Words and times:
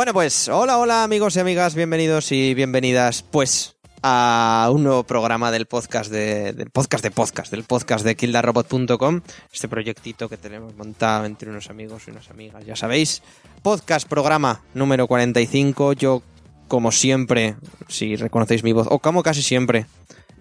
Bueno, 0.00 0.14
pues 0.14 0.48
hola, 0.48 0.78
hola 0.78 1.04
amigos 1.04 1.36
y 1.36 1.40
amigas, 1.40 1.74
bienvenidos 1.74 2.32
y 2.32 2.54
bienvenidas 2.54 3.22
pues 3.22 3.76
a 4.02 4.70
un 4.72 4.82
nuevo 4.82 5.04
programa 5.04 5.50
del 5.50 5.66
podcast 5.66 6.10
de, 6.10 6.54
podcast 6.72 7.04
de 7.04 7.10
podcast, 7.10 7.50
del 7.50 7.64
podcast 7.64 8.02
de 8.02 8.16
kildarobot.com, 8.16 9.20
este 9.52 9.68
proyectito 9.68 10.30
que 10.30 10.38
tenemos 10.38 10.74
montado 10.74 11.26
entre 11.26 11.50
unos 11.50 11.68
amigos 11.68 12.04
y 12.06 12.12
unas 12.12 12.30
amigas, 12.30 12.64
ya 12.64 12.76
sabéis, 12.76 13.22
podcast 13.60 14.08
programa 14.08 14.62
número 14.72 15.06
45, 15.06 15.92
yo 15.92 16.22
como 16.66 16.92
siempre, 16.92 17.56
si 17.88 18.16
reconocéis 18.16 18.64
mi 18.64 18.72
voz, 18.72 18.86
o 18.88 19.00
como 19.00 19.22
casi 19.22 19.42
siempre, 19.42 19.84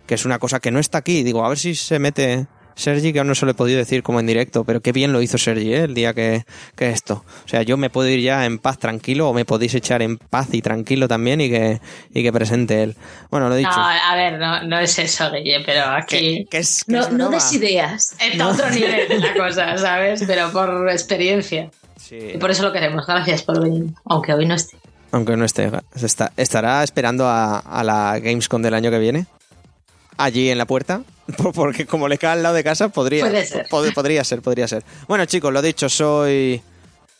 que 0.08 0.16
es 0.16 0.24
una 0.24 0.40
cosa 0.40 0.62
que 0.62 0.72
no 0.72 0.80
está 0.80 1.00
aquí, 1.00 1.22
digo, 1.22 1.44
a 1.44 1.50
ver 1.50 1.60
si 1.60 1.76
se 1.76 2.00
mete 2.00 2.48
Sergi, 2.80 3.12
que 3.12 3.20
aún 3.20 3.28
no 3.28 3.36
se 3.36 3.46
lo 3.46 3.52
he 3.52 3.56
podido 3.56 3.78
decir 3.78 4.04
como 4.04 4.22
en 4.22 4.26
directo, 4.26 4.64
pero 4.64 4.82
qué 4.82 4.94
bien 4.94 5.12
lo 5.12 5.22
hizo 5.22 5.38
Sergi 5.38 5.74
¿eh? 5.74 5.84
el 5.84 5.94
día 5.94 6.14
que, 6.14 6.46
que, 6.78 6.90
esto. 6.92 7.26
O 7.44 7.48
sea, 7.48 7.62
yo 7.62 7.76
me 7.76 7.90
puedo 7.90 8.08
ir 8.08 8.22
ya 8.22 8.46
en 8.46 8.58
paz 8.58 8.80
tranquilo 8.80 9.28
o 9.28 9.34
me 9.34 9.44
podéis 9.44 9.76
echar 9.76 10.02
en 10.02 10.18
paz 10.18 10.48
y 10.54 10.62
tranquilo 10.62 11.10
también 11.10 11.42
y 11.42 11.50
que, 11.50 11.82
y 12.14 12.24
que 12.24 12.32
presente 12.32 12.82
él. 12.82 12.96
Bueno, 13.30 13.50
lo 13.50 13.56
he 13.56 13.58
dicho. 13.58 13.70
No, 13.70 13.84
a 13.84 14.16
ver, 14.16 14.40
no, 14.40 14.64
no 14.64 14.80
es 14.80 14.98
eso, 14.98 15.30
Guille, 15.30 15.62
pero 15.66 15.84
aquí... 15.88 16.18
¿Qué, 16.18 16.46
qué 16.50 16.58
es, 16.60 16.86
qué 16.86 16.94
No, 16.94 17.02
es 17.02 17.12
no 17.12 17.30
des 17.30 17.52
ideas. 17.52 18.16
Está 18.18 18.46
a 18.46 18.48
otro 18.48 18.70
nivel 18.70 19.20
la 19.20 19.34
cosa, 19.38 19.78
¿sabes? 19.78 20.24
Pero 20.26 20.50
por 20.54 20.90
experiencia. 20.90 21.70
Sí. 21.98 22.18
Y 22.36 22.38
por 22.38 22.50
eso 22.50 22.64
lo 22.64 22.72
queremos. 22.72 23.06
Gracias 23.06 23.44
por 23.44 23.62
venir. 23.62 23.92
Aunque 24.06 24.34
hoy 24.34 24.46
no 24.46 24.56
esté. 24.56 24.78
Aunque 25.12 25.36
no 25.36 25.44
esté. 25.44 25.70
¿Estará 26.38 26.82
esperando 26.82 27.28
a, 27.28 27.60
a 27.60 27.84
la 27.84 28.18
Gamescom 28.20 28.62
del 28.62 28.74
año 28.74 28.90
que 28.90 29.00
viene? 29.00 29.26
Allí 30.16 30.50
en 30.50 30.58
la 30.58 30.66
puerta. 30.66 31.02
Por- 31.38 31.54
Porque 31.54 31.86
como 31.86 32.08
le 32.08 32.18
cae 32.18 32.34
al 32.34 32.44
lado 32.44 32.56
de 32.56 32.64
casa, 32.64 32.90
podría, 32.90 33.26
Puede 33.26 33.46
ser. 33.46 33.68
pod- 33.70 33.94
podría 33.94 34.24
ser, 34.24 34.42
podría 34.42 34.68
ser. 34.68 34.84
Bueno, 35.08 35.26
chicos, 35.26 35.52
lo 35.54 35.62
dicho, 35.62 35.90
soy. 35.90 36.62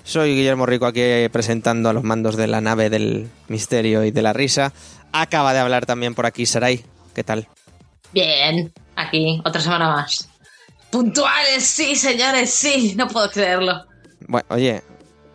Soy 0.04 0.34
Guillermo 0.34 0.66
Rico 0.66 0.86
aquí 0.86 1.02
presentando 1.32 1.90
a 1.90 1.94
los 1.94 2.04
mandos 2.04 2.36
de 2.38 2.48
la 2.48 2.62
nave 2.62 2.90
del 2.90 3.28
misterio 3.50 4.04
y 4.06 4.12
de 4.12 4.22
la 4.22 4.34
risa. 4.34 4.72
Acaba 5.12 5.54
de 5.54 5.60
hablar 5.60 5.86
también 5.86 6.16
por 6.16 6.26
aquí 6.26 6.46
Sarai. 6.46 6.84
¿Qué 7.14 7.24
tal? 7.24 7.48
Bien, 8.14 8.72
aquí, 8.96 9.42
otra 9.46 9.62
semana 9.62 9.90
más. 9.90 10.30
Puntuales, 10.90 11.64
sí, 11.64 11.96
señores, 11.96 12.50
sí. 12.52 12.96
No 12.98 13.08
puedo 13.08 13.30
creerlo. 13.30 13.86
Bueno, 14.28 14.46
oye, 14.50 14.82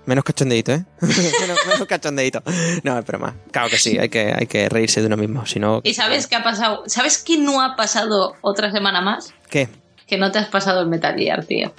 menos 0.07 0.25
cachondeito, 0.25 0.73
¿eh? 0.73 0.85
menos, 1.01 1.59
menos 1.67 1.87
cachondeito. 1.89 2.43
No, 2.83 2.99
es 2.99 3.05
broma. 3.05 3.35
Claro 3.51 3.69
que 3.71 3.79
sí, 3.79 3.99
hay 3.99 4.09
que, 4.09 4.33
hay 4.37 4.47
que 4.47 4.69
reírse 4.69 5.01
de 5.01 5.07
uno 5.07 5.17
mismo. 5.17 5.47
Si 5.47 5.59
no, 5.59 5.81
¿Y 5.85 5.95
sabes 5.95 6.27
qué 6.27 6.37
ha 6.37 6.43
pasado? 6.45 6.83
¿Sabes 6.87 7.19
qué 7.19 7.39
no 7.39 7.61
ha 7.63 7.77
pasado 7.77 8.37
otra 8.41 8.71
semana 8.73 9.01
más? 9.01 9.33
¿qué? 9.51 9.69
Que 10.07 10.19
no 10.19 10.31
te 10.33 10.39
has 10.39 10.49
pasado 10.49 10.81
el 10.83 10.87
Metal 10.89 11.15
Gear, 11.17 11.45
tío. 11.47 11.73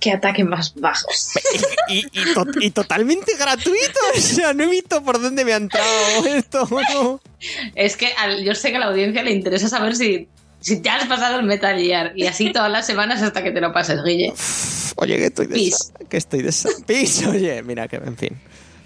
Qué 0.00 0.12
ataque 0.12 0.44
más 0.44 0.74
bajos. 0.76 1.30
y, 1.88 1.98
y 2.12 2.32
to- 2.34 2.44
y 2.60 2.70
totalmente 2.70 3.32
gratuito. 3.36 3.98
O 4.16 4.20
sea, 4.20 4.52
no 4.54 4.62
he 4.64 4.66
visto 4.68 5.02
por 5.02 5.20
dónde 5.20 5.44
me 5.44 5.52
ha 5.52 5.56
entrado 5.56 6.24
esto. 6.26 7.20
Es 7.74 7.96
que 7.96 8.12
al- 8.14 8.44
yo 8.44 8.54
sé 8.54 8.70
que 8.70 8.76
a 8.76 8.80
la 8.80 8.86
audiencia 8.86 9.24
le 9.24 9.32
interesa 9.32 9.68
saber 9.68 9.96
si, 9.96 10.28
si 10.60 10.80
te 10.80 10.90
has 10.90 11.06
pasado 11.06 11.38
el 11.40 11.46
Metal 11.46 11.78
Gear. 11.78 12.12
Y 12.16 12.26
así 12.26 12.52
todas 12.52 12.70
las 12.70 12.86
semanas 12.86 13.22
hasta 13.22 13.42
que 13.42 13.50
te 13.52 13.60
lo 13.60 13.72
pases, 13.72 14.02
Guille. 14.04 14.32
Oye, 14.96 15.16
que 15.16 15.26
estoy 15.26 15.46
de 15.46 15.54
Pis. 15.54 15.76
sa- 15.76 16.04
que 16.08 16.16
estoy 16.16 16.42
de 16.42 16.52
pis. 16.86 17.26
Oye, 17.26 17.62
mira 17.62 17.86
que 17.88 17.96
en 17.96 18.16
fin. 18.16 18.40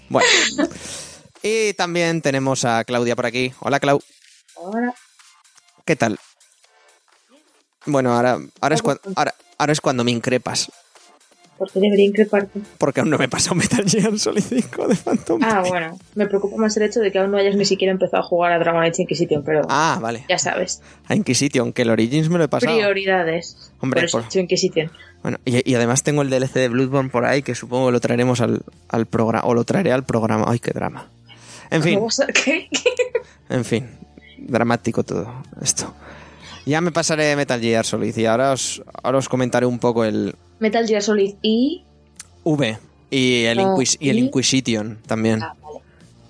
Bueno. 0.09 0.27
Y 1.45 1.73
también 1.73 2.21
tenemos 2.21 2.63
a 2.63 2.85
Claudia 2.85 3.17
por 3.17 3.25
aquí. 3.25 3.51
Hola, 3.59 3.81
Clau. 3.81 4.01
Ahora, 4.55 4.93
¿Qué 5.83 5.97
tal? 5.97 6.17
Bueno, 7.85 8.13
ahora, 8.15 8.39
ahora, 8.61 8.75
es, 8.75 8.81
cuan- 8.81 8.99
ahora, 9.15 9.35
ahora 9.57 9.73
es 9.73 9.81
cuando 9.81 10.05
me 10.05 10.11
increpas. 10.11 10.71
¿Por 11.57 11.71
qué 11.71 11.79
debería 11.79 12.05
increparte? 12.05 12.59
Porque 12.77 12.99
aún 13.01 13.09
no 13.09 13.17
me 13.17 13.25
he 13.25 13.27
pasado 13.29 13.55
Metal 13.55 13.83
Gear 13.87 14.17
Solid 14.19 14.41
5 14.43 14.87
de 14.87 14.95
Phantom. 14.95 15.41
Ah, 15.43 15.63
bueno. 15.67 15.97
Me 16.15 16.25
preocupa 16.27 16.57
más 16.57 16.75
el 16.77 16.83
hecho 16.83 16.99
de 16.99 17.11
que 17.11 17.19
aún 17.19 17.31
no 17.31 17.37
hayas 17.37 17.55
ni 17.55 17.65
siquiera 17.65 17.91
empezado 17.91 18.21
a 18.23 18.25
jugar 18.25 18.51
a 18.53 18.59
Dragon 18.59 18.83
Age 18.83 19.01
Inquisition, 19.03 19.43
pero 19.43 19.61
Ah, 19.69 19.99
vale. 20.01 20.25
ya 20.29 20.37
sabes. 20.37 20.81
A 21.07 21.15
Inquisition, 21.15 21.73
que 21.73 21.83
el 21.83 21.89
Origins 21.89 22.29
me 22.29 22.37
lo 22.37 22.43
he 22.45 22.47
pasado. 22.47 22.73
Prioridades. 22.75 23.71
Hombre, 23.79 24.01
por 24.01 24.05
eso 24.05 24.17
por- 24.17 24.23
he 24.23 24.27
hecho 24.27 24.39
Inquisition. 24.39 24.91
Bueno, 25.21 25.37
y, 25.45 25.69
y 25.71 25.75
además 25.75 26.03
tengo 26.03 26.21
el 26.21 26.29
DLC 26.29 26.53
de 26.59 26.67
Bloodborne 26.69 27.09
por 27.09 27.25
ahí 27.25 27.43
que 27.43 27.55
supongo 27.55 27.85
que 27.87 27.91
lo 27.93 27.99
traeremos 28.01 28.41
al, 28.41 28.61
al 28.89 29.05
programa, 29.05 29.47
o 29.47 29.53
lo 29.53 29.63
traeré 29.63 29.93
al 29.93 30.03
programa. 30.03 30.45
Ay, 30.47 30.59
qué 30.59 30.71
drama. 30.71 31.07
En 31.69 31.81
fin, 31.81 31.95
¿Cómo 31.95 32.11
sa- 32.11 32.27
¿Qué? 32.45 32.67
en 33.49 33.63
fin, 33.63 33.89
dramático 34.37 35.03
todo 35.03 35.31
esto. 35.61 35.93
Ya 36.65 36.81
me 36.81 36.91
pasaré 36.91 37.35
Metal 37.35 37.59
Gear 37.59 37.85
Solid 37.85 38.15
y 38.15 38.25
ahora 38.25 38.51
os, 38.53 38.81
ahora 39.03 39.17
os 39.17 39.27
comentaré 39.29 39.65
un 39.65 39.79
poco 39.79 40.05
el 40.05 40.35
Metal 40.63 40.87
Gear 40.87 41.01
Solid 41.03 41.35
y... 41.43 41.83
V 42.43 42.77
y 43.11 43.43
el, 43.43 43.59
Inquis- 43.59 43.97
y 43.99 44.09
el. 44.09 44.17
Inquisition 44.19 44.97
también. 45.05 45.43
Ah, 45.43 45.55
vale. 45.61 45.79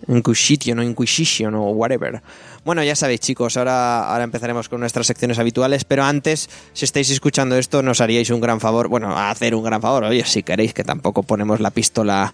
Inquisition 0.09 0.79
o 0.79 0.83
Inquisition 0.83 1.55
o 1.55 1.69
whatever. 1.71 2.21
Bueno, 2.65 2.83
ya 2.83 2.95
sabéis, 2.95 3.21
chicos, 3.21 3.55
ahora, 3.57 4.09
ahora 4.11 4.23
empezaremos 4.25 4.67
con 4.69 4.79
nuestras 4.81 5.07
secciones 5.07 5.39
habituales, 5.39 5.85
pero 5.85 6.03
antes, 6.03 6.49
si 6.73 6.83
estáis 6.85 7.09
escuchando 7.09 7.55
esto, 7.57 7.81
nos 7.81 8.01
haríais 8.01 8.29
un 8.29 8.41
gran 8.41 8.59
favor, 8.59 8.87
bueno, 8.89 9.17
a 9.17 9.29
hacer 9.31 9.55
un 9.55 9.63
gran 9.63 9.81
favor, 9.81 10.03
oye, 10.05 10.25
si 10.25 10.43
queréis, 10.43 10.73
que 10.73 10.83
tampoco 10.83 11.23
ponemos 11.23 11.59
la 11.61 11.71
pistola 11.71 12.33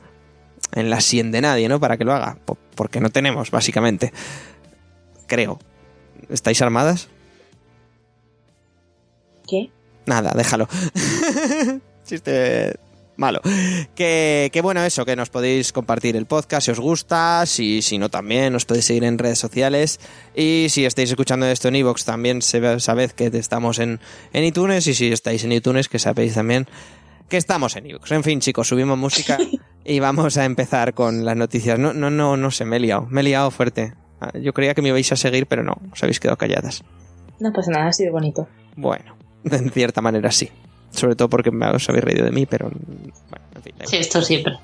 en 0.73 0.89
la 0.89 0.99
sien 1.01 1.31
de 1.31 1.41
nadie, 1.41 1.67
¿no? 1.69 1.79
Para 1.79 1.97
que 1.97 2.03
lo 2.05 2.13
haga, 2.13 2.37
po- 2.45 2.57
porque 2.75 2.99
no 2.99 3.09
tenemos, 3.11 3.49
básicamente. 3.51 4.11
Creo. 5.27 5.59
¿Estáis 6.29 6.61
armadas? 6.61 7.07
¿Qué? 9.47 9.69
Nada, 10.05 10.31
déjalo. 10.35 10.67
Chiste 12.09 12.79
malo. 13.17 13.41
Que, 13.93 14.49
que 14.51 14.61
bueno, 14.61 14.83
eso, 14.83 15.05
que 15.05 15.15
nos 15.15 15.29
podéis 15.29 15.71
compartir 15.71 16.15
el 16.15 16.25
podcast 16.25 16.65
si 16.65 16.71
os 16.71 16.79
gusta, 16.79 17.45
si, 17.45 17.83
si 17.83 17.99
no 17.99 18.09
también, 18.09 18.55
os 18.55 18.65
podéis 18.65 18.85
seguir 18.85 19.03
en 19.03 19.19
redes 19.19 19.37
sociales. 19.37 19.99
Y 20.35 20.67
si 20.69 20.85
estáis 20.85 21.11
escuchando 21.11 21.45
esto 21.45 21.67
en 21.67 21.75
iVoox, 21.75 22.03
también 22.05 22.41
sabed 22.41 23.11
que 23.11 23.27
estamos 23.27 23.77
en, 23.77 23.99
en 24.33 24.43
iTunes. 24.43 24.87
Y 24.87 24.95
si 24.95 25.11
estáis 25.11 25.43
en 25.43 25.51
iTunes, 25.51 25.87
que 25.87 25.99
sabéis 25.99 26.33
también 26.33 26.67
que 27.27 27.37
estamos 27.37 27.75
en 27.75 27.85
iVoox. 27.85 28.11
En 28.11 28.23
fin, 28.23 28.39
chicos, 28.39 28.67
subimos 28.67 28.97
música 28.97 29.37
y 29.85 29.99
vamos 29.99 30.37
a 30.37 30.45
empezar 30.45 30.95
con 30.95 31.25
las 31.25 31.35
noticias. 31.35 31.77
No, 31.77 31.93
no, 31.93 32.09
no, 32.09 32.37
no 32.37 32.49
sé, 32.49 32.65
me 32.65 32.77
he 32.77 32.79
liado. 32.79 33.05
Me 33.09 33.21
he 33.21 33.25
liado 33.25 33.51
fuerte. 33.51 33.93
Ah, 34.19 34.31
Yo 34.35 34.51
creía 34.53 34.73
que 34.73 34.81
me 34.81 34.89
ibais 34.89 35.11
a 35.11 35.15
seguir, 35.15 35.45
pero 35.45 35.63
no, 35.63 35.75
os 35.91 36.01
habéis 36.01 36.19
quedado 36.19 36.37
calladas. 36.37 36.83
No 37.39 37.53
pasa 37.53 37.69
nada, 37.69 37.87
ha 37.87 37.93
sido 37.93 38.11
bonito. 38.13 38.47
Bueno, 38.75 39.15
en 39.43 39.69
cierta 39.69 40.01
manera 40.01 40.31
sí. 40.31 40.49
Sobre 40.91 41.15
todo 41.15 41.29
porque 41.29 41.51
me 41.51 41.67
os 41.67 41.87
habéis 41.89 42.03
reído 42.03 42.25
de 42.25 42.31
mí, 42.31 42.45
pero 42.45 42.69
bueno, 42.69 43.45
en 43.55 43.61
fin. 43.61 43.73
da 43.77 43.85
Sí, 43.85 43.97
esto 43.97 44.21
siempre. 44.21 44.57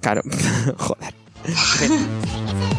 Claro, 0.00 0.22
joder. 0.78 1.14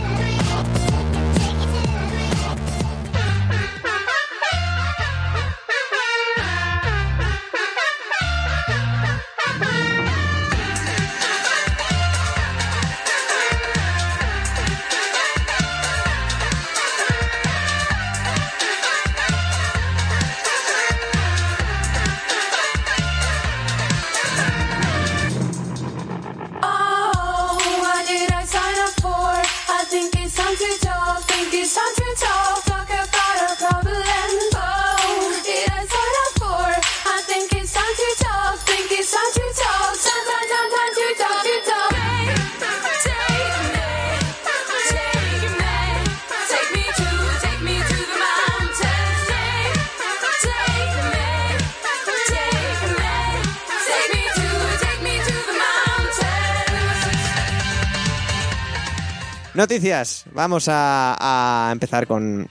Noticias. 59.58 60.26
Vamos 60.34 60.68
a, 60.70 61.18
a 61.20 61.72
empezar 61.72 62.06
con, 62.08 62.48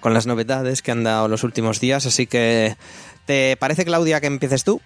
con 0.00 0.12
las 0.12 0.26
novedades 0.26 0.82
que 0.82 0.90
han 0.90 1.04
dado 1.04 1.28
los 1.28 1.44
últimos 1.44 1.78
días. 1.80 2.04
Así 2.06 2.26
que, 2.26 2.76
¿te 3.24 3.56
parece, 3.56 3.84
Claudia, 3.84 4.20
que 4.20 4.26
empieces 4.26 4.64
tú? 4.64 4.80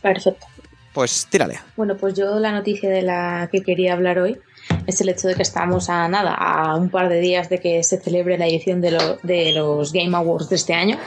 Perfecto. 0.00 0.46
Pues 0.94 1.26
tírale. 1.30 1.58
Bueno, 1.76 1.96
pues 1.96 2.14
yo 2.14 2.38
la 2.38 2.52
noticia 2.52 2.88
de 2.90 3.02
la 3.02 3.48
que 3.50 3.62
quería 3.62 3.94
hablar 3.94 4.18
hoy 4.18 4.38
es 4.86 5.00
el 5.00 5.08
hecho 5.08 5.26
de 5.26 5.34
que 5.34 5.42
estamos 5.42 5.88
a 5.90 6.06
nada, 6.06 6.34
a 6.34 6.76
un 6.76 6.90
par 6.90 7.08
de 7.08 7.18
días 7.18 7.48
de 7.48 7.58
que 7.60 7.82
se 7.82 7.98
celebre 8.00 8.38
la 8.38 8.46
edición 8.46 8.80
de, 8.80 8.92
lo- 8.92 9.16
de 9.22 9.52
los 9.52 9.92
Game 9.92 10.16
Awards 10.16 10.48
de 10.48 10.56
este 10.56 10.74
año. 10.74 10.98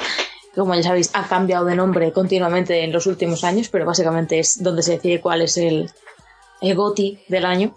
Como 0.54 0.74
ya 0.76 0.84
sabéis, 0.84 1.12
ha 1.14 1.28
cambiado 1.28 1.66
de 1.66 1.76
nombre 1.76 2.12
continuamente 2.12 2.84
en 2.84 2.92
los 2.92 3.06
últimos 3.08 3.44
años, 3.44 3.70
pero 3.70 3.86
básicamente 3.86 4.40
es 4.40 4.62
donde 4.62 4.82
se 4.84 4.94
decide 4.94 5.22
cuál 5.22 5.42
es 5.44 5.56
el, 5.58 5.90
el 6.62 6.76
GOTI 6.76 7.20
del 7.30 7.46
año, 7.46 7.76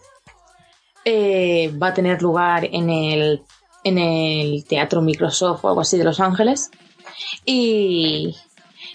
eh, 1.04 1.72
va 1.80 1.88
a 1.88 1.94
tener 1.94 2.22
lugar 2.22 2.68
en 2.70 2.90
el, 2.90 3.42
en 3.84 3.98
el 3.98 4.64
Teatro 4.64 5.02
Microsoft 5.02 5.64
o 5.64 5.68
algo 5.68 5.80
así 5.80 5.98
de 5.98 6.04
Los 6.04 6.20
Ángeles. 6.20 6.70
Y, 7.44 8.36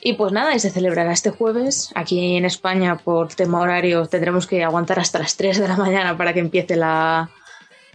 y 0.01 0.13
pues 0.13 0.31
nada, 0.31 0.55
y 0.55 0.59
se 0.59 0.69
celebrará 0.69 1.11
este 1.11 1.31
jueves. 1.31 1.91
Aquí 1.95 2.35
en 2.37 2.45
España, 2.45 2.97
por 2.97 3.33
tema 3.33 3.59
horario, 3.61 4.05
tendremos 4.07 4.47
que 4.47 4.63
aguantar 4.63 4.99
hasta 4.99 5.19
las 5.19 5.37
3 5.37 5.59
de 5.59 5.67
la 5.67 5.77
mañana 5.77 6.17
para 6.17 6.33
que 6.33 6.39
empiece 6.39 6.75
la, 6.75 7.29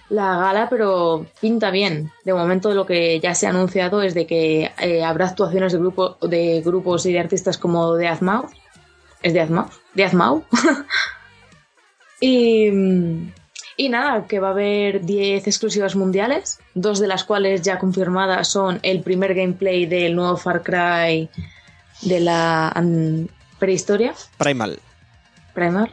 la 0.08 0.38
gala, 0.38 0.68
pero 0.68 1.26
pinta 1.40 1.70
bien. 1.70 2.10
De 2.24 2.32
momento 2.32 2.72
lo 2.72 2.86
que 2.86 3.20
ya 3.20 3.34
se 3.34 3.46
ha 3.46 3.50
anunciado 3.50 4.02
es 4.02 4.14
de 4.14 4.26
que 4.26 4.72
eh, 4.78 5.04
habrá 5.04 5.26
actuaciones 5.26 5.72
de, 5.72 5.78
grupo, 5.78 6.16
de 6.22 6.62
grupos 6.64 7.04
y 7.06 7.12
de 7.12 7.20
artistas 7.20 7.58
como 7.58 7.94
de 7.94 8.08
Azmau. 8.08 8.46
¿Es 9.22 9.32
de 9.34 9.40
Azmau? 9.40 9.68
De 9.94 10.04
Azmau. 10.04 10.44
y, 12.20 12.70
y 13.78 13.88
nada, 13.88 14.26
que 14.26 14.40
va 14.40 14.48
a 14.48 14.50
haber 14.50 15.06
10 15.06 15.46
exclusivas 15.46 15.96
mundiales, 15.96 16.58
dos 16.74 16.98
de 16.98 17.06
las 17.06 17.24
cuales 17.24 17.62
ya 17.62 17.78
confirmadas 17.78 18.48
son 18.48 18.80
el 18.82 19.00
primer 19.00 19.34
gameplay 19.34 19.86
del 19.86 20.14
nuevo 20.16 20.36
Far 20.36 20.62
Cry 20.62 21.30
de 22.02 22.20
la 22.20 22.68
an- 22.68 23.30
prehistoria, 23.58 24.12
Primal. 24.36 24.78
Primal. 25.54 25.92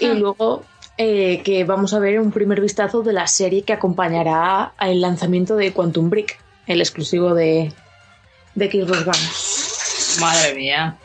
Y 0.00 0.06
Ah. 0.06 0.14
luego 0.14 0.64
eh, 0.98 1.42
que 1.44 1.64
vamos 1.64 1.92
a 1.92 1.98
ver 1.98 2.18
un 2.18 2.32
primer 2.32 2.60
vistazo 2.62 3.02
de 3.02 3.12
la 3.12 3.26
serie 3.26 3.62
que 3.62 3.74
acompañará 3.74 4.72
al 4.78 5.00
lanzamiento 5.02 5.54
de 5.56 5.72
Quantum 5.74 6.08
Break, 6.08 6.38
el 6.66 6.80
exclusivo 6.80 7.34
de, 7.34 7.72
de 8.54 8.70
Xbox 8.70 9.06
One. 9.06 10.20
Madre 10.20 10.54
mía. 10.54 10.96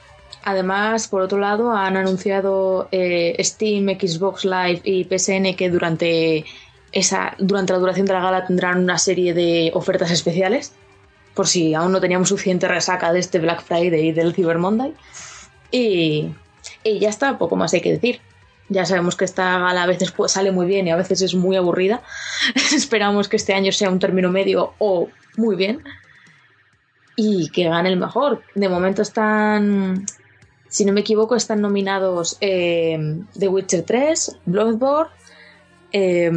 Además, 0.44 1.08
por 1.08 1.22
otro 1.22 1.38
lado, 1.38 1.72
han 1.72 1.98
anunciado 1.98 2.88
eh, 2.92 3.36
Steam, 3.40 3.88
Xbox 4.00 4.44
Live 4.44 4.82
y 4.84 5.04
PSN 5.04 5.56
que 5.56 5.70
durante, 5.70 6.46
esa, 6.92 7.36
durante 7.38 7.74
la 7.74 7.80
duración 7.80 8.08
de 8.08 8.14
la 8.14 8.22
gala 8.22 8.46
tendrán 8.48 8.80
una 8.80 8.98
serie 8.98 9.34
de 9.34 9.72
ofertas 9.76 10.10
especiales, 10.10 10.74
por 11.36 11.48
si 11.48 11.76
aún 11.76 11.92
no 11.92 12.02
teníamos 12.02 12.30
suficiente 12.30 12.68
resaca 12.68 13.14
de 13.14 13.20
este 13.20 13.40
Black 13.40 13.62
Friday 13.62 14.08
y 14.08 14.12
del 14.12 14.34
Cyber 14.34 14.58
Monday. 14.58 14.94
Y, 15.70 16.30
y 16.84 17.00
ya 17.00 17.10
está, 17.10 17.38
poco 17.38 17.56
más 17.56 17.74
hay 17.74 17.82
que 17.82 17.92
decir. 17.92 18.20
Ya 18.68 18.86
sabemos 18.86 19.16
que 19.16 19.26
esta 19.26 19.60
gala 19.60 19.84
a 19.84 19.88
veces 19.88 20.12
pues, 20.12 20.32
sale 20.32 20.52
muy 20.52 20.66
bien 20.66 20.88
y 20.88 20.92
a 20.92 20.96
veces 20.96 21.22
es 21.22 21.36
muy 21.36 21.56
aburrida. 21.56 22.02
Esperamos 22.76 23.28
que 23.28 23.36
este 23.36 23.54
año 23.54 23.72
sea 23.72 23.90
un 23.90 24.00
término 24.00 24.32
medio 24.32 24.74
o 24.80 25.10
muy 25.38 25.56
bien. 25.56 25.84
Y 27.16 27.50
que 27.50 27.66
gane 27.66 27.90
el 27.90 27.98
mejor. 27.98 28.42
De 28.56 28.70
momento 28.70 29.02
están, 29.02 30.06
si 30.72 30.86
no 30.86 30.94
me 30.94 31.02
equivoco, 31.02 31.36
están 31.36 31.62
nominados 31.62 32.38
eh, 32.42 32.98
The 33.38 33.48
Witcher 33.50 33.84
3, 33.84 34.38
Bloodborne. 34.46 35.12
eh, 35.92 36.32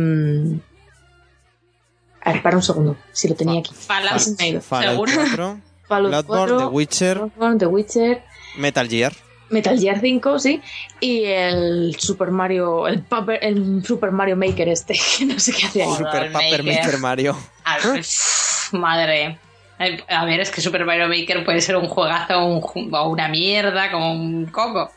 a 2.21 2.33
ver, 2.33 2.43
para 2.43 2.57
un 2.57 2.63
segundo, 2.63 2.97
si 3.13 3.29
lo 3.29 3.35
tenía 3.35 3.61
aquí. 3.61 3.73
Fallout. 3.75 4.21
Fallout 4.63 5.09
¿Seguro? 5.09 5.13
4, 5.29 5.61
Fallout 5.89 6.11
Bloodborne, 6.27 6.55
4, 6.55 6.59
The 6.59 6.65
Witcher, 6.75 7.19
Bloodborne, 7.19 7.59
The 7.59 7.67
Witcher, 7.67 8.23
Metal 8.59 8.89
Gear. 8.89 9.13
Metal 9.51 9.79
Gear 9.79 10.01
5, 10.01 10.39
sí, 10.39 10.63
y 11.01 11.25
el 11.25 11.95
Super 11.99 12.31
Mario, 12.31 12.89
el, 12.89 13.03
Paper- 13.05 13.39
el 13.43 13.85
Super 13.85 14.11
Mario 14.11 14.37
Maker 14.37 14.69
este, 14.71 14.95
que 15.19 15.27
no 15.27 15.39
sé 15.39 15.53
qué 15.53 15.67
hace 15.67 15.83
ahí. 15.83 15.89
Joder. 15.89 16.07
Super 16.07 16.33
Paper 16.33 16.63
Maker. 16.65 16.99
Mario. 16.99 17.37
Ver, 17.85 18.01
pff, 18.01 18.73
madre. 18.73 19.39
Eh, 19.79 20.03
A 20.09 20.25
ver, 20.25 20.41
es 20.41 20.51
que 20.51 20.61
Super 20.61 20.85
Mario 20.85 21.09
Maker 21.09 21.45
puede 21.45 21.61
ser 21.61 21.77
un 21.77 21.89
juegazo 21.89 22.39
o 22.41 22.47
un 22.47 22.61
ju- 22.61 22.97
o 22.97 23.09
una 23.09 23.29
mierda, 23.29 23.91
como 23.91 24.13
un 24.13 24.47
coco. 24.47 24.91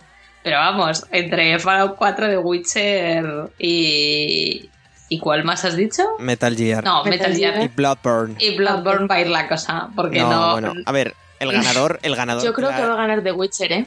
Pero 0.43 0.57
vamos, 0.59 1.05
entre 1.11 1.57
Fallout 1.59 1.95
4 1.97 2.27
de 2.27 2.37
Witcher 2.37 3.49
y. 3.59 4.69
¿Y 5.09 5.19
cuál 5.19 5.45
más 5.45 5.63
has 5.63 5.77
dicho? 5.77 6.03
Metal 6.19 6.53
Gear. 6.55 6.83
No, 6.83 7.03
Metal 7.05 7.29
Metal 7.29 7.33
Y 7.33 7.39
Gear. 7.59 7.69
Bloodborne. 7.75 8.35
Y 8.39 8.57
Bloodborne 8.57 9.07
va 9.07 9.15
a 9.15 9.21
ir 9.21 9.27
la 9.29 9.47
cosa. 9.47 9.87
Porque 9.95 10.19
no, 10.19 10.29
no. 10.29 10.51
bueno, 10.51 10.73
a 10.85 10.91
ver, 10.91 11.15
el 11.39 11.51
ganador, 11.53 11.99
el 12.03 12.15
ganador. 12.15 12.43
Yo 12.43 12.53
creo 12.53 12.69
que 12.69 12.81
va 12.81 12.93
a 12.93 12.97
ganar 12.97 13.23
The 13.23 13.31
Witcher, 13.31 13.71
¿eh? 13.71 13.85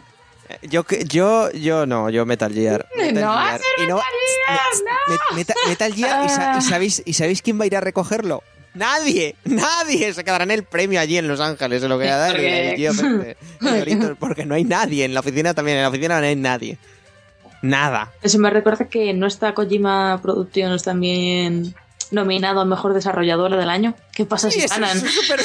Yo, 0.63 0.83
que- 0.85 1.05
yo, 1.05 1.51
yo 1.53 1.85
no, 1.87 2.09
yo 2.11 2.25
Metal 2.27 2.53
Gear. 2.53 2.87
Metal 2.97 3.23
No 3.23 3.29
va 3.29 3.43
a 3.55 3.59
Gear. 3.59 3.61
Y 3.79 3.87
no- 3.87 3.97
Metal 3.97 5.19
Me- 5.31 5.37
Meta- 5.37 5.55
Metal 5.69 5.95
Gear, 5.95 6.25
¿y, 6.25 6.29
sa- 6.31 6.57
y 6.59 6.63
sabéis, 6.63 7.03
¿y 7.05 7.13
sabéis 7.13 7.43
quién 7.43 7.59
va 7.61 7.65
a 7.65 7.67
ir 7.67 7.77
a 7.77 7.81
recogerlo? 7.81 8.43
Nadie, 8.75 9.35
nadie 9.45 10.13
se 10.15 10.23
quedará 10.25 10.45
en 10.45 10.53
el 10.53 10.63
premio 10.65 11.01
allí 11.01 11.19
en 11.19 11.27
Los 11.29 11.41
Ángeles, 11.41 11.81
se 11.83 11.89
lo 11.89 11.99
queda 11.99 12.17
dar 12.17 12.31
Porque- 12.33 12.71
el 12.71 12.77
tío 12.77 12.91
este, 12.93 13.37
el 13.61 14.17
porque 14.17 14.47
no 14.47 14.55
hay 14.55 14.65
nadie 14.65 15.05
en 15.05 15.13
la 15.15 15.21
oficina 15.21 15.55
también, 15.55 15.79
en 15.79 15.83
la 15.83 15.89
oficina 15.89 16.21
no 16.21 16.27
hay 16.27 16.37
nadie. 16.37 16.79
Nada. 17.63 18.11
Eso 18.23 18.39
me 18.39 18.49
recuerda 18.51 18.89
que 18.89 19.13
no 19.13 19.27
está 19.27 19.53
Kojima 19.55 20.19
Productions 20.23 20.83
también 20.83 21.75
nominado 22.11 22.61
a 22.61 22.65
Mejor 22.65 22.95
Desarrolladora 22.95 23.57
del 23.57 23.69
Año. 23.69 23.95
¿Qué 24.15 24.25
pasa 24.25 24.51
si 24.51 24.61
Sí, 24.61 24.67
ganan? 24.67 24.97
eso 24.97 25.07
es 25.07 25.13
súper- 25.15 25.41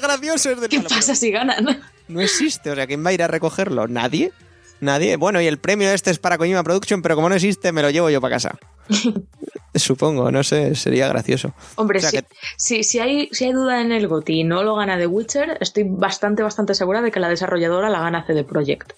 gracioso. 0.00 0.50
es 0.50 0.60
del 0.60 0.68
¿Qué 0.68 0.80
pasa 0.80 1.14
si 1.14 1.30
ganan? 1.30 1.80
No 2.08 2.20
existe, 2.20 2.70
o 2.70 2.74
sea, 2.74 2.86
¿quién 2.86 3.04
va 3.04 3.10
a 3.10 3.12
ir 3.14 3.22
a 3.22 3.26
recogerlo? 3.28 3.88
¿Nadie? 3.88 4.32
Nadie. 4.80 5.16
Bueno, 5.16 5.40
y 5.40 5.46
el 5.46 5.58
premio 5.58 5.90
este 5.90 6.10
es 6.10 6.18
para 6.18 6.36
Kojima 6.38 6.62
Production, 6.62 7.02
pero 7.02 7.14
como 7.14 7.28
no 7.28 7.34
existe, 7.34 7.72
me 7.72 7.82
lo 7.82 7.90
llevo 7.90 8.10
yo 8.10 8.20
para 8.20 8.36
casa. 8.36 8.58
Supongo, 9.74 10.30
no 10.30 10.42
sé, 10.42 10.74
sería 10.74 11.08
gracioso. 11.08 11.52
Hombre, 11.76 11.98
O 11.98 12.00
sea 12.00 12.10
si, 12.10 12.16
que- 12.18 12.26
si, 12.56 12.84
si 12.84 12.98
hay, 12.98 13.28
si 13.32 13.44
hay 13.44 13.52
duda 13.52 13.80
en 13.80 13.92
el 13.92 14.08
GOTY 14.08 14.40
y 14.40 14.44
no 14.44 14.62
lo 14.62 14.74
gana 14.76 14.96
The 14.96 15.06
Witcher, 15.06 15.58
estoy 15.60 15.84
bastante, 15.86 16.42
bastante 16.42 16.74
segura 16.74 17.02
de 17.02 17.10
que 17.10 17.20
la 17.20 17.28
desarrolladora 17.28 17.90
la 17.90 18.00
gana 18.00 18.24
CD 18.26 18.44
Projekt. 18.44 18.92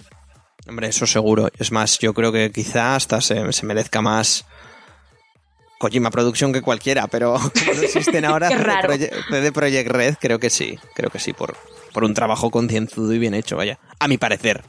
Hombre, 0.68 0.88
eso 0.88 1.06
seguro. 1.06 1.48
Es 1.58 1.72
más, 1.72 1.98
yo 1.98 2.12
creo 2.14 2.30
que 2.30 2.52
quizá 2.52 2.94
hasta 2.94 3.20
se, 3.20 3.52
se 3.52 3.66
merezca 3.66 4.02
más 4.02 4.44
Kojima 5.78 6.10
Production 6.10 6.52
que 6.52 6.60
cualquiera, 6.62 7.06
pero 7.06 7.32
como 7.34 7.74
no 7.74 7.82
existen 7.82 8.24
ahora 8.24 8.48
CD 8.50 9.52
Projekt 9.52 9.90
Red, 9.90 10.14
creo 10.20 10.38
que 10.38 10.50
sí. 10.50 10.78
Creo 10.94 11.10
que 11.10 11.18
sí, 11.18 11.32
por, 11.32 11.56
por 11.92 12.04
un 12.04 12.14
trabajo 12.14 12.50
concienzudo 12.50 13.12
y 13.14 13.18
bien 13.18 13.34
hecho, 13.34 13.56
vaya. 13.56 13.78
A 13.98 14.06
mi 14.08 14.18
parecer. 14.18 14.62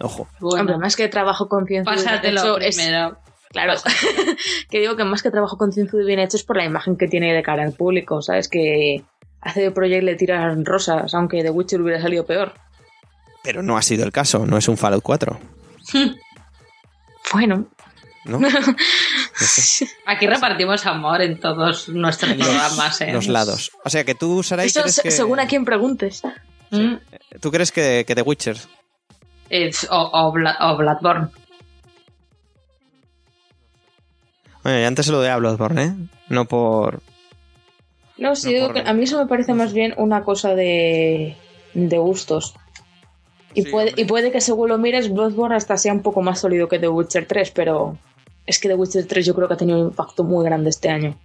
Ojo. 0.00 0.28
Hombre, 0.40 0.64
Bueno, 0.64 0.78
más 0.78 0.96
que 0.96 1.08
trabajo 1.08 1.48
concienzudo 1.48 1.92
y 1.94 1.96
bien 1.96 2.06
pásatelo 2.08 2.40
hecho, 2.40 2.58
es- 2.58 2.76
primero. 2.76 3.18
Claro, 3.50 3.74
que 4.70 4.78
digo 4.80 4.96
que 4.96 5.04
más 5.04 5.22
que 5.22 5.30
trabajo 5.30 5.56
concienzudo 5.58 6.02
y 6.02 6.06
bien 6.06 6.20
hecho 6.20 6.36
es 6.36 6.44
por 6.44 6.56
la 6.56 6.64
imagen 6.64 6.96
que 6.96 7.08
tiene 7.08 7.34
de 7.34 7.42
cara 7.42 7.64
al 7.64 7.72
público, 7.72 8.22
¿sabes? 8.22 8.48
Que 8.48 9.02
a 9.40 9.52
CD 9.52 9.72
Projekt 9.72 10.04
le 10.04 10.14
tiran 10.14 10.64
rosas, 10.64 11.12
aunque 11.14 11.42
The 11.42 11.50
Witcher 11.50 11.80
hubiera 11.80 12.00
salido 12.00 12.24
peor. 12.24 12.54
Pero 13.42 13.62
no 13.62 13.76
ha 13.76 13.82
sido 13.82 14.04
el 14.04 14.12
caso, 14.12 14.46
no 14.46 14.56
es 14.56 14.68
un 14.68 14.76
Fallout 14.76 15.02
4. 15.02 15.38
Bueno, 17.32 17.66
¿no? 18.24 18.38
No 18.40 18.50
sé. 19.46 19.88
Aquí 20.06 20.26
repartimos 20.26 20.84
amor 20.86 21.22
en 21.22 21.38
todos 21.40 21.88
nuestros 21.88 22.34
programas, 22.34 23.00
¿eh? 23.00 23.12
Los 23.12 23.28
lados. 23.28 23.70
O 23.84 23.88
sea 23.90 24.04
que 24.04 24.14
tú, 24.14 24.42
Sarai, 24.42 24.66
eso 24.66 24.80
crees 24.82 24.96
se- 24.96 25.02
que... 25.02 25.10
según 25.10 25.40
a 25.40 25.46
quien 25.46 25.64
preguntes. 25.64 26.22
¿Tú 27.40 27.50
crees 27.50 27.72
que, 27.72 28.04
que 28.06 28.14
The 28.14 28.22
Witcher? 28.22 28.56
Es- 29.50 29.86
o, 29.90 30.10
o 30.12 30.32
Bla- 30.32 30.56
o 30.60 30.76
Bloodborne. 30.76 31.28
Bueno, 34.62 34.80
y 34.80 34.84
antes 34.84 35.06
se 35.06 35.12
lo 35.12 35.20
de 35.20 35.30
a 35.30 35.36
Bloodborne, 35.36 35.82
¿eh? 35.84 35.92
No 36.28 36.44
por... 36.44 37.00
No, 38.18 38.36
sí, 38.36 38.48
No, 38.48 38.52
digo 38.52 38.66
por- 38.66 38.74
que 38.82 38.88
a 38.88 38.92
mí 38.92 39.04
eso 39.04 39.18
me 39.18 39.26
parece 39.26 39.54
más 39.54 39.72
bien 39.72 39.94
una 39.96 40.22
cosa 40.22 40.54
de, 40.54 41.36
de 41.72 41.98
gustos. 41.98 42.54
Y, 43.54 43.62
Sí, 43.64 43.70
puede, 43.70 43.92
y 43.96 44.04
puede 44.04 44.30
que 44.30 44.40
según 44.40 44.68
lo 44.68 44.78
mires, 44.78 45.10
Bloodborne 45.12 45.56
hasta 45.56 45.76
sea 45.78 45.92
un 45.92 46.02
poco 46.02 46.20
más 46.22 46.38
sólido 46.40 46.68
que 46.68 46.78
The 46.78 46.88
Witcher 46.88 47.26
3, 47.26 47.50
pero 47.52 47.96
es 48.46 48.58
que 48.58 48.68
The 48.68 48.74
Witcher 48.74 49.06
3 49.06 49.24
yo 49.26 49.34
creo 49.34 49.48
que 49.48 49.54
ha 49.54 49.56
tenido 49.56 49.78
un 49.80 49.86
impacto 49.88 50.22
muy 50.24 50.44
grande 50.44 50.68
este 50.70 50.90
año. 50.90 51.18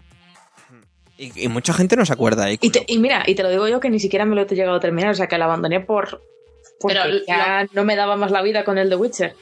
Y, 1.17 1.43
y 1.43 1.47
mucha 1.49 1.73
gente 1.73 1.95
no 1.97 2.05
se 2.05 2.13
acuerda. 2.13 2.49
Y, 2.51 2.57
Y, 2.61 2.69
te- 2.71 2.85
y 2.87 2.97
mira, 2.99 3.23
y 3.27 3.35
te 3.35 3.43
lo 3.43 3.49
digo 3.49 3.67
yo 3.67 3.79
que 3.81 3.89
ni 3.89 3.99
siquiera 3.99 4.25
me 4.25 4.35
lo 4.35 4.41
he 4.41 4.45
llegado 4.45 4.77
a 4.77 4.79
terminar, 4.79 5.11
o 5.11 5.13
sea 5.15 5.27
que 5.27 5.37
lo 5.37 5.43
abandoné 5.43 5.81
por... 5.81 6.21
Porque 6.79 6.97
Pero 7.01 7.25
ya 7.27 7.67
no 7.73 7.83
me 7.83 7.95
daba 7.95 8.15
más 8.15 8.31
la 8.31 8.41
vida 8.41 8.63
con 8.63 8.77
el 8.77 8.89
The 8.89 8.95
Witcher. 8.95 9.35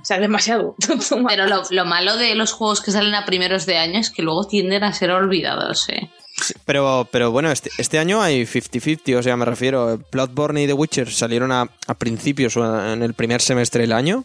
O 0.00 0.04
sea, 0.04 0.18
demasiado. 0.20 0.76
Pero 1.28 1.46
lo, 1.46 1.62
lo 1.70 1.84
malo 1.84 2.16
de 2.16 2.34
los 2.34 2.52
juegos 2.52 2.80
que 2.80 2.90
salen 2.92 3.14
a 3.14 3.24
primeros 3.24 3.66
de 3.66 3.78
año 3.78 3.98
es 3.98 4.10
que 4.10 4.22
luego 4.22 4.46
tienden 4.46 4.84
a 4.84 4.92
ser 4.92 5.10
olvidados, 5.10 5.88
¿eh? 5.88 6.10
Sí, 6.40 6.54
Pero, 6.64 7.08
pero 7.10 7.32
bueno, 7.32 7.50
este, 7.50 7.68
este 7.78 7.98
año 7.98 8.22
hay 8.22 8.42
50-50, 8.44 9.18
o 9.18 9.22
sea, 9.24 9.36
me 9.36 9.44
refiero, 9.44 9.98
Bloodborne 10.12 10.62
y 10.62 10.66
The 10.68 10.72
Witcher 10.72 11.10
salieron 11.10 11.50
a, 11.50 11.68
a 11.88 11.94
principios 11.94 12.56
o 12.56 12.92
en 12.92 13.02
el 13.02 13.12
primer 13.14 13.40
semestre 13.40 13.80
del 13.82 13.92
año. 13.92 14.24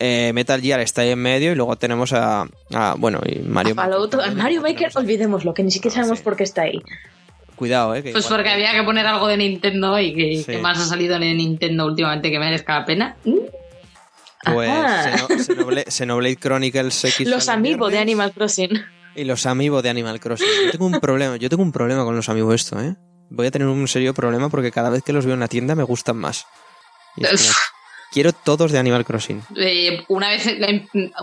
Eh, 0.00 0.30
Metal 0.32 0.58
Gear 0.60 0.80
está 0.80 1.02
ahí 1.02 1.10
en 1.10 1.18
medio 1.18 1.52
y 1.52 1.54
luego 1.54 1.76
tenemos 1.76 2.14
a, 2.14 2.46
a, 2.72 2.94
bueno, 2.96 3.20
y 3.26 3.40
Mario 3.40 3.74
Fallout, 3.74 4.14
Maker. 4.14 4.34
Mario 4.36 4.62
Maker, 4.62 4.90
olvidémoslo, 4.94 5.52
que 5.52 5.62
ni 5.64 5.70
siquiera 5.70 5.96
sabemos 5.96 6.18
Sí. 6.20 6.24
por 6.24 6.36
qué 6.36 6.44
está 6.44 6.62
ahí. 6.62 6.80
Cuidado, 7.58 7.94
eh. 7.94 8.02
que 8.02 8.12
Pues 8.12 8.24
igual- 8.24 8.38
porque 8.38 8.50
había 8.50 8.72
que 8.72 8.82
poner 8.84 9.06
algo 9.06 9.26
de 9.26 9.36
Nintendo 9.36 9.98
y 9.98 10.14
que, 10.14 10.36
Sí. 10.38 10.44
que 10.52 10.58
más 10.58 10.78
ha 10.78 10.84
salido 10.84 11.16
en 11.16 11.36
Nintendo 11.36 11.86
últimamente 11.86 12.30
que 12.30 12.38
merezca 12.38 12.78
la 12.78 12.84
pena. 12.84 13.16
Pues 14.44 14.70
Xenoblade, 15.46 15.90
Xenoblade 15.90 16.36
Chronicles 16.36 17.04
X. 17.04 17.28
Los 17.28 17.48
amigos 17.48 17.90
de 17.92 17.98
Animal 17.98 18.32
Crossing. 18.32 18.70
Y 19.16 19.24
los 19.24 19.46
amigos 19.46 19.82
de 19.82 19.90
Animal 19.90 20.20
Crossing. 20.20 20.46
Yo 20.66 20.70
tengo 20.70 20.86
un 20.86 21.00
problema, 21.00 21.36
yo 21.36 21.48
tengo 21.48 21.62
un 21.62 21.72
problema 21.72 22.04
con 22.04 22.14
los 22.14 22.28
amigos 22.28 22.54
esto, 22.54 22.80
¿eh? 22.80 22.94
Voy 23.30 23.46
a 23.48 23.50
tener 23.50 23.66
un 23.68 23.88
serio 23.88 24.14
problema 24.14 24.48
porque 24.48 24.70
cada 24.70 24.90
vez 24.90 25.02
que 25.02 25.12
los 25.12 25.24
veo 25.26 25.34
en 25.34 25.40
la 25.40 25.48
tienda 25.48 25.74
me 25.74 25.82
gustan 25.82 26.16
más. 26.16 26.46
Y 27.16 27.26
es 27.26 27.52
Quiero 28.10 28.32
todos 28.32 28.72
de 28.72 28.78
Animal 28.78 29.04
Crossing. 29.04 29.42
Eh, 29.56 30.02
una, 30.08 30.30
vez, 30.30 30.48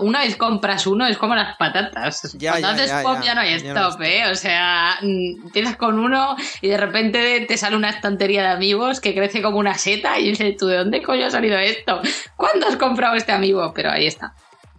una 0.00 0.20
vez 0.20 0.36
compras 0.36 0.86
uno 0.86 1.04
es 1.06 1.16
como 1.18 1.34
las 1.34 1.56
patatas. 1.56 2.32
Ya, 2.38 2.52
Cuando 2.52 2.68
ya, 2.68 2.74
haces 2.74 2.88
ya, 2.88 3.02
pop 3.02 3.18
ya. 3.24 3.34
no 3.34 3.40
hay 3.40 3.50
no 3.62 3.70
stop, 3.88 4.02
¿eh? 4.02 4.22
O 4.30 4.34
sea, 4.36 4.96
mm, 5.02 5.46
empiezas 5.46 5.76
con 5.76 5.98
uno 5.98 6.36
y 6.60 6.68
de 6.68 6.76
repente 6.76 7.44
te 7.48 7.56
sale 7.56 7.76
una 7.76 7.90
estantería 7.90 8.42
de 8.42 8.48
amigos 8.50 9.00
que 9.00 9.14
crece 9.14 9.42
como 9.42 9.58
una 9.58 9.76
seta 9.76 10.18
y 10.20 10.28
dices, 10.28 10.56
¿tú 10.56 10.68
de 10.68 10.76
dónde 10.76 11.02
coño 11.02 11.26
ha 11.26 11.30
salido 11.30 11.58
esto? 11.58 12.00
¿Cuándo 12.36 12.68
has 12.68 12.76
comprado 12.76 13.16
este 13.16 13.32
amigo? 13.32 13.72
Pero 13.74 13.90
ahí 13.90 14.06
está. 14.06 14.34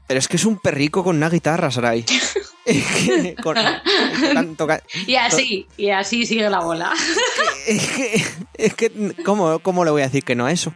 Pero 0.07 0.19
es 0.19 0.29
que 0.29 0.37
es 0.37 0.45
un 0.45 0.57
perrico 0.59 1.03
con 1.03 1.17
una 1.17 1.29
guitarra, 1.29 1.69
Sarai. 1.69 2.05
Es 2.65 2.85
que 3.05 3.35
con- 3.43 3.57
con- 4.55 4.79
Y 5.05 5.15
así, 5.15 5.67
y 5.75 5.89
así 5.89 6.25
sigue 6.25 6.49
la 6.49 6.59
bola. 6.61 6.93
es 7.67 7.87
que, 7.91 8.23
es 8.53 8.73
que 8.75 8.91
¿cómo, 9.25 9.59
¿cómo 9.59 9.83
le 9.83 9.91
voy 9.91 10.01
a 10.03 10.05
decir 10.05 10.23
que 10.23 10.35
no 10.35 10.45
a 10.45 10.53
eso? 10.53 10.73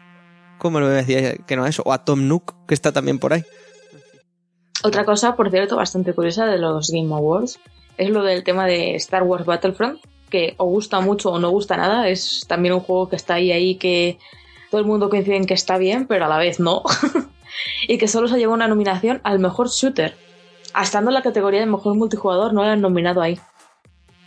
¿Cómo 0.61 0.79
le 0.79 0.85
voy 0.85 0.93
a 0.93 0.97
decir 1.03 1.43
que 1.47 1.55
no 1.55 1.63
a 1.63 1.69
eso? 1.69 1.81
O 1.87 1.91
a 1.91 2.05
Tom 2.05 2.27
Nook, 2.27 2.53
que 2.67 2.75
está 2.75 2.91
también 2.91 3.17
por 3.17 3.33
ahí. 3.33 3.43
Otra 4.83 5.05
cosa, 5.05 5.35
por 5.35 5.49
cierto, 5.49 5.75
bastante 5.75 6.13
curiosa 6.13 6.45
de 6.45 6.59
los 6.59 6.91
Game 6.91 7.11
Awards 7.15 7.59
es 7.97 8.09
lo 8.11 8.21
del 8.21 8.43
tema 8.43 8.67
de 8.67 8.93
Star 8.95 9.23
Wars 9.23 9.45
Battlefront, 9.45 9.99
que 10.29 10.53
o 10.57 10.65
gusta 10.65 10.99
mucho 11.01 11.31
o 11.31 11.39
no 11.39 11.49
gusta 11.49 11.77
nada. 11.77 12.07
Es 12.09 12.45
también 12.47 12.75
un 12.75 12.81
juego 12.81 13.09
que 13.09 13.15
está 13.15 13.33
ahí, 13.35 13.51
ahí 13.51 13.75
que 13.75 14.19
todo 14.69 14.79
el 14.81 14.85
mundo 14.85 15.09
coincide 15.09 15.35
en 15.37 15.45
que 15.47 15.55
está 15.55 15.79
bien, 15.79 16.05
pero 16.05 16.25
a 16.25 16.27
la 16.27 16.37
vez 16.37 16.59
no. 16.59 16.83
y 17.87 17.97
que 17.97 18.07
solo 18.07 18.27
se 18.27 18.37
llevó 18.37 18.53
una 18.53 18.67
nominación 18.67 19.19
al 19.23 19.39
mejor 19.39 19.67
shooter. 19.69 20.15
Estando 20.79 21.09
en 21.09 21.15
la 21.15 21.23
categoría 21.23 21.59
de 21.59 21.65
mejor 21.65 21.95
multijugador, 21.95 22.53
no 22.53 22.63
lo 22.63 22.69
han 22.69 22.81
nominado 22.81 23.19
ahí. 23.21 23.39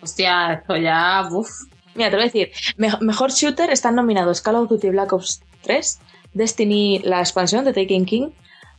Hostia, 0.02 0.52
esto 0.54 0.76
ya, 0.76 1.26
uff. 1.30 1.48
Mira, 1.94 2.10
te 2.10 2.16
voy 2.16 2.24
a 2.24 2.26
decir, 2.26 2.50
me- 2.76 2.90
mejor 3.00 3.30
shooter 3.30 3.70
están 3.70 3.94
nominados 3.94 4.40
Call 4.42 4.56
of 4.56 4.68
Duty 4.68 4.90
Black 4.90 5.12
Ops 5.12 5.40
3, 5.62 6.00
Destiny, 6.34 7.00
la 7.04 7.20
expansión 7.20 7.64
de 7.64 7.72
Taken 7.72 8.04
King, 8.04 8.28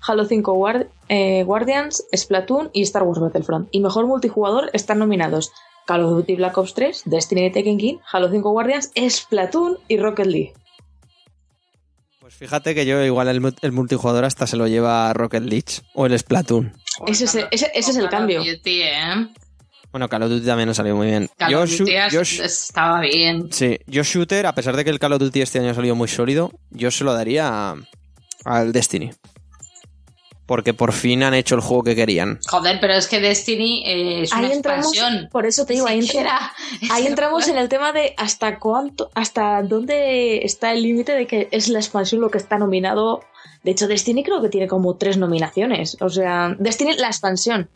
Halo 0.08 0.26
5 0.26 0.54
Guard- 0.54 0.88
eh, 1.10 1.44
Guardians, 1.44 2.06
Splatoon 2.16 2.70
y 2.74 2.82
Star 2.84 3.04
Wars 3.04 3.20
Battlefront. 3.20 3.70
Y 3.72 3.80
mejor 3.80 4.06
multijugador 4.08 4.70
están 4.74 5.00
nominados 5.00 5.52
Call 5.88 6.04
of 6.04 6.12
Duty 6.12 6.36
Black 6.36 6.58
Ops 6.58 6.74
3, 6.74 7.02
Destiny 7.06 7.42
de 7.44 7.50
Taken 7.52 7.78
King, 7.78 7.98
Halo 8.12 8.30
5 8.30 8.52
Guardians, 8.52 8.92
Splatoon 9.10 9.78
y 9.88 9.98
Rocket 9.98 10.28
League. 10.28 10.54
Pues 12.20 12.34
fíjate 12.34 12.74
que 12.74 12.86
yo 12.86 13.04
igual 13.04 13.28
el, 13.28 13.40
mu- 13.42 13.52
el 13.62 13.72
multijugador 13.72 14.26
hasta 14.26 14.48
se 14.48 14.58
lo 14.58 14.68
lleva 14.68 15.14
Rocket 15.14 15.44
League 15.44 15.82
o 15.94 16.06
el 16.08 16.18
Splatoon. 16.18 16.74
Ese 17.08 17.26
es 17.26 17.36
el- 17.36 17.48
ese- 17.52 17.72
ese 17.76 17.92
es 17.92 17.98
el 17.98 18.10
cambio. 18.10 18.40
Duty, 18.44 18.82
¿eh? 18.82 19.28
Bueno, 19.92 20.10
Call 20.10 20.24
of 20.24 20.30
Duty 20.30 20.46
también 20.46 20.68
nos 20.68 20.78
salió 20.78 20.96
muy 20.96 21.08
bien. 21.08 21.30
Call 21.38 21.52
yo, 21.52 21.62
of 21.64 21.70
Duty 21.70 21.92
yo 22.12 22.22
estaba 22.22 23.00
bien. 23.02 23.50
sí, 23.52 23.80
yo 23.88 24.04
shooter, 24.04 24.46
a 24.46 24.54
pesar 24.54 24.76
de 24.76 24.84
que 24.84 24.90
el 24.90 25.00
Call 25.00 25.14
of 25.14 25.20
Duty 25.20 25.42
este 25.42 25.60
año 25.60 25.70
ha 25.70 25.74
salido 25.74 25.96
muy 25.96 26.08
sólido, 26.08 26.52
yo 26.72 26.92
se 26.92 27.04
lo 27.04 27.14
daría 27.14 27.48
a- 27.72 27.76
al 28.44 28.74
Destiny. 28.74 29.12
Porque 30.46 30.76
por 30.76 30.94
fin 30.94 31.24
han 31.24 31.34
hecho 31.34 31.56
el 31.56 31.62
juego 31.62 31.82
que 31.82 31.96
querían. 31.96 32.40
Joder, 32.48 32.78
pero 32.80 32.94
es 32.94 33.08
que 33.08 33.20
Destiny 33.20 33.84
eh, 33.84 34.22
es 34.24 34.32
una 34.32 34.54
entramos, 34.54 34.94
expansión. 34.94 35.28
por 35.32 35.48
eso 35.48 35.66
te 35.66 35.74
digo, 35.74 35.88
ahí, 35.88 36.00
entra- 36.00 36.52
ahí 36.92 37.08
entramos 37.08 37.48
en 37.48 37.58
el 37.58 37.68
tema 37.68 37.92
de 37.94 38.14
hasta 38.18 38.60
cuánto, 38.60 39.10
hasta 39.16 39.64
dónde 39.64 40.46
está 40.46 40.72
el 40.74 40.84
límite 40.84 41.14
de 41.14 41.26
que 41.26 41.48
es 41.52 41.68
la 41.70 41.80
expansión 41.80 42.22
lo 42.22 42.30
que 42.30 42.38
está 42.38 42.60
nominado. 42.60 43.22
De 43.64 43.72
hecho, 43.72 43.88
Destiny 43.88 44.24
creo 44.24 44.40
que 44.44 44.50
tiene 44.50 44.68
como 44.68 44.98
tres 44.98 45.18
nominaciones. 45.18 45.98
O 46.00 46.10
sea, 46.10 46.54
Destiny, 46.60 46.94
la 46.98 47.08
expansión. 47.08 47.68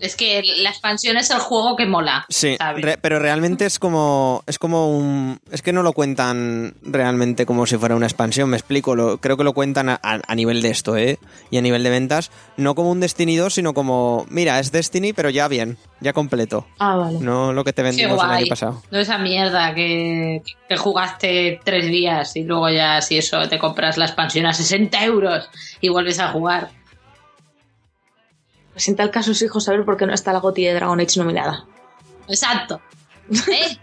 Es 0.00 0.16
que 0.16 0.42
la 0.58 0.70
expansión 0.70 1.16
es 1.16 1.30
el 1.30 1.38
juego 1.38 1.76
que 1.76 1.86
mola. 1.86 2.24
Sí, 2.28 2.56
pero 3.02 3.18
realmente 3.18 3.66
es 3.66 3.78
como 3.78 4.42
es 4.46 4.58
como 4.58 4.96
un 4.96 5.40
es 5.50 5.62
que 5.62 5.72
no 5.72 5.82
lo 5.82 5.92
cuentan 5.92 6.74
realmente 6.82 7.46
como 7.46 7.66
si 7.66 7.76
fuera 7.76 7.96
una 7.96 8.06
expansión, 8.06 8.50
me 8.50 8.56
explico, 8.56 8.94
lo, 8.94 9.18
creo 9.18 9.36
que 9.36 9.44
lo 9.44 9.52
cuentan 9.52 9.88
a, 9.88 10.00
a- 10.02 10.34
nivel 10.34 10.62
de 10.62 10.70
esto, 10.70 10.96
¿eh? 10.96 11.18
Y 11.50 11.58
a 11.58 11.62
nivel 11.62 11.82
de 11.82 11.90
ventas, 11.90 12.30
no 12.56 12.74
como 12.74 12.90
un 12.92 13.00
Destiny 13.00 13.36
2, 13.36 13.54
sino 13.54 13.74
como, 13.74 14.24
mira, 14.30 14.60
es 14.60 14.70
Destiny, 14.70 15.12
pero 15.12 15.30
ya 15.30 15.48
bien, 15.48 15.76
ya 16.00 16.12
completo, 16.12 16.66
Ah, 16.78 16.94
vale. 16.96 17.18
no 17.20 17.52
lo 17.52 17.64
que 17.64 17.72
te 17.72 17.82
vendimos 17.82 18.22
el 18.22 18.30
año 18.30 18.46
pasado. 18.48 18.82
No 18.90 18.98
esa 19.00 19.18
mierda 19.18 19.74
que, 19.74 20.42
que 20.68 20.76
jugaste 20.76 21.60
tres 21.64 21.86
días 21.86 22.36
y 22.36 22.44
luego 22.44 22.68
ya, 22.70 23.00
si 23.00 23.18
eso, 23.18 23.48
te 23.48 23.58
compras 23.58 23.96
la 23.98 24.04
expansión 24.06 24.46
a 24.46 24.52
60 24.52 25.04
euros 25.04 25.48
y 25.80 25.88
vuelves 25.88 26.18
a 26.20 26.28
jugar. 26.28 26.70
Pues 28.78 28.86
en 28.86 28.94
tal 28.94 29.10
caso 29.10 29.32
es 29.32 29.42
hijo 29.42 29.58
saber 29.58 29.84
por 29.84 29.96
qué 29.96 30.06
no 30.06 30.14
está 30.14 30.32
la 30.32 30.38
GOTY 30.38 30.66
de 30.66 30.74
Dragon 30.74 31.00
Age 31.00 31.18
nominada. 31.18 31.64
Exacto. 32.28 32.80
¿Eh? 33.28 33.76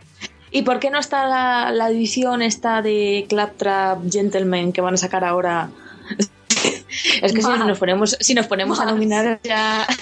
¿Y 0.52 0.62
por 0.62 0.80
qué 0.80 0.90
no 0.90 1.00
está 1.00 1.28
la, 1.28 1.70
la 1.74 1.90
división 1.90 2.42
esta 2.42 2.82
de 2.82 3.26
Claptrap 3.28 4.10
Gentleman 4.10 4.72
que 4.72 4.80
van 4.80 4.94
a 4.94 4.98
sacar 4.98 5.26
ahora? 5.26 5.70
es 7.22 7.34
que 7.34 7.42
si 7.42 7.48
nos 7.50 7.78
ponemos, 7.78 8.16
si 8.22 8.34
nos 8.34 8.48
ponemos 8.48 8.80
a 8.80 8.86
nominar 8.86 9.42
ya... 9.44 9.86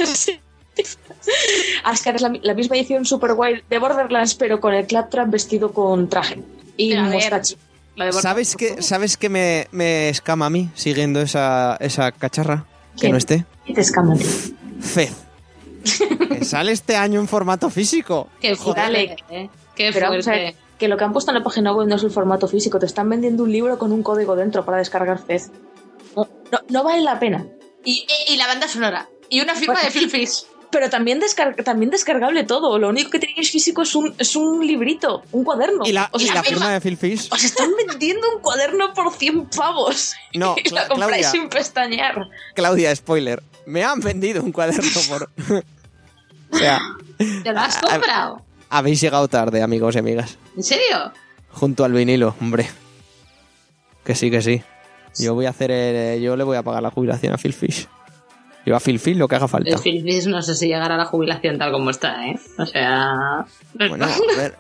Ah, 1.83 1.93
es 1.93 2.21
la, 2.21 2.33
la 2.43 2.53
misma 2.53 2.75
edición 2.75 3.05
super 3.05 3.33
guay 3.33 3.63
de 3.67 3.79
Borderlands, 3.79 4.35
pero 4.35 4.59
con 4.59 4.75
el 4.75 4.85
Claptrap 4.85 5.27
vestido 5.29 5.71
con 5.71 6.07
traje 6.07 6.43
y 6.77 6.93
a 6.93 7.03
mostacho. 7.03 7.55
Lo 7.95 8.05
de 8.05 8.11
Borderlands, 8.11 8.21
¿Sabes 8.21 8.55
qué. 8.55 8.81
¿sabes 8.83 9.17
qué 9.17 9.29
me, 9.29 9.67
me 9.71 10.09
escama 10.09 10.45
a 10.47 10.49
mí 10.51 10.69
siguiendo 10.75 11.19
esa, 11.21 11.77
esa 11.79 12.11
cacharra? 12.11 12.65
Que 12.99 13.09
no 13.09 13.17
esté. 13.17 13.45
¿Qué 13.65 13.73
te 13.73 13.81
escaman? 13.81 14.19
Fez. 14.83 15.13
que 16.29 16.45
sale 16.45 16.71
este 16.71 16.95
año 16.95 17.19
en 17.19 17.27
formato 17.27 17.69
físico. 17.69 18.29
Qué 18.39 18.55
fuerte, 18.55 19.15
¿eh? 19.29 19.49
Qué 19.75 19.91
Pero 19.93 20.09
vamos 20.09 20.27
a 20.27 20.31
ver, 20.31 20.41
fuerte. 20.53 20.57
que 20.77 20.87
lo 20.87 20.97
que 20.97 21.03
han 21.03 21.13
puesto 21.13 21.31
en 21.31 21.37
la 21.37 21.43
página 21.43 21.73
web 21.73 21.87
no 21.87 21.95
es 21.95 22.03
el 22.03 22.11
formato 22.11 22.47
físico, 22.47 22.79
te 22.79 22.85
están 22.85 23.09
vendiendo 23.09 23.43
un 23.43 23.51
libro 23.51 23.77
con 23.79 23.91
un 23.91 24.03
código 24.03 24.35
dentro 24.35 24.65
para 24.65 24.77
descargar 24.77 25.19
Fez. 25.25 25.51
No, 26.15 26.27
no, 26.51 26.59
no 26.69 26.83
vale 26.83 27.01
la 27.01 27.19
pena. 27.19 27.45
Y, 27.83 28.05
la 28.37 28.47
banda 28.47 28.67
sonora. 28.67 29.09
Y 29.29 29.41
una 29.41 29.55
firma 29.55 29.81
de 29.81 29.89
Phil 29.91 30.09
Fish. 30.09 30.45
Pero 30.71 30.89
también, 30.89 31.21
descar- 31.21 31.63
también 31.63 31.91
descargable 31.91 32.43
todo. 32.45 32.79
Lo 32.79 32.89
único 32.89 33.11
que 33.11 33.19
tenéis 33.19 33.51
físico 33.51 33.83
es 33.83 33.93
un, 33.93 34.15
es 34.17 34.35
un 34.35 34.65
librito, 34.65 35.21
un 35.31 35.43
cuaderno. 35.43 35.85
Y 35.85 35.91
la, 35.91 36.09
o 36.11 36.19
y 36.19 36.25
la 36.29 36.41
firma 36.43 36.71
de 36.71 36.81
Phil 36.81 36.97
Fish. 36.97 37.29
os 37.31 37.43
están 37.43 37.69
vendiendo 37.87 38.25
un 38.35 38.41
cuaderno 38.41 38.91
por 38.93 39.13
100 39.13 39.49
pavos. 39.49 40.13
No, 40.33 40.55
y 40.63 40.69
lo 40.69 40.77
compráis 40.87 41.27
Claudia. 41.27 41.29
sin 41.29 41.49
pestañear. 41.49 42.27
Claudia, 42.55 42.95
spoiler. 42.95 43.43
Me 43.65 43.83
han 43.83 43.99
vendido 43.99 44.41
un 44.43 44.51
cuaderno 44.51 44.83
por. 45.07 45.29
o 46.51 46.57
sea, 46.57 46.79
¿Te 47.17 47.51
lo 47.51 47.59
has 47.59 47.77
comprado? 47.77 48.41
habéis 48.69 48.99
llegado 49.01 49.27
tarde, 49.27 49.61
amigos 49.61 49.95
y 49.95 49.99
amigas. 49.99 50.37
¿En 50.57 50.63
serio? 50.63 51.11
Junto 51.51 51.83
al 51.85 51.93
vinilo, 51.93 52.35
hombre. 52.41 52.67
Que 54.03 54.15
sí, 54.15 54.29
que 54.31 54.41
sí. 54.41 54.61
Yo 55.19 55.33
voy 55.35 55.45
a 55.45 55.51
hacer. 55.51 55.71
el- 55.71 56.21
yo 56.21 56.35
le 56.35 56.43
voy 56.43 56.57
a 56.57 56.63
pagar 56.63 56.81
la 56.83 56.89
jubilación 56.89 57.33
a 57.33 57.37
Phil 57.37 57.53
Fish. 57.53 57.87
Yo 58.65 58.75
a 58.75 58.79
Phil 58.79 58.99
Fish 58.99 59.17
lo 59.17 59.27
que 59.27 59.35
haga 59.35 59.47
falta. 59.47 59.69
El 59.69 59.77
Phil 59.79 60.01
Fish 60.03 60.25
no 60.27 60.41
sé 60.41 60.55
si 60.55 60.67
llegará 60.67 60.95
a 60.95 60.97
la 60.97 61.05
jubilación 61.05 61.57
tal 61.57 61.71
como 61.71 61.89
está, 61.89 62.25
¿eh? 62.27 62.39
O 62.57 62.65
sea... 62.65 63.45
Bueno, 63.73 64.05
a 64.05 64.37
ver. 64.37 64.55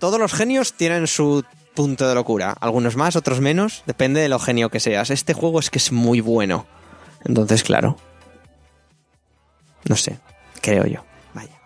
Todos 0.00 0.18
los 0.18 0.32
genios 0.32 0.72
tienen 0.74 1.06
su 1.06 1.44
punto 1.74 2.06
de 2.08 2.14
locura. 2.14 2.54
Algunos 2.60 2.96
más, 2.96 3.16
otros 3.16 3.40
menos. 3.40 3.82
Depende 3.86 4.20
de 4.20 4.28
lo 4.28 4.38
genio 4.40 4.70
que 4.70 4.80
seas. 4.80 5.10
Este 5.10 5.34
juego 5.34 5.60
es 5.60 5.70
que 5.70 5.78
es 5.78 5.92
muy 5.92 6.20
bueno. 6.20 6.66
Entonces, 7.24 7.62
claro. 7.62 7.96
No 9.88 9.96
sé. 9.96 10.18
Creo 10.60 10.86
yo. 10.86 11.04
Vaya. 11.34 11.58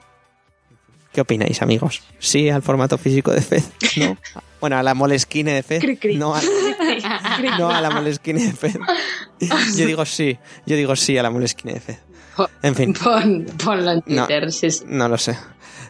¿Qué 1.13 1.21
opináis, 1.21 1.63
amigos? 1.63 2.03
¿Sí 2.19 2.49
al 2.51 2.63
formato 2.63 2.99
físico 2.99 3.33
de 3.33 3.41
Fez? 3.43 3.71
¿No? 3.97 4.17
Bueno, 4.61 4.77
a 4.77 4.83
la 4.83 4.93
Moleskine 4.93 5.63
de 5.63 5.97
cri. 6.01 6.17
No 6.17 6.35
a, 6.35 6.41
no 7.61 7.71
a 7.71 7.81
la 7.81 7.91
Moleskine 7.91 8.45
de 8.45 8.53
Fez. 8.53 8.77
Yo 9.77 9.87
digo 9.87 10.05
sí. 10.05 10.37
Yo 10.67 10.75
digo 10.75 10.97
sí 10.97 11.17
a 11.17 11.23
la 11.23 11.31
Moleskine 11.31 11.75
de 11.75 11.81
Fez. 11.81 11.99
En 12.65 12.75
fin. 12.75 12.93
Pon, 12.93 13.47
ponlo 13.63 13.93
en 13.93 14.03
No. 14.07 14.27
Twitter. 14.27 14.51
sí, 14.53 14.69
sí. 14.73 14.85
No 14.89 15.09
lo 15.09 15.17
sé. 15.17 15.39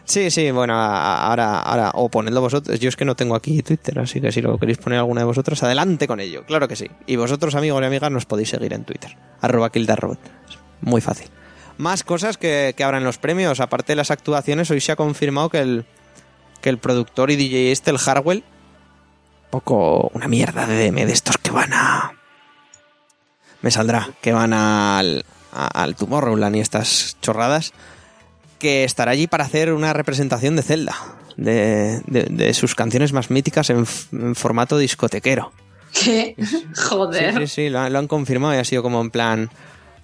Sí, 0.05 0.29
sí, 0.29 0.51
bueno, 0.51 0.75
ahora, 0.75 1.61
ahora, 1.61 1.91
o 1.95 2.09
ponedlo 2.09 2.41
vosotros. 2.41 2.79
Yo 2.79 2.89
es 2.89 2.95
que 2.95 3.05
no 3.05 3.15
tengo 3.15 3.33
aquí 3.33 3.59
Twitter, 3.63 3.97
así 3.97 4.21
que 4.21 4.31
si 4.31 4.39
lo 4.43 4.57
queréis 4.59 4.77
poner 4.77 4.99
alguna 4.99 5.21
de 5.21 5.25
vosotros, 5.25 5.63
adelante 5.63 6.07
con 6.07 6.19
ello, 6.19 6.45
claro 6.45 6.67
que 6.67 6.75
sí. 6.75 6.85
Y 7.07 7.15
vosotros, 7.15 7.55
amigos 7.55 7.81
y 7.81 7.85
amigas, 7.85 8.11
nos 8.11 8.25
podéis 8.27 8.49
seguir 8.49 8.73
en 8.73 8.83
Twitter, 8.85 9.17
arroba 9.41 9.71
kildarrobot. 9.71 10.19
Muy 10.81 11.01
fácil. 11.01 11.27
Más 11.79 12.03
cosas 12.03 12.37
que, 12.37 12.73
que 12.75 12.83
habrá 12.83 12.97
en 12.97 13.05
los 13.05 13.17
premios, 13.17 13.61
aparte 13.61 13.93
de 13.93 13.95
las 13.95 14.11
actuaciones, 14.11 14.69
hoy 14.69 14.81
se 14.81 14.91
ha 14.91 14.95
confirmado 14.97 15.49
que 15.49 15.59
el, 15.59 15.85
que 16.61 16.67
el 16.69 16.77
productor 16.77 17.31
y 17.31 17.37
DJ 17.37 17.71
este, 17.71 17.89
el 17.89 17.97
Harwell, 18.05 18.43
poco 19.49 20.11
una 20.13 20.27
mierda 20.27 20.67
de 20.67 20.91
DM 20.91 21.05
de 21.05 21.13
estos 21.13 21.37
que 21.37 21.51
van 21.51 21.71
a... 21.73 22.11
Me 23.61 23.71
saldrá, 23.71 24.09
que 24.21 24.33
van 24.33 24.51
al, 24.51 25.23
al 25.53 25.95
Tomorrowland 25.95 26.57
y 26.57 26.59
estas 26.59 27.15
chorradas, 27.21 27.71
que 28.59 28.83
estará 28.83 29.11
allí 29.11 29.27
para 29.27 29.45
hacer 29.45 29.71
una 29.71 29.93
representación 29.93 30.57
de 30.57 30.63
Zelda, 30.63 30.95
de, 31.37 32.01
de- 32.07 32.25
de 32.29 32.53
sus 32.55 32.75
canciones 32.75 33.13
más 33.13 33.29
míticas 33.31 33.69
en, 33.69 33.85
formato 34.35 34.77
discotequero. 34.77 35.53
¿Qué? 35.93 36.35
Joder. 36.89 37.33
Sí, 37.35 37.39
sí, 37.39 37.47
sí, 37.47 37.69
lo, 37.69 37.79
han- 37.79 37.93
lo 37.93 37.99
han 37.99 38.07
confirmado 38.09 38.53
y 38.53 38.57
ha 38.57 38.65
sido 38.65 38.83
como 38.83 38.99
en 38.99 39.11
plan. 39.11 39.49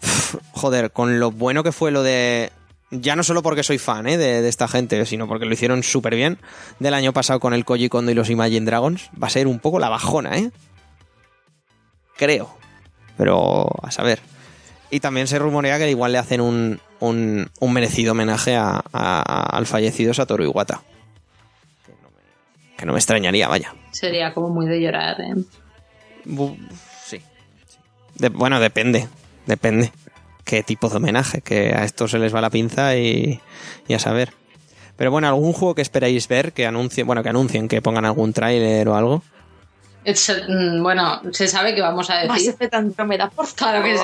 "Pff, 0.01 0.35
Joder, 0.53 0.91
con 0.91 1.19
lo 1.19 1.31
bueno 1.31 1.63
que 1.63 1.71
fue 1.71 1.91
lo 1.91 2.03
de. 2.03 2.51
Ya 2.91 3.15
no 3.15 3.23
solo 3.23 3.41
porque 3.41 3.63
soy 3.63 3.77
fan 3.79 4.07
¿eh? 4.07 4.17
de, 4.17 4.41
de 4.41 4.47
esta 4.49 4.67
gente, 4.67 5.05
sino 5.05 5.27
porque 5.27 5.45
lo 5.45 5.53
hicieron 5.53 5.81
súper 5.83 6.15
bien 6.15 6.37
del 6.79 6.93
año 6.93 7.13
pasado 7.13 7.39
con 7.39 7.53
el 7.53 7.65
Koji 7.65 7.89
Kondo 7.89 8.11
y 8.11 8.15
los 8.15 8.29
Imagine 8.29 8.65
Dragons, 8.65 9.09
va 9.21 9.27
a 9.27 9.31
ser 9.31 9.47
un 9.47 9.59
poco 9.59 9.79
la 9.79 9.89
bajona, 9.89 10.37
¿eh? 10.37 10.51
Creo. 12.17 12.55
pero 13.17 13.67
a 13.81 13.91
saber. 13.91 14.19
Y 14.91 14.99
también 14.99 15.27
se 15.27 15.39
rumorea 15.39 15.77
que 15.77 15.89
igual 15.89 16.11
le 16.11 16.19
hacen 16.19 16.39
un, 16.41 16.79
un, 16.99 17.49
un 17.59 17.73
merecido 17.73 18.11
homenaje 18.11 18.55
a, 18.55 18.81
a- 18.93 19.57
al 19.57 19.65
fallecido 19.65 20.13
Satoru 20.13 20.43
Iwata. 20.43 20.81
Que 21.85 21.91
no, 22.01 22.09
me, 22.11 22.77
que 22.77 22.85
no 22.85 22.93
me 22.93 22.99
extrañaría, 22.99 23.47
vaya. 23.47 23.73
Sería 23.91 24.33
como 24.33 24.49
muy 24.49 24.67
de 24.67 24.79
llorar, 24.79 25.19
¿eh? 25.21 25.33
Bu- 26.25 26.57
sí. 27.03 27.19
De- 28.15 28.29
bueno, 28.29 28.59
depende. 28.59 29.07
Depende. 29.45 29.91
Qué 30.43 30.63
tipo 30.63 30.89
de 30.89 30.97
homenaje. 30.97 31.41
Que 31.41 31.73
a 31.73 31.83
esto 31.83 32.07
se 32.07 32.19
les 32.19 32.33
va 32.33 32.41
la 32.41 32.49
pinza 32.49 32.95
y, 32.97 33.39
y 33.87 33.93
a 33.93 33.99
saber. 33.99 34.31
Pero 34.97 35.11
bueno, 35.11 35.27
¿algún 35.27 35.53
juego 35.53 35.75
que 35.75 35.81
esperáis 35.81 36.27
ver? 36.27 36.53
Que 36.53 36.65
anuncien, 36.65 37.05
bueno, 37.07 37.21
que 37.23 37.29
anuncien, 37.29 37.67
que 37.67 37.81
pongan 37.81 38.05
algún 38.05 38.31
tráiler 38.33 38.87
o 38.87 38.95
algo. 38.95 39.23
Es, 40.05 40.31
mm, 40.47 40.83
bueno, 40.83 41.19
se 41.31 41.47
sabe 41.47 41.73
que 41.73 41.81
vamos 41.81 42.09
a 42.11 42.25
Más 42.27 42.37
decir. 42.37 42.51
Effect 42.51 42.73
Andromeda, 42.75 43.29
por 43.31 43.47
Claro 43.55 43.83
que 43.83 43.97
sí. 43.97 44.03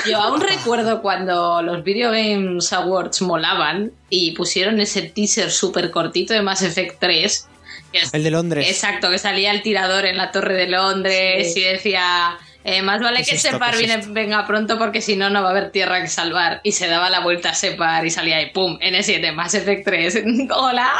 Yo 0.10 0.18
aún 0.20 0.40
recuerdo 0.40 1.00
cuando 1.02 1.62
los 1.62 1.84
Video 1.84 2.10
Games 2.10 2.72
Awards 2.72 3.22
molaban 3.22 3.92
y 4.10 4.32
pusieron 4.32 4.80
ese 4.80 5.02
teaser 5.02 5.50
súper 5.52 5.90
cortito 5.92 6.34
de 6.34 6.42
Mass 6.42 6.62
Effect 6.62 6.96
3. 6.98 7.48
que 7.92 7.98
es- 7.98 8.12
El 8.12 8.24
de 8.24 8.30
Londres. 8.32 8.66
Exacto, 8.68 9.08
que 9.08 9.18
salía 9.18 9.52
el 9.52 9.62
tirador 9.62 10.04
en 10.04 10.16
la 10.16 10.32
Torre 10.32 10.54
de 10.54 10.66
Londres 10.66 11.54
Sí. 11.54 11.60
y 11.60 11.64
decía, 11.64 12.36
eh, 12.64 12.82
más 12.82 13.00
vale 13.00 13.18
¿Qué 13.18 13.30
que 13.30 13.36
es? 13.36 13.42
Separ 13.42 13.74
venga 14.08 14.46
pronto 14.46 14.78
porque 14.78 15.00
si 15.00 15.16
no, 15.16 15.30
no 15.30 15.42
va 15.42 15.48
a 15.48 15.50
haber 15.50 15.70
tierra 15.70 16.00
que 16.00 16.08
salvar. 16.08 16.60
Y 16.62 16.72
se 16.72 16.86
daba 16.86 17.10
la 17.10 17.20
vuelta 17.20 17.50
a 17.50 17.54
Separ 17.54 18.06
y 18.06 18.10
salía 18.10 18.36
ahí, 18.36 18.50
¡pum! 18.50 18.78
N7, 18.78 19.32
Mass 19.32 19.54
Effect 19.54 19.84
3. 19.84 20.24
¡Hola! 20.56 20.90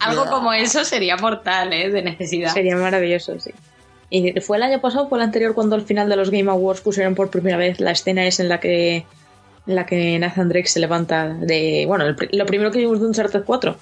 Algo 0.00 0.26
como 0.26 0.52
eso 0.52 0.84
sería 0.84 1.16
mortal, 1.16 1.72
¿eh? 1.72 1.90
De 1.90 2.02
necesidad. 2.02 2.52
Sería 2.52 2.76
maravilloso, 2.76 3.38
sí. 3.38 3.50
Y 4.10 4.40
fue 4.40 4.56
el 4.56 4.62
año 4.62 4.80
pasado, 4.80 5.04
o 5.04 5.08
fue 5.08 5.18
el 5.18 5.24
anterior, 5.24 5.54
cuando 5.54 5.74
al 5.74 5.82
final 5.82 6.08
de 6.08 6.16
los 6.16 6.30
Game 6.30 6.50
Awards 6.50 6.80
pusieron 6.80 7.14
por 7.14 7.30
primera 7.30 7.58
vez 7.58 7.78
la 7.78 7.90
escena 7.90 8.26
es 8.26 8.40
en 8.40 8.48
la 8.48 8.58
que 8.58 9.04
en 9.66 9.74
la 9.74 9.84
que 9.84 10.18
Nathan 10.18 10.48
Drake 10.48 10.66
se 10.66 10.80
levanta 10.80 11.28
de. 11.28 11.84
Bueno, 11.86 12.06
el 12.06 12.16
lo 12.32 12.46
primero 12.46 12.70
que 12.70 12.78
vimos 12.78 13.00
de 13.00 13.06
Uncharted 13.06 13.44
4. 13.44 13.76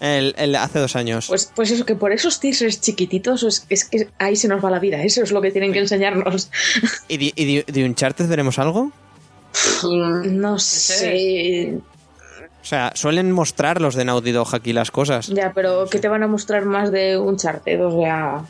El, 0.00 0.34
el- 0.36 0.54
hace 0.56 0.78
dos 0.78 0.94
años. 0.96 1.26
Pues, 1.28 1.50
pues 1.54 1.70
eso, 1.70 1.86
que 1.86 1.94
por 1.94 2.12
esos 2.12 2.38
teasers 2.40 2.80
chiquititos 2.80 3.42
es, 3.42 3.64
es 3.70 3.84
que 3.86 4.08
ahí 4.18 4.36
se 4.36 4.46
nos 4.48 4.62
va 4.64 4.70
la 4.70 4.78
vida. 4.78 5.02
Eso 5.02 5.22
es 5.22 5.32
lo 5.32 5.40
que 5.40 5.50
tienen 5.50 5.72
que 5.72 5.78
enseñarnos. 5.78 6.50
¿Y, 7.08 7.16
de, 7.16 7.32
y 7.34 7.56
de- 7.56 7.64
de 7.72 7.84
Uncharted 7.84 8.26
veremos 8.28 8.58
algo? 8.58 8.92
No 9.82 10.58
sé. 10.58 11.78
O 12.62 12.64
sea, 12.68 12.92
suelen 12.94 13.30
mostrar 13.32 13.80
los 13.80 13.94
de 13.94 14.04
Naughty 14.04 14.32
Dog 14.32 14.54
aquí 14.54 14.72
las 14.72 14.90
cosas. 14.90 15.28
Ya, 15.28 15.52
pero 15.54 15.86
¿qué 15.88 15.98
te 15.98 16.08
van 16.08 16.22
a 16.24 16.26
mostrar 16.26 16.64
más 16.64 16.90
de 16.90 17.16
Uncharted? 17.16 17.84
O 17.86 18.00
sea. 18.02 18.42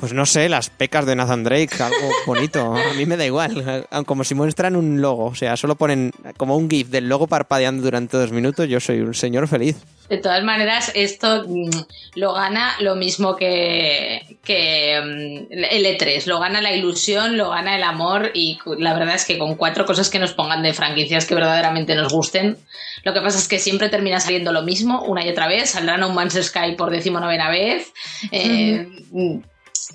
Pues 0.00 0.14
no 0.14 0.24
sé, 0.24 0.48
las 0.48 0.70
pecas 0.70 1.04
de 1.04 1.14
Nathan 1.14 1.44
Drake, 1.44 1.70
algo 1.78 2.10
bonito. 2.26 2.74
A 2.74 2.94
mí 2.94 3.04
me 3.04 3.18
da 3.18 3.26
igual. 3.26 3.86
Como 4.06 4.24
si 4.24 4.34
muestran 4.34 4.74
un 4.74 5.02
logo. 5.02 5.26
O 5.26 5.34
sea, 5.34 5.58
solo 5.58 5.74
ponen 5.74 6.12
como 6.38 6.56
un 6.56 6.70
GIF 6.70 6.88
del 6.88 7.06
logo 7.06 7.26
parpadeando 7.26 7.82
durante 7.82 8.16
dos 8.16 8.32
minutos. 8.32 8.66
Yo 8.66 8.80
soy 8.80 9.00
un 9.00 9.12
señor 9.12 9.46
feliz. 9.46 9.76
De 10.08 10.16
todas 10.16 10.42
maneras, 10.42 10.90
esto 10.94 11.44
mm, 11.46 11.70
lo 12.16 12.32
gana 12.32 12.72
lo 12.80 12.96
mismo 12.96 13.36
que, 13.36 14.38
que 14.42 14.98
mm, 15.00 15.52
el 15.52 15.84
E3. 15.84 16.24
Lo 16.24 16.40
gana 16.40 16.62
la 16.62 16.72
ilusión, 16.72 17.36
lo 17.36 17.50
gana 17.50 17.76
el 17.76 17.82
amor 17.82 18.30
y 18.32 18.58
la 18.78 18.94
verdad 18.94 19.16
es 19.16 19.26
que 19.26 19.38
con 19.38 19.54
cuatro 19.54 19.84
cosas 19.84 20.08
que 20.08 20.18
nos 20.18 20.32
pongan 20.32 20.62
de 20.62 20.72
franquicias 20.72 21.26
que 21.26 21.34
verdaderamente 21.34 21.94
nos 21.94 22.12
gusten, 22.12 22.56
lo 23.04 23.14
que 23.14 23.20
pasa 23.20 23.38
es 23.38 23.48
que 23.48 23.58
siempre 23.58 23.88
termina 23.88 24.18
saliendo 24.18 24.52
lo 24.52 24.62
mismo 24.62 25.02
una 25.02 25.24
y 25.24 25.28
otra 25.28 25.46
vez. 25.46 25.70
Saldrán 25.70 26.02
a 26.02 26.06
un 26.06 26.14
Man's 26.14 26.42
Sky 26.42 26.74
por 26.76 26.90
decimonovena 26.90 27.50
vez. 27.50 27.92
Eh, 28.32 28.88
mm, 29.12 29.38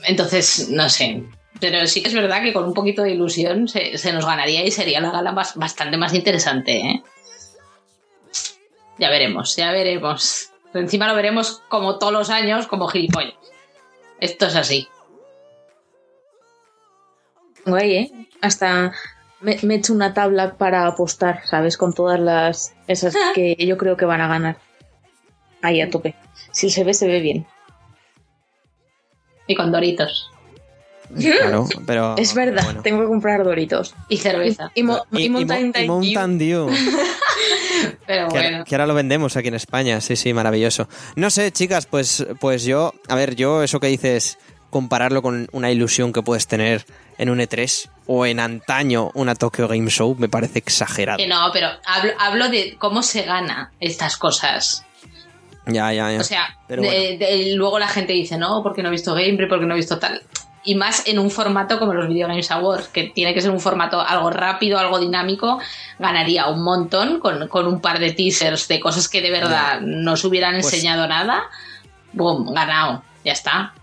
Entonces, 0.07 0.69
no 0.69 0.89
sé. 0.89 1.23
Pero 1.59 1.85
sí 1.87 2.01
que 2.01 2.09
es 2.09 2.13
verdad 2.13 2.41
que 2.41 2.51
con 2.53 2.65
un 2.65 2.73
poquito 2.73 3.01
de 3.03 3.11
ilusión 3.11 3.67
se, 3.67 3.97
se 3.97 4.11
nos 4.11 4.25
ganaría 4.25 4.63
y 4.65 4.71
sería 4.71 4.99
la 4.99 5.11
gala 5.11 5.31
bas- 5.33 5.55
bastante 5.55 5.95
más 5.97 6.13
interesante, 6.13 6.77
¿eh? 6.77 7.03
Ya 8.97 9.09
veremos, 9.09 9.55
ya 9.55 9.71
veremos. 9.71 10.49
Encima 10.73 11.07
lo 11.07 11.15
veremos 11.15 11.61
como 11.69 11.97
todos 11.97 12.13
los 12.13 12.29
años, 12.29 12.67
como 12.67 12.87
gilipollas. 12.87 13.33
Esto 14.19 14.47
es 14.47 14.55
así. 14.55 14.87
Guay, 17.65 17.95
¿eh? 17.95 18.11
Hasta 18.41 18.93
me, 19.41 19.57
me 19.63 19.75
he 19.75 19.77
hecho 19.77 19.93
una 19.93 20.13
tabla 20.13 20.55
para 20.57 20.85
apostar, 20.87 21.41
¿sabes? 21.45 21.77
Con 21.77 21.93
todas 21.93 22.19
las. 22.19 22.73
Esas 22.87 23.15
que 23.35 23.55
yo 23.59 23.77
creo 23.77 23.97
que 23.97 24.05
van 24.05 24.21
a 24.21 24.27
ganar. 24.27 24.57
Ahí 25.61 25.81
a 25.81 25.89
tope. 25.89 26.15
Si 26.51 26.69
se 26.69 26.83
ve, 26.83 26.93
se 26.93 27.07
ve 27.07 27.19
bien. 27.21 27.47
Y 29.47 29.55
con 29.55 29.71
doritos. 29.71 30.29
Claro, 31.19 31.67
pero. 31.85 32.15
es 32.17 32.33
verdad, 32.33 32.63
bueno. 32.63 32.81
tengo 32.81 33.01
que 33.01 33.07
comprar 33.07 33.43
Doritos. 33.43 33.93
Y 34.09 34.17
cerveza. 34.17 34.71
Y, 34.73 34.81
mo- 34.83 35.05
Y, 35.11 35.21
y 35.21 35.25
y 35.25 35.29
Mountain 35.29 35.87
Mo- 35.87 36.01
y 36.03 36.13
Dew. 36.13 36.19
Mountain 36.19 36.37
Dew. 36.39 36.69
Pero 38.07 38.27
Que, 38.29 38.33
bueno. 38.39 38.63
que 38.65 38.75
ahora 38.75 38.87
lo 38.87 38.93
vendemos 38.95 39.35
aquí 39.37 39.47
en 39.49 39.53
España, 39.55 40.01
sí, 40.01 40.15
sí, 40.15 40.33
maravilloso. 40.33 40.87
No 41.15 41.29
sé, 41.29 41.51
chicas, 41.51 41.85
pues, 41.85 42.25
pues 42.39 42.63
yo, 42.63 42.93
a 43.07 43.15
ver, 43.15 43.35
yo 43.35 43.61
eso 43.63 43.79
que 43.79 43.87
dices, 43.87 44.37
compararlo 44.69 45.21
con 45.21 45.47
una 45.51 45.71
ilusión 45.71 46.11
que 46.13 46.21
puedes 46.23 46.47
tener 46.47 46.85
en 47.17 47.29
un 47.29 47.39
E3 47.39 47.89
o 48.07 48.25
en 48.25 48.39
antaño 48.39 49.11
una 49.13 49.35
Tokyo 49.35 49.67
Game 49.67 49.89
Show, 49.89 50.15
me 50.17 50.29
parece 50.29 50.59
exagerado. 50.59 51.17
Que 51.17 51.27
no, 51.27 51.49
pero 51.53 51.67
hablo, 51.85 52.11
hablo 52.19 52.49
de 52.49 52.75
cómo 52.79 53.03
se 53.03 53.23
gana 53.23 53.71
estas 53.79 54.17
cosas. 54.17 54.85
Ya, 55.67 55.91
ya, 55.93 56.11
ya. 56.11 56.19
O 56.19 56.23
sea, 56.23 56.57
Pero 56.67 56.81
de- 56.83 56.87
bueno. 56.87 57.19
de- 57.25 57.53
luego 57.55 57.79
la 57.79 57.87
gente 57.87 58.13
dice, 58.13 58.37
no, 58.37 58.61
porque 58.63 58.81
no 58.83 58.89
he 58.89 58.91
visto 58.91 59.13
gameplay, 59.13 59.47
porque 59.49 59.65
no 59.65 59.73
he 59.73 59.77
visto 59.77 59.97
tal. 59.99 60.21
Y 60.67 60.73
más 60.75 61.07
en 61.07 61.19
un 61.19 61.29
formato 61.29 61.77
como 61.77 61.93
los 61.93 62.07
Video 62.07 62.27
Games 62.27 62.49
Awards, 62.49 62.87
que 62.87 63.03
tiene 63.03 63.33
que 63.35 63.41
ser 63.41 63.51
un 63.51 63.59
formato 63.59 64.01
algo 64.01 64.31
rápido, 64.31 64.79
algo 64.79 64.99
dinámico, 64.99 65.59
ganaría 65.99 66.47
un 66.47 66.63
montón 66.63 67.19
con, 67.19 67.47
con 67.47 67.67
un 67.67 67.79
par 67.81 67.99
de 67.99 68.13
teasers 68.13 68.67
de 68.67 68.79
cosas 68.79 69.07
que 69.07 69.21
de 69.21 69.29
verdad 69.29 69.79
no 69.81 70.17
se 70.17 70.25
hubieran 70.27 70.53
Pues- 70.59 70.73
enseñado 70.73 71.07
nada. 71.07 71.43
Boom, 72.13 72.51
ganado, 72.53 73.03
ya 73.23 73.33
está. 73.33 73.73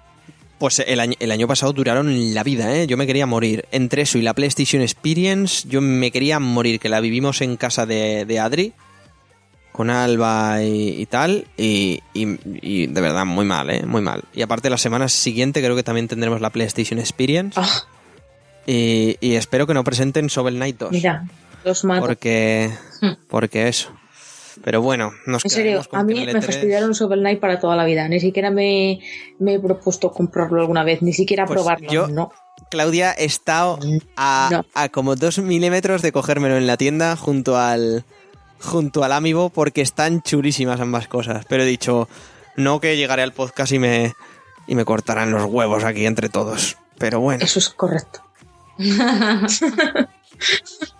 Pues 0.58 0.78
el 0.80 1.00
año, 1.00 1.14
el 1.18 1.30
año 1.32 1.46
pasado 1.48 1.72
duraron 1.72 2.34
la 2.34 2.42
vida, 2.44 2.74
¿eh? 2.76 2.86
Yo 2.86 2.96
me 2.96 3.06
quería 3.06 3.26
morir. 3.26 3.64
Entre 3.72 4.02
eso 4.02 4.16
y 4.18 4.22
la 4.22 4.32
PlayStation 4.34 4.80
Experience, 4.80 5.68
yo 5.68 5.80
me 5.80 6.10
quería 6.12 6.38
morir, 6.38 6.78
que 6.80 6.88
la 6.88 7.00
vivimos 7.00 7.40
en 7.42 7.56
casa 7.56 7.84
de, 7.84 8.24
de 8.24 8.38
Adri, 8.40 8.72
con 9.72 9.88
Alba 9.90 10.62
y, 10.62 11.00
y 11.00 11.06
tal, 11.06 11.46
y, 11.56 12.00
y- 12.14 12.38
y 12.62 12.86
de 12.86 13.00
verdad, 13.00 13.24
muy 13.24 13.44
mal, 13.46 13.70
¿eh? 13.70 13.84
Muy 13.86 14.02
mal. 14.02 14.22
Y 14.34 14.42
aparte, 14.42 14.68
la 14.70 14.78
semana 14.78 15.08
siguiente 15.08 15.60
creo 15.62 15.74
que 15.74 15.82
también 15.82 16.08
tendremos 16.08 16.40
la 16.40 16.50
PlayStation 16.50 16.98
Experience, 16.98 17.58
Ah, 17.58 17.68
y, 18.66 19.16
y 19.20 19.34
espero 19.34 19.66
que 19.66 19.74
no 19.74 19.82
presenten 19.84 20.26
Shovel 20.28 20.56
Knight 20.56 20.78
2. 20.78 20.92
mira, 20.92 21.24
los 21.64 21.84
mato. 21.84 22.06
Porque, 22.06 22.70
Hmm. 23.00 23.12
porque 23.28 23.68
eso. 23.68 23.90
Pero 24.62 24.82
bueno, 24.82 25.12
nos 25.26 25.44
En 25.44 25.50
serio, 25.50 25.82
con 25.88 25.98
a 26.00 26.04
mí 26.04 26.14
me 26.14 26.30
E3 26.32 26.42
fastidiaron 26.44 26.92
Shovel 26.92 27.20
Knight 27.20 27.40
para 27.40 27.58
toda 27.58 27.74
la 27.74 27.84
vida. 27.86 28.06
Ni 28.08 28.20
siquiera 28.20 28.50
me, 28.50 29.00
me 29.38 29.54
he 29.54 29.58
propuesto 29.58 30.12
comprarlo 30.12 30.60
alguna 30.60 30.84
vez, 30.84 31.00
ni 31.02 31.12
siquiera 31.14 31.46
Pues 31.46 31.56
probarlo. 31.56 31.90
yo- 31.90 32.08
No. 32.08 32.30
Claudia 32.70 33.12
he 33.16 33.24
estado 33.24 33.78
a, 34.16 34.48
No. 34.52 34.64
a 34.74 34.88
como 34.90 35.16
dos 35.16 35.38
milímetros 35.38 36.02
de 36.02 36.12
cogérmelo 36.12 36.56
en 36.58 36.66
la 36.66 36.76
tienda 36.76 37.16
junto 37.16 37.56
al 37.58 38.04
junto 38.62 39.04
al 39.04 39.12
Amiibo 39.12 39.50
porque 39.50 39.82
están 39.82 40.22
chulísimas 40.22 40.80
ambas 40.80 41.08
cosas. 41.08 41.44
Pero 41.48 41.62
he 41.62 41.66
dicho, 41.66 42.08
no 42.56 42.80
que 42.80 42.96
llegaré 42.96 43.22
al 43.22 43.32
podcast 43.32 43.72
y 43.72 43.78
me, 43.78 44.14
y 44.66 44.74
me 44.74 44.84
cortarán 44.84 45.30
los 45.30 45.44
huevos 45.44 45.84
aquí 45.84 46.06
entre 46.06 46.28
todos. 46.28 46.76
Pero 46.98 47.20
bueno, 47.20 47.44
Eso 47.44 47.58
es 47.58 47.68
correcto. 47.70 48.22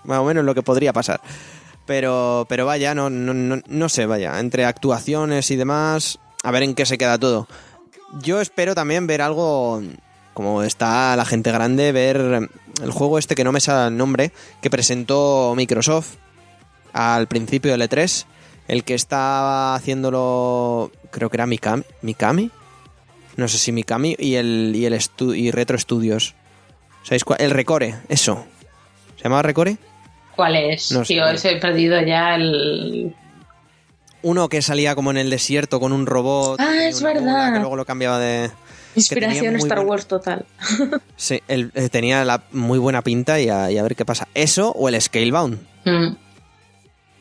más 0.04 0.18
o 0.18 0.24
menos 0.24 0.44
lo 0.44 0.54
que 0.54 0.62
podría 0.62 0.92
pasar. 0.92 1.20
Pero, 1.86 2.46
pero 2.48 2.66
vaya, 2.66 2.94
no, 2.94 3.10
no, 3.10 3.34
no, 3.34 3.60
no 3.66 3.88
sé, 3.88 4.06
vaya, 4.06 4.38
entre 4.38 4.64
actuaciones 4.64 5.50
y 5.50 5.56
demás, 5.56 6.20
a 6.42 6.50
ver 6.50 6.62
en 6.62 6.74
qué 6.74 6.86
se 6.86 6.98
queda 6.98 7.18
todo. 7.18 7.48
Yo 8.20 8.40
espero 8.40 8.74
también 8.74 9.06
ver 9.06 9.20
algo, 9.20 9.82
como 10.34 10.62
está 10.62 11.16
la 11.16 11.24
gente 11.24 11.50
grande, 11.50 11.90
ver 11.92 12.48
el 12.82 12.90
juego 12.90 13.18
este 13.18 13.34
que 13.34 13.44
no 13.44 13.52
me 13.52 13.60
sale 13.60 13.88
el 13.88 13.96
nombre, 13.96 14.32
que 14.60 14.70
presentó 14.70 15.54
Microsoft 15.56 16.16
al 16.92 17.26
principio 17.26 17.72
del 17.72 17.82
E3, 17.82 18.24
el 18.68 18.84
que 18.84 18.94
estaba 18.94 19.74
haciéndolo, 19.74 20.90
creo 21.10 21.30
que 21.30 21.36
era 21.36 21.46
Mikami, 21.46 21.82
Mikami, 22.02 22.50
no 23.36 23.48
sé 23.48 23.58
si 23.58 23.72
Mikami, 23.72 24.16
y 24.18 24.34
el, 24.34 24.72
y 24.74 24.84
el 24.86 24.94
estu- 24.94 25.36
y 25.36 25.50
Retro 25.50 25.78
Studios. 25.78 26.34
¿Sabéis 27.02 27.24
cuál? 27.24 27.40
El 27.40 27.50
Recore, 27.50 27.96
eso. 28.08 28.44
¿Se 29.16 29.24
llamaba 29.24 29.42
Recore? 29.42 29.76
¿Cuál 30.36 30.56
es? 30.56 30.92
No 30.92 31.04
sé. 31.04 31.14
Tío, 31.14 31.28
ese 31.28 31.52
he 31.52 31.56
perdido 31.60 32.00
ya 32.02 32.34
el... 32.36 33.14
Uno 34.22 34.48
que 34.48 34.62
salía 34.62 34.94
como 34.94 35.10
en 35.10 35.16
el 35.16 35.30
desierto 35.30 35.80
con 35.80 35.92
un 35.92 36.06
robot. 36.06 36.60
Ah, 36.60 36.84
es 36.86 37.02
verdad. 37.02 37.52
Que 37.54 37.58
luego 37.58 37.74
lo 37.74 37.84
cambiaba 37.84 38.20
de. 38.20 38.50
Inspiración 38.94 39.56
Star 39.56 39.80
Wars 39.80 40.06
total. 40.06 40.44
Sí, 41.16 41.42
él, 41.48 41.72
eh, 41.74 41.88
tenía 41.88 42.24
la 42.24 42.44
muy 42.52 42.78
buena 42.78 43.02
pinta 43.02 43.40
y 43.40 43.48
a, 43.48 43.68
y 43.72 43.78
a 43.78 43.82
ver 43.82 43.96
qué 43.96 44.04
pasa. 44.04 44.28
Eso 44.34 44.70
o 44.70 44.88
el 44.88 45.00
Scalebound, 45.00 45.58
Mm. 45.84 46.14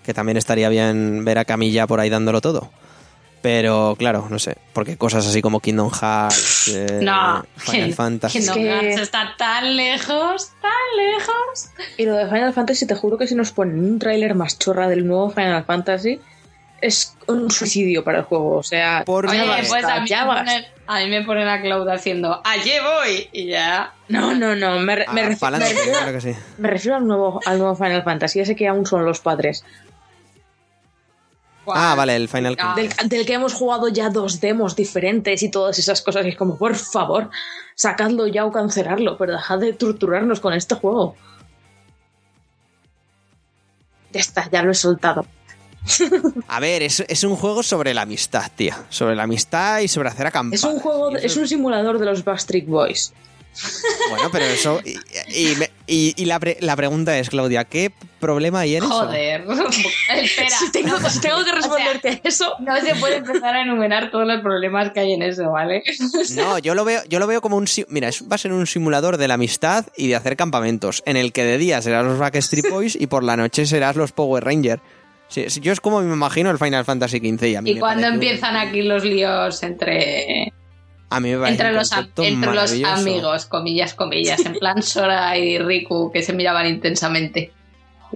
Que 0.04 0.14
también 0.14 0.38
estaría 0.38 0.70
bien 0.70 1.24
ver 1.26 1.38
a 1.38 1.46
Camilla 1.46 1.88
por 1.88 2.00
ahí 2.00 2.10
dándolo 2.10 2.42
todo. 2.42 2.72
Pero 3.42 3.96
claro, 3.98 4.28
no 4.30 4.38
sé, 4.38 4.58
porque 4.72 4.98
cosas 4.98 5.26
así 5.26 5.42
como 5.42 5.62
Kingdom 5.62 5.90
Hearts, 5.90 6.68
eh, 6.76 7.00
No, 7.02 7.44
Final 7.58 7.88
que- 7.90 7.96
Fantasy. 7.96 8.38
Kingdom 8.40 8.56
que- 8.56 8.70
Hearts 8.70 9.02
está 9.02 9.34
tan 9.36 9.76
lejos, 9.76 10.50
tan 10.62 10.72
lejos. 10.98 11.70
Y 11.98 12.06
lo 12.06 12.14
de 12.16 12.26
Final 12.28 12.54
Fantasy, 12.54 12.86
te 12.86 12.94
juro 12.94 13.18
que 13.18 13.26
si 13.28 13.34
nos 13.34 13.52
ponen 13.52 13.80
un 13.80 13.98
tráiler 13.98 14.36
más 14.36 14.60
chorra 14.60 14.88
del 14.88 15.08
nuevo 15.08 15.32
Final 15.32 15.64
Fantasy, 15.66 16.20
es 16.82 17.16
un 17.28 17.50
suicidio 17.50 18.04
para 18.04 18.20
el 18.20 18.24
juego. 18.26 18.58
O 18.58 18.64
sea, 18.64 19.02
Por- 19.08 19.26
Oye, 19.26 19.38
ya 19.38 19.44
Oye, 19.44 19.50
basta, 19.54 19.68
pues 19.70 19.86
a 19.86 20.00
mí, 20.02 20.08
ya 20.08 20.26
me 20.26 20.34
ponen, 20.38 20.66
a 20.86 21.00
mí 21.00 21.10
me 21.10 21.22
ponen 21.24 21.48
a 21.48 21.62
Cloud 21.62 21.88
haciendo 21.90 22.42
¡Allí 22.44 22.74
voy! 22.84 23.28
Y 23.32 23.48
ya. 23.48 23.92
No, 24.08 24.36
no, 24.36 24.56
no, 24.56 24.78
me, 24.80 24.98
me 24.98 25.06
Ah, 25.08 25.14
me 25.14 25.30
refiero, 25.30 25.58
claro 25.94 26.12
que 26.14 26.22
sí. 26.22 26.36
me 26.60 26.68
refiero 26.68 26.98
al 26.98 27.08
nuevo, 27.08 27.40
al 27.44 27.58
nuevo 27.58 27.76
Final 27.76 28.04
Fantasy, 28.04 28.40
ese 28.40 28.56
que 28.56 28.68
aún 28.68 28.86
son 28.86 29.04
los 29.04 29.20
padres. 29.20 29.64
Ah, 31.68 31.94
vale, 31.96 32.16
el 32.16 32.28
Final 32.28 32.58
Ah. 32.60 32.74
Del, 32.76 32.90
del 33.06 33.26
que 33.26 33.34
hemos 33.34 33.54
jugado 33.54 33.88
ya 33.88 34.10
dos 34.10 34.40
demos 34.42 34.76
diferentes 34.76 35.44
y 35.44 35.50
todas 35.52 35.78
esas 35.80 36.02
cosas. 36.02 36.26
Y 36.26 36.30
es 36.30 36.36
como, 36.36 36.58
por 36.58 36.76
favor, 36.76 37.30
sacadlo 37.76 38.28
ya 38.28 38.46
o 38.46 38.52
cancelarlo, 38.52 39.18
pero 39.18 39.34
dejad 39.34 39.60
de 39.60 39.74
torturarnos 39.74 40.40
con 40.40 40.54
este 40.54 40.76
juego. 40.76 41.16
Ya 44.12 44.20
está, 44.20 44.50
ya 44.52 44.62
lo 44.64 44.72
he 44.72 44.76
soltado. 44.76 45.26
A 46.48 46.60
ver, 46.60 46.84
es, 46.84 47.00
es 47.08 47.24
un 47.24 47.36
juego 47.36 47.64
sobre 47.64 47.94
la 47.94 48.04
amistad, 48.04 48.52
tía. 48.56 48.78
Sobre 48.90 49.16
la 49.16 49.24
amistad 49.24 49.80
y 49.80 49.88
sobre 49.88 50.10
hacer 50.10 50.28
acampadas. 50.28 50.64
Es 50.64 50.70
un 50.70 50.80
juego, 50.80 51.16
eso 51.16 51.26
es 51.26 51.38
un 51.38 51.48
simulador 51.48 51.98
de 51.98 52.06
los 52.06 52.24
Backstreet 52.24 52.68
Boys. 52.68 53.14
Bueno, 54.10 54.30
pero 54.32 54.46
eso... 54.46 54.80
Y, 54.86 54.92
y 55.52 55.56
me- 55.56 55.70
y- 55.88 56.14
y 56.16 56.26
la, 56.26 56.40
pre- 56.40 56.58
la 56.62 56.76
pregunta 56.76 57.18
es, 57.20 57.30
Claudia, 57.30 57.66
¿qué 57.66 57.92
problema 58.20 58.62
hay 58.62 58.76
en 58.78 58.84
eso? 58.84 58.92
Joder. 58.94 59.46
Espera. 60.16 60.50
Si 60.58 60.72
tengo, 60.72 61.00
si 61.10 61.20
tengo 61.20 61.44
que 61.44 61.52
responderte 61.52 62.10
a 62.10 62.28
eso, 62.28 62.54
No 62.60 62.80
se 62.80 62.96
puede 62.96 63.18
empezar 63.18 63.56
a 63.56 63.62
enumerar 63.62 64.10
todos 64.12 64.26
los 64.26 64.42
problemas 64.42 64.92
que 64.92 65.02
hay 65.02 65.14
en 65.14 65.22
eso, 65.24 65.52
¿vale? 65.52 65.84
No, 66.36 66.58
yo 66.60 66.76
lo 66.76 66.86
veo, 66.86 67.02
yo 67.10 67.20
lo 67.20 67.28
veo 67.28 67.42
como 67.42 67.58
un... 67.58 67.66
Mira, 67.90 68.10
va 68.32 68.36
a 68.36 68.38
ser 68.38 68.54
un 68.54 68.66
simulador 68.68 69.18
de 69.18 69.28
la 69.28 69.34
amistad 69.36 69.86
y 69.98 70.08
de 70.08 70.16
hacer 70.16 70.36
campamentos, 70.38 71.04
en 71.06 71.18
el 71.18 71.34
que 71.34 71.44
de 71.44 71.58
día 71.58 71.82
serás 71.82 72.06
los 72.06 72.18
Backstreet 72.20 72.70
Boys 72.70 72.96
y 73.00 73.08
por 73.08 73.24
la 73.24 73.36
noche 73.38 73.66
serás 73.66 73.96
los 73.96 74.12
Power 74.12 74.44
Rangers. 74.44 74.82
Sí, 75.28 75.46
yo 75.62 75.72
es 75.72 75.80
como 75.80 76.02
me 76.02 76.14
imagino 76.14 76.52
el 76.52 76.58
Final 76.58 76.84
Fantasy 76.84 77.20
XV 77.20 77.44
y 77.46 77.56
a 77.56 77.62
mí 77.62 77.72
Y 77.72 77.80
cuando 77.80 78.06
empiezan 78.08 78.58
aquí 78.58 78.82
los 78.82 79.06
líos 79.06 79.64
entre, 79.64 80.52
a 81.12 81.20
mí 81.20 81.30
me 81.32 81.38
parece 81.38 81.52
entre, 81.62 81.74
los, 81.74 81.92
entre 82.18 82.54
los 82.54 82.84
amigos, 82.84 83.46
comillas, 83.46 83.94
comillas, 83.94 84.44
en 84.46 84.54
plan 84.54 84.82
Sora 84.82 85.38
y 85.38 85.60
Riku 85.60 86.12
que 86.12 86.24
se 86.24 86.34
miraban 86.34 86.68
intensamente. 86.68 87.52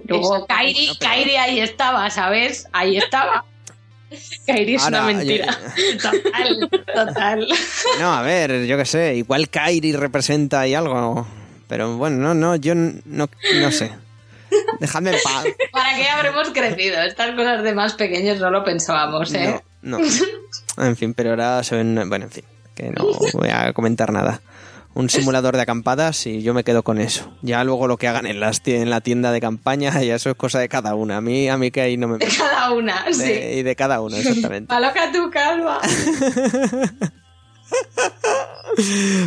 Luego 0.06 0.34
Exacto. 0.36 0.46
Kairi, 0.54 0.74
Bueno, 0.86 0.92
pero- 0.98 1.10
Kairi 1.10 1.36
ahí 1.36 1.60
estaba, 1.60 2.10
¿sabes? 2.10 2.66
Ahí 2.72 2.96
estaba. 2.96 3.44
Kairi 4.46 4.74
es 4.76 4.82
Ahora, 4.82 4.98
una 5.04 5.06
mentira. 5.12 5.58
Total, 6.02 6.70
total. 6.94 7.48
No, 8.00 8.12
a 8.14 8.22
ver, 8.22 8.64
yo 8.66 8.76
qué 8.76 8.84
sé, 8.84 9.14
igual 9.16 9.48
Kairi 9.48 9.92
representa 9.92 10.60
ahí 10.60 10.74
algo. 10.74 11.26
Pero 11.68 11.96
bueno, 11.96 12.16
no, 12.18 12.34
no, 12.34 12.56
yo 12.56 12.74
no, 12.74 13.28
no 13.60 13.70
sé. 13.72 13.90
Dejadme 14.78 15.10
en 15.10 15.16
paz. 15.24 15.44
¿Para 15.72 15.96
qué 15.96 16.08
habremos 16.08 16.50
crecido? 16.50 17.02
Estas 17.02 17.34
cosas 17.34 17.62
de 17.64 17.74
más 17.74 17.94
pequeños 17.94 18.38
no 18.38 18.50
lo 18.50 18.62
pensábamos, 18.64 19.34
¿eh? 19.34 19.60
No, 19.82 19.98
no. 19.98 20.04
En 20.84 20.96
fin, 20.96 21.14
pero 21.14 21.30
ahora 21.30 21.62
se 21.64 21.74
ven. 21.74 22.08
Bueno, 22.08 22.26
en 22.26 22.30
fin, 22.30 22.44
que 22.76 22.90
no 22.92 23.04
voy 23.32 23.48
a 23.50 23.72
comentar 23.72 24.12
nada. 24.12 24.40
Un 24.94 25.10
simulador 25.10 25.56
de 25.56 25.62
acampadas 25.62 26.26
y 26.26 26.40
yo 26.42 26.54
me 26.54 26.64
quedo 26.64 26.82
con 26.82 26.98
eso. 26.98 27.30
Ya 27.42 27.62
luego 27.64 27.86
lo 27.86 27.98
que 27.98 28.08
hagan 28.08 28.24
en, 28.26 28.40
las, 28.40 28.62
en 28.64 28.88
la 28.88 29.00
tienda 29.02 29.30
de 29.32 29.40
campaña, 29.40 29.90
ya 30.02 30.14
eso 30.14 30.30
es 30.30 30.36
cosa 30.36 30.58
de 30.60 30.68
cada 30.70 30.94
una. 30.94 31.16
A 31.18 31.20
mí, 31.20 31.48
a 31.48 31.58
mí 31.58 31.70
que 31.70 31.80
ahí 31.82 31.96
no 31.98 32.08
me 32.08 32.16
De 32.18 32.26
cada 32.28 32.70
una, 32.70 33.04
De- 33.04 33.12
sí. 33.12 33.30
Y 33.58 33.62
de 33.62 33.76
cada 33.76 34.00
uno, 34.00 34.16
exactamente. 34.16 34.68
Paloca 34.74 35.10
tu 35.12 35.28
calva. 35.30 35.80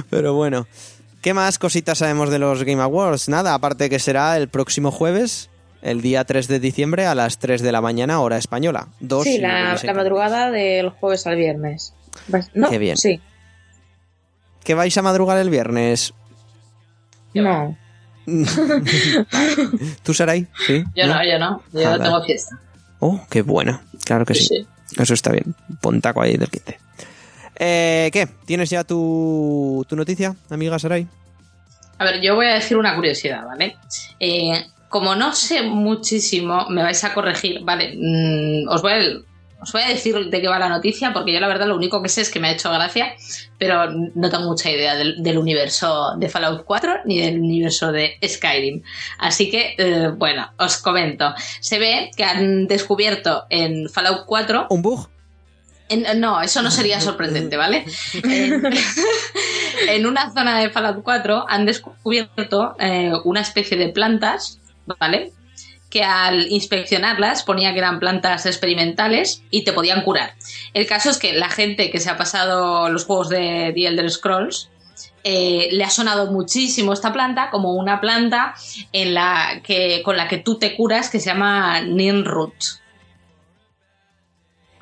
Pero 0.09 0.33
bueno, 0.33 0.67
¿qué 1.21 1.33
más 1.33 1.59
cositas 1.59 1.97
sabemos 1.99 2.29
de 2.29 2.39
los 2.39 2.63
Game 2.63 2.81
Awards? 2.81 3.29
Nada, 3.29 3.53
aparte 3.53 3.89
que 3.89 3.99
será 3.99 4.37
el 4.37 4.47
próximo 4.49 4.91
jueves, 4.91 5.49
el 5.81 6.01
día 6.01 6.23
3 6.23 6.47
de 6.47 6.59
diciembre 6.59 7.05
a 7.05 7.15
las 7.15 7.37
3 7.39 7.61
de 7.61 7.71
la 7.71 7.81
mañana, 7.81 8.19
hora 8.21 8.37
española. 8.37 8.87
Dos 8.99 9.23
Sí, 9.23 9.37
la, 9.39 9.77
la 9.81 9.93
madrugada 9.93 10.51
del 10.51 10.89
jueves 10.89 11.25
al 11.27 11.35
viernes. 11.37 11.93
No, 12.53 12.69
Qué 12.69 12.77
bien. 12.77 12.97
Sí, 12.97 13.19
¿Que 14.63 14.73
vais 14.73 14.97
a 14.97 15.01
madrugar 15.01 15.37
el 15.37 15.49
viernes? 15.49 16.13
no. 17.33 17.77
¿Tú, 20.03 20.13
Sarai? 20.13 20.45
Sí. 20.67 20.83
Yo 20.95 21.07
no, 21.07 21.23
yo 21.23 21.39
no. 21.39 21.63
Yo 21.73 21.79
Ah, 21.79 21.83
no 21.83 21.89
vale. 21.91 22.03
tengo 22.03 22.23
fiesta. 22.23 22.59
Oh, 22.99 23.19
qué 23.29 23.41
bueno. 23.41 23.81
Claro 24.05 24.25
que 24.25 24.35
sí. 24.35 24.45
Sí, 24.45 24.67
Eso 24.97 25.13
está 25.13 25.31
bien. 25.31 25.55
Pontaco 25.81 26.21
ahí 26.21 26.37
del 26.37 26.49
15. 26.49 26.79
Eh, 27.55 28.09
¿Qué? 28.13 28.27
¿Tienes 28.45 28.69
ya 28.69 28.83
tu, 28.83 29.85
tu 29.89 29.95
noticia, 29.95 30.35
amiga 30.49 30.77
Sarai? 30.77 31.07
A 31.97 32.03
ver, 32.05 32.21
yo 32.21 32.35
voy 32.35 32.45
a 32.45 32.53
decir 32.53 32.77
una 32.77 32.95
curiosidad, 32.95 33.45
¿vale? 33.45 33.77
Eh, 34.19 34.63
como 34.89 35.15
no 35.15 35.33
sé 35.33 35.63
muchísimo, 35.63 36.67
me 36.69 36.83
vais 36.83 37.03
a 37.03 37.13
corregir, 37.13 37.61
¿vale? 37.63 37.95
Mm, 37.97 38.69
os, 38.69 38.81
voy 38.81 38.91
a, 38.93 38.97
os 39.61 39.71
voy 39.73 39.81
a 39.81 39.87
decir 39.89 40.15
de 40.29 40.41
qué 40.41 40.47
va 40.47 40.57
la 40.59 40.69
noticia, 40.69 41.11
porque 41.13 41.33
yo 41.33 41.39
la 41.39 41.47
verdad 41.47 41.67
lo 41.67 41.75
único 41.75 42.01
que 42.01 42.09
sé 42.09 42.21
es 42.21 42.29
que 42.29 42.39
me 42.39 42.47
ha 42.47 42.51
hecho 42.51 42.71
gracia, 42.71 43.13
pero 43.57 43.91
no 43.91 44.29
tengo 44.29 44.45
mucha 44.45 44.69
idea 44.71 44.95
del, 44.95 45.21
del 45.21 45.37
universo 45.37 46.13
de 46.17 46.29
Fallout 46.29 46.63
4 46.65 47.01
ni 47.05 47.19
del 47.19 47.39
universo 47.41 47.91
de 47.91 48.17
Skyrim. 48.25 48.81
Así 49.17 49.49
que, 49.51 49.75
eh, 49.77 50.09
bueno, 50.15 50.51
os 50.57 50.77
comento. 50.77 51.33
Se 51.59 51.77
ve 51.79 52.11
que 52.15 52.23
han 52.23 52.67
descubierto 52.67 53.45
en 53.49 53.89
Fallout 53.89 54.25
4 54.25 54.67
¿Un 54.69 54.81
bug? 54.81 55.09
en- 55.89 56.19
no, 56.21 56.41
eso 56.41 56.61
no 56.61 56.71
sería 56.71 57.01
sorprendente, 57.01 57.57
¿vale? 57.57 57.83
En, 58.23 58.61
en 59.89 60.05
una 60.05 60.31
zona 60.33 60.59
de 60.59 60.69
Fallout 60.69 61.03
4 61.03 61.45
han 61.49 61.65
descubierto 61.65 62.75
eh, 62.79 63.11
una 63.25 63.41
especie 63.41 63.77
de 63.77 63.89
plantas, 63.89 64.59
¿vale? 64.99 65.31
Que 65.89 66.03
al 66.03 66.51
inspeccionarlas 66.51 67.43
ponía 67.43 67.73
que 67.73 67.79
eran 67.79 67.99
plantas 67.99 68.45
experimentales 68.45 69.41
y 69.49 69.63
te 69.63 69.73
podían 69.73 70.03
curar. 70.03 70.35
El 70.73 70.85
caso 70.85 71.09
es 71.09 71.17
que 71.17 71.33
la 71.33 71.49
gente 71.49 71.89
que 71.89 71.99
se 71.99 72.09
ha 72.09 72.17
pasado 72.17 72.89
los 72.89 73.05
juegos 73.05 73.29
de 73.29 73.71
The 73.73 73.87
Elder 73.87 74.09
Scrolls 74.11 74.69
eh, 75.23 75.69
le 75.71 75.83
ha 75.83 75.89
sonado 75.89 76.31
muchísimo 76.31 76.93
esta 76.93 77.11
planta 77.11 77.49
como 77.49 77.73
una 77.73 77.99
planta 77.99 78.53
en 78.93 79.13
la 79.13 79.61
que, 79.63 80.01
con 80.03 80.15
la 80.15 80.27
que 80.27 80.37
tú 80.37 80.57
te 80.57 80.75
curas 80.75 81.09
que 81.09 81.19
se 81.19 81.27
llama 81.27 81.81
Ninroot 81.81 82.53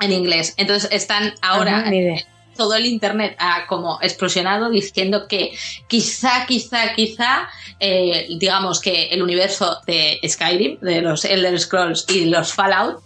en 0.00 0.12
inglés. 0.12 0.54
Entonces 0.56 0.90
están 0.92 1.34
ahora 1.42 1.92
idea. 1.92 2.24
Todo 2.58 2.74
el 2.74 2.84
internet 2.84 3.34
ha 3.38 3.66
como 3.66 3.98
explosionado 4.02 4.68
diciendo 4.68 5.26
que 5.26 5.56
quizá, 5.86 6.44
quizá, 6.46 6.92
quizá, 6.94 7.48
eh, 7.80 8.26
digamos 8.38 8.80
que 8.80 9.06
el 9.06 9.22
universo 9.22 9.78
de 9.86 10.20
Skyrim, 10.28 10.78
de 10.80 11.00
los 11.00 11.24
Elder 11.24 11.58
Scrolls 11.58 12.04
y 12.10 12.26
los 12.26 12.52
Fallout 12.52 13.02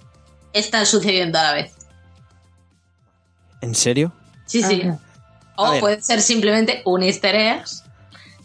están 0.52 0.86
sucediendo 0.86 1.38
a 1.38 1.42
la 1.44 1.52
vez. 1.52 1.72
¿En 3.60 3.74
serio? 3.74 4.12
Sí, 4.46 4.62
sí. 4.62 4.82
O 5.56 5.78
puede 5.78 6.02
ser 6.02 6.20
simplemente 6.20 6.82
un 6.84 7.02
easter 7.02 7.34
egg, 7.36 7.64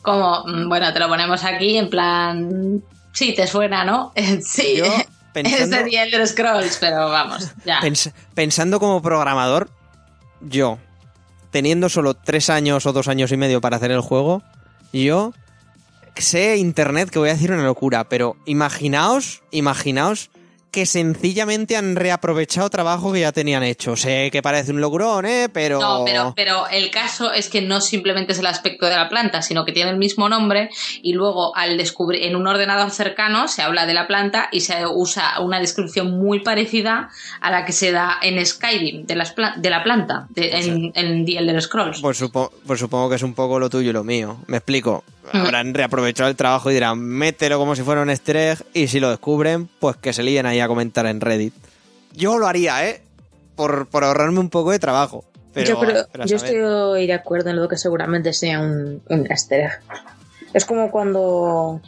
como, 0.02 0.44
mm, 0.46 0.70
bueno, 0.70 0.94
te 0.94 1.00
lo 1.00 1.08
ponemos 1.08 1.44
aquí 1.44 1.78
en 1.78 1.90
plan... 1.90 2.84
Sí, 3.14 3.34
te 3.34 3.48
suena, 3.48 3.84
¿no? 3.84 4.14
sí. 4.44 4.76
Yo, 4.78 4.86
Es 4.86 5.06
pensando, 5.34 5.78
de 5.78 5.84
The 5.86 6.04
Elder 6.04 6.28
Scrolls, 6.28 6.78
pero 6.80 7.10
vamos, 7.10 7.52
ya. 7.66 7.80
pens- 7.82 8.12
pensando 8.36 8.80
como 8.80 9.02
programador, 9.02 9.70
yo, 10.42 10.78
teniendo 11.52 11.90
solo 11.90 12.14
tres 12.14 12.50
años 12.50 12.86
o 12.86 12.94
dos 12.94 13.08
años 13.08 13.32
y 13.32 13.38
medio 13.38 13.62
para 13.62 13.78
hacer 13.78 13.92
el 13.92 14.02
juego, 14.02 14.44
yo 14.94 15.34
sé 16.16 16.58
internet 16.58 17.10
que 17.10 17.20
voy 17.20 17.30
a 17.30 17.34
decir 17.34 17.52
una 17.52 17.64
locura, 17.64 18.10
pero 18.10 18.36
imaginaos, 18.46 19.44
imaginaos 19.52 20.30
que 20.78 20.86
sencillamente 20.86 21.76
han 21.76 21.96
reaprovechado 21.96 22.70
trabajo 22.70 23.12
que 23.12 23.22
ya 23.22 23.32
tenían 23.32 23.64
hecho. 23.64 23.96
Sé 23.96 24.30
que 24.32 24.44
parece 24.44 24.72
un 24.72 24.80
logrón, 24.80 25.26
¿eh? 25.26 25.50
Pero... 25.52 25.80
No, 25.80 26.04
pero, 26.06 26.34
pero 26.36 26.68
el 26.68 26.92
caso 26.92 27.34
es 27.34 27.50
que 27.50 27.64
no 27.64 27.82
simplemente 27.82 28.34
es 28.34 28.38
el 28.40 28.46
aspecto 28.46 28.86
de 28.86 28.96
la 28.96 29.10
planta, 29.10 29.42
sino 29.42 29.66
que 29.66 29.72
tiene 29.72 29.90
el 29.90 29.98
mismo 29.98 30.30
nombre 30.30 30.70
y 31.02 31.14
luego 31.14 31.56
al 31.56 31.78
descubrir 31.78 32.22
en 32.26 32.36
un 32.36 32.46
ordenador 32.46 32.92
cercano 32.92 33.48
se 33.48 33.64
habla 33.64 33.88
de 33.88 33.96
la 33.96 34.06
planta 34.06 34.50
y 34.52 34.60
se 34.62 34.86
usa 34.86 35.40
una 35.40 35.60
descripción 35.60 36.12
muy 36.12 36.42
parecida 36.42 37.10
a 37.42 37.50
la 37.50 37.66
que 37.66 37.72
se 37.72 37.92
da 37.92 38.18
en 38.22 38.46
Skyrim 38.46 39.08
de, 39.08 39.16
las 39.16 39.32
pla- 39.32 39.56
de 39.58 39.72
la 39.72 39.84
planta, 39.84 40.28
de- 40.30 40.52
en, 40.60 40.92
en 40.94 41.26
The 41.26 41.40
Elder 41.40 41.60
Scrolls. 41.60 42.02
Pues, 42.02 42.22
supo- 42.22 42.52
pues 42.68 42.80
supongo 42.80 43.10
que 43.10 43.16
es 43.16 43.24
un 43.24 43.34
poco 43.34 43.58
lo 43.58 43.72
tuyo 43.72 43.90
y 43.90 43.94
lo 43.94 44.04
mío. 44.04 44.38
Me 44.46 44.58
explico. 44.58 45.04
Mm. 45.34 45.38
Habrán 45.42 45.74
reaprovechado 45.74 46.30
el 46.30 46.38
trabajo 46.38 46.72
y 46.72 46.74
dirán, 46.74 47.00
mételo 47.00 47.58
como 47.60 47.76
si 47.76 47.82
fuera 47.84 48.02
un 48.02 48.10
easter 48.10 48.38
egg 48.38 48.60
y 48.74 48.88
si 48.88 49.02
lo 49.02 49.10
descubren, 49.10 49.68
pues 49.80 49.98
que 49.98 50.14
se 50.14 50.24
líen 50.24 50.46
ahí 50.46 50.62
a 50.62 50.67
comentar 50.68 51.06
en 51.06 51.22
Reddit. 51.22 51.54
Yo 52.14 52.38
lo 52.38 52.48
haría, 52.48 52.88
¿eh? 52.88 53.02
Por, 53.56 53.88
por 53.88 54.04
ahorrarme 54.04 54.40
un 54.40 54.50
poco 54.50 54.72
de 54.72 54.80
trabajo. 54.80 55.24
Pero, 55.54 55.68
yo 55.68 55.80
creo- 55.80 56.08
pero 56.12 56.24
a 56.24 56.28
yo 56.28 56.38
saber. 56.38 56.56
estoy 56.56 57.08
de 57.08 57.14
acuerdo 57.14 57.50
en 57.50 57.56
lo 57.56 57.68
que 57.68 57.78
seguramente 57.78 58.34
sea 58.34 58.60
un, 58.60 59.02
un 59.10 59.28
egg. 59.32 59.70
Es 60.54 60.66
como 60.66 60.92
cuando. 60.92 61.82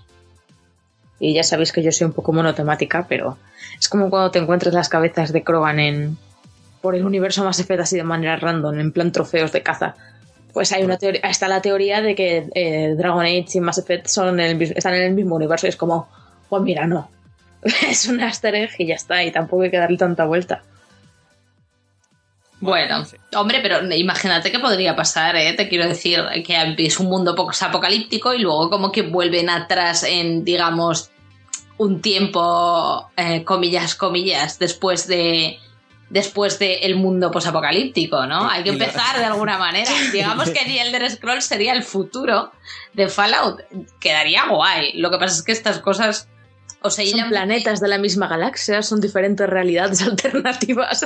Y 1.19 1.33
ya 1.33 1.43
sabéis 1.43 1.71
que 1.71 1.83
yo 1.83 1.91
soy 1.91 2.05
un 2.05 2.13
poco 2.13 2.31
monotemática, 2.33 3.05
pero 3.07 3.37
es 3.79 3.89
como 3.89 4.09
cuando 4.09 4.31
te 4.31 4.39
encuentras 4.39 4.73
las 4.73 4.87
cabezas 4.89 5.33
de 5.33 5.43
Krogan 5.43 5.79
en, 5.79 6.17
por 6.81 6.95
el 6.95 7.05
universo 7.05 7.43
Mass 7.43 7.59
Effect 7.59 7.81
así 7.81 7.97
de 7.97 8.03
manera 8.03 8.37
random, 8.37 8.79
en 8.79 8.91
plan 8.91 9.11
trofeos 9.11 9.51
de 9.51 9.61
caza. 9.61 9.95
Pues 10.53 10.71
hay 10.71 10.83
una 10.83 10.97
teoría, 10.97 11.21
está 11.21 11.47
la 11.47 11.61
teoría 11.61 12.01
de 12.01 12.15
que 12.15 12.49
eh, 12.55 12.95
Dragon 12.97 13.23
Age 13.25 13.45
y 13.53 13.59
Mass 13.59 13.77
Effect 13.79 14.07
son 14.07 14.39
en 14.39 14.45
el 14.45 14.55
mis- 14.57 14.71
están 14.71 14.93
en 14.95 15.03
el 15.03 15.13
mismo 15.13 15.35
universo 15.35 15.67
y 15.67 15.69
es 15.69 15.75
como, 15.75 16.07
pues 16.47 16.63
mira, 16.63 16.87
no. 16.87 17.09
es 17.89 18.07
un 18.07 18.19
easter 18.19 18.55
egg 18.55 18.71
y 18.77 18.87
ya 18.87 18.95
está, 18.95 19.23
y 19.23 19.31
tampoco 19.31 19.63
hay 19.63 19.71
que 19.71 19.77
darle 19.77 19.97
tanta 19.97 20.25
vuelta. 20.25 20.63
Bueno, 22.61 23.05
sí. 23.05 23.15
hombre, 23.35 23.59
pero 23.61 23.89
imagínate 23.93 24.51
que 24.51 24.59
podría 24.59 24.95
pasar, 24.95 25.37
¿eh? 25.37 25.53
Te 25.53 25.69
quiero 25.69 25.87
decir 25.87 26.19
que 26.45 26.75
es 26.77 26.99
un 26.99 27.07
mundo 27.07 27.33
poco 27.33 27.51
apocalíptico 27.61 28.33
y 28.33 28.39
luego 28.39 28.69
como 28.69 28.91
que 28.91 29.03
vuelven 29.03 29.49
atrás 29.49 30.03
en, 30.03 30.43
digamos, 30.43 31.09
un 31.77 32.01
tiempo, 32.01 33.09
eh, 33.15 33.45
comillas, 33.45 33.95
comillas, 33.95 34.59
después 34.59 35.07
de 35.07 35.57
después 36.09 36.57
del 36.59 36.95
mundo 36.95 37.31
posapocalíptico, 37.31 38.25
¿no? 38.25 38.49
Hay 38.49 38.63
que 38.63 38.71
empezar 38.71 39.17
de 39.17 39.25
alguna 39.25 39.57
manera. 39.57 39.91
Digamos 40.11 40.49
que 40.49 40.65
The 40.65 40.81
Elder 40.81 41.09
Scrolls 41.09 41.45
sería 41.45 41.73
el 41.73 41.83
futuro 41.83 42.51
de 42.93 43.07
Fallout. 43.07 43.61
Quedaría 43.99 44.47
guay. 44.47 44.93
Lo 44.93 45.11
que 45.11 45.17
pasa 45.17 45.35
es 45.35 45.43
que 45.43 45.51
estas 45.51 45.79
cosas... 45.79 46.27
O 46.81 46.89
sea, 46.89 47.05
Son 47.05 47.27
planetas 47.29 47.81
de 47.81 47.89
la 47.89 47.97
misma 47.97 48.27
galaxia, 48.27 48.81
son 48.81 49.01
diferentes 49.01 49.49
realidades 49.49 50.01
alternativas. 50.07 51.05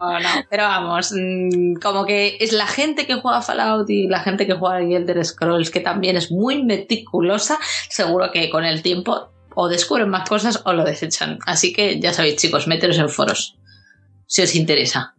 No, 0.00 0.18
no, 0.20 0.28
pero 0.48 0.62
vamos, 0.62 1.12
mm, 1.14 1.74
como 1.82 2.06
que 2.06 2.38
es 2.40 2.52
la 2.52 2.66
gente 2.66 3.06
que 3.06 3.14
juega 3.16 3.42
Fallout 3.42 3.90
y 3.90 4.08
la 4.08 4.20
gente 4.20 4.46
que 4.46 4.54
juega 4.54 4.78
The 4.78 4.96
Elder 4.96 5.24
Scrolls, 5.24 5.70
que 5.70 5.80
también 5.80 6.16
es 6.16 6.30
muy 6.30 6.62
meticulosa, 6.62 7.58
seguro 7.90 8.30
que 8.32 8.48
con 8.48 8.64
el 8.64 8.80
tiempo 8.82 9.28
o 9.54 9.68
descubren 9.68 10.08
más 10.08 10.26
cosas 10.28 10.62
o 10.64 10.72
lo 10.72 10.84
desechan. 10.84 11.38
Así 11.46 11.72
que 11.74 12.00
ya 12.00 12.12
sabéis, 12.14 12.36
chicos, 12.36 12.66
meteros 12.66 12.98
en 12.98 13.08
foros, 13.10 13.58
si 14.26 14.42
os 14.42 14.54
interesa. 14.54 15.14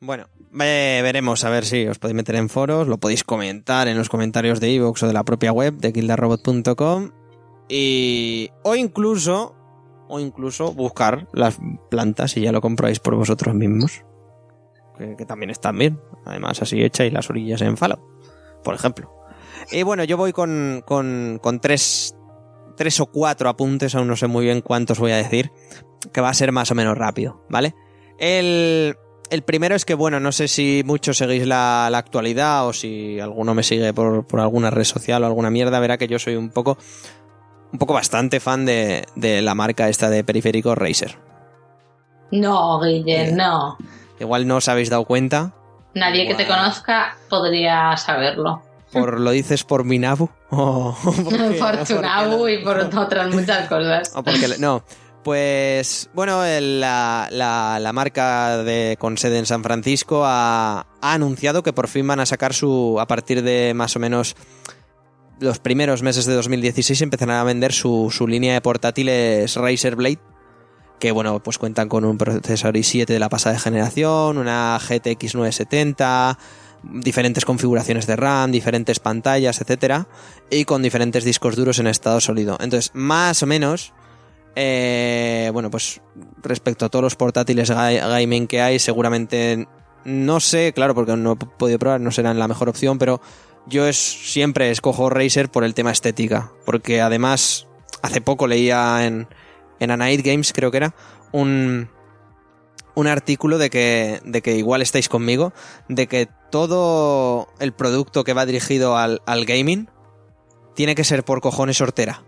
Bueno, 0.00 0.28
ve- 0.50 1.00
veremos 1.02 1.44
a 1.44 1.50
ver 1.50 1.64
si 1.64 1.86
os 1.86 1.98
podéis 1.98 2.16
meter 2.16 2.34
en 2.36 2.48
foros, 2.48 2.88
lo 2.88 2.98
podéis 2.98 3.22
comentar 3.22 3.86
en 3.86 3.96
los 3.98 4.08
comentarios 4.08 4.58
de 4.58 4.70
iVoox 4.70 5.02
o 5.02 5.06
de 5.06 5.12
la 5.12 5.24
propia 5.24 5.52
web 5.52 5.74
de 5.74 5.92
kildarrobot.com 5.92 7.10
y 7.70 8.50
o 8.64 8.74
incluso 8.74 9.54
o 10.08 10.18
incluso 10.18 10.72
buscar 10.72 11.28
las 11.32 11.56
plantas 11.88 12.36
y 12.36 12.40
ya 12.40 12.50
lo 12.50 12.60
compráis 12.60 12.98
por 12.98 13.14
vosotros 13.14 13.54
mismos. 13.54 14.04
Que, 14.98 15.24
también 15.24 15.50
están 15.50 15.78
bien. 15.78 16.00
Además, 16.26 16.60
así 16.60 16.82
echáis 16.82 17.12
las 17.12 17.30
orillas 17.30 17.62
en 17.62 17.76
Fallout, 17.76 18.00
por 18.64 18.74
ejemplo. 18.74 19.10
Y 19.70 19.84
bueno, 19.84 20.02
yo 20.04 20.16
voy 20.16 20.32
con, 20.32 20.82
con, 20.84 21.38
con 21.40 21.60
tres, 21.60 22.16
tres 22.76 22.98
o 22.98 23.06
cuatro 23.06 23.48
apuntes, 23.48 23.94
aún 23.94 24.08
no 24.08 24.16
sé 24.16 24.26
muy 24.26 24.44
bien 24.44 24.62
cuántos 24.62 24.98
voy 24.98 25.12
a 25.12 25.16
decir, 25.16 25.52
que 26.12 26.20
va 26.20 26.28
a 26.28 26.34
ser 26.34 26.50
más 26.50 26.70
o 26.72 26.74
menos 26.74 26.98
rápido, 26.98 27.46
¿vale? 27.48 27.74
El, 28.18 28.96
el 29.30 29.42
primero 29.42 29.74
es 29.76 29.84
que, 29.84 29.94
bueno, 29.94 30.18
no 30.18 30.32
sé 30.32 30.48
si 30.48 30.82
muchos 30.84 31.18
seguís 31.18 31.46
la, 31.46 31.88
la 31.90 31.98
actualidad 31.98 32.66
o 32.66 32.72
si 32.72 33.20
alguno 33.20 33.54
me 33.54 33.62
sigue 33.62 33.94
por, 33.94 34.26
por 34.26 34.40
alguna 34.40 34.70
red 34.70 34.84
social 34.84 35.22
o 35.22 35.26
alguna 35.26 35.50
mierda, 35.50 35.78
verá 35.78 35.96
que 35.96 36.08
yo 36.08 36.18
soy 36.18 36.34
un 36.34 36.50
poco, 36.50 36.76
un 37.72 37.78
poco 37.78 37.94
bastante 37.94 38.40
fan 38.40 38.64
de, 38.66 39.06
de 39.16 39.42
la 39.42 39.54
marca 39.54 39.88
esta 39.88 40.10
de 40.10 40.24
periféricos 40.24 40.76
Razer. 40.76 41.18
No, 42.32 42.80
Guille, 42.80 43.28
Eh. 43.28 43.32
no. 43.32 43.76
Igual 44.18 44.46
no 44.46 44.56
os 44.56 44.68
habéis 44.68 44.90
dado 44.90 45.04
cuenta, 45.04 45.52
Nadie 45.94 46.26
que 46.28 46.34
te 46.34 46.46
conozca 46.46 47.16
podría 47.28 47.96
saberlo. 47.96 48.62
por 48.92 49.18
lo 49.18 49.30
dices 49.32 49.64
por 49.64 49.84
Minabu 49.84 50.28
o 50.50 50.96
porque- 51.02 51.56
por 51.58 51.84
tu 51.84 52.00
Nabu 52.00 52.48
y 52.48 52.58
por 52.58 52.78
otras 52.78 53.34
muchas 53.34 53.68
cosas. 53.68 54.12
O 54.14 54.22
porque 54.22 54.46
no. 54.58 54.82
Pues 55.24 56.08
bueno, 56.14 56.42
la, 56.44 57.28
la- 57.30 57.78
la 57.80 57.92
marca 57.92 58.58
de, 58.58 58.96
con 58.98 59.18
sede 59.18 59.38
en 59.38 59.46
San 59.46 59.62
Francisco 59.62 60.22
ha, 60.24 60.86
ha 61.00 61.12
anunciado 61.12 61.62
que 61.62 61.72
por 61.74 61.88
fin 61.88 62.06
van 62.06 62.20
a 62.20 62.26
sacar 62.26 62.54
su, 62.54 62.96
a 63.00 63.06
partir 63.06 63.42
de 63.42 63.72
más 63.74 63.94
o 63.96 63.98
menos 63.98 64.34
los 65.40 65.58
primeros 65.58 66.02
meses 66.02 66.26
de 66.26 66.34
2016 66.34 67.00
empezarán 67.02 67.36
a 67.36 67.44
vender 67.44 67.72
su, 67.72 68.10
su 68.10 68.26
línea 68.28 68.54
de 68.54 68.60
portátiles 68.60 69.56
Razer 69.56 69.96
Blade, 69.96 70.18
que 70.98 71.12
bueno, 71.12 71.42
pues 71.42 71.58
cuentan 71.58 71.88
con 71.88 72.04
un 72.04 72.18
procesador 72.18 72.76
i7 72.76 73.06
de 73.06 73.18
la 73.18 73.28
pasada 73.30 73.58
generación, 73.58 74.36
una 74.38 74.78
GTX 74.78 75.34
970, 75.34 76.38
diferentes 76.82 77.44
configuraciones 77.44 78.06
de 78.06 78.16
RAM, 78.16 78.52
diferentes 78.52 79.00
pantallas, 79.00 79.60
etcétera, 79.60 80.08
y 80.50 80.64
con 80.64 80.82
diferentes 80.82 81.24
discos 81.24 81.56
duros 81.56 81.78
en 81.78 81.86
estado 81.86 82.20
sólido. 82.20 82.58
Entonces, 82.60 82.90
más 82.94 83.42
o 83.42 83.46
menos, 83.46 83.92
eh, 84.56 85.50
bueno, 85.52 85.70
pues 85.70 86.00
respecto 86.42 86.84
a 86.84 86.88
todos 86.90 87.02
los 87.02 87.16
portátiles 87.16 87.70
ga- 87.70 87.98
gaming 88.08 88.46
que 88.46 88.60
hay, 88.60 88.78
seguramente 88.78 89.66
no 90.04 90.40
sé, 90.40 90.72
claro, 90.74 90.94
porque 90.94 91.16
no 91.16 91.32
he 91.32 91.36
podido 91.36 91.78
probar, 91.78 92.00
no 92.00 92.10
serán 92.10 92.38
la 92.38 92.48
mejor 92.48 92.68
opción, 92.70 92.98
pero 92.98 93.20
yo 93.66 93.86
es, 93.86 93.96
siempre 93.96 94.70
escojo 94.70 95.10
Razer 95.10 95.50
por 95.50 95.64
el 95.64 95.74
tema 95.74 95.90
estética, 95.90 96.52
porque 96.64 97.00
además 97.00 97.66
hace 98.02 98.20
poco 98.20 98.46
leía 98.46 99.06
en, 99.06 99.28
en 99.78 99.90
A 99.90 99.96
Night 99.96 100.24
Games, 100.24 100.52
creo 100.52 100.70
que 100.70 100.78
era, 100.78 100.94
un, 101.32 101.88
un 102.94 103.06
artículo 103.06 103.58
de 103.58 103.70
que, 103.70 104.20
de 104.24 104.42
que 104.42 104.56
igual 104.56 104.82
estáis 104.82 105.08
conmigo, 105.08 105.52
de 105.88 106.06
que 106.06 106.28
todo 106.50 107.48
el 107.58 107.72
producto 107.72 108.24
que 108.24 108.32
va 108.32 108.46
dirigido 108.46 108.96
al, 108.96 109.22
al 109.26 109.44
gaming 109.44 109.88
tiene 110.74 110.94
que 110.94 111.04
ser 111.04 111.24
por 111.24 111.40
cojones 111.40 111.80
hortera. 111.80 112.22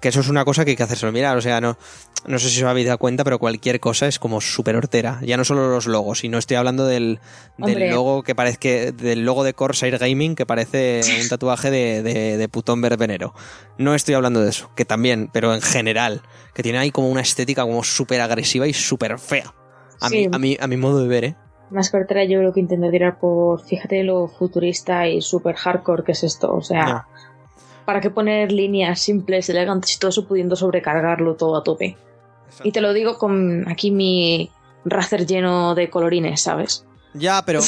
Que 0.00 0.08
eso 0.08 0.20
es 0.20 0.28
una 0.28 0.44
cosa 0.44 0.64
que 0.64 0.72
hay 0.72 0.76
que 0.76 0.82
hacérselo 0.82 1.10
mirar. 1.10 1.36
O 1.36 1.40
sea, 1.40 1.60
no, 1.60 1.78
no 2.26 2.38
sé 2.38 2.50
si 2.50 2.62
os 2.62 2.68
habéis 2.68 2.86
dado 2.86 2.98
cuenta, 2.98 3.24
pero 3.24 3.38
cualquier 3.38 3.80
cosa 3.80 4.06
es 4.06 4.18
como 4.18 4.40
súper 4.42 4.76
hortera. 4.76 5.20
Ya 5.22 5.36
no 5.36 5.44
solo 5.44 5.68
los 5.70 5.86
logos, 5.86 6.18
sino 6.18 6.36
estoy 6.38 6.56
hablando 6.56 6.84
del, 6.86 7.18
del 7.56 7.90
logo 7.90 8.22
que 8.22 8.34
parece 8.34 8.92
del 8.92 9.24
logo 9.24 9.42
de 9.42 9.54
Corsair 9.54 9.96
Gaming 9.98 10.34
que 10.34 10.44
parece 10.44 11.00
un 11.22 11.28
tatuaje 11.28 11.70
de, 11.70 12.02
de, 12.02 12.36
de 12.36 12.48
putón 12.48 12.80
verbenero. 12.82 13.32
No 13.78 13.94
estoy 13.94 14.14
hablando 14.14 14.40
de 14.42 14.50
eso, 14.50 14.70
que 14.76 14.84
también, 14.84 15.30
pero 15.32 15.54
en 15.54 15.62
general, 15.62 16.22
que 16.54 16.62
tiene 16.62 16.78
ahí 16.78 16.90
como 16.90 17.08
una 17.08 17.22
estética 17.22 17.62
como 17.62 17.82
súper 17.82 18.20
agresiva 18.20 18.66
y 18.66 18.74
súper 18.74 19.18
fea. 19.18 19.54
A, 20.00 20.08
Sí. 20.10 20.28
mí, 20.38 20.56
a, 20.60 20.66
mi 20.66 20.76
modo 20.76 21.00
de 21.00 21.08
ver, 21.08 21.24
¿eh? 21.24 21.36
Más 21.70 21.90
que 21.90 21.96
hortera, 21.96 22.22
yo 22.24 22.38
creo 22.38 22.52
que 22.52 22.60
intento 22.60 22.90
tirar 22.90 23.18
por, 23.18 23.60
fíjate 23.64 24.04
lo 24.04 24.28
futurista 24.28 25.08
y 25.08 25.22
super 25.22 25.56
hardcore 25.56 26.04
que 26.04 26.12
es 26.12 26.22
esto. 26.22 26.52
O 26.52 26.60
sea. 26.62 27.06
¿Para 27.86 28.00
qué 28.02 28.10
poner 28.10 28.52
líneas 28.52 29.00
simples, 29.00 29.48
elegantes 29.48 29.94
y 29.94 29.98
todo 29.98 30.10
eso 30.10 30.26
pudiendo 30.26 30.56
sobrecargarlo 30.56 31.34
todo 31.36 31.56
a 31.56 31.64
tope? 31.64 31.96
Y 32.64 32.72
te 32.72 32.80
lo 32.82 32.92
digo 32.92 33.16
con 33.18 33.66
aquí 33.68 33.90
mi 33.90 34.50
Razer 34.84 35.26
lleno 35.26 35.74
de 35.74 35.88
colorines, 35.90 36.40
¿sabes? 36.42 36.84
Ya, 37.14 37.42
pero, 37.46 37.60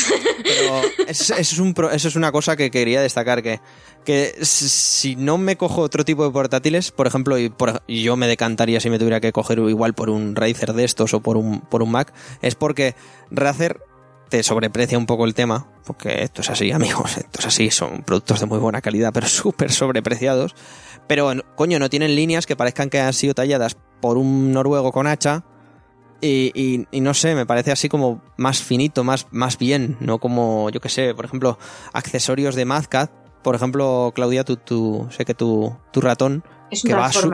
pero 0.45 0.83
es- 1.09 1.21
eso, 1.31 1.35
es 1.37 1.59
un 1.59 1.73
pro- 1.73 1.91
eso 1.91 2.09
es 2.09 2.17
una 2.17 2.31
cosa 2.33 2.55
que 2.57 2.71
quería 2.71 3.01
destacar, 3.01 3.43
que, 3.43 3.61
que 4.05 4.35
si- 4.43 4.69
si 4.69 5.17
no 5.17 5.39
me 5.39 5.57
cojo 5.57 5.81
otro 5.81 6.05
tipo 6.05 6.23
de 6.25 6.31
portátiles, 6.31 6.91
por 6.93 7.07
ejemplo, 7.07 7.39
y, 7.39 7.49
por- 7.49 7.83
y 7.87 8.03
yo 8.03 8.15
me 8.17 8.27
decantaría 8.29 8.79
si 8.81 8.91
me 8.91 8.99
tuviera 8.99 9.21
que 9.21 9.33
coger 9.33 9.59
igual 9.61 9.95
por 9.95 10.11
un 10.11 10.37
Razer 10.37 10.75
de 10.75 10.85
estos 10.85 11.15
o 11.15 11.21
por 11.21 11.37
un, 11.39 11.61
por 11.61 11.83
un 11.83 11.91
Mac, 11.91 12.13
es 12.43 12.55
porque 12.57 12.95
Razer 13.31 13.81
te 14.29 14.43
sobreprecia 14.43 14.99
un 14.99 15.07
poco 15.07 15.25
el 15.25 15.35
tema, 15.35 15.67
porque 15.87 16.23
esto 16.23 16.43
es 16.43 16.51
así, 16.51 16.71
amigos, 16.73 17.17
esto 17.17 17.39
es 17.41 17.47
así, 17.47 17.71
son 17.71 18.03
productos 18.03 18.41
de 18.41 18.47
muy 18.47 18.59
buena 18.59 18.81
calidad, 18.81 19.13
pero 19.13 19.27
súper 19.29 19.73
sobrepreciados. 19.73 20.55
Pero, 21.07 21.31
coño, 21.57 21.79
no 21.79 21.89
tienen 21.91 22.15
líneas 22.15 22.47
que 22.47 22.57
parezcan 22.57 22.91
que 22.91 23.01
han 23.01 23.13
sido 23.15 23.35
talladas 23.35 23.77
por 24.01 24.17
un 24.19 24.53
noruego 24.53 24.93
con 24.93 25.07
hacha, 25.07 25.45
y, 26.21 26.51
y- 26.55 26.87
y 26.91 27.01
no 27.01 27.15
sé, 27.15 27.35
me 27.37 27.47
parece 27.47 27.71
así 27.71 27.89
como 27.89 28.21
más 28.37 28.61
finito, 28.63 29.05
más, 29.05 29.29
más 29.31 29.57
bien, 29.57 29.97
no 30.01 30.19
como, 30.19 30.69
yo 30.71 30.81
que 30.81 30.89
sé, 30.89 31.15
por 31.15 31.25
ejemplo, 31.25 31.59
accesorios 31.93 32.55
de 32.57 32.65
Mazcat. 32.65 33.11
Por 33.43 33.55
ejemplo, 33.55 34.11
Claudia, 34.17 34.43
tú, 34.45 34.57
tú 34.57 35.07
sé 35.11 35.25
que 35.25 35.33
tu, 35.35 35.77
tu 35.93 36.01
ratón, 36.01 36.43
Es 36.73 36.83
un 36.85 36.89
Que 36.89 36.95
va 36.97 37.13
su- 37.13 37.31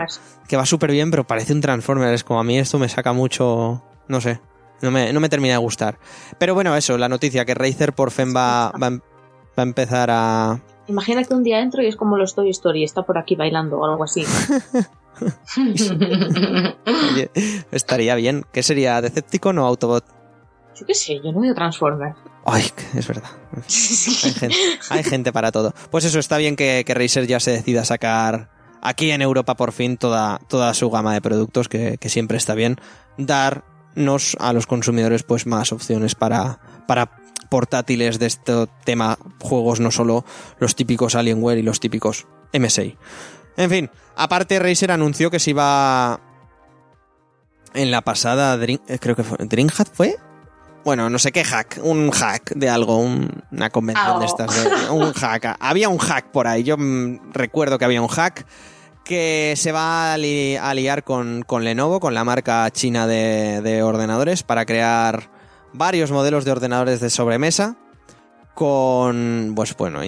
que 0.47 0.57
va 0.59 0.67
súper 0.67 0.91
bien, 0.93 1.11
pero 1.11 1.27
parece 1.27 1.55
un 1.55 1.63
Transformer. 1.63 2.13
Es 2.13 2.23
como 2.25 2.39
a 2.41 2.45
mí 2.45 2.59
esto 2.59 2.79
me 2.79 2.89
saca 2.91 3.15
mucho, 3.15 3.83
no 4.07 4.21
sé, 4.21 4.39
no 4.81 4.91
me, 4.91 5.13
no 5.13 5.21
me 5.21 5.29
termina 5.29 5.55
de 5.55 5.59
gustar. 5.59 5.99
Pero 6.39 6.55
bueno, 6.55 6.77
eso, 6.77 6.99
la 6.99 7.09
noticia 7.09 7.45
que 7.45 7.55
Razer 7.55 7.93
por 7.93 8.11
fin 8.11 8.35
va, 8.35 8.71
va, 8.73 8.87
a 8.89 8.91
va 8.91 9.63
a 9.63 9.63
empezar 9.63 10.11
a... 10.11 10.61
Imagina 10.87 11.25
que 11.25 11.33
un 11.35 11.43
día 11.43 11.61
entro 11.61 11.83
y 11.83 11.87
es 11.87 11.97
como 11.97 12.19
los 12.19 12.35
Toy 12.35 12.51
Story, 12.51 12.85
está 12.85 13.03
por 13.05 13.17
aquí 13.17 13.37
bailando 13.37 13.79
o 13.79 13.85
algo 13.87 14.05
así. 14.05 14.25
Oye, 17.13 17.31
estaría 17.71 18.15
bien. 18.17 18.45
¿Qué 18.53 18.63
sería? 18.63 19.01
¿Decepticon 19.01 19.59
o 19.59 19.67
Autobot? 19.67 20.05
Yo 20.77 20.87
qué 20.87 20.95
sé, 20.95 21.21
yo 21.25 21.33
no 21.33 21.41
veo 21.41 21.55
Transformers. 21.55 22.17
Ay, 22.45 22.65
es 22.95 23.07
verdad. 23.07 23.31
Hay 23.57 24.33
gente, 24.33 24.57
hay 24.91 25.05
gente 25.05 25.33
para 25.33 25.53
todo. 25.53 25.73
Pues 25.91 26.05
eso, 26.05 26.19
está 26.19 26.37
bien 26.37 26.57
que, 26.57 26.83
que 26.85 26.95
Razer 26.95 27.27
ya 27.27 27.41
se 27.41 27.53
decida 27.53 27.83
a 27.83 27.85
sacar 27.85 28.51
aquí 28.83 29.11
en 29.13 29.23
Europa 29.23 29.55
por 29.57 29.73
fin 29.73 29.97
toda, 29.97 30.41
toda 30.49 30.75
su 30.75 30.91
gama 30.91 31.15
de 31.15 31.23
productos, 31.23 31.69
que, 31.69 31.97
que 31.99 32.09
siempre 32.09 32.37
está 32.37 32.55
bien 32.55 32.77
darnos 33.95 34.37
a 34.41 34.53
los 34.53 34.67
consumidores 34.67 35.23
pues 35.23 35.47
más 35.47 35.73
opciones 35.73 36.15
para, 36.15 36.59
para 36.87 37.11
portátiles 37.49 38.19
de 38.19 38.27
este 38.27 38.67
tema 38.85 39.19
juegos, 39.41 39.81
no 39.81 39.91
solo 39.91 40.25
los 40.59 40.75
típicos 40.75 41.15
Alienware 41.15 41.59
y 41.59 41.63
los 41.63 41.81
típicos 41.81 42.27
MSI. 42.53 42.97
En 43.57 43.71
fin, 43.71 43.91
aparte 44.17 44.59
Razer 44.59 44.91
anunció 44.91 45.31
que 45.31 45.39
se 45.39 45.51
iba 45.51 46.21
en 47.75 47.91
la 47.91 48.03
pasada, 48.03 48.57
Dream- 48.57 48.81
eh, 48.89 48.99
creo 49.01 49.17
que 49.17 49.25
fue, 49.25 49.39
¿Dreamhack 49.39 49.93
fue? 49.93 50.17
Bueno, 50.85 51.09
no 51.09 51.19
sé 51.19 51.33
qué 51.33 51.45
hack, 51.45 51.81
un 51.83 52.11
hack 52.11 52.53
de 52.55 52.69
algo, 52.69 52.99
un- 52.99 53.43
una 53.53 53.71
convención 53.71 54.21
de 54.21 54.27
estas, 54.27 54.51
de- 54.55 54.91
un 54.91 55.13
hack. 55.13 55.57
Había 55.59 55.89
un 55.89 55.99
hack 55.99 56.27
por 56.31 56.47
ahí, 56.47 56.63
yo 56.63 56.77
mm, 56.77 57.33
recuerdo 57.33 57.79
que 57.79 57.85
había 57.85 58.03
un 58.03 58.09
hack 58.09 58.47
que 59.05 59.55
se 59.57 59.71
va 59.73 60.15
a, 60.15 60.19
li- 60.19 60.57
a 60.57 60.73
liar 60.75 61.05
con, 61.05 61.43
con 61.43 61.63
Lenovo, 61.65 62.01
con 62.01 62.15
la 62.15 62.25
marca 62.25 62.69
china 62.71 63.07
de, 63.07 63.61
de 63.63 63.83
ordenadores, 63.83 64.43
para 64.43 64.65
crear 64.65 65.31
varios 65.73 66.11
modelos 66.11 66.45
de 66.45 66.53
ordenadores 66.53 67.01
de 67.01 67.11
sobremesa 67.11 67.77
con, 68.55 69.53
pues 69.57 69.77
bueno, 69.77 70.01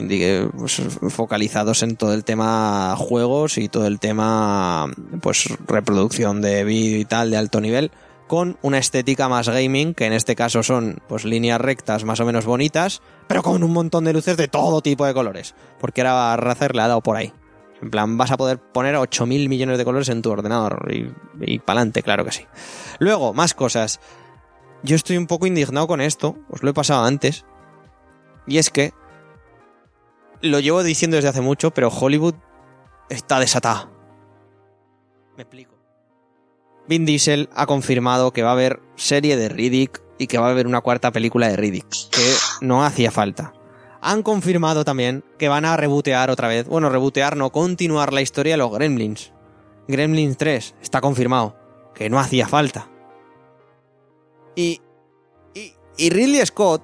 pues, 0.56 0.80
focalizados 1.08 1.82
en 1.82 1.96
todo 1.96 2.14
el 2.14 2.24
tema 2.24 2.94
juegos 2.96 3.58
y 3.58 3.68
todo 3.68 3.86
el 3.88 3.98
tema, 3.98 4.86
pues 5.20 5.48
reproducción 5.66 6.40
de 6.40 6.62
vídeo 6.64 7.00
y 7.00 7.04
tal 7.04 7.32
de 7.32 7.36
alto 7.36 7.60
nivel, 7.60 7.90
con 8.28 8.56
una 8.62 8.78
estética 8.78 9.28
más 9.28 9.48
gaming, 9.48 9.94
que 9.94 10.06
en 10.06 10.12
este 10.12 10.36
caso 10.36 10.62
son 10.62 11.00
pues 11.08 11.24
líneas 11.24 11.60
rectas 11.60 12.04
más 12.04 12.20
o 12.20 12.24
menos 12.24 12.44
bonitas, 12.44 13.02
pero 13.26 13.42
con 13.42 13.64
un 13.64 13.72
montón 13.72 14.04
de 14.04 14.12
luces 14.12 14.36
de 14.36 14.46
todo 14.48 14.80
tipo 14.80 15.04
de 15.04 15.14
colores, 15.14 15.54
porque 15.80 16.02
ahora 16.02 16.36
Razer 16.36 16.76
le 16.76 16.82
ha 16.82 16.88
dado 16.88 17.00
por 17.00 17.16
ahí. 17.16 17.32
En 17.82 17.90
plan, 17.90 18.16
vas 18.16 18.30
a 18.30 18.36
poder 18.36 18.58
poner 18.58 18.94
8.000 18.94 19.48
millones 19.48 19.78
de 19.78 19.84
colores 19.84 20.08
en 20.08 20.22
tu 20.22 20.30
ordenador 20.30 20.88
y, 20.90 21.12
y 21.40 21.58
pa'lante, 21.58 22.02
claro 22.02 22.24
que 22.24 22.32
sí. 22.32 22.46
Luego, 22.98 23.34
más 23.34 23.54
cosas. 23.54 24.00
Yo 24.82 24.96
estoy 24.96 25.16
un 25.16 25.26
poco 25.26 25.46
indignado 25.46 25.86
con 25.86 26.00
esto, 26.00 26.36
os 26.48 26.62
lo 26.62 26.70
he 26.70 26.74
pasado 26.74 27.04
antes, 27.04 27.44
y 28.46 28.58
es 28.58 28.70
que 28.70 28.92
lo 30.40 30.60
llevo 30.60 30.82
diciendo 30.82 31.16
desde 31.16 31.28
hace 31.28 31.40
mucho, 31.40 31.72
pero 31.72 31.88
Hollywood 31.88 32.34
está 33.08 33.40
desatada. 33.40 33.90
Me 35.36 35.42
explico. 35.42 35.74
Vin 36.88 37.04
Diesel 37.04 37.48
ha 37.54 37.66
confirmado 37.66 38.32
que 38.32 38.42
va 38.42 38.50
a 38.50 38.52
haber 38.52 38.80
serie 38.94 39.36
de 39.36 39.48
Riddick 39.48 40.02
y 40.18 40.28
que 40.28 40.38
va 40.38 40.48
a 40.48 40.50
haber 40.50 40.66
una 40.66 40.80
cuarta 40.80 41.10
película 41.10 41.48
de 41.48 41.56
Riddick, 41.56 41.88
que 42.10 42.32
no 42.60 42.84
hacía 42.84 43.10
falta. 43.10 43.52
Han 44.08 44.22
confirmado 44.22 44.84
también 44.84 45.24
que 45.38 45.48
van 45.48 45.64
a 45.64 45.76
rebotear 45.76 46.30
otra 46.30 46.48
vez, 46.48 46.66
bueno, 46.68 46.88
rebotear 46.90 47.36
no, 47.36 47.50
continuar 47.50 48.12
la 48.12 48.20
historia 48.22 48.52
de 48.54 48.58
los 48.58 48.70
Gremlins. 48.72 49.32
Gremlins 49.88 50.36
3, 50.36 50.74
está 50.80 51.00
confirmado, 51.00 51.56
que 51.94 52.08
no 52.10 52.18
hacía 52.20 52.46
falta. 52.48 52.88
Y, 54.54 54.80
y, 55.54 55.72
y 55.96 56.10
Ridley 56.10 56.44
Scott 56.46 56.82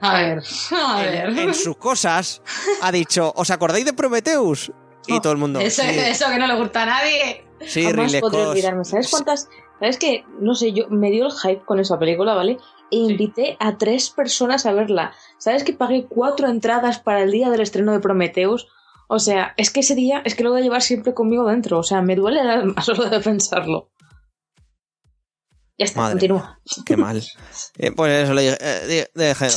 A 0.00 0.14
ver, 0.14 0.42
a 0.72 0.96
ver. 1.02 1.28
en, 1.30 1.38
en 1.38 1.54
sus 1.54 1.76
cosas 1.76 2.42
ha 2.82 2.92
dicho, 2.92 3.32
¿os 3.36 3.50
acordáis 3.50 3.84
de 3.84 3.92
Prometheus? 3.92 4.72
Y 5.06 5.14
Oh, 5.14 5.20
todo 5.20 5.32
el 5.32 5.38
mundo. 5.38 5.60
Eso, 5.60 5.82
sí, 5.82 5.88
eso 5.98 6.28
que 6.28 6.38
no 6.38 6.46
le 6.46 6.56
gusta 6.56 6.82
a 6.82 6.86
nadie. 6.86 7.44
sí, 7.66 7.82
Jamás 7.84 8.06
Ridley 8.06 8.20
podré 8.20 8.38
Scott. 8.40 8.50
olvidarme. 8.50 8.84
¿Sabes 8.84 9.10
cuántas? 9.10 9.48
¿Sabes 9.78 9.98
que 9.98 10.24
No 10.40 10.54
sé, 10.54 10.72
yo 10.72 10.88
me 10.90 11.10
dio 11.10 11.26
el 11.26 11.32
hype 11.32 11.62
con 11.64 11.80
esa 11.80 11.98
película, 11.98 12.34
¿vale? 12.34 12.58
E 12.90 12.96
invité 12.96 13.56
a 13.60 13.78
tres 13.78 14.10
personas 14.10 14.66
a 14.66 14.72
verla. 14.72 15.12
¿Sabes 15.38 15.62
que 15.64 15.72
pagué 15.72 16.06
cuatro 16.08 16.48
entradas 16.48 16.98
para 16.98 17.22
el 17.22 17.30
día 17.30 17.48
del 17.50 17.60
estreno 17.60 17.92
de 17.92 18.00
Prometheus? 18.00 18.66
O 19.08 19.18
sea, 19.18 19.54
es 19.56 19.70
que 19.70 19.80
ese 19.80 19.94
día 19.94 20.22
es 20.24 20.34
que 20.34 20.42
lo 20.44 20.50
voy 20.50 20.60
a 20.60 20.64
llevar 20.64 20.82
siempre 20.82 21.14
conmigo 21.14 21.46
dentro. 21.48 21.78
O 21.78 21.82
sea, 21.82 22.02
me 22.02 22.16
duele 22.16 22.40
el 22.40 22.50
alma 22.50 22.82
solo 22.82 23.08
de 23.08 23.20
pensarlo. 23.20 23.90
Ya 25.78 25.84
está, 25.86 26.00
Madre 26.00 26.12
continúa. 26.14 26.60
Qué 26.84 26.96
mal. 26.96 27.22
Eh, 27.78 27.92
pues 27.92 28.24
eso 28.24 28.34
le 28.34 28.42
dije. 28.42 28.56
eh, 28.60 29.06
di- 29.14 29.22
dije, 29.24 29.48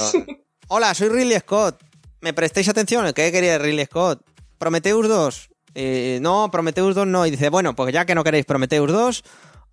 Hola, 0.70 0.94
soy 0.94 1.10
Ridley 1.10 1.40
Scott. 1.40 1.82
¿Me 2.22 2.34
prestáis 2.34 2.70
atención? 2.70 3.12
¿Qué 3.14 3.32
quería 3.32 3.58
Ridley 3.58 3.86
Scott? 3.86 4.22
Prometheus 4.58 5.08
2. 5.10 5.50
Eh, 5.76 6.20
no, 6.22 6.50
Prometheus 6.52 6.96
2 6.96 7.06
no. 7.08 7.26
Y 7.26 7.32
dice, 7.32 7.50
bueno, 7.50 7.76
pues 7.76 7.94
ya 7.94 8.06
que 8.06 8.16
no 8.16 8.24
queréis 8.24 8.46
Prometheus 8.46 8.90
2, 8.92 9.24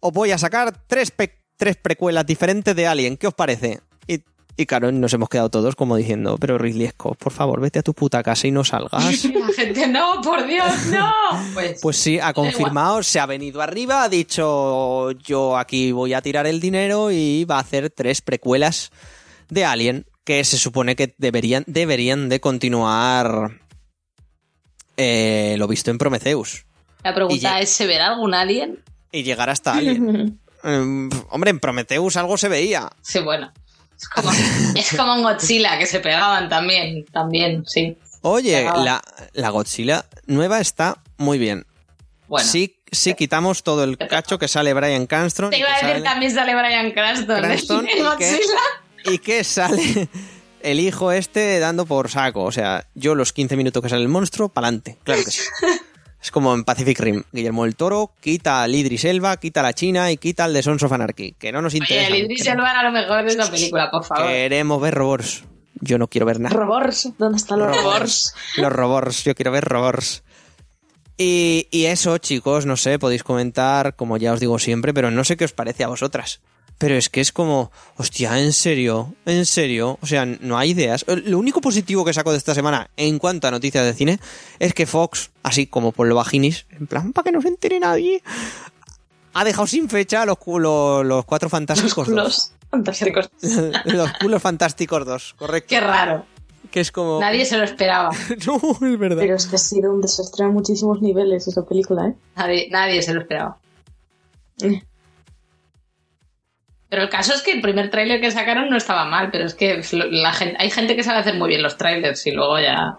os 0.00 0.12
voy 0.12 0.32
a 0.32 0.38
sacar 0.38 0.74
tres, 0.88 1.10
pe- 1.12 1.39
tres 1.60 1.76
precuelas 1.76 2.24
diferentes 2.24 2.74
de 2.74 2.86
Alien. 2.86 3.18
¿Qué 3.18 3.26
os 3.26 3.34
parece? 3.34 3.80
Y, 4.08 4.24
y 4.56 4.64
claro, 4.64 4.90
nos 4.90 5.12
hemos 5.12 5.28
quedado 5.28 5.50
todos 5.50 5.76
como 5.76 5.94
diciendo, 5.94 6.38
pero 6.40 6.56
Ridley 6.56 6.88
Scott, 6.88 7.18
por 7.18 7.32
favor, 7.32 7.60
vete 7.60 7.78
a 7.78 7.82
tu 7.82 7.92
puta 7.92 8.22
casa 8.22 8.46
y 8.46 8.50
no 8.50 8.64
salgas. 8.64 9.24
La 9.24 9.52
gente, 9.54 9.86
no, 9.86 10.22
por 10.22 10.46
Dios, 10.46 10.86
no. 10.86 11.12
Pues, 11.52 11.80
Pues 11.82 11.96
sí, 11.98 12.18
ha 12.18 12.32
confirmado, 12.32 13.02
se 13.02 13.20
ha 13.20 13.26
venido 13.26 13.60
arriba, 13.60 14.02
ha 14.02 14.08
dicho 14.08 15.10
yo 15.12 15.58
aquí 15.58 15.92
voy 15.92 16.14
a 16.14 16.22
tirar 16.22 16.46
el 16.46 16.60
dinero 16.60 17.10
y 17.10 17.44
va 17.44 17.56
a 17.56 17.60
hacer 17.60 17.90
tres 17.90 18.22
precuelas 18.22 18.90
de 19.50 19.66
Alien 19.66 20.06
que 20.24 20.42
se 20.44 20.56
supone 20.56 20.96
que 20.96 21.14
deberían, 21.18 21.64
deberían 21.66 22.30
de 22.30 22.40
continuar 22.40 23.60
eh, 24.96 25.56
lo 25.58 25.68
visto 25.68 25.90
en 25.90 25.98
Prometheus 25.98 26.64
la 27.02 27.14
pregunta 27.14 27.60
es, 27.60 27.70
¿se 27.70 27.86
verá 27.86 28.08
algún 28.08 28.34
alien? 28.34 28.82
y 29.12 29.22
llegar 29.22 29.50
hasta 29.50 29.74
Alien. 29.74 30.38
Eh, 30.64 31.08
hombre, 31.30 31.50
en 31.50 31.60
Prometheus 31.60 32.16
algo 32.16 32.36
se 32.38 32.48
veía. 32.48 32.90
Sí, 33.02 33.18
bueno. 33.20 33.52
Es 33.98 34.08
como, 34.08 34.30
es 34.76 34.96
como 34.96 35.14
en 35.16 35.22
Godzilla, 35.22 35.78
que 35.78 35.86
se 35.86 36.00
pegaban 36.00 36.48
también, 36.48 37.04
también, 37.06 37.64
sí. 37.66 37.96
Oye, 38.22 38.64
la, 38.64 39.02
la 39.34 39.50
Godzilla 39.50 40.04
nueva 40.26 40.60
está 40.60 40.98
muy 41.18 41.38
bien. 41.38 41.66
Bueno. 42.28 42.48
Sí, 42.48 42.78
sí 42.92 43.14
quitamos 43.14 43.62
todo 43.62 43.84
el 43.84 43.98
cacho 43.98 44.38
que 44.38 44.48
sale 44.48 44.72
Brian 44.72 45.06
Cranston. 45.06 45.50
Te 45.50 45.58
iba 45.58 45.68
a 45.68 45.74
decir 45.74 45.88
sale- 45.88 46.02
también 46.02 46.32
sale 46.34 46.54
Brian 46.54 46.90
Cranston, 46.92 47.38
¿eh? 47.38 47.40
Cranston, 47.42 47.84
¿y 47.88 47.88
qué? 47.96 48.02
Godzilla. 48.02 48.60
y 49.04 49.18
que 49.18 49.44
sale 49.44 50.08
el 50.62 50.80
hijo 50.80 51.12
este 51.12 51.58
dando 51.58 51.84
por 51.86 52.10
saco. 52.10 52.44
O 52.44 52.52
sea, 52.52 52.86
yo 52.94 53.14
los 53.14 53.32
15 53.32 53.56
minutos 53.56 53.82
que 53.82 53.88
sale 53.88 54.02
el 54.02 54.08
monstruo, 54.08 54.48
pa'lante. 54.48 54.96
Claro 55.02 55.24
que 55.24 55.30
sí. 55.30 55.42
Es 56.22 56.30
como 56.30 56.54
en 56.54 56.64
Pacific 56.64 56.98
Rim. 57.00 57.22
Guillermo 57.32 57.64
el 57.64 57.76
Toro 57.76 58.12
quita 58.20 58.62
al 58.62 58.74
Idris 58.74 59.04
Elba, 59.04 59.38
quita 59.38 59.60
a 59.60 59.62
la 59.62 59.72
China 59.72 60.10
y 60.12 60.18
quita 60.18 60.44
al 60.44 60.52
de 60.52 60.62
Sons 60.62 60.82
of 60.82 60.92
Anarchy. 60.92 61.32
Que 61.38 61.50
no 61.50 61.62
nos 61.62 61.74
interesa. 61.74 62.08
el 62.08 62.24
Idris 62.24 62.46
Elba 62.46 62.70
era 62.70 62.82
lo 62.82 62.92
mejor 62.92 63.24
de 63.24 63.32
esa 63.32 63.50
película, 63.50 63.90
por 63.90 64.04
favor. 64.04 64.26
Queremos 64.26 64.80
ver 64.80 64.94
robots. 64.94 65.44
Yo 65.80 65.96
no 65.96 66.08
quiero 66.08 66.26
ver 66.26 66.40
nada. 66.40 66.54
Robors, 66.54 67.08
¿dónde 67.16 67.38
están 67.38 67.58
los 67.60 67.74
Robots. 67.74 68.34
Los 68.58 68.70
robots, 68.70 69.24
yo 69.24 69.34
quiero 69.34 69.50
ver 69.50 69.64
robots. 69.64 70.22
Y, 71.16 71.68
y 71.70 71.86
eso, 71.86 72.18
chicos, 72.18 72.66
no 72.66 72.76
sé, 72.76 72.98
podéis 72.98 73.22
comentar, 73.22 73.96
como 73.96 74.16
ya 74.18 74.32
os 74.32 74.40
digo 74.40 74.58
siempre, 74.58 74.92
pero 74.92 75.10
no 75.10 75.24
sé 75.24 75.36
qué 75.38 75.44
os 75.44 75.52
parece 75.52 75.84
a 75.84 75.88
vosotras. 75.88 76.40
Pero 76.80 76.94
es 76.94 77.10
que 77.10 77.20
es 77.20 77.30
como, 77.30 77.70
hostia, 77.98 78.40
en 78.40 78.54
serio, 78.54 79.12
en 79.26 79.44
serio, 79.44 79.98
o 80.00 80.06
sea, 80.06 80.24
no 80.24 80.56
hay 80.56 80.70
ideas. 80.70 81.04
Lo 81.06 81.38
único 81.38 81.60
positivo 81.60 82.06
que 82.06 82.14
saco 82.14 82.32
de 82.32 82.38
esta 82.38 82.54
semana 82.54 82.88
en 82.96 83.18
cuanto 83.18 83.46
a 83.46 83.50
noticias 83.50 83.84
de 83.84 83.92
cine 83.92 84.18
es 84.58 84.72
que 84.72 84.86
Fox, 84.86 85.30
así 85.42 85.66
como 85.66 85.92
por 85.92 86.06
lo 86.06 86.14
vaginis, 86.14 86.64
en 86.70 86.86
plan, 86.86 87.12
para 87.12 87.24
que 87.24 87.32
no 87.32 87.42
se 87.42 87.48
entere 87.48 87.80
nadie, 87.80 88.22
ha 89.34 89.44
dejado 89.44 89.66
sin 89.66 89.90
fecha 89.90 90.24
los, 90.24 90.38
los, 90.46 91.04
los 91.04 91.24
cuatro 91.26 91.48
Los 91.48 91.50
fantásticos 91.50 91.96
dos. 91.96 92.06
culos 92.08 92.52
fantásticos. 92.70 93.30
los 93.84 94.12
culos 94.14 94.40
fantásticos 94.40 95.04
dos, 95.04 95.34
correcto. 95.34 95.68
Qué 95.68 95.80
raro. 95.80 96.24
Que 96.70 96.80
es 96.80 96.90
como... 96.90 97.20
Nadie 97.20 97.44
se 97.44 97.58
lo 97.58 97.64
esperaba. 97.64 98.08
no, 98.46 98.88
es 98.88 98.98
verdad. 98.98 99.20
Pero 99.20 99.36
es 99.36 99.46
que 99.46 99.56
ha 99.56 99.58
sido 99.58 99.92
un 99.92 100.00
desastre 100.00 100.46
a 100.46 100.48
muchísimos 100.48 101.02
niveles 101.02 101.46
esa 101.46 101.62
película, 101.66 102.08
¿eh? 102.08 102.14
Nadie, 102.36 102.68
nadie 102.70 103.02
se 103.02 103.12
lo 103.12 103.20
esperaba. 103.20 103.58
Pero 106.90 107.02
el 107.02 107.08
caso 107.08 107.32
es 107.32 107.42
que 107.42 107.52
el 107.52 107.60
primer 107.60 107.88
tráiler 107.88 108.20
que 108.20 108.32
sacaron 108.32 108.68
no 108.68 108.76
estaba 108.76 109.04
mal, 109.04 109.30
pero 109.30 109.46
es 109.46 109.54
que 109.54 109.80
la 109.92 110.32
gente, 110.32 110.56
hay 110.58 110.70
gente 110.70 110.96
que 110.96 111.04
sabe 111.04 111.20
hacer 111.20 111.36
muy 111.36 111.48
bien 111.48 111.62
los 111.62 111.76
trailers 111.76 112.26
y 112.26 112.32
luego 112.32 112.58
ya, 112.58 112.98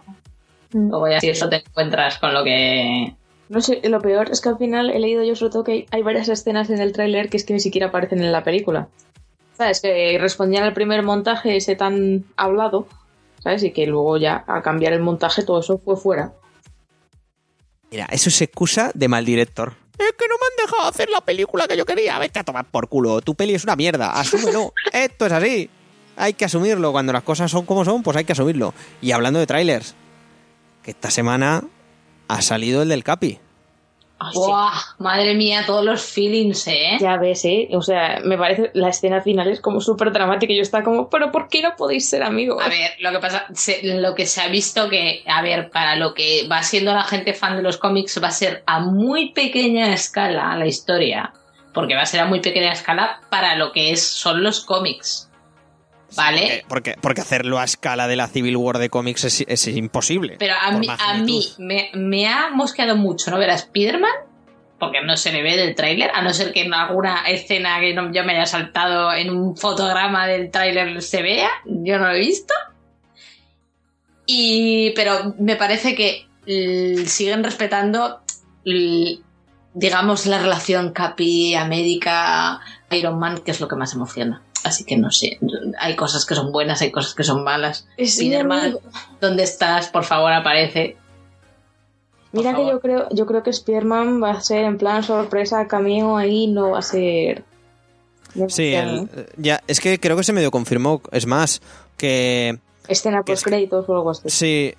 luego 0.72 1.10
ya 1.10 1.20
si 1.20 1.30
eso 1.30 1.50
te 1.50 1.58
encuentras 1.58 2.18
con 2.18 2.34
lo 2.34 2.46
que... 2.46 3.14
No 3.50 3.60
sé, 3.60 3.82
lo 3.84 4.00
peor 4.00 4.32
es 4.32 4.39
que 4.39 4.48
al 4.48 4.58
final 4.58 4.92
he 4.92 5.00
leído 5.00 5.26
yo 5.26 5.36
sobre 5.36 5.52
todo 5.52 5.64
que 5.66 5.72
hay, 5.74 5.86
hay 5.92 6.04
varias 6.04 6.30
escenas 6.30 6.70
en 6.70 6.80
el 6.80 6.94
tráiler 6.94 7.30
que 7.30 7.36
es 7.36 7.44
que 7.44 7.54
ni 7.54 7.60
siquiera 7.60 7.88
aparecen 7.88 8.24
en 8.24 8.32
la 8.32 8.46
película. 8.46 8.88
¿Sabes? 9.58 9.82
Que 9.82 10.18
respondían 10.22 10.64
al 10.64 10.74
primer 10.74 11.04
montaje 11.04 11.58
ese 11.58 11.76
tan 11.76 12.24
hablado, 12.38 12.88
¿sabes? 13.44 13.62
Y 13.64 13.72
que 13.72 13.88
luego 13.88 14.16
ya 14.16 14.46
a 14.48 14.62
cambiar 14.62 14.94
el 14.94 15.02
montaje 15.02 15.44
todo 15.44 15.60
eso 15.60 15.78
fue 15.78 15.98
fuera. 15.98 16.32
Mira, 17.92 18.08
eso 18.10 18.30
es 18.30 18.42
excusa 18.42 18.92
de 18.94 19.10
mal 19.10 19.26
director. 19.26 19.81
Es 20.02 20.14
que 20.18 20.28
no 20.28 20.36
me 20.36 20.45
han 20.45 20.68
dejado 20.68 20.89
hacer 20.89 21.10
la 21.10 21.22
película 21.22 21.68
que 21.68 21.78
yo 21.78 21.86
quería. 21.86 22.18
Vete 22.20 22.39
a 22.39 22.43
tomar 22.43 22.66
por 22.66 22.88
culo. 22.88 23.22
Tu 23.22 23.36
peli 23.36 23.54
es 23.54 23.64
una 23.64 23.76
mierda. 23.76 24.20
Asúmelo. 24.20 24.74
Esto 24.93 25.26
es 25.28 25.32
así. 25.32 25.70
Hay 26.18 26.34
que 26.34 26.45
asumirlo. 26.45 26.91
Cuando 26.91 27.14
las 27.14 27.24
cosas 27.24 27.52
son 27.52 27.66
como 27.66 27.86
son, 27.86 28.04
pues 28.04 28.18
hay 28.18 28.26
que 28.26 28.34
asumirlo. 28.34 28.74
Y 29.02 29.12
hablando 29.12 29.39
de 29.39 29.47
trailers, 29.47 29.95
que 30.84 30.91
esta 30.91 31.12
semana 31.12 31.64
ha 32.28 32.41
salido 32.41 32.82
el 32.82 32.89
del 32.89 33.04
Capi. 33.04 33.39
Sí. 34.32 34.38
¡Buah! 34.39 34.72
Madre 34.99 35.34
mía, 35.34 35.63
todos 35.65 35.84
los 35.84 36.01
feelings, 36.03 36.67
¿eh? 36.67 36.97
Ya 36.99 37.17
ves, 37.17 37.43
¿eh? 37.45 37.69
O 37.74 37.82
sea, 37.82 38.19
me 38.24 38.38
parece 38.38 38.72
la 38.74 38.89
escena 38.89 39.22
final 39.22 39.47
es 39.47 39.59
como 39.61 39.82
súper 39.82 40.11
dramática 40.11 40.53
y 40.53 40.57
yo 40.57 40.61
estaba 40.61 40.84
como, 40.84 41.09
pero 41.09 41.32
¿por 41.32 41.47
qué 41.49 41.61
no 41.61 41.76
podéis 41.76 42.07
ser 42.09 42.24
amigos? 42.24 42.63
A 42.63 42.69
ver, 42.69 42.91
lo 42.99 43.11
que 43.11 43.19
pasa, 43.19 43.45
se- 43.53 43.82
lo 43.84 44.13
que 44.15 44.26
se 44.26 44.41
ha 44.41 44.47
visto 44.47 44.89
que, 44.89 45.24
a 45.28 45.41
ver, 45.41 45.69
para 45.72 45.95
lo 45.95 46.13
que 46.13 46.47
va 46.51 46.61
siendo 46.63 46.93
la 46.93 47.03
gente 47.03 47.34
fan 47.34 47.57
de 47.57 47.63
los 47.63 47.78
cómics, 47.78 48.19
va 48.24 48.28
a 48.28 48.32
ser 48.32 48.63
a 48.67 48.80
muy 48.80 49.32
pequeña 49.34 49.93
escala 49.93 50.55
la 50.55 50.65
historia. 50.67 51.34
Porque 51.74 51.95
va 51.95 52.01
a 52.01 52.05
ser 52.05 52.19
a 52.19 52.26
muy 52.26 52.41
pequeña 52.41 52.74
escala 52.74 53.22
para 53.30 53.55
lo 53.55 53.72
que 53.72 53.91
es, 53.91 54.05
son 54.05 54.43
los 54.43 54.59
cómics. 54.59 55.30
¿Vale? 56.16 56.66
Porque, 56.68 56.95
porque 57.01 57.22
hacerlo 57.22 57.59
a 57.59 57.64
escala 57.64 58.07
de 58.07 58.16
la 58.16 58.28
Civil 58.28 58.57
War 58.57 58.78
de 58.80 58.89
cómics 58.89 59.24
es, 59.24 59.45
es 59.47 59.68
imposible. 59.68 60.36
Pero 60.39 60.53
a 60.62 60.72
mí, 60.72 60.88
a 60.89 61.14
mí 61.16 61.45
me, 61.57 61.89
me 61.93 62.28
ha 62.28 62.49
mosqueado 62.49 62.95
mucho 62.97 63.32
no 63.32 63.38
ver 63.38 63.49
a 63.49 63.55
Spider-Man 63.55 64.12
porque 64.78 64.99
no 65.05 65.16
se 65.16 65.32
le 65.32 65.43
ve 65.43 65.57
del 65.57 65.76
tráiler, 65.76 66.09
a 66.14 66.24
no 66.24 66.34
ser 66.34 66.51
que 66.51 66.62
en 66.64 66.74
alguna 66.74 67.22
escena 67.28 67.80
que 67.80 67.93
no- 67.93 68.12
yo 68.12 68.24
me 68.24 68.34
haya 68.34 68.47
saltado 68.47 69.14
en 69.14 69.30
un 69.30 69.55
fotograma 69.55 70.26
del 70.28 70.49
tráiler 70.49 71.01
se 71.03 71.22
vea, 71.22 71.49
yo 71.66 71.99
no 71.99 72.07
lo 72.07 72.14
he 72.16 72.20
visto. 72.20 72.53
Y, 74.26 74.91
pero 74.95 75.36
me 75.39 75.55
parece 75.55 75.93
que 75.95 76.28
siguen 77.07 77.43
respetando, 77.43 78.22
digamos, 79.74 80.26
la 80.26 80.39
relación 80.39 80.91
Capi, 80.91 81.55
América, 81.55 82.59
Iron 82.91 83.20
Man, 83.20 83.39
que 83.45 83.51
es 83.51 83.59
lo 83.62 83.68
que 83.68 83.76
más 83.76 83.93
emociona. 83.93 84.41
Así 84.64 84.84
que 84.84 84.95
no 84.97 85.09
sé, 85.12 85.39
hay 85.80 85.95
cosas 85.95 86.26
que 86.26 86.36
son 86.36 86.51
buenas, 86.51 86.82
hay 86.82 86.91
cosas 86.91 87.16
que 87.16 87.24
son 87.24 87.43
malas. 87.43 87.88
Spiderman. 88.03 88.78
¿dónde 89.20 89.43
estás? 89.43 89.88
Por 89.88 90.03
favor, 90.03 90.32
aparece. 90.32 90.97
Por 92.32 92.41
Mira 92.43 92.55
que 92.55 92.66
yo 92.68 92.80
creo, 92.80 93.07
yo 93.12 93.26
creo 93.26 93.43
que 93.43 93.51
Spearman 93.51 94.22
va 94.24 94.32
a 94.32 94.41
ser 94.41 94.64
en 94.66 94.78
plan 94.78 95.03
sorpresa, 95.03 95.68
cameo 95.68 96.16
ahí, 96.16 96.47
no 96.47 96.72
va 96.72 96.80
a 96.80 96.84
ser. 96.84 97.43
Sí, 98.47 98.74
el- 98.74 99.09
ya, 99.36 99.62
es 99.68 99.80
que 99.82 99.99
creo 99.99 100.16
que 100.16 100.24
se 100.24 100.32
medio 100.32 100.51
confirmó. 100.51 101.01
Es 101.12 101.26
más, 101.26 101.62
que. 101.97 102.57
Escena 102.92 103.24
post 103.24 103.44
créditos 103.44 103.88
o 103.88 103.94
algo 103.96 104.10
así. 104.12 104.22
Sí, 104.30 104.74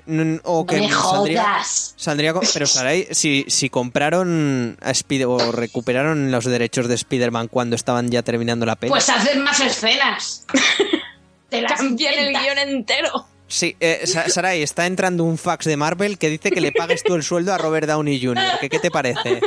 o 0.44 0.66
que 0.66 0.76
me 0.80 0.88
saldría. 0.90 1.42
jodas. 1.42 1.94
Saldría 1.96 2.32
con- 2.32 2.42
pero 2.52 2.66
Sarai, 2.66 3.08
si, 3.10 3.44
si 3.48 3.70
compraron 3.70 4.76
a 4.80 4.90
Spider 4.90 5.26
o 5.26 5.52
recuperaron 5.52 6.30
los 6.30 6.44
derechos 6.44 6.88
de 6.88 6.94
Spider-Man 6.94 7.48
cuando 7.48 7.76
estaban 7.76 8.10
ya 8.10 8.22
terminando 8.22 8.66
la 8.66 8.76
peli. 8.76 8.90
Pues 8.90 9.08
hacen 9.08 9.42
más 9.42 9.60
escenas. 9.60 10.46
Te 11.48 11.60
las 11.60 11.72
Cambian 11.72 12.14
el 12.14 12.32
guion 12.36 12.58
entero. 12.58 13.26
Sí, 13.46 13.76
eh, 13.80 14.00
Sa- 14.06 14.28
Sarai, 14.30 14.62
está 14.62 14.86
entrando 14.86 15.24
un 15.24 15.36
fax 15.36 15.66
de 15.66 15.76
Marvel 15.76 16.16
que 16.16 16.30
dice 16.30 16.50
que 16.50 16.62
le 16.62 16.72
pagues 16.72 17.02
tú 17.02 17.14
el 17.14 17.22
sueldo 17.22 17.52
a 17.52 17.58
Robert 17.58 17.86
Downey 17.86 18.18
Jr. 18.24 18.42
¿Qué, 18.60 18.70
qué 18.70 18.78
te 18.78 18.90
parece? 18.90 19.32
Eh, 19.32 19.40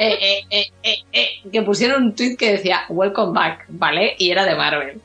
eh, 0.00 0.40
eh, 0.50 0.66
eh, 0.84 0.96
eh, 1.12 1.28
que 1.50 1.60
pusieron 1.62 2.02
un 2.04 2.14
tweet 2.14 2.36
que 2.36 2.52
decía 2.52 2.82
Welcome 2.88 3.32
back, 3.32 3.64
¿vale? 3.68 4.14
Y 4.18 4.30
era 4.30 4.44
de 4.46 4.54
Marvel. 4.54 5.00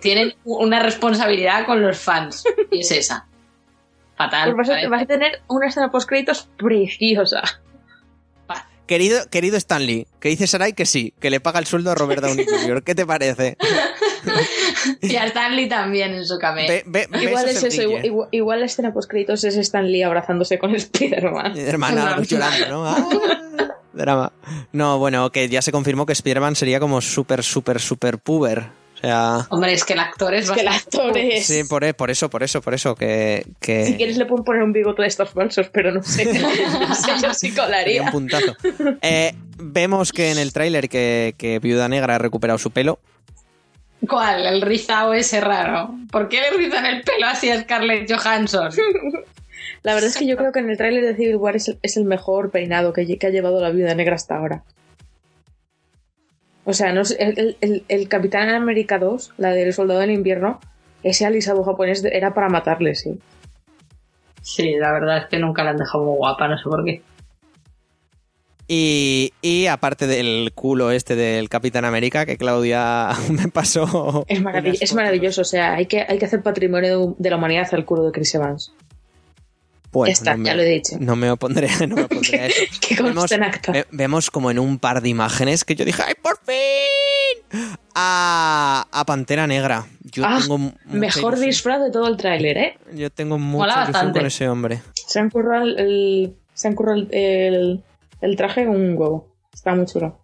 Tienen 0.00 0.34
una 0.44 0.80
responsabilidad 0.82 1.66
con 1.66 1.82
los 1.82 1.98
fans. 1.98 2.44
Y 2.70 2.80
es 2.80 2.90
esa. 2.90 3.26
Fatal. 4.16 4.54
Pues 4.54 4.68
vas, 4.68 4.68
a, 4.68 4.72
parece. 4.72 4.88
vas 4.88 5.02
a 5.02 5.06
tener 5.06 5.42
una 5.48 5.68
escena 5.68 5.90
post 5.90 6.08
créditos 6.08 6.48
preciosa. 6.56 7.42
Querido, 8.86 9.20
querido 9.30 9.56
Stanley, 9.56 10.08
que 10.18 10.30
dice 10.30 10.48
Sarai 10.48 10.72
que 10.72 10.84
sí, 10.84 11.14
que 11.20 11.30
le 11.30 11.38
paga 11.38 11.60
el 11.60 11.66
sueldo 11.66 11.92
a 11.92 11.94
Robert 11.94 12.22
Downey 12.22 12.44
Jr. 12.44 12.82
¿Qué 12.82 12.96
te 12.96 13.06
parece? 13.06 13.56
Y 15.00 15.16
a 15.16 15.26
Stanley 15.26 15.68
también 15.68 16.12
en 16.12 16.26
su 16.26 16.38
cameo. 16.38 16.66
Igual 17.20 17.48
es 17.48 17.62
eso, 17.62 17.82
igual, 18.32 18.60
la 18.60 18.66
escena 18.66 18.92
post 18.92 19.08
créditos 19.08 19.44
es 19.44 19.56
Stan 19.56 19.90
Lee 19.90 20.02
abrazándose 20.02 20.58
con 20.58 20.74
Spider-Man. 20.74 21.56
Hermana 21.56 22.16
No. 22.16 22.22
llorando, 22.22 22.68
¿no? 22.68 22.86
Ah, 22.86 23.08
drama. 23.92 24.32
No, 24.72 24.98
bueno, 24.98 25.30
que 25.30 25.48
ya 25.48 25.62
se 25.62 25.72
confirmó 25.72 26.04
que 26.04 26.12
Spider-Man 26.12 26.56
sería 26.56 26.80
como 26.80 27.00
súper, 27.00 27.42
súper, 27.42 27.80
súper 27.80 28.18
puber. 28.18 28.70
O 29.02 29.06
sea, 29.06 29.46
Hombre, 29.48 29.72
es 29.72 29.84
que 29.84 29.94
el 29.94 30.00
actor 30.00 30.34
es 30.34 30.44
Es 30.44 30.50
que 30.50 30.60
el 30.60 30.68
actor 30.68 31.16
es. 31.16 31.46
sí, 31.46 31.64
por, 31.64 31.84
e, 31.84 31.94
por 31.94 32.10
eso, 32.10 32.28
por 32.28 32.42
eso, 32.42 32.60
por 32.60 32.74
eso, 32.74 32.94
que... 32.94 33.46
que 33.58 33.86
Si 33.86 33.96
quieres 33.96 34.18
le 34.18 34.26
pueden 34.26 34.44
poner 34.44 34.62
un 34.62 34.72
bigote 34.72 35.02
de 35.02 35.08
estos 35.08 35.30
falsos, 35.30 35.68
pero 35.72 35.90
no 35.90 36.02
sé. 36.02 36.24
no 36.88 36.94
sé 36.94 37.10
yo 37.22 37.32
si 37.32 37.48
sería 37.48 37.62
un 37.62 37.66
colaría. 37.68 38.10
puntazo. 38.10 38.56
Eh, 39.00 39.34
vemos 39.58 40.12
que 40.12 40.30
en 40.30 40.38
el 40.38 40.52
tráiler 40.52 40.88
que, 40.88 41.34
que 41.38 41.58
Viuda 41.60 41.88
Negra 41.88 42.16
ha 42.16 42.18
recuperado 42.18 42.58
su 42.58 42.70
pelo. 42.70 42.98
¿Cuál? 44.06 44.46
El 44.46 44.62
rizado 44.62 45.14
ese 45.14 45.40
raro. 45.40 45.94
¿Por 46.10 46.28
qué 46.28 46.40
le 46.40 46.50
rizan 46.56 46.86
el 46.86 47.02
pelo 47.02 47.26
así 47.26 47.50
a 47.50 47.60
Scarlett 47.60 48.10
Johansson? 48.10 48.70
La 49.82 49.94
verdad 49.94 50.08
es 50.10 50.16
que 50.16 50.26
yo 50.26 50.36
creo 50.36 50.52
que 50.52 50.58
en 50.60 50.68
el 50.70 50.76
tráiler 50.76 51.04
de 51.04 51.16
Civil 51.16 51.36
War 51.36 51.56
es 51.56 51.68
el, 51.68 51.78
es 51.82 51.96
el 51.96 52.04
mejor 52.04 52.50
peinado 52.50 52.92
que 52.92 53.02
ha 53.22 53.30
llevado 53.30 53.60
la 53.60 53.70
viuda 53.70 53.94
negra 53.94 54.14
hasta 54.14 54.36
ahora. 54.36 54.62
O 56.70 56.72
sea, 56.72 56.92
no 56.92 57.02
el, 57.18 57.56
el- 57.60 57.84
el- 57.88 58.08
Capitán 58.08 58.48
América 58.48 58.98
2, 58.98 59.32
la 59.38 59.50
del 59.50 59.72
Soldado 59.72 60.00
del 60.00 60.12
Invierno, 60.12 60.60
ese 61.02 61.26
alisado 61.26 61.64
japonés 61.64 62.04
era 62.04 62.32
para 62.32 62.48
matarle, 62.48 62.94
sí. 62.94 63.18
Sí, 64.42 64.76
la 64.78 64.92
verdad 64.92 65.18
es 65.18 65.26
que 65.26 65.38
nunca 65.38 65.64
la 65.64 65.70
han 65.70 65.76
dejado 65.76 66.04
muy 66.04 66.16
guapa, 66.16 66.48
no 66.48 66.56
sé 66.56 66.64
por 66.64 66.84
qué. 66.84 67.02
Y, 68.68 69.32
y 69.42 69.66
aparte 69.66 70.06
del 70.06 70.52
culo 70.54 70.92
este 70.92 71.16
del 71.16 71.48
Capitán 71.48 71.84
América, 71.84 72.24
que 72.24 72.36
Claudia 72.36 73.08
me 73.30 73.48
pasó. 73.48 74.24
Es, 74.28 74.94
maravilloso, 74.94 75.40
o 75.40 75.44
sea, 75.44 75.74
hay 75.74 75.86
que, 75.86 76.02
hay 76.08 76.18
que 76.18 76.24
hacer 76.26 76.42
patrimonio 76.42 77.08
de, 77.08 77.14
de 77.18 77.30
la 77.30 77.36
humanidad 77.36 77.66
al 77.72 77.84
culo 77.84 78.04
de 78.04 78.12
Chris 78.12 78.32
Evans. 78.34 78.72
Bueno, 79.92 80.08
ya 80.08 80.12
está, 80.12 80.32
no 80.32 80.38
me- 80.38 80.46
ya 80.48 80.54
lo 80.54 80.62
he 80.62 80.66
dicho. 80.66 80.96
No 81.00 81.16
me 81.16 81.30
opondré, 81.30 81.68
no 81.88 81.96
me 81.96 82.02
opondré 82.02 82.40
a 82.40 82.46
eso. 82.48 82.62
Que 82.80 83.02
vemos, 83.02 83.32
en 83.32 83.42
acta. 83.42 83.72
ve- 83.72 83.86
vemos 83.90 84.30
como 84.30 84.50
en 84.50 84.58
un 84.58 84.78
par 84.78 85.02
de 85.02 85.08
imágenes 85.08 85.64
que 85.64 85.74
yo 85.74 85.84
dije, 85.84 86.02
¡ay, 86.06 86.14
por 86.22 86.38
fin! 86.44 87.60
A, 87.94 88.86
a 88.92 89.04
Pantera 89.04 89.46
Negra. 89.46 89.86
Yo 90.04 90.24
Ah, 90.24 90.38
tengo 90.40 90.58
Mejor 90.86 91.32
ilusión. 91.34 91.40
disfraz 91.40 91.82
de 91.82 91.90
todo 91.90 92.06
el 92.08 92.16
tráiler, 92.16 92.56
¿eh? 92.58 92.78
Yo 92.94 93.10
tengo 93.10 93.38
mucha 93.38 93.84
ilusión 93.84 94.12
con 94.12 94.26
ese 94.26 94.48
hombre. 94.48 94.80
Se 94.94 95.18
han 95.18 95.30
currado 95.30 95.64
el, 95.64 96.34
se 96.54 96.68
han 96.68 96.74
currado 96.74 96.98
el, 97.00 97.08
el- 97.12 97.82
el 98.20 98.36
traje 98.36 98.66
con 98.66 98.76
un 98.76 98.96
huevo. 98.96 99.26
Está 99.52 99.74
muy 99.74 99.86
chulo. 99.86 100.18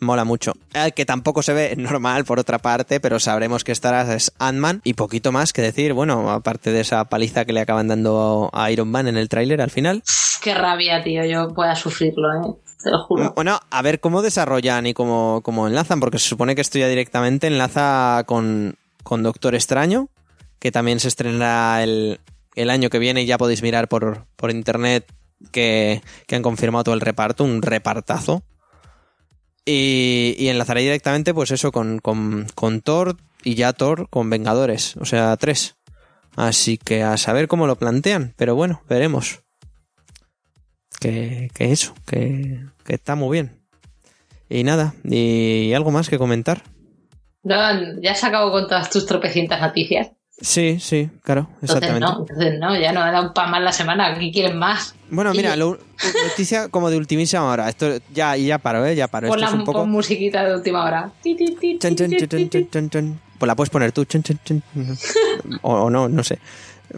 Mola 0.00 0.24
mucho. 0.24 0.52
El 0.72 0.92
que 0.92 1.06
tampoco 1.06 1.42
se 1.42 1.54
ve 1.54 1.74
normal, 1.76 2.24
por 2.24 2.38
otra 2.38 2.58
parte, 2.58 3.00
pero 3.00 3.18
sabremos 3.20 3.64
que 3.64 3.72
estará 3.72 4.14
es 4.14 4.32
Ant-Man 4.38 4.80
y 4.84 4.94
poquito 4.94 5.32
más 5.32 5.52
que 5.52 5.62
decir. 5.62 5.92
Bueno, 5.92 6.30
aparte 6.30 6.72
de 6.72 6.80
esa 6.80 7.04
paliza 7.06 7.44
que 7.44 7.52
le 7.52 7.60
acaban 7.60 7.88
dando 7.88 8.50
a 8.52 8.70
Iron 8.70 8.90
Man 8.90 9.06
en 9.06 9.16
el 9.16 9.28
tráiler 9.28 9.62
al 9.62 9.70
final. 9.70 10.02
Qué 10.42 10.54
rabia, 10.54 11.02
tío. 11.02 11.24
Yo 11.24 11.54
pueda 11.54 11.74
sufrirlo, 11.74 12.28
¿eh? 12.34 12.54
Te 12.82 12.90
lo 12.90 13.02
juro. 13.04 13.32
Bueno, 13.34 13.60
a 13.70 13.82
ver 13.82 14.00
cómo 14.00 14.20
desarrollan 14.20 14.86
y 14.86 14.92
cómo, 14.94 15.40
cómo 15.42 15.66
enlazan, 15.66 16.00
porque 16.00 16.18
se 16.18 16.28
supone 16.28 16.54
que 16.54 16.60
esto 16.60 16.78
ya 16.78 16.88
directamente 16.88 17.46
enlaza 17.46 18.24
con, 18.26 18.76
con 19.02 19.22
Doctor 19.22 19.54
Extraño, 19.54 20.08
que 20.58 20.70
también 20.70 21.00
se 21.00 21.08
estrenará 21.08 21.82
el, 21.82 22.20
el 22.56 22.68
año 22.68 22.90
que 22.90 22.98
viene 22.98 23.22
y 23.22 23.26
ya 23.26 23.38
podéis 23.38 23.62
mirar 23.62 23.88
por, 23.88 24.26
por 24.36 24.50
internet 24.50 25.06
que, 25.52 26.02
que 26.26 26.36
han 26.36 26.42
confirmado 26.42 26.84
todo 26.84 26.94
el 26.94 27.00
reparto, 27.00 27.44
un 27.44 27.62
repartazo. 27.62 28.42
Y, 29.66 30.34
y 30.38 30.48
enlazaré 30.48 30.82
directamente, 30.82 31.32
pues 31.32 31.50
eso, 31.50 31.72
con, 31.72 31.98
con, 31.98 32.46
con 32.54 32.82
Thor 32.82 33.16
y 33.42 33.54
ya 33.54 33.72
Thor 33.72 34.08
con 34.10 34.28
Vengadores, 34.28 34.96
o 34.98 35.06
sea, 35.06 35.36
tres. 35.36 35.76
Así 36.36 36.78
que 36.78 37.02
a 37.02 37.16
saber 37.16 37.48
cómo 37.48 37.66
lo 37.66 37.76
plantean, 37.76 38.34
pero 38.36 38.54
bueno, 38.54 38.82
veremos. 38.88 39.40
Que, 41.00 41.50
que 41.54 41.72
eso, 41.72 41.94
que, 42.06 42.64
que 42.84 42.94
está 42.94 43.14
muy 43.14 43.32
bien. 43.32 43.60
Y 44.48 44.64
nada, 44.64 44.94
y 45.04 45.72
algo 45.72 45.90
más 45.90 46.08
que 46.08 46.18
comentar. 46.18 46.62
Don, 47.42 48.02
ya 48.02 48.12
has 48.12 48.24
acabado 48.24 48.52
con 48.52 48.68
todas 48.68 48.90
tus 48.90 49.06
tropecientas 49.06 49.60
noticias. 49.60 50.10
Sí, 50.40 50.78
sí, 50.80 51.08
claro, 51.22 51.48
Entonces 51.62 51.76
exactamente. 51.76 52.00
no, 52.00 52.18
entonces 52.28 52.58
no, 52.58 52.76
ya 52.78 52.92
no 52.92 53.04
me 53.04 53.12
da 53.12 53.20
un 53.20 53.32
pan 53.32 53.50
más 53.52 53.62
la 53.62 53.72
semana. 53.72 54.18
¿Qué 54.18 54.32
quieren 54.32 54.58
más? 54.58 54.94
Bueno, 55.08 55.32
mira, 55.32 55.54
lo- 55.54 55.78
noticia 56.28 56.68
como 56.68 56.90
de 56.90 56.96
ultimísima 56.96 57.44
hora. 57.44 57.68
Esto 57.68 57.98
ya, 58.12 58.36
ya 58.36 58.58
paro, 58.58 58.84
¿eh? 58.84 58.96
Ya 58.96 59.06
paro. 59.06 59.28
Pon 59.28 59.38
Esto 59.38 59.46
la 59.50 59.54
es 59.54 59.58
un 59.60 59.64
poco. 59.64 59.78
pon 59.80 59.90
musiquita 59.90 60.44
de 60.44 60.56
última 60.56 60.84
hora. 60.84 61.10
Ti. 61.22 61.36
chan, 61.78 61.94
chan. 62.90 63.20
Pues 63.38 63.46
la 63.46 63.54
puedes 63.54 63.70
poner 63.70 63.92
tú. 63.92 64.04
O, 65.62 65.72
o 65.84 65.90
no, 65.90 66.08
no 66.08 66.24
sé. 66.24 66.38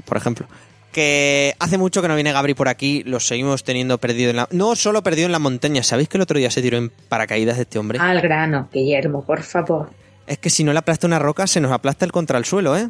Por 0.05 0.17
ejemplo. 0.17 0.47
Que 0.93 1.55
hace 1.59 1.77
mucho 1.77 2.01
que 2.01 2.09
no 2.09 2.15
viene 2.15 2.33
Gabri 2.33 2.55
por 2.55 2.69
aquí. 2.69 3.03
Lo 3.05 3.21
seguimos 3.21 3.65
teniendo 3.65 3.99
perdido 3.99 4.31
en 4.31 4.37
la. 4.37 4.49
No 4.51 4.75
solo 4.77 5.03
perdido 5.03 5.27
en 5.27 5.33
la 5.33 5.39
montaña. 5.39 5.83
¿Sabéis 5.83 6.09
que 6.09 6.17
el 6.17 6.23
otro 6.23 6.39
día 6.39 6.51
se 6.51 6.63
tiró 6.63 6.79
en 6.79 6.89
paracaídas 7.11 7.57
de 7.57 7.63
este 7.65 7.79
hombre? 7.79 7.99
Al 7.99 8.21
grano, 8.23 8.71
Guillermo, 8.73 9.23
por 9.25 9.43
favor. 9.43 9.91
Es 10.27 10.39
que 10.39 10.49
si 10.49 10.65
no 10.65 10.73
le 10.73 10.79
aplasta 10.79 11.07
una 11.07 11.19
roca, 11.19 11.47
se 11.47 11.61
nos 11.61 11.71
aplasta 11.71 12.07
el 12.07 12.13
contra 12.13 12.39
el 12.39 12.47
suelo, 12.47 12.77
¿eh? 12.79 12.89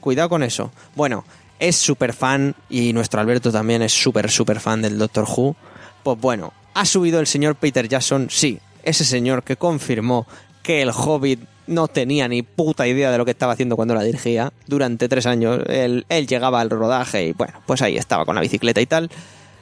Cuidado 0.00 0.28
con 0.28 0.42
eso. 0.42 0.70
Bueno, 0.94 1.24
es 1.58 1.76
súper 1.76 2.12
fan 2.12 2.54
y 2.68 2.92
nuestro 2.92 3.20
Alberto 3.20 3.50
también 3.50 3.82
es 3.82 3.92
súper, 3.92 4.30
súper 4.30 4.60
fan 4.60 4.82
del 4.82 4.98
Doctor 4.98 5.24
Who. 5.24 5.56
Pues 6.02 6.18
bueno, 6.18 6.52
ha 6.74 6.84
subido 6.84 7.20
el 7.20 7.26
señor 7.26 7.56
Peter 7.56 7.88
Jackson, 7.88 8.28
sí, 8.30 8.60
ese 8.82 9.04
señor 9.04 9.42
que 9.42 9.56
confirmó 9.56 10.26
que 10.62 10.82
el 10.82 10.90
Hobbit 10.90 11.40
no 11.66 11.88
tenía 11.88 12.28
ni 12.28 12.42
puta 12.42 12.86
idea 12.86 13.10
de 13.10 13.18
lo 13.18 13.24
que 13.24 13.32
estaba 13.32 13.52
haciendo 13.52 13.76
cuando 13.76 13.94
la 13.94 14.02
dirigía. 14.02 14.52
Durante 14.66 15.08
tres 15.08 15.26
años 15.26 15.60
él, 15.68 16.04
llegaba 16.08 16.60
al 16.60 16.70
rodaje 16.70 17.26
y 17.26 17.32
bueno, 17.32 17.60
pues 17.66 17.82
ahí 17.82 17.96
estaba 17.96 18.24
con 18.24 18.34
la 18.34 18.40
bicicleta 18.40 18.80
y 18.80 18.86
tal. 18.86 19.10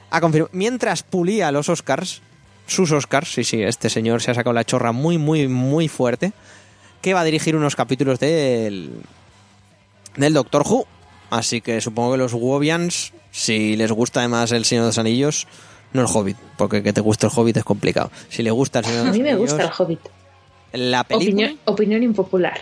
Ha 0.09 0.21
confirmado, 0.21 0.49
mientras 0.53 1.03
pulía 1.03 1.51
los 1.51 1.69
Oscars, 1.69 2.21
sus 2.65 2.91
Oscars, 2.91 3.31
sí, 3.31 3.43
sí, 3.43 3.61
este 3.61 3.89
señor 3.89 4.21
se 4.21 4.31
ha 4.31 4.35
sacado 4.35 4.53
la 4.53 4.63
chorra 4.63 4.91
muy, 4.91 5.17
muy, 5.17 5.47
muy 5.47 5.87
fuerte 5.87 6.31
que 7.01 7.13
va 7.13 7.21
a 7.21 7.25
dirigir 7.25 7.55
unos 7.55 7.75
capítulos 7.75 8.19
del, 8.19 8.91
del 10.17 10.33
Doctor 10.33 10.63
Who. 10.67 10.85
Así 11.29 11.61
que 11.61 11.79
supongo 11.81 12.13
que 12.13 12.17
los 12.17 12.33
Wobians, 12.33 13.13
si 13.31 13.75
les 13.75 13.91
gusta 13.91 14.21
además 14.21 14.51
el 14.51 14.65
Señor 14.65 14.83
de 14.83 14.89
los 14.89 14.97
Anillos, 14.97 15.47
no 15.93 16.01
el 16.01 16.07
Hobbit, 16.13 16.37
porque 16.57 16.83
que 16.83 16.93
te 16.93 17.01
guste 17.01 17.27
el 17.27 17.31
Hobbit 17.35 17.57
es 17.57 17.63
complicado. 17.63 18.11
Si 18.29 18.43
le 18.43 18.51
gusta 18.51 18.79
el 18.79 18.85
Señor 18.85 18.97
de 18.99 19.03
A 19.03 19.07
los 19.09 19.17
mí 19.17 19.23
me 19.23 19.31
Anillos, 19.31 19.51
gusta 19.53 19.65
el 19.65 19.71
Hobbit. 19.77 19.99
la 20.73 21.03
película. 21.03 21.29
Opinión, 21.47 21.59
opinión 21.65 22.03
impopular. 22.03 22.61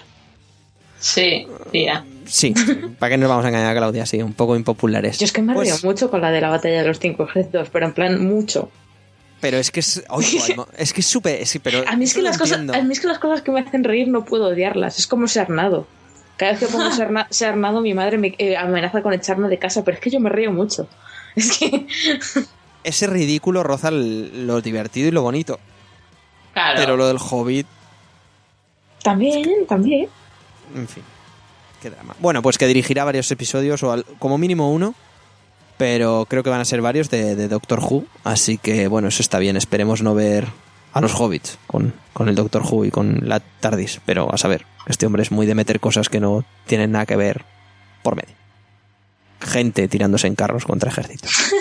Sí, 1.00 1.46
tía. 1.72 2.04
Sí, 2.26 2.54
¿para 2.98 3.12
qué 3.12 3.18
nos 3.18 3.30
vamos 3.30 3.46
a 3.46 3.50
engañar 3.50 3.76
a 3.76 3.78
Claudia? 3.78 4.06
Sí, 4.08 4.22
un 4.22 4.34
poco 4.34 4.56
impopulares. 4.56 5.20
Yo 5.20 5.26
es 5.26 5.32
que 5.32 5.42
me 5.44 5.54
Pues, 5.54 5.68
río 5.68 5.90
mucho 5.90 6.10
con 6.10 6.22
la 6.22 6.32
de 6.32 6.42
la 6.42 6.50
batalla 6.50 6.82
de 6.82 6.88
los 6.88 7.00
cinco 7.00 7.26
ejércitos, 7.26 7.70
pero 7.72 7.86
en 7.86 7.94
plan 7.94 8.26
mucho. 8.26 8.72
Pero 9.42 9.58
es 9.58 9.70
que 9.70 9.82
es. 9.82 10.04
mo- 10.56 10.68
es 10.76 10.94
que 10.94 11.02
es 11.02 11.08
súper. 11.08 11.46
sí, 11.46 11.60
pero 11.60 11.84
A 11.88 11.96
mí, 11.96 12.06
es 12.06 12.16
que 12.16 12.24
las 12.24 12.38
cosas, 12.40 12.58
a 12.68 12.82
mí 12.82 12.94
es 12.94 13.00
que 13.00 13.08
las 13.08 13.20
cosas 13.20 13.44
que 13.44 13.52
me 13.52 13.60
hacen 13.60 13.84
reír 13.84 14.08
no 14.08 14.26
puedo 14.26 14.48
odiarlas. 14.48 14.98
Es 14.98 15.06
como 15.06 15.28
Sarnado. 15.28 15.86
Cada 16.38 16.52
vez 16.52 16.60
que 16.60 16.68
pongo 16.68 16.90
Sarna- 16.92 17.28
Sarnado, 17.30 17.82
mi 17.82 17.94
madre 17.94 18.18
me 18.18 18.36
eh, 18.38 18.58
amenaza 18.58 19.02
con 19.02 19.14
echarme 19.14 19.48
de 19.48 19.58
casa, 19.60 19.84
pero 19.84 19.96
es 19.96 20.02
que 20.02 20.10
yo 20.10 20.20
me 20.20 20.30
río 20.30 20.52
mucho. 20.52 20.88
Es 21.36 21.58
que. 21.58 21.86
Ese 22.84 23.08
ridículo 23.08 23.64
roza 23.64 23.90
el- 23.90 24.46
lo 24.48 24.62
divertido 24.62 25.08
y 25.08 25.12
lo 25.12 25.22
bonito. 25.22 25.60
Claro. 26.54 26.80
Pero 26.80 26.96
lo 26.98 27.08
del 27.08 27.18
Hobbit, 27.20 27.68
También, 29.04 29.66
también. 29.68 30.08
en 30.76 30.88
fin. 30.88 31.04
Qué 31.82 31.90
drama. 31.90 32.16
Bueno, 32.20 32.42
pues 32.42 32.58
que 32.58 32.66
dirigirá 32.68 33.04
varios 33.04 33.30
episodios, 33.32 33.84
o 33.84 33.92
al- 33.92 34.06
como 34.20 34.38
mínimo 34.38 34.72
uno. 34.72 34.96
Pero 35.78 36.26
creo 36.30 36.42
que 36.42 36.50
van 36.50 36.62
a 36.62 36.66
ser 36.66 36.82
varios 36.82 37.10
de, 37.10 37.36
de 37.36 37.48
Doctor 37.50 37.80
Who. 37.82 38.06
Así 38.24 38.58
que, 38.58 38.88
bueno, 38.88 39.10
eso 39.10 39.22
está 39.22 39.40
bien. 39.40 39.58
Esperemos 39.58 40.02
no 40.02 40.16
ver 40.16 40.48
a 40.96 41.02
los 41.02 41.14
hobbits 41.20 41.60
con, 41.68 41.94
con 42.14 42.28
el 42.30 42.34
Doctor 42.36 42.64
Who 42.64 42.86
y 42.86 42.90
con 42.92 43.20
la 43.30 43.40
TARDIS. 43.40 44.02
Pero 44.06 44.34
a 44.34 44.38
saber, 44.38 44.66
este 44.88 45.06
hombre 45.06 45.22
es 45.22 45.32
muy 45.32 45.46
de 45.46 45.54
meter 45.54 45.80
cosas 45.80 46.10
que 46.10 46.20
no 46.20 46.44
tienen 46.66 46.92
nada 46.94 47.06
que 47.06 47.16
ver 47.16 47.44
por 48.02 48.16
medio. 48.16 48.34
Gente 49.42 49.88
tirándose 49.88 50.26
en 50.28 50.36
carros 50.36 50.66
contra 50.66 50.90
ejércitos. 50.90 51.32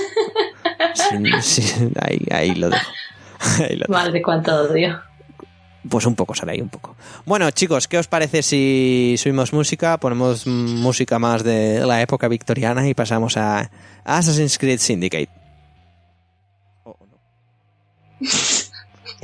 Sin- 0.94 1.42
sin- 1.42 1.92
ahí, 2.00 2.18
ahí 2.30 2.54
lo 2.54 2.70
dejo. 2.70 2.90
Ahí 3.58 3.76
lo 3.76 3.80
dejo. 3.86 3.92
Madre, 3.92 4.22
cuánto 4.22 4.54
odio. 4.54 5.02
Pues 5.86 6.06
un 6.06 6.14
poco 6.14 6.34
sale 6.34 6.52
ahí, 6.52 6.62
un 6.62 6.70
poco. 6.70 6.96
Bueno, 7.26 7.50
chicos, 7.50 7.88
¿qué 7.88 7.98
os 7.98 8.06
parece 8.06 8.42
si 8.42 9.16
subimos 9.18 9.52
música? 9.52 9.98
Ponemos 9.98 10.46
música 10.46 11.18
más 11.18 11.42
de 11.44 11.80
la 11.84 12.00
época 12.00 12.26
victoriana 12.28 12.88
y 12.88 12.94
pasamos 12.94 13.36
a 13.36 13.70
Assassin's 14.04 14.56
Creed 14.56 14.78
Syndicate. 14.78 15.28
Oh, 16.84 16.96
no. 18.20 18.28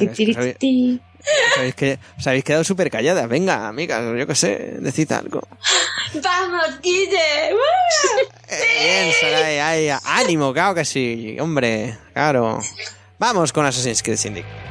Es 0.06 0.16
que 0.16 0.32
sabéis- 0.34 1.74
que 1.74 1.98
os 2.18 2.26
habéis 2.26 2.44
quedado 2.44 2.64
súper 2.64 2.90
calladas. 2.90 3.28
Venga, 3.28 3.68
amigas, 3.68 4.02
yo 4.18 4.26
qué 4.26 4.34
sé, 4.34 4.76
decid 4.80 5.10
algo. 5.12 5.42
¡Vamos, 6.22 6.80
Guille! 6.82 7.54
Eh, 8.52 8.78
bien, 8.82 9.12
Sarai, 9.20 9.58
ay, 9.60 9.98
ánimo, 10.04 10.52
claro 10.52 10.74
que 10.74 10.84
sí, 10.84 11.36
hombre, 11.38 11.96
claro. 12.12 12.58
Vamos 13.20 13.52
con 13.52 13.64
Assassin's 13.64 14.02
Creed 14.02 14.16
Syndicate. 14.16 14.69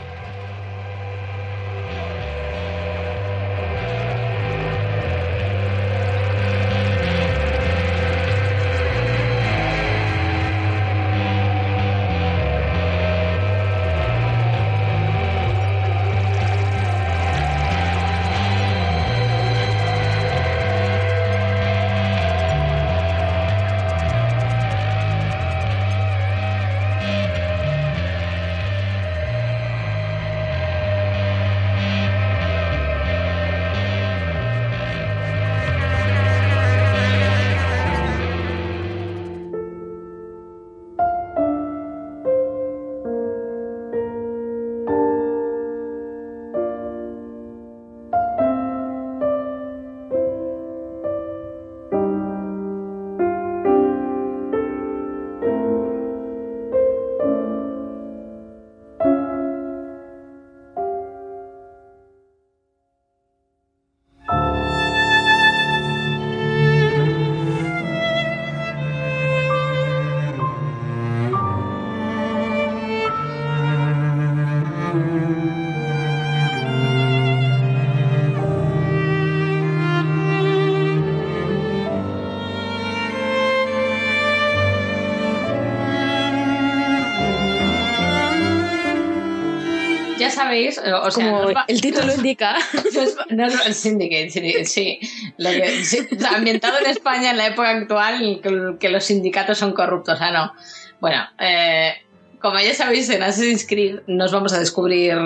Sabéis, 90.49 90.77
o 90.79 91.01
o 91.07 91.11
sea, 91.11 91.25
Como 91.25 91.41
nos 91.43 91.55
va- 91.55 91.65
el 91.67 91.81
título 91.81 92.13
indica. 92.13 92.55
Nos- 92.93 93.15
no, 93.29 93.47
no, 93.47 93.63
el 93.65 93.73
Syndicate, 93.73 94.29
sí, 94.29 94.65
sí. 94.65 94.99
Lo 95.37 95.51
que, 95.51 95.83
sí, 95.85 95.99
o 96.15 96.19
sea, 96.19 96.31
ambientado 96.35 96.79
en 96.79 96.87
España 96.87 97.31
en 97.31 97.37
la 97.37 97.47
época 97.47 97.69
actual, 97.69 98.39
que, 98.41 98.75
que 98.79 98.89
los 98.89 99.03
sindicatos 99.05 99.57
son 99.57 99.73
corruptos, 99.73 100.17
ah, 100.21 100.31
no. 100.31 100.53
Bueno, 100.99 101.21
eh, 101.39 101.93
como 102.41 102.59
ya 102.59 102.73
sabéis, 102.73 103.09
en 103.09 103.21
Assassin's 103.23 103.65
Creed 103.67 103.99
nos 104.07 104.31
vamos 104.31 104.53
a 104.53 104.59
descubrir 104.59 105.17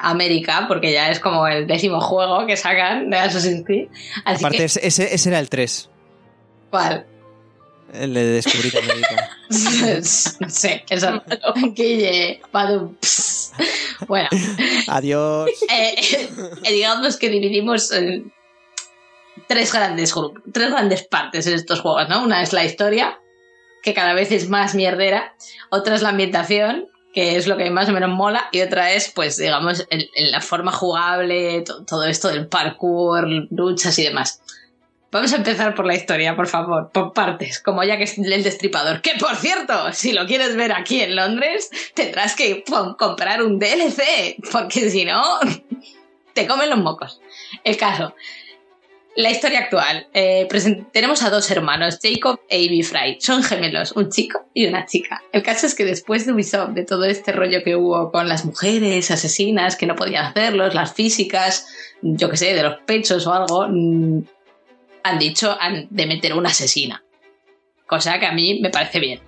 América, 0.00 0.64
porque 0.68 0.92
ya 0.92 1.10
es 1.10 1.20
como 1.20 1.46
el 1.46 1.66
décimo 1.66 2.00
juego 2.00 2.46
que 2.46 2.56
sacan 2.56 3.10
de 3.10 3.16
Assassin's 3.18 3.64
Creed. 3.64 3.88
Así 4.24 4.42
Aparte, 4.44 4.58
que, 4.58 4.64
ese, 4.64 4.86
ese- 4.86 5.14
ese 5.14 5.28
era 5.28 5.38
el 5.40 5.48
3, 5.48 5.88
¿cuál? 6.70 7.06
El 7.92 8.14
de 8.14 8.24
Descubrir 8.24 8.76
América. 8.78 9.30
sí, 10.02 10.82
eso. 10.88 11.22
Guille, 11.74 12.40
badum, 12.52 12.94
ps. 12.96 13.52
Bueno, 14.06 14.28
Adiós. 14.88 15.50
eh, 15.70 15.94
eh, 16.64 16.72
digamos 16.72 17.16
que 17.16 17.28
dividimos 17.28 17.90
en 17.92 18.32
tres 19.48 19.72
grandes 19.72 20.14
grupos, 20.14 20.42
tres 20.52 20.70
grandes 20.70 21.02
partes 21.02 21.46
en 21.46 21.54
estos 21.54 21.80
juegos, 21.80 22.08
¿no? 22.08 22.22
Una 22.22 22.42
es 22.42 22.52
la 22.52 22.64
historia, 22.64 23.18
que 23.82 23.94
cada 23.94 24.14
vez 24.14 24.30
es 24.32 24.48
más 24.48 24.74
mierdera, 24.74 25.34
otra 25.70 25.94
es 25.96 26.02
la 26.02 26.10
ambientación, 26.10 26.86
que 27.12 27.36
es 27.36 27.48
lo 27.48 27.56
que 27.56 27.70
más 27.70 27.88
o 27.88 27.92
menos 27.92 28.10
mola, 28.10 28.48
y 28.52 28.60
otra 28.60 28.92
es, 28.92 29.10
pues, 29.12 29.36
digamos, 29.36 29.84
el- 29.90 30.08
el- 30.14 30.30
la 30.30 30.40
forma 30.40 30.70
jugable, 30.70 31.62
to- 31.62 31.84
todo 31.84 32.04
esto 32.04 32.28
del 32.28 32.46
parkour, 32.46 33.26
luchas 33.50 33.98
y 33.98 34.04
demás. 34.04 34.40
Vamos 35.12 35.32
a 35.32 35.36
empezar 35.36 35.74
por 35.74 35.86
la 35.86 35.94
historia, 35.94 36.36
por 36.36 36.46
favor, 36.46 36.90
por 36.92 37.12
partes, 37.12 37.58
como 37.58 37.82
ya 37.82 37.96
que 37.96 38.04
es 38.04 38.16
el 38.16 38.44
destripador. 38.44 39.00
Que 39.02 39.14
por 39.18 39.34
cierto, 39.36 39.92
si 39.92 40.12
lo 40.12 40.24
quieres 40.26 40.54
ver 40.54 40.72
aquí 40.72 41.00
en 41.00 41.16
Londres, 41.16 41.68
tendrás 41.94 42.36
que 42.36 42.62
comprar 42.96 43.42
un 43.42 43.58
DLC, 43.58 44.36
porque 44.52 44.88
si 44.88 45.04
no, 45.04 45.40
te 46.34 46.46
comen 46.46 46.70
los 46.70 46.78
mocos. 46.78 47.20
El 47.64 47.76
caso, 47.76 48.14
la 49.16 49.30
historia 49.30 49.60
actual. 49.60 50.06
Eh, 50.14 50.46
tenemos 50.92 51.22
a 51.24 51.30
dos 51.30 51.50
hermanos, 51.50 51.98
Jacob 52.00 52.40
e 52.48 52.62
Ivy 52.62 52.84
Fry. 52.84 53.16
Son 53.20 53.42
gemelos, 53.42 53.92
un 53.92 54.10
chico 54.10 54.46
y 54.54 54.66
una 54.66 54.86
chica. 54.86 55.22
El 55.32 55.42
caso 55.42 55.66
es 55.66 55.74
que 55.74 55.84
después 55.84 56.24
de 56.24 56.32
Ubisoft, 56.32 56.70
de 56.70 56.84
todo 56.84 57.04
este 57.04 57.32
rollo 57.32 57.64
que 57.64 57.74
hubo 57.74 58.12
con 58.12 58.28
las 58.28 58.44
mujeres 58.44 59.10
asesinas 59.10 59.74
que 59.74 59.86
no 59.86 59.96
podían 59.96 60.26
hacerlos, 60.26 60.74
las 60.74 60.94
físicas, 60.94 61.66
yo 62.00 62.30
que 62.30 62.36
sé, 62.36 62.54
de 62.54 62.62
los 62.62 62.78
pechos 62.86 63.26
o 63.26 63.34
algo, 63.34 63.66
mm, 63.68 64.22
han 65.02 65.18
dicho 65.18 65.56
han- 65.60 65.88
de 65.90 66.06
meter 66.06 66.34
una 66.34 66.50
asesina. 66.50 67.02
Cosa 67.86 68.18
que 68.20 68.26
a 68.26 68.32
mí 68.32 68.60
me 68.60 68.70
parece 68.70 69.00
bien. 69.00 69.20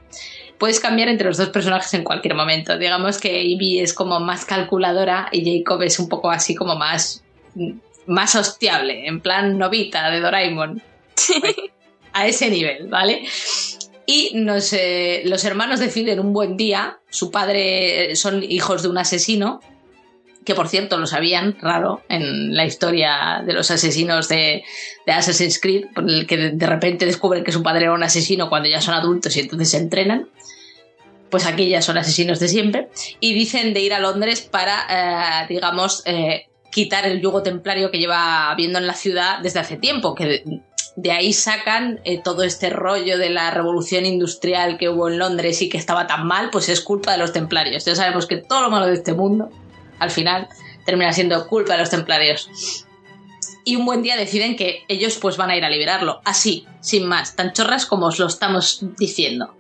Puedes 0.59 0.79
cambiar 0.79 1.09
entre 1.09 1.27
los 1.27 1.37
dos 1.39 1.49
personajes 1.49 1.93
en 1.95 2.05
cualquier 2.05 2.35
momento. 2.35 2.79
Digamos 2.79 3.19
que 3.19 3.43
Ivy 3.43 3.81
es 3.81 3.93
como 3.93 4.21
más 4.21 4.45
calculadora 4.45 5.29
y 5.33 5.59
Jacob 5.59 5.83
es 5.83 5.99
un 5.99 6.09
poco 6.09 6.31
así 6.31 6.55
como 6.55 6.77
más, 6.77 7.25
más 8.07 8.35
hostiable, 8.37 9.07
en 9.09 9.21
plan 9.21 9.59
novita 9.59 10.11
de 10.11 10.21
Doraemon. 10.21 10.83
A 12.13 12.27
ese 12.27 12.51
nivel, 12.51 12.89
¿vale? 12.89 13.25
Y 14.07 14.33
nos, 14.35 14.73
eh, 14.73 15.23
los 15.25 15.45
hermanos 15.45 15.81
deciden 15.81 16.21
un 16.21 16.33
buen 16.33 16.57
día, 16.57 16.99
su 17.09 17.31
padre 17.31 18.15
son 18.17 18.43
hijos 18.43 18.83
de 18.83 18.89
un 18.89 18.99
asesino, 18.99 19.61
que 20.45 20.55
por 20.55 20.69
cierto 20.69 20.99
lo 20.99 21.07
sabían, 21.07 21.57
raro, 21.61 22.03
en 22.09 22.55
la 22.55 22.65
historia 22.65 23.43
de 23.47 23.53
los 23.53 23.71
asesinos 23.71 24.29
de, 24.29 24.65
de 25.07 25.13
Assassin's 25.13 25.61
Creed, 25.61 25.87
por 25.95 26.09
el 26.09 26.27
que 26.27 26.37
de, 26.37 26.67
repente 26.67 27.07
descubren 27.07 27.45
que 27.45 27.53
su 27.53 27.63
padre 27.63 27.85
era 27.85 27.95
un 27.95 28.03
asesino 28.03 28.49
cuando 28.49 28.69
ya 28.69 28.81
son 28.81 28.95
adultos 28.95 29.37
y 29.37 29.41
entonces 29.41 29.71
se 29.71 29.79
entrenan. 29.79 30.29
Pues 31.31 31.47
aquí 31.47 31.69
ya 31.69 31.81
son 31.81 31.97
asesinos 31.97 32.41
de 32.41 32.49
siempre. 32.49 32.89
Y 33.21 33.33
dicen 33.33 33.73
de 33.73 33.81
ir 33.81 33.95
a 33.95 34.01
Londres 34.01 34.43
para, 34.43 34.87
eh, 34.91 35.47
digamos, 35.49 36.03
eh, 36.05 36.47
quitar 36.71 37.07
el 37.07 37.21
yugo 37.21 37.43
templario 37.43 37.91
que 37.91 37.99
lleva 37.99 38.51
habiendo 38.51 38.79
en 38.79 38.87
la 38.87 38.95
ciudad 38.95 39.39
desde 39.39 39.61
hace 39.61 39.77
tiempo, 39.77 40.15
que 40.15 40.43
de 40.97 41.11
ahí 41.11 41.33
sacan 41.33 42.01
eh, 42.05 42.21
todo 42.23 42.43
este 42.43 42.69
rollo 42.69 43.17
de 43.17 43.31
la 43.31 43.51
revolución 43.51 44.05
industrial 44.05 44.77
que 44.77 44.89
hubo 44.89 45.09
en 45.09 45.19
Londres 45.19 45.63
y 45.63 45.69
que 45.69 45.79
estaba 45.79 46.07
tan 46.07 46.27
mal, 46.27 46.51
pues 46.51 46.69
es 46.69 46.81
culpa 46.81 47.13
de 47.13 47.19
los 47.19 47.33
templarios. 47.33 47.85
Ya 47.85 47.95
sabemos 47.95 48.27
que 48.27 48.37
todo 48.37 48.63
lo 48.63 48.71
malo 48.71 48.87
de 48.87 48.95
este 48.95 49.15
mundo, 49.15 49.51
al 50.03 50.11
final, 50.11 50.49
termina 50.85 51.13
siendo 51.13 51.47
culpa 51.49 51.73
de 51.75 51.79
los 51.81 51.91
templarios. 51.91 52.87
Y 53.65 53.77
un 53.77 53.85
buen 53.87 54.03
día 54.03 54.17
deciden 54.17 54.57
que 54.57 54.83
ellos 54.89 55.19
pues 55.19 55.37
van 55.37 55.51
a 55.51 55.57
ir 55.57 55.65
a 55.65 55.71
liberarlo, 55.71 56.21
así, 56.25 56.67
sin 56.81 57.07
más, 57.07 57.37
tan 57.37 57.53
chorras 57.53 57.87
como 57.87 58.07
os 58.07 58.19
lo 58.19 58.27
estamos 58.27 58.81
diciendo. 58.99 59.57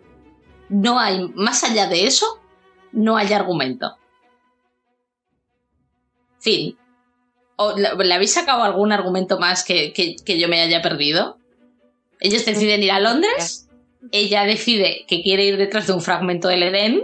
No 0.68 0.98
hay, 0.98 1.28
más 1.34 1.62
allá 1.64 1.86
de 1.86 2.06
eso, 2.06 2.40
no 2.92 3.16
hay 3.16 3.32
argumento. 3.32 3.96
Fin. 6.40 6.76
¿O 7.56 7.74
¿Le 7.76 8.14
habéis 8.14 8.32
sacado 8.34 8.62
algún 8.64 8.92
argumento 8.92 9.38
más 9.38 9.64
que, 9.64 9.92
que- 9.92 10.16
que 10.16 10.38
yo 10.38 10.48
me 10.48 10.60
haya 10.60 10.82
perdido? 10.82 11.38
Ellos 12.20 12.44
deciden 12.44 12.82
ir 12.82 12.90
a 12.92 13.00
Londres, 13.00 13.68
ella 14.10 14.44
decide 14.44 15.04
que 15.06 15.22
quiere 15.22 15.44
ir 15.44 15.56
detrás 15.56 15.86
de 15.86 15.92
un 15.92 16.00
fragmento 16.00 16.48
del 16.48 16.62
Edén, 16.64 17.02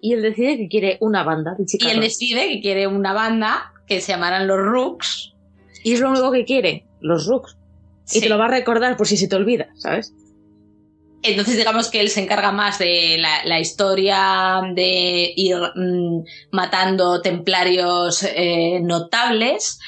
Y 0.00 0.12
él 0.12 0.22
decide 0.22 0.56
que 0.56 0.68
quiere 0.68 0.98
una 1.00 1.22
banda 1.22 1.54
de 1.58 1.64
y 1.66 1.88
él 1.88 2.00
decide 2.00 2.48
que 2.48 2.60
quiere 2.60 2.86
una 2.86 3.12
banda 3.12 3.72
que 3.86 4.00
se 4.00 4.12
llamarán 4.12 4.46
los 4.46 4.58
Rooks. 4.58 5.34
Y 5.82 5.94
es 5.94 6.00
lo 6.00 6.10
único 6.10 6.30
que 6.30 6.44
quiere, 6.44 6.84
los 7.00 7.26
Rooks. 7.26 7.56
Y 8.12 8.20
te 8.20 8.28
lo 8.28 8.38
va 8.38 8.46
a 8.46 8.50
recordar 8.50 8.96
por 8.96 9.06
si 9.06 9.16
se 9.16 9.28
te 9.28 9.36
olvida, 9.36 9.68
¿sabes? 9.76 10.12
Entonces 11.22 11.56
digamos 11.56 11.90
que 11.90 12.00
él 12.00 12.10
se 12.10 12.22
encarga 12.22 12.52
más 12.52 12.78
de 12.78 13.16
la, 13.18 13.44
la 13.44 13.58
historia 13.58 14.60
de 14.74 15.32
ir 15.36 15.56
mm, 15.74 16.22
matando 16.52 17.20
templarios 17.20 18.22
eh, 18.22 18.80
notables, 18.82 19.80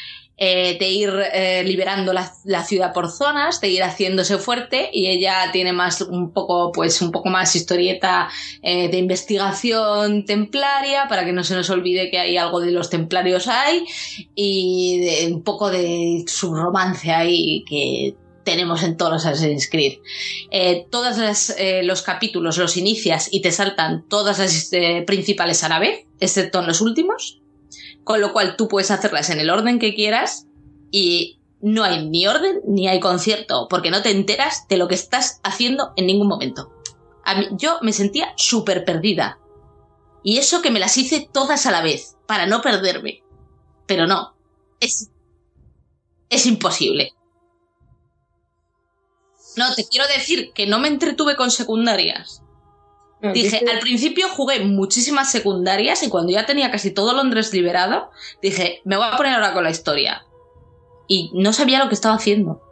eh, 0.42 0.78
de 0.80 0.88
ir 0.88 1.12
eh, 1.34 1.62
liberando 1.64 2.14
la, 2.14 2.32
la 2.44 2.64
ciudad 2.64 2.94
por 2.94 3.10
zonas, 3.10 3.60
de 3.60 3.68
ir 3.68 3.82
haciéndose 3.82 4.38
fuerte 4.38 4.88
y 4.90 5.08
ella 5.08 5.50
tiene 5.52 5.74
más 5.74 6.00
un 6.00 6.32
poco 6.32 6.72
pues 6.72 7.02
un 7.02 7.12
poco 7.12 7.28
más 7.28 7.54
historieta 7.54 8.30
eh, 8.62 8.88
de 8.88 8.96
investigación 8.96 10.24
templaria 10.24 11.08
para 11.10 11.26
que 11.26 11.34
no 11.34 11.44
se 11.44 11.54
nos 11.54 11.68
olvide 11.68 12.10
que 12.10 12.18
hay 12.18 12.38
algo 12.38 12.60
de 12.60 12.70
los 12.70 12.88
templarios 12.88 13.48
ahí 13.48 13.84
y 14.34 15.26
un 15.30 15.42
poco 15.42 15.70
de 15.70 16.24
su 16.26 16.54
romance 16.54 17.12
ahí 17.12 17.62
que 17.68 18.14
tenemos 18.42 18.82
en 18.82 18.96
todos 18.96 19.12
los 19.12 19.26
Assassin's 19.26 19.68
Creed. 19.68 19.98
Eh, 20.50 20.86
todos 20.90 21.18
los 21.82 22.00
capítulos 22.00 22.56
los 22.56 22.78
inicias 22.78 23.28
y 23.30 23.42
te 23.42 23.52
saltan 23.52 24.08
todas 24.08 24.38
las 24.38 24.70
principales 25.04 25.62
a 25.64 25.68
la 25.68 25.80
vez, 25.80 26.06
excepto 26.18 26.60
en 26.60 26.66
los 26.66 26.80
últimos, 26.80 27.39
con 28.04 28.20
lo 28.20 28.32
cual 28.32 28.56
tú 28.56 28.68
puedes 28.68 28.90
hacerlas 28.90 29.30
en 29.30 29.40
el 29.40 29.50
orden 29.50 29.78
que 29.78 29.94
quieras 29.94 30.46
y 30.90 31.40
no 31.60 31.84
hay 31.84 32.08
ni 32.08 32.26
orden 32.26 32.60
ni 32.66 32.88
hay 32.88 33.00
concierto, 33.00 33.66
porque 33.68 33.90
no 33.90 34.02
te 34.02 34.10
enteras 34.10 34.66
de 34.68 34.76
lo 34.78 34.88
que 34.88 34.94
estás 34.94 35.40
haciendo 35.42 35.92
en 35.96 36.06
ningún 36.06 36.28
momento. 36.28 36.72
A 37.24 37.34
mí- 37.34 37.48
yo 37.52 37.78
me 37.82 37.92
sentía 37.92 38.32
súper 38.36 38.84
perdida. 38.84 39.38
Y 40.22 40.38
eso 40.38 40.62
que 40.62 40.70
me 40.70 40.80
las 40.80 40.96
hice 40.98 41.28
todas 41.32 41.66
a 41.66 41.70
la 41.70 41.82
vez, 41.82 42.16
para 42.26 42.46
no 42.46 42.60
perderme. 42.62 43.22
Pero 43.86 44.06
no, 44.06 44.34
es, 44.80 45.10
es 46.28 46.46
imposible. 46.46 47.12
No, 49.56 49.74
te 49.74 49.84
quiero 49.86 50.06
decir 50.08 50.52
que 50.54 50.66
no 50.66 50.78
me 50.78 50.88
entretuve 50.88 51.36
con 51.36 51.50
secundarias. 51.50 52.42
Dije, 53.22 53.62
al 53.70 53.80
principio 53.80 54.28
jugué 54.30 54.60
muchísimas 54.60 55.30
secundarias 55.30 56.02
y 56.02 56.08
cuando 56.08 56.32
ya 56.32 56.46
tenía 56.46 56.70
casi 56.70 56.90
todo 56.90 57.12
Londres 57.12 57.52
liberado, 57.52 58.10
dije, 58.40 58.80
me 58.84 58.96
voy 58.96 59.06
a 59.10 59.16
poner 59.16 59.34
ahora 59.34 59.52
con 59.52 59.64
la 59.64 59.70
historia. 59.70 60.26
Y 61.06 61.30
no 61.34 61.52
sabía 61.52 61.80
lo 61.80 61.88
que 61.88 61.94
estaba 61.94 62.14
haciendo. 62.14 62.62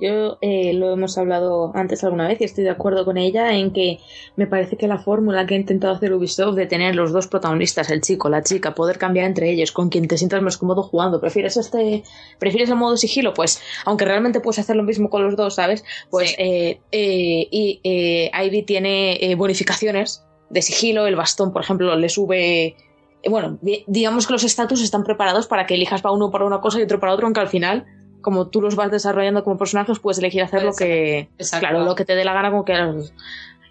Yo 0.00 0.38
eh, 0.42 0.72
lo 0.74 0.92
hemos 0.92 1.18
hablado 1.18 1.72
antes 1.74 2.04
alguna 2.04 2.28
vez 2.28 2.40
y 2.40 2.44
estoy 2.44 2.62
de 2.62 2.70
acuerdo 2.70 3.04
con 3.04 3.16
ella 3.18 3.52
en 3.56 3.72
que 3.72 3.98
me 4.36 4.46
parece 4.46 4.76
que 4.76 4.86
la 4.86 4.98
fórmula 4.98 5.44
que 5.44 5.54
ha 5.54 5.58
intentado 5.58 5.92
hacer 5.94 6.12
Ubisoft 6.12 6.54
de 6.54 6.66
tener 6.66 6.94
los 6.94 7.10
dos 7.12 7.26
protagonistas, 7.26 7.90
el 7.90 8.00
chico, 8.00 8.28
la 8.28 8.42
chica, 8.44 8.74
poder 8.74 8.96
cambiar 8.96 9.26
entre 9.26 9.50
ellos, 9.50 9.72
con 9.72 9.88
quien 9.88 10.06
te 10.06 10.16
sientas 10.16 10.40
más 10.40 10.56
cómodo 10.56 10.84
jugando, 10.84 11.20
prefieres 11.20 11.56
este, 11.56 12.04
prefieres 12.38 12.70
el 12.70 12.76
modo 12.76 12.96
sigilo, 12.96 13.34
pues 13.34 13.60
aunque 13.86 14.04
realmente 14.04 14.38
puedes 14.40 14.60
hacer 14.60 14.76
lo 14.76 14.84
mismo 14.84 15.10
con 15.10 15.24
los 15.24 15.34
dos, 15.34 15.56
¿sabes? 15.56 15.82
Pues 16.10 16.30
Sí. 16.30 16.36
eh, 16.38 16.80
eh, 16.92 17.48
y 17.50 17.80
eh, 17.82 18.30
Ivy 18.46 18.62
tiene 18.62 19.16
eh, 19.20 19.34
bonificaciones 19.34 20.24
de 20.48 20.62
sigilo, 20.62 21.06
el 21.08 21.16
bastón, 21.16 21.52
por 21.52 21.62
ejemplo, 21.62 21.96
le 21.96 22.08
sube 22.08 22.76
eh, 23.22 23.30
bueno, 23.30 23.58
di- 23.62 23.82
digamos 23.88 24.28
que 24.28 24.32
los 24.32 24.44
estatus 24.44 24.80
están 24.80 25.02
preparados 25.02 25.48
para 25.48 25.66
que 25.66 25.74
elijas 25.74 26.02
para 26.02 26.14
uno 26.14 26.30
para 26.30 26.44
una 26.44 26.60
cosa 26.60 26.78
y 26.78 26.82
otro 26.84 27.00
para 27.00 27.12
otro, 27.14 27.26
aunque 27.26 27.40
al 27.40 27.48
final, 27.48 27.84
como 28.20 28.48
tú 28.48 28.60
los 28.60 28.74
vas 28.76 28.90
desarrollando 28.90 29.44
como 29.44 29.58
personajes, 29.58 29.98
puedes 29.98 30.18
elegir 30.18 30.42
hacer 30.42 30.62
lo 30.64 30.72
que, 30.74 31.28
Exacto. 31.38 31.66
claro, 31.66 31.84
lo 31.84 31.94
que 31.94 32.04
te 32.04 32.14
dé 32.14 32.24
la 32.24 32.32
gana 32.34 32.50
como 32.50 32.64
que. 32.64 32.74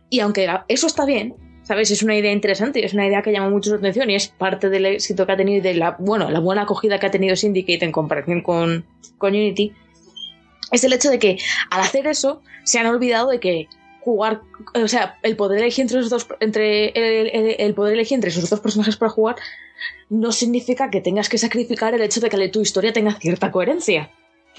Y 0.09 0.19
aunque 0.21 0.47
eso 0.67 0.87
está 0.87 1.05
bien, 1.05 1.35
¿sabes? 1.63 1.91
Es 1.91 2.01
una 2.01 2.15
idea 2.15 2.31
interesante 2.31 2.79
y 2.79 2.83
es 2.83 2.93
una 2.93 3.05
idea 3.05 3.21
que 3.21 3.31
llama 3.31 3.49
mucho 3.49 3.71
la 3.71 3.77
atención 3.77 4.09
y 4.09 4.15
es 4.15 4.29
parte 4.29 4.69
del 4.69 4.85
éxito 4.85 5.25
que 5.25 5.31
ha 5.33 5.37
tenido 5.37 5.57
y 5.57 5.61
de 5.61 5.73
la, 5.73 5.97
bueno, 5.99 6.29
la 6.31 6.39
buena 6.39 6.61
acogida 6.63 6.97
que 6.99 7.07
ha 7.07 7.11
tenido 7.11 7.35
Syndicate 7.35 7.83
en 7.83 7.91
comparación 7.91 8.41
con, 8.41 8.85
con 9.17 9.33
Unity, 9.33 9.73
es 10.71 10.83
el 10.83 10.93
hecho 10.93 11.09
de 11.09 11.19
que 11.19 11.37
al 11.69 11.81
hacer 11.81 12.07
eso 12.07 12.41
se 12.63 12.79
han 12.79 12.85
olvidado 12.87 13.29
de 13.29 13.39
que 13.39 13.67
jugar, 13.99 14.41
o 14.81 14.87
sea, 14.87 15.17
el 15.23 15.35
poder 15.35 15.59
elegir 15.59 15.81
entre 15.83 15.97
los 15.97 16.09
dos, 16.09 16.25
entre 16.39 16.89
el, 16.89 17.27
el- 17.33 17.55
el 17.59 17.73
poder 17.73 17.93
elegir 17.95 18.15
entre 18.15 18.29
esos 18.29 18.49
dos 18.49 18.61
personajes 18.61 18.95
para 18.95 19.09
jugar 19.11 19.35
no 20.09 20.31
significa 20.31 20.89
que 20.89 21.01
tengas 21.01 21.27
que 21.27 21.37
sacrificar 21.37 21.93
el 21.93 22.01
hecho 22.01 22.21
de 22.21 22.29
que 22.29 22.47
tu 22.49 22.61
historia 22.61 22.93
tenga 22.93 23.11
cierta 23.19 23.51
coherencia. 23.51 24.09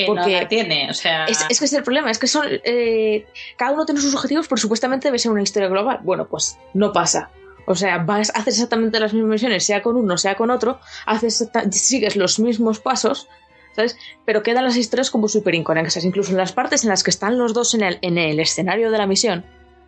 Que 0.06 0.08
no 0.08 0.26
la 0.26 0.48
tiene, 0.48 0.88
o 0.90 0.94
sea... 0.94 1.26
Es, 1.26 1.44
es 1.50 1.58
que 1.58 1.64
es 1.66 1.72
el 1.72 1.82
problema, 1.82 2.10
es 2.10 2.18
que 2.18 2.26
son. 2.26 2.46
eh, 2.48 3.26
cada 3.56 3.72
uno 3.72 3.84
tiene 3.84 4.00
sus 4.00 4.14
objetivos, 4.14 4.46
pero 4.48 4.56
supuestamente 4.58 5.08
debe 5.08 5.18
ser 5.18 5.32
una 5.32 5.42
historia 5.42 5.68
global. 5.68 5.98
Bueno, 6.02 6.26
pues 6.28 6.56
no 6.74 6.92
pasa. 6.92 7.30
O 7.66 7.74
sea, 7.74 7.98
vas, 7.98 8.30
haces 8.34 8.54
exactamente 8.54 8.98
las 9.00 9.12
mismas 9.12 9.32
misiones, 9.32 9.64
sea 9.64 9.82
con 9.82 9.96
uno, 9.96 10.16
sea 10.16 10.36
con 10.36 10.50
otro, 10.50 10.80
haces, 11.04 11.50
sigues 11.70 12.16
los 12.16 12.38
mismos 12.38 12.80
pasos, 12.80 13.28
¿sabes? 13.76 13.98
Pero 14.24 14.42
quedan 14.42 14.64
las 14.64 14.76
historias 14.76 15.10
como 15.10 15.28
súper 15.28 15.54
inconexas. 15.54 16.04
Incluso 16.04 16.30
en 16.30 16.38
las 16.38 16.52
partes 16.52 16.84
en 16.84 16.88
las 16.88 17.02
que 17.04 17.10
están 17.10 17.36
los 17.36 17.52
dos 17.52 17.74
en 17.74 17.82
el, 17.82 17.98
en 18.00 18.16
el 18.16 18.40
escenario 18.40 18.90
de 18.90 18.96
la 18.96 19.06
misión, 19.06 19.44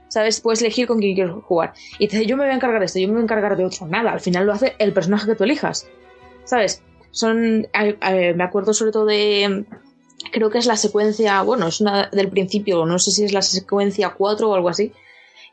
¿sabes? 0.09 0.41
Puedes 0.43 0.61
elegir 0.61 0.87
con 0.89 0.99
quién 0.99 1.15
quieres 1.15 1.33
jugar. 1.45 1.73
Y 1.99 2.09
te 2.09 2.17
dice, 2.19 2.29
yo 2.29 2.37
me 2.37 2.43
voy 2.45 2.53
a 2.53 2.57
encargar 2.57 2.81
de 2.81 2.87
esto, 2.87 2.99
yo 2.99 3.07
me 3.09 3.15
voy 3.15 3.23
a 3.23 3.25
encargar 3.25 3.57
de 3.57 3.65
otro. 3.65 3.87
Nada, 3.87 4.13
al 4.13 4.21
final 4.21 4.45
lo 4.45 4.53
hace 4.53 4.75
el 4.79 4.93
personaje 4.93 5.27
que 5.27 5.35
tú 5.37 5.45
elijas, 5.45 5.87
¿sabes? 6.45 6.83
Son. 7.13 7.67
a- 7.73 7.95
a- 8.07 8.13
me 8.35 8.45
acuerdo 8.45 8.75
sobre 8.75 8.93
todo 8.93 9.07
de 9.07 9.65
creo 10.33 10.51
que 10.51 10.59
es 10.59 10.67
la 10.67 10.77
secuencia, 10.77 11.43
bueno, 11.43 11.67
es 11.67 11.81
una 11.81 12.09
del 12.13 12.29
principio, 12.29 12.85
no 12.87 12.99
sé 12.99 13.11
si 13.11 13.25
es 13.25 13.33
la 13.33 13.43
secuencia 13.43 14.11
4 14.11 14.49
o 14.51 14.55
algo 14.55 14.69
así, 14.69 14.93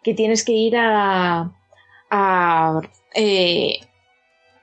que 0.04 0.14
tienes 0.14 0.44
que 0.44 0.52
ir 0.54 0.76
a... 0.78 1.52
a 2.10 2.82
eh, 3.14 3.80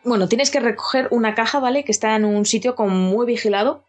bueno, 0.04 0.28
tienes 0.28 0.50
que 0.50 0.60
recoger 0.60 1.08
una 1.10 1.34
caja, 1.34 1.60
¿vale? 1.60 1.82
Que 1.84 1.92
está 1.92 2.14
en 2.14 2.24
un 2.26 2.44
sitio 2.44 2.74
como 2.74 2.90
muy 2.94 3.26
vigilado. 3.26 3.84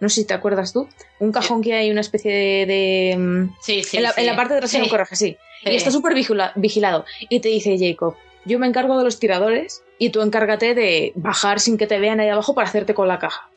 No 0.00 0.10
sé 0.10 0.16
si 0.22 0.26
te 0.26 0.34
acuerdas 0.34 0.74
tú. 0.74 0.86
Un 1.18 1.32
cajón 1.32 1.62
que 1.62 1.72
hay 1.72 1.90
una 1.90 2.02
especie 2.02 2.30
de... 2.30 2.66
de, 2.66 3.48
Sí, 3.62 3.82
sí, 3.82 3.96
en, 3.96 4.02
la, 4.02 4.12
sí. 4.12 4.20
en 4.20 4.26
la 4.26 4.36
parte 4.36 4.52
de 4.52 4.60
trasera 4.60 4.84
Sí, 4.84 4.86
un 4.86 4.90
coraje, 4.90 5.16
sí. 5.16 5.36
sí. 5.64 5.70
Y 5.70 5.74
está 5.76 5.90
súper 5.90 6.14
vigila- 6.14 6.52
vigilado. 6.56 7.06
Y 7.30 7.40
te 7.40 7.48
dice 7.48 7.76
Jacob, 7.78 8.14
yo 8.44 8.58
me 8.58 8.66
encargo 8.66 8.98
de 8.98 9.04
los 9.04 9.18
tiradores 9.18 9.82
y 9.98 10.10
tú 10.10 10.20
encárgate 10.20 10.74
de 10.74 11.12
bajar 11.14 11.58
sin 11.58 11.78
que 11.78 11.86
te 11.86 11.98
vean 11.98 12.20
ahí 12.20 12.28
abajo 12.28 12.54
para 12.54 12.68
hacerte 12.68 12.92
con 12.92 13.08
la 13.08 13.18
caja. 13.18 13.48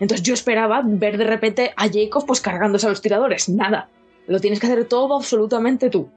Entonces 0.00 0.26
yo 0.26 0.34
esperaba 0.34 0.82
ver 0.84 1.18
de 1.18 1.24
repente 1.24 1.72
a 1.76 1.88
Jacob 1.88 2.24
pues 2.26 2.40
cargándose 2.40 2.86
a 2.86 2.90
los 2.90 3.00
tiradores. 3.00 3.48
Nada. 3.48 3.88
Lo 4.26 4.40
tienes 4.40 4.60
que 4.60 4.66
hacer 4.66 4.84
todo 4.86 5.16
absolutamente 5.16 5.90
tú. 5.90 6.10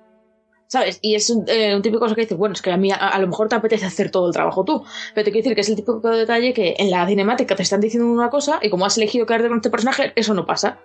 ¿Sabes? 0.67 0.99
Y 1.01 1.15
es 1.15 1.29
un, 1.31 1.45
eh, 1.47 1.79
típico 1.81 1.99
cosa 1.99 2.13
que 2.13 2.21
dices, 2.21 2.37
bueno, 2.37 2.53
es 2.53 2.61
que 2.61 2.71
a 2.71 2.77
mí 2.77 2.91
a, 2.91 3.17
lo 3.19 3.27
mejor 3.27 3.49
te 3.49 3.55
apetece 3.55 3.85
hacer 3.85 4.11
todo 4.11 4.27
el 4.27 4.33
trabajo 4.33 4.63
tú. 4.63 4.83
Pero 5.15 5.25
te 5.25 5.31
quiero 5.31 5.43
decir 5.43 5.55
que 5.55 5.61
es 5.61 5.69
el 5.69 5.75
típico 5.75 5.99
detalle 5.99 6.53
que 6.53 6.75
en 6.77 6.91
la 6.91 7.07
cinemática 7.07 7.55
te 7.55 7.63
están 7.63 7.81
diciendo 7.81 8.07
una 8.07 8.29
cosa 8.29 8.59
y 8.61 8.69
como 8.69 8.85
has 8.85 8.97
elegido 8.97 9.25
caerte 9.25 9.47
con 9.47 9.57
este 9.57 9.71
personaje, 9.71 10.13
eso 10.15 10.35
no 10.35 10.45
pasa. 10.45 10.79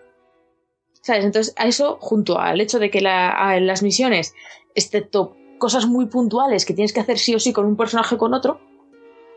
¿Sabes? 1.03 1.27
Entonces, 1.27 1.55
a 1.59 1.67
eso, 1.67 1.99
junto 2.01 2.39
al 2.39 2.63
hecho 2.63 2.79
de 2.79 2.91
que 2.91 3.01
en 3.01 3.67
las 3.67 3.83
misiones, 3.83 4.33
excepto 4.75 5.37
cosas 5.59 5.87
muy 5.87 6.07
puntuales 6.07 6.65
que 6.65 6.73
tienes 6.73 6.95
que 6.95 7.01
hacer 7.01 7.19
sí 7.19 7.35
o 7.35 7.39
sí 7.39 7.53
con 7.53 7.67
un 7.67 7.77
personaje 7.77 8.15
o 8.15 8.19
con 8.19 8.33
otro, 8.33 8.61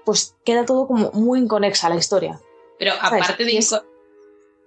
pues 0.06 0.38
queda 0.46 0.66
todo 0.66 0.88
como 0.88 1.12
muy 1.12 1.40
inconexa 1.40 1.90
la 1.90 1.98
historia. 1.98 2.40
Pero 2.80 2.94
aparte 3.02 3.46
de... 3.46 3.58
Es- 3.58 3.76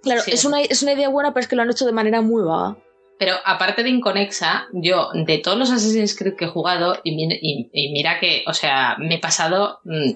Claro, 0.03 0.21
Sí. 0.21 0.31
es, 0.31 0.45
una, 0.45 0.61
es 0.61 0.81
una 0.81 0.93
idea 0.93 1.09
buena, 1.09 1.31
pero 1.31 1.41
es 1.43 1.47
que 1.47 1.55
lo 1.55 1.61
han 1.61 1.69
hecho 1.69 1.85
de 1.85 1.91
manera 1.91 2.21
muy 2.21 2.43
vaga. 2.43 2.75
Pero 3.19 3.35
aparte 3.45 3.83
de 3.83 3.89
inconexa, 3.91 4.65
yo 4.73 5.09
de 5.13 5.37
todos 5.37 5.59
los 5.59 5.69
Assassin's 5.69 6.17
Creed 6.17 6.33
que 6.35 6.45
he 6.45 6.47
jugado, 6.47 6.99
y, 7.03 7.15
mi- 7.15 7.37
y- 7.39 7.69
y 7.71 7.91
mira 7.93 8.19
que, 8.19 8.43
o 8.47 8.53
sea, 8.55 8.95
me 8.97 9.15
he 9.15 9.19
pasado, 9.19 9.79
mm, 9.83 10.09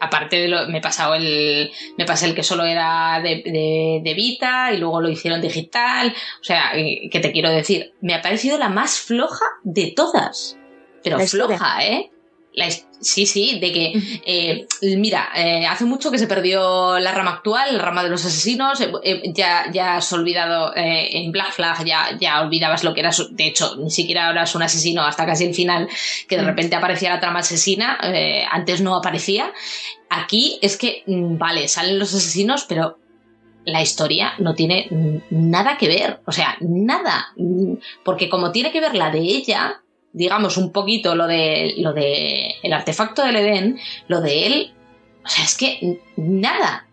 aparte 0.00 0.36
de 0.36 0.48
lo, 0.48 0.66
me 0.68 0.78
he 0.78 0.80
pasado 0.80 1.14
el, 1.14 1.70
me 1.98 2.06
pasé 2.06 2.24
el 2.24 2.34
que 2.34 2.42
solo 2.42 2.64
era 2.64 3.20
de, 3.22 3.42
de, 3.44 4.00
de 4.02 4.14
Vita 4.14 4.72
y 4.72 4.78
luego 4.78 5.02
lo 5.02 5.10
hicieron 5.10 5.42
digital, 5.42 6.14
o 6.40 6.44
sea, 6.44 6.72
que 6.72 7.20
te 7.20 7.32
quiero 7.32 7.50
decir, 7.50 7.92
me 8.00 8.14
ha 8.14 8.22
parecido 8.22 8.56
la 8.56 8.70
más 8.70 8.98
floja 8.98 9.44
de 9.62 9.92
todas. 9.94 10.56
Pero 11.04 11.18
La 11.18 11.24
historia. 11.24 11.46
floja, 11.58 11.84
¿eh? 11.86 12.10
La 12.54 12.68
sí, 13.02 13.26
sí, 13.26 13.58
de 13.58 13.72
que, 13.72 13.92
eh, 14.24 14.66
mira, 14.96 15.30
eh, 15.34 15.66
hace 15.66 15.84
mucho 15.84 16.10
que 16.10 16.18
se 16.18 16.26
perdió 16.26 16.98
la 16.98 17.12
rama 17.12 17.32
actual, 17.32 17.76
la 17.76 17.82
rama 17.82 18.04
de 18.04 18.10
los 18.10 18.24
asesinos, 18.24 18.80
eh, 18.80 18.92
eh, 19.02 19.22
ya, 19.34 19.70
ya 19.72 19.96
has 19.96 20.12
olvidado, 20.12 20.74
eh, 20.76 21.08
en 21.12 21.32
Black 21.32 21.52
Flag 21.52 21.84
ya, 21.84 22.16
ya 22.20 22.40
olvidabas 22.42 22.84
lo 22.84 22.94
que 22.94 23.00
eras, 23.00 23.26
de 23.30 23.46
hecho, 23.46 23.76
ni 23.76 23.90
siquiera 23.90 24.30
eras 24.30 24.54
un 24.54 24.62
asesino 24.62 25.02
hasta 25.02 25.26
casi 25.26 25.44
el 25.44 25.54
final, 25.54 25.88
que 26.28 26.36
de 26.36 26.44
repente 26.44 26.76
aparecía 26.76 27.10
la 27.10 27.20
trama 27.20 27.40
asesina, 27.40 27.98
eh, 28.02 28.44
antes 28.50 28.80
no 28.80 28.94
aparecía. 28.96 29.52
Aquí 30.10 30.58
es 30.62 30.76
que, 30.76 31.02
mm, 31.06 31.38
vale, 31.38 31.68
salen 31.68 31.98
los 31.98 32.14
asesinos, 32.14 32.66
pero 32.68 32.98
la 33.64 33.80
historia 33.80 34.34
no 34.38 34.54
tiene 34.54 34.88
nada 35.30 35.78
que 35.78 35.88
ver, 35.88 36.20
o 36.26 36.32
sea, 36.32 36.56
nada, 36.60 37.32
Mm, 37.36 37.74
porque 38.04 38.28
como 38.28 38.52
tiene 38.52 38.72
que 38.72 38.80
ver 38.80 38.94
la 38.94 39.10
de 39.10 39.20
ella, 39.20 39.81
digamos 40.12 40.56
un 40.56 40.72
poquito 40.72 41.14
lo 41.14 41.26
de 41.26 41.74
lo 41.78 41.92
de 41.92 42.54
el 42.62 42.72
artefacto 42.72 43.22
del 43.24 43.36
Edén, 43.36 43.78
lo 44.08 44.20
de 44.20 44.46
él, 44.46 44.74
o 45.24 45.28
sea, 45.28 45.44
es 45.44 45.56
que 45.56 46.00
nada. 46.16 46.86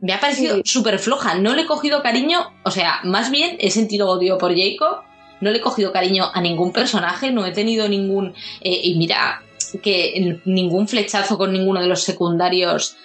Me 0.00 0.12
ha 0.12 0.20
parecido 0.20 0.56
Sí. 0.56 0.62
súper 0.64 0.98
floja, 0.98 1.36
no 1.36 1.54
le 1.54 1.62
he 1.62 1.66
cogido 1.66 2.02
cariño, 2.02 2.52
o 2.64 2.70
sea, 2.70 3.00
más 3.04 3.30
bien 3.30 3.56
he 3.60 3.70
sentido 3.70 4.08
odio 4.10 4.36
por 4.36 4.54
Jacob, 4.54 5.02
no 5.40 5.50
le 5.50 5.58
he 5.58 5.60
cogido 5.62 5.90
cariño 5.90 6.30
a 6.32 6.40
ningún 6.40 6.72
personaje, 6.72 7.30
no 7.30 7.46
he 7.46 7.52
tenido 7.52 7.88
ningún... 7.88 8.34
eh, 8.60 8.80
y 8.84 8.94
mira, 8.96 9.42
que 9.82 10.40
ningún 10.44 10.86
flechazo 10.86 11.38
con 11.38 11.52
ninguno 11.52 11.80
de 11.80 11.88
los 11.88 12.02
secundarios 12.02 12.96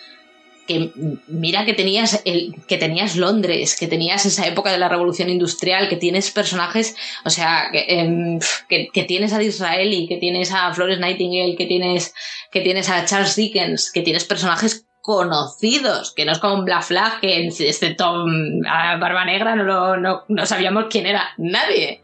que 0.68 0.92
mira 1.28 1.66
que 1.66 1.74
tenías 1.74 2.22
el, 2.26 2.56
que 2.68 2.78
tenías 2.78 3.16
Londres, 3.16 3.76
que 3.80 3.88
tenías 3.88 4.26
esa 4.26 4.46
época 4.48 4.72
de 4.72 4.78
la 4.78 4.88
revolución 4.90 5.30
industrial, 5.30 5.90
que 5.90 5.96
tienes 5.98 6.32
personajes, 6.32 6.96
o 7.26 7.30
sea, 7.30 7.70
que, 7.72 7.86
em, 8.00 8.40
que, 8.70 8.88
que 8.94 9.04
tienes 9.04 9.34
a 9.34 9.40
Disraeli, 9.40 10.08
que 10.08 10.18
tienes 10.18 10.52
a 10.52 10.74
Flores 10.74 11.00
Nightingale, 11.00 11.56
que 11.58 11.66
tienes, 11.66 12.14
que 12.52 12.62
tienes 12.62 12.90
a 12.90 13.04
Charles 13.06 13.36
Dickens, 13.36 13.92
que 13.92 14.02
tienes 14.02 14.24
personajes 14.26 14.86
conocidos, 15.02 16.14
que 16.16 16.26
no 16.26 16.32
es 16.32 16.40
como 16.40 16.56
un 16.56 16.66
Black 16.66 16.84
Flag, 16.84 17.20
que 17.22 17.48
excepto 17.48 18.26
mm, 18.28 18.66
a 18.68 18.98
Barba 18.98 19.26
Negra 19.26 19.56
no, 19.56 19.64
lo- 19.64 19.98
no, 19.98 20.22
no 20.28 20.46
sabíamos 20.46 20.86
quién 20.90 21.06
era 21.08 21.30
nadie. 21.38 22.00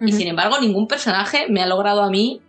Y 0.00 0.12
sin 0.12 0.26
embargo, 0.28 0.58
ningún 0.60 0.88
personaje 0.88 1.46
me 1.48 1.62
ha 1.62 1.66
logrado 1.66 2.02
a 2.02 2.10
mí, 2.10 2.40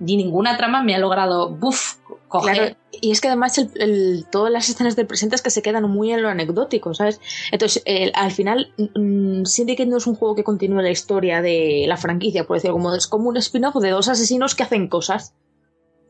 ni 0.00 0.16
ninguna 0.16 0.56
trama 0.56 0.82
me 0.82 0.94
ha 0.94 0.98
logrado, 0.98 1.48
buf, 1.48 1.94
coger. 2.28 2.54
Claro, 2.56 2.76
y 3.00 3.10
es 3.12 3.20
que 3.20 3.28
además 3.28 3.56
el- 3.58 3.70
el- 3.76 4.26
todas 4.30 4.52
las 4.52 4.68
escenas 4.68 4.96
del 4.96 5.06
presente 5.06 5.34
es 5.36 5.42
que 5.42 5.50
se 5.50 5.62
quedan 5.62 5.88
muy 5.90 6.12
en 6.12 6.22
lo 6.22 6.28
anecdótico, 6.28 6.94
¿sabes? 6.94 7.20
Entonces, 7.52 7.82
el- 7.86 8.12
al 8.14 8.30
final, 8.30 8.72
mm, 8.94 9.44
Syndicate 9.44 9.88
no 9.88 9.98
es 9.98 10.06
un 10.06 10.14
juego 10.14 10.34
que 10.34 10.44
continúe 10.44 10.80
la 10.82 10.90
historia 10.90 11.42
de 11.42 11.84
la 11.88 11.96
franquicia, 11.96 12.44
por 12.46 12.56
decirlo 12.56 12.74
como 12.74 12.94
es 12.94 13.06
como 13.06 13.28
un 13.28 13.36
spin-off 13.36 13.76
de 13.76 13.90
dos 13.90 14.08
asesinos 14.08 14.54
que 14.54 14.62
hacen 14.62 14.88
cosas. 14.88 15.34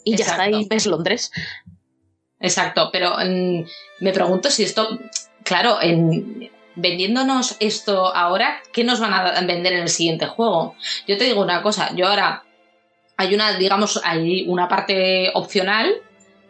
Y 0.04 0.16
ya 0.16 0.24
está, 0.24 0.42
ahí 0.42 0.66
ves 0.68 0.86
Londres. 0.86 1.30
Exacto, 2.38 2.88
pero 2.92 3.12
mm, 3.18 3.64
me 4.00 4.12
pregunto 4.12 4.50
si 4.50 4.62
esto, 4.62 4.88
claro, 5.44 5.76
en, 5.82 6.50
vendiéndonos 6.74 7.56
esto 7.60 8.14
ahora, 8.14 8.62
¿qué 8.72 8.84
nos 8.84 9.00
van 9.00 9.12
a 9.12 9.40
vender 9.42 9.74
en 9.74 9.80
el 9.82 9.88
siguiente 9.88 10.26
juego? 10.26 10.74
Yo 11.06 11.18
te 11.18 11.24
digo 11.24 11.42
una 11.42 11.62
cosa, 11.62 11.94
yo 11.94 12.06
ahora 12.08 12.44
hay 13.18 13.34
una, 13.34 13.52
digamos, 13.58 14.00
hay 14.02 14.48
una 14.48 14.68
parte 14.68 15.30
opcional 15.34 15.92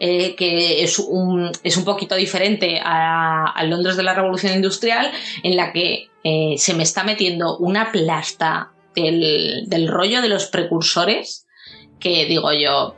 eh, 0.02 0.34
que 0.34 0.82
es 0.82 0.98
un, 0.98 1.52
es 1.62 1.76
un 1.76 1.84
poquito 1.84 2.14
diferente 2.14 2.80
a, 2.82 3.44
al 3.44 3.68
Londres 3.68 3.96
de 3.98 4.02
la 4.02 4.14
Revolución 4.14 4.54
Industrial, 4.54 5.10
en 5.42 5.56
la 5.56 5.72
que 5.72 6.08
eh, 6.24 6.54
se 6.56 6.72
me 6.72 6.82
está 6.82 7.04
metiendo 7.04 7.58
una 7.58 7.92
plasta 7.92 8.72
del, 8.94 9.64
del 9.66 9.88
rollo 9.88 10.22
de 10.22 10.28
los 10.28 10.46
precursores, 10.46 11.46
que 11.98 12.24
digo 12.24 12.50
yo, 12.54 12.96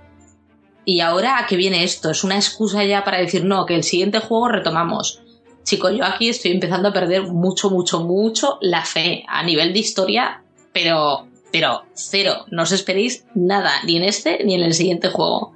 ¿y 0.85 1.01
ahora 1.01 1.39
a 1.39 1.47
qué 1.47 1.57
viene 1.57 1.83
esto? 1.83 2.11
¿Es 2.11 2.23
una 2.23 2.37
excusa 2.37 2.85
ya 2.85 3.03
para 3.03 3.19
decir 3.19 3.45
no, 3.45 3.67
que 3.67 3.75
el 3.75 3.83
siguiente 3.83 4.21
juego 4.21 4.47
retomamos? 4.47 5.23
Chico, 5.65 5.91
yo 5.91 6.05
aquí 6.05 6.29
estoy 6.29 6.53
empezando 6.53 6.91
a 6.91 6.93
perder 6.93 7.25
mucho, 7.25 7.69
mucho, 7.69 8.01
mucho 8.01 8.59
la 8.61 8.85
fe 8.85 9.25
a 9.29 9.43
nivel 9.43 9.73
de 9.73 9.81
historia, 9.81 10.45
pero, 10.73 11.27
pero 11.51 11.83
cero. 11.95 12.45
No 12.53 12.63
os 12.63 12.71
esperéis 12.71 13.25
nada, 13.35 13.73
ni 13.85 13.97
en 13.97 14.05
este 14.05 14.45
ni 14.45 14.55
en 14.55 14.63
el 14.63 14.75
siguiente 14.75 15.09
juego. 15.09 15.53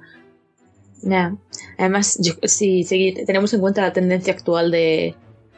Ya. 1.01 1.35
Además, 1.77 2.17
yo- 2.19 2.33
si 2.43 2.83
segui- 2.83 3.25
tenemos 3.25 3.53
en 3.53 3.59
cuenta 3.61 3.81
la 3.81 3.93
tendencia 3.93 4.33
actual 4.33 4.71
de, 4.71 5.15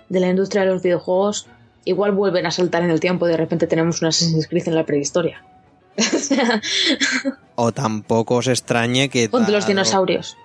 de 0.10 0.20
la 0.20 0.28
industria 0.30 0.64
de 0.64 0.68
los 0.72 0.82
videojuegos, 0.84 1.48
igual 1.86 2.12
vuelven 2.12 2.46
a 2.46 2.52
saltar 2.52 2.84
en 2.84 2.90
el 2.90 3.00
tiempo 3.00 3.26
y 3.28 3.32
de 3.32 3.38
repente 3.38 3.68
tenemos 3.68 4.02
un 4.02 4.10
Assassin's 4.10 4.48
Creed 4.48 4.68
en 4.68 4.76
la 4.76 4.86
prehistoria. 4.86 5.44
O 7.56 7.72
tampoco 7.74 8.36
os 8.36 8.48
extrañe 8.48 9.10
que 9.10 9.28
Ponte 9.28 9.52
los 9.52 9.68
dinosaurios. 9.68 10.38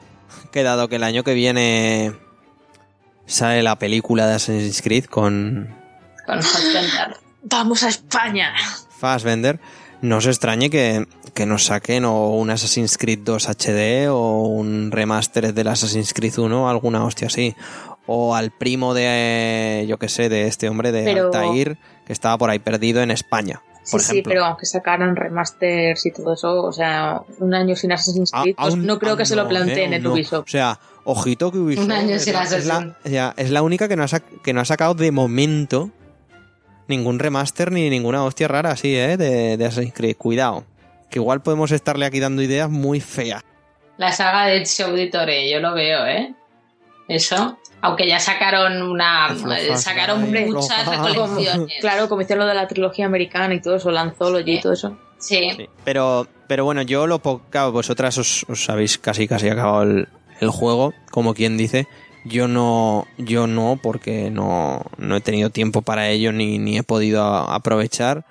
que 0.51 0.63
dado 0.65 0.89
que 0.89 0.97
el 0.97 1.05
año 1.05 1.23
que 1.23 1.35
viene 1.35 2.13
sale 3.27 3.63
la 3.63 3.79
película 3.79 4.27
de 4.27 4.35
Assassin's 4.35 4.83
Creed 4.83 5.05
con 5.07 5.73
Con 6.27 6.43
Fassbender. 6.43 7.17
¡Vamos 7.45 7.83
a 7.85 7.89
España! 7.89 8.53
Fassbender, 8.99 9.61
no 10.03 10.17
os 10.17 10.27
extrañe 10.27 10.71
que, 10.71 11.07
que 11.35 11.47
nos 11.47 11.65
saquen 11.67 12.05
o 12.05 12.31
un 12.37 12.51
Assassin's 12.51 12.97
Creed 12.97 13.21
2 13.25 13.49
HD 13.49 14.09
o 14.09 14.43
un 14.47 14.91
remaster 14.93 15.53
del 15.53 15.69
Assassin's 15.69 16.15
Creed 16.15 16.39
1 16.39 16.65
o 16.65 16.69
alguna 16.69 17.05
hostia 17.05 17.27
así. 17.27 17.55
O 18.07 18.35
al 18.35 18.51
primo 18.51 18.95
de, 18.95 19.85
yo 19.89 19.99
que 19.99 20.09
sé, 20.09 20.29
de 20.29 20.47
este 20.47 20.69
hombre 20.69 20.93
de 20.93 21.05
Pero- 21.05 21.27
Altair, 21.27 21.79
que 22.07 22.13
estaba 22.13 22.37
por 22.39 22.51
ahí 22.51 22.59
perdido 22.59 23.03
en 23.03 23.11
España, 23.11 23.63
por 23.91 24.01
sí, 24.01 24.13
sí, 24.17 24.23
pero 24.23 24.45
aunque 24.47 24.65
sacaran 24.65 25.15
remasters 25.15 26.07
y 26.07 26.11
todo 26.11 26.33
eso, 26.35 26.63
o 26.63 26.73
sea, 26.73 27.21
un 27.39 27.53
año 27.53 27.77
sin 27.77 27.93
Assassin's 27.93 28.31
A- 28.33 28.43
Creed, 28.43 28.55
pues 28.57 28.77
no 28.77 28.99
creo 28.99 29.17
que 29.17 29.27
se 29.27 29.37
lo 29.37 29.47
planteen 29.49 29.93
¿eh? 29.93 29.97
en 29.97 30.03
no. 30.03 30.13
Ubisoft. 30.15 30.47
O 30.47 30.51
sea, 30.51 30.79
ojito 31.05 31.51
que 31.53 31.59
Ubisoft 31.59 31.85
Un 31.85 31.93
año 31.93 32.15
es, 32.17 32.25
sin 32.25 32.33
la, 32.33 32.43
es, 32.45 32.67
la, 32.67 33.35
es 33.37 33.51
la 33.51 33.63
única 33.63 33.89
que 33.89 33.97
no, 33.97 34.05
ha 34.05 34.09
que 34.43 34.53
no 34.55 34.61
ha 34.61 34.65
sacado 34.65 34.95
de 34.95 35.11
momento 35.13 35.91
ningún 36.89 37.19
remaster 37.19 37.73
ni 37.73 37.91
ninguna 37.91 38.25
hostia 38.25 38.49
rara 38.49 38.71
así, 38.71 38.95
¿eh? 38.97 39.17
De, 39.17 39.57
de 39.57 39.65
Assassin's 39.67 39.95
Creed. 39.95 40.17
Cuidado, 40.17 40.65
que 41.11 41.19
igual 41.19 41.43
podemos 41.43 41.71
estarle 41.73 42.07
aquí 42.07 42.21
dando 42.21 42.43
ideas 42.43 42.71
muy 42.71 43.01
feas. 43.01 43.43
La 43.97 44.13
saga 44.13 44.47
de 44.47 44.63
Ezio 44.63 44.87
Auditore, 44.87 45.49
yo 45.51 45.61
lo 45.61 45.75
veo, 45.75 46.05
¿eh? 46.07 46.35
Eso. 47.09 47.59
Aunque 47.81 48.09
ya 48.09 48.19
sacaron 48.19 48.83
una. 48.83 49.29
Sacaron 49.77 50.25
hombre, 50.25 50.47
muchas 50.47 50.87
recolecciones. 50.87 51.73
Claro, 51.81 52.09
como 52.09 52.23
hicieron 52.23 52.45
lo 52.47 52.49
de 52.49 52.55
la 52.57 52.67
trilogía 52.67 53.07
americana 53.07 53.55
y 53.55 53.61
todo 53.61 53.77
eso, 53.77 53.91
Lanzology 53.91 54.53
y 54.53 54.57
Sí. 54.57 54.63
todo 54.63 54.73
eso. 54.73 54.99
Sí. 55.19 55.51
Sí, 55.57 55.69
Pero, 55.85 56.27
pero 56.49 56.65
bueno, 56.65 56.83
yo 56.83 57.07
lo 57.07 57.21
claro, 57.51 57.73
vosotras 57.73 58.19
os, 58.19 58.45
os 58.49 58.69
habéis 58.69 58.99
casi 58.99 59.27
casi 59.29 59.49
acabado 59.49 59.83
el, 59.83 60.09
el 60.41 60.51
juego, 60.51 60.93
como 61.11 61.35
quien 61.35 61.57
dice. 61.57 61.87
Yo 62.27 62.49
no, 62.49 63.07
yo 63.19 63.47
no, 63.47 63.79
porque 63.83 64.31
no, 64.31 64.83
no 64.97 65.17
he 65.17 65.21
tenido 65.21 65.51
tiempo 65.51 65.83
para 65.83 66.09
ello 66.09 66.33
ni, 66.33 66.59
ni 66.59 66.79
he 66.79 66.83
podido 66.83 67.23
aprovechar. 67.25 68.25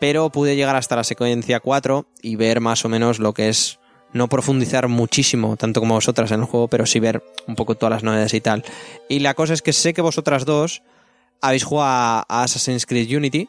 Pero 0.00 0.30
pude 0.30 0.56
llegar 0.56 0.76
hasta 0.76 0.96
la 0.96 1.04
secuencia 1.04 1.60
4 1.60 2.06
y 2.22 2.36
ver 2.36 2.60
más 2.60 2.84
o 2.84 2.88
menos 2.88 3.18
lo 3.18 3.32
que 3.32 3.48
es. 3.48 3.78
No 4.12 4.28
profundizar 4.28 4.88
muchísimo, 4.88 5.56
tanto 5.56 5.78
como 5.78 5.94
vosotras 5.94 6.32
en 6.32 6.40
el 6.40 6.46
juego, 6.46 6.66
pero 6.66 6.84
sí 6.84 6.98
ver 6.98 7.22
un 7.46 7.54
poco 7.54 7.76
todas 7.76 7.92
las 7.92 8.02
novedades 8.02 8.34
y 8.34 8.40
tal. 8.40 8.64
Y 9.08 9.20
la 9.20 9.34
cosa 9.34 9.54
es 9.54 9.62
que 9.62 9.72
sé 9.72 9.94
que 9.94 10.02
vosotras 10.02 10.44
dos 10.44 10.82
habéis 11.40 11.62
jugado 11.62 12.24
a, 12.28 12.42
Assassin's 12.42 12.86
Creed 12.86 13.16
Unity 13.16 13.48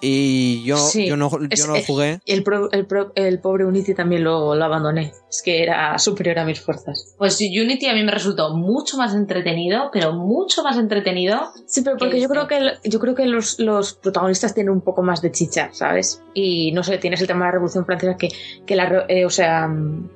Y 0.00 0.62
yo, 0.64 0.76
Sí, 0.76 1.06
yo 1.06 1.16
no, 1.16 1.30
yo 1.30 1.38
es- 1.50 1.66
no 1.66 1.74
lo 1.74 1.82
jugué. 1.82 2.20
El, 2.26 2.42
pro- 2.42 2.70
el, 2.72 2.86
pro- 2.86 3.12
el 3.14 3.38
pobre 3.40 3.64
Unity 3.64 3.94
también 3.94 4.24
lo, 4.24 4.54
lo 4.54 4.64
abandoné. 4.64 5.12
Es 5.30 5.42
que 5.42 5.62
era 5.62 5.98
superior 5.98 6.38
a 6.38 6.44
mis 6.44 6.60
fuerzas. 6.60 7.14
Pues 7.18 7.38
Unity 7.40 7.86
a 7.88 7.94
mí 7.94 8.02
me 8.02 8.12
resultó 8.12 8.54
mucho 8.54 8.96
más 8.98 9.14
entretenido, 9.14 9.90
pero 9.92 10.12
mucho 10.12 10.62
más 10.62 10.76
entretenido. 10.76 11.40
Sí, 11.66 11.80
pero 11.82 11.96
porque 11.96 12.16
¿Qué 12.16 12.20
yo 12.20 12.28
creo 12.28 12.46
que, 12.48 12.56
el- 12.58 12.72
yo 12.84 13.00
creo 13.00 13.14
que 13.14 13.26
los, 13.26 13.58
los 13.58 13.94
protagonistas 13.94 14.54
tienen 14.54 14.72
un 14.72 14.82
poco 14.82 15.02
más 15.02 15.22
de 15.22 15.30
chicha, 15.32 15.70
¿sabes? 15.72 16.22
Y 16.34 16.72
no 16.72 16.82
sé, 16.82 16.98
tienes 16.98 17.20
el 17.20 17.26
tema 17.26 17.40
de 17.44 17.48
la 17.48 17.52
Revolución 17.52 17.86
Francesa 17.86 18.16
que, 18.16 18.28
que 18.66 18.76
la, 18.76 18.86
re- 18.86 19.04
eh, 19.08 19.24
o 19.24 19.30
sea, 19.30 19.68
mm, 19.68 20.10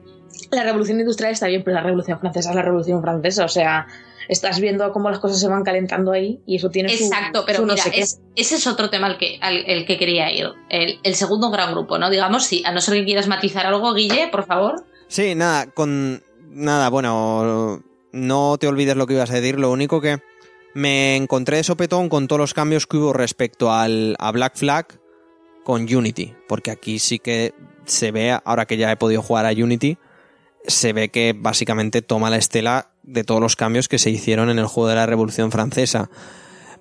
la 0.50 0.62
Revolución 0.64 1.00
Industrial 1.00 1.32
está 1.32 1.46
bien, 1.46 1.62
pero 1.64 1.74
la 1.76 1.82
Revolución 1.82 2.20
Francesa 2.20 2.50
es 2.50 2.56
la 2.56 2.62
Revolución 2.62 3.00
Francesa, 3.00 3.44
o 3.44 3.48
sea, 3.48 3.86
estás 4.28 4.60
viendo 4.60 4.92
cómo 4.92 5.10
las 5.10 5.18
cosas 5.18 5.38
se 5.40 5.48
van 5.48 5.62
calentando 5.64 6.12
ahí 6.12 6.40
y 6.46 6.56
eso 6.56 6.70
tiene 6.70 6.88
su- 6.96 7.04
Exacto, 7.04 7.44
pero 7.46 7.58
su 7.60 7.66
no 7.66 7.72
mira, 7.74 7.84
sé 7.84 7.90
qué. 7.90 8.00
es- 8.00 8.20
ese 8.34 8.56
es 8.56 8.66
otro 8.66 8.90
tema 8.90 9.06
al 9.06 9.18
que, 9.18 9.38
al 9.40 9.58
el 9.66 9.86
que 9.86 9.98
quería 9.98 10.30
ir. 10.32 10.46
El, 10.68 10.98
el 11.02 11.14
segundo 11.14 11.50
gran 11.50 11.72
grupo, 11.72 11.98
¿no? 11.98 12.10
Digamos, 12.10 12.44
sí, 12.44 12.62
a 12.66 12.72
no 12.72 12.80
ser 12.80 12.94
que 12.94 13.04
quieras 13.04 13.28
matizar 13.28 13.66
algo, 13.66 13.94
Guille, 13.94 14.28
por 14.28 14.44
favor. 14.46 14.84
Sí, 15.08 15.34
nada, 15.34 15.66
con. 15.70 16.22
Nada, 16.50 16.88
bueno. 16.88 17.82
No 18.12 18.56
te 18.58 18.66
olvides 18.66 18.96
lo 18.96 19.06
que 19.06 19.14
ibas 19.14 19.30
a 19.30 19.34
decir. 19.34 19.58
Lo 19.58 19.70
único 19.70 20.00
que 20.00 20.18
me 20.74 21.16
encontré 21.16 21.58
de 21.58 21.64
sopetón 21.64 22.08
con 22.08 22.28
todos 22.28 22.40
los 22.40 22.54
cambios 22.54 22.86
que 22.86 22.96
hubo 22.96 23.12
respecto 23.12 23.70
al, 23.72 24.16
a 24.18 24.32
Black 24.32 24.56
Flag 24.56 24.86
con 25.64 25.82
Unity. 25.82 26.34
Porque 26.48 26.70
aquí 26.70 26.98
sí 26.98 27.18
que 27.18 27.52
se 27.84 28.10
ve, 28.12 28.38
ahora 28.44 28.66
que 28.66 28.76
ya 28.78 28.90
he 28.90 28.96
podido 28.96 29.20
jugar 29.22 29.44
a 29.46 29.50
Unity, 29.50 29.98
se 30.66 30.92
ve 30.92 31.10
que 31.10 31.34
básicamente 31.36 32.00
toma 32.02 32.30
la 32.30 32.36
estela 32.38 32.90
de 33.06 33.24
todos 33.24 33.40
los 33.40 33.56
cambios 33.56 33.88
que 33.88 33.98
se 33.98 34.10
hicieron 34.10 34.50
en 34.50 34.58
el 34.58 34.66
juego 34.66 34.88
de 34.88 34.96
la 34.96 35.06
Revolución 35.06 35.50
Francesa. 35.50 36.10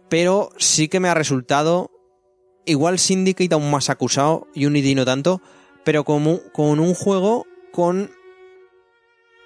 Pero 0.10 0.50
sí 0.58 0.88
que 0.88 1.00
me 1.00 1.10
ha 1.10 1.14
resultado. 1.14 1.92
Igual 2.66 3.00
Syndicate 3.00 3.54
aún 3.54 3.70
más 3.70 3.90
acusado, 3.90 4.48
Unity 4.56 4.96
no 4.96 5.06
tanto, 5.06 5.40
pero 5.84 6.04
como, 6.04 6.40
con 6.52 6.80
un 6.80 6.96
juego 6.96 7.46
con 7.72 8.10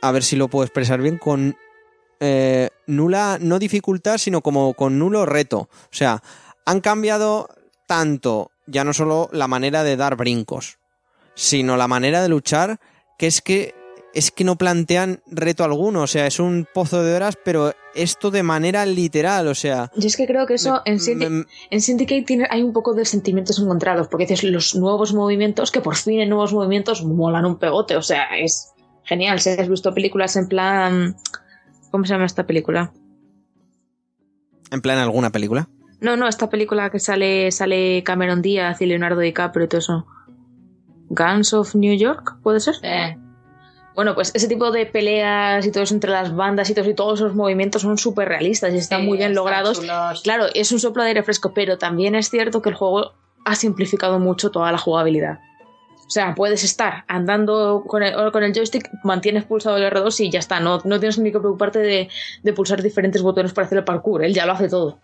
a 0.01 0.11
ver 0.11 0.23
si 0.23 0.35
lo 0.35 0.47
puedo 0.47 0.63
expresar 0.63 1.01
bien, 1.01 1.17
con 1.17 1.57
eh, 2.19 2.69
nula, 2.87 3.37
no 3.41 3.59
dificultad, 3.59 4.17
sino 4.17 4.41
como 4.41 4.73
con 4.73 4.99
nulo 4.99 5.25
reto. 5.25 5.59
O 5.59 5.89
sea, 5.91 6.21
han 6.65 6.81
cambiado 6.81 7.49
tanto, 7.87 8.51
ya 8.67 8.83
no 8.83 8.93
solo 8.93 9.29
la 9.31 9.47
manera 9.47 9.83
de 9.83 9.97
dar 9.97 10.15
brincos, 10.15 10.79
sino 11.35 11.77
la 11.77 11.87
manera 11.87 12.21
de 12.21 12.29
luchar, 12.29 12.79
que 13.17 13.27
es 13.27 13.41
que 13.41 13.73
es 14.13 14.31
que 14.31 14.43
no 14.43 14.55
plantean 14.57 15.21
reto 15.27 15.63
alguno, 15.63 16.01
o 16.03 16.07
sea, 16.07 16.25
es 16.27 16.39
un 16.39 16.67
pozo 16.73 17.03
de 17.03 17.13
horas, 17.15 17.37
pero 17.45 17.73
esto 17.95 18.31
de 18.31 18.43
manera 18.43 18.85
literal, 18.85 19.47
o 19.47 19.55
sea... 19.55 19.91
Yo 19.95 20.07
es 20.07 20.17
que 20.17 20.25
creo 20.27 20.45
que 20.47 20.55
eso 20.55 20.81
me- 20.85 20.91
en, 20.93 20.97
Syndi- 20.99 21.29
me- 21.29 21.45
en 21.69 21.81
Syndicate 21.81 22.23
tiene, 22.23 22.47
hay 22.49 22.63
un 22.63 22.73
poco 22.73 22.93
de 22.93 23.05
sentimientos 23.05 23.59
encontrados, 23.59 24.07
porque 24.07 24.25
dices 24.25 24.43
los 24.43 24.75
nuevos 24.75 25.13
movimientos, 25.13 25.71
que 25.71 25.81
por 25.81 25.95
fin 25.95 26.19
en 26.21 26.29
nuevos 26.29 26.53
movimientos 26.53 27.03
molan 27.05 27.45
un 27.45 27.57
pegote, 27.59 27.95
o 27.97 28.01
sea, 28.01 28.37
es 28.37 28.71
genial. 29.03 29.39
Si 29.41 29.49
has 29.49 29.69
visto 29.69 29.93
películas 29.93 30.35
en 30.35 30.47
plan... 30.47 31.15
¿Cómo 31.91 32.05
se 32.05 32.13
llama 32.13 32.25
esta 32.25 32.45
película? 32.45 32.93
en 34.71 34.81
plan 34.81 34.99
alguna 34.99 35.31
película. 35.31 35.67
No, 35.99 36.15
no, 36.15 36.27
esta 36.27 36.49
película 36.49 36.89
que 36.91 36.99
sale, 36.99 37.51
sale 37.51 38.03
Cameron 38.03 38.41
Díaz 38.43 38.79
y 38.81 38.85
Leonardo 38.85 39.19
DiCaprio 39.21 39.65
y 39.65 39.67
todo 39.67 39.79
eso. 39.79 40.05
Guns 41.09 41.53
of 41.53 41.73
New 41.73 41.97
York, 41.97 42.37
¿puede 42.43 42.59
ser? 42.59 42.75
Eh, 42.83 43.17
Bueno, 43.99 44.15
pues 44.15 44.31
ese 44.33 44.47
tipo 44.47 44.71
de 44.71 44.85
peleas 44.85 45.65
y 45.65 45.71
todo 45.73 45.83
eso 45.83 45.93
entre 45.93 46.09
las 46.09 46.33
bandas 46.33 46.69
y 46.69 46.73
todos, 46.73 46.87
y 46.87 46.93
todos 46.93 47.19
esos 47.19 47.35
movimientos 47.35 47.81
son 47.81 47.97
súper 47.97 48.29
realistas 48.29 48.73
y 48.73 48.77
están 48.77 49.01
sí, 49.01 49.07
muy 49.07 49.17
bien 49.17 49.31
están 49.31 49.43
logrados. 49.43 49.77
chulos. 49.77 50.21
Claro, 50.21 50.45
es 50.53 50.71
un 50.71 50.79
soplo 50.79 51.03
de 51.03 51.09
aire 51.09 51.21
fresco, 51.21 51.53
pero 51.53 51.77
también 51.77 52.15
es 52.15 52.29
cierto 52.29 52.61
que 52.61 52.69
el 52.69 52.75
juego 52.75 53.11
ha 53.43 53.55
simplificado 53.55 54.17
mucho 54.17 54.51
toda 54.51 54.71
la 54.71 54.77
jugabilidad. 54.77 55.39
O 56.07 56.09
sea, 56.09 56.33
puedes 56.33 56.63
estar 56.63 57.03
andando 57.09 57.83
con 57.85 58.01
el, 58.01 58.31
con 58.31 58.41
el 58.41 58.53
joystick, 58.53 58.89
mantienes 59.03 59.43
pulsado 59.43 59.75
el 59.75 59.83
R2 59.83 60.17
y 60.21 60.29
ya 60.29 60.39
está. 60.39 60.61
No, 60.61 60.79
no 60.85 60.97
tienes 61.01 61.19
ni 61.19 61.33
que 61.33 61.39
preocuparte 61.41 61.79
de, 61.79 62.07
de 62.41 62.53
pulsar 62.53 62.81
diferentes 62.81 63.21
botones 63.21 63.51
para 63.51 63.65
hacer 63.65 63.79
el 63.79 63.83
parkour. 63.83 64.23
Él 64.23 64.33
ya 64.33 64.45
lo 64.45 64.53
hace 64.53 64.69
todo. 64.69 65.01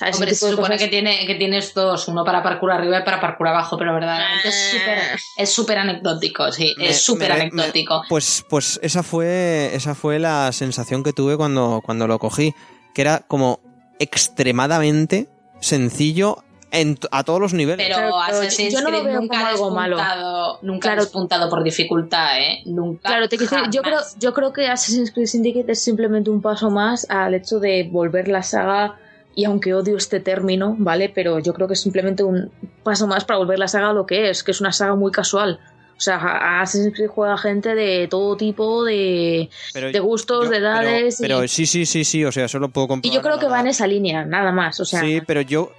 Hombre, 0.00 0.34
se 0.34 0.50
supone 0.50 0.78
que, 0.78 0.88
tiene, 0.88 1.26
que 1.26 1.34
tienes 1.36 1.74
dos, 1.74 2.08
uno 2.08 2.24
para 2.24 2.42
parkour 2.42 2.72
arriba 2.72 2.98
y 3.00 3.02
para 3.04 3.20
parkour 3.20 3.48
abajo, 3.48 3.76
pero 3.78 3.92
verdaderamente 3.94 4.48
es 4.48 4.54
Ah. 4.54 4.78
súper 4.78 4.98
es 5.36 5.52
súper 5.52 5.78
anecdótico, 5.78 6.50
sí, 6.50 6.74
Me- 6.78 6.88
es 6.88 7.02
súper 7.02 7.30
anecdótico. 7.30 8.00
me- 8.02 8.08
pues, 8.08 8.44
pues 8.48 8.80
esa 8.82 9.02
fue. 9.02 9.70
Esa 9.74 9.94
fue 9.94 10.18
la 10.18 10.50
sensación 10.52 11.02
que 11.04 11.12
tuve 11.12 11.36
cuando, 11.36 11.82
cuando 11.84 12.06
lo 12.08 12.18
cogí. 12.18 12.54
Que 12.94 13.02
era 13.02 13.20
como 13.28 13.60
extremadamente 13.98 15.28
sencillo 15.60 16.38
en 16.70 16.98
a 17.10 17.22
todos 17.22 17.38
los 17.40 17.52
niveles. 17.52 17.86
Pero 17.86 18.18
Assassin's 18.20 18.72
yo 18.72 18.80
no 18.80 18.90
lo 18.90 19.00
Creed 19.00 19.12
veo 19.12 19.20
nunca 19.20 19.36
como 19.36 19.46
algo 19.48 19.70
malo. 19.70 20.58
nunca 20.62 20.88
Claro. 20.88 21.02
despuntado 21.02 21.50
por 21.50 21.62
dificultad, 21.62 22.40
¿eh? 22.40 22.62
Nunca. 22.64 23.08
Claro, 23.10 23.28
te 23.28 23.36
quiero 23.36 23.50
creo, 23.82 24.00
yo 24.18 24.32
creo 24.32 24.52
que 24.54 24.68
Assassin's 24.68 25.10
Creed 25.12 25.26
Syndicate 25.26 25.70
es 25.72 25.82
simplemente 25.84 26.30
un 26.30 26.40
paso 26.40 26.70
más 26.70 27.06
al 27.10 27.34
hecho 27.34 27.60
de 27.60 27.88
volver 27.90 28.28
la 28.28 28.42
saga, 28.42 28.96
y 29.34 29.44
aunque 29.44 29.74
odio 29.74 29.96
este 29.96 30.20
término, 30.20 30.74
¿vale? 30.78 31.08
Pero 31.08 31.38
yo 31.38 31.52
creo 31.54 31.66
que 31.68 31.74
es 31.74 31.80
simplemente 31.80 32.22
un 32.22 32.50
paso 32.82 33.06
más 33.06 33.24
para 33.24 33.38
volver 33.38 33.58
la 33.58 33.68
saga 33.68 33.90
a 33.90 33.92
lo 33.92 34.06
que 34.06 34.30
es, 34.30 34.42
que 34.44 34.50
es 34.50 34.60
una 34.60 34.72
saga 34.72 34.94
muy 34.94 35.10
casual. 35.12 35.58
O 35.96 36.00
sea, 36.04 36.16
a 36.16 36.60
Assassin's 36.62 36.94
Creed 36.96 37.08
juega 37.08 37.38
gente 37.38 37.74
de 37.76 38.08
todo 38.08 38.36
tipo, 38.36 38.84
de, 38.84 39.48
Pero 39.72 39.92
de 39.92 40.00
gustos, 40.00 40.46
yo- 40.46 40.50
de 40.50 40.56
edades. 40.58 41.16
Pero, 41.20 41.36
pero 41.36 41.44
y, 41.44 41.48
sí, 41.48 41.64
sí, 41.64 41.86
sí, 41.86 42.04
sí. 42.04 42.24
O 42.24 42.32
sea, 42.32 42.46
eso 42.46 42.58
lo 42.58 42.70
puedo 42.70 42.86
y 42.86 42.88
comprobar. 42.88 43.14
yo 43.14 43.22
creo 43.22 43.38
que 43.38 43.46
va 43.46 43.60
en 43.60 43.68
esa 43.68 43.86
línea, 43.86 44.24
nada 44.24 44.50
más. 44.50 44.80
O 44.80 44.84
sea, 44.84 45.00
sí, 45.00 45.20
pero 45.26 45.42
yo, 45.42 45.70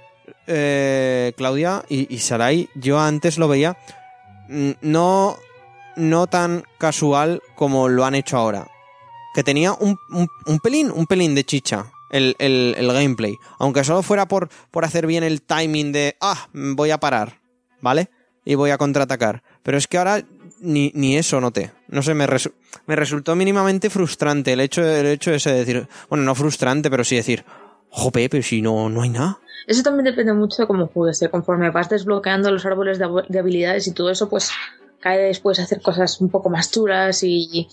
eh, 0.46 1.32
Claudia 1.36 1.84
y, 1.88 2.12
y 2.14 2.18
Sarai, 2.20 2.68
yo 2.74 2.98
antes 3.00 3.38
lo 3.38 3.48
veía 3.48 3.76
mm, 4.48 4.70
no, 4.82 5.36
no 5.96 6.26
tan 6.26 6.64
casual 6.78 7.42
como 7.54 7.88
lo 7.88 8.04
han 8.04 8.14
hecho 8.14 8.36
ahora. 8.38 8.66
Que 9.34 9.42
tenía 9.42 9.72
un, 9.72 9.98
un- 10.10 10.28
un 10.46 10.58
pelín, 10.60 10.90
un 10.90 11.06
pelín 11.06 11.34
de 11.34 11.44
chicha. 11.44 11.86
El, 12.10 12.36
el- 12.38 12.74
el 12.78 12.92
gameplay. 12.92 13.36
Aunque 13.58 13.82
solo 13.84 14.02
fuera 14.02 14.26
por, 14.28 14.48
por 14.70 14.84
hacer 14.84 15.06
bien 15.06 15.24
el 15.24 15.42
timing 15.42 15.92
de, 15.92 16.16
ah, 16.20 16.48
voy 16.52 16.90
a 16.90 16.98
parar, 16.98 17.40
¿vale? 17.80 18.08
Y 18.44 18.54
voy 18.56 18.70
a 18.70 18.78
contraatacar. 18.78 19.42
Pero 19.62 19.78
es 19.78 19.86
que 19.88 19.98
ahora 19.98 20.22
ni, 20.60 20.92
ni 20.94 21.16
eso 21.16 21.40
noté. 21.40 21.72
No 21.88 22.02
sé, 22.02 22.14
me, 22.14 22.26
resu- 22.26 22.52
me 22.86 22.94
resultó 22.94 23.34
mínimamente 23.34 23.90
frustrante 23.90 24.52
el 24.52 24.60
hecho, 24.60 24.82
el 24.84 25.06
hecho 25.06 25.32
ese 25.32 25.50
de 25.52 25.58
decir, 25.60 25.88
bueno, 26.08 26.24
no 26.24 26.34
frustrante, 26.34 26.90
pero 26.90 27.04
sí 27.04 27.16
decir, 27.16 27.44
jope, 27.88 28.28
pero 28.28 28.42
si 28.42 28.60
no, 28.62 28.88
no 28.90 29.02
hay 29.02 29.08
nada. 29.10 29.38
Eso 29.66 29.82
también 29.82 30.04
depende 30.04 30.34
mucho 30.34 30.60
de 30.62 30.66
cómo 30.66 30.86
juegues. 30.88 31.22
¿eh? 31.22 31.30
Conforme 31.30 31.70
vas 31.70 31.88
desbloqueando 31.88 32.50
los 32.50 32.66
árboles 32.66 32.98
de, 32.98 33.06
de 33.28 33.38
habilidades 33.38 33.86
y 33.86 33.92
todo 33.94 34.10
eso, 34.10 34.28
pues 34.28 34.50
cae 35.00 35.18
después 35.20 35.58
hacer 35.58 35.80
cosas 35.80 36.20
un 36.20 36.28
poco 36.30 36.50
más 36.50 36.70
chulas 36.70 37.22
y 37.22 37.68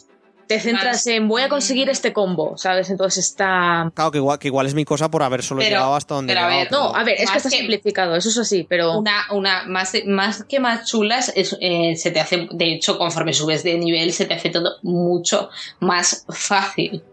te 0.56 0.60
centras 0.60 1.06
en 1.08 1.28
voy 1.28 1.41
a 1.41 1.49
conseguir 1.49 1.89
este 1.89 2.14
combo, 2.14 2.58
¿sabes? 2.58 2.89
Entonces 2.89 3.26
está... 3.26 3.91
Claro, 3.93 4.12
que 4.12 4.18
igual, 4.18 4.39
que 4.39 4.47
igual 4.47 4.68
es 4.68 4.74
mi 4.74 4.86
cosa 4.86 5.10
por 5.10 5.24
haber 5.24 5.43
solo 5.43 5.60
Pero- 5.62 5.70
llegado 5.78 5.95
hasta 5.95 6.16
donde 6.16 6.34
pero 6.34 6.45
a 6.45 6.49
ver, 6.49 6.66
llegado, 6.68 6.89
No, 6.91 6.95
a 6.95 7.04
ver, 7.04 7.16
es 7.18 7.26
Más 7.26 7.32
que 7.32 7.38
está 7.38 7.49
que- 7.49 7.58
simplificado, 7.58 8.16
eso 8.16 8.30
es 8.30 8.38
así, 8.38 8.66
pero... 8.68 8.97
Una, 8.99 9.24
una 9.32 9.64
más, 9.66 9.93
más 10.06 10.43
que 10.43 10.60
más 10.60 10.86
chulas, 10.89 11.32
es, 11.36 11.58
eh, 11.62 11.95
se 11.95 12.12
te 12.12 12.20
hace, 12.20 12.47
de 12.52 12.74
hecho, 12.74 12.97
conforme 12.97 13.34
subes 13.34 13.64
de 13.64 13.78
nivel, 13.78 14.12
se 14.14 14.26
te 14.26 14.34
hace 14.34 14.49
todo 14.49 14.78
mucho 14.84 15.49
más 15.80 16.26
fácil. 16.30 17.04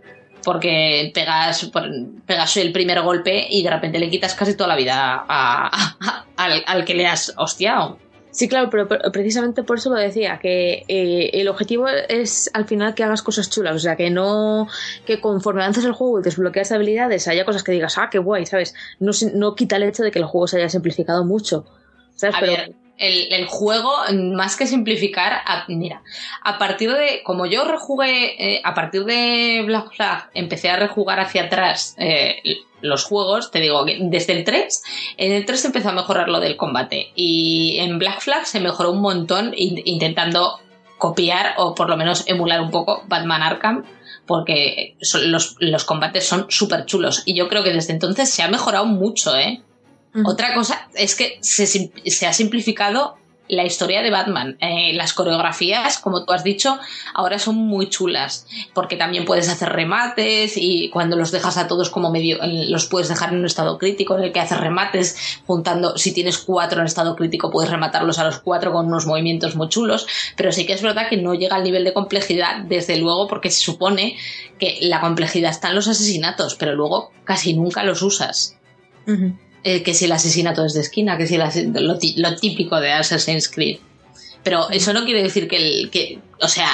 Porque 0.44 1.10
pegas, 1.12 1.64
por- 1.66 1.90
pegas 2.24 2.56
el 2.56 2.72
primer 2.72 3.02
golpe 3.02 3.46
y 3.50 3.62
de 3.62 3.70
repente 3.70 3.98
le 3.98 4.08
quitas 4.08 4.34
casi 4.34 4.54
toda 4.56 4.68
la 4.68 4.76
vida 4.76 5.24
a- 5.28 5.68
a- 5.68 6.24
al, 6.36 6.62
al 6.66 6.84
que 6.84 6.94
le 6.94 7.06
has 7.06 7.34
hostiado. 7.36 7.98
Sí, 8.30 8.48
claro, 8.48 8.68
pero, 8.70 8.86
pero 8.86 9.10
precisamente 9.10 9.62
por 9.62 9.78
eso 9.78 9.90
lo 9.90 9.96
decía, 9.96 10.38
que 10.40 10.84
eh, 10.86 11.30
el 11.32 11.48
objetivo 11.48 11.88
es 11.88 12.50
al 12.52 12.66
final 12.66 12.94
que 12.94 13.02
hagas 13.02 13.22
cosas 13.22 13.50
chulas, 13.50 13.74
o 13.74 13.78
sea, 13.78 13.96
que 13.96 14.10
no, 14.10 14.68
que 15.06 15.20
conforme 15.20 15.62
avances 15.62 15.84
el 15.84 15.92
juego 15.92 16.20
y 16.20 16.22
desbloqueas 16.22 16.70
habilidades, 16.72 17.26
haya 17.26 17.44
cosas 17.44 17.62
que 17.64 17.72
digas, 17.72 17.96
ah, 17.98 18.08
qué 18.10 18.18
guay, 18.18 18.46
¿sabes? 18.46 18.74
No, 19.00 19.12
no 19.34 19.54
quita 19.54 19.76
el 19.76 19.84
hecho 19.84 20.02
de 20.02 20.10
que 20.10 20.18
el 20.18 20.26
juego 20.26 20.46
se 20.46 20.58
haya 20.58 20.68
simplificado 20.68 21.24
mucho, 21.24 21.66
¿sabes? 22.14 22.36
A 22.36 22.40
pero, 22.40 22.52
ver, 22.52 22.74
el, 22.98 23.32
el 23.32 23.46
juego, 23.46 23.92
más 24.34 24.56
que 24.56 24.66
simplificar, 24.66 25.32
a- 25.44 25.64
mira, 25.68 26.02
a 26.42 26.58
partir 26.58 26.92
de, 26.92 27.22
como 27.24 27.46
yo 27.46 27.64
rejugué, 27.64 28.56
eh, 28.56 28.60
a 28.64 28.74
partir 28.74 29.04
de 29.04 29.62
Black 29.64 29.94
Flag, 29.94 30.30
empecé 30.34 30.68
a 30.68 30.76
rejugar 30.76 31.18
hacia 31.20 31.44
atrás 31.44 31.94
eh, 31.98 32.36
los 32.80 33.04
juegos, 33.04 33.50
te 33.50 33.60
digo 33.60 33.84
que 33.84 33.98
desde 34.00 34.32
el 34.34 34.44
3, 34.44 34.82
en 35.16 35.32
el 35.32 35.44
3 35.44 35.64
empezó 35.66 35.88
a 35.88 35.92
mejorar 35.92 36.28
lo 36.28 36.40
del 36.40 36.56
combate 36.56 37.10
y 37.14 37.76
en 37.78 37.98
Black 37.98 38.20
Flag 38.20 38.46
se 38.46 38.60
mejoró 38.60 38.92
un 38.92 39.00
montón 39.00 39.52
in- 39.56 39.82
intentando 39.84 40.60
copiar 40.98 41.54
o 41.58 41.74
por 41.74 41.88
lo 41.88 41.96
menos 41.96 42.24
emular 42.26 42.60
un 42.60 42.70
poco 42.70 43.02
Batman 43.08 43.42
Arkham 43.42 43.84
porque 44.26 44.96
son- 45.00 45.30
los, 45.32 45.56
los 45.60 45.84
combates 45.84 46.26
son 46.26 46.46
súper 46.50 46.84
chulos 46.86 47.22
y 47.24 47.34
yo 47.34 47.48
creo 47.48 47.62
que 47.64 47.72
desde 47.72 47.92
entonces 47.92 48.28
se 48.30 48.42
ha 48.42 48.48
mejorado 48.48 48.84
mucho, 48.86 49.36
¿eh? 49.36 49.62
Otra 50.26 50.54
cosa 50.54 50.88
es 50.94 51.14
que 51.14 51.38
se, 51.42 51.66
se 51.66 52.26
ha 52.26 52.32
simplificado 52.32 53.16
la 53.48 53.64
historia 53.64 54.02
de 54.02 54.10
Batman. 54.10 54.56
Eh, 54.60 54.92
las 54.94 55.12
coreografías, 55.12 55.98
como 55.98 56.24
tú 56.24 56.32
has 56.32 56.44
dicho, 56.44 56.78
ahora 57.14 57.38
son 57.38 57.56
muy 57.56 57.88
chulas, 57.88 58.46
porque 58.74 58.96
también 58.96 59.24
puedes 59.24 59.48
hacer 59.48 59.70
remates 59.70 60.52
y 60.56 60.90
cuando 60.90 61.16
los 61.16 61.30
dejas 61.30 61.56
a 61.56 61.66
todos 61.66 61.90
como 61.90 62.10
medio, 62.10 62.38
los 62.42 62.86
puedes 62.86 63.08
dejar 63.08 63.32
en 63.32 63.40
un 63.40 63.46
estado 63.46 63.78
crítico 63.78 64.16
en 64.16 64.24
el 64.24 64.32
que 64.32 64.40
haces 64.40 64.58
remates, 64.58 65.40
juntando, 65.46 65.96
si 65.96 66.12
tienes 66.12 66.38
cuatro 66.38 66.80
en 66.80 66.86
estado 66.86 67.16
crítico, 67.16 67.50
puedes 67.50 67.70
rematarlos 67.70 68.18
a 68.18 68.24
los 68.24 68.38
cuatro 68.40 68.72
con 68.72 68.86
unos 68.86 69.06
movimientos 69.06 69.56
muy 69.56 69.68
chulos, 69.68 70.06
pero 70.36 70.52
sí 70.52 70.66
que 70.66 70.74
es 70.74 70.82
verdad 70.82 71.08
que 71.08 71.16
no 71.16 71.34
llega 71.34 71.56
al 71.56 71.64
nivel 71.64 71.84
de 71.84 71.92
complejidad, 71.92 72.62
desde 72.64 72.96
luego, 72.96 73.28
porque 73.28 73.50
se 73.50 73.60
supone 73.60 74.16
que 74.58 74.78
la 74.82 75.00
complejidad 75.00 75.50
está 75.50 75.68
en 75.68 75.76
los 75.76 75.88
asesinatos, 75.88 76.54
pero 76.54 76.74
luego 76.74 77.12
casi 77.24 77.54
nunca 77.54 77.84
los 77.84 78.02
usas. 78.02 78.56
Eh, 79.64 79.82
que 79.82 79.94
si 79.94 80.04
el 80.06 80.12
asesinato 80.12 80.64
es 80.64 80.74
de 80.74 80.80
esquina, 80.80 81.16
que 81.18 81.26
si 81.26 81.34
el 81.36 81.72
lo, 81.74 82.36
típico 82.36 82.80
de 82.80 82.92
Assassin's 82.92 83.48
Creed. 83.48 83.78
Pero 84.42 84.70
eso 84.70 84.92
no 84.92 85.04
quiere 85.04 85.22
decir 85.22 85.48
que, 85.48 85.56
el, 85.56 85.90
que 85.90 86.20
o 86.40 86.48
sea, 86.48 86.68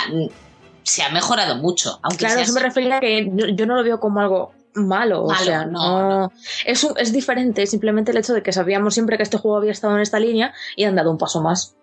se 0.82 1.02
ha 1.02 1.08
mejorado 1.10 1.56
mucho. 1.56 1.98
Aunque 2.02 2.18
Claro, 2.18 2.34
sea 2.34 2.42
eso 2.44 2.52
me 2.52 2.60
refería 2.60 2.96
a 2.98 3.00
que 3.00 3.30
yo, 3.34 3.46
yo 3.48 3.66
no 3.66 3.74
lo 3.76 3.82
veo 3.82 3.98
como 4.00 4.20
algo 4.20 4.52
malo, 4.74 5.24
o 5.24 5.34
sea, 5.36 5.64
no, 5.66 6.08
no, 6.22 6.32
Es, 6.66 6.82
un- 6.84 6.98
es 6.98 7.12
diferente, 7.12 7.66
simplemente 7.66 8.10
el 8.10 8.16
hecho 8.18 8.34
de 8.34 8.42
que 8.42 8.52
sabíamos 8.52 8.92
siempre 8.94 9.16
que 9.16 9.22
este 9.22 9.38
juego 9.38 9.56
había 9.56 9.70
estado 9.72 9.94
en 9.94 10.02
esta 10.02 10.18
línea 10.20 10.52
y 10.76 10.84
han 10.84 10.96
dado 10.96 11.10
un 11.10 11.18
paso 11.18 11.40
más. 11.40 11.76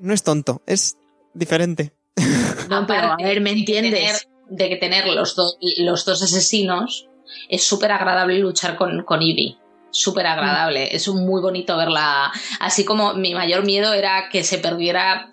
No 0.00 0.14
es 0.14 0.22
tonto, 0.22 0.62
es 0.66 0.96
diferente. 1.34 1.92
No, 2.70 2.84
pero 2.86 3.12
a 3.12 3.16
ver, 3.16 3.40
¿me 3.40 3.50
de 3.54 3.64
que 3.64 3.72
tener- 3.74 3.84
entiendes? 3.94 4.28
de 4.48 4.68
que 4.68 4.76
tener 4.76 5.06
los, 5.08 5.36
do- 5.36 5.56
los 5.78 6.04
dos 6.04 6.22
asesinos 6.22 7.08
es 7.48 7.62
súper 7.64 7.92
agradable 7.92 8.38
luchar 8.38 8.76
con, 8.76 9.02
con 9.04 9.22
Ivy. 9.22 9.56
Súper 9.96 10.26
agradable. 10.26 10.94
Es 10.94 11.08
un 11.08 11.24
muy 11.24 11.40
bonito 11.40 11.76
verla. 11.76 12.30
Así 12.60 12.84
como 12.84 13.14
mi 13.14 13.34
mayor 13.34 13.64
miedo 13.64 13.94
era 13.94 14.28
que 14.30 14.44
se 14.44 14.58
perdiera 14.58 15.30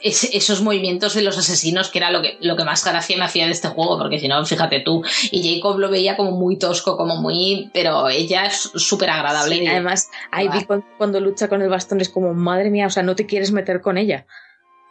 esos 0.00 0.60
movimientos 0.60 1.14
de 1.14 1.22
los 1.22 1.38
asesinos, 1.38 1.88
que 1.88 1.98
era 1.98 2.10
lo 2.10 2.20
que, 2.20 2.36
lo 2.40 2.56
que 2.56 2.64
más 2.64 2.84
gracia 2.84 3.16
me 3.16 3.24
hacía 3.24 3.46
de 3.46 3.52
este 3.52 3.68
juego, 3.68 3.98
porque 3.98 4.20
si 4.20 4.28
no, 4.28 4.44
fíjate 4.44 4.80
tú. 4.80 5.02
Y 5.30 5.56
Jacob 5.56 5.78
lo 5.78 5.90
veía 5.90 6.16
como 6.16 6.30
muy 6.32 6.56
tosco, 6.56 6.96
como 6.96 7.16
muy. 7.16 7.70
Pero 7.72 8.08
ella 8.08 8.46
es 8.46 8.70
súper 8.76 9.10
agradable. 9.10 9.56
Sí, 9.56 9.66
además, 9.66 10.08
Ivy 10.38 10.64
cuando, 10.66 10.86
cuando 10.98 11.20
lucha 11.20 11.48
con 11.48 11.62
el 11.62 11.70
bastón 11.70 12.00
es 12.00 12.10
como, 12.10 12.32
madre 12.32 12.70
mía, 12.70 12.86
o 12.86 12.90
sea, 12.90 13.02
no 13.02 13.16
te 13.16 13.26
quieres 13.26 13.50
meter 13.50 13.80
con 13.80 13.98
ella. 13.98 14.26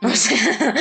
O 0.03 0.09
sea, 0.09 0.75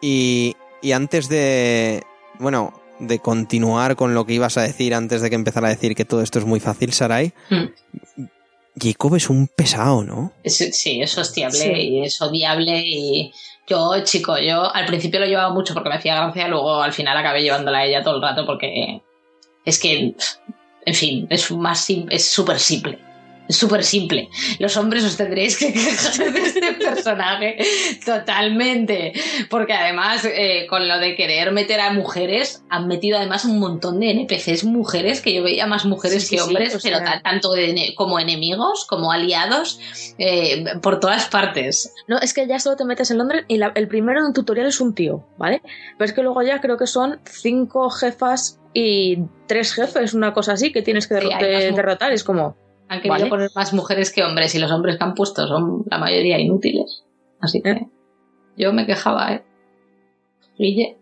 Y 0.00 0.56
y 0.82 0.92
antes 0.92 1.28
de, 1.28 2.04
bueno, 2.38 2.72
de 3.00 3.18
continuar 3.18 3.96
con 3.96 4.14
lo 4.14 4.24
que 4.26 4.34
ibas 4.34 4.56
a 4.58 4.62
decir 4.62 4.94
antes 4.94 5.20
de 5.22 5.28
que 5.30 5.36
empezara 5.36 5.66
a 5.68 5.70
decir 5.70 5.94
que 5.94 6.04
todo 6.04 6.22
esto 6.22 6.38
es 6.38 6.44
muy 6.44 6.60
fácil, 6.60 6.92
Sarai, 6.92 7.32
Mm. 7.50 7.64
Jacob 8.80 9.16
es 9.16 9.28
un 9.28 9.48
pesado, 9.48 10.04
¿no? 10.04 10.32
Es- 10.44 10.56
sí, 10.78 11.02
es 11.02 11.18
hostiable 11.18 11.58
Sí. 11.58 11.70
y 11.70 12.02
es 12.04 12.20
odiable 12.22 12.80
y 12.84 13.32
yo, 13.68 13.92
chico, 14.04 14.38
yo 14.38 14.72
al 14.74 14.86
principio 14.86 15.20
lo 15.20 15.26
llevaba 15.26 15.52
mucho 15.52 15.74
porque 15.74 15.88
me 15.90 15.96
hacía 15.96 16.14
gracia, 16.16 16.48
luego 16.48 16.80
al 16.82 16.92
final 16.92 17.16
acabé 17.16 17.42
llevándola 17.42 17.78
a 17.78 17.84
ella 17.86 18.02
todo 18.02 18.16
el 18.16 18.22
rato 18.22 18.46
porque 18.46 19.00
es 19.64 19.78
que, 19.78 20.14
en 20.86 20.94
fin, 20.94 21.26
es 21.30 21.50
más 21.50 21.88
es 21.90 22.24
súper 22.24 22.58
simple. 22.58 22.98
Súper 23.50 23.82
simple. 23.84 24.28
Los 24.58 24.76
hombres 24.76 25.04
os 25.04 25.16
tendréis 25.16 25.58
que 25.58 25.72
quejar 25.72 26.32
de 26.32 26.40
este 26.40 26.72
personaje 26.74 27.58
totalmente. 28.04 29.12
Porque 29.48 29.72
además, 29.72 30.24
eh, 30.24 30.66
con 30.68 30.86
lo 30.88 30.98
de 30.98 31.14
querer 31.16 31.52
meter 31.52 31.80
a 31.80 31.92
mujeres, 31.92 32.62
han 32.68 32.86
metido 32.86 33.18
además 33.18 33.44
un 33.44 33.58
montón 33.58 34.00
de 34.00 34.10
NPCs 34.10 34.64
mujeres, 34.64 35.20
que 35.20 35.34
yo 35.34 35.42
veía 35.42 35.66
más 35.66 35.84
mujeres 35.84 36.24
Sí, 36.26 36.36
que 36.36 36.42
sí, 36.42 36.48
hombres, 36.48 36.74
o 36.74 36.78
pero 36.82 36.98
sea- 36.98 37.20
tanto 37.22 37.52
de 37.52 37.94
como 37.96 38.18
enemigos, 38.18 38.84
como 38.86 39.12
aliados, 39.12 39.80
eh, 40.18 40.64
por 40.82 41.00
todas 41.00 41.28
partes. 41.28 41.92
No, 42.08 42.18
es 42.18 42.34
que 42.34 42.46
ya 42.46 42.58
solo 42.58 42.76
te 42.76 42.84
metes 42.84 43.10
en 43.10 43.18
Londres 43.18 43.44
y 43.48 43.56
la- 43.58 43.72
el 43.74 43.88
primero 43.88 44.20
en 44.20 44.26
un 44.26 44.32
tutorial 44.32 44.66
es 44.66 44.80
un 44.80 44.94
tío, 44.94 45.26
¿vale? 45.38 45.62
Pero 45.98 46.04
es 46.08 46.12
que 46.12 46.22
luego 46.22 46.42
ya 46.42 46.60
creo 46.60 46.76
que 46.76 46.86
son 46.86 47.20
cinco 47.24 47.90
jefas 47.90 48.58
y 48.72 49.18
tres 49.48 49.72
jefes, 49.74 50.14
una 50.14 50.32
cosa 50.32 50.52
así, 50.52 50.72
que 50.72 50.82
tienes 50.82 51.08
que 51.08 51.14
Sí, 51.18 51.20
derro- 51.26 51.34
hay 51.36 51.52
más 51.54 51.62
de- 51.64 51.70
mu- 51.72 51.76
derrotar. 51.76 52.12
Es 52.12 52.22
como, 52.22 52.56
Han 52.90 52.98
querido 52.98 53.12
Vale. 53.18 53.30
poner 53.30 53.50
más 53.54 53.72
mujeres 53.72 54.10
que 54.12 54.24
hombres 54.24 54.54
y 54.54 54.58
los 54.58 54.70
hombres 54.72 54.96
que 54.98 55.04
han 55.04 55.14
puesto 55.14 55.46
son 55.46 55.84
la 55.90 55.98
mayoría 55.98 56.38
inútiles. 56.40 57.04
Así 57.40 57.62
que 57.62 57.70
¿Eh? 57.70 57.86
yo 58.56 58.72
me 58.72 58.84
quejaba, 58.84 59.32
¿eh? 59.32 59.44
Guille. 60.58 60.96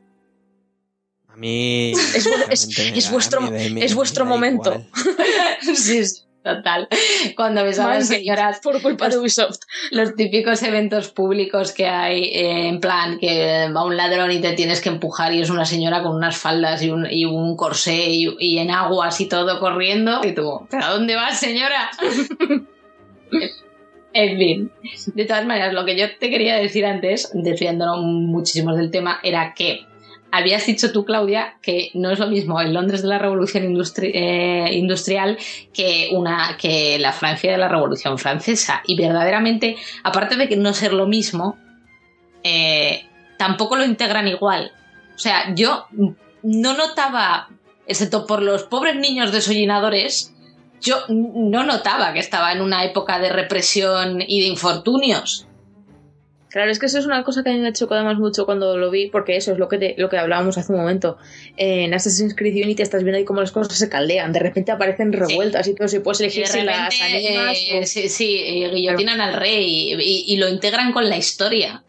A 1.28 1.36
mí... 1.36 1.93
Es 1.93 2.26
es- 2.26 3.11
vuestro- 3.11 3.51
es 3.55 3.95
vuestro 3.95 4.24
momento. 4.26 4.74
sí, 5.62 6.05
sí, 6.05 6.22
total. 6.55 6.88
Cuando 7.36 7.64
ves 7.64 7.78
a 7.78 7.88
las 7.88 8.09
señoras 8.09 8.61
por 8.61 8.80
culpa 8.82 9.09
de 9.09 9.18
Ubisoft. 9.18 9.61
los 9.90 10.14
típicos 10.16 10.62
eventos 10.62 11.09
públicos 11.11 11.72
que 11.72 11.86
hay, 11.86 12.24
eh, 12.24 12.68
en 12.68 12.80
plan 12.80 13.18
que 13.18 13.70
va 13.74 13.84
un 13.84 13.96
ladrón 13.96 14.30
y 14.32 14.40
te 14.40 14.53
tienes 14.53 14.80
que 14.80 14.88
empujar 14.88 15.32
y 15.32 15.42
es 15.42 15.51
una 15.51 15.64
señora 15.64 16.03
con 16.03 16.16
unas 16.16 16.36
faldas 16.36 16.82
y 16.82 16.90
un, 16.90 17.07
y 17.11 17.24
un 17.24 17.57
corsé 17.57 18.11
y, 18.11 18.34
y 18.38 18.59
en 18.59 18.70
aguas 18.70 19.20
y 19.20 19.28
todo 19.28 19.61
corriendo. 19.61 20.20
Y 20.24 20.32
tú, 20.32 20.66
¿pero 20.70 20.84
a 20.84 20.90
dónde 20.90 21.14
vas, 21.14 21.38
señora? 21.38 21.90
en 24.12 24.38
fin, 24.38 24.72
de 25.14 25.24
todas 25.24 25.46
maneras, 25.46 25.72
lo 25.72 25.84
que 25.84 25.96
yo 25.96 26.07
te 26.18 26.30
quería 26.30 26.57
decir 26.57 26.84
antes, 26.86 27.30
desviándonos 27.34 28.01
muchísimo 28.03 28.74
del 28.74 28.90
tema, 28.90 29.20
era 29.22 29.55
que 29.55 29.86
habías 30.31 30.66
dicho 30.66 30.93
tú, 30.93 31.05
Claudia, 31.05 31.57
que 31.62 31.91
no 31.95 32.11
es 32.11 32.18
lo 32.18 32.26
mismo 32.26 32.61
el 32.61 32.72
Londres 32.72 33.03
de 33.03 33.09
la 33.09 33.18
Revolución 33.18 33.64
eh, 34.03 34.68
Industrial 34.72 35.39
que, 35.72 36.11
una, 36.12 36.57
que 36.61 36.99
la 36.99 37.12
Francia 37.12 37.53
de 37.53 37.59
la 37.59 37.68
Revolución 37.68 38.18
Francesa. 38.18 38.83
Y 38.87 38.97
verdaderamente, 38.97 39.76
aparte 40.05 40.37
de 40.37 40.49
que 40.49 40.57
no 40.57 40.72
ser 40.72 40.93
lo 40.93 41.07
mismo, 41.07 41.57
eh, 42.45 43.07
tampoco 43.37 43.76
lo 43.76 43.85
integran 43.85 44.29
igual. 44.29 44.72
O 45.14 45.18
sea, 45.18 45.55
yo 45.55 45.87
no 46.43 46.74
notaba, 46.74 47.49
excepto 47.87 48.26
por 48.26 48.43
los 48.43 48.64
pobres 48.64 48.97
niños 48.97 49.33
desollinadores, 49.33 50.35
yo 50.81 50.99
no 51.09 51.64
notaba 51.64 52.12
que 52.12 52.20
estaba 52.20 52.53
en 52.53 52.61
una 52.61 52.85
época 52.85 53.18
de 53.18 53.31
represión 53.31 54.22
y 54.26 54.43
de 54.43 54.47
infortunios. 54.47 55.47
Claro, 56.51 56.70
es 56.70 56.78
que 56.78 56.86
eso 56.86 56.99
es 56.99 57.05
una 57.07 57.24
cosa 57.24 57.42
que 57.44 57.51
a 57.51 57.53
mí 57.53 57.59
me 57.61 57.72
chocó 57.74 57.94
además 57.94 58.18
mucho 58.18 58.46
cuando 58.46 58.78
lo 58.78 58.90
vi, 58.90 59.09
porque 59.09 59.36
eso 59.36 59.53
es 59.53 59.59
lo 59.59 59.68
que, 59.68 59.76
te- 59.78 59.94
lo 59.99 60.09
que 60.09 60.16
hablábamos 60.16 60.57
hace 60.57 60.72
un 60.72 60.78
momento. 60.78 61.18
En 61.57 61.92
Assassin's 61.92 62.34
Creed 62.34 62.64
Unity 62.64 62.80
estás 62.82 63.03
viendo 63.05 63.18
ahí 63.18 63.24
cómo 63.24 63.40
las 63.40 63.53
cosas 63.53 63.76
se 63.76 63.88
caldean, 63.90 64.32
de 64.32 64.38
repente 64.40 64.72
aparecen 64.72 65.12
revueltas 65.12 65.66
y 65.68 65.74
todo, 65.74 65.88
si 65.88 65.99
puedes 66.01 66.20
elegir 66.20 66.46
si 66.46 66.62
las 66.62 66.76
animas 67.03 67.59
eh, 67.70 67.80
o- 67.82 67.86
sí, 67.86 68.09
sí, 68.09 68.38
eh, 68.44 68.70
guillotinan 68.74 69.20
al 69.20 69.34
rey 69.34 69.92
y, 69.92 69.94
y- 69.94 70.24
y 70.34 70.36
lo 70.38 70.49
integran 70.49 70.92
con 70.92 71.09
la 71.09 71.16
historia. 71.18 71.82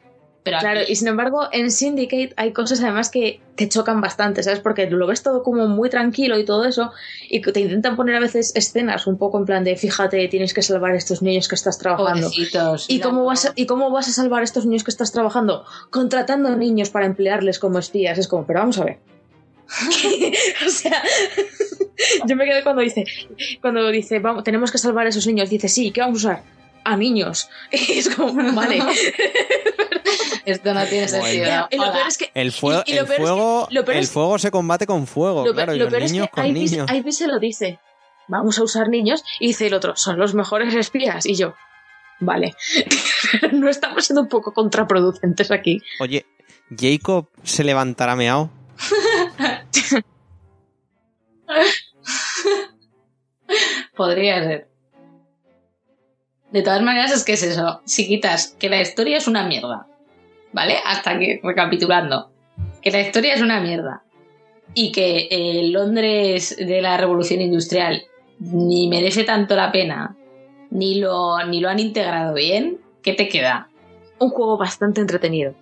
Pero 0.50 0.58
aquí- 0.58 0.66
Claro, 0.66 0.82
y 0.88 0.96
sin 0.96 1.08
embargo, 1.08 1.48
en 1.52 1.72
Syndicate 1.72 2.34
hay 2.36 2.52
cosas 2.54 2.82
además 2.82 3.10
que 3.10 3.42
te 3.56 3.68
chocan 3.68 4.02
bastante, 4.02 4.44
¿sabes? 4.44 4.60
Porque 4.60 4.90
lo 4.90 5.06
ves 5.08 5.22
todo 5.24 5.44
como 5.44 5.68
muy 5.68 5.90
tranquilo 5.90 6.38
y 6.40 6.46
todo 6.46 6.66
eso, 6.66 6.92
y 7.30 7.42
te 7.42 7.60
intentan 7.60 7.96
poner 7.96 8.16
a 8.16 8.20
veces 8.20 8.54
escenas 8.56 9.08
un 9.08 9.18
poco 9.18 9.38
en 9.38 9.46
plan 9.46 9.64
de, 9.64 9.76
fíjate, 9.76 10.28
tienes 10.30 10.54
que 10.54 10.62
salvar 10.62 10.92
a 10.92 10.98
estos 10.98 11.22
niños 11.22 11.48
que 11.48 11.56
estás 11.56 11.78
trabajando. 11.78 12.30
Pobrecitos. 12.30 12.86
¿Y 12.90 13.00
cómo, 13.00 13.26
vas 13.26 13.46
a, 13.46 13.54
¿Y 13.56 13.66
cómo 13.66 13.92
vas 13.92 14.08
a 14.08 14.12
salvar 14.12 14.42
a 14.42 14.44
estos 14.44 14.66
niños 14.66 14.84
que 14.84 14.92
estás 14.92 15.12
trabajando? 15.12 15.66
Contratando 15.90 16.56
niños 16.56 16.90
para 16.90 17.06
emplearles 17.06 17.60
como 17.60 17.80
espías. 17.80 18.18
Es 18.18 18.28
como, 18.28 18.46
pero 18.46 18.60
vamos 18.60 18.78
a 18.80 18.86
ver. 18.86 19.00
o 20.66 20.70
sea, 20.70 21.04
yo 22.28 22.36
me 22.36 22.46
quedé 22.46 22.64
cuando 22.64 22.82
dice, 22.82 23.06
cuando 23.62 23.88
dice, 23.90 24.20
vamos, 24.20 24.44
tenemos 24.44 24.72
que 24.72 24.78
salvar 24.78 25.06
a 25.06 25.10
esos 25.10 25.28
niños. 25.28 25.50
Dice, 25.50 25.68
sí, 25.68 25.92
¿qué 25.92 26.02
vamos 26.02 26.26
a 26.26 26.30
usar? 26.30 26.44
A 26.92 26.98
niños. 26.98 27.50
Y 27.72 27.92
es 28.00 28.10
como, 28.16 28.34
vale. 28.56 28.80
Esto 30.46 30.74
no 30.74 30.86
tiene 30.86 31.08
sentido. 31.08 31.68
Y 31.70 31.76
lo 31.78 31.84
Hola. 31.84 31.94
peor 31.94 32.08
es 32.08 32.18
que 32.18 32.32
El 32.34 32.52
fuego, 32.52 32.84
Y- 32.86 32.92
y 32.92 32.96
lo 32.96 33.02
el 33.02 33.08
peor 33.08 33.12
es 33.14 33.18
que- 33.20 33.24
fuego, 33.28 33.68
lo 33.70 33.86
peor 33.86 33.98
el 33.98 34.04
es- 34.04 34.12
fuego 34.12 34.40
se 34.40 34.50
combate 34.52 34.88
con 34.88 35.06
fuego, 35.06 35.46
Lo, 35.46 35.54
claro, 35.54 35.76
y 35.76 35.78
lo 35.78 35.86
los 35.86 35.92
peor 35.92 36.04
es 36.04 36.12
niños 36.12 36.28
que 36.28 36.32
con 36.34 36.46
Ivy, 36.48 36.60
niños. 36.66 36.92
Ivy 36.92 37.12
se 37.12 37.28
lo 37.28 37.40
dice. 37.40 37.80
Vamos 38.28 38.58
a 38.60 38.64
usar 38.64 38.90
niños. 38.90 39.24
Y 39.40 39.48
dice 39.48 39.68
el 39.68 39.74
otro, 39.74 39.96
son 39.96 40.18
los 40.18 40.34
mejores 40.34 40.74
espías. 40.74 41.26
Y 41.26 41.36
yo, 41.36 41.54
vale. 42.20 42.56
no 43.52 43.70
estamos 43.70 44.06
siendo 44.06 44.22
un 44.22 44.30
poco 44.30 44.54
contraproducentes 44.54 45.52
aquí. 45.52 45.82
Oye, 46.00 46.26
Jacob 46.76 47.28
se 47.44 47.64
levantará 47.64 48.16
meao. 48.16 48.50
Podría 53.96 54.44
ser. 54.44 54.70
De 56.52 56.62
todas 56.64 56.82
maneras, 56.82 57.12
es 57.12 57.24
que 57.24 57.34
es 57.34 57.44
eso. 57.44 57.82
Si 57.86 58.08
quitas 58.08 58.56
que 58.60 58.70
la 58.70 58.82
historia 58.82 59.18
es 59.18 59.28
una 59.28 59.46
mierda, 59.48 59.86
¿vale? 60.52 60.76
Hasta 60.86 61.18
que, 61.20 61.40
recapitulando, 61.44 62.32
que 62.82 62.92
la 62.92 63.02
historia 63.02 63.34
es 63.36 63.42
una 63.42 63.60
mierda 63.60 64.02
y 64.74 64.92
que 64.92 65.28
el 65.32 65.72
Londres 65.72 66.56
de 66.58 66.82
la 66.82 66.98
Revolución 66.98 67.42
Industrial 67.42 68.04
ni 68.40 68.88
merece 68.88 69.24
tanto 69.26 69.56
la 69.56 69.72
pena, 69.72 70.16
ni 70.72 71.00
lo, 71.00 71.38
ni 71.46 71.60
lo 71.60 71.70
han 71.70 71.80
integrado 71.80 72.34
bien, 72.34 72.80
¿qué 73.04 73.14
te 73.14 73.28
queda? 73.28 73.70
Un 74.20 74.30
juego 74.30 74.58
bastante 74.58 75.02
entretenido. 75.02 75.54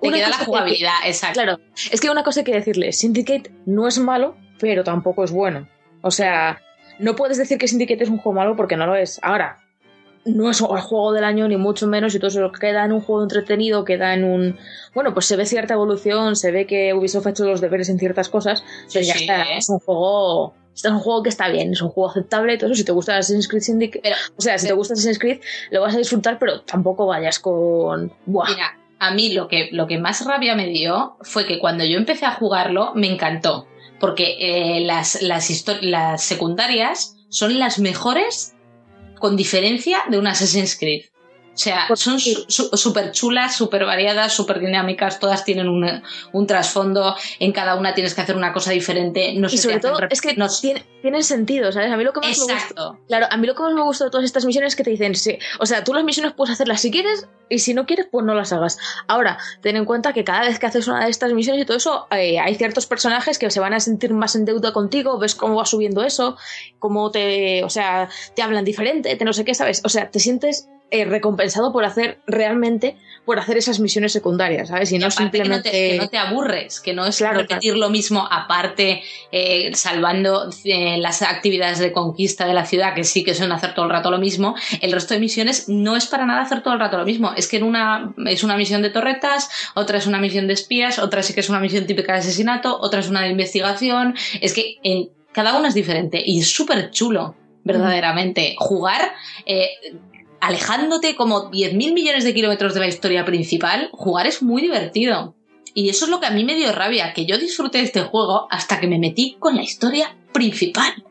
Te 0.00 0.08
Una 0.08 0.16
queda 0.18 0.28
la 0.28 0.38
que- 0.38 0.44
jugabilidad, 0.44 0.92
exacto. 1.04 1.40
Claro, 1.40 1.58
es 1.90 2.00
que 2.00 2.10
una 2.10 2.22
cosa 2.22 2.40
hay 2.40 2.44
que 2.44 2.52
decirle, 2.54 2.92
Syndicate 2.92 3.50
no 3.66 3.88
es 3.88 3.98
malo, 3.98 4.36
pero 4.60 4.84
tampoco 4.84 5.24
es 5.24 5.32
bueno. 5.32 5.66
O 6.02 6.10
sea, 6.12 6.60
no 7.00 7.16
puedes 7.16 7.38
decir 7.38 7.58
que 7.58 7.66
Syndicate 7.66 8.04
es 8.04 8.10
un 8.10 8.18
juego 8.18 8.38
malo 8.38 8.54
porque 8.56 8.76
no 8.76 8.86
lo 8.86 8.94
es. 8.94 9.18
Ahora, 9.22 9.58
no 10.24 10.50
es 10.50 10.60
el 10.60 10.66
juego 10.80 11.12
del 11.12 11.24
año 11.24 11.48
ni 11.48 11.56
mucho 11.56 11.86
menos 11.86 12.14
y 12.14 12.18
todo 12.18 12.28
eso 12.28 12.52
queda 12.52 12.84
en 12.84 12.92
un 12.92 13.00
juego 13.00 13.22
entretenido, 13.22 13.84
queda 13.84 14.14
en 14.14 14.24
un... 14.24 14.58
Bueno, 14.94 15.14
pues 15.14 15.26
se 15.26 15.36
ve 15.36 15.46
cierta 15.46 15.74
evolución, 15.74 16.36
se 16.36 16.50
ve 16.50 16.66
que 16.66 16.94
Ubisoft 16.94 17.26
ha 17.26 17.30
hecho 17.30 17.44
los 17.44 17.60
deberes 17.60 17.88
en 17.88 17.98
ciertas 17.98 18.28
cosas, 18.28 18.62
pero 18.92 19.04
ya 19.04 19.14
sí, 19.14 19.20
está, 19.24 19.42
¿eh? 19.42 19.58
es 19.58 19.68
un 19.68 19.78
juego... 19.78 20.54
Este 20.74 20.86
es 20.86 20.94
un 20.94 21.00
juego 21.00 21.24
que 21.24 21.28
está 21.28 21.48
bien, 21.48 21.72
es 21.72 21.82
un 21.82 21.88
juego 21.88 22.10
aceptable, 22.10 22.56
todo 22.56 22.66
eso. 22.70 22.76
Si 22.76 22.84
te 22.84 22.92
gusta 22.92 23.16
Assassin's 23.16 23.48
Creed 23.48 23.62
Syndicate, 23.62 24.00
Pero- 24.00 24.16
o 24.36 24.40
sea, 24.40 24.58
si 24.58 24.68
te 24.68 24.72
gusta 24.74 24.94
Assassin's 24.94 25.18
Creed, 25.18 25.40
lo 25.72 25.80
vas 25.80 25.92
a 25.96 25.98
disfrutar, 25.98 26.38
pero 26.38 26.60
tampoco 26.60 27.04
vayas 27.06 27.40
con. 27.40 28.12
¡Buah! 28.26 28.48
Mira, 28.48 28.78
a 29.00 29.10
mí 29.12 29.32
lo 29.32 29.48
que, 29.48 29.70
lo 29.72 29.88
que 29.88 29.98
más 29.98 30.24
rabia 30.24 30.54
me 30.54 30.68
dio 30.68 31.16
fue 31.22 31.46
que 31.46 31.58
cuando 31.58 31.84
yo 31.84 31.98
empecé 31.98 32.26
a 32.26 32.32
jugarlo 32.34 32.92
me 32.94 33.12
encantó. 33.12 33.66
Porque 33.98 34.36
eh, 34.38 34.80
las, 34.84 35.20
las, 35.20 35.66
las 35.80 36.22
secundarias 36.22 37.16
son 37.28 37.58
las 37.58 37.80
mejores 37.80 38.54
con 39.18 39.36
diferencia 39.36 40.04
de 40.10 40.18
un 40.18 40.26
Assassin's 40.26 40.76
Creed. 40.76 41.04
O 41.58 41.60
sea, 41.60 41.86
Pues 41.88 41.98
son 41.98 42.20
súper 42.20 43.10
chulas, 43.10 43.56
súper 43.56 43.84
variadas, 43.84 44.32
súper 44.32 44.60
dinámicas, 44.60 45.18
todas 45.18 45.44
tienen 45.44 45.68
un, 45.68 46.02
un 46.32 46.46
trasfondo, 46.46 47.16
en 47.40 47.50
cada 47.50 47.74
una 47.74 47.94
tienes 47.94 48.14
que 48.14 48.20
hacer 48.20 48.36
una 48.36 48.52
cosa 48.52 48.70
diferente, 48.70 49.32
no 49.34 49.48
Y 49.48 49.50
se 49.50 49.64
sobre 49.64 49.80
todo, 49.80 49.98
es 50.08 50.20
que 50.20 50.34
no- 50.36 50.46
tiene- 50.48 50.84
tienen 51.02 51.24
sentido, 51.24 51.72
¿sabes? 51.72 51.90
A 51.90 51.96
mí 51.96 52.04
lo 52.04 52.12
que 52.12 52.20
más 52.20 52.28
me 52.30 52.36
gusta. 52.36 52.52
Exacto. 52.52 52.98
Claro, 53.08 53.26
a 53.28 53.36
mí 53.36 53.46
lo 53.48 53.56
que 53.56 53.62
más 53.64 53.72
me 53.74 53.82
gusta 53.82 54.04
de 54.04 54.10
todas 54.10 54.24
estas 54.24 54.44
misiones 54.44 54.68
es 54.72 54.76
que 54.76 54.84
te 54.84 54.90
dicen, 54.90 55.16
sí, 55.16 55.36
o 55.58 55.66
sea, 55.66 55.82
tú 55.82 55.92
las 55.94 56.04
misiones 56.04 56.32
puedes 56.32 56.52
hacerlas 56.52 56.80
si 56.80 56.92
quieres 56.92 57.26
y 57.48 57.58
si 57.58 57.74
no 57.74 57.86
quieres, 57.86 58.06
pues 58.08 58.24
no 58.24 58.34
las 58.34 58.52
hagas. 58.52 58.78
Ahora, 59.08 59.38
ten 59.60 59.74
en 59.74 59.84
cuenta 59.84 60.12
que 60.12 60.22
cada 60.22 60.42
vez 60.42 60.60
que 60.60 60.66
haces 60.66 60.86
una 60.86 61.04
de 61.04 61.10
estas 61.10 61.32
misiones 61.32 61.62
y 61.62 61.66
todo 61.66 61.76
eso, 61.76 62.06
eh, 62.12 62.38
hay 62.38 62.54
ciertos 62.54 62.86
personajes 62.86 63.36
que 63.36 63.50
se 63.50 63.58
van 63.58 63.74
a 63.74 63.80
sentir 63.80 64.12
más 64.14 64.36
en 64.36 64.44
deuda 64.44 64.72
contigo, 64.72 65.18
ves 65.18 65.34
cómo 65.34 65.56
va 65.56 65.64
subiendo 65.66 66.04
eso, 66.04 66.36
cómo 66.78 67.10
te, 67.10 67.64
o 67.64 67.70
sea, 67.70 68.08
te 68.36 68.42
hablan 68.42 68.64
diferente, 68.64 69.16
te 69.16 69.24
no 69.24 69.32
sé 69.32 69.44
qué, 69.44 69.54
¿sabes? 69.54 69.80
O 69.84 69.88
sea, 69.88 70.10
te 70.10 70.20
sientes 70.20 70.68
eh, 70.90 71.04
recompensado 71.04 71.70
por 71.70 71.84
hacer 71.84 72.18
realmente, 72.26 72.96
por 73.26 73.38
hacer 73.38 73.58
esas 73.58 73.78
misiones 73.78 74.12
secundarias, 74.12 74.68
¿sabes? 74.68 74.90
Y 74.90 74.96
Y 74.96 74.98
no 74.98 75.06
aparte 75.08 75.38
que 75.38 75.48
no, 75.48 75.54
simplemente... 75.54 75.70
te, 75.70 75.90
que 75.90 75.98
no 75.98 76.08
te 76.08 76.16
aburres, 76.16 76.80
que 76.80 76.94
no 76.94 77.04
es 77.04 77.18
Claro, 77.18 77.40
repetir 77.40 77.76
lo 77.76 77.90
mismo 77.90 78.26
aparte, 78.30 79.02
eh, 79.30 79.70
salvando 79.74 80.48
eh, 80.64 80.96
las 80.98 81.20
actividades 81.20 81.78
de 81.78 81.92
conquista 81.92 82.46
de 82.46 82.54
la 82.54 82.64
ciudad, 82.64 82.94
que 82.94 83.04
sí 83.04 83.22
que 83.24 83.34
son 83.34 83.52
hacer 83.52 83.74
todo 83.74 83.84
el 83.84 83.90
rato 83.90 84.10
lo 84.10 84.18
mismo. 84.18 84.54
El 84.80 84.92
resto 84.92 85.12
de 85.12 85.20
misiones 85.20 85.68
no 85.68 85.94
es 85.94 86.06
para 86.06 86.24
nada 86.24 86.40
hacer 86.40 86.62
todo 86.62 86.72
el 86.72 86.80
rato 86.80 86.96
lo 86.96 87.04
mismo. 87.04 87.32
Es 87.36 87.48
que 87.48 87.58
en 87.58 87.64
una 87.64 88.14
es 88.26 88.42
una 88.42 88.56
misión 88.56 88.80
de 88.80 88.88
torretas, 88.88 89.50
otra 89.74 89.98
es 89.98 90.06
una 90.06 90.20
misión 90.20 90.46
de 90.46 90.54
espías, 90.54 90.98
otra 90.98 91.22
sí 91.22 91.34
que 91.34 91.40
es 91.40 91.50
una 91.50 91.60
misión 91.60 91.86
típica 91.86 92.14
de 92.14 92.20
asesinato, 92.20 92.78
otra 92.80 93.00
es 93.00 93.10
una 93.10 93.22
de 93.22 93.28
investigación. 93.28 94.14
Es 94.40 94.54
que 94.54 94.76
en, 94.82 95.10
cada 95.32 95.58
una 95.58 95.68
es 95.68 95.74
diferente 95.74 96.22
y 96.24 96.40
es 96.40 96.50
súper 96.50 96.90
chulo, 96.92 97.34
verdaderamente. 97.62 98.56
Jugar. 98.58 99.12
eh, 99.44 99.68
alejándote 100.40 101.16
como 101.16 101.50
10.000 101.50 101.92
millones 101.94 102.24
de 102.24 102.34
kilómetros 102.34 102.74
de 102.74 102.80
la 102.80 102.88
historia 102.88 103.24
principal, 103.24 103.88
jugar 103.92 104.26
es 104.26 104.42
muy 104.42 104.62
divertido. 104.62 105.34
Y 105.74 105.88
eso 105.90 106.06
es 106.06 106.10
lo 106.10 106.18
que 106.20 106.26
a 106.26 106.30
mí 106.30 106.44
me 106.44 106.54
dio 106.56 106.72
rabia, 106.72 107.12
que 107.12 107.26
yo 107.26 107.38
disfruté 107.38 107.78
de 107.78 107.84
este 107.84 108.00
juego 108.02 108.46
hasta 108.50 108.80
que 108.80 108.86
me 108.88 108.98
metí 108.98 109.36
con 109.38 109.54
la 109.56 109.62
historia 109.62 110.16
principal. 110.32 111.04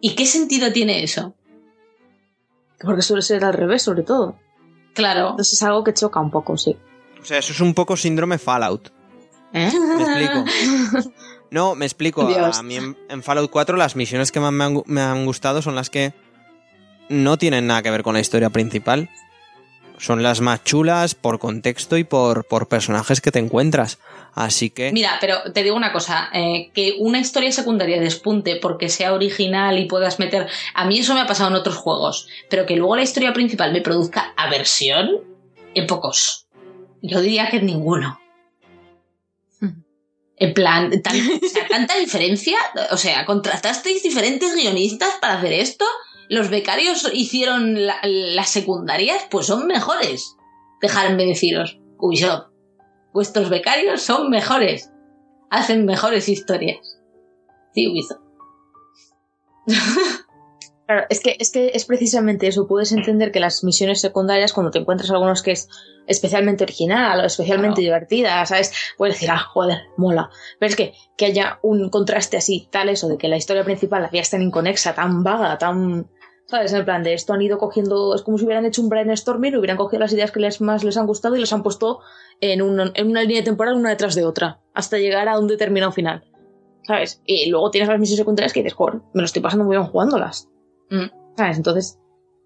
¿Y 0.00 0.14
qué 0.14 0.26
sentido 0.26 0.72
tiene 0.72 1.02
eso? 1.02 1.34
Porque 2.80 3.02
suele 3.02 3.22
ser 3.22 3.44
al 3.44 3.54
revés, 3.54 3.82
sobre 3.82 4.02
todo. 4.02 4.38
Claro. 4.94 5.30
Entonces 5.30 5.54
es 5.54 5.62
algo 5.62 5.82
que 5.84 5.94
choca 5.94 6.20
un 6.20 6.30
poco, 6.30 6.56
sí. 6.56 6.76
O 7.20 7.24
sea, 7.24 7.38
eso 7.38 7.52
es 7.52 7.60
un 7.60 7.74
poco 7.74 7.96
síndrome 7.96 8.38
Fallout. 8.38 8.90
¿Eh? 9.52 9.70
Me 9.96 10.02
explico. 10.02 10.44
No, 11.50 11.74
me 11.74 11.86
explico. 11.86 12.26
Dios. 12.28 12.58
A 12.58 12.62
mí 12.62 12.76
en, 12.76 12.96
en 13.08 13.22
Fallout 13.22 13.50
4 13.50 13.76
las 13.76 13.96
misiones 13.96 14.30
que 14.32 14.40
más 14.40 14.52
me 14.52 14.64
han, 14.64 14.74
gu- 14.74 14.84
me 14.86 15.00
han 15.00 15.24
gustado 15.24 15.62
son 15.62 15.74
las 15.74 15.88
que 15.90 16.12
no 17.08 17.38
tienen 17.38 17.66
nada 17.66 17.82
que 17.82 17.90
ver 17.90 18.02
con 18.02 18.14
la 18.14 18.20
historia 18.20 18.50
principal. 18.50 19.10
Son 19.98 20.22
las 20.22 20.40
más 20.40 20.64
chulas 20.64 21.14
por 21.14 21.38
contexto 21.38 21.96
y 21.96 22.04
por, 22.04 22.44
por 22.46 22.68
personajes 22.68 23.20
que 23.20 23.30
te 23.30 23.38
encuentras. 23.38 23.98
Así 24.32 24.70
que... 24.70 24.90
Mira, 24.92 25.18
pero 25.20 25.52
te 25.52 25.62
digo 25.62 25.76
una 25.76 25.92
cosa, 25.92 26.28
eh, 26.32 26.70
que 26.74 26.96
una 26.98 27.20
historia 27.20 27.52
secundaria 27.52 28.00
despunte 28.00 28.56
porque 28.56 28.88
sea 28.88 29.12
original 29.12 29.78
y 29.78 29.86
puedas 29.86 30.18
meter... 30.18 30.48
A 30.74 30.84
mí 30.86 30.98
eso 30.98 31.14
me 31.14 31.20
ha 31.20 31.26
pasado 31.26 31.50
en 31.50 31.56
otros 31.56 31.76
juegos, 31.76 32.26
pero 32.50 32.66
que 32.66 32.76
luego 32.76 32.96
la 32.96 33.02
historia 33.02 33.32
principal 33.32 33.72
me 33.72 33.80
produzca 33.80 34.34
aversión, 34.36 35.20
en 35.74 35.86
pocos. 35.86 36.46
Yo 37.00 37.20
diría 37.20 37.48
que 37.50 37.58
en 37.58 37.66
ninguno. 37.66 38.20
En 40.36 40.52
plan, 40.52 40.90
tanta 41.70 41.96
diferencia, 41.96 42.58
o 42.90 42.96
sea, 42.96 43.24
contratasteis 43.24 44.02
diferentes 44.02 44.54
guionistas 44.56 45.10
para 45.20 45.34
hacer 45.34 45.52
esto, 45.52 45.84
los 46.28 46.50
becarios 46.50 47.08
hicieron 47.12 47.86
la- 47.86 48.00
las 48.02 48.50
secundarias, 48.50 49.26
pues 49.30 49.46
son 49.46 49.66
mejores. 49.66 50.36
Dejadme 50.80 51.24
deciros, 51.26 51.78
Ubisoft, 51.98 52.48
vuestros 53.12 53.48
becarios 53.48 54.02
son 54.02 54.28
mejores, 54.30 54.90
hacen 55.50 55.84
mejores 55.86 56.28
historias. 56.28 56.98
Sí, 57.74 57.88
Ubisoft. 57.88 58.20
Claro, 60.86 61.06
es 61.08 61.20
que, 61.20 61.34
es 61.38 61.50
que 61.50 61.70
es 61.72 61.86
precisamente 61.86 62.46
eso. 62.46 62.66
Puedes 62.66 62.92
entender 62.92 63.32
que 63.32 63.40
las 63.40 63.64
misiones 63.64 64.02
secundarias, 64.02 64.52
cuando 64.52 64.70
te 64.70 64.80
encuentras 64.80 65.10
algunos 65.10 65.42
que 65.42 65.52
es 65.52 65.66
especialmente 66.06 66.62
original 66.62 67.20
o 67.20 67.24
especialmente 67.24 67.76
Claro. 67.80 67.84
divertida, 67.84 68.44
¿sabes? 68.44 68.70
Puedes 68.98 69.14
decir, 69.14 69.30
ah, 69.30 69.38
joder, 69.38 69.78
mola. 69.96 70.28
Pero 70.60 70.68
es 70.68 70.76
que, 70.76 70.92
que 71.16 71.24
haya 71.24 71.58
un 71.62 71.88
contraste 71.88 72.36
así, 72.36 72.68
tal 72.70 72.90
eso, 72.90 73.08
de 73.08 73.16
que 73.16 73.28
la 73.28 73.38
historia 73.38 73.64
principal 73.64 74.04
había 74.04 74.22
tan 74.24 74.42
inconexa, 74.42 74.94
tan 74.94 75.24
vaga, 75.24 75.56
tan. 75.56 76.06
¿Sabes? 76.46 76.72
En 76.72 76.78
el 76.78 76.84
plan 76.84 77.02
de 77.02 77.14
esto 77.14 77.32
han 77.32 77.40
ido 77.42 77.56
cogiendo. 77.58 78.14
Es 78.14 78.22
como 78.22 78.36
si 78.38 78.44
hubieran 78.44 78.66
hecho 78.66 78.82
un 78.82 78.88
brainstorming, 78.90 79.56
hubieran 79.56 79.76
cogido 79.78 80.00
las 80.00 80.12
ideas 80.12 80.30
que 80.30 80.40
les 80.40 80.60
más 80.60 80.84
les 80.84 80.96
han 80.96 81.06
gustado 81.06 81.36
y 81.36 81.40
las 81.40 81.52
han 81.52 81.62
puesto 81.62 82.00
en, 82.40 82.60
un- 82.62 82.92
en 82.94 83.08
una 83.10 83.22
línea 83.22 83.42
temporal 83.42 83.74
una 83.76 83.90
detrás 83.90 84.14
de 84.14 84.24
otra, 84.24 84.60
hasta 84.74 84.98
llegar 84.98 85.28
a 85.28 85.38
un 85.38 85.46
determinado 85.48 85.90
final. 85.92 86.24
¿Sabes? 86.86 87.22
Y 87.24 87.48
luego 87.48 87.70
tienes 87.70 87.88
las 87.88 87.98
misiones 87.98 88.18
secundarias 88.18 88.52
que 88.52 88.60
dices, 88.60 88.74
joder, 88.74 88.96
me 89.14 89.22
lo 89.22 89.24
estoy 89.24 89.40
pasando 89.40 89.64
muy 89.64 89.74
bien 89.76 89.88
jugándolas. 89.88 90.50
Mm. 90.90 91.06
¿Sabes? 91.36 91.56
Entonces, 91.56 91.98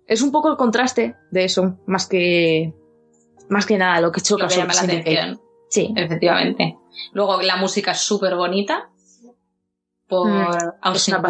es 0.07 0.23
un 0.23 0.31
poco 0.31 0.49
el 0.49 0.57
contraste 0.57 1.17
de 1.33 1.45
eso, 1.45 1.79
más 1.87 2.07
que. 2.07 2.73
Más 3.49 3.67
que 3.67 3.79
nada 3.79 4.01
lo 4.01 4.13
que 4.13 4.21
choca 4.21 4.45
Lo 4.45 4.49
que 4.49 4.57
llama 4.57 4.75
la 4.75 4.83
atención. 4.83 5.41
Sí. 5.71 5.93
Efectivamente. 5.97 6.79
Luego 7.13 7.43
la 7.43 7.57
música 7.57 7.91
es 7.93 7.99
súper 8.01 8.37
bonita. 8.37 8.91
Por 10.07 10.29
Mm, 10.31 10.47
Austin 10.83 11.15
una 11.17 11.23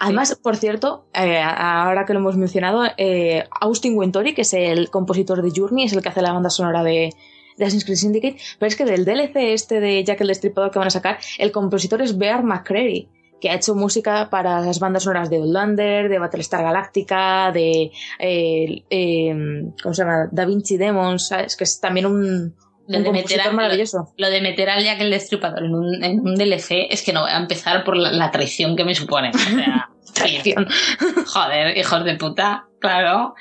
Además, 0.00 0.38
por 0.42 0.56
cierto, 0.56 1.06
eh, 1.14 1.40
ahora 1.40 2.04
que 2.04 2.12
lo 2.12 2.20
hemos 2.20 2.36
mencionado, 2.36 2.84
eh, 2.96 3.44
Austin 3.60 3.96
Wintory, 3.96 4.34
que 4.34 4.42
es 4.42 4.52
el 4.54 4.90
compositor 4.90 5.42
de 5.42 5.52
Journey, 5.54 5.84
es 5.84 5.92
el 5.92 6.02
que 6.02 6.08
hace 6.08 6.22
la 6.22 6.32
banda 6.32 6.50
sonora 6.50 6.82
de, 6.82 7.12
de 7.56 7.64
Assassin's 7.64 7.84
Creed 7.84 7.96
Syndicate, 7.96 8.36
pero 8.58 8.68
es 8.68 8.76
que 8.76 8.84
del 8.84 9.04
DLC 9.04 9.36
este 9.52 9.80
de 9.80 10.02
Jack 10.04 10.20
el 10.20 10.28
Destripador 10.28 10.70
que 10.70 10.78
van 10.78 10.88
a 10.88 10.90
sacar, 10.90 11.18
el 11.38 11.52
compositor 11.52 12.02
es 12.02 12.16
Bear 12.16 12.42
McCreary, 12.42 13.08
que 13.40 13.50
ha 13.50 13.54
hecho 13.54 13.74
música 13.74 14.28
para 14.30 14.60
las 14.60 14.80
bandas 14.80 15.04
sonoras 15.04 15.30
de 15.30 15.36
Outlander, 15.36 16.08
de 16.08 16.18
Battlestar 16.18 16.62
Galactica, 16.62 17.50
de... 17.52 17.90
eh, 18.18 18.84
eh, 18.90 19.72
¿Cómo 19.82 19.94
se 19.94 20.02
llama? 20.02 20.28
Da 20.30 20.44
Vinci 20.44 20.76
Demons, 20.76 21.28
¿sabes? 21.28 21.56
Que 21.56 21.64
es 21.64 21.80
también 21.80 22.06
un, 22.06 22.54
Lo 22.90 23.00
de, 23.00 23.12
meter 23.12 23.40
a, 23.40 23.52
maravilloso. 23.52 24.12
lo 24.16 24.30
de 24.30 24.40
meter 24.40 24.68
al 24.68 24.82
Jack 24.82 25.00
el 25.00 25.10
Destripador 25.10 25.64
en 25.64 25.74
un, 25.74 26.02
en 26.02 26.20
un 26.20 26.34
DLC 26.34 26.88
es 26.90 27.02
que 27.02 27.12
no 27.12 27.22
voy 27.22 27.30
a 27.30 27.36
empezar 27.36 27.84
por 27.84 27.96
la, 27.96 28.10
la 28.10 28.32
traición 28.32 28.74
que 28.74 28.84
me 28.84 28.94
supone. 28.96 29.30
O 29.32 29.38
sea, 29.38 29.89
Traición. 30.14 30.66
Joder, 31.26 31.76
hijos 31.76 32.04
de 32.04 32.14
puta, 32.16 32.66
claro. 32.80 33.34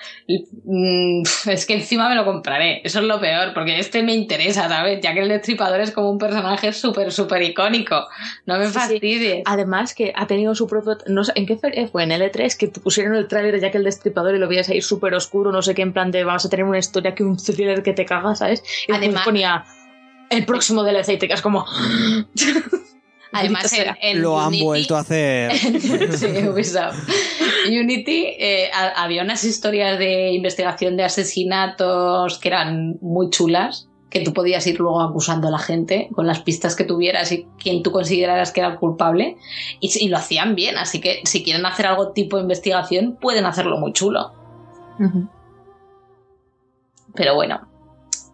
Mm, 0.63 1.23
Es 1.47 1.65
que 1.65 1.73
encima 1.73 2.07
me 2.09 2.15
lo 2.15 2.25
compraré. 2.25 2.81
Eso 2.83 2.99
es 2.99 3.05
lo 3.05 3.19
peor, 3.19 3.53
porque 3.53 3.79
este 3.79 4.03
me 4.03 4.13
interesa, 4.13 4.67
¿sabes? 4.69 4.99
Ya 5.01 5.13
que 5.13 5.21
el 5.21 5.29
destripador 5.29 5.81
es 5.81 5.91
como 5.91 6.09
un 6.11 6.17
personaje 6.17 6.71
súper, 6.73 7.11
súper 7.11 7.41
icónico. 7.43 8.07
No 8.45 8.57
me 8.57 8.65
Sí, 8.67 8.73
sí. 8.73 8.79
fastidies. 8.79 9.43
Además 9.45 9.93
que 9.95 10.13
ha 10.15 10.27
tenido 10.27 10.53
su 10.55 10.67
propio... 10.67 10.97
No 11.07 11.23
sé, 11.23 11.31
¿En 11.35 11.45
qué 11.45 11.57
feria 11.57 11.87
fue? 11.87 12.03
En 12.03 12.11
L3 12.11 12.57
que 12.57 12.67
pusieron 12.67 13.15
el 13.15 13.27
tráiler 13.27 13.53
de 13.55 13.61
Jack 13.61 13.75
el 13.75 13.83
Destripador 13.83 14.35
y 14.35 14.39
lo 14.39 14.47
veías 14.47 14.69
ahí 14.69 14.81
súper 14.81 15.13
oscuro, 15.15 15.51
no 15.51 15.61
sé 15.61 15.73
qué, 15.75 15.81
en 15.81 15.93
plan 15.93 16.11
de 16.11 16.23
vamos 16.23 16.45
a 16.45 16.49
tener 16.49 16.65
una 16.65 16.77
historia 16.79 17.15
que 17.15 17.23
un 17.23 17.37
thriller 17.37 17.83
que 17.83 17.93
te 17.93 18.05
caga, 18.05 18.35
¿sabes? 18.35 18.63
Y 18.87 18.91
Además- 18.93 19.23
ponía 19.25 19.65
el 20.29 20.45
próximo 20.45 20.83
DLC 20.83 21.13
y 21.13 21.17
te 21.17 21.27
quedas 21.27 21.41
como... 21.41 21.65
Además, 23.31 23.71
en, 23.73 23.95
en 24.01 24.21
Lo 24.23 24.39
han 24.39 24.47
Unity- 24.49 24.63
vuelto 24.63 24.95
a 24.95 24.99
hacer. 25.01 25.51
sí, 26.17 26.47
Ubisoft. 26.47 26.97
Unity 27.67 28.25
eh, 28.39 28.69
ha- 28.73 29.03
había 29.03 29.21
unas 29.23 29.43
historias 29.43 29.99
de 29.99 30.31
investigación 30.31 30.97
de 30.97 31.03
asesinatos 31.03 32.39
que 32.39 32.47
eran 32.47 32.97
muy 33.01 33.29
chulas, 33.29 33.87
que 34.09 34.21
tú 34.21 34.33
podías 34.33 34.65
ir 34.65 34.79
luego 34.79 35.01
acusando 35.01 35.47
a 35.47 35.51
la 35.51 35.59
gente 35.59 36.09
con 36.15 36.25
las 36.25 36.39
pistas 36.41 36.75
que 36.75 36.83
tuvieras 36.83 37.31
y 37.31 37.45
quien 37.61 37.83
tú 37.83 37.91
consideraras 37.91 38.51
que 38.51 38.61
era 38.61 38.69
el 38.71 38.77
culpable, 38.79 39.37
y, 39.79 39.91
y 40.03 40.07
lo 40.09 40.17
hacían 40.17 40.55
bien, 40.55 40.77
así 40.79 40.99
que 40.99 41.21
si 41.25 41.43
quieren 41.43 41.63
hacer 41.67 41.85
algo 41.85 42.11
tipo 42.13 42.37
de 42.37 42.41
investigación, 42.41 43.17
pueden 43.21 43.45
hacerlo 43.45 43.77
muy 43.77 43.93
chulo. 43.93 44.31
Pero 47.13 47.35
bueno, 47.35 47.68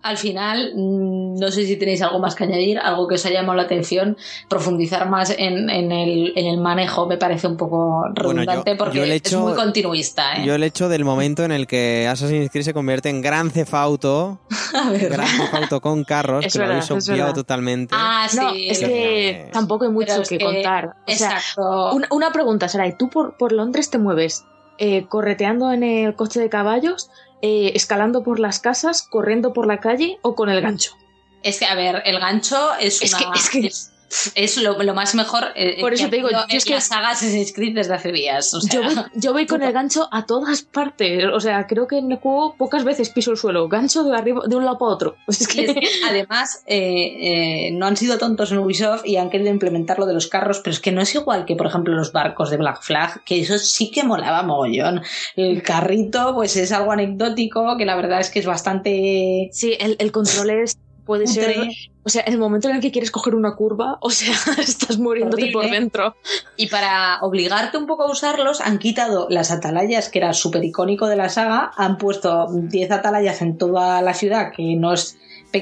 al 0.05 0.17
final, 0.17 0.71
mm, 0.75 1.39
no 1.39 1.51
sé 1.51 1.65
si 1.65 1.77
tenéis 1.77 2.01
algo 2.03 2.19
más 2.19 2.35
que 2.35 2.43
añadir, 2.43 2.77
algo 2.77 3.07
que 3.07 3.15
os 3.15 3.25
haya 3.25 3.41
llamado 3.41 3.55
la 3.57 3.63
atención, 3.63 4.17
profundizar 4.47 5.09
más 5.09 5.33
en, 5.35 5.69
en 5.71 5.91
el, 5.91 6.31
en 6.35 6.45
el 6.45 6.59
manejo 6.59 7.07
me 7.07 7.17
parece 7.17 7.47
un 7.47 7.57
poco 7.57 8.01
Bueno, 8.01 8.13
yo- 8.15 8.23
redundante 8.45 8.75
porque 8.75 8.97
yo 8.99 9.05
le 9.05 9.15
es 9.15 9.33
muy 9.35 9.53
continuista. 9.53 10.35
¿eh? 10.35 10.45
Yo 10.45 10.53
el 10.53 10.61
hecho 10.63 10.89
del 10.89 11.03
momento 11.05 11.43
en 11.43 11.51
el 11.51 11.65
que 11.65 12.07
Assassin's 12.07 12.51
Creed 12.51 12.63
se 12.65 12.73
convierte 12.73 13.09
en 13.09 13.21
Gran 13.23 13.49
Cefauto. 13.49 14.39
Gran 15.09 15.25
Cefauto 15.27 15.81
con 15.81 16.03
carros, 16.03 16.45
Es 16.45 16.53
que 16.53 16.59
lo 16.59 16.65
habéis 16.65 16.91
obviado 16.91 17.33
totalmente. 17.33 17.95
Ah, 17.97 18.27
sí. 18.29 18.37
No, 18.37 18.51
es 18.53 18.79
que 18.79 19.49
tampoco 19.51 19.85
hay 19.85 19.91
mucho 19.91 20.21
que, 20.29 20.37
que- 20.37 20.45
contar. 20.45 20.95
O 21.07 21.11
sea, 21.11 21.31
Exacto. 21.37 21.93
una, 21.95 22.07
una 22.11 22.31
pregunta, 22.31 22.69
Saray, 22.69 22.95
¿tú 22.97 23.09
por, 23.09 23.37
por 23.37 23.51
Londres 23.51 23.89
te 23.89 23.97
mueves 23.97 24.45
eh, 24.77 25.05
correteando 25.07 25.71
en 25.71 25.83
el 25.83 26.15
coche 26.15 26.39
de 26.41 26.49
caballos, 26.49 27.09
eh, 27.41 27.71
escalando 27.75 28.23
por 28.23 28.39
las 28.39 28.59
casas, 28.59 29.01
corriendo 29.03 29.53
por 29.53 29.67
la 29.67 29.79
calle 29.79 30.19
o 30.21 30.35
con 30.35 30.49
el 30.49 30.61
gancho? 30.61 30.97
Es 31.43 31.59
que, 31.59 31.65
a 31.65 31.75
ver, 31.75 32.01
el 32.05 32.19
gancho 32.19 32.73
es, 32.79 33.01
Es 33.01 33.13
una- 33.13 33.31
que- 33.31 33.39
es 33.39 33.49
que- 33.49 33.67
es, 33.67 33.91
es 34.35 34.57
lo, 34.61 34.81
lo 34.81 34.93
más 34.93 35.15
mejor 35.15 35.45
eh, 35.55 35.77
Por 35.81 35.89
que 35.89 35.95
eso 35.95 36.09
te 36.09 36.15
digo, 36.17 36.29
yo 36.29 36.37
es 36.49 36.65
que- 36.65 36.73
la 36.73 36.81
saga 36.81 37.09
Assassin's 37.09 37.53
Creed 37.53 37.75
desde 37.75 37.93
hace 37.93 38.11
días. 38.11 38.53
O 38.53 38.61
sea, 38.61 38.73
Yo 38.73 38.83
voy, 38.83 38.95
yo 39.15 39.33
voy 39.33 39.45
con 39.45 39.61
el 39.61 39.73
gancho 39.73 40.07
a 40.11 40.25
todas 40.25 40.61
partes. 40.63 41.23
O 41.33 41.39
sea, 41.39 41.67
creo 41.67 41.87
que 41.87 41.97
en 41.97 42.11
el 42.11 42.17
juego 42.17 42.55
pocas 42.57 42.83
veces 42.83 43.09
piso 43.09 43.31
el 43.31 43.37
suelo. 43.37 43.67
Gancho 43.67 44.03
de 44.03 44.15
arriba, 44.15 44.41
de 44.47 44.55
un 44.55 44.65
lado 44.65 44.77
para 44.77 44.91
otro. 44.91 45.15
Es 45.27 45.41
Y 45.41 45.45
que, 45.45 45.65
es 45.65 45.73
que, 45.73 45.87
además, 46.07 46.63
eh, 46.65 47.67
eh, 47.67 47.71
no 47.71 47.85
han 47.87 47.97
sido 47.97 48.17
tontos 48.17 48.51
en 48.51 48.59
Ubisoft 48.59 49.05
y 49.05 49.17
han 49.17 49.29
querido 49.29 49.49
implementar 49.51 49.99
lo 49.99 50.05
de 50.05 50.13
los 50.13 50.27
carros, 50.27 50.59
pero 50.63 50.73
es 50.73 50.79
que 50.79 50.91
no 50.91 51.01
es 51.01 51.13
igual 51.15 51.45
que, 51.45 51.55
por 51.55 51.67
ejemplo, 51.67 51.93
los 51.93 52.11
barcos 52.11 52.49
de 52.49 52.57
Black 52.57 52.81
Flag, 52.81 53.23
que 53.23 53.39
eso 53.41 53.57
sí 53.57 53.91
que 53.91 54.03
molaba 54.03 54.43
mogollón. 54.43 55.01
El 55.35 55.61
carrito, 55.63 56.33
pues 56.33 56.55
es 56.57 56.71
algo 56.71 56.91
anecdótico, 56.91 57.75
que 57.77 57.85
la 57.85 57.95
verdad 57.95 58.19
es 58.21 58.29
que 58.29 58.39
es 58.39 58.45
bastante... 58.45 59.49
sí, 59.51 59.75
el, 59.79 59.95
el 59.99 60.11
control 60.11 60.49
es 60.51 60.77
puede 61.05 61.27
ser. 61.27 61.69
O 62.03 62.09
sea, 62.09 62.23
en 62.25 62.33
el 62.33 62.39
momento 62.39 62.69
en 62.69 62.75
el 62.75 62.81
que 62.81 62.91
quieres 62.91 63.09
coger 63.09 63.33
una 63.33 63.55
curva, 63.55 63.97
o 64.01 64.09
sea, 64.09 64.35
estás 64.59 64.97
muriéndote 64.97 65.51
por 65.51 65.69
dentro. 65.69 66.15
Y 66.55 66.67
para 66.67 67.19
obligarte 67.21 67.77
un 67.77 67.87
poco 67.87 68.03
a 68.03 68.11
usarlos, 68.11 68.61
han 68.61 68.77
quitado 68.77 69.27
las 69.29 69.51
atalayas, 69.51 70.09
que 70.09 70.19
era 70.19 70.33
súper 70.33 70.63
icónico 70.63 71.07
de 71.07 71.15
la 71.15 71.29
saga, 71.29 71.71
han 71.77 71.97
puesto 71.97 72.47
10 72.51 72.91
atalayas 72.91 73.41
en 73.41 73.57
toda 73.57 74.01
la 74.01 74.13
ciudad, 74.13 74.51
que 74.51 74.75
no 74.75 74.93
es 74.93 75.17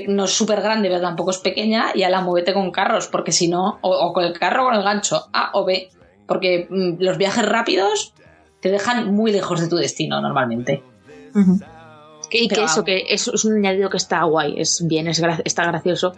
no 0.07 0.26
es 0.26 0.32
súper 0.32 0.61
grande, 0.61 0.90
pero 0.90 1.02
tampoco 1.02 1.30
es 1.30 1.38
pequeña, 1.38 1.91
y 1.94 2.02
a 2.02 2.10
la 2.10 2.22
muévete 2.22 2.52
con 2.53 2.72
carros, 2.72 3.07
porque 3.07 3.32
si 3.32 3.48
no, 3.48 3.78
o, 3.82 3.91
o 3.91 4.11
con 4.11 4.24
el 4.24 4.34
carro 4.34 4.64
o 4.64 4.65
con 4.65 4.76
el 4.76 4.82
gancho, 4.82 5.28
A 5.34 5.52
o 5.53 5.65
B, 5.65 5.90
porque 6.28 6.68
mm, 6.68 6.95
los 6.98 7.20
viajes 7.20 7.45
rápidos 7.45 8.15
te 8.60 8.72
dejan 8.72 9.14
muy 9.14 9.32
lejos 9.32 9.61
de 9.61 9.68
tu 9.68 9.76
destino 9.76 10.20
normalmente. 10.22 10.82
Que, 11.34 11.65
y 12.40 12.48
que 12.48 12.64
eso, 12.64 12.84
que 12.84 13.06
eso 13.10 13.34
es 13.34 13.46
un 13.46 13.56
añadido 13.58 13.90
que 13.90 13.98
está 13.98 14.24
guay, 14.24 14.56
es 14.60 14.82
bien, 14.88 15.08
es 15.08 15.22
gra- 15.22 15.42
está 15.46 15.66
gracioso, 15.66 16.14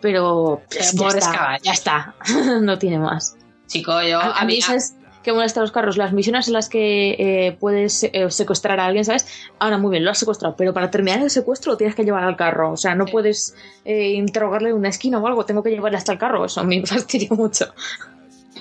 pero 0.00 0.60
Pero 0.70 0.82
ya, 0.82 1.08
está, 1.18 1.58
ya 1.62 1.72
está, 1.72 2.14
no 2.60 2.78
tiene 2.78 2.98
más. 2.98 3.36
Chico, 3.66 4.02
yo 4.02 4.18
A, 4.18 4.38
a 4.40 4.44
mí, 4.44 4.54
había- 4.54 4.66
¿sabes 4.66 4.94
qué 5.22 5.32
molesta 5.32 5.60
los 5.62 5.72
carros? 5.72 5.96
Las 5.96 6.12
misiones 6.12 6.48
en 6.48 6.52
las 6.52 6.68
que 6.68 7.12
eh, 7.18 7.56
puedes 7.58 8.04
eh, 8.04 8.30
secuestrar 8.30 8.78
a 8.78 8.84
alguien, 8.86 9.06
¿sabes? 9.06 9.26
Ahora, 9.58 9.78
muy 9.78 9.90
bien, 9.92 10.04
lo 10.04 10.10
has 10.10 10.18
secuestrado, 10.18 10.54
pero 10.56 10.74
para 10.74 10.90
terminar 10.90 11.20
el 11.22 11.30
secuestro 11.30 11.72
lo 11.72 11.78
tienes 11.78 11.96
que 11.96 12.04
llevar 12.04 12.24
al 12.24 12.36
carro. 12.36 12.72
O 12.72 12.76
sea, 12.76 12.94
no 12.94 13.06
puedes 13.06 13.54
eh, 13.86 14.10
interrogarle 14.10 14.68
en 14.68 14.76
una 14.76 14.90
esquina 14.90 15.18
o 15.18 15.26
algo, 15.26 15.46
tengo 15.46 15.62
que 15.62 15.70
llevarle 15.70 15.96
hasta 15.96 16.12
el 16.12 16.18
carro. 16.18 16.44
Eso 16.44 16.60
a 16.60 16.64
mí 16.64 16.78
me 16.80 16.86
fastidia 16.86 17.30
mucho. 17.30 17.72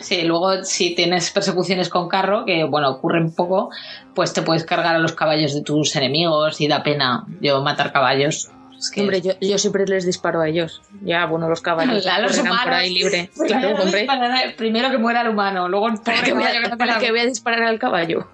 Sí, 0.04 0.22
luego 0.24 0.64
si 0.64 0.94
tienes 0.96 1.32
persecuciones 1.32 1.88
con 1.90 2.10
carro, 2.10 2.44
que 2.46 2.64
bueno, 2.66 2.90
ocurren 2.90 3.34
poco, 3.34 3.70
pues 4.14 4.34
te 4.34 4.42
puedes 4.42 4.66
cargar 4.66 4.96
a 4.96 5.00
los 5.00 5.14
caballos 5.14 5.54
de 5.56 5.62
tus 5.62 5.96
enemigos 5.96 6.60
y 6.62 6.68
da 6.68 6.84
pena 6.84 7.26
yo 7.40 7.62
matar 7.62 7.92
caballos. 7.94 8.50
Es 8.78 8.92
que 8.92 9.00
Hombre, 9.00 9.22
yo, 9.22 9.32
yo 9.40 9.58
siempre 9.58 9.86
les 9.88 10.06
disparo 10.06 10.42
a 10.42 10.50
ellos. 10.50 10.82
Ya, 11.04 11.26
bueno, 11.26 11.48
los 11.48 11.62
caballos 11.62 12.06
A 12.08 12.20
los 12.20 12.32
correrán 12.36 12.58
por 12.58 12.64
humanos. 12.66 12.76
ahí 12.82 12.94
libre. 12.94 13.30
Primero, 13.38 13.60
Claro, 13.70 13.84
hombre. 13.84 14.00
disparar- 14.02 14.56
primero 14.58 14.92
que 14.92 14.98
muera 14.98 15.22
el 15.22 15.30
humano, 15.30 15.70
luego 15.70 15.88
el 15.88 15.94
¿Para 16.00 16.18
pobre 16.18 16.24
qué 16.28 16.34
voy 16.34 16.44
que 16.44 16.50
a, 16.58 16.70
te 16.70 16.76
para 16.78 16.98
qué 17.00 17.12
voy 17.12 17.20
a 17.22 17.26
disparar 17.26 17.64
al 17.64 17.80
caballo? 17.80 18.28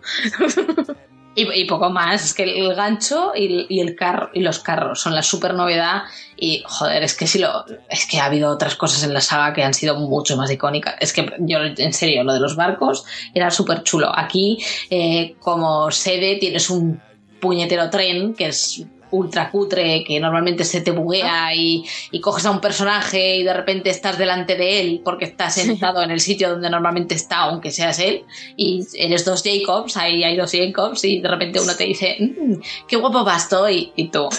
y, 1.35 1.47
y 1.61 1.65
poco 1.65 1.89
más, 1.91 2.23
es 2.25 2.33
que 2.33 2.43
el 2.65 2.73
gancho 2.75 3.33
y, 3.35 3.67
y 3.69 3.79
el 3.81 3.95
carro 3.95 4.29
y 4.33 4.41
los 4.41 4.59
carros 4.59 4.99
son 5.01 5.13
la 5.15 5.21
super 5.21 5.53
novedad 5.53 6.01
y 6.39 6.63
joder, 6.65 7.03
es 7.03 7.15
que 7.15 7.27
si 7.27 7.39
lo 7.39 7.65
es 7.89 8.05
que 8.05 8.19
ha 8.19 8.25
habido 8.25 8.49
otras 8.49 8.75
cosas 8.75 9.03
en 9.03 9.13
la 9.13 9.21
saga 9.21 9.53
que 9.53 9.63
han 9.63 9.73
sido 9.73 9.95
mucho 9.95 10.37
más 10.37 10.49
icónicas. 10.51 10.95
Es 10.99 11.13
que 11.13 11.29
yo 11.39 11.59
en 11.59 11.93
serio, 11.93 12.23
lo 12.23 12.33
de 12.33 12.39
los 12.39 12.55
barcos 12.55 13.05
era 13.33 13.51
súper 13.51 13.83
chulo. 13.83 14.11
Aquí 14.15 14.57
eh, 14.89 15.35
como 15.39 15.91
sede 15.91 16.37
tienes 16.37 16.69
un 16.69 17.01
puñetero 17.39 17.89
tren 17.89 18.33
que 18.33 18.47
es 18.47 18.83
ultra 19.11 19.49
cutre 19.49 20.03
que 20.03 20.19
normalmente 20.19 20.63
se 20.63 20.81
te 20.81 20.91
buguea 20.91 21.53
y, 21.55 21.83
y 22.11 22.21
coges 22.21 22.45
a 22.45 22.51
un 22.51 22.61
personaje 22.61 23.37
y 23.37 23.43
de 23.43 23.53
repente 23.53 23.89
estás 23.89 24.17
delante 24.17 24.55
de 24.55 24.79
él 24.79 25.01
porque 25.03 25.25
está 25.25 25.49
sentado 25.49 26.03
en 26.03 26.11
el 26.11 26.19
sitio 26.19 26.49
donde 26.51 26.69
normalmente 26.69 27.15
está 27.15 27.39
aunque 27.39 27.71
seas 27.71 27.97
él 27.99 28.23
y 28.55 28.85
eres 28.93 29.25
dos 29.25 29.43
Jacobs, 29.43 29.97
ahí 29.97 30.23
hay 30.23 30.37
dos 30.37 30.51
Jacobs 30.51 31.03
y 31.05 31.21
de 31.21 31.27
repente 31.27 31.59
uno 31.59 31.75
te 31.75 31.85
dice 31.85 32.17
"Mm, 32.19 32.61
qué 32.87 32.97
guapo 32.97 33.23
vas 33.23 33.43
estoy 33.43 33.91
y 33.95 34.09
tú 34.09 34.29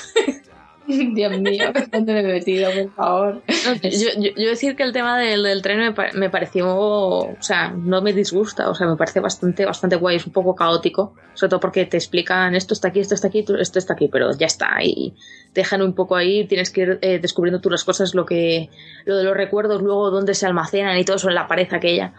Dios 1.14 1.38
mío, 1.38 1.72
¿dónde 1.92 2.12
me 2.12 2.20
he 2.20 2.22
metido, 2.24 2.70
por 2.72 2.92
favor? 2.94 3.42
Yo, 3.82 4.08
yo, 4.18 4.30
yo 4.36 4.48
decir 4.48 4.76
que 4.76 4.82
el 4.82 4.92
tema 4.92 5.18
del, 5.18 5.42
del 5.42 5.62
tren 5.62 5.78
me, 5.78 5.92
pa- 5.92 6.10
me 6.14 6.30
pareció, 6.30 6.68
o 6.76 7.36
sea, 7.40 7.70
no 7.70 8.02
me 8.02 8.12
disgusta, 8.12 8.68
o 8.70 8.74
sea, 8.74 8.86
me 8.86 8.96
parece 8.96 9.20
bastante, 9.20 9.64
bastante 9.64 9.96
guay, 9.96 10.16
es 10.16 10.26
un 10.26 10.32
poco 10.32 10.54
caótico, 10.54 11.14
sobre 11.34 11.50
todo 11.50 11.60
porque 11.60 11.86
te 11.86 11.96
explican 11.96 12.54
esto 12.54 12.74
está 12.74 12.88
aquí, 12.88 13.00
esto 13.00 13.14
está 13.14 13.28
aquí, 13.28 13.44
esto 13.60 13.78
está 13.78 13.94
aquí, 13.94 14.08
pero 14.08 14.30
ya 14.36 14.46
está, 14.46 14.82
y 14.82 15.14
te 15.52 15.60
dejan 15.62 15.82
un 15.82 15.94
poco 15.94 16.16
ahí, 16.16 16.46
tienes 16.46 16.70
que 16.70 16.80
ir 16.82 16.98
eh, 17.02 17.18
descubriendo 17.20 17.60
tú 17.60 17.70
las 17.70 17.84
cosas, 17.84 18.14
lo 18.14 18.24
que, 18.26 18.68
lo 19.04 19.16
de 19.16 19.24
los 19.24 19.36
recuerdos, 19.36 19.82
luego 19.82 20.10
dónde 20.10 20.34
se 20.34 20.46
almacenan 20.46 20.96
y 20.98 21.04
todo 21.04 21.16
eso 21.16 21.28
en 21.28 21.34
la 21.34 21.48
pared 21.48 21.66
aquella. 21.72 22.12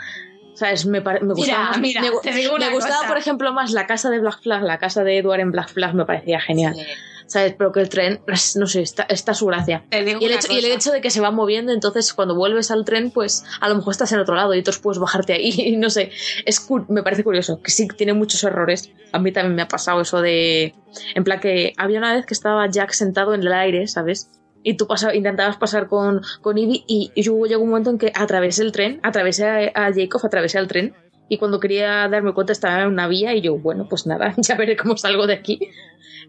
¿Sabes? 0.53 0.85
Me, 0.85 0.99
me 0.99 1.34
gustaba, 1.34 1.35
Mira, 1.35 1.69
más- 1.69 1.80
mira, 1.80 2.02
me, 2.02 2.69
gustaba 2.76 3.07
por 3.07 3.18
ejemplo, 3.18 3.53
más 3.53 3.72
la 3.72 3.88
casa 3.88 4.10
de 4.10 4.19
Black 4.19 4.41
Flag, 4.43 4.61
la 4.64 4.77
casa 4.80 5.03
de 5.03 5.18
Edward 5.18 5.39
en 5.39 5.52
Black 5.52 5.69
Flag 5.69 5.95
me 5.95 6.06
parecía 6.06 6.41
genial. 6.41 6.76
¿Sabes? 7.31 7.55
Pero 7.57 7.71
que 7.71 7.79
el 7.79 7.87
tren, 7.87 8.19
no 8.57 8.67
sé, 8.67 8.81
está, 8.81 9.03
está 9.03 9.33
su 9.33 9.45
gracia. 9.45 9.85
Te 9.89 10.03
digo 10.03 10.19
Y 10.21 10.25
el, 10.25 10.33
hecho, 10.33 10.51
y 10.51 10.57
el 10.57 10.65
hecho 10.65 10.91
de 10.91 10.99
que 10.99 11.09
se 11.09 11.21
va 11.21 11.31
moviendo, 11.31 11.71
entonces 11.71 12.13
cuando 12.13 12.35
vuelves 12.35 12.71
al 12.71 12.83
tren, 12.83 13.09
pues 13.09 13.45
a 13.61 13.69
lo 13.69 13.75
mejor 13.75 13.91
estás 13.91 14.11
en 14.11 14.19
otro 14.19 14.35
lado 14.35 14.53
y 14.53 14.59
otros 14.59 14.79
puedes 14.79 14.99
bajarte 14.99 15.33
ahí. 15.33 15.49
Y 15.71 15.77
no 15.77 15.89
sé, 15.89 16.11
es 16.45 16.67
me 16.89 17.03
parece 17.03 17.23
curioso, 17.23 17.61
que 17.61 17.71
sí 17.71 17.87
tiene 17.87 18.11
muchos 18.11 18.43
errores. 18.43 18.91
A 19.13 19.19
mí 19.19 19.31
también 19.31 19.55
me 19.55 19.61
ha 19.61 19.69
pasado 19.69 20.01
eso 20.01 20.21
de. 20.21 20.75
En 21.15 21.23
plan, 21.23 21.39
que 21.39 21.73
había 21.77 21.99
una 21.99 22.13
vez 22.13 22.25
que 22.25 22.33
estaba 22.33 22.69
Jack 22.69 22.91
sentado 22.91 23.33
en 23.33 23.41
el 23.41 23.53
aire, 23.53 23.87
¿sabes? 23.87 24.29
Y 24.61 24.73
tú 24.73 24.85
intentabas 25.13 25.55
pasar 25.55 25.87
con, 25.87 26.21
con 26.41 26.57
Ivy 26.57 26.83
y, 26.85 27.11
y 27.15 27.23
llegó 27.23 27.63
un 27.63 27.69
momento 27.69 27.91
en 27.91 27.97
que 27.97 28.11
atravesé 28.13 28.63
el 28.63 28.73
tren, 28.73 28.99
atravesé 29.03 29.47
a, 29.47 29.71
a 29.73 29.93
Jacob, 29.93 30.19
atravesé 30.25 30.59
el 30.59 30.67
tren. 30.67 30.93
Y 31.29 31.37
cuando 31.37 31.61
quería 31.61 32.09
darme 32.09 32.33
cuenta 32.33 32.51
estaba 32.51 32.81
en 32.81 32.89
una 32.89 33.07
vía 33.07 33.33
y 33.33 33.39
yo, 33.39 33.57
bueno, 33.57 33.87
pues 33.89 34.05
nada, 34.05 34.33
ya 34.37 34.55
veré 34.55 34.75
cómo 34.75 34.97
salgo 34.97 35.27
de 35.27 35.33
aquí. 35.35 35.59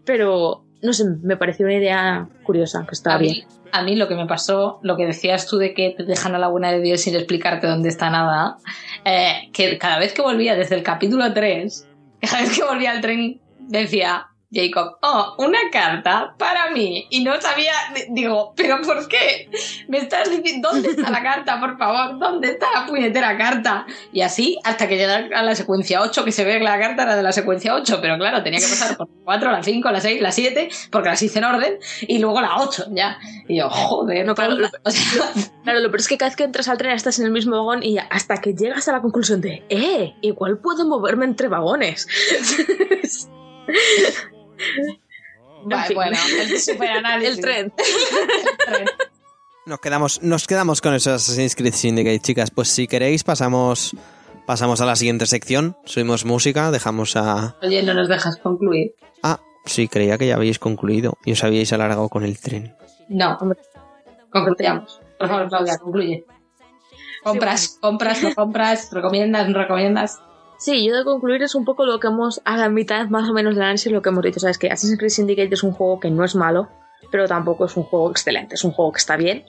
Pero, 0.05 0.65
no 0.83 0.91
sé, 0.93 1.05
me 1.23 1.37
pareció 1.37 1.65
una 1.65 1.75
idea 1.75 2.27
curiosa, 2.43 2.85
que 2.85 2.93
estaba 2.93 3.15
a 3.15 3.19
bien. 3.19 3.45
a 3.71 3.83
mí 3.83 3.95
lo 3.95 4.09
que 4.09 4.15
me 4.15 4.27
pasó, 4.27 4.79
lo 4.83 4.97
que 4.97 5.05
decías 5.05 5.47
tú 5.47 5.57
de 5.57 5.73
que 5.73 5.91
te 5.91 6.03
dejan 6.03 6.35
a 6.35 6.39
la 6.39 6.49
buena 6.49 6.71
de 6.71 6.81
Dios 6.81 7.01
sin 7.01 7.15
explicarte 7.15 7.67
dónde 7.67 7.87
está 7.87 8.09
nada, 8.09 8.57
eh, 9.05 9.49
que 9.53 9.77
cada 9.77 9.97
vez 9.97 10.13
que 10.13 10.21
volvía 10.21 10.55
desde 10.55 10.75
el 10.75 10.83
capítulo 10.83 11.33
3, 11.33 11.87
cada 12.21 12.41
vez 12.41 12.55
que 12.55 12.63
volvía 12.63 12.91
al 12.91 13.01
tren 13.01 13.39
decía 13.59 14.27
Jacob, 14.53 14.97
oh, 15.01 15.35
una 15.39 15.59
carta 15.71 16.35
para 16.37 16.69
mí. 16.71 17.07
Y 17.09 17.23
no 17.23 17.39
sabía, 17.41 17.73
digo, 18.09 18.53
pero 18.55 18.81
¿por 18.81 19.07
qué? 19.07 19.49
Me 19.87 19.97
estás 19.97 20.29
diciendo, 20.29 20.69
¿dónde 20.71 20.89
está 20.89 21.09
la 21.09 21.23
carta, 21.23 21.59
por 21.59 21.77
favor? 21.77 22.19
¿Dónde 22.19 22.51
está 22.51 22.67
la 22.73 22.85
puñetera 22.85 23.37
carta? 23.37 23.85
Y 24.11 24.21
así 24.21 24.59
hasta 24.63 24.87
que 24.87 24.97
llega 24.97 25.27
a 25.35 25.43
la 25.43 25.55
secuencia 25.55 26.01
8, 26.01 26.23
que 26.23 26.31
se 26.31 26.45
ve 26.45 26.59
que 26.59 26.63
la 26.63 26.79
carta 26.79 27.03
era 27.03 27.15
de 27.15 27.23
la 27.23 27.31
secuencia 27.31 27.73
8, 27.73 27.99
pero 28.01 28.17
claro, 28.17 28.43
tenía 28.43 28.59
que 28.59 28.67
pasar 28.67 28.95
por 28.95 29.09
4, 29.23 29.51
la 29.51 29.63
5, 29.63 29.91
la 29.91 29.99
6, 29.99 30.21
la 30.21 30.31
7, 30.31 30.69
porque 30.91 31.09
las 31.09 31.21
hice 31.21 31.39
en 31.39 31.45
orden, 31.45 31.79
y 32.01 32.19
luego 32.19 32.39
la 32.41 32.57
8, 32.57 32.85
ya. 32.91 33.17
Y 33.47 33.57
yo, 33.57 33.69
joder, 33.69 34.25
No, 34.25 34.35
claro, 34.35 34.55
tonta. 34.55 34.71
o 34.83 34.91
sea, 34.91 35.31
Claro, 35.63 35.79
lo 35.79 35.89
peor 35.89 35.99
es 35.99 36.07
que 36.07 36.17
cada 36.17 36.29
vez 36.29 36.35
que 36.35 36.43
entras 36.43 36.67
al 36.67 36.77
tren 36.77 36.91
estás 36.91 37.19
en 37.19 37.25
el 37.25 37.31
mismo 37.31 37.55
vagón 37.55 37.83
y 37.83 37.97
hasta 37.97 38.37
que 38.37 38.53
llegas 38.53 38.87
a 38.87 38.91
la 38.91 39.01
conclusión 39.01 39.41
de, 39.41 39.63
eh, 39.69 40.13
igual 40.21 40.59
puedo 40.59 40.85
moverme 40.85 41.25
entre 41.25 41.47
vagones. 41.47 42.07
vale, 45.65 45.87
fin. 45.87 45.95
bueno, 45.95 46.17
el 46.39 46.59
superanálisis. 46.59 47.35
el 47.37 47.41
tren. 47.41 47.73
El 47.77 48.73
tren. 48.73 48.87
Nos 49.65 49.79
quedamos, 49.79 50.21
nos 50.21 50.45
quedamos 50.45 50.81
con 50.81 50.93
esos 50.93 51.13
Assassin's 51.13 51.55
Creed 51.55 51.73
Syndicate, 51.73 52.19
chicas. 52.19 52.51
Pues 52.51 52.67
si 52.67 52.85
queréis, 52.87 53.23
pasamos, 53.23 53.95
pasamos 54.45 54.81
a 54.81 54.85
la 54.85 54.95
siguiente 54.97 55.25
sección. 55.25 55.77
Subimos 55.85 56.25
música, 56.25 56.69
dejamos 56.69 57.15
a. 57.15 57.55
Oye, 57.61 57.81
no 57.83 57.93
nos 57.93 58.09
dejas 58.09 58.37
concluir. 58.37 58.93
Ah, 59.21 59.39
sí, 59.65 59.87
creía 59.87 60.17
que 60.17 60.27
ya 60.27 60.35
habéis 60.35 60.59
concluido 60.59 61.17
y 61.23 61.31
os 61.31 61.43
habíais 61.45 61.71
alargado 61.71 62.09
con 62.09 62.23
el 62.25 62.37
tren. 62.39 62.75
No, 63.07 63.37
concluyamos. 64.31 64.99
Por 65.17 65.29
favor, 65.29 65.47
Claudia, 65.47 65.77
concluye. 65.77 66.25
Compras, 67.23 67.77
compras, 67.79 68.21
no 68.21 68.35
compras, 68.35 68.89
recomiendas, 68.91 69.47
no 69.47 69.57
recomiendas. 69.57 70.19
Sí, 70.63 70.87
yo 70.87 70.95
de 70.95 71.03
concluir 71.03 71.43
es 71.43 71.55
un 71.55 71.65
poco 71.65 71.85
lo 71.85 71.99
que 71.99 72.07
hemos, 72.07 72.41
a 72.45 72.55
la 72.55 72.69
mitad 72.69 73.09
más 73.09 73.29
o 73.29 73.33
menos 73.33 73.53
del 73.53 73.63
análisis, 73.63 73.91
lo 73.91 74.01
que 74.01 74.07
hemos 74.07 74.23
dicho. 74.23 74.39
Sabes 74.39 74.57
que 74.57 74.69
Assassin's 74.71 74.97
Creed 74.97 75.09
Syndicate 75.09 75.53
es 75.53 75.61
un 75.61 75.73
juego 75.73 75.99
que 75.99 76.09
no 76.09 76.23
es 76.23 76.35
malo, 76.35 76.69
pero 77.11 77.27
tampoco 77.27 77.65
es 77.65 77.75
un 77.75 77.83
juego 77.83 78.09
excelente. 78.09 78.55
Es 78.55 78.63
un 78.63 78.71
juego 78.71 78.93
que 78.93 78.99
está 78.99 79.17
bien. 79.17 79.43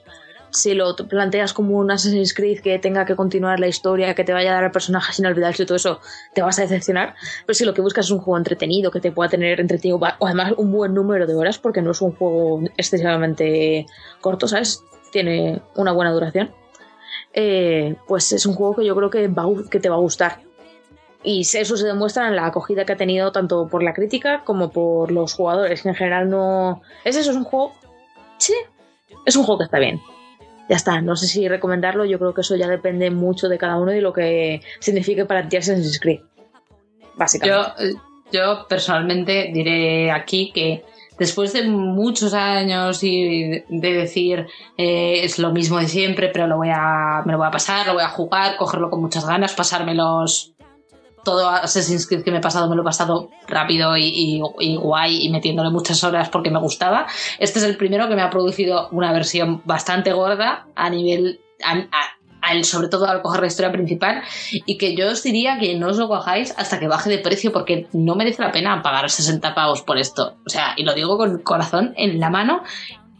Si 0.49 0.73
lo 0.73 0.93
planteas 0.93 1.53
como 1.53 1.77
un 1.77 1.89
Assassin's 1.89 2.33
Creed 2.33 2.59
que 2.59 2.79
tenga 2.79 3.05
que 3.05 3.15
continuar 3.15 3.61
la 3.61 3.69
historia, 3.69 4.13
que 4.13 4.25
te 4.25 4.33
vaya 4.33 4.51
a 4.51 4.61
dar 4.61 4.73
personajes 4.73 5.17
inolvidables 5.17 5.57
y 5.61 5.65
todo 5.65 5.77
eso, 5.77 6.01
te 6.33 6.41
vas 6.41 6.59
a 6.59 6.63
decepcionar. 6.63 7.15
Pero 7.45 7.53
si 7.53 7.63
lo 7.63 7.73
que 7.73 7.79
buscas 7.79 8.07
es 8.07 8.11
un 8.11 8.19
juego 8.19 8.37
entretenido, 8.37 8.91
que 8.91 8.99
te 8.99 9.13
pueda 9.13 9.29
tener 9.29 9.61
entretenido, 9.61 9.97
o 10.19 10.25
además 10.25 10.51
un 10.57 10.73
buen 10.73 10.93
número 10.93 11.25
de 11.27 11.35
horas, 11.35 11.59
porque 11.59 11.81
no 11.81 11.91
es 11.91 12.01
un 12.01 12.13
juego 12.13 12.59
excesivamente 12.75 13.85
corto, 14.19 14.49
¿sabes? 14.49 14.83
Tiene 15.13 15.61
una 15.75 15.93
buena 15.93 16.11
duración. 16.11 16.53
eh, 17.33 17.95
pues 18.05 18.33
es 18.33 18.45
un 18.45 18.53
juego 18.53 18.75
que 18.75 18.85
yo 18.85 18.97
creo 18.97 19.09
que, 19.09 19.29
va 19.29 19.45
que 19.71 19.79
te 19.79 19.87
va 19.87 19.95
a 19.95 19.99
gustar. 19.99 20.41
Y 21.25 21.41
eso 21.41 21.75
se 21.75 21.87
demuestra 21.87 22.27
en 22.27 22.35
la 22.35 22.45
acogida 22.45 22.85
que 22.85 22.93
ha 22.93 22.97
tenido 22.97 23.31
tanto 23.31 23.67
por 23.67 23.81
la 23.81 23.93
crítica 23.93 24.43
como 24.45 24.69
por 24.69 25.11
los 25.11 25.33
jugadores, 25.33 25.81
que 25.81 25.89
en 25.89 25.95
general 25.95 26.29
no... 26.29 26.81
Es 27.03 27.15
eso, 27.15 27.31
es 27.31 27.37
un 27.37 27.43
juego... 27.43 27.73
Sí, 28.37 28.53
es 29.25 29.35
un 29.35 29.43
juego 29.43 29.57
que 29.59 29.65
está 29.65 29.79
bien. 29.79 29.99
Ya 30.69 30.75
está, 30.75 31.01
no 31.01 31.15
sé 31.15 31.27
si 31.27 31.47
recomendarlo, 31.47 32.05
yo 32.05 32.19
creo 32.19 32.33
que 32.33 32.41
eso 32.41 32.55
ya 32.55 32.67
depende 32.67 33.09
mucho 33.11 33.49
de 33.49 33.57
cada 33.57 33.77
uno 33.77 33.93
y 33.93 34.01
lo 34.01 34.13
que 34.13 34.61
signifique 34.79 35.25
para 35.25 35.47
ti 35.47 35.57
Assassin's 35.57 35.99
Creed. 35.99 36.21
Básicamente. 37.15 37.71
Yo, 37.79 37.85
eh, 37.85 37.93
yo 38.31 38.65
personalmente 38.67 39.51
diré 39.53 40.11
aquí 40.11 40.51
que 40.53 40.83
después 41.17 41.53
de 41.53 41.67
muchos 41.67 42.33
años 42.33 43.03
y 43.03 43.49
de 43.49 43.65
de 43.69 43.93
decir 43.93 44.47
eh, 44.77 45.21
es 45.23 45.39
lo 45.39 45.51
mismo 45.51 45.79
de 45.79 45.87
siempre, 45.87 46.29
pero 46.29 46.47
lo 46.47 46.57
voy 46.57 46.69
a, 46.73 47.21
me 47.25 47.31
lo 47.31 47.37
voy 47.37 47.47
a 47.47 47.51
pasar, 47.51 47.87
lo 47.87 47.93
voy 47.93 48.03
a 48.03 48.09
jugar, 48.09 48.57
cogerlo 48.57 48.89
con 48.89 49.01
muchas 49.01 49.25
ganas, 49.25 49.53
pasármelos 49.53 50.54
todo 51.25 51.49
Assassin's 51.49 52.07
Creed 52.07 52.23
que 52.23 52.31
me 52.31 52.37
he 52.37 52.41
pasado 52.41 52.69
me 52.69 52.75
lo 52.77 52.83
he 52.83 52.85
pasado 52.85 53.29
rápido 53.47 53.97
y, 53.97 54.03
y- 54.05 54.41
y 54.61 54.75
guay 54.77 55.25
y 55.25 55.29
metiéndole 55.29 55.69
muchas 55.71 56.01
horas 56.05 56.29
porque 56.29 56.49
me 56.51 56.59
gustaba. 56.59 57.07
Este 57.39 57.59
es 57.59 57.65
el 57.65 57.75
primero 57.75 58.07
que 58.07 58.15
me 58.15 58.21
ha 58.21 58.29
producido 58.29 58.87
una 58.91 59.11
versión 59.11 59.61
bastante 59.65 60.13
gorda 60.13 60.67
a 60.75 60.89
nivel, 60.89 61.41
a- 61.61 61.73
a- 61.73 62.15
al- 62.41 62.63
sobre 62.63 62.87
todo 62.89 63.07
al 63.07 63.21
coger 63.23 63.41
la 63.41 63.47
historia 63.47 63.71
principal 63.71 64.21
y 64.51 64.77
que 64.77 64.95
yo 64.95 65.09
os 65.09 65.23
diría 65.23 65.57
que 65.59 65.75
no 65.75 65.87
os 65.87 65.97
lo 65.97 66.07
cojáis 66.07 66.53
hasta 66.57 66.79
que 66.79 66.87
baje 66.87 67.09
de 67.09 67.17
precio 67.17 67.51
porque 67.51 67.87
no 67.91 68.13
merece 68.15 68.41
la 68.43 68.51
pena 68.51 68.81
pagar 68.83 69.09
60 69.09 69.55
pavos 69.55 69.81
por 69.81 69.97
esto. 69.97 70.35
O 70.45 70.49
sea, 70.49 70.75
y 70.77 70.83
lo 70.83 70.93
digo 70.93 71.17
con 71.17 71.39
corazón 71.39 71.93
en 71.97 72.19
la 72.19 72.29
mano 72.29 72.61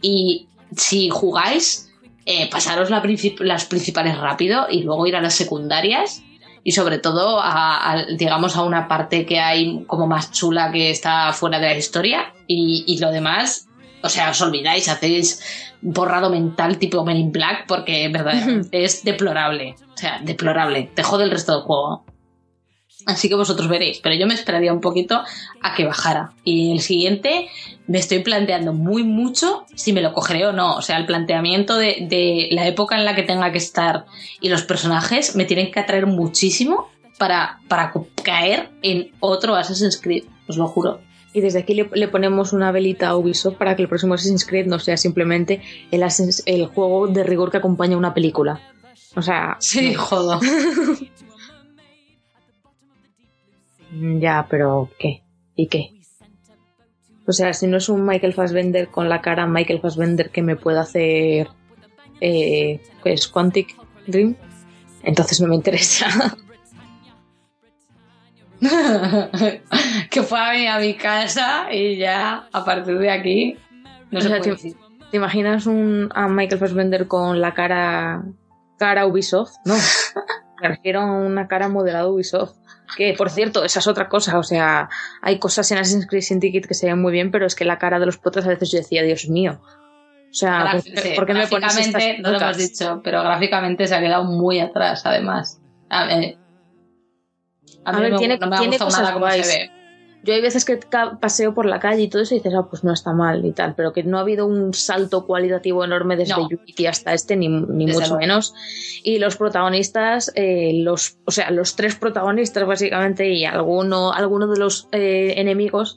y 0.00 0.46
si 0.76 1.10
jugáis, 1.10 1.92
eh, 2.24 2.48
pasaros 2.50 2.90
la 2.90 3.02
princip- 3.02 3.40
las 3.40 3.64
principales 3.66 4.16
rápido 4.18 4.66
y 4.70 4.82
luego 4.82 5.06
ir 5.06 5.16
a 5.16 5.20
las 5.20 5.34
secundarias 5.34 6.22
y 6.66 6.72
sobre 6.72 6.98
todo 6.98 7.38
a, 7.40 7.92
a, 7.92 8.06
digamos 8.18 8.56
a 8.56 8.64
una 8.64 8.88
parte 8.88 9.24
que 9.24 9.38
hay 9.38 9.84
como 9.86 10.08
más 10.08 10.32
chula 10.32 10.72
que 10.72 10.90
está 10.90 11.32
fuera 11.32 11.60
de 11.60 11.68
la 11.68 11.76
historia. 11.76 12.32
Y, 12.48 12.82
y 12.88 12.98
lo 12.98 13.12
demás 13.12 13.68
o 14.02 14.08
sea 14.08 14.30
os 14.30 14.40
olvidáis 14.40 14.88
hacéis 14.88 15.40
borrado 15.80 16.28
mental 16.28 16.78
tipo 16.78 17.04
Men 17.04 17.18
in 17.18 17.30
Black 17.30 17.66
porque 17.68 18.08
verdaderamente 18.08 18.82
es 18.82 19.04
deplorable. 19.04 19.76
O 19.94 19.96
sea 19.96 20.18
deplorable. 20.20 20.90
Te 20.92 21.04
jode 21.04 21.22
el 21.22 21.30
resto 21.30 21.52
del 21.52 21.62
juego 21.62 22.04
así 23.04 23.28
que 23.28 23.34
vosotros 23.34 23.68
veréis 23.68 23.98
pero 23.98 24.14
yo 24.14 24.26
me 24.26 24.34
esperaría 24.34 24.72
un 24.72 24.80
poquito 24.80 25.22
a 25.60 25.74
que 25.74 25.84
bajara 25.84 26.32
y 26.44 26.72
el 26.72 26.80
siguiente 26.80 27.48
me 27.86 27.98
estoy 27.98 28.20
planteando 28.20 28.72
muy 28.72 29.04
mucho 29.04 29.66
si 29.74 29.92
me 29.92 30.00
lo 30.00 30.12
cogeré 30.12 30.46
o 30.46 30.52
no 30.52 30.76
o 30.76 30.82
sea 30.82 30.96
el 30.96 31.06
planteamiento 31.06 31.76
de, 31.76 32.06
de 32.08 32.48
la 32.52 32.66
época 32.66 32.96
en 32.96 33.04
la 33.04 33.14
que 33.14 33.22
tenga 33.22 33.52
que 33.52 33.58
estar 33.58 34.06
y 34.40 34.48
los 34.48 34.62
personajes 34.62 35.36
me 35.36 35.44
tienen 35.44 35.70
que 35.70 35.80
atraer 35.80 36.06
muchísimo 36.06 36.88
para, 37.18 37.60
para 37.68 37.92
caer 38.22 38.70
en 38.82 39.10
otro 39.20 39.54
Assassin's 39.54 40.00
Creed, 40.00 40.24
os 40.48 40.56
lo 40.56 40.66
juro. 40.68 41.00
Y 41.32 41.40
desde 41.40 41.58
aquí 41.60 41.74
le, 41.74 41.88
le 41.92 42.08
ponemos 42.08 42.52
una 42.52 42.72
velita 42.72 43.08
a 43.08 43.16
Ubisoft 43.16 43.56
para 43.56 43.76
que 43.76 43.82
el 43.82 43.88
próximo 43.88 44.14
Assassin's 44.14 44.46
Creed 44.46 44.66
no 44.66 44.78
sea 44.78 44.96
simplemente 44.96 45.60
el, 45.90 46.04
el 46.46 46.66
juego 46.66 47.08
de 47.08 47.24
rigor 47.24 47.50
que 47.50 47.58
acompaña 47.58 47.96
una 47.96 48.14
película. 48.14 48.60
O 49.14 49.22
sea, 49.22 49.56
Sí, 49.60 49.94
jodo. 49.94 50.40
mm, 53.96 54.18
ya, 54.20 54.46
pero 54.48 54.90
¿qué? 54.98 55.22
¿Y 55.54 55.68
qué? 55.68 55.90
O 57.26 57.32
sea, 57.32 57.52
si 57.52 57.66
no 57.66 57.78
es 57.78 57.88
un 57.88 58.06
Michael 58.06 58.34
Fassbender 58.34 58.88
con 58.88 59.08
la 59.08 59.20
cara 59.20 59.46
Michael 59.46 59.80
Fassbender 59.80 60.30
que 60.30 60.42
me 60.42 60.54
pueda 60.56 60.82
hacer 60.82 61.48
eh, 62.20 62.80
pues 63.02 63.26
Quantic 63.26 63.76
Dream, 64.06 64.36
entonces 65.02 65.40
no 65.40 65.48
me 65.48 65.56
interesa. 65.56 66.06
que 70.10 70.22
fue 70.22 70.38
a 70.38 70.52
mi, 70.52 70.66
a 70.66 70.78
mi 70.78 70.94
casa 70.94 71.66
y 71.70 71.96
ya 71.96 72.48
a 72.52 72.64
partir 72.64 72.98
de 72.98 73.10
aquí 73.10 73.58
no 74.10 74.18
O 74.18 74.22
se 74.22 74.28
sea, 74.28 74.38
puede 74.38 74.42
tío, 74.42 74.52
decir. 74.54 74.76
¿Te 75.10 75.16
imaginas 75.18 75.66
un, 75.66 76.10
a 76.14 76.28
Michael 76.28 76.60
Fassbender 76.60 77.06
con 77.06 77.40
la 77.40 77.54
cara 77.54 78.24
cara 78.78 79.06
Ubisoft? 79.06 79.54
No. 79.64 79.74
Me 80.62 80.68
refiero 80.68 81.00
a 81.00 81.12
una 81.12 81.48
cara 81.48 81.68
modelada 81.68 82.08
Ubisoft. 82.08 82.56
Que, 82.96 83.14
por 83.14 83.30
cierto, 83.30 83.64
esa 83.64 83.80
es 83.80 83.86
otra 83.86 84.08
cosa. 84.08 84.38
O 84.38 84.42
sea, 84.42 84.88
hay 85.22 85.38
cosas 85.38 85.70
en 85.72 85.78
Assassin's 85.78 86.06
Creed 86.06 86.22
Syndicate 86.22 86.68
que 86.68 86.74
se 86.74 86.86
ven 86.86 87.00
muy 87.00 87.12
bien, 87.12 87.30
pero 87.30 87.46
es 87.46 87.54
que 87.54 87.64
la 87.64 87.78
cara 87.78 87.98
de 87.98 88.06
los 88.06 88.18
protas 88.18 88.44
a 88.46 88.50
veces 88.50 88.70
yo 88.70 88.78
decía, 88.78 89.02
Dios 89.02 89.28
mío. 89.28 89.60
O 90.30 90.34
sea, 90.38 90.64
Graf- 90.64 90.92
¿por, 90.92 91.02
sí, 91.02 91.08
por 91.16 91.26
qué 91.26 91.34
me 91.34 91.46
pones 91.46 91.76
estas 91.78 92.02
no 92.20 92.30
lo 92.32 92.38
hemos 92.40 92.56
dicho, 92.58 93.00
pero 93.02 93.22
gráficamente 93.22 93.86
se 93.86 93.94
ha 93.94 94.00
quedado 94.00 94.24
muy 94.24 94.60
atrás, 94.60 95.06
además. 95.06 95.60
A, 95.88 96.10
eh, 96.12 96.36
a 97.84 97.92
mí 97.92 97.98
A 97.98 98.00
ver, 98.00 98.12
no, 98.12 98.18
tiene- 98.18 98.38
no 98.38 98.46
me 98.48 98.56
ha 98.56 98.58
tiene 98.58 98.76
gustado 98.78 98.90
cosas 98.90 99.02
nada 99.02 99.12
cómo 99.14 99.30
se 99.30 99.38
ve. 99.38 99.70
Yo 100.26 100.34
hay 100.34 100.42
veces 100.42 100.64
que 100.64 100.80
paseo 101.20 101.54
por 101.54 101.66
la 101.66 101.78
calle 101.78 102.02
y 102.02 102.08
todo 102.08 102.22
eso 102.22 102.34
y 102.34 102.38
dices, 102.38 102.52
ah, 102.58 102.66
pues 102.68 102.82
no 102.82 102.92
está 102.92 103.12
mal 103.12 103.44
y 103.44 103.52
tal, 103.52 103.76
pero 103.76 103.92
que 103.92 104.02
no 104.02 104.18
ha 104.18 104.22
habido 104.22 104.44
un 104.44 104.74
salto 104.74 105.24
cualitativo 105.24 105.84
enorme 105.84 106.16
desde 106.16 106.34
No. 106.34 106.48
Unity 106.48 106.86
hasta 106.86 107.14
este, 107.14 107.36
ni, 107.36 107.48
ni 107.48 107.86
mucho 107.86 108.00
luego. 108.00 108.16
menos. 108.16 108.52
Y 109.04 109.20
los 109.20 109.36
protagonistas, 109.36 110.32
eh, 110.34 110.72
los, 110.82 111.18
o 111.26 111.30
sea, 111.30 111.52
los 111.52 111.76
tres 111.76 111.94
protagonistas 111.94 112.66
básicamente 112.66 113.28
y 113.30 113.44
alguno, 113.44 114.12
alguno 114.12 114.48
de 114.48 114.58
los 114.58 114.88
eh, 114.90 115.34
enemigos, 115.36 115.96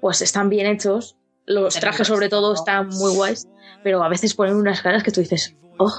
pues 0.00 0.22
están 0.22 0.48
bien 0.48 0.66
hechos. 0.66 1.16
Los 1.46 1.76
trajes 1.76 2.08
sobre 2.08 2.28
todo 2.28 2.54
están 2.54 2.88
muy 2.88 3.14
guays, 3.14 3.48
pero 3.84 4.02
a 4.02 4.08
veces 4.08 4.34
ponen 4.34 4.56
unas 4.56 4.82
caras 4.82 5.04
que 5.04 5.12
tú 5.12 5.20
dices, 5.20 5.56
oh, 5.78 5.94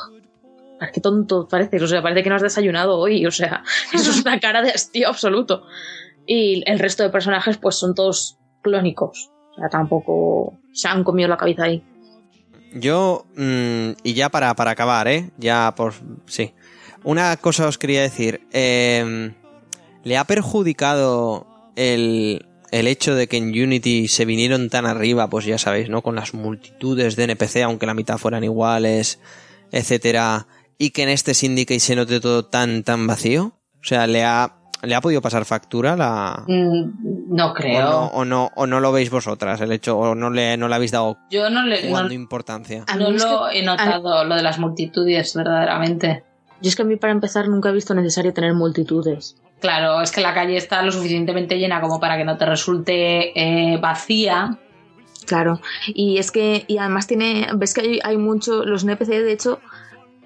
qué 0.94 1.02
tonto 1.02 1.48
pareces, 1.48 1.82
o 1.82 1.88
sea, 1.88 2.02
parece 2.02 2.24
que 2.24 2.30
no 2.30 2.36
has 2.36 2.42
desayunado 2.42 2.98
hoy, 2.98 3.26
o 3.26 3.32
sea, 3.32 3.64
eso 3.94 4.12
es 4.12 4.22
una 4.22 4.40
cara 4.40 4.62
de 4.62 4.72
hastío 4.72 5.08
absoluto. 5.08 5.64
Y 6.32 6.62
el 6.68 6.78
resto 6.78 7.02
de 7.02 7.10
personajes, 7.10 7.58
pues 7.58 7.76
son 7.76 7.96
todos 7.96 8.38
clónicos. 8.62 9.32
O 9.52 9.56
sea, 9.56 9.68
tampoco 9.68 10.60
se 10.72 10.88
han 10.88 11.04
comido 11.04 11.28
la 11.28 11.38
cabeza 11.38 11.64
ahí. 11.64 11.84
Yo, 12.72 13.26
mm, 13.36 13.94
y 14.04 14.14
ya 14.14 14.30
para, 14.30 14.56
para 14.56 14.70
acabar, 14.70 15.08
¿eh? 15.08 15.32
Ya 15.40 15.74
por... 15.76 15.96
Sí. 16.28 16.54
Una 17.04 17.36
cosa 17.38 17.68
os 17.68 17.80
quería 17.80 18.04
decir. 18.04 18.42
eh, 18.52 19.34
¿Le 20.04 20.18
ha 20.18 20.24
perjudicado 20.26 21.48
el, 21.76 22.46
el 22.70 22.88
hecho 22.88 23.16
de 23.16 23.28
que 23.28 23.38
en 23.38 23.50
Unity 23.50 24.08
se 24.08 24.26
vinieron 24.26 24.70
tan 24.70 24.86
arriba, 24.86 25.32
pues 25.32 25.46
ya 25.46 25.58
sabéis, 25.58 25.90
¿no? 25.90 26.04
Con 26.04 26.16
las 26.16 26.36
multitudes 26.36 27.16
de 27.16 27.24
NPC, 27.24 27.64
aunque 27.64 27.88
la 27.88 27.96
mitad 27.96 28.20
fueran 28.20 28.44
iguales, 28.44 29.20
etcétera, 29.72 30.46
y 30.78 30.92
que 30.92 31.02
en 31.04 31.10
este 31.10 31.34
Syndicate 31.34 31.80
se 31.80 31.96
note 31.96 32.20
todo 32.20 32.46
tan, 32.46 32.84
tan 32.84 33.08
vacío? 33.08 33.56
O 33.82 33.84
sea, 33.84 34.06
¿le 34.08 34.24
ha, 34.24 34.59
le 34.82 34.96
ha 34.96 35.02
podido 35.02 35.22
pasar 35.22 35.46
factura 35.46 35.96
la... 35.96 36.44
Mm, 36.48 37.36
No 37.36 37.52
O 37.52 37.54
creo. 37.54 37.82
no, 37.82 38.06
o, 38.08 38.26
no, 38.26 38.52
o 38.56 38.66
no 38.68 38.80
lo 38.80 38.92
veis 38.92 39.10
vosotras, 39.10 39.60
el 39.62 39.72
hecho, 39.72 39.98
o 39.98 40.16
no 40.16 40.30
le, 40.30 40.58
no 40.58 40.68
le 40.68 40.76
habéis 40.76 40.92
dado 40.92 41.18
Yo 41.30 41.50
no 41.50 41.64
le 41.64 41.90
no, 41.90 42.12
importancia. 42.12 42.84
A 42.88 42.96
no 42.96 43.12
lo 43.12 43.50
he 43.50 43.64
notado, 43.64 44.24
lo 44.26 44.36
de 44.36 44.44
las 44.44 44.60
multitudes, 44.60 45.36
verdaderamente. 45.36 46.24
Yo 46.62 46.70
es 46.70 46.76
que 46.76 46.82
a 46.82 46.86
mí 46.86 46.96
para 46.96 47.14
empezar 47.14 47.48
nunca 47.48 47.70
he 47.70 47.74
visto 47.74 47.94
necesario 47.94 48.34
tener 48.34 48.54
multitudes. 48.54 49.36
Claro, 49.60 50.02
es 50.02 50.12
que 50.12 50.22
la 50.22 50.34
calle 50.34 50.58
está 50.58 50.82
lo 50.82 50.92
suficientemente 50.92 51.58
llena 51.58 51.82
como 51.82 52.00
para 52.00 52.18
que 52.18 52.24
no 52.26 52.38
te 52.38 52.46
resulte 52.46 53.32
eh, 53.40 53.78
vacía. 53.78 54.58
Claro. 55.26 55.60
Y 55.88 56.18
es 56.18 56.32
que, 56.32 56.64
y 56.68 56.78
además 56.78 57.08
tiene, 57.08 57.48
ves 57.56 57.74
que 57.74 57.82
hay, 57.82 58.00
hay 58.04 58.18
mucho, 58.18 58.66
los 58.66 58.84
NPC 58.84 59.08
de 59.08 59.32
hecho, 59.32 59.60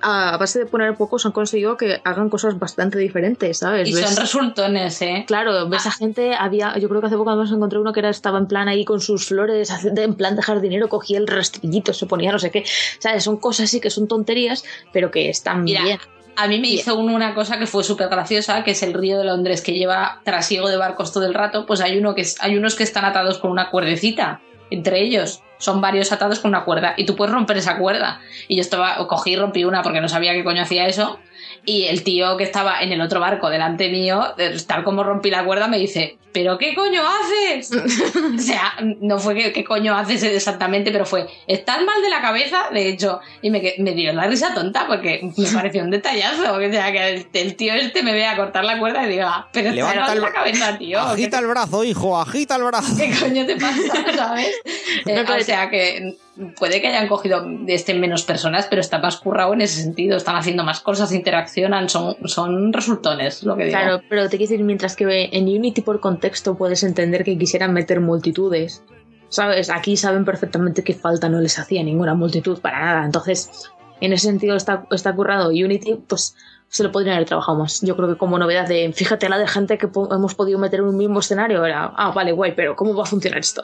a 0.03 0.37
base 0.37 0.59
de 0.59 0.65
poner 0.65 0.95
pocos 0.95 1.25
han 1.25 1.31
conseguido 1.31 1.77
que 1.77 2.01
hagan 2.03 2.29
cosas 2.29 2.59
bastante 2.59 2.99
diferentes, 2.99 3.59
¿sabes? 3.59 3.87
Y 3.87 3.93
¿Ves? 3.93 4.05
son 4.05 4.17
resultones, 4.17 5.01
¿eh? 5.01 5.23
Claro, 5.25 5.67
ves 5.69 5.87
a 5.87 5.91
gente, 5.91 6.35
había, 6.35 6.77
yo 6.77 6.89
creo 6.89 7.01
que 7.01 7.07
hace 7.07 7.15
poco 7.15 7.29
además 7.29 7.51
encontré 7.51 7.79
uno 7.79 7.93
que 7.93 8.01
era, 8.01 8.09
estaba 8.09 8.37
en 8.37 8.47
plan 8.47 8.67
ahí 8.67 8.83
con 8.83 8.99
sus 8.99 9.25
flores, 9.25 9.71
en 9.95 10.15
plan 10.15 10.35
de 10.35 10.41
jardinero, 10.41 10.89
cogía 10.89 11.17
el 11.17 11.27
rastillito, 11.27 11.93
se 11.93 12.05
ponía 12.05 12.31
no 12.31 12.39
sé 12.39 12.51
qué, 12.51 12.65
¿sabes? 12.99 13.23
Son 13.23 13.37
cosas 13.37 13.65
así 13.65 13.79
que 13.79 13.89
son 13.89 14.07
tonterías, 14.07 14.63
pero 14.91 15.09
que 15.09 15.29
están 15.29 15.63
Mira, 15.63 15.83
bien. 15.83 15.99
A 16.35 16.47
mí 16.47 16.55
me 16.55 16.63
Bien. 16.63 16.79
hizo 16.79 16.95
uno 16.97 17.13
una 17.13 17.35
cosa 17.35 17.59
que 17.59 17.67
fue 17.67 17.83
súper 17.83 18.09
graciosa, 18.09 18.63
que 18.63 18.71
es 18.71 18.81
el 18.81 18.93
río 18.93 19.19
de 19.19 19.23
Londres 19.23 19.61
que 19.61 19.73
lleva 19.73 20.19
trasiego 20.23 20.67
de 20.67 20.77
barcos 20.77 21.13
todo 21.13 21.25
el 21.25 21.33
rato. 21.33 21.67
Pues 21.67 21.79
hay, 21.79 21.97
uno 21.97 22.15
que 22.15 22.25
hay 22.39 22.57
unos 22.57 22.73
que 22.73 22.81
están 22.81 23.05
atados 23.05 23.37
con 23.37 23.51
una 23.51 23.69
cuerdecita 23.69 24.41
entre 24.73 25.01
ellos. 25.01 25.41
Son 25.57 25.79
varios 25.79 26.11
atados 26.11 26.39
con 26.39 26.49
una 26.49 26.65
cuerda 26.65 26.93
y 26.97 27.05
tú 27.05 27.15
puedes 27.15 27.33
romper 27.33 27.57
esa 27.57 27.77
cuerda. 27.77 28.19
Y 28.47 28.55
yo 28.55 28.61
estaba, 28.61 28.95
cogí 29.07 29.31
y 29.31 29.35
rompí 29.35 29.63
una 29.63 29.81
porque 29.81 30.01
no 30.01 30.09
sabía 30.09 30.33
qué 30.33 30.43
coño 30.43 30.61
hacía 30.61 30.87
eso. 30.87 31.19
Y 31.65 31.85
el 31.85 32.03
tío 32.03 32.35
que 32.37 32.43
estaba 32.43 32.81
en 32.81 32.91
el 32.91 33.01
otro 33.01 33.19
barco 33.19 33.49
delante 33.49 33.89
mío, 33.89 34.33
tal 34.67 34.83
como 34.83 35.03
rompí 35.03 35.29
la 35.29 35.45
cuerda, 35.45 35.67
me 35.67 35.77
dice, 35.77 36.17
¿pero 36.33 36.57
qué 36.57 36.75
coño 36.75 37.01
haces? 37.07 37.71
o 38.35 38.37
sea, 38.39 38.73
no 38.99 39.19
fue 39.19 39.35
que 39.35 39.53
qué 39.53 39.63
coño 39.63 39.95
haces 39.95 40.23
exactamente, 40.23 40.91
pero 40.91 41.05
fue, 41.05 41.27
¿estás 41.47 41.77
mal 41.85 42.01
de 42.01 42.09
la 42.09 42.21
cabeza? 42.21 42.65
De 42.73 42.89
hecho, 42.89 43.21
y 43.41 43.49
me, 43.49 43.75
me 43.77 43.93
dio 43.93 44.11
la 44.11 44.27
risa 44.27 44.53
tonta 44.53 44.87
porque 44.87 45.21
me 45.37 45.47
pareció 45.51 45.83
un 45.83 45.91
detallazo. 45.91 46.53
O 46.53 46.71
sea, 46.71 46.91
que 46.91 47.13
el, 47.13 47.27
el 47.31 47.55
tío 47.55 47.73
este 47.75 48.03
me 48.03 48.13
vea 48.13 48.35
cortar 48.35 48.65
la 48.65 48.79
cuerda 48.79 49.05
y 49.05 49.09
diga, 49.09 49.47
pero 49.53 49.69
estás 49.69 49.95
mal 49.95 50.15
de 50.15 50.21
la 50.21 50.33
cabeza, 50.33 50.77
tío. 50.77 50.99
¿qué 50.99 51.11
Agita 51.13 51.39
el 51.39 51.47
brazo, 51.47 51.83
hijo, 51.83 52.19
agita 52.19 52.55
el 52.57 52.63
brazo. 52.63 52.93
¿Qué 52.97 53.11
coño 53.17 53.45
te 53.45 53.55
pasa? 53.55 54.15
¿Sabes? 54.15 54.51
Eh, 55.05 55.23
No, 55.27 55.35
o 55.35 55.39
sea 55.41 55.69
que 55.69 56.17
puede 56.57 56.81
que 56.81 56.87
hayan 56.87 57.07
cogido 57.07 57.45
este 57.67 57.93
menos 57.93 58.23
personas, 58.23 58.67
pero 58.69 58.81
está 58.81 58.99
más 58.99 59.17
currado 59.17 59.53
en 59.53 59.61
ese 59.61 59.81
sentido. 59.81 60.17
Están 60.17 60.35
haciendo 60.35 60.63
más 60.63 60.79
cosas, 60.79 61.11
interaccionan, 61.11 61.89
son, 61.89 62.15
son 62.25 62.73
resultones, 62.73 63.43
lo 63.43 63.55
que 63.55 63.65
digo. 63.65 63.77
Claro, 63.77 64.01
pero 64.09 64.23
te 64.23 64.37
quiero 64.37 64.51
decir, 64.51 64.63
mientras 64.65 64.95
que 64.95 65.29
en 65.31 65.43
Unity 65.43 65.81
por 65.81 65.99
contexto 65.99 66.55
puedes 66.55 66.83
entender 66.83 67.23
que 67.23 67.37
quisieran 67.37 67.73
meter 67.73 68.01
multitudes, 68.01 68.83
¿sabes? 69.29 69.69
Aquí 69.69 69.97
saben 69.97 70.25
perfectamente 70.25 70.83
que 70.83 70.93
falta 70.93 71.29
no 71.29 71.39
les 71.39 71.59
hacía 71.59 71.83
ninguna 71.83 72.15
multitud 72.15 72.59
para 72.59 72.79
nada. 72.79 73.05
Entonces, 73.05 73.71
en 74.01 74.13
ese 74.13 74.27
sentido 74.27 74.55
está, 74.55 74.85
está 74.91 75.13
currado. 75.15 75.49
Unity, 75.49 76.01
pues 76.07 76.35
se 76.67 76.83
lo 76.83 76.91
podrían 76.91 77.15
haber 77.15 77.27
trabajado 77.27 77.59
más. 77.59 77.81
Yo 77.81 77.95
creo 77.95 78.09
que 78.09 78.17
como 78.17 78.39
novedad 78.39 78.67
de, 78.67 78.91
fíjate 78.93 79.29
la 79.29 79.37
de 79.37 79.47
gente 79.47 79.77
que 79.77 79.87
hemos 80.11 80.33
podido 80.33 80.57
meter 80.57 80.79
en 80.79 80.87
un 80.87 80.97
mismo 80.97 81.19
escenario, 81.19 81.63
era, 81.63 81.93
ah, 81.95 82.11
vale, 82.11 82.31
guay, 82.31 82.53
pero 82.55 82.75
¿cómo 82.75 82.95
va 82.95 83.03
a 83.03 83.05
funcionar 83.05 83.39
esto? 83.39 83.63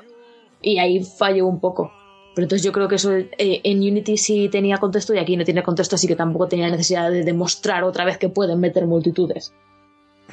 Y 0.61 0.77
ahí 0.77 1.03
falló 1.03 1.47
un 1.47 1.59
poco. 1.59 1.91
Pero 2.35 2.45
entonces 2.45 2.63
yo 2.63 2.71
creo 2.71 2.87
que 2.87 2.95
eso 2.95 3.11
eh, 3.13 3.27
en 3.63 3.79
Unity 3.79 4.17
sí 4.17 4.49
tenía 4.49 4.77
contexto 4.77 5.13
y 5.13 5.17
aquí 5.17 5.35
no 5.35 5.43
tiene 5.43 5.63
contexto, 5.63 5.95
así 5.95 6.07
que 6.07 6.15
tampoco 6.15 6.47
tenía 6.47 6.69
necesidad 6.69 7.09
de 7.11 7.23
demostrar 7.23 7.83
otra 7.83 8.05
vez 8.05 8.17
que 8.17 8.29
pueden 8.29 8.59
meter 8.59 8.85
multitudes. 8.85 9.53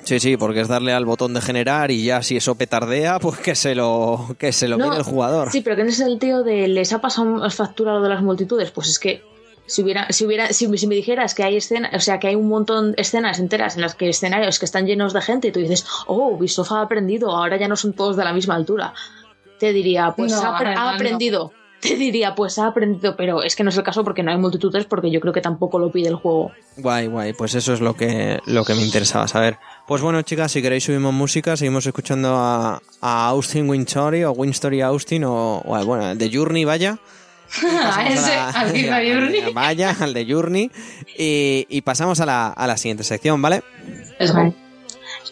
Sí, 0.05 0.21
sí, 0.21 0.37
porque 0.37 0.61
es 0.61 0.69
darle 0.69 0.93
al 0.93 1.05
botón 1.05 1.35
de 1.35 1.41
generar 1.41 1.91
y 1.91 2.05
ya 2.05 2.23
si 2.23 2.37
eso 2.37 2.55
petardea, 2.55 3.19
pues 3.19 3.39
que 3.39 3.55
se 3.57 3.75
lo, 3.75 4.37
que 4.39 4.53
se 4.53 4.69
lo 4.69 4.79
No, 4.79 4.85
mire 4.85 4.99
el 4.99 5.03
jugador. 5.03 5.51
Sí, 5.51 5.63
pero 5.63 5.75
que 5.75 5.83
en 5.83 5.89
ese 5.89 6.05
sentido 6.05 6.45
de 6.45 6.69
les 6.69 6.93
ha 6.93 7.01
pasado 7.01 7.49
factura 7.51 7.95
lo 7.95 8.03
de 8.03 8.11
las 8.11 8.23
multitudes, 8.23 8.71
pues 8.71 8.89
es 8.89 8.99
que 9.01 9.23
si 9.67 9.83
hubiera, 9.83 10.07
si 10.13 10.25
hubiera, 10.25 10.53
si, 10.53 10.69
si 10.79 10.87
me 10.87 10.95
dijeras 10.95 11.35
que 11.35 11.43
hay 11.43 11.57
escenas, 11.57 11.93
o 11.93 11.99
sea 11.99 12.21
que 12.21 12.29
hay 12.29 12.37
un 12.37 12.47
montón 12.47 12.93
de 12.93 13.03
escenas 13.03 13.41
enteras 13.41 13.75
en 13.75 13.81
las 13.81 13.97
que 13.97 14.09
escenarios 14.09 14.61
que 14.61 14.65
están 14.67 14.87
llenos 14.87 15.13
de 15.13 15.23
gente 15.23 15.49
y 15.49 15.53
tú 15.53 15.59
dices, 15.59 15.85
oh, 16.07 16.29
Ubisoft 16.29 16.71
ha 16.71 16.83
aprendido, 16.83 17.31
ahora 17.31 17.57
ya 17.57 17.67
no 17.67 17.75
son 17.75 17.93
todos 17.95 18.17
de 18.17 18.23
la 18.23 18.33
misma 18.33 18.55
altura. 18.55 18.93
Te 19.59 19.73
diría, 19.73 20.13
pues 20.17 20.31
No, 20.31 20.39
ha, 20.39 20.57
apre- 20.57 20.67
además 20.77 20.79
ha 20.79 20.93
no. 20.93 21.53
Te 21.81 21.95
diría, 21.95 22.35
pues 22.35 22.59
ha 22.59 22.67
aprendido, 22.69 23.17
pero 23.17 23.43
es 23.43 23.55
que 23.55 23.63
no 23.63 23.71
es 23.71 23.77
el 23.77 23.83
caso 23.85 24.03
porque 24.03 24.23
no 24.23 24.31
hay 24.31 24.39
multitudes, 24.39 24.87
porque 24.87 25.11
yo 25.11 25.21
creo 25.21 25.33
que 25.33 25.41
tampoco 25.43 25.79
lo 25.79 25.93
pide 25.93 26.09
el 26.09 26.15
juego. 26.17 26.51
Guay, 26.79 27.07
guay, 27.07 27.33
pues 27.35 27.55
eso 27.55 27.75
es 27.75 27.81
lo 27.81 27.95
que, 27.95 28.41
lo 28.47 28.65
que 28.65 28.75
me 28.75 28.83
interesaba 28.83 29.29
saber. 29.29 29.59
Pues 29.87 30.01
bueno, 30.03 30.23
chicas, 30.23 30.51
si 30.53 30.63
queréis 30.63 30.85
subimos 30.85 31.13
música, 31.13 31.57
seguimos 31.57 31.87
escuchando 31.87 32.35
a, 32.35 32.81
a 33.03 33.29
Austin 33.29 33.69
Wintory 33.69 34.25
o 34.25 34.33
Winstory 34.33 34.81
Austin 34.81 35.25
o, 35.25 35.63
bueno, 35.85 36.11
el 36.11 36.19
de 36.19 36.31
Journey, 36.33 36.65
vaya. 36.65 36.99
A 37.63 38.09
ese, 38.09 38.29
la- 38.37 38.49
al 38.51 38.71
FIFA 38.71 38.97
Journey. 39.07 39.53
Vaya, 39.55 39.95
al 40.01 40.13
de 40.15 40.27
Journey. 40.29 40.71
Y, 41.17 41.67
y 41.69 41.81
pasamos 41.83 42.19
a 42.21 42.27
la, 42.27 42.49
a 42.49 42.67
la 42.67 42.77
siguiente 42.77 43.05
sección, 43.05 43.41
¿vale? 43.41 43.63
Es 44.19 44.33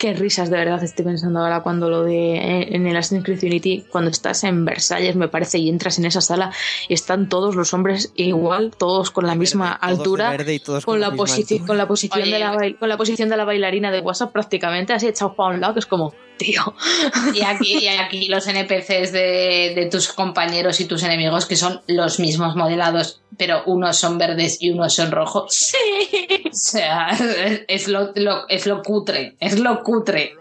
Qué 0.05 0.13
risas 0.13 0.51
de 0.51 0.59
verdad 0.59 0.85
estoy 0.85 1.03
pensando 1.07 1.41
ahora 1.41 1.63
cuando 1.63 1.89
lo 1.89 2.03
de 2.05 2.35
eh, 2.37 2.77
en 2.77 2.87
el 2.87 2.95
Assassin's 2.95 3.25
Creed 3.25 3.43
Unity, 3.43 3.85
cuando 3.91 4.11
estás 4.11 4.45
en 4.45 4.67
Versalles, 4.67 5.17
me 5.17 5.29
parece, 5.29 5.57
y 5.57 5.71
entras 5.71 5.99
en 5.99 6.05
esa 6.05 6.21
sala 6.21 6.53
y 6.91 6.93
están 6.93 7.31
todos 7.31 7.55
los 7.57 7.73
hombres 7.73 8.13
igual, 8.15 8.73
todos 8.77 9.11
con 9.11 9.27
la 9.27 9.35
misma 9.35 9.73
altura, 9.73 10.29
verde 10.29 10.53
y 10.53 10.59
todos 10.59 10.85
con 10.85 11.01
la, 11.01 11.09
misma 11.09 11.23
posición 11.25 11.57
altura. 11.61 11.67
con 11.69 11.79
la 11.79 11.89
posición 11.89 12.23
Oye, 12.23 12.33
de 12.33 12.39
la 12.39 12.75
con 12.79 12.89
la 12.91 12.97
posición 12.99 13.31
de 13.31 13.37
la 13.39 13.45
bailarina 13.47 13.91
de 13.91 14.01
WhatsApp 14.01 14.31
prácticamente 14.31 14.93
así 14.93 15.07
echados 15.07 15.35
para 15.37 15.55
un 15.55 15.61
lado, 15.63 15.73
que 15.73 15.81
es 15.81 15.87
como, 15.87 16.13
tío, 16.37 16.75
Y 17.33 17.41
aquí, 17.43 17.79
y 17.85 17.87
aquí 17.89 18.29
los 18.29 18.47
NPCs 18.47 19.11
de, 19.11 19.73
de 19.75 19.89
tus 19.91 20.13
compañeros 20.13 20.81
y 20.81 20.85
tus 20.85 21.03
enemigos, 21.03 21.47
que 21.47 21.57
son 21.57 21.81
los 21.87 22.21
mismos 22.21 22.57
modelados, 22.57 23.23
pero 23.39 23.63
unos 23.67 23.97
son 23.97 24.19
verdes 24.19 24.59
y 24.61 24.71
unos 24.71 24.95
son 24.95 25.11
rojos. 25.13 25.47
sí, 25.55 26.43
O 26.47 26.51
sea, 26.53 27.09
es, 27.11 27.63
es 27.69 27.89
lo, 27.89 28.13
lo- 28.17 28.49
es 28.49 28.67
lo 28.67 28.83
cutre, 28.83 29.37
es 29.41 29.59
lo 29.59 29.83
cutre, 29.83 29.94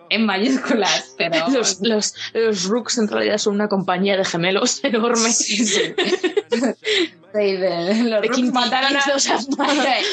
en 0.10 0.26
mayúsculas, 0.26 1.14
pero... 1.18 1.48
los, 1.50 1.80
los, 1.82 2.14
los 2.34 2.64
Rooks 2.66 2.98
en 2.98 3.08
realidad 3.08 3.38
son 3.38 3.56
una 3.56 3.68
compañía 3.68 4.18
de 4.18 4.26
gemelos 4.26 4.84
enorme. 4.84 5.32
Sí, 5.32 5.66
sí. 5.66 5.82
Los 7.34 8.22
De 8.22 8.28
Rooks 8.28 8.44
mataron 8.54 8.96
a... 8.96 9.02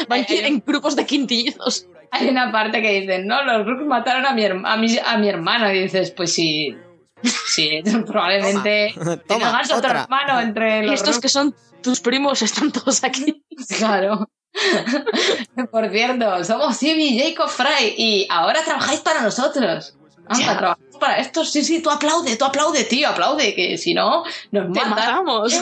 van- 0.08 0.24
en 0.28 0.62
grupos 0.66 0.96
de 0.96 1.04
quintillizos. 1.04 1.86
Hay 2.12 2.28
una 2.28 2.50
parte 2.50 2.80
que 2.80 3.00
dicen, 3.00 3.26
no, 3.26 3.44
los 3.44 3.66
Rooks 3.66 3.84
mataron 3.86 4.24
a 4.26 4.32
mi, 4.32 4.44
a 4.46 4.76
mi, 4.76 4.98
a 4.98 5.18
mi 5.18 5.28
hermano. 5.28 5.70
Y 5.72 5.82
dices, 5.82 6.10
pues 6.12 6.32
sí, 6.32 6.74
sí, 7.22 7.82
probablemente 8.06 8.92
Toma, 8.94 9.16
toma, 9.18 9.38
tengas 9.42 9.70
otro 9.70 9.90
hermano 9.90 10.40
entre 10.40 10.78
Y 10.78 10.86
los 10.86 10.94
estos 10.94 11.16
Rooks. 11.16 11.20
que 11.22 11.28
son 11.28 11.54
tus 11.82 12.00
primos 12.00 12.40
están 12.42 12.72
todos 12.72 13.04
aquí. 13.04 13.44
Claro. 13.78 14.28
Por 15.70 15.90
cierto, 15.90 16.44
somos 16.44 16.76
Civi 16.78 17.04
y 17.08 17.18
Jacob 17.20 17.48
Fry 17.48 17.94
y 17.96 18.26
ahora 18.30 18.62
trabajáis 18.64 19.00
para 19.00 19.22
nosotros. 19.22 19.96
Anda, 20.26 20.58
trabajamos 20.58 20.96
para 21.00 21.18
esto. 21.18 21.44
Sí, 21.44 21.64
sí, 21.64 21.82
tú 21.82 21.90
aplaude, 21.90 22.36
tú 22.36 22.44
aplaude, 22.44 22.84
tío, 22.84 23.08
aplaude, 23.08 23.54
que 23.54 23.76
si 23.78 23.94
no, 23.94 24.22
nos 24.52 24.72
Te 24.72 24.80
matan. 24.80 24.90
matamos. 24.90 25.52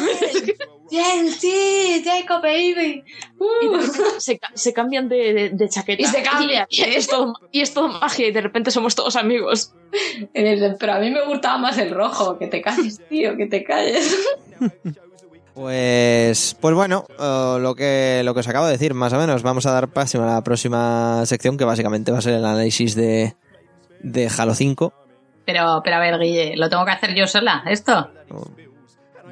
Bien, 0.91 1.31
sí, 1.31 2.03
Jacob 2.05 2.43
Baby. 2.43 3.03
Uh. 3.39 3.79
se, 4.19 4.41
se 4.55 4.73
cambian 4.73 5.09
de, 5.09 5.33
de- 5.35 5.51
de 5.51 5.69
chaqueta. 5.69 6.03
Y 6.03 6.07
se 6.07 6.23
cambian. 6.23 6.67
Y, 6.71 6.81
y 6.83 6.85
es 6.95 7.07
todo, 7.09 7.35
y 7.53 7.61
es 7.61 7.73
todo 7.75 7.89
magia 7.89 8.27
y 8.29 8.33
de 8.33 8.41
repente 8.41 8.71
somos 8.71 8.95
todos 8.95 9.17
amigos. 9.17 9.73
Dice, 10.35 10.77
Pero 10.79 10.93
a 10.95 10.99
mí 10.99 11.11
me 11.11 11.25
gustaba 11.25 11.57
más 11.59 11.79
el 11.79 11.91
rojo. 11.91 12.39
Que 12.39 12.47
te 12.47 12.61
calles, 12.63 13.01
tío, 13.09 13.37
que 13.37 13.47
te 13.47 13.65
calles. 13.65 14.17
Pues, 15.63 16.57
pues 16.61 16.73
bueno, 16.77 17.05
eh, 17.19 17.57
lo 17.61 17.75
que 17.75 18.23
lo 18.25 18.33
que 18.33 18.41
os 18.41 18.49
acabo 18.49 18.67
de 18.67 18.73
decir, 18.73 18.95
más 18.95 19.13
o 19.13 19.19
menos, 19.19 19.43
vamos 19.43 19.67
a 19.67 19.73
dar 19.73 19.89
paso 19.89 20.23
a 20.23 20.27
la 20.35 20.45
próxima 20.45 21.27
sección 21.27 21.57
que 21.57 21.65
básicamente 21.65 22.13
va 22.13 22.19
a 22.19 22.23
ser 22.23 22.35
el 22.35 22.45
análisis 22.45 22.95
de, 22.95 23.35
de 24.01 24.31
Halo 24.39 24.55
5. 24.55 24.93
Pero, 25.45 25.81
pero 25.83 25.97
a 25.97 25.99
ver, 25.99 26.17
Guille, 26.21 26.57
¿lo 26.57 26.69
tengo 26.69 26.85
que 26.85 26.93
hacer 26.93 27.13
yo 27.17 27.27
sola, 27.27 27.65
esto? 27.67 28.09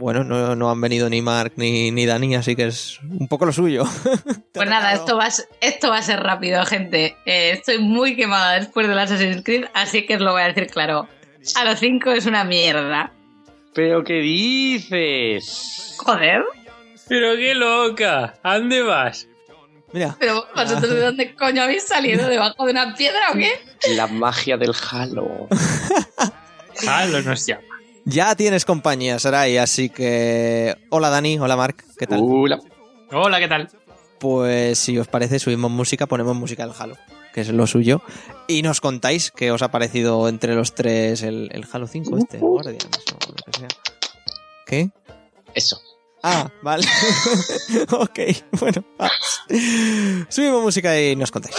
Bueno, 0.00 0.24
no, 0.24 0.56
no 0.56 0.68
han 0.68 0.80
venido 0.80 1.08
ni 1.08 1.22
Mark 1.22 1.52
ni, 1.56 1.92
ni 1.92 2.06
Dani, 2.06 2.34
así 2.34 2.56
que 2.56 2.66
es 2.66 2.98
un 3.02 3.28
poco 3.28 3.46
lo 3.46 3.52
suyo. 3.52 3.84
Pues 4.52 4.68
nada, 4.68 4.94
esto 4.94 5.16
va, 5.16 5.26
a 5.26 5.30
ser- 5.30 5.46
esto 5.60 5.90
va 5.90 5.98
a 5.98 6.02
ser 6.02 6.18
rápido, 6.20 6.64
gente. 6.66 7.16
Eh, 7.24 7.50
estoy 7.52 7.78
muy 7.78 8.16
quemada 8.16 8.54
después 8.54 8.88
del 8.88 8.98
Assassin's 8.98 9.42
Creed, 9.44 9.66
así 9.74 10.06
que 10.06 10.16
os 10.16 10.22
lo 10.22 10.32
voy 10.32 10.42
a 10.42 10.46
decir 10.48 10.66
claro. 10.66 11.06
A 11.54 11.64
los 11.64 11.78
5 11.78 12.10
es 12.12 12.26
una 12.26 12.42
mierda. 12.44 13.12
¿Pero 13.76 14.02
qué 14.04 14.14
dices? 14.14 15.96
Joder. 15.98 16.42
¡Pero 17.08 17.36
qué 17.36 17.54
loca! 17.54 18.38
¿A 18.42 18.56
dónde 18.56 18.80
vas? 18.80 19.28
Mira, 19.92 20.16
Pero 20.18 20.46
vosotros 20.56 20.88
de 20.94 21.00
dónde 21.02 21.34
coño 21.34 21.62
habéis 21.62 21.86
salido? 21.86 22.26
¿Debajo 22.26 22.64
de 22.64 22.70
una 22.70 22.94
piedra 22.94 23.20
o 23.34 23.36
qué? 23.36 23.50
La 23.94 24.06
magia 24.06 24.56
del 24.56 24.72
Halo. 24.90 25.46
Halo 26.88 27.20
nos 27.20 27.46
llama. 27.46 27.62
ya 28.06 28.34
tienes 28.34 28.64
compañía, 28.64 29.18
Sarai, 29.18 29.58
así 29.58 29.90
que... 29.90 30.74
Hola 30.88 31.10
Dani, 31.10 31.38
hola 31.38 31.56
Mark, 31.56 31.84
¿qué 31.98 32.06
tal? 32.06 32.20
Hola. 32.22 32.58
Hola, 33.12 33.38
¿qué 33.38 33.48
tal? 33.48 33.68
Pues 34.18 34.78
si 34.78 34.98
os 34.98 35.06
parece, 35.06 35.38
subimos 35.38 35.70
música, 35.70 36.06
ponemos 36.06 36.34
música 36.34 36.66
del 36.66 36.74
Halo, 36.78 36.96
que 37.34 37.42
es 37.42 37.50
lo 37.50 37.66
suyo, 37.66 38.00
y 38.48 38.62
nos 38.62 38.80
contáis 38.80 39.30
qué 39.30 39.50
os 39.50 39.62
ha 39.62 39.70
parecido 39.70 40.28
entre 40.28 40.54
los 40.54 40.74
tres 40.74 41.22
el, 41.22 41.50
el 41.52 41.66
Halo 41.70 41.86
5 41.86 42.18
este, 42.18 42.38
Guardians, 42.38 43.04
o 43.12 43.30
lo 43.30 43.36
que 43.44 43.58
sea. 43.58 43.68
¿Qué? 44.66 44.90
Eso. 45.54 45.80
Ah, 46.22 46.50
vale. 46.62 46.86
ok, 47.90 48.18
bueno, 48.60 48.84
va. 49.00 49.10
Subimos 50.28 50.62
música 50.62 51.00
y 51.00 51.14
nos 51.14 51.30
contáis. 51.30 51.54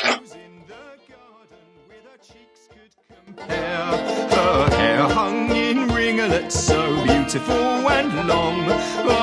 Her 3.50 4.70
hair 4.78 5.02
hung 5.04 5.56
in 5.56 5.90
ringlets 5.94 6.56
so 6.56 7.04
beautiful 7.06 7.88
and 7.90 8.28
long. 8.28 8.70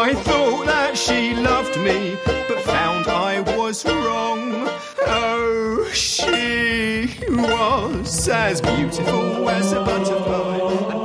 I 0.07 0.15
thought 0.15 0.67
that 0.67 0.97
she 0.97 1.35
loved 1.35 1.77
me, 1.79 2.17
but 2.25 2.61
found 2.61 3.07
I 3.09 3.41
was 3.57 3.85
wrong. 3.85 4.44
Was 7.45 8.29
as 8.29 8.61
beautiful 8.61 9.49
as 9.49 9.73
a 9.73 9.85
butterfly. 9.85 11.04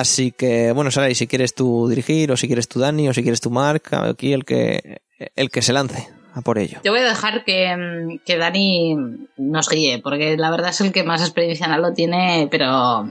Así 0.00 0.32
que, 0.32 0.72
bueno, 0.72 0.90
Sarai, 0.90 1.14
si 1.14 1.26
quieres 1.26 1.54
tú 1.54 1.88
dirigir, 1.88 2.30
o 2.32 2.36
si 2.36 2.46
quieres 2.46 2.68
tú 2.68 2.80
Dani, 2.80 3.08
o 3.08 3.14
si 3.14 3.22
quieres 3.22 3.40
tú 3.40 3.50
Mark, 3.50 3.82
aquí 3.92 4.32
el 4.32 4.44
que, 4.44 5.00
el 5.34 5.50
que 5.50 5.62
se 5.62 5.72
lance 5.72 6.08
a 6.34 6.42
por 6.42 6.58
ello. 6.58 6.80
Yo 6.84 6.92
voy 6.92 7.00
a 7.00 7.04
dejar 7.04 7.44
que, 7.44 8.20
que 8.24 8.36
Dani 8.36 8.96
nos 9.36 9.68
guíe, 9.68 10.00
porque 10.00 10.36
la 10.36 10.50
verdad 10.50 10.70
es 10.70 10.80
el 10.80 10.92
que 10.92 11.02
más 11.02 11.22
experiencia 11.22 11.66
en 11.66 11.72
Halo 11.72 11.92
tiene, 11.94 12.48
pero 12.50 13.08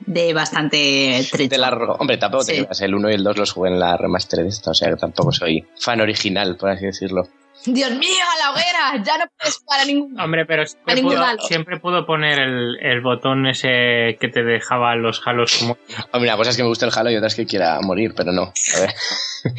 de 0.00 0.34
bastante 0.34 1.26
trecho. 1.30 1.50
De 1.50 1.58
largo. 1.58 1.94
Hombre, 1.98 2.18
tampoco 2.18 2.44
te 2.44 2.64
creas, 2.64 2.80
El 2.80 2.94
1 2.94 3.10
y 3.10 3.14
el 3.14 3.24
2 3.24 3.38
los 3.38 3.52
jugué 3.52 3.70
en 3.70 3.80
la 3.80 3.96
remaster 3.96 4.42
de 4.42 4.48
esta, 4.48 4.70
o 4.70 4.74
sea 4.74 4.90
que 4.90 4.96
tampoco 4.96 5.32
soy 5.32 5.66
fan 5.78 6.00
original, 6.00 6.56
por 6.56 6.70
así 6.70 6.86
decirlo. 6.86 7.28
¡Dios 7.66 7.90
mío, 7.92 8.24
a 8.34 8.38
la 8.38 8.50
hoguera! 8.52 9.04
Ya 9.04 9.18
no 9.18 9.24
puedes 9.38 9.58
para 9.66 9.84
ningún... 9.84 10.18
Hombre, 10.20 10.46
pero 10.46 10.62
A 10.62 10.66
siempre 11.46 11.78
pudo, 11.78 12.00
pudo 12.00 12.06
poner 12.06 12.38
el, 12.38 12.78
el 12.80 13.00
botón 13.00 13.46
ese 13.46 14.16
que 14.20 14.28
te 14.32 14.42
dejaba 14.42 14.94
los 14.96 15.20
halos 15.26 15.56
como... 15.58 15.76
Hombre, 16.12 16.30
una 16.30 16.36
cosa 16.36 16.50
es 16.50 16.56
que 16.56 16.62
me 16.62 16.68
guste 16.68 16.86
el 16.86 16.92
Halo 16.94 17.10
y 17.10 17.16
otra 17.16 17.28
es 17.28 17.34
que 17.34 17.46
quiera 17.46 17.78
morir, 17.80 18.14
pero 18.16 18.32
no. 18.32 18.52
A 18.76 18.80
ver. 18.80 18.94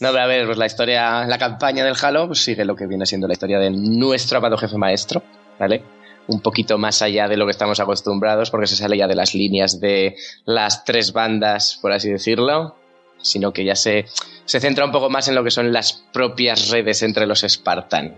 No, 0.00 0.10
pero 0.10 0.22
a 0.22 0.26
ver, 0.28 0.46
pues 0.46 0.56
la 0.58 0.66
historia, 0.66 1.26
la 1.26 1.38
campaña 1.38 1.84
del 1.84 1.96
Halo 2.00 2.28
pues 2.28 2.44
sigue 2.44 2.64
lo 2.64 2.76
que 2.76 2.86
viene 2.86 3.04
siendo 3.04 3.26
la 3.26 3.32
historia 3.32 3.58
de 3.58 3.70
nuestro 3.70 4.38
amado 4.38 4.56
jefe 4.56 4.76
maestro, 4.76 5.24
¿vale? 5.58 5.82
un 6.28 6.40
poquito 6.40 6.78
más 6.78 7.02
allá 7.02 7.26
de 7.26 7.36
lo 7.36 7.46
que 7.46 7.50
estamos 7.52 7.80
acostumbrados, 7.80 8.50
porque 8.50 8.66
se 8.66 8.76
sale 8.76 8.96
ya 8.96 9.08
de 9.08 9.14
las 9.14 9.34
líneas 9.34 9.80
de 9.80 10.14
las 10.44 10.84
tres 10.84 11.12
bandas, 11.12 11.78
por 11.80 11.92
así 11.92 12.10
decirlo, 12.10 12.76
sino 13.20 13.52
que 13.52 13.64
ya 13.64 13.74
se, 13.74 14.06
se 14.44 14.60
centra 14.60 14.84
un 14.84 14.92
poco 14.92 15.10
más 15.10 15.28
en 15.28 15.34
lo 15.34 15.44
que 15.44 15.50
son 15.50 15.72
las 15.72 15.92
propias 16.12 16.70
redes 16.70 17.02
entre 17.02 17.26
los 17.26 17.40
Spartan. 17.40 18.16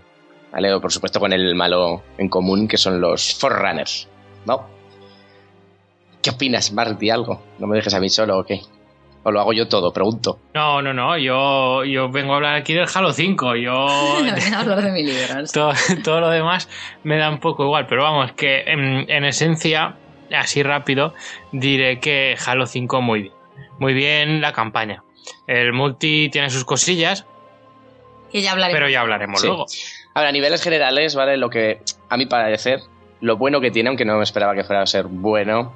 ¿Vale? 0.51 0.73
O, 0.73 0.81
por 0.81 0.91
supuesto 0.91 1.19
con 1.19 1.31
el 1.31 1.55
malo 1.55 2.03
en 2.17 2.27
común, 2.27 2.67
que 2.67 2.77
son 2.77 2.99
los 2.99 3.33
Forerunners, 3.35 4.07
¿no? 4.45 4.65
¿Qué 6.21 6.29
opinas, 6.29 6.71
Mark? 6.73 6.97
Di 6.99 7.09
algo. 7.09 7.41
No 7.57 7.67
me 7.67 7.75
dejes 7.77 7.93
a 7.93 7.99
mí 7.99 8.09
solo, 8.09 8.39
¿o 8.39 8.43
qué? 8.43 8.61
O 9.23 9.31
lo 9.31 9.39
hago 9.39 9.53
yo 9.53 9.67
todo, 9.67 9.93
pregunto. 9.93 10.39
No, 10.53 10.81
no, 10.81 10.93
no, 10.93 11.17
yo, 11.17 11.83
yo 11.83 12.09
vengo 12.09 12.33
a 12.33 12.35
hablar 12.37 12.55
aquí 12.55 12.73
del 12.73 12.87
Halo 12.93 13.13
5. 13.13 13.55
Yo. 13.55 13.87
No 14.51 14.57
hablar 14.57 14.83
de 14.83 14.91
mi 14.91 15.03
libro. 15.03 15.45
todo, 15.53 15.73
todo 16.03 16.19
lo 16.19 16.29
demás 16.29 16.67
me 17.03 17.17
da 17.17 17.29
un 17.29 17.39
poco 17.39 17.63
igual, 17.63 17.87
pero 17.87 18.03
vamos, 18.03 18.31
que 18.33 18.61
en, 18.61 19.09
en 19.09 19.25
esencia, 19.25 19.95
así 20.35 20.63
rápido, 20.63 21.13
diré 21.51 21.99
que 21.99 22.35
Halo 22.45 22.65
5 22.65 23.01
muy 23.01 23.21
bien. 23.23 23.40
Muy 23.81 23.95
bien 23.95 24.41
la 24.41 24.53
campaña. 24.53 25.03
El 25.47 25.73
multi 25.73 26.29
tiene 26.29 26.51
sus 26.51 26.65
cosillas, 26.65 27.25
Que 28.31 28.43
ya 28.43 28.51
hablaré. 28.51 28.71
pero 28.73 28.87
ya 28.87 29.01
hablaremos 29.01 29.41
Sí. 29.41 29.47
luego. 29.47 29.65
A 30.13 30.19
ver, 30.19 30.29
a 30.29 30.31
niveles 30.31 30.61
generales, 30.61 31.15
¿vale? 31.15 31.35
Lo 31.35 31.49
que, 31.49 31.81
a 32.07 32.15
mi 32.15 32.27
parecer, 32.27 32.81
lo 33.21 33.37
bueno 33.37 33.59
que 33.59 33.71
tiene, 33.71 33.89
aunque 33.89 34.05
no 34.05 34.17
me 34.17 34.23
esperaba 34.23 34.53
que 34.53 34.63
fuera 34.63 34.83
a 34.83 34.85
ser 34.85 35.07
bueno, 35.07 35.73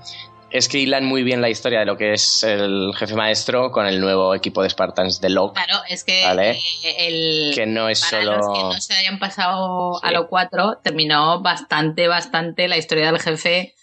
es 0.51 0.69
que 0.69 0.77
hilan 0.77 1.03
muy 1.03 1.23
bien 1.23 1.41
la 1.41 1.49
historia 1.49 1.79
de 1.79 1.87
lo 1.87 1.97
que 1.97 2.13
es 2.13 2.43
el 2.43 2.91
jefe 2.95 3.15
maestro 3.15 3.71
con 3.71 3.87
el 3.87 3.99
nuevo 3.99 4.35
equipo 4.35 4.61
de 4.61 4.69
Spartans 4.69 5.19
de 5.19 5.29
Locke. 5.31 5.55
Claro, 5.55 5.81
es 5.89 6.03
que 6.03 6.23
Vale. 6.23 6.51
eh, 6.51 6.95
el. 7.07 7.55
Que 7.55 7.65
no 7.65 7.89
es 7.89 8.01
para 8.01 8.23
solo- 8.23 8.37
los 8.37 8.47
que 8.55 8.63
no 8.65 8.81
se 8.81 8.93
hayan 8.97 9.17
pasado 9.17 9.95
Sí. 9.99 10.07
a 10.07 10.11
lo 10.11 10.27
4, 10.27 10.77
terminó 10.83 11.41
bastante, 11.41 12.07
bastante 12.07 12.67
la 12.67 12.77
historia 12.77 13.07
del 13.11 13.19
jefe 13.19 13.73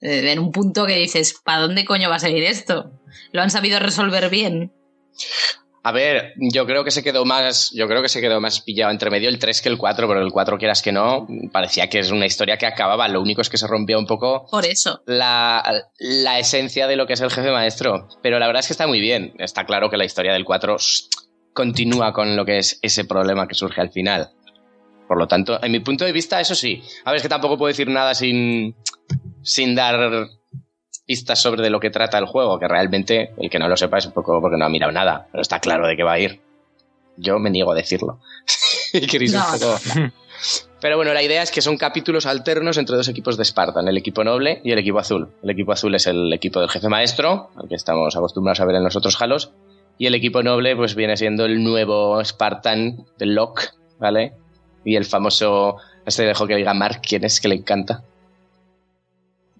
en 0.00 0.38
un 0.38 0.52
punto 0.52 0.86
que 0.86 0.96
dices, 0.96 1.40
¿para 1.44 1.60
dónde 1.62 1.84
coño 1.84 2.08
va 2.08 2.16
a 2.16 2.20
seguir 2.20 2.44
esto? 2.44 2.90
¿Lo 3.32 3.42
han 3.42 3.50
sabido 3.50 3.78
resolver 3.78 4.28
bien? 4.30 4.72
A 5.82 5.92
ver, 5.92 6.34
yo 6.36 6.66
creo 6.66 6.84
que 6.84 6.90
se 6.90 7.02
quedó 7.02 7.24
más, 7.24 7.70
yo 7.74 7.88
creo 7.88 8.02
que 8.02 8.10
se 8.10 8.20
quedó 8.20 8.38
más 8.38 8.60
pillado 8.60 8.90
entre 8.92 9.08
medio 9.10 9.30
el 9.30 9.38
3 9.38 9.62
que 9.62 9.70
el 9.70 9.78
4, 9.78 10.06
pero 10.06 10.20
el 10.20 10.30
4 10.30 10.58
quieras 10.58 10.82
que 10.82 10.92
no, 10.92 11.26
parecía 11.52 11.88
que 11.88 12.00
es 12.00 12.10
una 12.10 12.26
historia 12.26 12.58
que 12.58 12.66
acababa, 12.66 13.08
lo 13.08 13.22
único 13.22 13.40
es 13.40 13.48
que 13.48 13.56
se 13.56 13.66
rompía 13.66 13.96
un 13.96 14.06
poco 14.06 14.46
Por 14.50 14.66
eso. 14.66 15.00
la, 15.06 15.84
la 15.98 16.38
esencia 16.38 16.86
de 16.86 16.96
lo 16.96 17.06
que 17.06 17.14
es 17.14 17.20
el 17.22 17.30
jefe 17.30 17.50
maestro. 17.50 18.08
Pero 18.22 18.38
la 18.38 18.46
verdad 18.46 18.60
es 18.60 18.66
que 18.66 18.74
está 18.74 18.86
muy 18.86 19.00
bien. 19.00 19.32
Está 19.38 19.64
claro 19.64 19.88
que 19.88 19.96
la 19.96 20.04
historia 20.04 20.34
del 20.34 20.44
4 20.44 20.76
s- 20.76 21.04
continúa 21.54 22.12
con 22.12 22.36
lo 22.36 22.44
que 22.44 22.58
es 22.58 22.78
ese 22.82 23.06
problema 23.06 23.48
que 23.48 23.54
surge 23.54 23.80
al 23.80 23.90
final. 23.90 24.32
Por 25.08 25.16
lo 25.18 25.26
tanto, 25.28 25.58
en 25.64 25.72
mi 25.72 25.80
punto 25.80 26.04
de 26.04 26.12
vista, 26.12 26.42
eso 26.42 26.54
sí. 26.54 26.82
A 27.06 27.10
ver, 27.10 27.16
es 27.16 27.22
que 27.22 27.28
tampoco 27.30 27.56
puedo 27.56 27.68
decir 27.68 27.88
nada 27.88 28.14
sin, 28.14 28.76
sin 29.42 29.74
dar 29.74 30.28
pistas 31.06 31.40
sobre 31.40 31.62
de 31.62 31.70
lo 31.70 31.80
que 31.80 31.90
trata 31.90 32.18
el 32.18 32.26
juego, 32.26 32.58
que 32.58 32.68
realmente 32.68 33.32
el 33.38 33.50
que 33.50 33.58
no 33.58 33.68
lo 33.68 33.76
sepa 33.76 33.98
es 33.98 34.06
un 34.06 34.12
poco 34.12 34.40
porque 34.40 34.56
no 34.56 34.64
ha 34.64 34.68
mirado 34.68 34.92
nada, 34.92 35.26
pero 35.32 35.42
está 35.42 35.58
claro 35.60 35.86
de 35.86 35.96
qué 35.96 36.02
va 36.04 36.12
a 36.12 36.18
ir. 36.18 36.40
Yo 37.16 37.38
me 37.38 37.50
niego 37.50 37.72
a 37.72 37.74
decirlo. 37.74 38.20
Un 39.52 39.58
poco- 39.58 39.78
pero 40.80 40.96
bueno, 40.96 41.12
la 41.12 41.22
idea 41.22 41.42
es 41.42 41.50
que 41.50 41.60
son 41.60 41.76
capítulos 41.76 42.24
alternos 42.24 42.78
entre 42.78 42.96
dos 42.96 43.08
equipos 43.08 43.36
de 43.36 43.44
Spartan, 43.44 43.86
el 43.88 43.98
equipo 43.98 44.24
noble 44.24 44.62
y 44.64 44.72
el 44.72 44.78
equipo 44.78 44.98
azul. 44.98 45.28
El 45.42 45.50
equipo 45.50 45.72
azul 45.72 45.94
es 45.94 46.06
el 46.06 46.32
equipo 46.32 46.60
del 46.60 46.70
jefe 46.70 46.88
maestro, 46.88 47.50
al 47.56 47.68
que 47.68 47.74
estamos 47.74 48.16
acostumbrados 48.16 48.60
a 48.60 48.64
ver 48.64 48.76
en 48.76 48.84
los 48.84 48.96
otros 48.96 49.20
halos, 49.20 49.52
y 49.98 50.06
el 50.06 50.14
equipo 50.14 50.42
noble 50.42 50.74
pues 50.76 50.94
viene 50.94 51.16
siendo 51.18 51.44
el 51.44 51.62
nuevo 51.62 52.24
Spartan 52.24 53.04
del 53.18 53.34
Locke, 53.34 53.68
¿vale? 53.98 54.32
Y 54.82 54.96
el 54.96 55.04
famoso, 55.04 55.76
este 56.06 56.22
dejo 56.22 56.46
que 56.46 56.56
diga 56.56 56.72
Mark, 56.72 57.02
¿quién 57.06 57.24
es? 57.24 57.38
Que 57.42 57.48
le 57.48 57.56
encanta. 57.56 58.02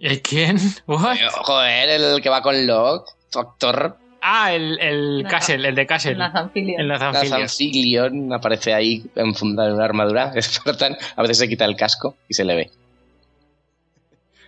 ¿El 0.01 0.23
quién? 0.23 0.59
What? 0.87 1.19
Joder, 1.43 1.89
el 1.91 2.23
que 2.23 2.29
va 2.29 2.43
con 2.43 2.67
Locke, 2.67 3.11
Doctor 3.31 3.97
Ah, 4.23 4.53
el, 4.53 4.79
el 4.81 5.27
Castle, 5.29 5.67
el 5.67 5.75
de 5.75 5.87
Castle. 5.87 6.15
Nathan 6.15 6.51
Fillion. 6.51 6.81
El 6.81 6.89
Nathan 6.89 7.15
Fillion. 7.15 7.31
Nathan 7.31 7.49
Fillion 7.49 8.33
aparece 8.33 8.75
ahí 8.75 9.03
enfundado 9.15 9.71
en 9.71 9.75
una 9.77 9.85
armadura 9.85 10.33
Spartan. 10.41 10.97
A 11.17 11.23
veces 11.23 11.39
se 11.39 11.49
quita 11.49 11.65
el 11.65 11.77
casco 11.77 12.17
y 12.29 12.35
se 12.35 12.45
le 12.45 12.55
ve. 12.55 12.71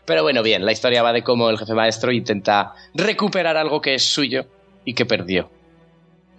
Pero 0.04 0.22
bueno, 0.22 0.42
bien, 0.42 0.66
la 0.66 0.72
historia 0.72 1.02
va 1.02 1.12
de 1.12 1.22
cómo 1.22 1.48
el 1.48 1.58
jefe 1.58 1.74
maestro 1.74 2.12
intenta 2.12 2.74
recuperar 2.92 3.56
algo 3.56 3.80
que 3.80 3.94
es 3.94 4.04
suyo 4.04 4.46
y 4.84 4.94
que 4.94 5.06
perdió. 5.06 5.50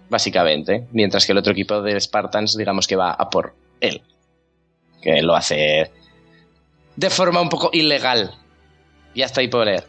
Básicamente. 0.08 0.86
Mientras 0.92 1.26
que 1.26 1.32
el 1.32 1.38
otro 1.38 1.52
equipo 1.52 1.82
de 1.82 2.00
Spartans, 2.00 2.56
digamos 2.56 2.86
que 2.86 2.94
va 2.94 3.10
a 3.10 3.30
por 3.30 3.54
él. 3.80 4.02
Que 5.02 5.22
lo 5.22 5.34
hace 5.34 5.90
de 6.96 7.10
forma 7.10 7.40
un 7.40 7.48
poco 7.48 7.70
ilegal. 7.72 8.30
Ya 9.14 9.26
está 9.26 9.40
ahí 9.40 9.48
por 9.48 9.64
leer. 9.66 9.84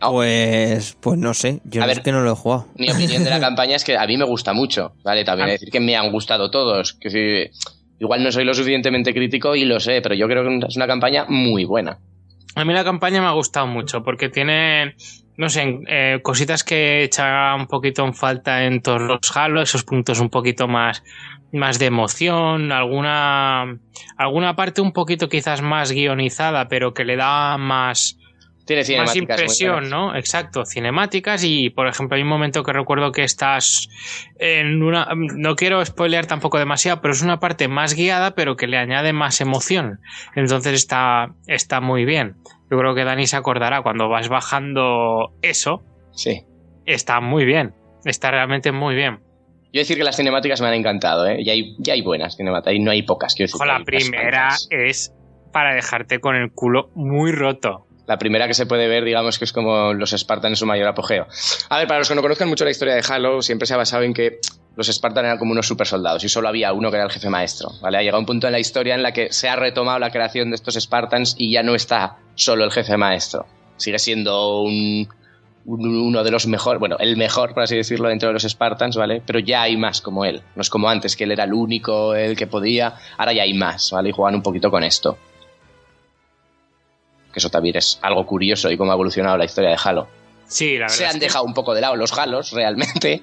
No. 0.00 0.12
Pues, 0.12 0.96
pues 1.00 1.18
no 1.18 1.32
sé, 1.32 1.60
yo 1.64 1.80
A 1.82 1.84
no 1.84 1.88
ver. 1.88 1.98
es 1.98 2.04
que 2.04 2.12
no 2.12 2.20
lo 2.20 2.32
he 2.32 2.36
jugado. 2.36 2.66
Mi 2.76 2.90
opinión 2.90 3.24
de 3.24 3.30
la 3.30 3.40
campaña 3.40 3.76
es 3.76 3.84
que 3.84 3.96
a 3.96 4.06
mí 4.06 4.16
me 4.16 4.24
gusta 4.24 4.52
mucho, 4.52 4.92
¿vale? 5.02 5.24
También 5.24 5.48
A- 5.48 5.52
decir 5.52 5.70
que 5.70 5.80
me 5.80 5.96
han 5.96 6.12
gustado 6.12 6.50
todos. 6.50 6.92
Que 6.94 7.10
si, 7.10 7.50
igual 7.98 8.22
no 8.22 8.30
soy 8.30 8.44
lo 8.44 8.52
suficientemente 8.54 9.14
crítico 9.14 9.56
y 9.56 9.64
lo 9.64 9.80
sé, 9.80 10.02
pero 10.02 10.14
yo 10.14 10.26
creo 10.28 10.44
que 10.44 10.66
es 10.68 10.76
una 10.76 10.86
campaña 10.86 11.24
muy 11.28 11.64
buena. 11.64 11.98
A 12.54 12.64
mí 12.64 12.72
la 12.74 12.84
campaña 12.84 13.20
me 13.22 13.26
ha 13.26 13.32
gustado 13.32 13.66
mucho 13.66 14.02
porque 14.02 14.28
tiene, 14.28 14.96
no 15.38 15.48
sé, 15.48 15.78
eh, 15.88 16.20
cositas 16.22 16.62
que 16.62 17.02
echa 17.04 17.54
un 17.54 17.66
poquito 17.66 18.04
en 18.04 18.14
falta 18.14 18.64
en 18.64 18.82
todos 18.82 19.00
los 19.02 19.18
Halo, 19.36 19.60
esos 19.62 19.82
puntos 19.84 20.20
un 20.20 20.28
poquito 20.30 20.66
más, 20.68 21.02
más 21.56 21.78
de 21.78 21.86
emoción, 21.86 22.72
alguna, 22.72 23.78
alguna 24.16 24.54
parte 24.56 24.80
un 24.80 24.92
poquito 24.92 25.28
quizás 25.28 25.62
más 25.62 25.92
guionizada, 25.92 26.68
pero 26.68 26.94
que 26.94 27.04
le 27.04 27.16
da 27.16 27.56
más, 27.58 28.18
Tiene 28.66 28.82
más 28.98 29.16
impresión. 29.16 29.88
¿no? 29.90 30.14
Exacto, 30.16 30.64
cinemáticas 30.64 31.44
y, 31.44 31.70
por 31.70 31.86
ejemplo, 31.88 32.16
hay 32.16 32.22
un 32.22 32.28
momento 32.28 32.62
que 32.62 32.72
recuerdo 32.72 33.12
que 33.12 33.22
estás 33.22 33.88
en 34.38 34.82
una... 34.82 35.08
No 35.14 35.54
quiero 35.56 35.84
spoilear 35.84 36.26
tampoco 36.26 36.58
demasiado, 36.58 37.00
pero 37.00 37.12
es 37.14 37.22
una 37.22 37.38
parte 37.40 37.68
más 37.68 37.94
guiada, 37.94 38.34
pero 38.34 38.56
que 38.56 38.66
le 38.66 38.76
añade 38.78 39.12
más 39.12 39.40
emoción. 39.40 40.00
Entonces 40.34 40.74
está, 40.74 41.28
está 41.46 41.80
muy 41.80 42.04
bien. 42.04 42.36
Yo 42.70 42.78
creo 42.78 42.94
que 42.94 43.04
Dani 43.04 43.26
se 43.26 43.36
acordará 43.36 43.82
cuando 43.82 44.08
vas 44.08 44.28
bajando 44.28 45.32
eso, 45.42 45.82
Sí. 46.12 46.42
está 46.86 47.20
muy 47.20 47.44
bien. 47.44 47.74
Está 48.04 48.30
realmente 48.30 48.72
muy 48.72 48.94
bien. 48.96 49.20
Yo 49.72 49.80
decir 49.80 49.96
que 49.98 50.04
las 50.04 50.16
cinemáticas 50.16 50.60
me 50.60 50.68
han 50.68 50.74
encantado, 50.74 51.26
¿eh? 51.26 51.42
Ya 51.44 51.52
hay, 51.52 51.74
ya 51.78 51.92
hay 51.94 52.02
buenas 52.02 52.36
cinemáticas, 52.36 52.74
y 52.74 52.78
no 52.78 52.90
hay 52.90 53.02
pocas. 53.02 53.34
Quiero 53.34 53.50
decir, 53.52 53.66
la 53.66 53.84
primera 53.84 54.48
es 54.70 55.12
para 55.52 55.74
dejarte 55.74 56.18
con 56.20 56.34
el 56.36 56.50
culo 56.52 56.90
muy 56.94 57.32
roto. 57.32 57.86
La 58.06 58.18
primera 58.18 58.46
que 58.46 58.54
se 58.54 58.66
puede 58.66 58.86
ver, 58.86 59.04
digamos 59.04 59.38
que 59.38 59.44
es 59.44 59.52
como 59.52 59.92
los 59.92 60.10
Spartan 60.12 60.52
en 60.52 60.56
su 60.56 60.64
mayor 60.64 60.86
apogeo. 60.86 61.26
A 61.70 61.78
ver, 61.78 61.88
para 61.88 61.98
los 61.98 62.08
que 62.08 62.14
no 62.14 62.22
conozcan 62.22 62.48
mucho 62.48 62.64
la 62.64 62.70
historia 62.70 62.94
de 62.94 63.02
Halo, 63.08 63.42
siempre 63.42 63.66
se 63.66 63.74
ha 63.74 63.76
basado 63.76 64.04
en 64.04 64.14
que 64.14 64.38
los 64.76 64.86
Spartan 64.86 65.24
eran 65.24 65.38
como 65.38 65.50
unos 65.52 65.66
super 65.66 65.86
soldados 65.88 66.22
y 66.22 66.28
solo 66.28 66.46
había 66.48 66.72
uno 66.72 66.90
que 66.90 66.96
era 66.98 67.04
el 67.06 67.10
jefe 67.10 67.28
maestro. 67.30 67.70
¿vale? 67.82 67.98
Ha 67.98 68.02
llegado 68.02 68.20
un 68.20 68.26
punto 68.26 68.46
en 68.46 68.52
la 68.52 68.60
historia 68.60 68.94
en 68.94 69.02
la 69.02 69.12
que 69.12 69.32
se 69.32 69.48
ha 69.48 69.56
retomado 69.56 69.98
la 69.98 70.10
creación 70.10 70.50
de 70.50 70.54
estos 70.56 70.74
Spartans 70.74 71.34
y 71.36 71.50
ya 71.50 71.64
no 71.64 71.74
está 71.74 72.18
solo 72.36 72.64
el 72.64 72.70
jefe 72.70 72.96
maestro. 72.96 73.44
Sigue 73.76 73.98
siendo 73.98 74.60
un- 74.62 75.08
uno 75.66 76.22
de 76.22 76.30
los 76.30 76.46
mejores, 76.46 76.78
bueno, 76.78 76.96
el 76.98 77.16
mejor, 77.16 77.52
por 77.52 77.64
así 77.64 77.76
decirlo, 77.76 78.08
dentro 78.08 78.28
de 78.28 78.34
los 78.34 78.44
Spartans, 78.44 78.96
¿vale? 78.96 79.20
Pero 79.26 79.40
ya 79.40 79.62
hay 79.62 79.76
más 79.76 80.00
como 80.00 80.24
él. 80.24 80.42
No 80.54 80.62
es 80.62 80.70
como 80.70 80.88
antes, 80.88 81.16
que 81.16 81.24
él 81.24 81.32
era 81.32 81.44
el 81.44 81.52
único, 81.52 82.14
el 82.14 82.36
que 82.36 82.46
podía. 82.46 82.94
Ahora 83.18 83.32
ya 83.32 83.42
hay 83.42 83.52
más, 83.54 83.90
¿vale? 83.90 84.10
Y 84.10 84.12
juegan 84.12 84.36
un 84.36 84.42
poquito 84.42 84.70
con 84.70 84.84
esto. 84.84 85.18
Que 87.32 87.40
eso 87.40 87.50
también 87.50 87.76
es 87.76 87.98
algo 88.02 88.24
curioso 88.24 88.70
y 88.70 88.76
cómo 88.76 88.92
ha 88.92 88.94
evolucionado 88.94 89.36
la 89.36 89.44
historia 89.44 89.70
de 89.70 89.78
Halo. 89.82 90.08
Sí, 90.46 90.74
la 90.74 90.82
verdad. 90.84 90.94
Se 90.94 91.04
es 91.04 91.10
han 91.10 91.18
que- 91.20 91.26
dejado 91.26 91.44
un 91.44 91.54
poco 91.54 91.74
de 91.74 91.80
lado 91.80 91.96
los 91.96 92.16
Halos, 92.16 92.52
realmente. 92.52 93.22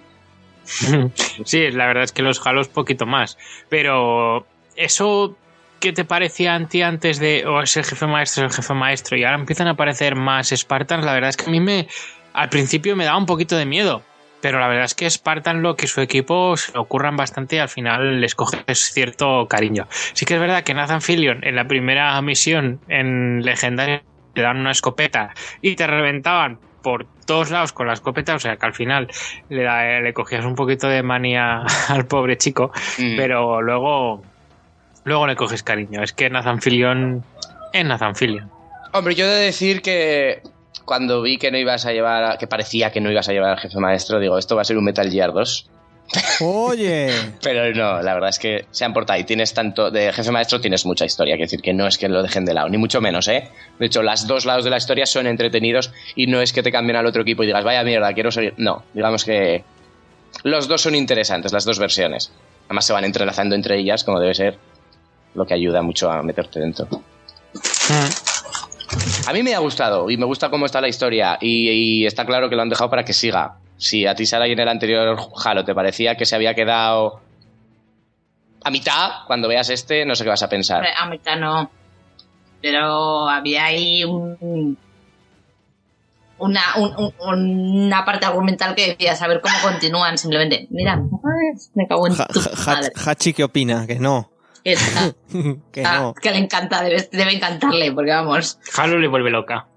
Sí, 1.46 1.72
la 1.72 1.88
verdad 1.88 2.04
es 2.04 2.12
que 2.14 2.22
los 2.22 2.46
Halos 2.46 2.68
poquito 2.70 3.06
más. 3.06 3.38
Pero 3.70 4.46
eso 4.76 5.36
que 5.80 5.92
te 5.92 6.06
parecía 6.06 6.56
a 6.56 6.66
ti 6.68 6.82
antes 6.82 7.20
de 7.20 7.46
o 7.46 7.62
es 7.62 7.76
el 7.76 7.84
jefe 7.84 8.08
maestro, 8.08 8.46
es 8.46 8.52
el 8.52 8.56
jefe 8.56 8.74
maestro, 8.74 9.18
y 9.18 9.24
ahora 9.26 9.36
empiezan 9.38 9.68
a 9.68 9.72
aparecer 9.72 10.16
más 10.16 10.50
Spartans, 10.56 11.04
la 11.04 11.14
verdad 11.14 11.30
es 11.32 11.36
que 11.38 11.46
a 11.46 11.50
mí 11.50 11.60
me 11.60 11.88
al 12.34 12.50
principio 12.50 12.96
me 12.96 13.06
daba 13.06 13.18
un 13.18 13.26
poquito 13.26 13.56
de 13.58 13.66
miedo. 13.66 14.02
Pero 14.42 14.60
la 14.60 14.68
verdad 14.68 14.84
es 14.84 14.94
que 14.94 15.10
Spartan 15.10 15.62
lo 15.62 15.78
que 15.78 15.88
su 15.88 16.02
equipo 16.02 16.58
se 16.58 16.74
lo 16.74 16.82
ocurran 16.82 17.16
bastante 17.16 17.56
y 17.56 17.60
al 17.60 17.70
final 17.70 18.20
les 18.20 18.36
coges 18.36 18.92
cierto 18.92 19.48
cariño. 19.48 19.88
Sí 20.12 20.26
que 20.26 20.34
es 20.34 20.40
verdad 20.42 20.64
que 20.64 20.74
Nathan 20.74 21.02
Fillion 21.02 21.46
en 21.46 21.56
la 21.56 21.66
primera 21.66 22.22
misión 22.22 22.82
en 22.90 23.42
Legendaria 23.44 24.04
te 24.34 24.42
dan 24.42 24.58
una 24.58 24.72
escopeta 24.72 25.34
y 25.62 25.76
te 25.78 25.88
reventaban 25.88 26.60
por 26.82 27.06
todos 27.26 27.52
lados 27.52 27.72
con 27.72 27.88
la 27.88 27.94
escopeta, 27.94 28.36
o 28.36 28.40
sea 28.40 28.58
que 28.58 28.66
al 28.66 28.74
final 28.74 29.08
le, 29.48 29.64
da- 29.64 30.02
le 30.02 30.14
cogías 30.14 30.44
un 30.44 30.56
poquito 30.56 30.88
de 30.90 31.04
manía 31.04 31.64
al 31.88 32.06
pobre 32.08 32.36
chico, 32.38 32.74
Mm. 32.98 33.16
pero 33.16 33.62
luego 33.62 34.24
luego 35.06 35.26
le 35.26 35.38
coges 35.38 35.64
cariño. 35.64 36.04
Es 36.04 36.12
que 36.12 36.30
Nathan 36.30 36.62
Fillion 36.62 37.24
es 37.72 37.86
Nathan 37.86 38.14
Fillion. 38.16 38.50
Hombre, 38.92 39.16
yo 39.16 39.24
he 39.24 39.30
de 39.30 39.46
decir 39.46 39.82
que 39.82 40.42
cuando 40.86 41.22
vi 41.22 41.38
que 41.38 41.52
no 41.52 41.58
ibas 41.58 41.86
a 41.86 41.92
llevar, 41.94 42.24
a- 42.24 42.38
que 42.38 42.48
parecía 42.48 42.92
que 42.92 43.02
no 43.02 43.12
ibas 43.12 43.30
a 43.30 43.34
llevar 43.34 43.52
al 43.52 43.60
jefe 43.60 43.80
maestro, 43.80 44.20
digo, 44.20 44.38
esto 44.38 44.56
va 44.56 44.62
a 44.64 44.66
ser 44.66 44.78
un 44.78 44.84
Metal 44.86 45.10
Gear 45.10 45.34
2. 45.34 45.70
Oye. 46.42 47.10
Pero 47.42 47.74
no, 47.74 48.02
la 48.02 48.14
verdad 48.14 48.30
es 48.30 48.38
que 48.40 48.66
se 48.72 48.84
han 48.86 48.94
portado 48.94 49.20
y 49.20 49.24
tienes 49.24 49.54
tanto 49.54 49.90
de 49.90 50.12
jefe 50.12 50.32
maestro, 50.32 50.60
tienes 50.60 50.86
mucha 50.86 51.06
historia, 51.06 51.36
quiero 51.36 51.46
decir 51.46 51.62
que 51.62 51.74
no 51.74 51.88
es 51.88 51.98
que 51.98 52.10
lo 52.10 52.22
dejen 52.22 52.46
de 52.46 52.54
lado, 52.54 52.70
ni 52.70 52.78
mucho 52.78 53.00
menos, 53.02 53.28
¿eh? 53.28 53.50
De 53.80 53.86
hecho, 53.86 54.04
los 54.04 54.28
dos 54.28 54.46
lados 54.46 54.64
de 54.66 54.70
la 54.70 54.78
historia 54.78 55.06
son 55.06 55.28
entretenidos 55.28 55.92
y 56.16 56.28
no 56.28 56.42
es 56.42 56.52
que 56.54 56.62
te 56.62 56.72
cambien 56.72 56.98
al 56.98 57.06
otro 57.06 57.22
equipo 57.22 57.44
y 57.44 57.48
digas, 57.48 57.64
vaya 57.64 57.84
mierda, 57.84 58.14
quiero 58.14 58.32
seguir. 58.32 58.54
No, 58.58 58.84
digamos 58.94 59.24
que 59.24 59.64
los 60.44 60.68
dos 60.68 60.82
son 60.82 60.96
interesantes, 60.96 61.54
las 61.54 61.64
dos 61.66 61.80
versiones. 61.80 62.32
Además 62.68 62.86
se 62.86 62.94
van 62.94 63.06
entrelazando 63.06 63.56
entre 63.56 63.78
ellas, 63.78 64.04
como 64.04 64.20
debe 64.20 64.34
ser, 64.36 64.58
lo 65.36 65.46
que 65.46 65.54
ayuda 65.54 65.82
mucho 65.82 66.12
a 66.12 66.22
meterte 66.22 66.60
dentro. 66.60 66.88
Mm. 66.90 68.33
A 69.28 69.34
mí 69.34 69.44
me 69.44 69.56
ha 69.56 69.60
gustado 69.60 70.10
y 70.10 70.18
me 70.18 70.26
gusta 70.26 70.50
cómo 70.50 70.66
está 70.66 70.82
la 70.82 70.88
historia 70.88 71.38
y, 71.42 71.70
y 71.70 72.06
está 72.06 72.26
claro 72.26 72.50
que 72.50 72.56
lo 72.56 72.62
han 72.62 72.70
dejado 72.70 72.90
para 72.90 73.04
que 73.06 73.14
siga. 73.14 73.58
Si 73.78 74.06
a 74.06 74.16
ti, 74.16 74.26
Sara, 74.26 74.48
y 74.48 74.52
en 74.52 74.60
el 74.60 74.68
anterior 74.70 75.18
Halo 75.44 75.64
te 75.66 75.74
parecía 75.74 76.16
que 76.16 76.26
se 76.26 76.36
había 76.36 76.54
quedado 76.54 77.22
a 78.64 78.70
mitad, 78.70 79.10
cuando 79.28 79.48
veas 79.48 79.70
este, 79.70 80.06
no 80.06 80.16
sé 80.16 80.24
qué 80.24 80.30
vas 80.30 80.44
a 80.44 80.50
pensar. 80.50 80.84
A 80.98 81.06
mitad 81.10 81.36
no. 81.38 81.70
Pero 82.62 83.28
había 83.28 83.66
ahí 83.66 84.04
un. 84.06 84.78
Una, 86.40 86.62
un- 86.78 87.14
un- 87.20 87.76
una 87.86 88.04
parte 88.04 88.26
argumental 88.26 88.76
que 88.76 88.90
decía 88.90 89.16
saber 89.16 89.40
cómo 89.42 89.54
continúan 89.62 90.18
simplemente. 90.18 90.68
Mira, 90.72 91.02
me 91.74 91.88
cago 91.88 92.08
en 92.08 92.14
tu 92.16 92.24
madre. 92.66 92.92
Hachi, 93.06 93.34
¿qué 93.34 93.44
opina? 93.44 93.86
Que 93.88 93.96
no. 94.00 94.30
Que 95.72 95.84
ah, 95.86 96.00
no. 96.00 96.14
que 96.14 96.32
le 96.32 96.38
encanta, 96.38 96.84
debe, 96.84 97.10
debe 97.12 97.34
encantarle, 97.34 97.92
porque 97.92 98.12
vamos. 98.12 98.60
Halo 98.78 98.98
le 98.98 99.08
vuelve 99.08 99.30
loca. 99.30 99.68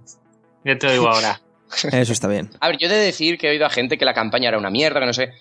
Ya 0.64 0.78
te 0.78 0.86
lo 0.86 0.92
digo 0.92 1.08
ahora. 1.08 1.40
Eso 1.92 2.12
está 2.12 2.28
bien. 2.28 2.50
A 2.60 2.68
ver, 2.68 2.78
yo 2.78 2.86
he 2.86 2.90
de 2.90 2.98
decir 2.98 3.38
que 3.38 3.48
he 3.48 3.50
oído 3.50 3.66
a 3.66 3.70
gente 3.70 3.98
que 3.98 4.04
la 4.04 4.14
campaña 4.14 4.48
era 4.48 4.58
una 4.58 4.70
mierda, 4.70 5.00
que 5.00 5.06
no 5.06 5.12
sé. 5.12 5.32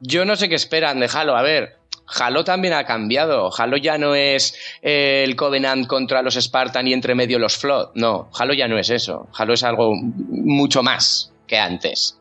Yo 0.00 0.24
no 0.24 0.36
sé 0.36 0.48
qué 0.48 0.54
esperan 0.54 1.00
de 1.00 1.08
Halo. 1.12 1.36
A 1.36 1.42
ver, 1.42 1.78
Halo 2.06 2.44
también 2.44 2.74
ha 2.74 2.84
cambiado. 2.84 3.50
Halo 3.56 3.76
ya 3.76 3.98
no 3.98 4.14
es 4.14 4.56
eh, 4.82 5.22
el 5.24 5.36
Covenant 5.36 5.86
contra 5.86 6.22
los 6.22 6.34
Spartan 6.34 6.86
y 6.88 6.92
entre 6.92 7.14
medio 7.14 7.38
los 7.38 7.56
Flood. 7.56 7.90
No, 7.94 8.30
Halo 8.38 8.54
ya 8.54 8.68
no 8.68 8.78
es 8.78 8.90
eso. 8.90 9.28
Halo 9.36 9.54
es 9.54 9.62
algo 9.62 9.94
mucho 9.94 10.82
más 10.82 11.32
que 11.46 11.58
antes. 11.58 12.18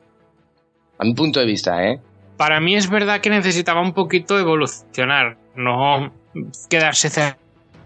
A 1.00 1.06
mi 1.06 1.14
punto 1.14 1.40
de 1.40 1.46
vista, 1.46 1.84
¿eh? 1.86 2.00
Para 2.38 2.60
mí 2.60 2.76
es 2.76 2.90
verdad 2.90 3.22
que 3.22 3.30
necesitaba 3.30 3.82
un 3.82 3.94
poquito 3.94 4.38
evolucionar, 4.38 5.38
no 5.56 6.12
quedarse 6.70 7.10
cerrado. 7.10 7.38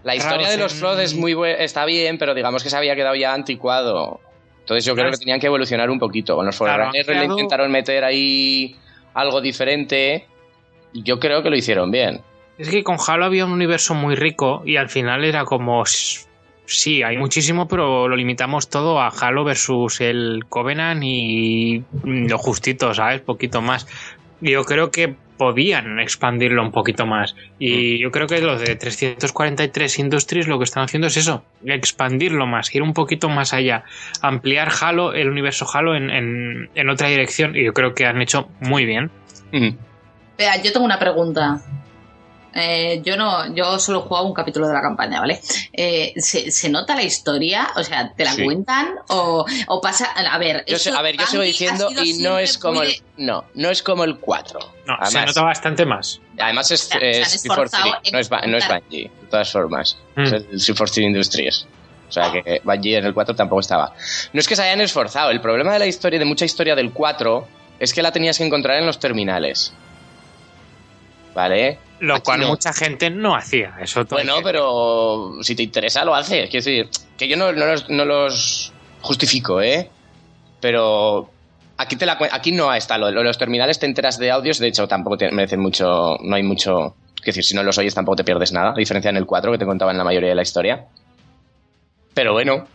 La 0.04 0.16
historia 0.16 0.48
de 0.50 0.56
los 0.56 0.74
Flood 0.74 1.00
es 1.00 1.14
muy 1.14 1.36
está 1.58 1.84
bien, 1.84 2.18
pero 2.18 2.34
digamos 2.34 2.62
que 2.62 2.70
se 2.70 2.76
había 2.76 2.96
quedado 2.96 3.14
ya 3.14 3.32
anticuado. 3.34 4.20
Entonces 4.60 4.84
yo 4.84 4.94
creo 4.94 5.04
Claro. 5.04 5.12
que 5.12 5.18
tenían 5.20 5.38
que 5.40 5.46
evolucionar 5.46 5.90
un 5.90 5.98
poquito. 5.98 6.34
Con 6.36 6.46
los 6.46 6.56
Claro, 6.56 6.72
Forerunners 6.84 7.06
le 7.06 7.14
creado- 7.14 7.32
intentaron 7.38 7.70
meter 7.70 8.02
ahí 8.04 8.76
algo 9.14 9.40
diferente. 9.40 10.26
Yo 10.92 11.18
creo 11.20 11.42
que 11.42 11.50
lo 11.50 11.56
hicieron 11.56 11.90
bien. 11.90 12.20
Es 12.58 12.68
que 12.68 12.82
con 12.84 12.96
Halo 13.06 13.24
había 13.24 13.44
un 13.44 13.52
universo 13.52 13.94
muy 13.94 14.14
rico 14.14 14.62
y 14.64 14.76
al 14.76 14.88
final 14.88 15.24
era 15.24 15.44
como... 15.44 15.84
Sí, 16.64 17.02
hay 17.02 17.18
muchísimo, 17.18 17.66
pero 17.66 18.08
lo 18.08 18.16
limitamos 18.16 18.68
todo 18.68 19.00
a 19.00 19.08
Halo 19.08 19.44
versus 19.44 20.00
el 20.00 20.44
Covenant 20.48 21.02
y 21.04 21.82
lo 22.04 22.38
justito, 22.38 22.94
¿sabes? 22.94 23.20
Poquito 23.20 23.60
más. 23.60 23.86
Yo 24.42 24.64
creo 24.64 24.90
que 24.90 25.14
podían 25.38 25.98
expandirlo 25.98 26.62
un 26.62 26.70
poquito 26.72 27.06
más. 27.06 27.34
Y 27.58 27.98
yo 27.98 28.10
creo 28.10 28.26
que 28.26 28.40
los 28.42 28.60
de 28.60 28.76
343 28.76 29.98
Industries 29.98 30.46
lo 30.46 30.58
que 30.58 30.64
están 30.64 30.84
haciendo 30.84 31.06
es 31.08 31.16
eso, 31.16 31.44
expandirlo 31.64 32.46
más, 32.46 32.72
ir 32.74 32.82
un 32.82 32.92
poquito 32.92 33.28
más 33.28 33.52
allá, 33.54 33.84
ampliar 34.20 34.68
Halo, 34.80 35.14
el 35.14 35.28
universo 35.30 35.66
Halo 35.72 35.94
en, 35.96 36.10
en- 36.10 36.70
en 36.74 36.90
otra 36.90 37.08
dirección. 37.08 37.56
Y 37.56 37.64
yo 37.64 37.72
creo 37.72 37.94
que 37.94 38.04
han 38.06 38.20
hecho 38.20 38.48
muy 38.60 38.84
bien. 38.84 39.10
Ujú. 39.52 39.74
Espera, 40.32 40.62
yo 40.62 40.72
tengo 40.72 40.84
una 40.86 40.98
pregunta. 40.98 41.60
Eh, 42.54 43.00
yo 43.04 43.16
no, 43.16 43.54
yo 43.54 43.78
solo 43.78 44.00
he 44.00 44.02
jugado 44.02 44.26
un 44.26 44.34
capítulo 44.34 44.68
de 44.68 44.74
la 44.74 44.80
campaña, 44.82 45.20
¿vale? 45.20 45.40
Eh, 45.72 46.12
¿se, 46.16 46.50
se 46.50 46.68
nota 46.68 46.94
la 46.94 47.02
historia? 47.02 47.70
O 47.76 47.82
sea, 47.82 48.12
¿te 48.14 48.24
la 48.24 48.32
Sí. 48.32 48.44
cuentan? 48.44 48.90
O, 49.08 49.44
o 49.68 49.80
pasa, 49.80 50.06
a 50.06 50.38
ver, 50.38 50.64
Yo 50.66 50.78
sé- 50.78 50.90
a 50.90 51.00
ver, 51.02 51.16
yo 51.16 51.26
sigo 51.26 51.42
diciendo 51.42 51.88
y 52.04 52.14
no 52.22 52.38
es 52.38 52.58
como 52.58 52.80
muy 52.80 52.88
el 52.88 53.02
no, 53.26 53.44
no 53.54 53.70
es 53.70 53.82
como 53.82 54.04
el 54.04 54.18
4. 54.18 54.58
No, 54.86 54.96
se 55.06 55.24
nota 55.24 55.42
bastante 55.42 55.86
más. 55.86 56.20
Además 56.38 56.70
es, 56.70 56.80
sea, 56.80 56.98
se 57.00 57.06
han 57.06 57.12
es 57.12 57.42
343, 57.42 57.44
esforzado 57.44 58.00
en 58.04 58.12
no 58.12 58.18
es, 58.18 58.30
no 58.50 58.56
es. 58.58 58.68
Bungie, 58.68 59.10
de 59.22 59.26
todas 59.28 59.52
formas. 59.52 59.98
Mm. 60.16 60.22
Es 60.22 60.32
el 60.32 60.46
343 60.46 61.06
Industries. 61.06 61.66
O 62.08 62.12
sea 62.12 62.30
que 62.30 62.60
Bungie 62.64 62.98
en 62.98 63.06
el 63.06 63.14
4 63.14 63.34
tampoco 63.34 63.60
estaba. 63.60 63.94
No 64.34 64.40
es 64.40 64.46
que 64.46 64.56
se 64.56 64.62
hayan 64.62 64.80
esforzado, 64.82 65.30
el 65.30 65.40
problema 65.40 65.72
de 65.72 65.78
la 65.78 65.86
historia, 65.86 66.18
de 66.18 66.24
mucha 66.26 66.44
historia 66.44 66.74
del 66.74 66.92
4, 66.92 67.48
es 67.78 67.94
que 67.94 68.02
la 68.02 68.12
tenías 68.12 68.36
que 68.36 68.44
encontrar 68.44 68.78
en 68.78 68.86
los 68.86 68.98
terminales. 68.98 69.72
¿Vale? 71.34 71.78
Lo 72.00 72.14
Aquí 72.16 72.24
cual 72.24 72.40
no. 72.40 72.48
mucha 72.48 72.72
gente 72.72 73.08
no 73.10 73.34
hacía. 73.34 73.74
Eso 73.80 74.04
todo 74.04 74.16
Bueno, 74.18 74.36
pero 74.42 75.32
si 75.42 75.54
te 75.54 75.62
interesa 75.62 76.04
lo 76.04 76.14
haces. 76.14 76.50
Quiero 76.50 76.64
decir, 76.64 76.88
que 77.16 77.28
yo 77.28 77.36
no, 77.36 77.52
no 77.52 77.64
los, 77.66 77.88
no 77.88 78.04
los 78.04 78.72
justifico, 79.00 79.62
¿eh? 79.62 79.88
Pero 80.60 81.30
aquí, 81.78 81.96
te 81.96 82.04
la, 82.06 82.18
aquí 82.32 82.52
no 82.52 82.72
está. 82.74 82.98
Lo, 82.98 83.10
los 83.10 83.38
terminales 83.38 83.78
te 83.78 83.86
enteras 83.86 84.18
de 84.18 84.30
audios, 84.30 84.58
de 84.58 84.68
hecho 84.68 84.86
tampoco 84.88 85.16
te 85.16 85.30
merecen 85.30 85.60
mucho, 85.60 86.16
no 86.22 86.36
hay 86.36 86.42
mucho... 86.42 86.96
Es 87.20 87.26
decir, 87.26 87.44
si 87.44 87.54
no 87.54 87.62
los 87.62 87.78
oyes 87.78 87.94
tampoco 87.94 88.16
te 88.16 88.24
pierdes 88.24 88.52
nada, 88.52 88.70
a 88.72 88.74
diferencia 88.74 89.08
en 89.08 89.16
el 89.16 89.26
4 89.26 89.52
que 89.52 89.58
te 89.58 89.64
contaba 89.64 89.92
en 89.92 89.98
la 89.98 90.04
mayoría 90.04 90.30
de 90.30 90.34
la 90.34 90.42
historia. 90.42 90.86
Pero 92.14 92.32
bueno, 92.32 92.66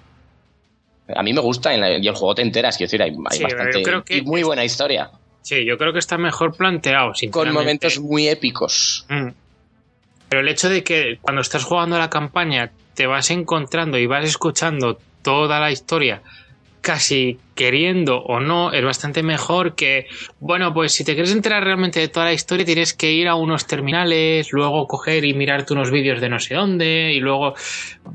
a 1.13 1.21
mí 1.21 1.34
me 1.34 1.41
gusta 1.41 1.73
en 1.73 1.81
la- 1.81 1.97
y 1.97 2.07
el 2.07 2.15
juego 2.15 2.34
te 2.34 2.41
enteras, 2.43 2.77
quiero 2.77 2.88
decir, 2.88 3.01
hay, 3.03 3.09
hay 3.29 3.38
Sí, 3.38 3.43
bastante... 3.43 3.79
yo 3.79 3.84
creo 3.84 4.03
que 4.05 4.17
y 4.17 4.21
muy 4.21 4.43
buena 4.43 4.63
historia, 4.63 5.11
Sí, 5.48 5.64
yo 5.64 5.78
creo 5.78 5.94
que 5.94 5.99
está 5.99 6.18
mejor 6.18 6.57
planteado, 6.57 7.14
con 7.32 7.53
momentos 7.53 8.02
muy 8.02 8.28
épicos. 8.28 9.06
Mm. 9.07 9.30
Pero 10.28 10.41
el 10.41 10.49
hecho 10.49 10.68
de 10.68 10.84
que 10.84 11.19
cuando 11.22 11.41
estás 11.41 11.64
jugando 11.64 11.98
la 11.98 12.10
campaña 12.10 12.74
te 12.95 13.07
vas 13.07 13.32
encontrando 13.32 13.98
y 13.98 14.07
vas 14.07 14.26
escuchando 14.26 14.99
toda 15.22 15.61
la 15.61 15.72
historia 15.72 16.22
casi 16.82 17.40
queriendo 17.57 18.19
o 18.19 18.39
no 18.39 18.71
es 18.71 18.85
bastante 18.85 19.21
mejor 19.21 19.75
que 19.75 20.07
bueno 20.39 20.73
pues 20.73 20.93
si 20.93 21.03
te 21.03 21.13
quieres 21.13 21.34
enterar 21.34 21.65
realmente 21.65 21.99
de 21.99 22.07
toda 22.07 22.27
la 22.27 22.34
historia 22.34 22.65
tienes 22.65 22.93
que 22.93 23.11
ir 23.11 23.27
a 23.27 23.35
unos 23.35 23.67
terminales 23.67 24.53
luego 24.53 24.88
coger 24.88 25.25
y 25.25 25.34
mirarte 25.34 25.73
unos 25.73 25.91
vídeos 25.91 26.21
de 26.21 26.29
no 26.29 26.39
sé 26.39 26.55
dónde 26.55 27.11
y 27.13 27.19
luego 27.19 27.55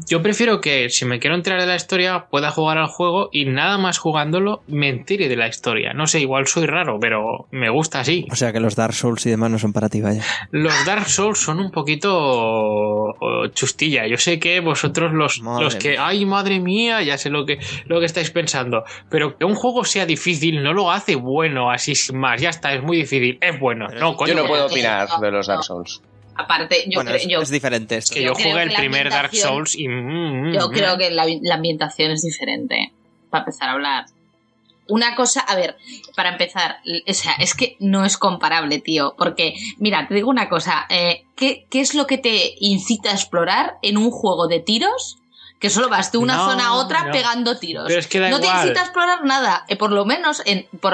yo 0.08 0.22
prefiero 0.22 0.62
que 0.62 0.88
si 0.88 1.04
me 1.04 1.18
quiero 1.18 1.36
enterar 1.36 1.60
de 1.60 1.66
la 1.66 1.76
historia 1.76 2.26
pueda 2.30 2.50
jugar 2.50 2.78
al 2.78 2.86
juego 2.86 3.28
y 3.30 3.44
nada 3.44 3.76
más 3.76 3.98
jugándolo 3.98 4.62
me 4.66 4.88
entere 4.88 5.28
de 5.28 5.36
la 5.36 5.48
historia 5.48 5.92
no 5.92 6.06
sé 6.06 6.20
igual 6.20 6.46
soy 6.46 6.64
raro 6.64 6.98
pero 6.98 7.46
me 7.50 7.68
gusta 7.68 8.00
así 8.00 8.22
O 8.30 8.36
sea 8.36 8.52
que 8.52 8.60
los 8.60 8.76
Dark 8.76 8.94
Souls 8.94 9.26
y 9.26 9.30
demás 9.30 9.50
no 9.50 9.58
son 9.58 9.72
para 9.72 9.88
ti, 9.88 10.00
vaya. 10.00 10.22
los 10.50 10.72
Dark 10.86 11.08
Souls 11.08 11.38
son 11.38 11.58
un 11.58 11.70
poquito 11.70 12.10
oh, 12.12 13.46
chustilla. 13.52 14.06
Yo 14.06 14.16
sé 14.16 14.38
que 14.38 14.60
vosotros 14.60 15.12
los, 15.12 15.40
Madre 15.42 15.64
los 15.64 15.76
que, 15.76 15.98
ay 15.98 16.24
madre 16.24 16.60
mía, 16.60 17.02
ya 17.02 17.18
sé 17.18 17.30
lo 17.30 17.44
que, 17.44 17.58
lo 17.86 17.98
que 18.00 18.06
estáis 18.06 18.30
pensando. 18.30 18.84
Pero 19.10 19.31
que 19.36 19.44
un 19.44 19.54
juego 19.54 19.84
sea 19.84 20.06
difícil 20.06 20.62
no 20.62 20.72
lo 20.72 20.90
hace 20.90 21.14
bueno 21.16 21.70
así 21.70 21.94
sin 21.94 22.18
más. 22.18 22.40
Ya 22.40 22.50
está, 22.50 22.72
es 22.74 22.82
muy 22.82 22.98
difícil. 22.98 23.38
Es 23.40 23.58
bueno. 23.58 23.86
Pero 23.88 24.00
No, 24.00 24.10
yo 24.12 24.16
coño, 24.16 24.34
Yo 24.34 24.42
no 24.42 24.48
puedo 24.48 24.66
que- 24.68 24.72
opinar 24.74 25.08
de 25.20 25.30
los 25.30 25.46
Dark. 25.46 25.64
Souls. 25.64 26.00
Aparte, 26.34 26.84
yo, 26.86 26.96
bueno, 26.98 27.10
creo, 27.10 27.20
es, 27.22 27.28
yo, 27.28 27.40
es 27.42 27.50
diferente 27.50 27.96
esto. 27.96 28.14
que 28.14 28.22
yo 28.22 28.34
jugué 28.34 28.52
que 28.54 28.62
el 28.62 28.68
la 28.72 28.78
primer 28.78 29.10
Dark 29.10 29.30
ambientación- 29.30 29.48
Souls 29.48 29.74
y. 29.76 29.86
mm, 29.88 29.92
mm, 30.48 30.52
yo 30.54 30.68
mm. 30.68 30.72
creo 30.72 30.98
que 30.98 31.10
la, 31.10 31.26
la 31.42 31.54
ambientación 31.56 32.10
es 32.10 32.22
diferente. 32.22 32.92
Para 33.30 33.42
empezar 33.44 33.68
a 33.68 33.72
hablar. 33.72 34.04
Una 34.88 35.14
cosa, 35.14 35.40
a 35.40 35.54
ver, 35.54 35.76
para 36.16 36.30
empezar, 36.30 36.78
o 37.08 37.12
sea, 37.14 37.32
es 37.38 37.54
que 37.54 37.76
no 37.78 38.04
es 38.04 38.18
comparable, 38.18 38.80
tío. 38.80 39.14
Porque, 39.16 39.54
mira, 39.78 40.06
te 40.08 40.14
digo 40.14 40.28
una 40.28 40.48
cosa. 40.48 40.86
eh, 40.90 41.24
¿qué, 41.36 41.66
¿Qué 41.70 41.80
es 41.80 41.94
lo 41.94 42.06
que 42.06 42.18
te 42.18 42.54
incita 42.60 43.10
a 43.10 43.14
explorar 43.14 43.74
en 43.82 43.96
un 43.96 44.10
juego 44.10 44.48
de 44.48 44.60
tiros? 44.60 45.18
Que 45.62 45.70
solo 45.70 45.88
vas 45.88 46.12
de 46.12 46.18
una 46.18 46.36
No, 46.36 46.50
zona 46.50 46.66
a 46.66 46.72
otra 46.74 47.04
no. 47.04 47.12
pegando 47.12 47.56
tiros. 47.58 47.84
Pero 47.88 48.00
es 48.00 48.06
que 48.08 48.18
da 48.20 48.28
no 48.28 48.38
te 48.40 48.46
igual. 48.46 48.62
incita 48.66 48.80
a 48.80 48.84
explorar 48.84 49.24
nada. 49.24 49.64
eh, 49.68 49.76
por 49.76 49.92
lo 49.92 50.04
menos, 50.04 50.42
en, 50.44 50.66
por, 50.80 50.92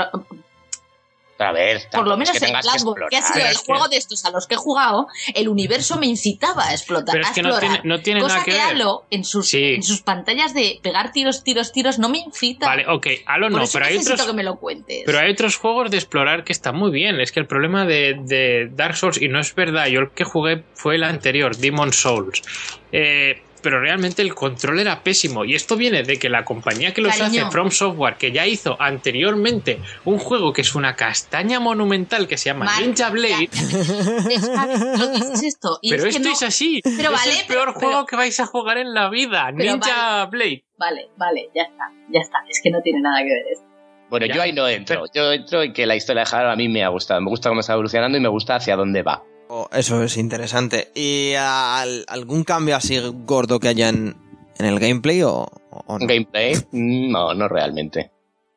a 1.41 1.53
ver, 1.53 1.83
por 1.93 2.05
lo 2.07 2.15
es 2.15 2.19
menos 2.19 2.33
que 2.39 2.45
en 2.47 2.53
que 2.53 2.61
Bloodborne, 2.61 3.07
que 3.11 3.17
ha 3.17 3.23
sido 3.23 3.47
el 3.47 3.57
juego 3.57 3.87
de 3.87 3.97
estos 3.97 4.25
a 4.25 4.31
los 4.31 4.49
que 4.49 4.55
he 4.55 4.59
jugado, 4.59 5.07
el 5.35 5.49
universo 5.49 5.97
me 5.97 6.07
incitaba 6.07 6.67
a 6.67 6.73
explotar. 6.73 7.13
Pero 7.15 7.25
es 7.27 7.31
que 7.31 7.43
no 7.43 7.51
explorar. 7.51 7.81
tiene, 7.81 7.89
no 7.97 8.03
tiene 8.03 8.21
Cosa 8.21 8.35
nada 8.35 8.45
que, 8.45 8.51
que, 8.51 8.57
ver. 8.59 8.67
Halo, 8.67 9.05
en 9.11 9.25
sus, 9.25 9.49
Sí. 9.49 9.75
en 9.77 9.83
sus 9.85 10.03
pantallas 10.03 10.53
de 10.53 10.81
pegar 10.83 11.13
tiros, 11.13 11.45
tiros, 11.45 11.71
tiros, 11.73 11.99
no 12.01 12.09
me 12.09 12.19
incita. 12.19 12.67
Vale, 12.67 12.85
ok, 12.89 13.07
Halo 13.27 13.49
Por 13.51 13.61
no, 13.61 13.67
pero 13.73 13.85
hay 13.87 13.97
otros. 13.99 14.21
que 14.21 14.33
me 14.33 14.43
lo 14.43 14.57
cuentes. 14.57 15.05
Pero 15.07 15.19
hay 15.21 15.31
otros 15.31 15.57
juegos 15.57 15.91
de 15.93 15.97
explorar 15.97 16.43
que 16.45 16.53
están 16.53 16.75
muy 16.77 16.91
bien. 16.91 17.21
Es 17.21 17.31
que 17.33 17.39
el 17.41 17.47
problema 17.47 17.87
de, 17.87 18.17
de 18.21 18.69
Dark 18.73 18.97
Souls, 18.97 19.23
y 19.23 19.29
no 19.29 19.39
es 19.39 19.55
verdad, 19.55 19.87
yo 19.87 20.01
el 20.01 20.11
que 20.11 20.25
jugué 20.25 20.65
fue 20.75 20.97
el 20.97 21.05
anterior, 21.05 21.57
Demon 21.57 21.93
Souls. 21.93 22.43
Eh, 22.91 23.43
pero 23.69 23.83
realmente 23.83 24.23
el 24.23 24.35
control 24.35 24.81
era 24.81 25.03
pésimo. 25.03 25.45
Y 25.45 25.55
esto 25.55 25.77
viene 25.77 26.03
de 26.03 26.19
que 26.19 26.31
la 26.31 26.43
compañía 26.43 26.95
que 26.95 27.03
los 27.03 27.15
Cariño. 27.15 27.43
hace, 27.43 27.51
From 27.53 27.71
Software, 27.71 28.15
que 28.17 28.33
ya 28.33 28.47
hizo 28.47 28.81
anteriormente 28.81 29.79
un 30.07 30.17
juego 30.19 30.55
que 30.55 30.63
es 30.63 30.75
una 30.75 30.97
castaña 30.97 31.61
monumental 31.61 32.27
que 32.27 32.39
se 32.39 32.47
llama 32.47 32.67
Ninja 32.81 33.11
Blade. 33.11 33.51
lo 33.53 35.11
que 35.13 35.33
es 35.35 35.43
esto. 35.43 35.79
Y 35.83 35.91
Pero 35.91 36.05
es 36.07 36.09
que 36.09 36.17
esto 36.17 36.29
no- 36.31 36.35
es 36.35 36.43
así. 36.43 36.81
Pero 36.83 37.11
es 37.11 37.11
vale, 37.11 37.41
el 37.41 37.47
peor 37.47 37.75
pero- 37.75 37.79
juego 37.79 38.07
que 38.07 38.17
vais 38.17 38.41
a 38.41 38.47
jugar 38.47 38.79
en 38.79 38.95
la 38.95 39.11
vida. 39.11 39.53
Ninja 39.53 40.25
Blade. 40.25 40.65
Vale, 40.79 41.11
vale, 41.19 41.51
ya 41.55 41.65
está, 41.65 41.91
ya 42.11 42.21
está. 42.21 42.39
Es 42.49 42.63
que 42.63 42.71
no 42.71 42.81
tiene 42.81 43.03
nada 43.03 43.19
que 43.19 43.25
ver 43.29 43.45
esto. 43.53 43.67
Bueno, 44.09 44.25
Ya. 44.25 44.35
yo 44.35 44.41
ahí 44.43 44.53
no 44.55 44.67
entro. 44.67 45.05
Yo 45.15 45.31
entro 45.31 45.63
en 45.63 45.75
que 45.75 45.85
la 45.85 45.95
historia 45.95 46.25
de 46.25 46.35
Halo 46.35 46.51
a 46.53 46.57
mí 46.57 46.71
me 46.71 46.83
ha 46.83 46.89
gustado. 46.89 47.21
Me 47.21 47.29
gusta 47.29 47.51
cómo 47.51 47.61
está 47.61 47.75
evolucionando 47.75 48.17
y 48.17 48.21
me 48.23 48.29
gusta 48.29 48.55
hacia 48.57 48.77
dónde 48.77 49.03
va. 49.03 49.23
Oh, 49.49 49.69
eso 49.73 50.03
es 50.03 50.17
interesante. 50.17 50.91
¿Y 50.95 51.33
al- 51.35 52.05
algún 52.09 52.45
cambio 52.45 52.77
así 52.77 52.99
gordo 53.25 53.59
que 53.59 53.69
haya 53.69 53.89
en, 53.89 54.15
en 54.59 54.67
el 54.67 54.79
gameplay 54.79 55.23
o, 55.23 55.47
o 55.71 55.99
no? 55.99 56.07
¿Gameplay? 56.07 56.55
No, 56.73 57.33
no 57.35 57.49
realmente. 57.49 58.11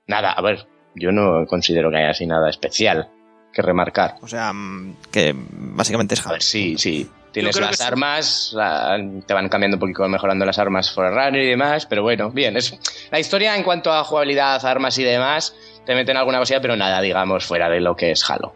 Nada, 0.08 0.32
a 0.34 0.42
ver, 0.42 0.68
yo 0.96 1.12
no 1.12 1.46
considero 1.48 1.90
que 1.90 1.98
haya 1.98 2.10
así 2.12 2.26
nada 2.26 2.50
especial 2.50 3.10
que 3.54 3.62
remarcar. 3.62 4.16
O 4.22 4.28
sea, 4.28 4.52
mm, 4.54 4.96
que 5.12 5.34
básicamente 5.36 6.16
es 6.16 6.22
A 6.22 6.24
Halo. 6.24 6.34
ver, 6.34 6.42
sí, 6.44 6.76
sí. 6.78 7.10
Tienes 7.32 7.58
las 7.62 7.80
armas, 7.80 8.52
la- 8.54 8.98
te 9.26 9.34
van 9.34 9.48
cambiando 9.48 9.78
un 9.78 9.80
poquito, 9.80 10.06
mejorando 10.10 10.44
las 10.46 10.60
armas 10.60 10.92
Forerunner 10.92 11.42
y 11.42 11.50
demás, 11.50 11.86
pero 11.86 12.02
bueno, 12.04 12.30
bien. 12.32 12.58
Es, 12.58 12.78
la 13.10 13.20
historia 13.22 13.56
en 13.56 13.64
cuanto 13.64 13.94
a 13.94 14.04
jugabilidad, 14.04 14.66
armas 14.66 14.98
y 14.98 15.04
demás, 15.04 15.56
te 15.86 15.96
meten 15.96 16.18
alguna 16.18 16.40
cosilla, 16.40 16.60
pero 16.62 16.76
nada, 16.76 17.00
digamos, 17.00 17.46
fuera 17.46 17.70
de 17.70 17.80
lo 17.80 17.96
que 17.96 18.12
es 18.12 18.30
Halo. 18.30 18.54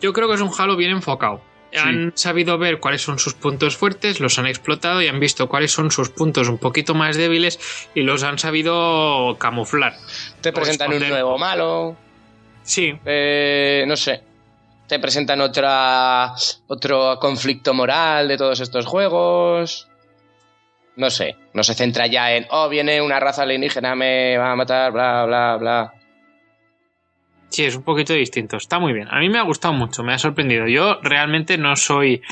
Yo 0.00 0.12
creo 0.12 0.26
que 0.28 0.34
es 0.34 0.40
un 0.40 0.50
Halo 0.58 0.74
bien 0.76 0.90
enfocado. 0.90 1.40
Han 1.78 2.12
sabido 2.16 2.58
ver 2.58 2.80
cuáles 2.80 3.02
son 3.02 3.18
sus 3.18 3.34
puntos 3.34 3.76
fuertes, 3.76 4.20
los 4.20 4.38
han 4.38 4.46
explotado 4.46 5.02
y 5.02 5.08
han 5.08 5.20
visto 5.20 5.48
cuáles 5.48 5.72
son 5.72 5.90
sus 5.90 6.10
puntos 6.10 6.48
un 6.48 6.58
poquito 6.58 6.94
más 6.94 7.16
débiles 7.16 7.58
y 7.94 8.02
los 8.02 8.22
han 8.22 8.38
sabido 8.38 9.36
camuflar. 9.38 9.94
Te 10.40 10.52
presentan 10.52 10.92
un 10.92 11.08
nuevo 11.08 11.38
malo, 11.38 11.96
Sí, 12.66 12.92
eh, 13.04 13.84
no 13.86 13.96
sé. 13.96 14.20
Te 14.88 14.98
presentan 14.98 15.40
otra 15.40 16.34
otro 16.66 17.18
conflicto 17.20 17.72
moral 17.72 18.26
de 18.26 18.36
todos 18.36 18.58
estos 18.60 18.84
juegos. 18.86 19.88
No 20.96 21.10
sé, 21.10 21.36
no 21.52 21.62
se 21.62 21.74
centra 21.74 22.06
ya 22.08 22.32
en, 22.32 22.46
oh, 22.50 22.68
viene 22.68 23.00
una 23.00 23.20
raza 23.20 23.42
alienígena, 23.42 23.94
me 23.94 24.36
va 24.36 24.52
a 24.52 24.56
matar, 24.56 24.92
bla, 24.92 25.24
bla, 25.26 25.56
bla. 25.56 25.94
Sí, 27.48 27.64
es 27.64 27.76
un 27.76 27.82
poquito 27.82 28.12
distinto. 28.12 28.56
Está 28.56 28.78
muy 28.78 28.92
bien. 28.92 29.08
A 29.10 29.18
mí 29.20 29.28
me 29.28 29.38
ha 29.38 29.42
gustado 29.42 29.74
mucho, 29.74 30.02
me 30.02 30.12
ha 30.12 30.18
sorprendido. 30.18 30.66
Yo 30.68 31.00
realmente 31.02 31.58
no 31.58 31.76
soy 31.76 32.22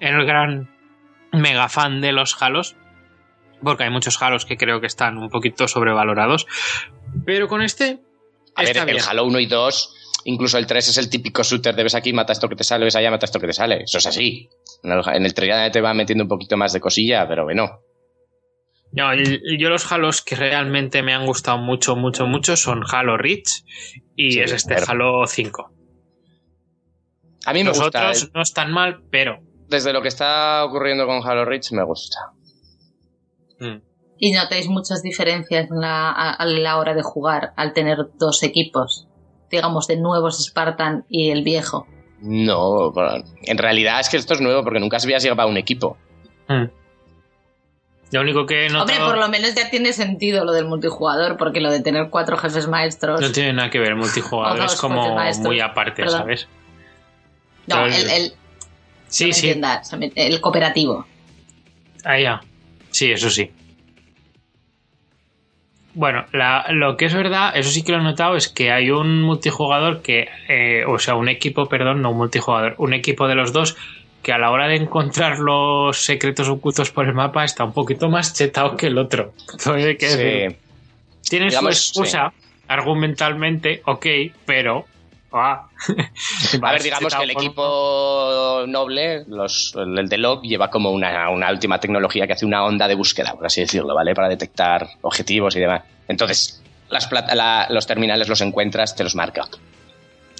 el 0.00 0.24
gran 0.24 0.70
mega 1.32 1.68
fan 1.68 2.00
de 2.00 2.12
los 2.12 2.40
Halos, 2.40 2.76
porque 3.62 3.84
hay 3.84 3.90
muchos 3.90 4.20
Halos 4.22 4.44
que 4.44 4.56
creo 4.56 4.80
que 4.80 4.86
están 4.86 5.18
un 5.18 5.30
poquito 5.30 5.66
sobrevalorados. 5.68 6.46
Pero 7.24 7.48
con 7.48 7.62
este 7.62 8.00
A 8.54 8.62
ver, 8.62 8.70
está 8.70 8.82
el 8.82 8.90
bien. 8.90 9.04
Halo 9.06 9.24
1 9.24 9.40
y 9.40 9.46
2, 9.46 9.94
incluso 10.24 10.58
el 10.58 10.66
3 10.66 10.88
es 10.88 10.98
el 10.98 11.10
típico 11.10 11.42
shooter 11.42 11.74
de 11.74 11.82
ves 11.82 11.94
aquí, 11.94 12.12
mata 12.12 12.32
esto 12.32 12.48
que 12.48 12.56
te 12.56 12.64
sale, 12.64 12.84
ves 12.84 12.96
allá, 12.96 13.10
mata 13.10 13.26
esto 13.26 13.40
que 13.40 13.46
te 13.46 13.52
sale. 13.52 13.82
Eso 13.84 13.98
es 13.98 14.06
así. 14.06 14.48
En 14.82 14.92
el, 14.92 15.02
en 15.14 15.24
el 15.24 15.34
3 15.34 15.48
ya 15.48 15.70
te 15.70 15.80
va 15.80 15.94
metiendo 15.94 16.24
un 16.24 16.28
poquito 16.28 16.56
más 16.56 16.72
de 16.72 16.80
cosilla, 16.80 17.26
pero 17.28 17.44
bueno. 17.44 17.80
No, 18.96 19.12
yo 19.14 19.68
los 19.70 19.90
Halos 19.90 20.22
que 20.22 20.36
realmente 20.36 21.02
me 21.02 21.12
han 21.14 21.26
gustado 21.26 21.58
mucho, 21.58 21.96
mucho, 21.96 22.26
mucho 22.26 22.56
son 22.56 22.82
Halo 22.90 23.16
Reach 23.16 23.64
y 24.14 24.32
Sí, 24.32 24.40
es 24.40 24.52
este 24.52 24.74
pero- 24.76 24.86
Halo 24.88 25.26
5. 25.26 25.70
A 27.46 27.52
mí 27.52 27.58
me 27.60 27.70
Los 27.70 27.80
gusta. 27.80 28.00
otros 28.08 28.22
eh, 28.24 28.30
no 28.34 28.42
están 28.42 28.72
mal, 28.72 29.02
pero... 29.10 29.40
Desde 29.68 29.92
lo 29.92 30.00
que 30.02 30.08
está 30.08 30.64
ocurriendo 30.64 31.06
con 31.06 31.26
Halo 31.26 31.44
Reach, 31.44 31.72
me 31.72 31.82
gusta. 31.84 32.18
mm, 33.60 33.80
¿Y 34.18 34.32
notáis 34.32 34.68
muchas 34.68 35.02
diferencias 35.02 35.68
en 35.70 35.80
la- 35.80 36.10
a, 36.12 36.30
a 36.34 36.46
la 36.46 36.78
hora 36.78 36.94
de 36.94 37.02
jugar 37.02 37.52
al 37.56 37.72
tener 37.72 37.98
dos 38.18 38.42
equipos? 38.44 39.08
Digamos, 39.50 39.86
de 39.88 39.96
nuevos 39.96 40.42
Spartan 40.44 41.04
y 41.08 41.30
el 41.30 41.42
viejo. 41.42 41.86
No, 42.20 42.92
en 43.42 43.58
realidad 43.58 44.00
es 44.00 44.08
que 44.08 44.16
esto 44.16 44.34
es 44.34 44.40
nuevo 44.40 44.62
porque 44.62 44.80
nunca 44.80 44.98
se 45.00 45.06
había 45.06 45.18
llegado 45.18 45.42
a 45.42 45.46
un 45.46 45.56
equipo. 45.56 45.98
mm. 46.48 46.83
Lo 48.14 48.20
único 48.20 48.46
que 48.46 48.66
he 48.66 48.72
Hombre, 48.72 48.94
por 49.00 49.18
lo 49.18 49.28
menos 49.28 49.56
ya 49.56 49.70
tiene 49.70 49.92
sentido 49.92 50.44
lo 50.44 50.52
del 50.52 50.66
multijugador, 50.66 51.36
porque 51.36 51.60
lo 51.60 51.72
de 51.72 51.80
tener 51.80 52.10
cuatro 52.10 52.36
jefes 52.36 52.68
maestros. 52.68 53.20
no 53.20 53.32
tiene 53.32 53.52
nada 53.52 53.70
que 53.70 53.80
ver, 53.80 53.88
el 53.88 53.96
multijugador 54.04 54.64
es 54.66 54.76
como 54.76 55.16
muy 55.40 55.58
aparte, 55.58 56.02
Perdón. 56.04 56.20
¿sabes? 56.20 56.46
No, 57.66 57.84
el, 57.86 57.92
el, 58.08 58.32
Sí, 59.08 59.28
no 59.28 59.34
sí, 59.34 59.60
el 60.14 60.40
cooperativo. 60.40 61.06
Ah, 62.04 62.20
ya. 62.20 62.40
Sí, 62.92 63.10
eso 63.10 63.28
sí. 63.30 63.50
Bueno, 65.94 66.24
la- 66.32 66.66
lo 66.70 66.96
que 66.96 67.06
es 67.06 67.14
verdad, 67.14 67.56
eso 67.56 67.68
sí 67.70 67.82
que 67.82 67.90
lo 67.90 67.98
he 67.98 68.02
notado, 68.02 68.36
es 68.36 68.46
que 68.48 68.70
hay 68.70 68.90
un 68.90 69.22
multijugador 69.22 70.02
que, 70.02 70.28
eh, 70.48 70.84
o 70.86 71.00
sea, 71.00 71.16
un 71.16 71.28
equipo, 71.28 71.66
perdón, 71.66 72.00
no 72.00 72.10
un 72.12 72.18
multijugador, 72.18 72.76
un 72.78 72.92
equipo 72.94 73.26
de 73.26 73.34
los 73.34 73.52
dos 73.52 73.76
que 74.24 74.32
a 74.32 74.38
la 74.38 74.50
hora 74.50 74.66
de 74.66 74.76
encontrar 74.76 75.38
los 75.38 76.04
secretos 76.04 76.48
ocultos 76.48 76.90
por 76.90 77.06
el 77.06 77.14
mapa 77.14 77.44
está 77.44 77.62
un 77.62 77.72
poquito 77.72 78.08
más 78.08 78.32
chetado 78.34 78.76
que 78.76 78.88
el 78.88 78.98
otro. 78.98 79.32
Decir. 79.64 79.98
Sí. 80.00 80.56
Tiene 81.30 81.46
digamos, 81.46 81.76
su 81.76 82.00
excusa, 82.02 82.32
argumentalmente, 82.66 83.82
ok, 83.86 84.06
pero... 84.44 84.84
ah, 85.32 85.68
A 86.62 86.72
ver, 86.72 86.82
digamos 86.82 87.14
que 87.14 87.22
el 87.22 87.30
equipo 87.30 88.64
noble, 88.66 89.24
los, 89.26 89.74
el 89.76 90.08
de 90.08 90.18
Log, 90.18 90.42
lleva 90.42 90.68
como 90.70 90.90
una, 90.90 91.28
una 91.30 91.50
última 91.50 91.78
tecnología 91.80 92.26
que 92.26 92.32
hace 92.34 92.46
una 92.46 92.64
onda 92.64 92.86
de 92.88 92.94
búsqueda, 92.94 93.34
por 93.34 93.46
así 93.46 93.60
decirlo, 93.60 93.94
¿vale? 93.94 94.14
Para 94.14 94.28
detectar 94.28 94.88
objetivos 95.02 95.56
y 95.56 95.60
demás. 95.60 95.82
Entonces, 96.08 96.62
las 96.90 97.10
la- 97.34 97.66
los 97.70 97.86
terminales 97.86 98.28
los 98.28 98.40
encuentras, 98.40 98.94
te 98.94 99.02
los 99.04 99.14
marca. 99.14 99.46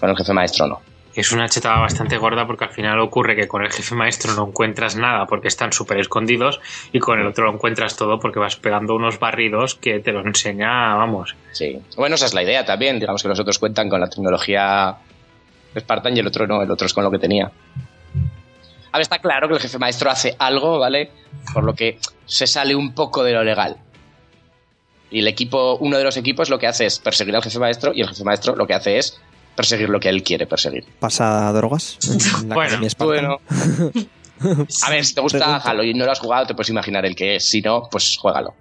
Con 0.00 0.10
el 0.10 0.16
jefe 0.16 0.32
maestro 0.32 0.66
no. 0.66 0.80
Es 1.20 1.32
una 1.32 1.48
chetada 1.48 1.78
bastante 1.78 2.18
gorda 2.18 2.46
porque 2.46 2.64
al 2.64 2.70
final 2.70 2.98
ocurre 3.00 3.36
que 3.36 3.46
con 3.46 3.62
el 3.64 3.70
jefe 3.70 3.94
maestro 3.94 4.34
no 4.34 4.48
encuentras 4.48 4.96
nada 4.96 5.26
porque 5.26 5.48
están 5.48 5.72
súper 5.72 5.98
escondidos 5.98 6.60
y 6.92 6.98
con 6.98 7.20
el 7.20 7.26
otro 7.26 7.44
lo 7.44 7.54
encuentras 7.54 7.96
todo 7.96 8.18
porque 8.18 8.38
vas 8.38 8.56
pegando 8.56 8.94
unos 8.94 9.18
barridos 9.18 9.74
que 9.76 10.00
te 10.00 10.12
lo 10.12 10.20
enseña, 10.20 10.94
vamos. 10.94 11.36
Sí. 11.52 11.80
Bueno, 11.96 12.16
esa 12.16 12.26
es 12.26 12.34
la 12.34 12.42
idea 12.42 12.64
también. 12.64 12.98
Digamos 12.98 13.22
que 13.22 13.28
los 13.28 13.38
otros 13.38 13.58
cuentan 13.58 13.88
con 13.88 14.00
la 14.00 14.08
tecnología 14.08 14.96
Spartan 15.78 16.16
y 16.16 16.20
el 16.20 16.26
otro 16.26 16.46
no, 16.46 16.62
el 16.62 16.70
otro 16.70 16.86
es 16.86 16.94
con 16.94 17.04
lo 17.04 17.10
que 17.10 17.18
tenía. 17.18 17.50
A 18.92 18.98
ver, 18.98 19.02
está 19.02 19.18
claro 19.18 19.48
que 19.48 19.54
el 19.54 19.60
jefe 19.60 19.78
maestro 19.78 20.10
hace 20.10 20.36
algo, 20.38 20.78
¿vale? 20.78 21.10
Por 21.52 21.64
lo 21.64 21.74
que 21.74 21.98
se 22.26 22.46
sale 22.46 22.74
un 22.74 22.94
poco 22.94 23.24
de 23.24 23.32
lo 23.32 23.42
legal. 23.42 23.76
Y 25.10 25.20
el 25.20 25.28
equipo, 25.28 25.76
uno 25.76 25.98
de 25.98 26.04
los 26.04 26.16
equipos 26.16 26.48
lo 26.48 26.58
que 26.58 26.66
hace 26.66 26.86
es 26.86 26.98
perseguir 26.98 27.34
al 27.36 27.42
jefe 27.42 27.58
maestro 27.58 27.92
y 27.94 28.00
el 28.00 28.08
jefe 28.08 28.24
maestro 28.24 28.56
lo 28.56 28.66
que 28.66 28.74
hace 28.74 28.98
es 28.98 29.20
perseguir 29.54 29.88
lo 29.88 30.00
que 30.00 30.08
él 30.08 30.22
quiere 30.22 30.46
perseguir. 30.46 30.84
¿Pasa 30.98 31.52
drogas? 31.52 31.98
en 32.42 32.48
la 32.48 32.54
Bueno? 32.54 32.96
Bueno. 32.98 33.40
A 34.82 34.90
ver, 34.90 35.04
si 35.04 35.14
te 35.14 35.20
gusta 35.20 35.38
Pregunta. 35.38 35.70
Halo 35.70 35.84
y 35.84 35.94
no 35.94 36.04
lo 36.04 36.12
has 36.12 36.18
jugado, 36.18 36.46
te 36.46 36.54
puedes 36.54 36.68
imaginar 36.68 37.06
el 37.06 37.14
que 37.14 37.36
es. 37.36 37.48
Si 37.48 37.60
no, 37.60 37.88
pues 37.90 38.16
juégalo. 38.18 38.54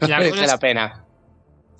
La 0.00 0.18
Merece 0.18 0.46
la 0.46 0.58
pena. 0.58 1.04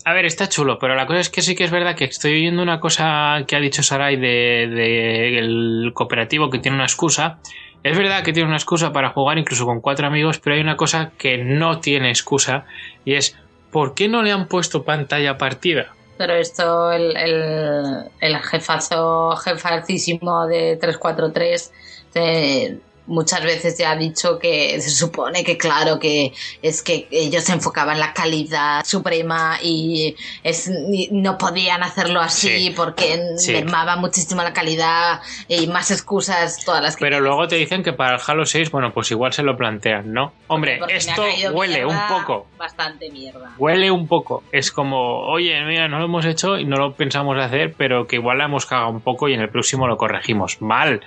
A 0.05 0.15
ver, 0.15 0.25
está 0.25 0.49
chulo, 0.49 0.79
pero 0.79 0.95
la 0.95 1.07
cosa 1.07 1.21
es 1.21 1.29
que 1.29 1.43
sí 1.43 1.55
que 1.55 1.65
es 1.65 1.71
verdad 1.71 1.95
que 1.95 2.05
estoy 2.05 2.33
oyendo 2.33 2.63
una 2.63 2.81
cosa 2.81 3.45
que 3.47 3.57
ha 3.57 3.61
dicho 3.61 3.83
Sarai 3.83 4.17
de, 4.17 4.67
de 4.69 5.39
el 5.39 5.91
cooperativo 5.95 6.49
que 6.49 6.59
tiene 6.59 6.77
una 6.77 6.87
excusa. 6.87 7.39
Es 7.83 7.97
verdad 7.97 8.23
que 8.23 8.33
tiene 8.33 8.49
una 8.49 8.57
excusa 8.57 8.93
para 8.93 9.11
jugar 9.11 9.39
incluso 9.39 9.67
con 9.67 9.81
cuatro 9.81 10.07
amigos, 10.07 10.39
pero 10.39 10.57
hay 10.57 10.63
una 10.63 10.77
cosa 10.77 11.13
que 11.19 11.39
no 11.39 11.81
tiene 11.81 12.09
excusa 12.09 12.65
y 13.05 13.15
es 13.15 13.37
¿por 13.71 13.95
qué 13.95 14.09
no 14.09 14.23
le 14.23 14.33
han 14.33 14.49
puesto 14.49 14.85
pantalla 14.85 15.39
partida? 15.39 15.93
Pero 16.21 16.35
esto, 16.35 16.93
el, 16.93 17.17
el, 17.17 18.11
el 18.21 18.37
jefazo, 18.43 19.35
jefacísimo 19.37 20.47
de 20.47 20.77
343, 20.77 21.73
eh, 22.15 22.79
muchas 23.11 23.43
veces 23.43 23.77
ya 23.77 23.91
ha 23.91 23.97
dicho 23.97 24.39
que 24.39 24.81
se 24.81 24.89
supone 24.91 25.45
que, 25.45 25.59
claro, 25.59 25.99
que 25.99 26.33
es 26.63 26.83
que 26.83 27.07
ellos 27.11 27.45
se 27.45 27.53
enfocaban 27.53 27.95
en 27.97 28.01
la 28.01 28.15
calidad 28.15 28.85
suprema 28.85 29.59
y 29.63 30.15
es, 30.43 30.69
y 30.69 31.09
no 31.13 31.37
podían 31.37 31.83
hacerlo 31.83 32.21
así 32.21 32.49
Sí. 32.69 32.73
porque 32.77 33.21
Sí. 33.37 33.53
mermaba 33.53 33.97
muchísimo 33.97 34.43
la 34.43 34.53
calidad 34.53 35.21
y 35.49 35.67
más 35.67 35.91
excusas, 35.91 36.65
todas 36.65 36.83
las 36.83 36.97
que. 36.97 37.05
Pero 37.05 37.21
luego 37.21 37.47
te 37.49 37.57
dicen 37.57 37.83
que 37.83 37.93
para 37.93 38.15
el 38.17 38.21
Halo 38.27 38.47
6, 38.47 38.71
bueno, 38.71 38.93
pues 38.93 39.11
igual 39.11 39.33
se 39.33 39.43
lo 39.43 39.57
plantean, 39.57 40.13
¿no? 40.13 40.33
Hombre, 40.47 40.79
Porque 40.79 40.97
esto 40.97 41.23
huele 41.53 41.85
un 41.85 41.99
poco. 42.09 42.47
Bastante 42.57 43.11
mierda. 43.11 43.53
Huele 43.59 43.91
un 43.91 44.07
poco. 44.07 44.45
Es 44.53 44.71
como, 44.71 45.23
oye, 45.27 45.61
mira, 45.65 45.89
no 45.89 45.99
lo 45.99 46.05
hemos 46.05 46.25
hecho 46.25 46.59
y 46.59 46.65
no 46.65 46.77
lo 46.77 46.95
pensamos 46.95 47.37
hacer, 47.39 47.75
pero 47.77 48.07
que 48.07 48.17
igual 48.17 48.39
la 48.39 48.45
hemos 48.45 48.67
cagado 48.67 48.91
un 48.91 49.01
poco 49.01 49.29
y 49.29 49.35
en 49.35 49.41
el 49.41 49.49
próximo 49.49 49.87
lo 49.89 49.97
corregimos. 49.97 50.63
Mal. 50.63 51.01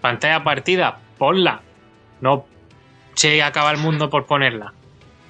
Pantalla 0.00 0.44
partida, 0.44 0.98
ponla. 1.18 1.60
No 2.20 2.46
se 3.14 3.42
acaba 3.42 3.70
el 3.70 3.78
mundo 3.78 4.10
por 4.10 4.26
ponerla. 4.26 4.72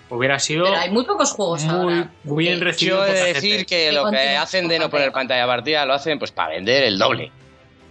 Hubiera 0.08 0.38
sido 0.38 0.64
Pero 0.64 0.76
hay 0.76 0.90
muy 0.90 1.04
pocos 1.04 1.32
juegos 1.32 1.64
muy 1.64 1.74
ahora. 1.94 2.10
bien 2.24 2.60
recibido 2.60 2.98
Yo 2.98 3.06
he 3.06 3.12
de 3.12 3.24
decir 3.34 3.56
gente. 3.58 3.66
que 3.66 3.92
lo 3.92 4.08
que 4.10 4.36
hacen 4.36 4.68
de 4.68 4.78
no 4.78 4.88
poner 4.88 5.10
pantalla. 5.12 5.46
partida 5.46 5.84
lo 5.84 5.94
hacen 5.94 6.18
pues 6.18 6.30
para 6.30 6.50
vender 6.50 6.84
el 6.84 6.98
doble. 6.98 7.32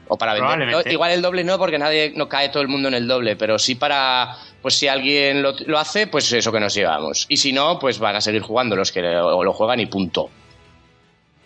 O 0.08 0.18
para 0.18 0.34
vender. 0.34 0.70
No, 0.72 0.82
igual 0.90 1.12
el 1.12 1.22
doble 1.22 1.44
no, 1.44 1.58
porque 1.58 1.78
nadie 1.78 2.14
no 2.16 2.30
cae 2.30 2.50
todo 2.50 2.62
el 2.62 2.68
mundo 2.70 2.88
en 2.88 2.94
el 2.94 3.08
doble, 3.08 3.36
pero 3.36 3.58
sí 3.58 3.76
para. 3.76 4.36
Pues 4.62 4.76
si 4.76 4.88
alguien 4.88 5.42
lo, 5.42 5.54
lo 5.66 5.78
hace, 5.78 6.08
pues 6.08 6.32
eso 6.32 6.52
que 6.52 6.60
nos 6.60 6.74
llevamos. 6.74 7.26
Y 7.28 7.38
si 7.38 7.52
no, 7.54 7.80
pues 7.80 8.00
van 8.00 8.16
a 8.16 8.22
seguir 8.22 8.42
jugando 8.42 8.76
los 8.76 8.92
que 8.92 9.02
lo, 9.02 9.44
lo 9.44 9.54
juegan 9.54 9.80
y 9.80 9.86
punto. 9.88 10.30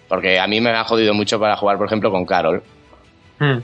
Porque 0.08 0.40
a 0.40 0.48
mí 0.48 0.60
me 0.62 0.72
ha 0.72 0.84
jodido 0.84 1.14
mucho 1.14 1.40
para 1.40 1.56
jugar, 1.56 1.78
por 1.78 1.88
ejemplo, 1.88 2.12
con 2.12 2.26
Carol. 2.26 2.64
Hmm. 3.40 3.60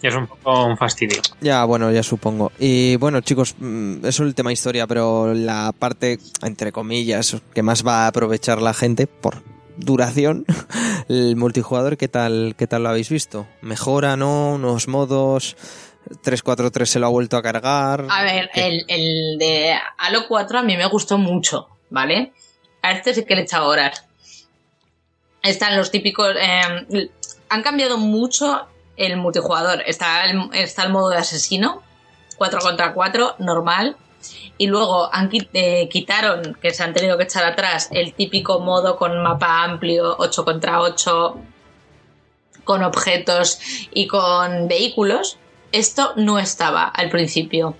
Es 0.00 0.14
un 0.14 0.26
poco 0.26 0.64
un 0.66 0.76
fastidio. 0.76 1.20
Ya, 1.40 1.64
bueno, 1.64 1.90
ya 1.90 2.02
supongo. 2.02 2.52
Y 2.58 2.96
bueno, 2.96 3.20
chicos, 3.20 3.56
mm, 3.58 3.98
eso 4.06 4.22
es 4.22 4.28
el 4.28 4.34
tema 4.34 4.52
historia, 4.52 4.86
pero 4.86 5.34
la 5.34 5.72
parte, 5.76 6.18
entre 6.42 6.70
comillas, 6.70 7.36
que 7.52 7.62
más 7.62 7.84
va 7.86 8.04
a 8.04 8.06
aprovechar 8.08 8.62
la 8.62 8.74
gente, 8.74 9.06
por 9.08 9.42
duración, 9.76 10.44
el 11.08 11.34
multijugador, 11.36 11.96
¿qué 11.96 12.08
tal, 12.08 12.54
qué 12.56 12.66
tal 12.66 12.84
lo 12.84 12.90
habéis 12.90 13.08
visto? 13.08 13.46
¿Mejora, 13.60 14.16
no? 14.16 14.54
¿Unos 14.54 14.86
modos? 14.88 15.56
343 16.22 16.88
se 16.88 16.98
lo 17.00 17.06
ha 17.06 17.10
vuelto 17.10 17.36
a 17.36 17.42
cargar. 17.42 18.06
A 18.08 18.22
ver, 18.22 18.50
el, 18.54 18.84
el 18.88 19.38
de 19.38 19.74
Halo 19.98 20.26
4 20.28 20.60
a 20.60 20.62
mí 20.62 20.76
me 20.76 20.86
gustó 20.86 21.18
mucho, 21.18 21.68
¿vale? 21.90 22.32
A 22.82 22.92
este 22.92 23.14
sí 23.14 23.24
que 23.24 23.34
le 23.34 23.42
he 23.42 23.44
echado 23.44 23.66
horas. 23.68 24.04
Están 25.42 25.76
los 25.76 25.90
típicos. 25.90 26.34
eh, 26.40 27.10
han 27.50 27.62
cambiado 27.62 27.98
mucho 27.98 28.66
el 28.98 29.16
multijugador. 29.16 29.82
Está 29.86 30.26
el, 30.26 30.50
está 30.52 30.82
el 30.82 30.92
modo 30.92 31.08
de 31.08 31.16
asesino, 31.16 31.82
4 32.36 32.60
contra 32.60 32.92
4, 32.92 33.36
normal. 33.38 33.96
Y 34.58 34.66
luego 34.66 35.08
han, 35.12 35.30
eh, 35.32 35.88
quitaron, 35.88 36.58
que 36.60 36.74
se 36.74 36.82
han 36.82 36.92
tenido 36.92 37.16
que 37.16 37.24
echar 37.24 37.44
atrás, 37.44 37.88
el 37.92 38.12
típico 38.12 38.60
modo 38.60 38.96
con 38.96 39.22
mapa 39.22 39.62
amplio, 39.62 40.16
8 40.18 40.44
contra 40.44 40.80
8, 40.80 41.36
con 42.64 42.82
objetos 42.82 43.60
y 43.92 44.08
con 44.08 44.66
vehículos. 44.66 45.38
Esto 45.70 46.12
no 46.16 46.38
estaba 46.38 46.84
al 46.84 47.08
principio. 47.08 47.76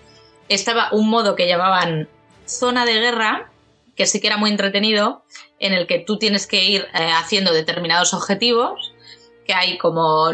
Estaba 0.48 0.88
un 0.92 1.10
modo 1.10 1.34
que 1.34 1.48
llamaban 1.48 2.08
zona 2.46 2.86
de 2.86 2.94
guerra, 2.94 3.50
que 3.96 4.06
sí 4.06 4.20
que 4.20 4.28
era 4.28 4.36
muy 4.36 4.50
entretenido, 4.50 5.24
en 5.58 5.72
el 5.72 5.88
que 5.88 5.98
tú 5.98 6.18
tienes 6.18 6.46
que 6.46 6.64
ir 6.64 6.86
eh, 6.94 7.10
haciendo 7.12 7.52
determinados 7.52 8.14
objetivos, 8.14 8.92
que 9.44 9.54
hay 9.54 9.78
como... 9.78 10.30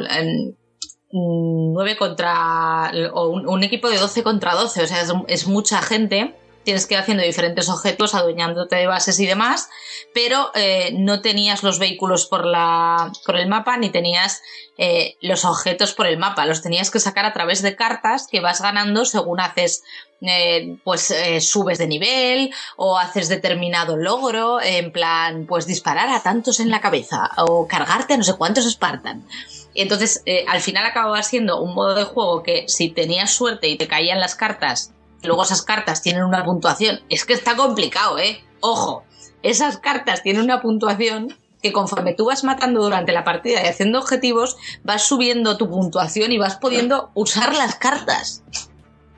9 1.15 1.97
contra. 1.97 2.91
o 3.13 3.29
un, 3.29 3.63
equipo 3.63 3.89
de 3.89 3.99
12 3.99 4.23
contra 4.25 4.55
12, 4.55 4.83
o 4.83 4.87
sea, 4.87 5.05
es, 5.29 5.47
mucha 5.47 5.81
gente 5.81 6.35
tienes 6.65 6.87
que 6.87 6.95
ir 6.95 7.01
haciendo 7.01 7.23
diferentes 7.23 7.69
objetos, 7.69 8.15
adueñándote 8.15 8.77
de 8.77 8.87
bases 8.87 9.21
y 9.21 9.27
demás, 9.27 9.69
pero 10.15 10.51
eh, 10.55 10.95
no 10.95 11.21
tenías 11.21 11.63
los 11.63 11.79
vehículos 11.79 12.25
por, 12.25 12.47
la, 12.47 13.13
por 13.27 13.37
el 13.37 13.49
mapa 13.49 13.77
ni 13.77 13.91
tenías 13.91 14.41
eh, 14.77 15.17
los 15.21 15.45
objetos 15.45 15.93
por 15.93 16.07
el 16.07 16.19
mapa, 16.19 16.47
los 16.47 16.63
tenías 16.63 16.91
que 16.91 16.99
sacar 16.99 17.27
a 17.27 17.33
través 17.33 17.63
de 17.63 17.77
cartas 17.77 18.27
que 18.29 18.41
vas 18.41 18.61
ganando 18.61 19.05
según 19.05 19.41
haces, 19.41 19.85
eh, 20.21 20.79
pues 20.83 21.11
eh, 21.13 21.41
subes 21.41 21.79
de 21.79 21.87
nivel 21.87 22.53
o 22.77 22.99
haces 22.99 23.29
determinado 23.29 23.97
logro, 23.97 24.61
en 24.61 24.91
plan, 24.91 25.47
pues 25.47 25.67
disparar 25.67 26.09
a 26.09 26.23
tantos 26.23 26.59
en 26.59 26.71
la 26.71 26.81
cabeza 26.81 27.31
o 27.37 27.69
cargarte 27.69 28.15
a 28.15 28.17
no 28.17 28.25
sé 28.25 28.35
cuántos 28.35 28.69
Spartan. 28.69 29.25
Y 29.75 29.83
entonces, 29.83 30.23
eh, 30.25 30.45
al 30.49 30.61
final 30.61 30.87
acababa 30.87 31.23
siendo 31.23 31.61
un 31.61 31.75
modo 31.75 31.95
de 31.95 32.05
juego 32.05 32.43
que 32.43 32.65
si 32.69 32.89
tenías 32.89 33.33
suerte 33.33 33.69
y 33.69 33.77
te 33.77 33.89
caían 33.89 34.21
las 34.21 34.37
cartas, 34.37 34.93
y 35.21 35.27
luego 35.27 35.43
esas 35.43 35.63
cartas 35.63 36.01
tienen 36.01 36.23
una 36.23 36.45
puntuación, 36.45 37.01
es 37.09 37.25
que 37.25 37.33
está 37.33 37.57
complicado, 37.57 38.19
¿eh? 38.19 38.43
Ojo, 38.61 39.05
esas 39.43 39.79
cartas 39.79 40.23
tienen 40.23 40.43
una 40.43 40.63
puntuación 40.63 41.37
que 41.63 41.73
conforme 41.73 42.15
tú 42.15 42.27
vas 42.27 42.45
matando 42.45 42.83
durante 42.83 43.13
la 43.13 43.25
partida 43.25 43.63
y 43.63 43.67
haciendo 43.67 43.99
objetivos, 43.99 44.57
vas 44.83 45.03
subiendo 45.03 45.57
tu 45.57 45.69
puntuación 45.69 46.31
y 46.31 46.39
vas 46.39 46.57
pudiendo 46.57 47.11
usar 47.15 47.55
las 47.55 47.75
cartas. 47.77 48.43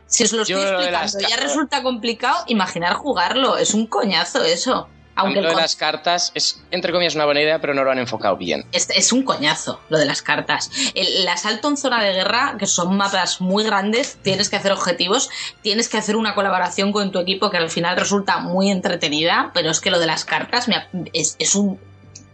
Si 0.07 0.23
os 0.23 0.33
lo 0.33 0.43
estoy 0.43 0.63
Yo 0.63 0.71
lo 0.71 0.79
explicando, 0.79 1.29
ya 1.29 1.37
resulta 1.37 1.83
complicado, 1.83 2.45
imaginar 2.47 2.95
jugarlo. 2.95 3.57
Es 3.57 3.75
un 3.75 3.89
coñazo 3.89 4.45
eso. 4.45 4.89
Aunque 5.17 5.41
lo 5.41 5.49
de 5.49 5.57
las 5.57 5.77
cartas 5.77 6.31
es, 6.35 6.63
entre 6.71 6.93
comillas, 6.93 7.15
una 7.15 7.25
buena 7.25 7.41
idea, 7.41 7.61
pero 7.61 7.75
no 7.75 7.83
lo 7.85 7.91
han 7.91 7.99
enfocado 7.99 8.37
bien. 8.37 8.67
es, 8.73 8.89
es 8.91 9.13
un 9.13 9.23
coñazo 9.23 9.81
lo 9.89 9.99
de 9.99 10.05
las 10.05 10.23
cartas. 10.23 10.71
El, 10.95 11.07
el 11.07 11.29
asalto 11.29 11.69
en 11.69 11.77
zona 11.77 12.03
de 12.05 12.13
guerra, 12.13 12.57
que 12.59 12.67
son 12.67 12.97
mapas 12.97 13.41
muy 13.41 13.65
grandes, 13.65 14.19
tienes 14.23 14.49
que 14.49 14.57
hacer 14.57 14.73
objetivos, 14.73 15.31
tienes 15.63 15.89
que 15.89 15.97
hacer 15.97 16.17
una 16.17 16.35
colaboración 16.35 16.93
con 16.93 17.11
tu 17.13 17.19
equipo 17.19 17.51
que 17.51 17.57
al 17.57 17.71
final 17.71 17.97
resulta 17.97 18.39
muy 18.39 18.71
entretenida, 18.71 19.51
pero 19.55 19.71
es 19.71 19.81
que 19.81 19.91
lo 19.91 19.99
de 19.99 20.07
las 20.07 20.25
cartas 20.25 20.69
me 20.69 20.77
es, 21.13 21.37
es 21.39 21.55
un 21.55 21.81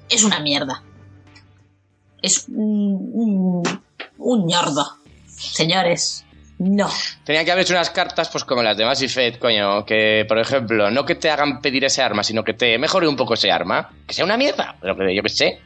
es 0.09 0.24
una 0.24 0.40
mierda. 0.40 0.82
Es 2.20 2.46
un, 2.48 3.10
un, 3.12 3.82
un 4.18 4.46
ñordo. 4.46 4.98
Señores, 5.26 6.24
no. 6.62 6.89
Tenían 7.24 7.44
que 7.44 7.52
haber 7.52 7.64
hecho 7.64 7.74
unas 7.74 7.90
cartas, 7.90 8.28
pues 8.30 8.44
como 8.44 8.62
las 8.62 8.76
de 8.76 8.84
Mass 8.84 9.02
Effect, 9.02 9.39
coño, 9.39 9.84
que, 9.84 10.24
por 10.28 10.39
ejemplo, 10.39 10.90
no 10.90 11.05
que 11.05 11.14
te 11.16 11.30
hagan 11.30 11.60
pedir 11.60 11.84
ese 11.84 12.02
arma, 12.02 12.22
sino 12.22 12.44
que 12.44 12.55
te 12.55 12.78
mejore 12.78 13.09
un 13.09 13.16
poco 13.16 13.34
ese 13.34 13.51
arma. 13.51 13.90
Que 14.06 14.14
sea 14.14 14.24
una 14.24 14.36
mierda, 14.36 14.76
pero 14.80 14.97
que 14.97 15.14
yo 15.14 15.22
que 15.22 15.28
sé. 15.28 15.59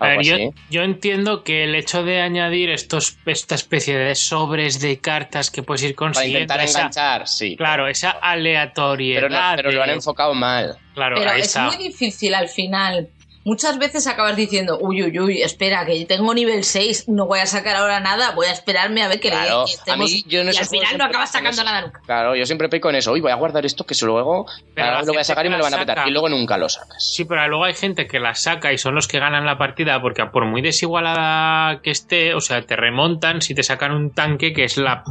A 0.00 0.08
ver, 0.08 0.22
yo, 0.70 0.82
entiendo 0.82 1.44
que 1.44 1.62
el 1.64 1.74
hecho 1.76 2.02
de 2.02 2.20
añadir 2.20 2.68
estos, 2.68 3.16
esta 3.26 3.54
especie 3.54 3.96
de 3.96 4.14
sobres 4.16 4.80
de 4.80 4.98
cartas 4.98 5.50
que 5.52 5.62
puedes 5.62 5.84
ir 5.84 5.94
Para 5.94 6.08
consiguiendo. 6.08 6.40
intentar 6.40 6.60
esa- 6.64 6.78
enganchar, 6.80 7.28
sí. 7.28 7.56
claro, 7.56 7.86
esa 7.86 8.10
aleatoriedad. 8.10 9.20
Pero, 9.22 9.28
no- 9.34 9.52
pero 9.56 9.72
lo 9.72 9.82
han 9.82 9.90
enfocado 9.90 10.34
mal. 10.34 10.76
Claro, 10.94 11.16
Pero 11.18 11.30
ahí 11.30 11.40
es 11.40 11.46
está. 11.46 11.66
muy 11.66 11.76
difícil 11.76 12.34
al 12.34 12.48
final. 12.48 13.08
Muchas 13.44 13.78
veces 13.78 14.06
acabas 14.06 14.36
diciendo, 14.36 14.78
uy, 14.80 15.02
uy, 15.02 15.18
uy, 15.20 15.42
espera, 15.42 15.84
que 15.84 16.04
tengo 16.06 16.32
nivel 16.32 16.64
6, 16.64 17.08
no 17.08 17.26
voy 17.26 17.40
a 17.40 17.46
sacar 17.46 17.76
ahora 17.76 18.00
nada, 18.00 18.30
voy 18.30 18.46
a 18.46 18.52
esperarme 18.52 19.02
a 19.02 19.08
ver 19.08 19.20
que, 19.20 19.28
le- 19.28 19.36
Claro, 19.36 19.64
que 19.66 19.72
estemos... 19.72 20.10
a 20.10 20.14
mí 20.14 20.24
yo 20.26 20.40
en 20.40 20.46
y 20.52 20.56
al 20.56 20.64
final 20.66 20.96
no 20.98 21.04
acabas 21.04 21.30
sacando 21.30 21.50
eso. 21.60 21.64
nada 21.64 21.82
nunca. 21.82 22.00
Claro, 22.06 22.34
yo 22.36 22.46
siempre 22.46 22.68
peco 22.70 22.88
en 22.88 22.96
eso. 22.96 23.12
Uy, 23.12 23.20
voy 23.20 23.30
a 23.32 23.34
guardar 23.34 23.66
esto 23.66 23.84
que 23.84 23.94
luego 24.02 24.46
lo 24.74 25.04
voy 25.06 25.16
a 25.18 25.24
sacar 25.24 25.44
y 25.44 25.50
me 25.50 25.58
lo 25.58 25.62
van 25.64 25.74
a 25.74 25.78
petar. 25.78 25.96
saca- 25.98 26.08
Y 26.08 26.12
luego 26.12 26.28
nunca 26.30 26.56
lo 26.56 26.68
sacas. 26.68 27.12
Sí, 27.14 27.24
pero 27.26 27.46
luego 27.48 27.64
hay 27.64 27.74
gente 27.74 28.06
que 28.06 28.18
la 28.18 28.34
saca 28.34 28.72
y 28.72 28.78
son 28.78 28.94
los 28.94 29.08
que 29.08 29.18
ganan 29.18 29.44
la 29.44 29.58
partida 29.58 30.00
porque 30.00 30.24
por 30.26 30.46
muy 30.46 30.62
desigualada 30.62 31.80
que 31.82 31.90
esté, 31.90 32.34
o 32.34 32.40
sea, 32.40 32.62
te 32.62 32.76
remontan 32.76 33.42
si 33.42 33.54
te 33.54 33.62
sacan 33.62 33.92
un 33.92 34.10
tanque 34.12 34.52
que 34.52 34.64
es 34.64 34.76
la... 34.78 35.04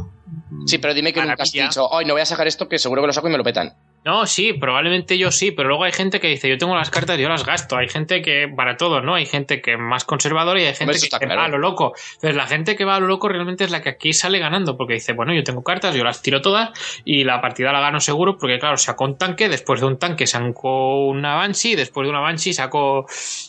Sí, 0.66 0.78
pero 0.78 0.92
dime 0.94 1.12
que 1.12 1.20
nunca 1.20 1.34
has 1.34 1.38
Maravilla. 1.54 1.64
dicho, 1.68 1.86
hoy 1.88 2.04
no 2.04 2.14
voy 2.14 2.22
a 2.22 2.26
sacar 2.26 2.46
esto 2.46 2.68
que 2.68 2.78
seguro 2.78 3.00
que 3.02 3.06
lo 3.06 3.12
saco 3.12 3.28
y 3.28 3.30
me 3.30 3.38
lo 3.38 3.44
petan. 3.44 3.74
No, 4.04 4.26
sí, 4.26 4.52
probablemente 4.52 5.16
yo 5.16 5.30
sí, 5.30 5.50
pero 5.50 5.70
luego 5.70 5.84
hay 5.84 5.92
gente 5.92 6.20
que 6.20 6.28
dice, 6.28 6.46
yo 6.46 6.58
tengo 6.58 6.76
las 6.76 6.90
cartas, 6.90 7.18
yo 7.18 7.26
las 7.30 7.46
gasto. 7.46 7.78
Hay 7.78 7.88
gente 7.88 8.20
que, 8.20 8.46
para 8.54 8.76
todo, 8.76 9.00
¿no? 9.00 9.14
Hay 9.14 9.24
gente 9.24 9.62
que 9.62 9.72
es 9.72 9.78
más 9.78 10.04
conservadora 10.04 10.60
y 10.60 10.66
hay 10.66 10.74
gente 10.74 10.98
que 11.00 11.08
claro. 11.08 11.36
va 11.36 11.44
a 11.46 11.48
lo 11.48 11.56
loco. 11.56 11.94
Entonces, 12.16 12.36
la 12.36 12.46
gente 12.46 12.76
que 12.76 12.84
va 12.84 12.96
a 12.96 13.00
lo 13.00 13.06
loco 13.06 13.30
realmente 13.30 13.64
es 13.64 13.70
la 13.70 13.80
que 13.80 13.88
aquí 13.88 14.12
sale 14.12 14.38
ganando, 14.38 14.76
porque 14.76 14.94
dice, 14.94 15.14
bueno, 15.14 15.32
yo 15.32 15.42
tengo 15.42 15.64
cartas, 15.64 15.94
yo 15.94 16.04
las 16.04 16.20
tiro 16.20 16.42
todas 16.42 16.70
y 17.06 17.24
la 17.24 17.40
partida 17.40 17.72
la 17.72 17.80
gano 17.80 17.98
seguro, 17.98 18.36
porque 18.36 18.58
claro, 18.58 18.76
saco 18.76 19.06
un 19.06 19.16
tanque, 19.16 19.48
después 19.48 19.80
de 19.80 19.86
un 19.86 19.98
tanque 19.98 20.26
saco 20.26 21.06
una 21.06 21.36
Banshee, 21.36 21.74
después 21.74 22.04
de 22.04 22.10
una 22.10 22.20
Banshee 22.20 22.52
saco, 22.52 23.06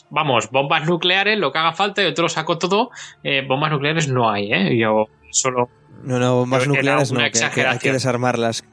vamos, 0.08 0.50
bombas 0.50 0.86
nucleares, 0.86 1.38
lo 1.38 1.52
que 1.52 1.58
haga 1.58 1.74
falta, 1.74 2.02
y 2.02 2.06
otro 2.06 2.22
lo 2.22 2.28
saco 2.30 2.56
todo. 2.56 2.90
Eh, 3.22 3.42
bombas 3.46 3.70
nucleares 3.72 4.08
no 4.08 4.30
hay, 4.30 4.50
¿eh? 4.54 4.78
Yo 4.78 5.04
solo... 5.30 5.68
No, 6.02 6.18
no, 6.18 6.36
bombas 6.36 6.66
nucleares 6.66 7.12
no, 7.12 7.20
que, 7.30 7.66
hay 7.66 7.78
que 7.78 7.92
desarmarlas. 7.92 8.64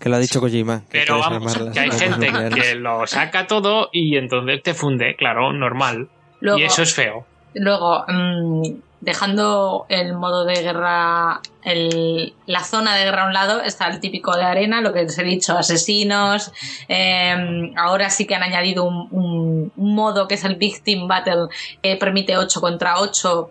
Que 0.00 0.08
lo 0.08 0.16
ha 0.16 0.18
dicho 0.18 0.40
Kojima. 0.40 0.80
Que 0.90 1.00
Pero 1.00 1.18
vamos, 1.18 1.54
que 1.72 1.78
hay 1.80 1.90
gente 1.90 2.30
nucleares. 2.30 2.64
que 2.64 2.74
lo 2.74 3.06
saca 3.06 3.46
todo 3.46 3.90
y 3.92 4.16
entonces 4.16 4.62
te 4.62 4.74
funde, 4.74 5.14
claro, 5.16 5.52
normal. 5.52 6.08
Luego, 6.40 6.58
Y 6.58 6.64
eso 6.64 6.82
es 6.82 6.94
feo. 6.94 7.26
luego 7.54 8.04
mm, 8.08 8.62
dejando 9.02 9.86
el 9.88 10.14
modo 10.14 10.44
de 10.44 10.62
guerra, 10.62 11.40
el- 11.64 12.32
la 12.46 12.64
zona 12.64 12.96
de 12.96 13.04
guerra 13.04 13.24
a 13.24 13.26
un 13.26 13.32
lado, 13.34 13.60
está 13.62 13.88
el 13.88 14.00
típico 14.00 14.34
de 14.36 14.44
arena, 14.44 14.80
lo 14.80 14.92
que 14.92 15.04
os 15.04 15.18
he 15.18 15.22
dicho, 15.24 15.56
asesinos. 15.58 16.50
eh, 16.88 17.72
ahora 17.76 18.08
sí 18.10 18.26
que 18.26 18.34
han 18.34 18.42
añadido 18.42 18.84
un, 18.84 19.08
un- 19.10 19.72
un 19.76 19.94
modo 19.94 20.26
que 20.28 20.34
es 20.34 20.44
el 20.44 20.56
Victim 20.56 21.08
Battle, 21.08 21.48
que 21.82 21.96
permite 21.96 22.36
8 22.38 22.60
contra 22.60 22.98
8 23.00 23.50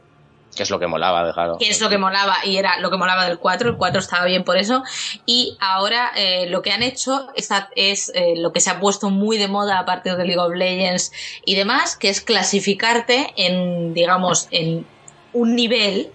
Que 0.59 0.63
es 0.63 0.69
lo 0.69 0.79
que 0.79 0.87
molaba, 0.87 1.25
de 1.25 1.31
claro. 1.31 1.57
que 1.57 1.69
es 1.69 1.79
lo 1.79 1.89
que 1.89 1.97
molaba 1.97 2.37
y 2.43 2.57
era 2.57 2.79
lo 2.79 2.91
que 2.91 2.97
molaba 2.97 3.25
del 3.25 3.39
4, 3.39 3.69
el 3.69 3.77
4 3.77 3.99
estaba 3.99 4.25
bien 4.25 4.43
por 4.43 4.57
eso 4.57 4.83
y 5.25 5.57
ahora 5.61 6.11
eh, 6.15 6.47
lo 6.49 6.61
que 6.61 6.71
han 6.71 6.83
hecho 6.83 7.29
es, 7.35 7.49
es, 7.75 8.11
eh, 8.13 8.33
lo 8.35 8.51
que 8.51 8.59
se 8.59 8.69
ha 8.69 8.79
puesto 8.79 9.09
muy 9.09 9.37
de 9.37 9.47
moda 9.47 9.79
a 9.79 9.85
partir 9.85 10.15
de 10.15 10.25
League 10.25 10.41
of 10.41 10.53
Legends 10.53 11.11
y 11.45 11.55
demás, 11.55 11.95
que 11.95 12.09
es 12.09 12.21
clasificarte 12.21 13.33
en, 13.37 13.93
digamos, 13.93 14.47
en 14.51 14.85
un 15.31 15.55
nivel, 15.55 16.11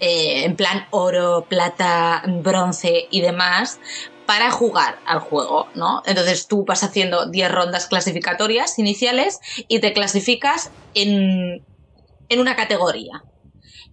eh, 0.00 0.44
en 0.44 0.56
plan 0.56 0.86
oro, 0.90 1.46
plata, 1.48 2.22
bronce 2.26 3.08
y 3.10 3.20
demás, 3.20 3.78
para 4.26 4.50
jugar 4.50 4.98
al 5.06 5.20
juego, 5.20 5.68
¿no? 5.74 6.02
Entonces 6.04 6.48
tú 6.48 6.64
vas 6.64 6.82
haciendo 6.82 7.26
10 7.26 7.52
rondas 7.52 7.86
clasificatorias 7.86 8.78
iniciales 8.78 9.38
y 9.68 9.78
te 9.80 9.92
clasificas 9.92 10.70
en, 10.94 11.64
en 12.28 12.40
una 12.40 12.56
categoría. 12.56 13.22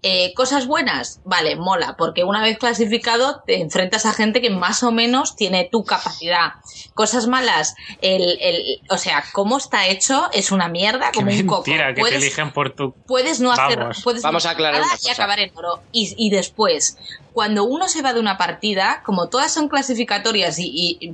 Eh, 0.06 0.34
cosas 0.34 0.68
buenas, 0.68 1.22
vale, 1.24 1.56
mola, 1.56 1.96
porque 1.98 2.26
una 2.26 2.42
vez 2.42 2.58
clasificado 2.58 3.42
te 3.48 3.62
enfrentas 3.62 4.06
a 4.06 4.12
gente 4.12 4.42
que 4.42 4.50
más 4.50 4.84
o 4.84 4.92
menos 4.92 5.38
tiene 5.38 5.70
tu 5.72 5.86
capacidad. 5.86 6.56
Cosas 6.94 7.28
malas, 7.28 7.74
el, 8.02 8.38
el, 8.42 8.82
o 8.90 8.98
sea, 8.98 9.24
cómo 9.32 9.58
está 9.58 9.88
hecho 9.88 10.30
es 10.34 10.52
una 10.52 10.68
mierda, 10.68 11.12
Qué 11.12 11.20
como 11.20 11.32
un 11.32 11.48
coco. 11.48 11.64
mentira 11.66 11.94
que 11.94 12.04
te 12.04 12.16
eligen 12.18 12.52
por 12.52 12.72
tu... 12.72 12.92
puedes 13.08 13.40
no 13.40 13.54
hacer, 13.54 13.80
Vamos. 13.80 14.02
puedes 14.04 14.24
no 14.24 14.28
Vamos 14.28 14.46
a 14.46 14.50
aclarar 14.52 14.82
nada 14.82 14.94
y 15.02 15.10
acabar 15.10 15.40
en 15.40 15.52
oro. 15.56 15.80
Y, 15.94 16.14
y 16.18 16.30
después, 16.32 16.98
cuando 17.32 17.64
uno 17.64 17.88
se 17.88 18.02
va 18.02 18.14
de 18.14 18.20
una 18.20 18.38
partida, 18.38 19.04
como 19.06 19.30
todas 19.30 19.54
son 19.54 19.70
clasificatorias 19.70 20.60
y, 20.60 20.98
y 21.00 21.14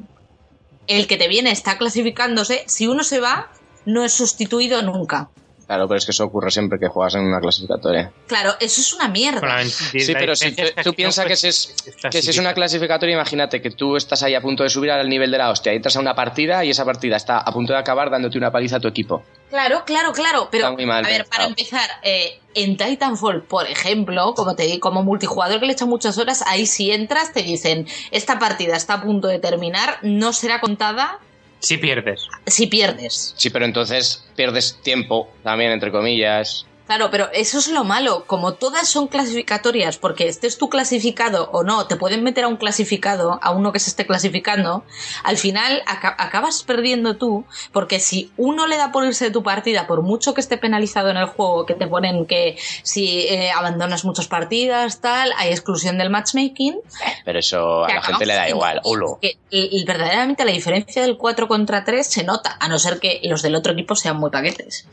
el 0.87 1.05
que 1.05 1.17
te 1.17 1.27
viene 1.27 1.51
está 1.51 1.77
clasificándose, 1.77 2.63
si 2.65 2.87
uno 2.87 3.03
se 3.03 3.19
va, 3.19 3.51
no 3.85 4.03
es 4.03 4.13
sustituido 4.13 4.81
nunca. 4.81 5.29
Claro, 5.69 5.87
pero 5.87 5.99
es 5.99 6.05
que 6.05 6.09
eso 6.13 6.23
ocurre 6.23 6.49
siempre 6.49 6.79
que 6.79 6.87
juegas 6.87 7.13
en 7.13 7.25
una 7.25 7.39
clasificatoria. 7.39 8.11
Claro, 8.25 8.55
eso 8.59 8.81
es 8.81 8.91
una 8.91 9.07
mierda. 9.07 9.63
Sí, 9.65 10.13
pero 10.13 10.35
si 10.35 10.55
tú, 10.83 10.95
piensas 10.95 11.27
que 11.27 11.35
si 11.35 11.49
es, 11.49 11.75
es 11.85 11.95
que 12.09 12.23
si 12.23 12.31
es 12.31 12.39
una 12.39 12.55
clasificatoria. 12.55 13.13
imagínate 13.13 13.61
que 13.61 13.69
tú 13.69 13.95
estás 13.95 14.23
ahí 14.23 14.33
a 14.33 14.41
punto 14.41 14.63
de 14.63 14.69
subir 14.69 14.89
al 14.89 15.07
nivel 15.07 15.29
de 15.29 15.37
la 15.37 15.51
hostia, 15.51 15.71
entras 15.71 15.95
a 15.95 15.99
una 15.99 16.15
partida 16.15 16.65
y 16.65 16.71
esa 16.71 16.85
partida 16.85 17.17
está 17.17 17.37
a 17.37 17.51
punto 17.51 17.73
de 17.73 17.77
acabar 17.77 18.09
dándote 18.09 18.39
una 18.39 18.49
paliza 18.51 18.77
a 18.77 18.79
tu 18.79 18.87
equipo. 18.87 19.21
Claro, 19.51 19.83
claro, 19.85 20.11
claro. 20.11 20.47
Pero, 20.49 20.63
Está 20.63 20.75
muy 20.75 20.87
mal 20.87 21.05
a 21.05 21.07
ver, 21.07 21.27
para 21.27 21.45
empezar, 21.45 21.87
eh, 22.01 22.39
en 22.55 22.75
Titanfall, 22.75 23.43
por 23.43 23.67
ejemplo, 23.67 24.33
como 24.33 24.55
te 24.55 24.63
di, 24.63 24.79
como 24.79 25.03
multijugador 25.03 25.59
que 25.59 25.67
le 25.67 25.73
echa 25.73 25.85
muchas 25.85 26.17
horas, 26.17 26.43
ahí 26.47 26.65
si 26.65 26.89
entras 26.89 27.31
te 27.31 27.43
dicen, 27.43 27.87
esta 28.09 28.39
partida 28.39 28.75
está 28.75 28.95
a 28.95 29.03
punto 29.03 29.27
de 29.27 29.37
terminar, 29.37 29.99
no 30.01 30.33
será 30.33 30.61
contada 30.61 31.19
Si 31.59 31.77
pierdes. 31.77 32.27
si 32.47 32.67
pierdes. 32.67 33.33
Sí, 33.37 33.49
pero 33.49 33.65
entonces 33.65 34.25
pierdes 34.35 34.79
tiempo 34.81 35.29
también, 35.43 35.71
entre 35.71 35.91
comillas. 35.91 36.65
Claro, 36.89 37.11
pero 37.11 37.29
eso 37.33 37.59
es 37.59 37.67
lo 37.67 37.83
malo. 37.83 38.23
Como 38.25 38.55
todas 38.55 38.87
son 38.87 39.07
clasificatorias, 39.07 39.97
porque 39.99 40.27
estés 40.27 40.57
tú 40.57 40.69
clasificado 40.69 41.47
o 41.53 41.61
no, 41.63 41.85
te 41.85 41.95
pueden 41.97 42.23
meter 42.23 42.45
a 42.45 42.47
un 42.47 42.57
clasificado, 42.57 43.37
a 43.43 43.51
uno 43.51 43.71
que 43.71 43.77
se 43.79 43.91
esté 43.91 44.07
clasificando, 44.07 44.83
al 45.23 45.37
final 45.37 45.83
aca- 45.85 46.15
acabas 46.17 46.63
perdiendo 46.63 47.15
tú, 47.15 47.45
porque 47.71 47.99
si 47.99 48.31
uno 48.37 48.65
le 48.65 48.75
da 48.77 48.91
por 48.91 49.05
irse 49.05 49.25
de 49.25 49.31
tu 49.31 49.43
partida, 49.43 49.85
por 49.85 50.01
mucho 50.01 50.33
que 50.33 50.41
esté 50.41 50.57
penalizado 50.57 51.11
en 51.11 51.17
el 51.17 51.27
juego, 51.27 51.67
que 51.67 51.75
te 51.75 51.85
ponen 51.85 52.25
que 52.25 52.57
si 52.81 53.19
eh, 53.27 53.51
abandonas 53.51 54.03
muchas 54.03 54.27
partidas, 54.27 54.99
tal, 54.99 55.31
hay 55.37 55.51
exclusión 55.51 55.99
del 55.99 56.09
matchmaking, 56.09 56.79
Pero 57.23 57.37
eso 57.37 57.85
a 57.85 57.93
la 57.93 58.01
gente 58.01 58.25
le 58.25 58.33
da 58.33 58.49
igual. 58.49 58.81
Ulo. 58.83 59.19
que- 59.21 59.37
y, 59.51 59.79
y 59.79 59.85
verdaderamente 59.85 60.43
la 60.43 60.51
diferencia 60.53 61.03
del 61.03 61.17
4 61.17 61.47
contra 61.47 61.83
3 61.83 62.07
se 62.07 62.23
nota, 62.23 62.57
a 62.59 62.67
no 62.67 62.79
ser 62.79 62.99
que 62.99 63.19
los 63.25 63.43
del 63.43 63.53
otro 63.53 63.73
equipo 63.73 63.95
sean 63.95 64.17
muy 64.17 64.31
paquetes. 64.31 64.87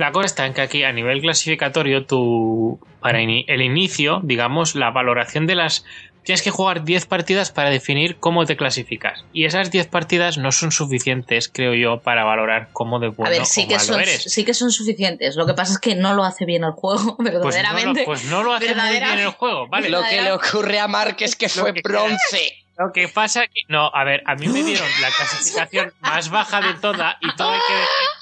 La 0.00 0.12
cosa 0.12 0.24
está 0.24 0.46
en 0.46 0.54
que 0.54 0.62
aquí 0.62 0.82
a 0.82 0.92
nivel 0.92 1.20
clasificatorio, 1.20 2.06
tú, 2.06 2.80
para 3.00 3.20
el 3.20 3.60
inicio, 3.60 4.20
digamos, 4.22 4.74
la 4.74 4.90
valoración 4.90 5.46
de 5.46 5.54
las... 5.54 5.84
Tienes 6.24 6.40
que 6.40 6.50
jugar 6.50 6.84
10 6.84 7.04
partidas 7.04 7.50
para 7.50 7.68
definir 7.68 8.16
cómo 8.16 8.46
te 8.46 8.56
clasificas. 8.56 9.26
Y 9.34 9.44
esas 9.44 9.70
10 9.70 9.88
partidas 9.88 10.38
no 10.38 10.52
son 10.52 10.72
suficientes, 10.72 11.50
creo 11.52 11.74
yo, 11.74 12.00
para 12.00 12.24
valorar 12.24 12.70
cómo 12.72 12.98
de 12.98 13.08
bueno 13.08 13.26
a 13.30 13.38
ver, 13.38 13.44
sí 13.44 13.64
o 13.64 13.68
que, 13.68 13.74
malo 13.74 13.86
son, 13.86 14.00
eres. 14.00 14.22
sí 14.22 14.42
que 14.44 14.54
son 14.54 14.70
suficientes. 14.70 15.36
Lo 15.36 15.44
que 15.44 15.52
pasa 15.52 15.74
es 15.74 15.78
que 15.78 15.94
no 15.94 16.14
lo 16.14 16.24
hace 16.24 16.46
bien 16.46 16.64
el 16.64 16.72
juego, 16.72 17.16
Pues 17.18 17.32
no, 17.32 17.32
lo, 17.32 17.44
verdaderamente. 17.44 18.02
pues 18.06 18.24
no 18.24 18.42
lo 18.42 18.54
hace 18.54 18.74
muy 18.74 18.90
bien 18.90 19.18
el 19.18 19.28
juego, 19.28 19.68
¿vale? 19.68 19.90
Lo 19.90 20.02
que 20.02 20.22
le 20.22 20.32
ocurre 20.32 20.78
a 20.78 20.88
Mark 20.88 21.16
es 21.20 21.36
que 21.36 21.50
fue 21.50 21.74
que- 21.74 21.82
bronce. 21.82 22.56
Lo 22.78 22.92
que 22.92 23.08
pasa 23.08 23.46
que... 23.46 23.60
No, 23.68 23.90
a 23.92 24.04
ver, 24.04 24.22
a 24.24 24.34
mí 24.36 24.48
me 24.48 24.62
dieron 24.62 24.88
la 25.02 25.08
clasificación 25.10 25.92
más 26.00 26.30
baja 26.30 26.62
de 26.62 26.72
toda 26.80 27.18
y 27.20 27.30
todo 27.36 27.50
hay 27.50 27.60
que 27.68 27.74
decir... 27.74 28.19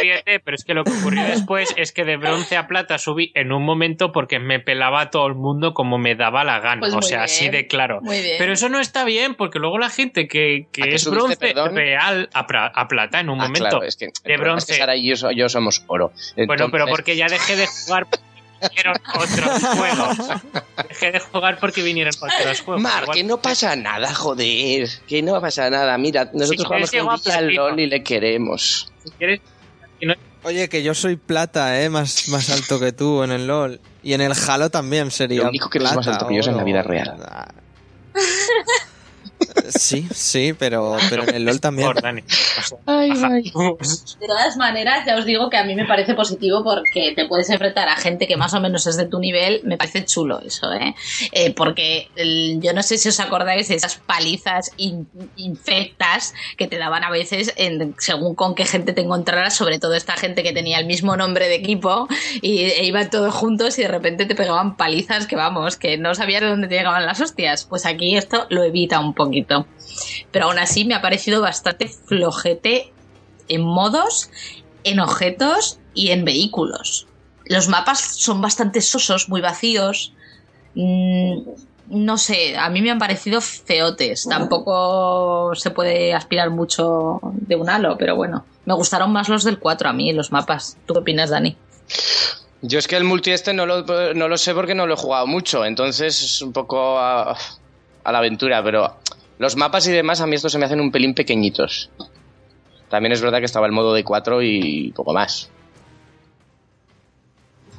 Fíjate, 0.00 0.40
pero 0.40 0.54
es 0.56 0.64
que 0.64 0.74
lo 0.74 0.84
que 0.84 0.90
ocurrió 0.92 1.22
después 1.24 1.72
es 1.76 1.92
que 1.92 2.04
de 2.04 2.16
bronce 2.16 2.56
a 2.56 2.66
plata 2.66 2.98
subí 2.98 3.32
en 3.34 3.52
un 3.52 3.64
momento 3.64 4.12
porque 4.12 4.38
me 4.38 4.60
pelaba 4.60 5.00
a 5.02 5.10
todo 5.10 5.26
el 5.26 5.34
mundo 5.34 5.74
como 5.74 5.98
me 5.98 6.14
daba 6.14 6.44
la 6.44 6.60
gana. 6.60 6.80
Pues 6.80 6.94
o 6.94 7.02
sea, 7.02 7.24
así 7.24 7.48
de 7.48 7.66
claro. 7.66 8.00
Muy 8.02 8.20
bien. 8.20 8.36
Pero 8.38 8.52
eso 8.52 8.68
no 8.68 8.80
está 8.80 9.04
bien 9.04 9.34
porque 9.34 9.58
luego 9.58 9.78
la 9.78 9.90
gente 9.90 10.28
que, 10.28 10.66
que 10.72 10.82
¿A 10.82 10.86
qué 10.86 10.94
es 10.96 11.02
subiste, 11.02 11.20
bronce 11.24 11.36
perdón? 11.36 11.74
real 11.76 12.28
a, 12.32 12.46
pra- 12.46 12.70
a 12.74 12.88
plata 12.88 13.20
en 13.20 13.28
un 13.30 13.40
Ah, 13.40 13.44
momento. 13.44 13.68
claro, 13.68 13.82
es 13.84 13.96
que 13.96 14.06
el 14.06 14.12
de 14.12 14.34
problema 14.34 14.58
es 14.58 14.64
que 14.66 14.72
bronce. 14.72 14.78
Sara 14.80 14.96
y 14.96 15.14
yo, 15.14 15.30
yo 15.30 15.48
somos 15.48 15.82
oro. 15.86 16.12
Bueno, 16.46 16.70
pero 16.70 16.86
porque 16.86 17.16
ya 17.16 17.26
dejé 17.28 17.56
de 17.56 17.66
jugar 17.66 18.06
porque 18.06 18.24
vinieron 18.68 18.94
otros 19.14 19.64
juegos. 19.76 20.42
Dejé 20.88 21.12
de 21.12 21.20
jugar 21.20 21.58
porque 21.60 21.82
vinieron 21.82 22.12
otros 22.16 22.60
juegos. 22.62 22.82
Igual- 22.82 23.10
que 23.14 23.24
no 23.24 23.40
pasa 23.42 23.76
nada, 23.76 24.14
joder. 24.14 24.88
Que 25.06 25.22
no 25.22 25.40
pasa 25.40 25.68
nada. 25.70 25.96
Mira, 25.98 26.30
nosotros 26.32 26.88
Si 26.90 26.98
jugamos 26.98 27.22
con 27.22 27.32
al. 27.32 27.54
LOL 27.54 27.80
y 27.80 27.86
le 27.86 28.02
queremos. 28.02 28.90
si 29.04 29.10
quieres, 29.12 29.40
Oye, 30.42 30.68
que 30.68 30.82
yo 30.82 30.94
soy 30.94 31.16
plata, 31.16 31.80
¿eh? 31.82 31.88
Más, 31.88 32.28
más 32.28 32.50
alto 32.50 32.78
que 32.78 32.92
tú 32.92 33.22
en 33.22 33.32
el 33.32 33.46
LOL. 33.46 33.80
Y 34.02 34.12
en 34.12 34.20
el 34.20 34.32
Halo 34.32 34.70
también 34.70 35.10
sería 35.10 35.42
Lo 35.42 35.48
único 35.48 35.70
que 35.70 35.78
plata, 35.78 35.96
más 35.96 36.06
alto 36.06 36.28
que 36.28 36.34
yo 36.34 36.40
es 36.40 36.46
en 36.46 36.56
la 36.56 36.64
vida 36.64 36.82
real. 36.82 37.16
Sí, 39.68 40.06
sí, 40.12 40.52
pero, 40.58 40.96
pero 41.10 41.22
en 41.24 41.34
el 41.34 41.44
LOL 41.44 41.60
también. 41.60 41.88
por 41.88 42.02
Dani. 42.02 42.22
Ajá. 43.10 43.28
De 44.20 44.26
todas 44.26 44.56
maneras, 44.56 45.04
ya 45.06 45.16
os 45.16 45.24
digo 45.24 45.48
que 45.50 45.56
a 45.56 45.64
mí 45.64 45.74
me 45.74 45.84
parece 45.86 46.14
positivo 46.14 46.62
porque 46.64 47.12
te 47.14 47.26
puedes 47.26 47.48
enfrentar 47.50 47.88
a 47.88 47.96
gente 47.96 48.26
que 48.26 48.36
más 48.36 48.52
o 48.54 48.60
menos 48.60 48.86
es 48.86 48.96
de 48.96 49.06
tu 49.06 49.18
nivel. 49.20 49.60
Me 49.64 49.76
parece 49.76 50.04
chulo 50.04 50.40
eso, 50.40 50.72
¿eh? 50.72 50.94
Eh, 51.32 51.52
porque 51.54 52.08
el- 52.16 52.60
yo 52.60 52.72
no 52.72 52.82
sé 52.82 52.98
si 52.98 53.08
os 53.08 53.20
acordáis 53.20 53.68
de 53.68 53.76
esas 53.76 53.96
palizas 53.96 54.70
in- 54.76 55.08
infectas 55.36 56.34
que 56.56 56.66
te 56.66 56.78
daban 56.78 57.04
a 57.04 57.10
veces 57.10 57.52
en- 57.56 57.94
según 57.98 58.34
con 58.34 58.54
qué 58.54 58.64
gente 58.64 58.92
te 58.92 59.02
encontraras, 59.02 59.54
sobre 59.54 59.78
todo 59.78 59.94
esta 59.94 60.16
gente 60.16 60.42
que 60.42 60.52
tenía 60.52 60.78
el 60.78 60.86
mismo 60.86 61.16
nombre 61.16 61.48
de 61.48 61.54
equipo 61.56 62.08
y 62.42 62.58
e 62.64 62.84
iban 62.84 63.10
todos 63.10 63.32
juntos 63.34 63.78
y 63.78 63.82
de 63.82 63.88
repente 63.88 64.26
te 64.26 64.34
pegaban 64.34 64.76
palizas 64.76 65.26
que 65.26 65.36
vamos, 65.36 65.76
que 65.76 65.96
no 65.98 66.14
sabías 66.14 66.40
de 66.42 66.48
dónde 66.48 66.68
te 66.68 66.74
llegaban 66.74 67.06
las 67.06 67.20
hostias. 67.20 67.64
Pues 67.64 67.86
aquí 67.86 68.16
esto 68.16 68.46
lo 68.50 68.64
evita 68.64 69.00
un 69.00 69.14
poquito. 69.14 69.43
Pero 70.30 70.46
aún 70.46 70.58
así 70.58 70.84
me 70.84 70.94
ha 70.94 71.02
parecido 71.02 71.40
bastante 71.40 71.88
flojete 71.88 72.92
en 73.48 73.62
modos, 73.62 74.30
en 74.84 75.00
objetos 75.00 75.78
y 75.94 76.10
en 76.10 76.24
vehículos. 76.24 77.06
Los 77.46 77.68
mapas 77.68 78.00
son 78.00 78.40
bastante 78.40 78.80
sosos, 78.80 79.28
muy 79.28 79.40
vacíos. 79.40 80.12
Mm, 80.74 81.40
no 81.88 82.16
sé, 82.16 82.56
a 82.56 82.70
mí 82.70 82.80
me 82.80 82.90
han 82.90 82.98
parecido 82.98 83.40
feotes. 83.40 84.26
Tampoco 84.28 85.54
se 85.54 85.70
puede 85.70 86.14
aspirar 86.14 86.50
mucho 86.50 87.20
de 87.22 87.56
un 87.56 87.68
halo, 87.68 87.96
pero 87.98 88.16
bueno. 88.16 88.44
Me 88.64 88.74
gustaron 88.74 89.12
más 89.12 89.28
los 89.28 89.44
del 89.44 89.58
4 89.58 89.90
a 89.90 89.92
mí, 89.92 90.12
los 90.12 90.32
mapas. 90.32 90.78
¿Tú 90.86 90.94
qué 90.94 91.00
opinas, 91.00 91.30
Dani? 91.30 91.56
Yo 92.62 92.78
es 92.78 92.88
que 92.88 92.96
el 92.96 93.04
multi 93.04 93.30
este 93.30 93.52
no 93.52 93.66
lo, 93.66 93.82
no 94.14 94.28
lo 94.28 94.38
sé 94.38 94.54
porque 94.54 94.74
no 94.74 94.86
lo 94.86 94.94
he 94.94 94.96
jugado 94.96 95.26
mucho, 95.26 95.66
entonces 95.66 96.22
es 96.22 96.40
un 96.40 96.54
poco 96.54 96.98
a, 96.98 97.36
a 98.04 98.12
la 98.12 98.18
aventura, 98.18 98.64
pero 98.64 98.96
los 99.38 99.56
mapas 99.56 99.86
y 99.88 99.92
demás 99.92 100.20
a 100.20 100.26
mí 100.26 100.36
estos 100.36 100.52
se 100.52 100.58
me 100.58 100.64
hacen 100.64 100.80
un 100.80 100.92
pelín 100.92 101.14
pequeñitos. 101.14 101.90
También 102.88 103.12
es 103.12 103.20
verdad 103.20 103.38
que 103.38 103.46
estaba 103.46 103.66
el 103.66 103.72
modo 103.72 103.92
de 103.94 104.04
4 104.04 104.42
y 104.42 104.92
poco 104.94 105.12
más. 105.12 105.50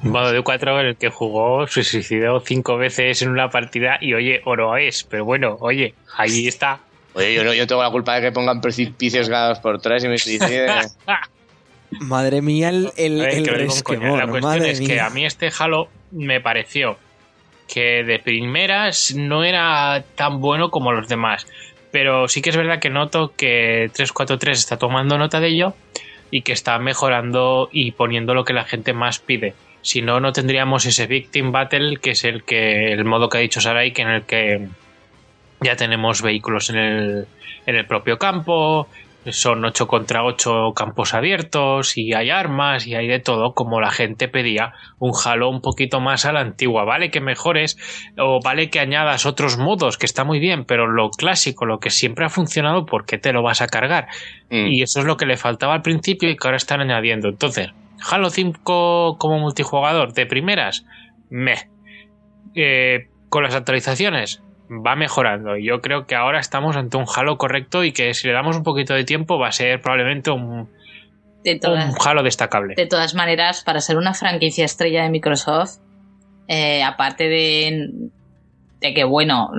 Modo 0.01 0.31
de 0.31 0.41
4 0.41 0.81
en 0.81 0.87
el 0.87 0.97
que 0.97 1.09
jugó, 1.09 1.65
se 1.67 1.83
suicidó 1.83 2.41
cinco 2.41 2.77
veces 2.77 3.21
en 3.21 3.29
una 3.29 3.49
partida 3.49 3.97
y 4.01 4.13
oye, 4.13 4.41
oro 4.45 4.75
es. 4.77 5.03
Pero 5.03 5.25
bueno, 5.25 5.57
oye, 5.61 5.95
ahí 6.17 6.47
está. 6.47 6.81
Oye, 7.13 7.33
yo 7.33 7.43
no 7.43 7.53
yo 7.53 7.65
tengo 7.65 7.81
la 7.81 7.91
culpa 7.91 8.15
de 8.15 8.21
que 8.21 8.31
pongan 8.31 8.59
precipicios 8.59 9.29
cada 9.29 9.49
dos 9.49 9.59
por 9.59 9.79
tres 9.79 10.03
y 10.03 10.09
me 10.09 10.17
suicide. 10.17 10.67
Madre 12.01 12.41
mía, 12.41 12.69
el, 12.69 12.91
el, 12.97 13.21
el 13.21 13.43
que 13.43 13.51
resquemor, 13.51 14.17
La 14.17 14.27
cuestión 14.27 14.51
madre 14.51 14.71
es 14.71 14.81
que 14.81 14.99
a 14.99 15.09
mí 15.11 15.25
este 15.25 15.49
Halo 15.57 15.87
me 16.11 16.41
pareció 16.41 16.97
que 17.67 18.03
de 18.03 18.19
primeras 18.19 19.13
no 19.15 19.43
era 19.43 20.03
tan 20.15 20.39
bueno 20.39 20.69
como 20.69 20.91
los 20.91 21.07
demás. 21.07 21.47
Pero 21.91 22.27
sí 22.27 22.41
que 22.41 22.49
es 22.49 22.57
verdad 22.57 22.79
que 22.79 22.89
noto 22.89 23.33
que 23.35 23.89
343 23.93 24.57
está 24.57 24.77
tomando 24.77 25.17
nota 25.17 25.39
de 25.39 25.47
ello 25.47 25.73
y 26.31 26.41
que 26.41 26.51
está 26.51 26.77
mejorando 26.79 27.69
y 27.71 27.91
poniendo 27.91 28.33
lo 28.33 28.43
que 28.43 28.53
la 28.53 28.65
gente 28.65 28.93
más 28.93 29.19
pide. 29.19 29.53
Si 29.81 30.01
no, 30.01 30.19
no 30.19 30.33
tendríamos 30.33 30.85
ese 30.85 31.07
Victim 31.07 31.51
Battle, 31.51 31.97
que 31.97 32.11
es 32.11 32.23
el 32.23 32.43
que 32.43 32.91
el 32.91 33.05
modo 33.05 33.29
que 33.29 33.37
ha 33.37 33.41
dicho 33.41 33.61
Sarai, 33.61 33.93
que 33.93 34.01
en 34.01 34.09
el 34.09 34.23
que 34.23 34.67
ya 35.61 35.75
tenemos 35.75 36.21
vehículos 36.21 36.69
en 36.69 36.77
el, 36.77 37.27
en 37.65 37.75
el 37.75 37.85
propio 37.85 38.17
campo, 38.17 38.87
son 39.31 39.63
8 39.65 39.87
contra 39.87 40.23
8 40.23 40.73
campos 40.75 41.13
abiertos 41.13 41.97
y 41.97 42.13
hay 42.13 42.29
armas 42.29 42.87
y 42.87 42.95
hay 42.95 43.07
de 43.07 43.19
todo 43.19 43.53
como 43.53 43.81
la 43.81 43.91
gente 43.91 44.27
pedía 44.27 44.73
un 44.99 45.11
Halo 45.13 45.49
un 45.49 45.61
poquito 45.61 45.99
más 45.99 46.25
a 46.25 46.31
la 46.31 46.41
antigua 46.41 46.83
vale 46.83 47.11
que 47.11 47.21
mejores 47.21 47.77
o 48.17 48.39
vale 48.43 48.69
que 48.69 48.79
añadas 48.79 49.25
otros 49.25 49.57
modos 49.57 49.97
que 49.97 50.05
está 50.05 50.23
muy 50.23 50.39
bien 50.39 50.65
pero 50.65 50.87
lo 50.87 51.09
clásico 51.09 51.65
lo 51.65 51.79
que 51.79 51.89
siempre 51.89 52.25
ha 52.25 52.29
funcionado 52.29 52.85
¿por 52.85 53.05
qué 53.05 53.17
te 53.17 53.33
lo 53.33 53.41
vas 53.41 53.61
a 53.61 53.67
cargar? 53.67 54.07
Mm. 54.49 54.67
y 54.67 54.81
eso 54.81 54.99
es 54.99 55.05
lo 55.05 55.17
que 55.17 55.25
le 55.25 55.37
faltaba 55.37 55.73
al 55.73 55.81
principio 55.81 56.29
y 56.29 56.35
que 56.35 56.47
ahora 56.47 56.57
están 56.57 56.81
añadiendo 56.81 57.29
entonces 57.29 57.71
Halo 58.09 58.29
5 58.29 59.17
como 59.17 59.39
multijugador 59.39 60.13
de 60.13 60.25
primeras 60.25 60.85
meh 61.29 61.69
Eh, 62.53 63.09
con 63.29 63.43
las 63.43 63.55
actualizaciones 63.55 64.41
va 64.69 64.95
mejorando. 64.95 65.57
Y 65.57 65.65
yo 65.65 65.81
creo 65.81 66.05
que 66.07 66.15
ahora 66.15 66.39
estamos 66.39 66.75
ante 66.75 66.97
un 66.97 67.05
Halo 67.13 67.37
correcto 67.37 67.83
y 67.83 67.91
que 67.91 68.13
si 68.13 68.27
le 68.27 68.33
damos 68.33 68.55
un 68.57 68.63
poquito 68.63 68.93
de 68.93 69.03
tiempo 69.03 69.37
va 69.39 69.49
a 69.49 69.51
ser 69.51 69.81
probablemente 69.81 70.31
un, 70.31 70.69
De 71.43 71.59
un 71.67 71.95
Halo 72.03 72.23
destacable. 72.23 72.73
de 72.75 72.87
todas 72.87 73.13
maneras, 73.15 73.63
para 73.63 73.79
ser 73.81 73.97
una 73.97 74.13
franquicia 74.13 74.65
estrella 74.65 75.03
de 75.03 75.09
Microsoft, 75.09 75.77
eh, 76.47 76.83
aparte 76.83 77.27
de, 77.29 77.89
de 78.81 78.93
que, 78.93 79.03
bueno, 79.03 79.49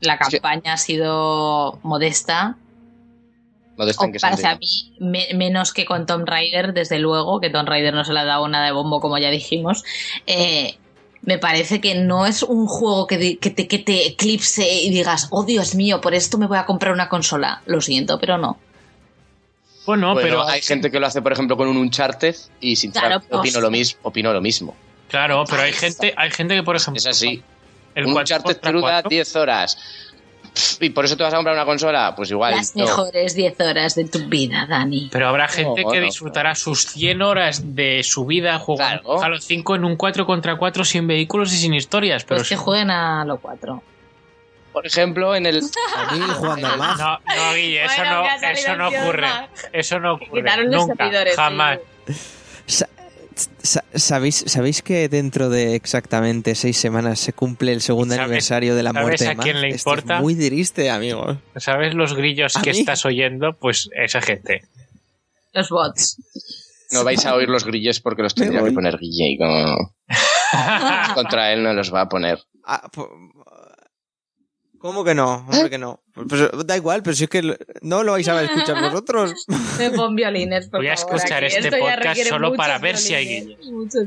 la 0.00 0.18
Sí. 0.24 0.38
campaña 0.38 0.72
ha 0.74 0.76
sido 0.76 1.78
modesta, 1.82 2.56
Modesta 3.76 4.04
en 4.04 4.46
a 4.46 4.56
mí 4.56 4.66
me- 5.00 5.28
menos 5.34 5.72
que 5.72 5.86
con 5.86 6.04
Tomb 6.04 6.28
Raider, 6.28 6.74
desde 6.74 6.98
luego, 6.98 7.40
que 7.40 7.48
Tomb 7.48 7.66
Raider 7.68 7.94
no 7.94 8.04
se 8.04 8.12
le 8.12 8.20
ha 8.20 8.24
dado 8.24 8.46
nada 8.46 8.66
de 8.66 8.72
bombo, 8.72 9.00
como 9.00 9.16
ya 9.18 9.30
dijimos. 9.30 9.82
eh, 10.26 10.76
me 11.22 11.38
parece 11.38 11.80
que 11.80 11.94
no 11.94 12.26
es 12.26 12.42
un 12.42 12.66
juego 12.66 13.06
que, 13.06 13.38
que 13.38 13.50
te, 13.50 13.68
que 13.68 13.78
te 13.78 14.06
eclipse 14.08 14.68
y 14.68 14.90
digas, 14.90 15.28
oh 15.30 15.44
Dios 15.44 15.74
mío, 15.74 16.00
por 16.00 16.14
esto 16.14 16.36
me 16.38 16.46
voy 16.46 16.58
a 16.58 16.66
comprar 16.66 16.92
una 16.92 17.08
consola. 17.08 17.62
Lo 17.66 17.80
siento, 17.80 18.18
pero 18.18 18.38
no. 18.38 18.58
Bueno, 19.86 20.12
Bueno, 20.14 20.20
pero 20.28 20.48
hay 20.48 20.62
gente 20.62 20.90
que 20.90 21.00
lo 21.00 21.06
hace, 21.06 21.22
por 21.22 21.32
ejemplo, 21.32 21.56
con 21.56 21.68
un 21.68 21.76
Uncharted 21.76 22.36
y 22.60 22.76
sinceramente 22.76 23.26
Claro, 23.28 23.40
opino, 23.40 23.52
pues- 23.54 23.62
lo 23.62 23.70
mismo, 23.70 24.00
opino 24.02 24.32
lo 24.32 24.40
mismo. 24.40 24.76
claro, 25.08 25.44
pero 25.48 25.62
hay 25.62 25.72
gente, 25.72 26.14
hay 26.16 26.30
gente 26.30 26.54
que 26.54 26.62
por 26.62 26.76
ejemplo 26.76 26.98
Es 26.98 27.06
así. 27.06 27.42
el 27.94 28.06
un 28.06 28.12
4 28.12 28.36
Uncharted 28.36 28.60
cruda 28.60 29.02
4, 29.02 29.10
10 29.10 29.36
horas. 29.36 29.78
Y 30.80 30.90
por 30.90 31.04
eso 31.06 31.16
te 31.16 31.22
vas 31.22 31.32
a 31.32 31.36
comprar 31.36 31.54
una 31.54 31.64
consola, 31.64 32.12
pues 32.14 32.30
igual. 32.30 32.54
Las 32.56 32.76
no. 32.76 32.84
mejores 32.84 33.34
10 33.34 33.58
horas 33.60 33.94
de 33.94 34.04
tu 34.04 34.18
vida, 34.28 34.66
Dani. 34.68 35.08
pero 35.10 35.28
habrá 35.28 35.48
gente 35.48 35.80
que 35.80 35.84
bueno, 35.84 36.04
disfrutará 36.04 36.54
sus 36.54 36.86
100 36.88 37.22
horas 37.22 37.74
de 37.74 38.02
su 38.02 38.26
vida 38.26 38.58
jugando 38.58 39.02
Claro. 39.02 39.22
Halo 39.22 39.40
5 39.40 39.76
en 39.76 39.84
un 39.84 39.96
4 39.96 40.26
contra 40.26 40.56
4 40.56 40.84
sin 40.84 41.06
vehículos 41.06 41.52
y 41.54 41.56
sin 41.56 41.72
historias, 41.72 42.24
pero 42.24 42.38
Pues 42.40 42.48
que 42.50 42.56
sí- 42.56 42.60
jueguen 42.62 42.90
a 42.90 43.24
lo 43.24 43.38
4. 43.38 43.82
Por 44.74 44.86
ejemplo, 44.86 45.34
en 45.34 45.46
el. 45.46 45.62
A 45.96 46.34
jugando 46.34 46.66
al. 46.66 46.78
No, 46.78 46.96
no, 46.96 47.54
Guille, 47.54 47.84
eso 47.84 47.94
Bueno, 47.98 48.22
no, 48.22 48.48
eso 48.48 48.76
no 48.76 48.88
ocurre. 48.88 49.28
Eso 49.72 50.00
no 50.00 50.14
ocurre. 50.14 50.40
quitaron 50.42 50.70
los 50.70 50.86
Nunca, 50.86 50.94
servidores, 51.04 51.36
jamás. 51.36 51.78
Sa- 53.34 53.50
sa- 53.62 53.84
¿Sabéis, 53.98 54.44
¿Sabéis 54.46 54.82
que 54.82 55.08
dentro 55.08 55.48
de 55.48 55.74
exactamente 55.74 56.54
seis 56.54 56.76
semanas 56.76 57.18
se 57.20 57.32
cumple 57.32 57.72
el 57.72 57.80
segundo 57.80 58.14
¿Sabes- 58.14 58.24
aniversario 58.26 58.74
de 58.74 58.82
la 58.82 58.90
sabes 58.92 59.02
muerte 59.04 59.26
a 59.26 59.28
de 59.30 59.34
Max? 59.36 59.44
quién 59.44 59.60
le 59.60 59.68
Esto 59.68 59.90
importa? 59.90 60.16
Es 60.16 60.22
muy 60.22 60.34
triste, 60.34 60.90
amigos. 60.90 61.38
¿Sabes 61.56 61.94
los 61.94 62.14
grillos 62.14 62.56
¿A 62.56 62.62
que 62.62 62.72
mí? 62.72 62.80
estás 62.80 63.04
oyendo? 63.06 63.52
Pues 63.54 63.88
esa 63.96 64.20
gente. 64.20 64.62
Los 65.52 65.68
bots. 65.70 66.16
No 66.92 67.04
vais 67.04 67.24
a 67.24 67.34
oír 67.34 67.48
los 67.48 67.64
grilles 67.64 68.00
porque 68.00 68.22
los 68.22 68.34
tendría 68.34 68.62
que 68.62 68.72
poner 68.72 68.98
Guille 68.98 69.30
y 69.32 69.38
como. 69.38 69.94
Contra 71.14 71.52
él 71.52 71.62
no 71.62 71.72
los 71.72 71.92
va 71.92 72.02
a 72.02 72.08
poner. 72.08 72.38
Ah, 72.66 72.88
¿Cómo 74.82 75.04
que 75.04 75.14
no? 75.14 75.46
Hombre, 75.48 75.70
que 75.70 75.78
no. 75.78 76.00
Pues, 76.12 76.50
da 76.66 76.76
igual, 76.76 77.02
pero 77.04 77.14
si 77.16 77.24
es 77.24 77.30
que 77.30 77.56
no 77.82 78.02
lo 78.02 78.12
vais 78.12 78.26
a 78.28 78.42
escuchar 78.42 78.82
vosotros. 78.90 79.46
Me 79.78 79.90
pon 79.90 80.14
violines, 80.16 80.66
por 80.68 80.80
Voy 80.80 80.88
a 80.88 80.96
favor, 80.96 81.14
escuchar 81.16 81.44
aquí. 81.44 81.54
este 81.54 81.68
Esto 81.68 81.78
podcast 81.78 82.20
solo 82.28 82.52
para 82.54 82.78
ver 82.78 82.98
si 82.98 83.14
hay 83.14 83.26
guillos. 83.26 83.66
muchos. 83.70 84.04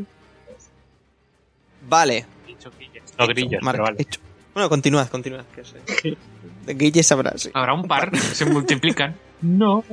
Vale. 1.87 2.25
No 3.17 3.27
grillos, 3.27 3.61
Marc, 3.63 3.75
pero 3.77 3.83
vale. 3.85 4.01
hecho. 4.01 4.19
Bueno, 4.53 4.69
continuad, 4.69 5.07
continuad. 5.07 5.45
Que 5.55 5.63
sé. 5.63 5.77
De 6.65 6.73
Guille 6.73 7.03
sabrá, 7.03 7.37
sí. 7.37 7.49
Habrá 7.53 7.73
un 7.73 7.87
par, 7.87 8.15
se 8.17 8.45
multiplican. 8.45 9.15
No. 9.41 9.83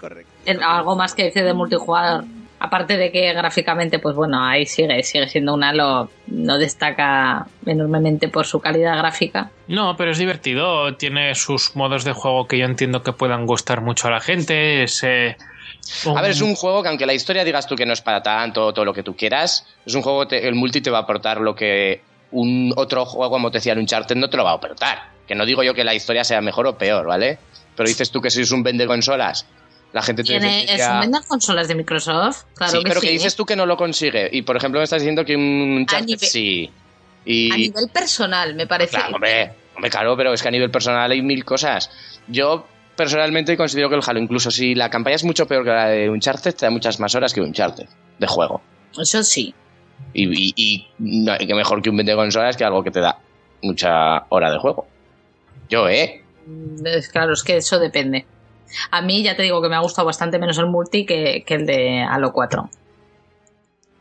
Correcto. 0.00 0.30
Algo 0.62 0.94
más 0.96 1.14
que 1.14 1.24
decir 1.24 1.42
de 1.44 1.52
multijugador. 1.54 2.24
Aparte 2.64 2.96
de 2.96 3.10
que 3.10 3.32
gráficamente, 3.32 3.98
pues 3.98 4.14
bueno, 4.14 4.40
ahí 4.46 4.66
sigue, 4.66 5.02
sigue 5.02 5.26
siendo 5.28 5.52
un 5.54 5.64
Halo, 5.64 6.08
no 6.28 6.58
destaca 6.58 7.46
enormemente 7.66 8.28
por 8.28 8.46
su 8.46 8.60
calidad 8.60 8.96
gráfica. 8.98 9.50
No, 9.66 9.96
pero 9.96 10.12
es 10.12 10.18
divertido. 10.18 10.94
Tiene 10.96 11.34
sus 11.34 11.74
modos 11.74 12.04
de 12.04 12.12
juego 12.12 12.46
que 12.46 12.58
yo 12.58 12.66
entiendo 12.66 13.02
que 13.02 13.12
puedan 13.12 13.46
gustar 13.46 13.80
mucho 13.80 14.06
a 14.06 14.12
la 14.12 14.20
gente. 14.20 14.84
Es, 14.84 15.02
eh, 15.02 15.36
A 16.14 16.22
ver, 16.22 16.30
es 16.30 16.40
un 16.40 16.54
juego 16.54 16.82
que 16.84 16.88
aunque 16.88 17.04
la 17.04 17.14
historia 17.14 17.42
digas 17.42 17.66
tú 17.66 17.74
que 17.74 17.84
no 17.84 17.92
es 17.92 18.00
para 18.00 18.22
tanto, 18.22 18.72
todo 18.72 18.84
lo 18.84 18.94
que 18.94 19.02
tú 19.02 19.16
quieras, 19.16 19.66
es 19.84 19.94
un 19.96 20.02
juego, 20.02 20.28
te- 20.28 20.46
el 20.46 20.54
multi 20.54 20.80
te 20.80 20.90
va 20.90 20.98
a 20.98 21.02
aportar 21.02 21.40
lo 21.40 21.56
que 21.56 22.00
un 22.30 22.72
otro 22.76 23.04
juego, 23.04 23.30
como 23.32 23.50
te 23.50 23.58
decía, 23.58 23.72
el 23.72 23.80
Uncharted, 23.80 24.14
no 24.16 24.30
te 24.30 24.36
lo 24.36 24.44
va 24.44 24.52
a 24.52 24.54
aportar. 24.54 24.98
Que 25.26 25.34
no 25.34 25.44
digo 25.44 25.64
yo 25.64 25.74
que 25.74 25.82
la 25.84 25.94
historia 25.94 26.22
sea 26.22 26.40
mejor 26.40 26.66
o 26.68 26.78
peor, 26.78 27.06
¿vale? 27.06 27.38
Pero 27.76 27.88
dices 27.88 28.10
tú 28.12 28.20
que 28.20 28.30
sois 28.30 28.52
un 28.52 28.62
vende 28.62 28.86
consolas. 28.86 29.46
La 29.92 30.02
gente 30.02 30.22
te 30.22 30.28
¿Tiene, 30.28 30.62
dice 30.62 30.74
¿Es 30.74 30.86
que- 30.86 30.92
un 30.92 31.00
vender 31.00 31.22
consolas 31.28 31.68
de 31.68 31.74
Microsoft? 31.74 32.44
Claro 32.54 32.72
sí, 32.72 32.78
que 32.78 32.88
pero 32.88 33.00
sí. 33.00 33.06
que 33.06 33.12
dices 33.12 33.36
tú 33.36 33.44
que 33.44 33.56
no 33.56 33.66
lo 33.66 33.76
consigue. 33.76 34.28
Y 34.32 34.42
por 34.42 34.56
ejemplo 34.56 34.80
me 34.80 34.84
estás 34.84 35.02
diciendo 35.02 35.24
que 35.24 35.36
un 35.36 35.76
Uncharted 35.80 36.16
sí. 36.18 36.70
A 36.70 37.20
Y 37.26 37.50
nivel 37.50 37.88
personal, 37.92 38.54
me 38.54 38.66
parece. 38.66 38.96
Claro, 38.96 39.14
hombre, 39.14 39.52
hombre, 39.76 39.90
claro, 39.90 40.16
pero 40.16 40.32
es 40.32 40.42
que 40.42 40.48
a 40.48 40.50
nivel 40.50 40.70
personal 40.70 41.10
hay 41.10 41.20
mil 41.22 41.44
cosas. 41.44 41.90
Yo 42.26 42.66
personalmente 42.96 43.56
considero 43.56 43.88
que 43.88 43.94
el 43.96 44.02
Halo, 44.06 44.18
incluso 44.18 44.50
si 44.50 44.74
la 44.74 44.88
campaña 44.90 45.16
es 45.16 45.24
mucho 45.24 45.46
peor 45.46 45.64
que 45.64 45.70
la 45.70 45.88
de 45.88 46.08
Uncharted, 46.10 46.54
te 46.54 46.66
da 46.66 46.70
muchas 46.70 46.98
más 46.98 47.14
horas 47.14 47.32
que 47.34 47.40
Uncharted 47.40 47.86
de 48.18 48.26
juego. 48.26 48.62
Eso 48.98 49.22
sí. 49.22 49.54
Y, 50.14 50.24
y, 50.26 50.54
y 50.56 50.86
no 50.98 51.36
que 51.38 51.54
mejor 51.54 51.80
que 51.82 51.90
un 51.90 51.96
20 51.96 52.14
consolas 52.14 52.56
que 52.56 52.64
algo 52.64 52.82
que 52.82 52.90
te 52.90 53.00
da 53.00 53.18
mucha 53.62 54.24
hora 54.30 54.50
de 54.50 54.58
juego. 54.58 54.86
Yo, 55.68 55.88
¿eh? 55.88 56.22
Mm, 56.46 56.82
claro, 57.12 57.34
es 57.34 57.42
que 57.44 57.58
eso 57.58 57.78
depende. 57.78 58.26
A 58.90 59.02
mí 59.02 59.22
ya 59.22 59.36
te 59.36 59.42
digo 59.42 59.60
que 59.62 59.68
me 59.68 59.76
ha 59.76 59.80
gustado 59.80 60.06
bastante 60.06 60.38
menos 60.38 60.58
el 60.58 60.66
multi 60.66 61.04
que, 61.06 61.44
que 61.46 61.54
el 61.54 61.66
de 61.66 62.02
Halo 62.02 62.32
4. 62.32 62.70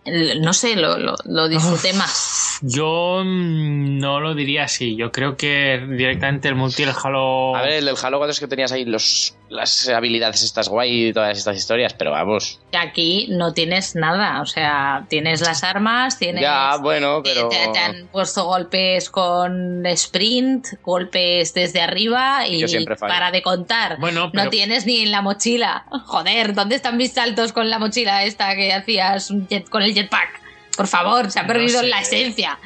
El- 0.06 0.41
no 0.41 0.53
sé, 0.53 0.76
lo, 0.76 0.98
lo, 0.98 1.15
lo 1.26 1.48
disfruté 1.48 1.93
más. 1.93 2.60
Yo 2.64 3.22
mm, 3.23 3.99
no 3.99 4.19
lo 4.19 4.34
diría 4.34 4.64
así. 4.64 4.95
Yo 4.95 5.11
creo 5.11 5.35
que 5.38 5.85
directamente 5.89 6.48
el 6.48 6.56
multi 6.56 6.85
del 6.85 6.95
Halo. 7.03 7.56
A 7.56 7.61
ver, 7.61 7.73
el 7.73 7.85
del 7.85 7.95
Halo 8.02 8.18
4 8.18 8.31
es 8.31 8.39
que 8.39 8.48
tenías 8.48 8.72
ahí 8.72 8.85
los, 8.85 9.35
las 9.52 9.88
habilidades 9.90 10.41
estas 10.44 10.69
guay 10.69 11.07
y 11.10 11.14
todas 11.14 11.38
estas 11.38 11.57
historias, 11.57 11.94
pero 11.94 12.11
vamos. 12.11 12.60
Aquí 12.72 13.28
no 13.30 13.53
tienes 13.53 13.95
nada, 13.95 14.41
o 14.41 14.45
sea, 14.45 15.06
tienes 15.10 15.41
las 15.41 15.64
armas, 15.64 16.18
tienes... 16.18 16.41
Ya, 16.41 16.78
bueno, 16.82 17.22
te- 17.22 17.32
pero. 17.34 17.49
Te, 17.49 17.68
te 17.73 17.80
han 17.80 18.07
puesto 18.07 18.45
golpes 18.45 19.10
con 19.10 19.86
sprint, 19.86 20.68
golpes 20.84 21.53
desde 21.53 21.82
arriba 21.82 22.48
y 22.48 22.60
Yo 22.61 22.68
siempre 22.68 22.95
fallo. 22.95 23.14
para 23.14 23.32
de 23.32 23.41
contar. 23.41 23.98
Bueno, 23.99 24.32
pero- 24.32 24.45
No 24.45 24.49
tienes 24.49 24.86
ni 24.86 25.02
en 25.02 25.11
la 25.11 25.22
mochila. 25.22 25.86
Joder, 26.06 26.53
¿dónde 26.53 26.76
están 26.76 26.95
mis 26.98 27.11
saltos 27.14 27.52
con 27.53 27.69
la 27.69 27.78
mochila 27.78 28.23
esta 28.23 28.56
que 28.56 28.73
hacías 28.73 29.32
jet- 29.32 29.69
con 29.69 29.84
el 29.84 29.94
jetpack? 29.94 30.40
Por 30.78 30.88
favor, 30.88 31.30
se 31.30 31.40
ha 31.40 31.44
No 31.44 31.49
perdido 31.49 31.82
sé. 31.82 31.88
la 31.88 31.99
esencia. 31.99 32.57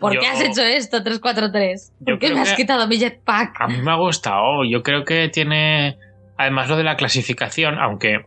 ¿Por 0.00 0.14
Yo- 0.14 0.20
qué 0.20 0.26
has 0.28 0.40
hecho 0.40 0.62
esto, 0.62 1.02
343? 1.02 1.92
Yo 2.00 2.04
¿Por 2.04 2.18
qué 2.18 2.32
me 2.34 2.40
has 2.40 2.50
que- 2.50 2.56
quitado 2.56 2.86
mi 2.86 2.98
jetpack? 2.98 3.60
A 3.60 3.66
mí 3.68 3.78
me 3.78 3.90
ha 3.90 3.96
gustado. 3.96 4.64
Yo 4.68 4.82
creo 4.82 5.04
que 5.04 5.28
tiene. 5.28 5.96
Además, 6.38 6.68
lo 6.68 6.76
de 6.76 6.84
la 6.84 6.96
clasificación, 6.96 7.78
aunque, 7.78 8.24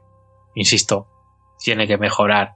insisto, 0.54 1.08
tiene 1.60 1.88
que 1.88 1.98
mejorar. 1.98 2.56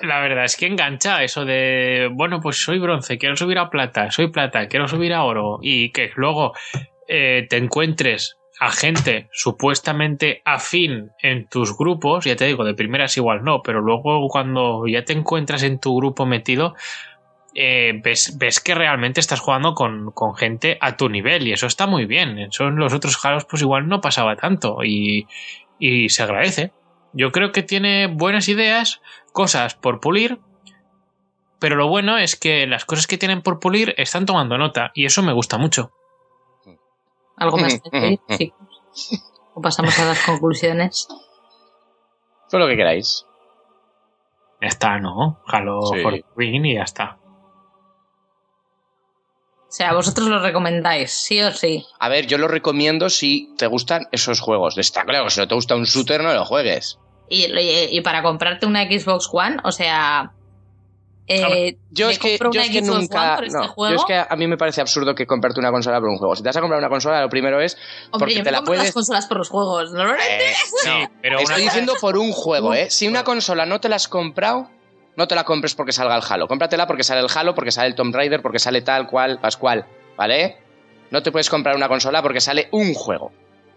La 0.00 0.20
verdad 0.20 0.44
es 0.44 0.56
que 0.56 0.66
engancha 0.66 1.22
eso 1.22 1.44
de. 1.44 2.08
Bueno, 2.12 2.40
pues 2.40 2.62
soy 2.62 2.78
bronce, 2.78 3.18
quiero 3.18 3.36
subir 3.36 3.58
a 3.58 3.70
plata, 3.70 4.10
soy 4.10 4.28
plata, 4.28 4.68
quiero 4.68 4.86
subir 4.86 5.12
a 5.12 5.24
oro. 5.24 5.58
Y 5.60 5.90
que 5.90 6.12
luego 6.14 6.52
eh, 7.08 7.46
te 7.50 7.56
encuentres 7.56 8.38
a 8.60 8.70
gente 8.70 9.28
supuestamente 9.32 10.42
afín 10.44 11.10
en 11.22 11.48
tus 11.48 11.76
grupos, 11.76 12.24
ya 12.24 12.36
te 12.36 12.46
digo, 12.46 12.64
de 12.64 12.74
primeras 12.74 13.16
igual 13.16 13.44
no, 13.44 13.62
pero 13.62 13.80
luego 13.80 14.26
cuando 14.28 14.86
ya 14.86 15.04
te 15.04 15.12
encuentras 15.12 15.62
en 15.62 15.78
tu 15.78 15.96
grupo 15.96 16.26
metido, 16.26 16.74
eh, 17.54 18.00
ves, 18.02 18.36
ves 18.38 18.60
que 18.60 18.74
realmente 18.74 19.20
estás 19.20 19.40
jugando 19.40 19.74
con, 19.74 20.10
con 20.12 20.34
gente 20.36 20.78
a 20.80 20.96
tu 20.96 21.08
nivel 21.08 21.46
y 21.46 21.52
eso 21.52 21.66
está 21.66 21.86
muy 21.86 22.04
bien. 22.06 22.38
Eso 22.38 22.64
en 22.68 22.76
los 22.76 22.92
otros 22.92 23.24
Halos 23.24 23.44
pues 23.44 23.62
igual 23.62 23.88
no 23.88 24.00
pasaba 24.00 24.36
tanto 24.36 24.78
y, 24.84 25.26
y 25.78 26.08
se 26.08 26.22
agradece. 26.22 26.72
Yo 27.12 27.32
creo 27.32 27.52
que 27.52 27.62
tiene 27.62 28.06
buenas 28.06 28.48
ideas, 28.48 29.00
cosas 29.32 29.74
por 29.74 30.00
pulir, 30.00 30.38
pero 31.58 31.74
lo 31.76 31.88
bueno 31.88 32.18
es 32.18 32.36
que 32.36 32.66
las 32.66 32.84
cosas 32.84 33.06
que 33.06 33.18
tienen 33.18 33.42
por 33.42 33.58
pulir 33.60 33.94
están 33.96 34.26
tomando 34.26 34.58
nota 34.58 34.92
y 34.94 35.06
eso 35.06 35.22
me 35.22 35.32
gusta 35.32 35.58
mucho. 35.58 35.92
¿Algo 37.36 37.56
más 37.56 37.80
que 37.80 37.90
decir, 37.98 38.20
chicos? 38.38 39.22
¿O 39.54 39.62
pasamos 39.62 39.98
a 39.98 40.04
las 40.04 40.24
conclusiones? 40.24 41.08
Todo 42.50 42.60
lo 42.60 42.66
que 42.68 42.76
queráis. 42.76 43.26
Ya 44.60 44.68
está, 44.68 44.98
¿no? 44.98 45.40
Halo 45.46 45.80
Sí. 45.82 46.02
y 46.36 46.74
ya 46.74 46.82
está. 46.82 47.18
O 49.68 49.70
sea, 49.70 49.92
vosotros 49.92 50.28
lo 50.28 50.40
recomendáis, 50.40 51.10
sí 51.12 51.40
o 51.42 51.52
sí. 51.52 51.84
A 52.00 52.08
ver, 52.08 52.26
yo 52.26 52.38
lo 52.38 52.48
recomiendo 52.48 53.10
si 53.10 53.52
te 53.58 53.66
gustan 53.66 54.06
esos 54.12 54.40
juegos. 54.40 54.78
Está 54.78 55.04
claro 55.04 55.24
que 55.24 55.30
si 55.30 55.40
no 55.40 55.48
te 55.48 55.54
gusta 55.54 55.74
un 55.76 55.84
shooter, 55.84 56.22
no 56.22 56.32
lo 56.32 56.44
juegues. 56.46 56.98
Y, 57.28 57.44
y- 57.44 57.88
y 57.98 58.00
para 58.00 58.22
comprarte 58.22 58.64
una 58.64 58.84
Xbox 58.84 59.28
One, 59.30 59.58
o 59.64 59.70
sea. 59.70 60.32
eh, 61.26 61.76
Yo 61.90 62.08
es 62.08 62.18
que, 62.18 62.38
compro 62.38 62.52
yo 62.52 62.60
una 62.60 62.64
es 62.66 62.70
que 62.72 62.78
Xbox 62.82 62.90
One 62.96 63.00
nunca. 63.02 63.34
por 63.36 63.44
este 63.44 63.58
no, 63.58 63.68
juego. 63.68 63.94
yo 63.94 64.00
es 64.00 64.06
que 64.06 64.14
a 64.32 64.36
mí 64.36 64.46
me 64.46 64.56
parece 64.56 64.80
absurdo 64.80 65.14
que 65.14 65.26
comprarte 65.26 65.60
una 65.60 65.70
consola 65.70 66.00
por 66.00 66.08
un 66.08 66.16
juego. 66.16 66.34
Si 66.34 66.42
te 66.42 66.48
vas 66.48 66.56
a 66.56 66.60
comprar 66.60 66.78
una 66.78 66.88
consola, 66.88 67.20
lo 67.20 67.28
primero 67.28 67.60
es. 67.60 67.74
Hombre, 68.10 68.18
porque 68.20 68.34
yo 68.36 68.40
te 68.40 68.44
me 68.46 68.52
la 68.52 68.58
compro 68.60 68.72
las 68.74 68.80
puedes. 68.84 68.94
consolas 68.94 69.26
por 69.26 69.36
los 69.36 69.50
juegos. 69.50 69.92
Normalmente. 69.92 70.50
Eh, 70.50 70.54
Sí, 70.82 70.88
no, 70.88 71.10
pero 71.20 71.38
estoy 71.40 71.60
diciendo 71.62 71.92
por 72.00 72.16
un 72.16 72.32
juego, 72.32 72.72
¿eh? 72.72 72.88
Si 72.88 73.06
una 73.06 73.22
consola 73.24 73.66
no 73.66 73.78
te 73.80 73.90
la 73.90 73.96
has 73.96 74.08
comprado, 74.08 74.70
no 75.18 75.26
te 75.28 75.34
la 75.34 75.44
compres 75.44 75.74
porque 75.74 75.92
salga 75.92 76.16
el 76.16 76.22
Halo. 76.26 76.46
Cómpratela 76.48 76.86
porque 76.86 77.02
sale 77.02 77.20
el 77.20 77.26
Halo, 77.34 77.54
porque 77.54 77.72
sale 77.72 77.88
el 77.88 77.94
Tomb 77.94 78.14
Raider, 78.14 78.40
porque 78.40 78.58
sale 78.58 78.80
tal 78.82 79.06
cual, 79.06 79.40
pascual, 79.40 79.84
¿vale? 80.16 80.56
No 81.10 81.22
te 81.22 81.32
puedes 81.32 81.50
comprar 81.50 81.74
una 81.76 81.88
consola 81.88 82.22
porque 82.22 82.40
sale 82.40 82.68
un 82.70 82.94
juego. 82.94 83.32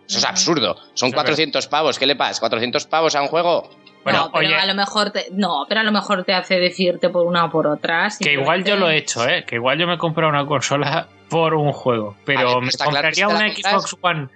Eso 0.08 0.20
es 0.20 0.26
absurdo. 0.26 0.76
Son 0.94 1.10
es 1.10 1.16
400 1.16 1.68
pavos. 1.68 1.98
¿Qué 1.98 2.06
le 2.06 2.16
pasa? 2.16 2.46
¿400 2.48 2.88
pavos 2.88 3.16
a 3.16 3.22
un 3.22 3.28
juego? 3.28 3.70
Bueno, 4.04 4.26
no, 4.26 4.32
pero 4.32 4.48
oye, 4.48 4.56
a 4.56 4.66
lo 4.66 4.74
mejor 4.76 5.12
te, 5.12 5.28
no, 5.32 5.66
pero 5.70 5.82
a 5.82 5.84
lo 5.84 5.92
mejor 5.92 6.24
te 6.24 6.34
hace 6.34 6.60
decirte 6.60 7.10
por 7.10 7.26
una 7.26 7.46
o 7.46 7.50
por 7.52 7.68
otra. 7.68 8.08
que 8.20 8.34
igual 8.34 8.64
yo 8.64 8.76
lo 8.76 8.90
he 8.90 8.98
hecho, 8.98 9.28
¿eh? 9.28 9.44
Que 9.46 9.56
igual 9.56 9.80
yo 9.80 9.88
me 9.88 9.94
he 9.96 9.98
comprado 9.98 10.30
una 10.30 10.46
consola 10.46 11.08
por 11.30 11.54
un 11.54 11.72
juego. 11.72 12.16
Pero 12.26 12.56
ver, 12.56 12.62
¿me 12.64 12.72
claro 12.72 12.72
si 12.72 12.78
compraría 12.78 13.28
la 13.28 13.34
una 13.36 13.54
compras- 13.54 13.84
Xbox 13.84 13.98
One 14.02 14.28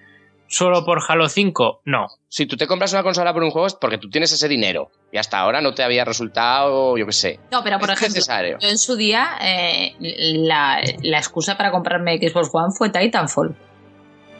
solo 0.48 0.86
por 0.86 1.02
Halo 1.08 1.28
5? 1.30 1.82
No. 1.86 2.08
Si 2.30 2.46
tú 2.46 2.58
te 2.58 2.68
compras 2.68 2.94
una 2.94 3.04
consola 3.04 3.34
por 3.34 3.44
un 3.44 3.52
juego 3.52 3.68
es 3.68 3.74
porque 3.76 3.98
tú 3.98 4.10
tienes 4.10 4.32
ese 4.32 4.48
dinero. 4.48 4.92
Y 5.12 5.18
hasta 5.18 5.40
ahora 5.40 5.62
no 5.62 5.74
te 5.74 5.84
había 5.84 6.04
resultado, 6.06 6.98
yo 6.98 7.06
qué 7.06 7.12
sé. 7.12 7.40
No, 7.52 7.64
pero 7.64 7.80
por 7.80 7.90
es 7.90 7.96
ejemplo, 7.98 8.16
necesario. 8.16 8.58
yo 8.60 8.68
en 8.68 8.78
su 8.78 8.96
día, 8.96 9.30
eh, 9.42 9.96
la, 10.00 10.82
la 11.02 11.18
excusa 11.18 11.56
para 11.58 11.72
comprarme 11.72 12.18
Xbox 12.18 12.50
One 12.54 12.74
fue 12.78 12.90
Titanfall. 12.90 13.56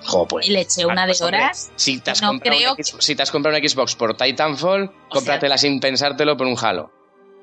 Jo, 0.08 0.28
pues. 0.28 0.48
y 0.48 0.52
le 0.52 0.62
eché 0.62 0.86
una 0.86 1.04
de 1.08 1.14
pues, 1.14 1.22
horas. 1.22 1.72
Si 1.78 2.00
te, 2.00 2.12
has 2.12 2.22
no 2.22 2.28
comprado 2.28 2.58
creo 2.58 2.74
una 2.74 2.84
Xbox- 2.84 3.02
si 3.02 3.16
te 3.16 3.24
has 3.24 3.32
comprado 3.32 3.58
una 3.58 3.68
Xbox 3.68 3.96
por 3.96 4.16
Titanfall, 4.16 4.92
cómpratela 5.10 5.58
sin 5.58 5.80
pensártelo 5.80 6.38
por 6.38 6.46
un 6.46 6.56
Halo. 6.62 6.92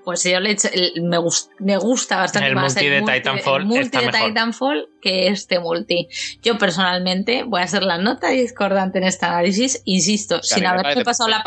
Pues 0.05 0.25
yo 0.25 0.41
le 0.41 0.51
eché, 0.51 0.69
el- 0.75 1.03
me, 1.05 1.17
gus- 1.19 1.49
me 1.61 1.77
gusta 1.77 2.17
bastante 2.17 2.49
El 2.49 2.57
más 2.57 2.75
multi 2.75 2.89
de 2.89 3.03
Titanfall 3.03 3.61
el 3.63 3.67
multi 3.69 3.99
de 3.99 4.07
mejor. 4.07 4.29
Titanfall 4.31 4.89
que 5.01 5.29
este 5.29 5.61
multi. 5.61 6.09
Yo 6.43 6.59
personalmente 6.59 7.45
voy 7.45 7.61
a 7.61 7.65
hacer 7.65 7.85
la 7.85 7.99
nota 7.99 8.31
discordante 8.31 8.99
en 8.99 9.05
este 9.05 9.27
análisis, 9.27 9.81
insisto, 9.85 10.43
sin 10.43 10.67
haberme 10.67 10.91
pasado 11.05 11.29
la, 11.29 11.43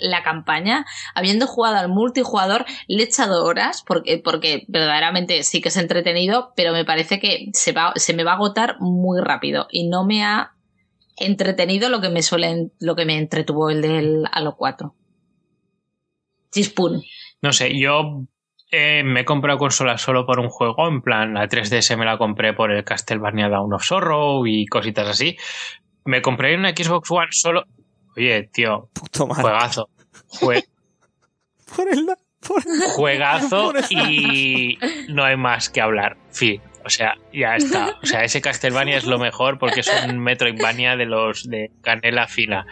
la 0.00 0.22
campaña, 0.22 0.86
habiendo 1.14 1.46
jugado 1.46 1.76
al 1.76 1.90
multijugador, 1.90 2.64
le 2.88 3.02
he 3.02 3.06
echado 3.06 3.44
horas 3.44 3.84
porque, 3.86 4.16
porque 4.18 4.64
verdaderamente 4.68 5.42
sí 5.42 5.60
que 5.60 5.68
es 5.68 5.76
entretenido, 5.76 6.54
pero 6.56 6.72
me 6.72 6.86
parece 6.86 7.20
que 7.20 7.50
se, 7.52 7.72
va, 7.72 7.92
se 7.96 8.14
me 8.14 8.24
va 8.24 8.32
a 8.32 8.36
agotar 8.36 8.76
muy 8.80 9.20
rápido 9.20 9.66
y 9.70 9.86
no 9.88 10.06
me 10.06 10.24
ha 10.24 10.52
entretenido 11.18 11.90
lo 11.90 12.00
que 12.00 12.08
me 12.08 12.22
suele, 12.22 12.70
lo 12.80 12.96
que 12.96 13.04
me 13.04 13.18
entretuvo 13.18 13.68
el 13.68 13.82
del 13.82 14.24
Halo 14.32 14.56
4. 14.56 14.94
Chispun. 16.50 17.02
No 17.42 17.52
sé, 17.52 17.76
yo 17.78 18.22
eh, 18.70 19.02
me 19.04 19.20
he 19.20 19.24
comprado 19.24 19.58
consola 19.58 19.98
solo 19.98 20.24
por 20.24 20.38
un 20.40 20.48
juego, 20.48 20.88
en 20.88 21.02
plan, 21.02 21.34
la 21.34 21.48
3DS 21.48 21.96
me 21.96 22.04
la 22.04 22.16
compré 22.18 22.52
por 22.54 22.70
el 22.70 22.84
Castlevania 22.84 23.48
Dawn 23.48 23.72
of 23.74 23.84
Sorrow 23.84 24.46
y 24.46 24.66
cositas 24.66 25.08
así. 25.08 25.36
Me 26.04 26.22
compré 26.22 26.54
una 26.56 26.70
Xbox 26.70 27.10
One 27.10 27.28
solo. 27.32 27.64
Oye, 28.16 28.48
tío, 28.52 28.88
Puto 28.92 29.26
juegazo. 29.28 29.88
Jue- 30.28 30.64
Por 31.76 31.88
el, 31.88 32.06
por- 32.46 32.62
juegazo 32.90 33.66
Por 33.72 33.76
el- 33.78 33.84
y 34.10 34.78
no 35.08 35.24
hay 35.24 35.36
más 35.36 35.68
que 35.70 35.80
hablar. 35.80 36.16
Fin. 36.30 36.60
O 36.84 36.90
sea, 36.90 37.14
ya 37.32 37.56
está. 37.56 37.96
O 38.02 38.06
sea, 38.06 38.24
ese 38.24 38.40
Castlevania 38.40 38.96
es 38.96 39.04
lo 39.04 39.18
mejor 39.18 39.58
porque 39.58 39.80
es 39.80 39.90
un 40.08 40.18
Metroidvania 40.18 40.96
de 40.96 41.06
los 41.06 41.48
de 41.48 41.70
canela 41.82 42.26
fina. 42.26 42.66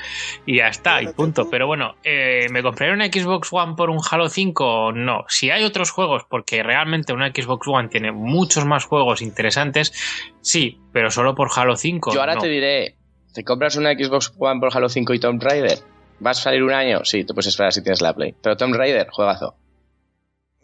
Y 0.47 0.59
ya 0.59 0.69
está, 0.69 1.03
y 1.03 1.07
punto. 1.09 1.49
Pero 1.51 1.67
bueno, 1.67 1.95
eh, 2.05 2.47
¿me 2.51 2.63
compraré 2.63 2.93
una 2.93 3.07
Xbox 3.07 3.53
One 3.53 3.75
por 3.77 3.91
un 3.91 4.01
Halo 4.09 4.29
5? 4.29 4.93
No. 4.93 5.25
Si 5.29 5.51
hay 5.51 5.65
otros 5.65 5.91
juegos, 5.91 6.25
porque 6.29 6.63
realmente 6.63 7.13
una 7.13 7.31
Xbox 7.31 7.69
One 7.69 7.89
tiene 7.89 8.13
muchos 8.13 8.65
más 8.65 8.85
juegos 8.85 9.23
interesantes, 9.23 9.93
sí, 10.41 10.79
pero 10.93 11.11
solo 11.11 11.35
por 11.35 11.51
Halo 11.55 11.77
5. 11.77 12.13
Yo 12.13 12.21
ahora 12.21 12.35
no. 12.35 12.41
te 12.41 12.49
diré, 12.49 12.97
¿te 13.33 13.45
compras 13.45 13.77
una 13.77 13.93
Xbox 13.93 14.33
One 14.39 14.61
por 14.61 14.77
Halo 14.77 14.89
5 14.89 15.15
y 15.15 15.21
Tomb 15.21 15.43
Raider? 15.43 15.79
¿Vas 16.19 16.39
a 16.41 16.43
salir 16.43 16.63
un 16.63 16.73
año? 16.73 17.05
Sí, 17.05 17.25
te 17.25 17.33
puedes 17.33 17.47
esperar 17.47 17.73
si 17.73 17.83
tienes 17.83 18.03
la 18.03 18.15
Play. 18.15 18.35
Pero 18.43 18.57
Tomb 18.57 18.75
Raider, 18.75 19.09
juegazo. 19.11 19.57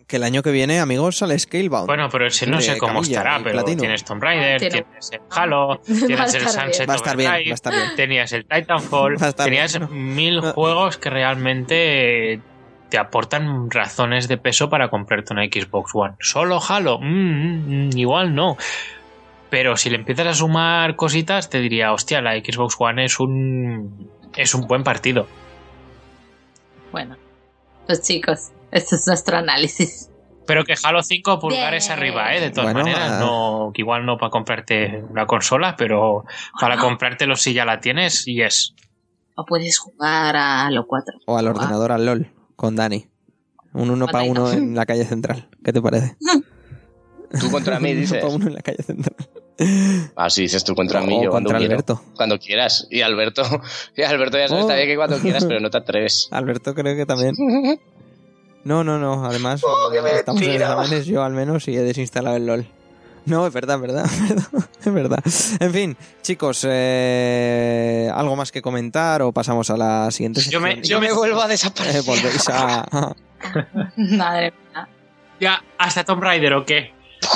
Que 0.07 0.16
el 0.16 0.23
año 0.23 0.41
que 0.43 0.53
viene, 0.53 0.78
amigos, 0.78 1.16
sale 1.19 1.37
Scalebound. 1.37 1.87
Bueno, 1.89 2.09
pero 2.09 2.28
ese 2.28 2.47
no 2.47 2.61
sé 2.61 2.78
cómo 2.78 2.95
Camilla, 3.01 3.19
estará, 3.19 3.39
pero 3.43 3.53
Platino. 3.55 3.81
tienes 3.81 4.05
Tomb 4.05 4.23
Raider, 4.23 4.61
Tiene- 4.61 4.83
tienes 4.83 5.11
el 5.12 5.20
Halo, 5.31 5.69
Va 5.69 5.74
a 5.74 5.77
tienes 5.85 6.35
el 6.35 6.43
estar 6.43 6.65
bien. 6.65 6.74
Sunset 6.74 6.89
va 6.89 6.93
a 6.93 6.97
estar 6.97 7.16
bien, 7.16 7.28
va 7.28 7.35
Overdrive, 7.35 7.51
a 7.51 7.55
estar 7.55 7.73
bien. 7.74 7.97
tenías 7.97 8.33
el 8.33 8.45
Titanfall, 8.47 9.16
tenías 9.37 9.78
bien. 9.78 10.15
mil 10.15 10.37
No. 10.37 10.53
juegos 10.53 10.97
que 10.99 11.11
realmente 11.11 12.41
te 12.89 12.99
aportan 12.99 13.69
razones 13.69 14.28
de 14.28 14.39
peso 14.39 14.70
para 14.70 14.89
comprarte 14.91 15.33
una 15.33 15.45
Xbox 15.45 15.91
One. 15.93 16.15
Solo 16.20 16.61
Halo, 16.69 17.01
Mm, 17.01 17.89
mm, 17.89 17.99
igual 17.99 18.33
no. 18.33 18.57
Pero 19.51 19.77
si 19.77 19.91
le 19.91 19.97
empiezas 19.97 20.27
a 20.28 20.35
sumar 20.35 20.95
cositas, 20.95 21.51
te 21.51 21.59
diría, 21.61 21.93
hostia, 21.93 22.20
la 22.20 22.35
Xbox 22.35 22.77
One 22.78 23.05
es 23.07 23.19
un 23.19 24.09
es 24.37 24.55
un 24.55 24.69
buen 24.69 24.85
partido. 24.85 25.27
Bueno, 26.93 27.16
pues 27.87 28.03
chicos, 28.03 28.51
este 28.73 28.97
es 28.97 29.07
nuestro 29.07 29.37
análisis. 29.39 30.11
Pero 30.47 30.65
que 30.65 30.75
Halo 30.81 31.03
5 31.03 31.41
pulgares 31.41 31.89
Bien. 31.89 31.99
arriba, 31.99 32.35
¿eh? 32.37 32.41
De 32.41 32.51
todas 32.51 32.73
Bueno, 32.73 32.89
maneras, 32.89 33.13
ah. 33.15 33.19
no, 33.21 33.73
que 33.75 33.83
igual 33.83 34.07
no 34.07 34.17
para 34.17 34.31
comprarte 34.31 35.03
una 35.11 35.27
consola, 35.27 35.75
pero 35.77 36.25
para 36.61 36.77
Bueno. 36.77 36.89
comprártelo 36.91 37.35
si 37.35 37.53
ya 37.53 37.65
la 37.65 37.81
tienes, 37.81 38.29
y 38.29 38.43
es. 38.43 38.75
O 39.35 39.45
puedes 39.45 39.79
jugar 39.79 40.37
a 40.37 40.71
lo 40.71 40.87
4. 40.87 41.19
O 41.27 41.37
al 41.37 41.49
ordenador 41.49 41.91
al 41.91 42.07
LOL, 42.07 42.33
con 42.55 42.77
Dani. 42.77 43.07
Un 43.73 43.91
uno 43.91 44.07
para 44.07 44.25
uno 44.25 44.51
en 44.53 44.75
la 44.77 44.87
calle 44.87 45.05
central. 45.05 45.49
¿Qué 45.65 45.73
te 45.73 45.83
parece? 45.83 46.17
Tú 47.41 47.51
contra 47.51 47.81
mí, 47.81 47.91
Un 47.91 47.97
uno 47.97 48.01
dices. 48.03 48.23
para 48.23 48.35
uno 48.35 48.47
en 48.47 48.55
la 48.55 48.61
calle 48.63 48.83
central. 48.85 49.17
Ah, 50.16 50.28
sí, 50.28 50.43
dices 50.43 50.65
tú 50.65 50.74
contra 50.74 51.01
mí. 51.01 51.15
o 51.19 51.24
yo 51.24 51.31
cuando 51.31 51.49
contra 51.49 51.59
quiero. 51.59 51.73
Alberto. 51.74 52.03
Cuando 52.15 52.39
quieras. 52.39 52.87
Y 52.91 53.01
Alberto, 53.03 53.43
y 53.97 54.03
Alberto 54.03 54.37
ya 54.39 54.49
sabes 54.49 54.65
Oh. 54.65 54.69
también 54.69 54.89
que 54.89 54.97
cuando 54.97 55.19
quieras, 55.19 55.45
pero 55.47 55.61
no 55.61 55.70
te 55.70 55.78
atreves. 55.78 56.28
Alberto 56.33 56.74
creo 56.74 56.95
que 56.97 57.07
también. 57.07 57.35
No, 58.65 58.85
no, 58.85 58.99
no. 58.99 59.24
Además, 59.24 59.62
Oh, 59.65 59.91
qué 59.91 59.99
estamos 60.16 60.43
en 60.43 60.51
exámenes 60.51 61.07
yo 61.07 61.23
al 61.24 61.33
menos 61.33 61.66
y 61.69 61.77
he 61.77 61.83
desinstalado 61.83 62.37
el 62.37 62.47
LOL. 62.47 62.66
No, 63.24 63.45
es 63.47 63.53
verdad, 63.53 63.77
es 63.77 63.83
verdad, 63.83 64.05
es 64.15 64.20
verdad, 64.20 64.69
es 64.85 64.93
verdad. 64.93 65.19
En 65.59 65.73
fin, 65.73 65.97
chicos, 66.23 66.65
eh, 66.69 68.09
¿algo 68.15 68.37
más 68.37 68.53
que 68.53 68.62
comentar 68.62 69.20
o 69.23 69.33
pasamos 69.33 69.69
a 69.70 69.77
la 69.77 70.11
siguiente 70.12 70.43
Yo 70.43 70.61
me- 70.61 70.74
sección? 70.77 71.01
Yo 71.03 71.09
me 71.09 71.12
vuelvo 71.12 71.41
a 71.43 71.47
Eh, 71.47 71.49
desaparecer. 71.49 72.03
volvéis 72.05 72.49
a... 72.51 73.15
Madre 73.97 74.53
mía. 74.73 74.89
Ya, 75.41 75.65
hasta 75.77 76.05
Tomb 76.05 76.23
Raider 76.23 76.53
o 76.55 76.65
qué? 76.65 76.93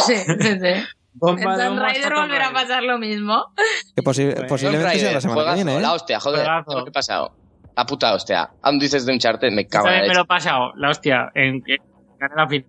Sí, 0.06 0.14
sí, 0.16 0.48
sí. 0.60 0.84
Bomba 1.12 1.54
En 1.54 1.58
Tomb 1.68 1.78
Raider 1.80 2.14
volverá 2.14 2.48
a 2.48 2.52
pasar 2.52 2.82
lo 2.82 2.98
mismo. 2.98 3.52
Que 3.96 4.02
posi- 4.02 4.32
Bueno, 4.32 4.48
posiblemente 4.48 4.98
sea 4.98 5.12
la 5.12 5.20
semana 5.20 5.44
que 5.50 5.54
viene, 5.54 5.76
¿eh? 5.76 5.80
La 5.80 5.92
hostia, 5.94 6.20
joder. 6.20 6.40
Juegazo. 6.46 6.84
¿Qué 6.84 6.88
ha 6.90 6.92
pasado? 6.92 7.36
La 7.76 7.86
puta 7.86 8.14
hostia. 8.14 8.50
Aún 8.62 8.78
dices 8.78 9.06
de 9.06 9.12
un 9.12 9.18
charter, 9.18 9.50
me 9.52 9.66
cago 9.66 9.88
en 9.88 10.02
la 10.02 10.08
me 10.08 10.14
lo 10.14 10.22
he 10.22 10.26
pasado, 10.26 10.72
la 10.76 10.90
hostia, 10.90 11.30
en 11.34 11.62
que 11.62 11.76
gané 12.18 12.34
la 12.36 12.48
final. 12.48 12.66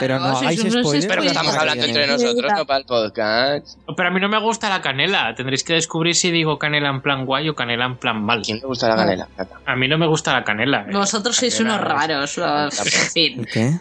Pero 0.00 0.14
no 0.14 0.20
Claro, 0.22 0.38
hagáis 0.38 0.60
spoilers, 0.60 1.06
Pero 1.06 1.20
que 1.20 1.28
estamos 1.28 1.50
Pues, 1.50 1.60
hablando 1.60 1.84
entre 1.84 2.06
nosotros, 2.06 2.52
no 2.56 2.64
para 2.66 2.78
el 2.78 2.84
podcast. 2.86 3.78
Pero 3.94 4.08
a 4.08 4.10
mí 4.10 4.20
no 4.20 4.28
me 4.30 4.40
gusta 4.40 4.70
la 4.70 4.80
canela. 4.80 5.34
Tendréis 5.34 5.62
que 5.64 5.74
descubrir 5.74 6.14
si 6.14 6.30
digo 6.30 6.58
canela 6.58 6.88
en 6.88 7.02
plan 7.02 7.26
guay 7.26 7.50
o 7.50 7.54
canela 7.54 7.84
en 7.84 7.98
plan 7.98 8.22
mal. 8.24 8.40
¿Quién 8.42 8.58
le 8.60 8.66
gusta 8.66 8.88
la 8.88 8.96
canela? 8.96 9.28
A 9.66 9.76
mí 9.76 9.88
no 9.88 9.98
me 9.98 10.06
gusta 10.06 10.32
la 10.32 10.44
canela. 10.44 10.86
eh. 10.88 10.92
Vosotros 10.94 11.36
sois 11.36 11.54
Canela 11.54 11.74
unos 11.74 11.86
raros. 11.86 12.38
los- 12.38 12.78
En 12.80 13.10
fin. 13.10 13.46
¿Qué? 13.52 13.72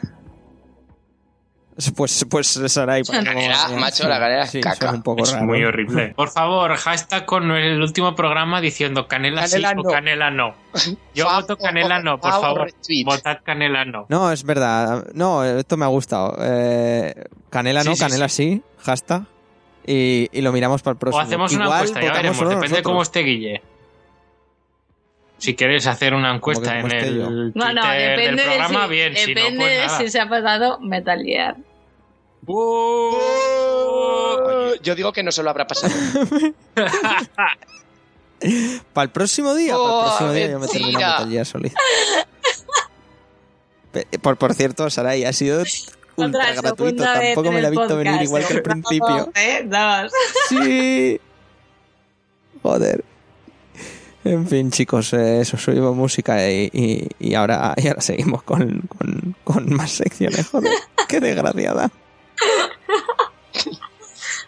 Pues, 1.95 2.25
pues 2.29 2.47
Sarai, 2.67 3.01
Canela, 3.03 3.65
que 3.67 3.73
no- 3.73 3.79
macho, 3.79 4.07
la 4.07 4.19
canela 4.19 4.43
es 4.43 4.51
sí, 4.51 4.61
caca. 4.61 4.87
son 4.87 4.95
un 4.95 5.01
poco 5.03 5.23
Es 5.23 5.31
raro. 5.31 5.45
muy 5.45 5.63
horrible. 5.63 6.13
Por 6.15 6.29
favor, 6.29 6.75
hashtag 6.75 7.25
con 7.25 7.49
el 7.51 7.81
último 7.81 8.13
programa 8.15 8.61
diciendo 8.61 9.07
canela, 9.07 9.41
Canela 9.43 9.69
sí 9.69 9.75
no. 9.75 9.81
o 9.81 9.85
canela 9.91 10.29
no. 10.31 10.53
Yo 11.15 11.25
Fa- 11.25 11.39
voto 11.41 11.57
canela 11.57 11.99
no, 11.99 12.19
por 12.19 12.31
favor. 12.31 12.71
Votad 13.05 13.37
canela 13.43 13.85
no. 13.85 14.05
No, 14.09 14.31
es 14.31 14.43
verdad. 14.43 15.07
No, 15.13 15.43
esto 15.43 15.77
me 15.77 15.85
ha 15.85 15.89
gustado. 15.89 16.35
Eh, 16.39 17.15
canela 17.49 17.83
no, 17.83 17.95
Sí, 17.95 17.99
canela 18.01 18.29
sí. 18.29 18.61
Hashtag. 18.83 19.23
Y, 19.87 20.27
y 20.31 20.41
lo 20.41 20.51
miramos 20.51 20.83
para 20.83 20.91
el 20.91 20.97
O 20.97 20.99
próximo. 20.99 21.23
hacemos 21.23 21.53
una 21.53 21.63
Igual 21.65 21.79
encuesta, 21.79 22.01
ya 22.03 22.13
veremos. 22.13 22.47
Depende 22.49 22.75
de 22.77 22.83
cómo 22.83 23.01
esté 23.01 23.21
Guille. 23.21 23.61
Si 25.41 25.55
quieres 25.55 25.87
hacer 25.87 26.13
una 26.13 26.33
encuesta 26.35 26.77
en 26.79 26.91
el 26.91 27.17
yo? 27.17 27.25
Twitter 27.27 27.51
No, 27.55 27.73
no, 27.73 27.87
del 27.91 28.09
depende 28.15 28.43
de 28.43 28.49
programa, 28.49 28.83
si, 28.85 28.89
bien. 28.91 29.15
Si 29.15 29.33
no, 29.33 29.41
depende 29.41 29.57
pues 29.59 29.71
de 29.71 29.77
nada. 29.87 29.97
si 29.97 30.09
se 30.09 30.19
ha 30.19 30.29
pasado 30.29 30.79
Metal 30.79 31.23
Gear. 31.23 31.55
Oh, 33.73 34.71
Yo 34.81 34.95
digo 34.95 35.11
que 35.13 35.23
no 35.23 35.31
se 35.31 35.41
lo 35.43 35.49
habrá 35.49 35.65
pasado. 35.67 35.93
Para 38.93 39.03
el 39.03 39.09
próximo 39.11 39.53
día. 39.53 39.73
para 39.73 39.83
el 39.83 39.89
Oh, 39.91 40.03
próximo 40.05 40.31
día 40.33 40.47
yo 40.51 40.59
me 40.59 40.67
termino. 40.67 40.97
Metal 40.99 41.29
Gear 41.29 41.45
Solid. 41.45 41.71
Pe- 43.91 44.07
Por, 44.19 44.37
por 44.37 44.53
cierto, 44.55 44.89
Sarai, 44.89 45.25
ha 45.25 45.33
sido 45.33 45.63
ultra 46.15 46.39
Otra 46.51 46.61
gratuito. 46.61 47.03
Tampoco 47.03 47.51
me 47.51 47.61
la 47.61 47.67
he 47.67 47.71
visto 47.71 47.97
venir 47.97 48.13
podcast. 48.13 48.23
igual 48.25 48.45
que 48.47 48.53
al 48.53 48.61
principio. 48.63 49.31
¿eh? 49.35 49.63
Dos. 49.65 50.11
Sí. 50.49 51.19
Joder. 52.63 53.03
En 54.23 54.47
fin, 54.47 54.69
chicos, 54.69 55.13
eh, 55.13 55.41
eso, 55.41 55.57
soy 55.57 55.79
música 55.79 56.47
y, 56.49 56.69
y, 56.71 57.07
y 57.19 57.33
ahora, 57.33 57.73
y 57.75 57.87
ahora 57.87 58.01
seguimos 58.01 58.43
con, 58.43 58.81
con, 58.81 59.35
con 59.43 59.73
más 59.73 59.91
secciones. 59.91 60.47
Joder, 60.47 60.71
qué 61.07 61.19
desgraciada. 61.19 61.89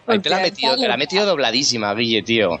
Ahí 0.06 0.18
te 0.20 0.30
la 0.30 0.36
ha 0.36 0.42
metido, 0.42 0.76
te 0.76 0.86
la 0.86 0.94
ha 0.94 0.96
metido 0.96 1.26
dobladísima, 1.26 1.92
Guille, 1.94 2.22
tío. 2.22 2.60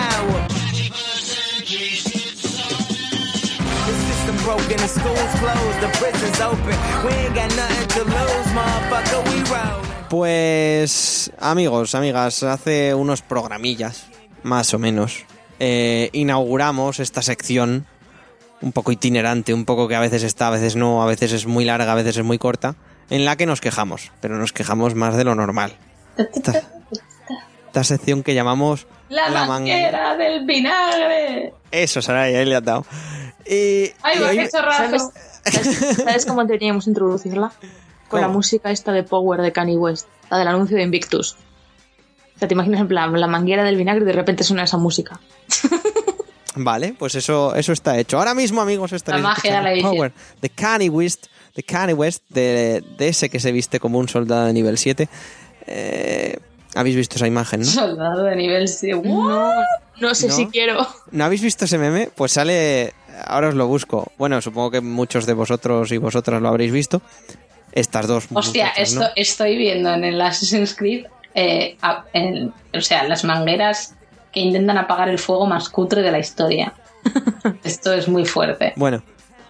Pues 10.09 11.31
amigos, 11.39 11.93
amigas, 11.93 12.41
hace 12.41 12.95
unos 12.95 13.21
programillas, 13.21 14.07
más 14.41 14.73
o 14.73 14.79
menos, 14.79 15.25
eh, 15.59 16.09
inauguramos 16.13 16.99
esta 16.99 17.21
sección 17.21 17.85
un 18.61 18.71
poco 18.71 18.91
itinerante, 18.91 19.53
un 19.53 19.65
poco 19.65 19.87
que 19.87 19.95
a 19.95 19.99
veces 19.99 20.23
está, 20.23 20.47
a 20.47 20.51
veces 20.51 20.75
no, 20.75 21.03
a 21.03 21.05
veces 21.05 21.31
es 21.33 21.45
muy 21.45 21.63
larga, 21.63 21.91
a 21.91 21.95
veces 21.95 22.17
es 22.17 22.23
muy 22.23 22.39
corta, 22.39 22.75
en 23.11 23.23
la 23.23 23.35
que 23.35 23.45
nos 23.45 23.61
quejamos, 23.61 24.11
pero 24.19 24.37
nos 24.37 24.51
quejamos 24.51 24.95
más 24.95 25.15
de 25.15 25.23
lo 25.25 25.35
normal. 25.35 25.73
Esta 27.71 27.85
sección 27.85 28.21
que 28.21 28.33
llamamos 28.33 28.85
La, 29.07 29.45
manguera 29.45 30.17
del 30.17 30.45
vinagre. 30.45 31.53
Eso, 31.71 32.01
Sara, 32.01 32.29
ya 32.29 32.43
le 32.43 32.53
has 32.57 32.63
dado. 32.65 32.85
Y, 33.45 33.91
Ay, 34.03 34.17
y 34.17 34.19
va, 34.19 34.29
hoy- 34.29 34.37
qué 34.39 34.49
chorrazo. 34.49 35.11
¿Sabes, 35.45 35.95
sabes 35.95 36.25
cómo 36.25 36.45
teníamos 36.47 36.83
que 36.83 36.89
introducirla? 36.89 37.53
Con 38.09 38.19
la 38.19 38.27
música 38.27 38.71
esta 38.71 38.91
de 38.91 39.03
Power 39.03 39.41
de 39.41 39.53
Kanye 39.53 39.77
West, 39.77 40.07
la 40.29 40.37
del 40.37 40.49
anuncio 40.49 40.75
de 40.75 40.83
Invictus. 40.83 41.37
O 42.35 42.39
sea, 42.39 42.49
te 42.49 42.55
imaginas 42.55 42.81
en 42.81 42.89
plan 42.89 43.17
la 43.17 43.27
manguera 43.27 43.63
del 43.63 43.77
vinagre 43.77 44.03
y 44.03 44.07
de 44.07 44.13
repente 44.13 44.43
suena 44.43 44.63
esa 44.63 44.75
música. 44.75 45.21
Vale, 46.55 46.93
pues 46.99 47.15
eso, 47.15 47.55
eso 47.55 47.71
está 47.71 47.97
hecho. 47.97 48.17
Ahora 48.17 48.33
mismo, 48.33 48.59
amigos, 48.59 48.91
estaréis 48.91 49.23
La 49.23 49.29
magia 49.29 49.55
de 49.55 49.61
la 49.63 49.71
edición. 49.71 49.95
Power 49.95 50.11
de 50.41 50.49
Kanye 50.49 50.89
West, 50.89 51.27
de 51.55 51.63
Kanye 51.63 51.93
West, 51.93 52.23
de, 52.27 52.83
de 52.97 53.07
ese 53.07 53.29
que 53.29 53.39
se 53.39 53.53
viste 53.53 53.79
como 53.79 53.97
un 53.97 54.09
soldado 54.09 54.47
de 54.47 54.51
nivel 54.51 54.77
7. 54.77 55.07
Eh, 55.67 56.37
Habéis 56.75 56.95
visto 56.95 57.15
esa 57.17 57.27
imagen, 57.27 57.61
¿no? 57.61 57.65
Soldado 57.65 58.23
de 58.23 58.35
nivel 58.35 58.67
7. 58.67 59.01
No, 59.07 59.51
no 59.99 60.15
sé 60.15 60.27
¿No? 60.27 60.33
si 60.33 60.47
quiero. 60.47 60.87
¿No 61.11 61.25
habéis 61.25 61.41
visto 61.41 61.65
ese 61.65 61.77
meme? 61.77 62.09
Pues 62.15 62.31
sale. 62.33 62.93
Ahora 63.25 63.49
os 63.49 63.55
lo 63.55 63.67
busco. 63.67 64.11
Bueno, 64.17 64.41
supongo 64.41 64.71
que 64.71 64.81
muchos 64.81 65.25
de 65.25 65.33
vosotros 65.33 65.91
y 65.91 65.97
vosotras 65.97 66.41
lo 66.41 66.47
habréis 66.47 66.71
visto. 66.71 67.01
Estas 67.73 68.07
dos. 68.07 68.27
Hostia, 68.33 68.65
muchachas, 68.65 68.89
esto 68.89 68.99
¿no? 69.01 69.07
estoy 69.15 69.57
viendo 69.57 69.93
en 69.93 70.03
el 70.03 70.21
Assassin's 70.21 70.73
Creed, 70.75 71.05
eh, 71.35 71.77
en- 72.13 72.53
o 72.73 72.81
sea, 72.81 73.03
las 73.03 73.23
mangueras 73.23 73.95
que 74.31 74.39
intentan 74.39 74.77
apagar 74.77 75.09
el 75.09 75.19
fuego 75.19 75.45
más 75.45 75.69
cutre 75.69 76.01
de 76.01 76.11
la 76.11 76.19
historia. 76.19 76.73
esto 77.63 77.93
es 77.93 78.07
muy 78.07 78.25
fuerte. 78.25 78.73
Bueno, 78.75 79.03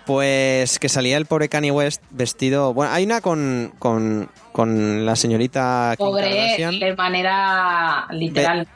pues 0.05 0.79
que 0.79 0.89
salía 0.89 1.17
el 1.17 1.25
pobre 1.25 1.49
Kanye 1.49 1.71
West 1.71 2.01
vestido. 2.09 2.73
Bueno, 2.73 2.91
hay 2.91 3.05
una 3.05 3.21
con, 3.21 3.73
con, 3.79 4.29
con 4.51 5.05
la 5.05 5.15
señorita 5.15 5.93
Kim 5.97 6.05
Pobre 6.05 6.29
Kardashian. 6.29 6.79
de 6.79 6.95
manera 6.95 8.07
literal. 8.11 8.67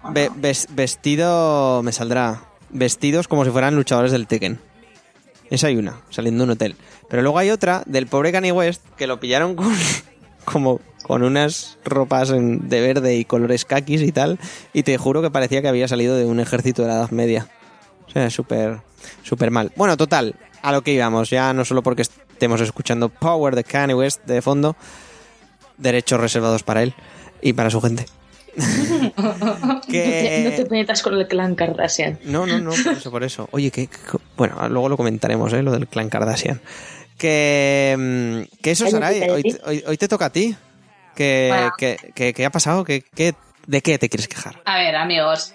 vestido. 0.69 1.81
Me 1.83 1.91
saldrá. 1.91 2.41
Vestidos 2.69 3.27
como 3.27 3.45
si 3.45 3.51
fueran 3.51 3.75
luchadores 3.75 4.11
del 4.11 4.27
Tekken. 4.27 4.59
Esa 5.49 5.67
hay 5.67 5.77
una, 5.77 6.01
saliendo 6.09 6.39
de 6.43 6.45
un 6.45 6.51
hotel. 6.51 6.75
Pero 7.09 7.21
luego 7.21 7.37
hay 7.37 7.51
otra 7.51 7.83
del 7.85 8.07
pobre 8.07 8.31
Kanye 8.31 8.51
West 8.51 8.83
que 8.97 9.07
lo 9.07 9.19
pillaron 9.19 9.55
con. 9.55 9.73
como 10.45 10.79
con 11.03 11.21
unas 11.23 11.77
ropas 11.85 12.31
en- 12.31 12.67
de 12.67 12.81
verde 12.81 13.15
y 13.15 13.25
colores 13.25 13.63
kakis 13.65 14.01
y 14.01 14.11
tal. 14.11 14.39
Y 14.73 14.83
te 14.83 14.97
juro 14.97 15.21
que 15.21 15.29
parecía 15.31 15.61
que 15.61 15.67
había 15.67 15.87
salido 15.87 16.15
de 16.15 16.25
un 16.25 16.39
ejército 16.39 16.81
de 16.81 16.87
la 16.89 16.95
Edad 16.95 17.11
Media. 17.11 17.47
O 18.07 18.11
sea, 18.11 18.29
súper. 18.29 18.79
súper 19.23 19.51
mal. 19.51 19.71
Bueno, 19.75 19.97
total, 19.97 20.35
a 20.63 20.71
lo 20.71 20.81
que 20.81 20.93
íbamos. 20.93 21.29
Ya 21.29 21.53
no 21.53 21.63
solo 21.63 21.83
porque 21.83 22.01
estemos 22.01 22.59
escuchando 22.61 23.09
Power 23.09 23.55
de 23.55 23.63
Kanye 23.63 23.93
West 23.93 24.25
de 24.25 24.41
fondo. 24.41 24.75
Derechos 25.77 26.19
reservados 26.19 26.63
para 26.63 26.83
él 26.83 26.93
y 27.41 27.53
para 27.53 27.69
su 27.69 27.81
gente. 27.81 28.05
No 29.17 29.81
te, 29.81 30.43
no 30.43 30.55
te 30.55 30.65
penetras 30.65 31.01
con 31.01 31.13
el 31.15 31.27
clan 31.27 31.55
Kardashian. 31.55 32.19
No, 32.23 32.45
no, 32.45 32.59
no, 32.59 32.71
por 32.71 32.93
eso, 32.93 33.11
por 33.11 33.23
eso. 33.23 33.47
Oye, 33.51 33.71
que, 33.71 33.87
que- 33.87 33.97
bueno, 34.37 34.67
luego 34.69 34.89
lo 34.89 34.97
comentaremos, 34.97 35.51
¿eh? 35.53 35.61
Lo 35.61 35.71
del 35.71 35.87
clan 35.87 36.09
Kardashian. 36.09 36.61
Que, 37.17 37.95
mm, 37.97 38.61
que 38.61 38.71
eso, 38.71 38.87
Sarai, 38.89 39.21
hoy, 39.29 39.43
cállate. 39.43 39.61
hoy, 39.69 39.83
hoy 39.87 39.97
te 39.97 40.07
toca 40.07 40.25
a 40.25 40.29
ti. 40.31 40.55
Que, 41.15 41.47
Bueno. 41.49 41.71
que, 41.77 41.97
que- 42.13 42.33
¿Qué 42.33 42.45
ha 42.45 42.49
pasado? 42.49 42.83
¿Qué, 42.83 43.03
qué- 43.13 43.35
¿De 43.67 43.81
qué 43.81 43.97
te 43.97 44.09
quieres 44.09 44.27
quejar? 44.27 44.61
A 44.65 44.77
ver, 44.77 44.95
amigos. 44.95 45.53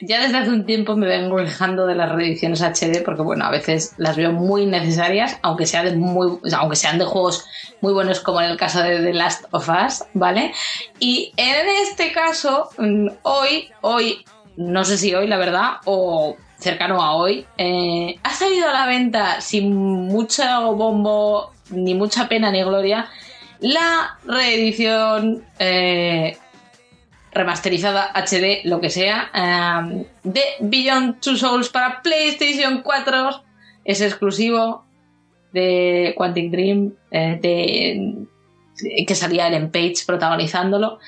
Ya 0.00 0.20
desde 0.20 0.36
hace 0.38 0.50
un 0.50 0.66
tiempo 0.66 0.94
me 0.94 1.06
vengo 1.06 1.36
quejando 1.36 1.86
de 1.86 1.94
las 1.94 2.12
reediciones 2.12 2.60
HD 2.60 3.02
porque, 3.04 3.22
bueno, 3.22 3.46
a 3.46 3.50
veces 3.50 3.94
las 3.96 4.16
veo 4.16 4.32
muy 4.32 4.66
necesarias, 4.66 5.38
aunque, 5.42 5.66
sea 5.66 5.82
de 5.84 5.96
muy, 5.96 6.38
aunque 6.56 6.76
sean 6.76 6.98
de 6.98 7.04
juegos 7.04 7.46
muy 7.80 7.92
buenos 7.92 8.20
como 8.20 8.40
en 8.40 8.50
el 8.50 8.56
caso 8.56 8.82
de 8.82 9.02
The 9.02 9.12
Last 9.14 9.46
of 9.52 9.68
Us, 9.68 10.04
¿vale? 10.12 10.52
Y 10.98 11.32
en 11.36 11.68
este 11.82 12.12
caso, 12.12 12.68
mm, 12.78 13.08
hoy, 13.22 13.70
hoy, 13.80 14.24
no 14.56 14.84
sé 14.84 14.98
si 14.98 15.14
hoy, 15.14 15.26
la 15.28 15.38
verdad, 15.38 15.76
o 15.86 16.36
cercano 16.58 17.02
a 17.02 17.14
hoy, 17.14 17.46
eh, 17.56 18.18
ha 18.22 18.32
salido 18.32 18.68
a 18.68 18.72
la 18.72 18.86
venta 18.86 19.40
sin 19.40 19.74
mucho 19.74 20.42
bombo, 20.74 21.52
ni 21.70 21.94
mucha 21.94 22.28
pena 22.28 22.50
ni 22.50 22.62
gloria, 22.62 23.08
la 23.60 24.18
reedición 24.24 25.44
eh, 25.58 26.36
remasterizada 27.36 28.10
HD, 28.14 28.62
lo 28.64 28.80
que 28.80 28.90
sea, 28.90 29.30
eh, 29.34 30.06
de 30.24 30.42
Beyond 30.60 31.20
Two 31.20 31.36
Souls 31.36 31.68
para 31.68 32.02
PlayStation 32.02 32.82
4. 32.82 33.42
Es 33.84 34.00
exclusivo 34.00 34.84
de 35.52 36.14
Quantic 36.16 36.50
Dream, 36.50 36.94
eh, 37.10 37.38
de, 37.40 39.04
que 39.06 39.14
salía 39.14 39.48
Ellen 39.48 39.70
Page 39.70 39.96
protagonizándolo. 40.06 40.98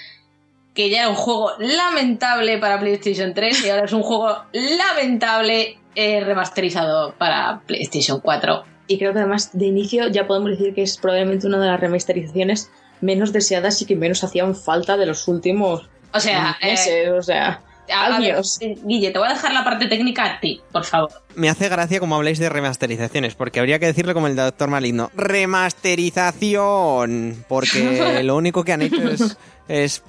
Que 0.75 0.91
ya 0.91 1.01
era 1.01 1.09
un 1.09 1.17
juego 1.17 1.53
lamentable 1.59 2.59
para 2.59 2.79
PlayStation 2.79 3.35
3 3.35 3.67
y 3.67 3.71
ahora 3.71 3.87
es 3.87 3.93
un 3.93 4.03
juego 4.03 4.37
lamentable 4.53 5.79
eh, 5.97 6.21
remasterizado 6.21 7.15
para 7.19 7.63
PlayStation 7.67 8.21
4. 8.21 8.63
Y 8.87 8.99
creo 8.99 9.13
que 9.13 9.19
además 9.19 9.51
de 9.59 9.67
inicio 9.67 10.09
ya 10.09 10.27
podemos 10.27 10.51
decir 10.51 10.75
que 10.75 10.83
es 10.83 10.97
probablemente 10.97 11.47
una 11.47 11.59
de 11.59 11.67
las 11.67 11.81
remasterizaciones 11.81 12.71
menos 13.01 13.33
deseadas 13.33 13.83
y 13.83 13.87
que 13.87 13.97
menos 13.97 14.25
hacían 14.25 14.55
falta 14.55 14.97
de 14.97 15.07
los 15.07 15.29
últimos 15.29 15.89
O 16.13 16.21
sea, 16.21 16.57
eh, 16.61 16.71
meses. 16.71 17.09
o 17.11 17.23
sea, 17.23 17.61
a- 17.93 18.07
a 18.07 18.19
ver, 18.19 18.33
años. 18.33 18.59
eh, 18.61 18.77
Guille, 18.85 19.11
te 19.11 19.19
voy 19.19 19.29
a 19.29 19.33
dejar 19.33 19.53
la 19.53 19.65
parte 19.65 19.87
técnica 19.87 20.25
a 20.25 20.41
ti, 20.41 20.61
por 20.73 20.85
favor. 20.85 21.11
Me 21.35 21.49
hace 21.49 21.69
gracia 21.69 22.01
como 22.01 22.17
habláis 22.17 22.39
de 22.39 22.49
remasterizaciones, 22.49 23.35
porque 23.35 23.61
habría 23.61 23.79
que 23.79 23.87
decirle 23.87 24.15
como 24.15 24.27
el 24.27 24.37
doctor 24.37 24.69
Maligno, 24.69 25.11
remasterización, 25.15 27.45
porque 27.49 28.23
lo 28.25 28.37
único 28.37 28.65
que 28.65 28.73
han 28.73 28.83
hecho 28.83 29.09
es, 29.09 29.37
es 29.69 30.03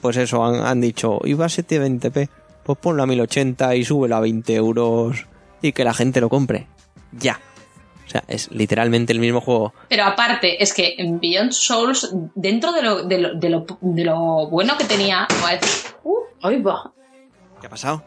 pues 0.00 0.16
eso, 0.16 0.44
han, 0.44 0.64
han 0.66 0.80
dicho, 0.80 1.20
iba 1.24 1.44
a 1.44 1.48
720p, 1.48 2.28
pues 2.64 2.78
ponlo 2.78 3.02
a 3.02 3.06
1080 3.06 3.74
y 3.76 3.84
súbelo 3.84 4.16
a 4.16 4.20
20 4.20 4.54
euros 4.54 5.26
y 5.62 5.72
que 5.72 5.84
la 5.84 5.94
gente 5.94 6.20
lo 6.20 6.28
compre. 6.28 6.66
Ya. 7.12 7.40
O 8.10 8.12
sea, 8.12 8.24
es 8.26 8.50
literalmente 8.50 9.12
el 9.12 9.20
mismo 9.20 9.40
juego. 9.40 9.72
Pero 9.88 10.02
aparte, 10.02 10.60
es 10.60 10.74
que 10.74 10.96
en 10.98 11.20
Beyond 11.20 11.52
Souls, 11.52 12.12
dentro 12.34 12.72
de 12.72 12.82
lo, 12.82 13.04
de 13.04 13.18
lo, 13.18 13.34
de 13.34 13.48
lo, 13.50 13.66
de 13.80 14.04
lo 14.04 14.48
bueno 14.48 14.76
que 14.76 14.82
tenía, 14.84 15.28
pues, 15.40 15.94
uh, 16.02 16.16
Ahí 16.42 16.60
va. 16.60 16.90
¿Qué 17.60 17.68
ha 17.68 17.70
pasado? 17.70 18.02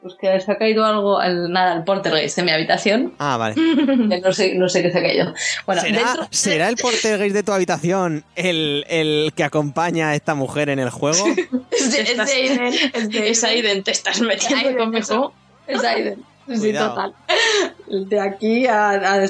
pues 0.00 0.16
que 0.20 0.38
se 0.38 0.52
ha 0.52 0.58
caído 0.58 0.84
algo, 0.84 1.22
el, 1.22 1.50
nada, 1.50 1.74
el 1.76 1.84
poltergeist 1.84 2.36
en 2.38 2.44
mi 2.44 2.50
habitación. 2.52 3.14
Ah, 3.18 3.36
vale. 3.38 3.54
No 4.22 4.32
sé, 4.34 4.54
no 4.54 4.68
sé 4.68 4.82
qué 4.82 4.90
se 4.90 4.98
ha 4.98 5.02
caído. 5.02 5.32
Bueno, 5.66 5.80
¿Será, 5.80 5.98
dentro- 6.04 6.28
¿será 6.30 6.68
el 6.68 6.76
portugués 6.76 7.32
de 7.32 7.42
tu 7.42 7.52
habitación 7.52 8.22
el, 8.36 8.84
el 8.90 9.32
que 9.34 9.44
acompaña 9.44 10.10
a 10.10 10.14
esta 10.14 10.34
mujer 10.34 10.68
en 10.70 10.78
el 10.78 10.90
juego? 10.90 11.24
Es 11.70 11.90
de- 11.92 12.00
es 12.02 12.16
de 12.16 12.90
es 12.94 13.08
de 13.10 13.28
Es 13.30 13.44
Aiden, 13.44 13.82
te 13.82 13.90
estás 13.92 14.20
metiendo 14.20 14.76
conmigo. 14.76 15.32
Es 15.66 15.82
Aiden. 15.84 16.22
Sí, 16.48 16.72
total. 16.72 17.14
De 18.08 18.20
aquí 18.20 18.66
a, 18.66 18.90
a, 18.90 19.24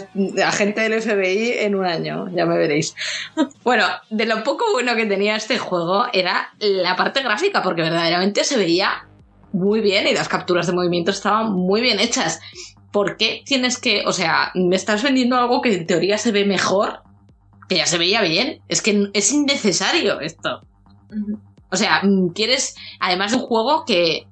a 0.47 0.53
gente 0.53 0.81
del 0.81 1.01
FBI 1.01 1.59
en 1.59 1.75
un 1.75 1.85
año, 1.85 2.29
ya 2.35 2.47
me 2.47 2.57
veréis. 2.57 2.95
Bueno, 3.65 3.85
de 4.11 4.27
lo 4.27 4.43
poco 4.45 4.65
bueno 4.73 4.95
que 4.95 5.07
tenía 5.07 5.37
este 5.37 5.59
juego 5.59 6.07
era 6.13 6.53
la 6.61 6.97
parte 6.97 7.23
gráfica, 7.23 7.63
porque 7.63 7.83
verdaderamente 7.83 8.45
se 8.45 8.57
veía 8.57 9.07
muy 9.53 9.81
bien 9.81 10.07
y 10.07 10.15
las 10.15 10.29
capturas 10.29 10.67
de 10.67 10.73
movimiento 10.73 11.11
estaban 11.11 11.53
muy 11.53 11.81
bien 11.81 12.01
hechas. 12.01 12.41
¿Por 12.93 13.17
qué 13.17 13.43
tienes 13.45 13.79
que, 13.79 14.05
o 14.07 14.13
sea, 14.13 14.51
me 14.55 14.77
estás 14.77 15.03
vendiendo 15.03 15.37
algo 15.37 15.61
que 15.61 15.75
en 15.75 15.87
teoría 15.87 16.19
se 16.19 16.33
ve 16.33 16.45
mejor, 16.45 17.03
que 17.69 17.77
ya 17.77 17.87
se 17.87 17.99
veía 17.99 18.21
bien? 18.23 18.61
Es 18.69 18.83
que 18.83 19.09
es 19.13 19.33
innecesario 19.33 20.21
esto. 20.21 20.61
O 21.71 21.77
sea, 21.77 22.03
mm, 22.03 22.29
quieres, 22.35 22.77
además 23.01 23.33
de 23.33 23.39
un 23.39 23.45
juego 23.45 23.85
que 23.85 24.27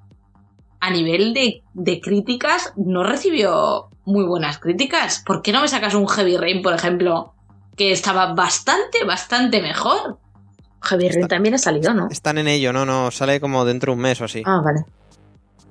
a 0.82 0.90
nivel 0.90 1.32
de, 1.32 1.62
de 1.74 2.00
críticas 2.00 2.72
no 2.76 3.04
recibió 3.04 3.88
muy 4.04 4.24
buenas 4.24 4.58
críticas. 4.58 5.22
¿Por 5.24 5.40
qué 5.40 5.52
no 5.52 5.60
me 5.60 5.68
sacas 5.68 5.94
un 5.94 6.08
Heavy 6.08 6.36
Rain, 6.36 6.60
por 6.60 6.74
ejemplo, 6.74 7.34
que 7.76 7.92
estaba 7.92 8.34
bastante, 8.34 9.04
bastante 9.04 9.62
mejor? 9.62 10.18
Javier 10.80 11.12
Ren 11.14 11.28
también 11.28 11.54
ha 11.54 11.58
salido, 11.58 11.94
¿no? 11.94 12.08
Están 12.10 12.36
en 12.38 12.48
ello, 12.48 12.72
no, 12.72 12.84
no, 12.84 13.12
sale 13.12 13.40
como 13.40 13.64
dentro 13.64 13.92
de 13.92 13.96
un 13.96 14.02
mes 14.02 14.20
o 14.20 14.24
así, 14.24 14.42
Ah, 14.44 14.60
vale. 14.64 14.84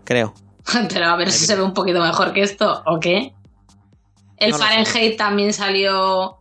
creo. 0.05 0.33
Pero 0.93 1.05
a 1.07 1.17
ver 1.17 1.29
si 1.29 1.45
se 1.45 1.57
ve 1.57 1.63
un 1.63 1.73
poquito 1.73 1.99
mejor 2.01 2.31
que 2.31 2.43
esto, 2.43 2.81
¿o 2.85 2.97
qué? 3.01 3.33
El 4.37 4.51
No. 4.51 4.57
Fahrenheit 4.59 5.17
también 5.17 5.51
salió 5.51 6.37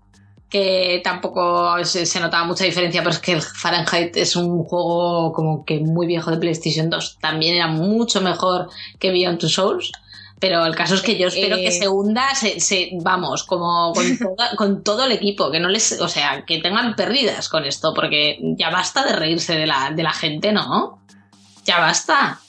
que 0.51 1.01
tampoco 1.05 1.83
se, 1.85 2.05
se 2.07 2.21
notaba 2.21 2.45
mucha 2.45 2.65
diferencia, 2.65 3.01
pero 3.03 3.13
es 3.13 3.21
que 3.21 3.33
el 3.33 3.43
Fahrenheit 3.43 4.17
es 4.17 4.35
un 4.37 4.65
juego 4.65 5.33
como 5.33 5.65
que 5.65 5.79
muy 5.81 6.07
viejo 6.07 6.31
de 6.33 6.39
PlayStation 6.39 6.91
2. 6.91 7.19
También 7.21 7.55
era 7.55 7.69
mucho 7.69 8.21
mejor 8.21 8.69
que 8.99 9.11
Beyond 9.13 9.39
Two 9.39 9.49
Souls. 9.49 9.93
Pero 10.41 10.65
el 10.65 10.75
caso 10.75 10.95
es 10.95 11.03
que 11.03 11.19
yo 11.19 11.29
espero 11.29 11.57
Eh. 11.57 11.65
que 11.65 11.71
se 11.71 11.87
hunda, 11.87 12.35
se, 12.35 12.61
se- 12.61 12.93
vamos, 13.03 13.45
como 13.45 13.93
con, 13.93 14.05
toda- 14.19 14.57
con 14.57 14.83
todo 14.83 15.05
el 15.05 15.13
equipo, 15.13 15.51
que 15.51 15.61
no 15.61 15.69
les, 15.69 16.01
o 16.01 16.09
sea, 16.09 16.45
que 16.47 16.59
tengan 16.63 16.97
pérdidas 16.97 17.51
con 17.51 17.65
esto, 17.67 17.93
porque 17.95 18.39
ya 18.57 18.71
basta 18.71 19.05
de 19.05 19.13
reírse 19.15 19.55
de 19.55 19.67
la, 19.67 19.91
de 19.95 20.03
la 20.03 20.13
gente, 20.13 20.51
¿no? 20.51 20.99
Ya 21.67 21.79
basta. 21.79 22.41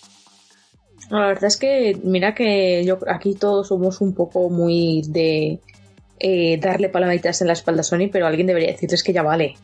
La 1.09 1.19
verdad 1.27 1.43
es 1.43 1.57
que, 1.57 1.99
mira 2.03 2.33
que 2.33 2.83
yo 2.85 2.97
aquí 3.13 3.35
todos 3.35 3.67
somos 3.67 3.99
un 3.99 4.15
poco 4.15 4.49
muy 4.49 5.01
de 5.07 5.59
eh, 6.23 6.57
darle 6.61 6.89
palmaditas 6.89 7.41
en 7.41 7.47
la 7.47 7.53
espalda 7.53 7.81
a 7.81 7.83
Sony, 7.83 8.09
pero 8.11 8.27
alguien 8.27 8.47
debería 8.47 8.71
decirles 8.71 9.03
que 9.03 9.13
ya 9.13 9.23
vale. 9.23 9.55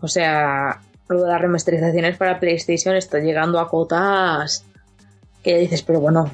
O 0.00 0.08
sea, 0.08 0.80
lo 1.08 1.22
de 1.22 1.28
las 1.28 1.40
remasterizaciones 1.40 2.16
para 2.16 2.40
PlayStation 2.40 2.96
está 2.96 3.18
llegando 3.18 3.60
a 3.60 3.68
cotas 3.68 4.64
que 5.42 5.52
ya 5.52 5.56
dices, 5.58 5.82
pero 5.82 6.00
bueno, 6.00 6.30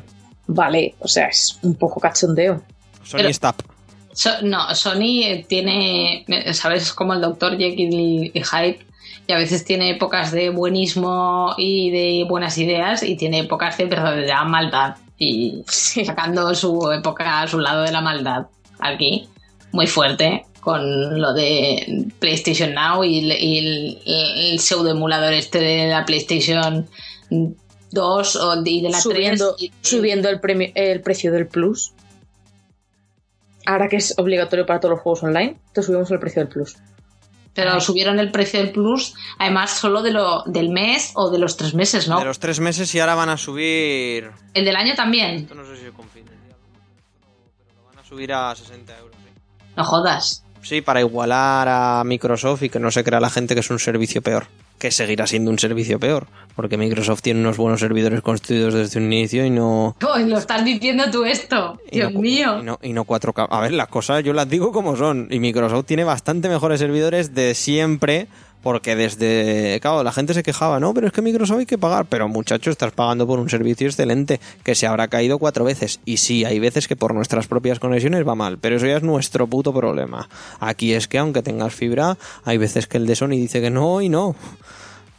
vale, 0.46 0.94
o 1.00 1.08
sea, 1.08 1.26
es 1.28 1.58
un 1.62 1.74
poco 1.74 2.00
cachondeo. 2.00 2.62
Sony 3.02 3.18
Pero- 3.18 3.28
Stop. 3.28 3.56
So- 4.14 4.42
no, 4.42 4.74
Sony 4.74 5.22
eh, 5.24 5.46
tiene, 5.48 6.24
eh, 6.28 6.52
¿sabes? 6.54 6.92
Como 6.92 7.14
el 7.14 7.20
Dr. 7.20 7.56
Jekyll 7.56 7.92
y, 7.94 8.30
y 8.34 8.42
Hyde, 8.42 8.78
y 9.26 9.32
a 9.32 9.36
veces 9.36 9.64
tiene 9.64 9.90
épocas 9.90 10.32
de 10.32 10.50
buenismo 10.50 11.54
y 11.56 11.90
de 11.90 12.24
buenas 12.28 12.58
ideas, 12.58 13.02
y 13.02 13.16
tiene 13.16 13.40
épocas 13.40 13.76
de 13.78 13.84
verdadera 13.86 14.44
maldad. 14.44 14.96
Y 15.18 15.62
sacando 15.66 16.54
su 16.54 16.90
época, 16.92 17.46
su 17.46 17.58
lado 17.60 17.82
de 17.82 17.92
la 17.92 18.00
maldad 18.00 18.46
aquí, 18.82 19.28
muy 19.72 19.86
fuerte, 19.86 20.44
con 20.60 21.20
lo 21.20 21.32
de 21.34 22.06
PlayStation 22.18 22.72
Now 22.74 23.02
y, 23.04 23.18
el- 23.18 23.32
y 23.42 23.58
el, 23.58 23.98
el 24.52 24.58
pseudo 24.60 24.90
emulador 24.90 25.32
este 25.32 25.58
de 25.60 25.88
la 25.88 26.04
PlayStation 26.04 26.86
2 27.90 28.36
o 28.36 28.62
de, 28.62 28.70
y 28.70 28.82
de 28.82 28.90
la 28.90 29.00
subiendo 29.00 29.54
3. 29.56 29.70
y- 29.70 29.72
subiendo 29.86 30.28
el, 30.28 30.40
premio- 30.40 30.72
el 30.74 31.00
precio 31.00 31.32
del 31.32 31.46
Plus. 31.48 31.92
Ahora 33.64 33.88
que 33.88 33.96
es 33.96 34.14
obligatorio 34.18 34.66
para 34.66 34.80
todos 34.80 34.94
los 34.96 35.00
juegos 35.02 35.22
online, 35.22 35.56
te 35.72 35.82
subimos 35.82 36.10
el 36.10 36.18
precio 36.18 36.42
del 36.42 36.48
Plus. 36.52 36.76
Pero 37.54 37.80
subieron 37.80 38.18
el 38.18 38.32
precio 38.32 38.58
del 38.60 38.72
Plus, 38.72 39.14
además 39.38 39.72
solo 39.78 40.02
de 40.02 40.10
lo, 40.10 40.42
del 40.46 40.70
mes 40.70 41.12
o 41.14 41.30
de 41.30 41.38
los 41.38 41.56
tres 41.58 41.74
meses, 41.74 42.08
¿no? 42.08 42.18
De 42.18 42.24
los 42.24 42.38
tres 42.38 42.60
meses 42.60 42.92
y 42.94 42.98
ahora 42.98 43.14
van 43.14 43.28
a 43.28 43.36
subir. 43.36 44.30
El 44.54 44.64
del 44.64 44.74
año 44.74 44.94
también. 44.94 45.34
Esto 45.36 45.54
no 45.54 45.64
sé 45.66 45.76
si 45.76 45.84
subir 48.12 48.32
a 48.32 48.54
60 48.54 48.98
euros. 48.98 49.16
sí. 49.24 49.30
No 49.76 49.84
jodas. 49.84 50.44
Sí, 50.62 50.80
para 50.82 51.00
igualar 51.00 51.66
a 51.68 52.02
Microsoft 52.04 52.62
y 52.64 52.68
que 52.68 52.78
no 52.78 52.90
se 52.90 53.02
crea 53.02 53.18
la 53.20 53.30
gente 53.30 53.54
que 53.54 53.60
es 53.60 53.70
un 53.70 53.78
servicio 53.78 54.20
peor. 54.22 54.46
Que 54.78 54.90
seguirá 54.90 55.26
siendo 55.26 55.50
un 55.50 55.58
servicio 55.58 55.98
peor. 55.98 56.26
Porque 56.54 56.76
Microsoft 56.76 57.22
tiene 57.22 57.40
unos 57.40 57.56
buenos 57.56 57.80
servidores 57.80 58.20
construidos 58.20 58.74
desde 58.74 58.98
un 59.00 59.06
inicio 59.12 59.44
y 59.46 59.50
no. 59.50 59.96
Uy, 60.14 60.24
lo 60.28 60.36
estás 60.38 60.64
diciendo 60.64 61.04
tú 61.10 61.24
esto. 61.24 61.80
Dios 61.90 62.12
no- 62.12 62.20
mío. 62.20 62.58
Y 62.60 62.64
no, 62.64 62.78
y 62.82 62.92
no 62.92 63.04
4K. 63.04 63.46
A 63.50 63.60
ver, 63.60 63.72
las 63.72 63.88
cosas 63.88 64.22
yo 64.22 64.32
las 64.34 64.48
digo 64.48 64.72
como 64.72 64.94
son. 64.94 65.26
Y 65.30 65.40
Microsoft 65.40 65.86
tiene 65.86 66.04
bastante 66.04 66.48
mejores 66.48 66.78
servidores 66.80 67.34
de 67.34 67.54
siempre. 67.54 68.28
Porque 68.62 68.94
desde. 68.94 69.78
Claro, 69.80 70.02
la 70.02 70.12
gente 70.12 70.34
se 70.34 70.42
quejaba, 70.42 70.78
¿no? 70.78 70.94
Pero 70.94 71.08
es 71.08 71.12
que 71.12 71.22
Microsoft 71.22 71.58
hay 71.58 71.66
que 71.66 71.78
pagar. 71.78 72.06
Pero 72.06 72.28
muchacho, 72.28 72.70
estás 72.70 72.92
pagando 72.92 73.26
por 73.26 73.38
un 73.38 73.50
servicio 73.50 73.88
excelente 73.88 74.40
que 74.62 74.74
se 74.74 74.86
habrá 74.86 75.08
caído 75.08 75.38
cuatro 75.38 75.64
veces. 75.64 76.00
Y 76.04 76.18
sí, 76.18 76.44
hay 76.44 76.58
veces 76.58 76.86
que 76.86 76.96
por 76.96 77.14
nuestras 77.14 77.46
propias 77.48 77.78
conexiones 77.78 78.26
va 78.26 78.34
mal. 78.34 78.58
Pero 78.58 78.76
eso 78.76 78.86
ya 78.86 78.96
es 78.96 79.02
nuestro 79.02 79.46
puto 79.46 79.72
problema. 79.74 80.28
Aquí 80.60 80.94
es 80.94 81.08
que 81.08 81.18
aunque 81.18 81.42
tengas 81.42 81.74
fibra, 81.74 82.16
hay 82.44 82.58
veces 82.58 82.86
que 82.86 82.98
el 82.98 83.06
de 83.06 83.16
Sony 83.16 83.30
dice 83.30 83.60
que 83.60 83.70
no 83.70 84.00
y 84.00 84.08
no. 84.08 84.36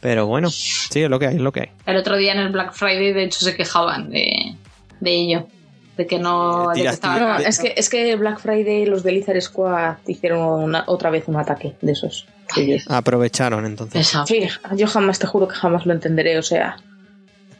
Pero 0.00 0.26
bueno, 0.26 0.50
sí, 0.50 1.00
es 1.00 1.08
lo 1.08 1.18
que 1.18 1.28
hay, 1.28 1.36
es 1.36 1.40
lo 1.40 1.50
que 1.50 1.60
hay. 1.60 1.70
El 1.86 1.96
otro 1.96 2.16
día 2.16 2.32
en 2.32 2.38
el 2.38 2.50
Black 2.50 2.74
Friday, 2.74 3.12
de 3.12 3.24
hecho, 3.24 3.40
se 3.40 3.56
quejaban 3.56 4.10
de, 4.10 4.54
de 5.00 5.10
ello. 5.10 5.46
De 5.96 6.06
que 6.06 6.18
no. 6.18 6.68
De 6.74 6.82
que 6.82 6.88
estaba 6.88 7.18
No, 7.18 7.36
es 7.38 7.58
que, 7.58 7.74
es 7.76 7.88
que 7.88 8.16
Black 8.16 8.40
Friday, 8.40 8.84
los 8.86 9.02
de 9.04 9.12
Lizard 9.12 9.40
Squad 9.40 9.96
hicieron 10.06 10.40
una- 10.64 10.84
otra 10.86 11.10
vez 11.10 11.24
un 11.28 11.36
ataque 11.36 11.74
de 11.80 11.92
esos. 11.92 12.26
Aprovecharon 12.88 13.64
entonces. 13.64 14.12
Sí, 14.26 14.46
yo 14.76 14.86
jamás, 14.86 15.18
te 15.18 15.26
juro 15.26 15.46
que 15.48 15.54
jamás 15.54 15.86
lo 15.86 15.92
entenderé, 15.92 16.38
o 16.38 16.42
sea. 16.42 16.76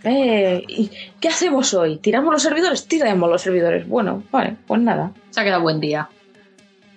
Eh, 0.03 0.63
¿y 0.69 0.91
¿Qué 1.21 1.29
hacemos 1.29 1.73
hoy? 1.75 1.97
¿Tiramos 1.97 2.33
los 2.33 2.43
servidores? 2.43 2.87
Tiramos 2.87 3.31
los 3.31 3.41
servidores. 3.41 3.89
Bueno, 3.89 4.23
vale, 4.31 4.57
pues 4.67 4.81
nada. 4.81 5.13
Se 5.31 5.41
ha 5.41 5.45
quedado 5.45 5.63
buen 5.63 5.81
día. 5.81 6.09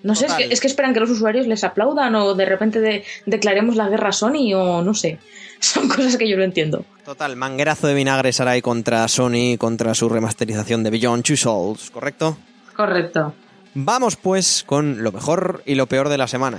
No 0.04 0.14
sé, 0.16 0.26
es 0.26 0.34
que, 0.34 0.44
es 0.54 0.62
que 0.62 0.68
esperan 0.68 0.94
que 0.94 1.00
los 1.00 1.10
usuarios 1.10 1.48
les 1.48 1.64
aplaudan 1.64 2.14
o 2.16 2.34
de 2.36 2.46
repente 2.46 2.80
de- 2.82 3.04
declaremos 3.26 3.76
la 3.76 3.90
guerra 3.90 4.10
a 4.10 4.12
Sony 4.14 4.54
o 4.56 4.82
no 4.82 4.94
sé. 4.94 5.20
Son 5.60 5.88
cosas 5.88 6.18
que 6.18 6.30
yo 6.30 6.38
no 6.38 6.44
entiendo. 6.44 6.86
Total, 7.06 7.36
manguerazo 7.36 7.88
de 7.88 7.94
vinagre 7.94 8.34
Sarai 8.34 8.62
contra 8.62 9.08
Sony, 9.08 9.58
contra 9.58 9.94
su 9.94 10.10
remasterización 10.10 10.84
de 10.84 10.90
Beyond 10.90 11.24
Two 11.24 11.38
Souls, 11.38 11.90
¿correcto? 11.90 12.38
Correcto. 12.76 13.34
Vamos 13.74 14.16
pues 14.16 14.64
con 14.66 15.04
lo 15.04 15.12
mejor 15.12 15.62
y 15.66 15.76
lo 15.76 15.88
peor 15.88 16.10
de 16.10 16.18
la 16.18 16.28
semana. 16.28 16.58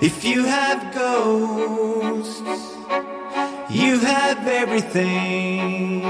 If 0.00 0.24
you 0.24 0.44
have 0.46 0.94
ghosts, 0.94 2.40
you 3.68 4.00
have 4.00 4.48
everything. 4.48 6.02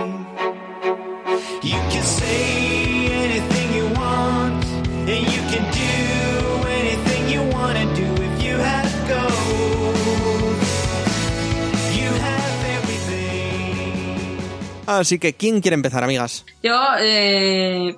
You 1.63 1.81
can 1.91 2.05
say 2.05 3.09
anything 3.11 3.75
you 3.75 3.87
want, 3.99 4.65
and 5.11 5.21
you 5.35 5.43
can 5.51 5.65
do 5.73 6.69
anything 6.69 7.29
you 7.35 7.43
want 7.53 7.77
to 7.77 7.87
do. 7.97 8.07
If 8.23 8.43
you 8.45 8.57
have 8.57 8.89
ghosts, 9.09 10.71
you 11.99 12.09
have 12.23 12.65
everything. 12.79 14.39
Así 14.87 15.19
que, 15.19 15.35
¿quién 15.35 15.61
quiere 15.61 15.75
empezar, 15.75 16.05
amigas? 16.05 16.47
Yo, 16.63 16.79
eh, 17.01 17.97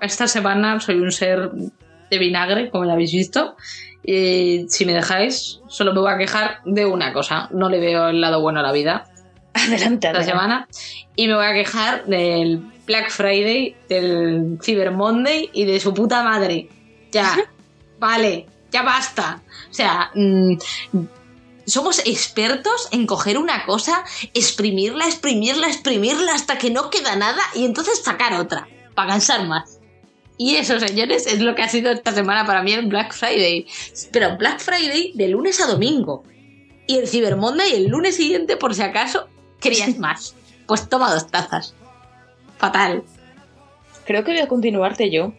esta 0.00 0.28
semana 0.28 0.78
soy 0.78 1.00
un 1.00 1.10
ser 1.10 1.50
de 2.10 2.18
vinagre, 2.18 2.70
como 2.70 2.84
ya 2.84 2.92
habéis 2.92 3.12
visto. 3.12 3.56
Y 4.02 4.66
si 4.68 4.84
me 4.84 4.92
dejáis, 4.92 5.60
solo 5.68 5.94
me 5.94 6.00
voy 6.00 6.12
a 6.12 6.18
quejar 6.18 6.60
de 6.64 6.84
una 6.84 7.12
cosa. 7.12 7.48
No 7.52 7.68
le 7.68 7.80
veo 7.80 8.08
el 8.08 8.20
lado 8.20 8.40
bueno 8.40 8.60
a 8.60 8.62
la 8.62 8.72
vida. 8.72 9.06
Adelante, 9.54 10.08
esta 10.08 10.22
semana. 10.22 10.68
Y 11.16 11.26
me 11.26 11.34
voy 11.34 11.46
a 11.46 11.54
quejar 11.54 12.04
del 12.06 12.62
Black 12.86 13.10
Friday, 13.10 13.76
del 13.88 14.58
Cyber 14.62 14.90
Monday 14.90 15.50
y 15.52 15.64
de 15.64 15.80
su 15.80 15.94
puta 15.94 16.22
madre. 16.22 16.68
Ya, 17.12 17.36
vale, 17.98 18.46
ya 18.70 18.82
basta. 18.82 19.42
O 19.70 19.74
sea, 19.74 20.10
mm, 20.14 20.56
somos 21.66 22.00
expertos 22.00 22.88
en 22.90 23.06
coger 23.06 23.38
una 23.38 23.64
cosa, 23.64 24.04
exprimirla, 24.34 25.06
exprimirla, 25.06 25.68
exprimirla 25.68 26.34
hasta 26.34 26.58
que 26.58 26.70
no 26.70 26.90
queda 26.90 27.16
nada 27.16 27.40
y 27.54 27.64
entonces 27.64 28.02
sacar 28.02 28.34
otra, 28.34 28.68
para 28.94 29.12
cansar 29.12 29.46
más. 29.46 29.73
Y 30.36 30.56
eso, 30.56 30.80
señores, 30.80 31.26
es 31.26 31.40
lo 31.40 31.54
que 31.54 31.62
ha 31.62 31.68
sido 31.68 31.92
esta 31.92 32.12
semana 32.12 32.44
para 32.44 32.62
mí 32.62 32.72
el 32.72 32.86
Black 32.86 33.12
Friday. 33.14 33.66
Pero 34.12 34.36
Black 34.36 34.58
Friday 34.60 35.12
de 35.14 35.28
lunes 35.28 35.60
a 35.60 35.66
domingo. 35.66 36.24
Y 36.86 36.96
el 36.98 37.08
Cyber 37.08 37.36
Monday 37.36 37.72
el 37.74 37.86
lunes 37.88 38.16
siguiente, 38.16 38.56
por 38.56 38.74
si 38.74 38.82
acaso, 38.82 39.28
querías 39.60 39.96
más. 39.98 40.34
Pues 40.66 40.88
toma 40.88 41.12
dos 41.12 41.28
tazas. 41.30 41.74
Fatal. 42.58 43.04
Creo 44.06 44.24
que 44.24 44.32
voy 44.32 44.40
a 44.40 44.48
continuarte 44.48 45.10
yo, 45.10 45.32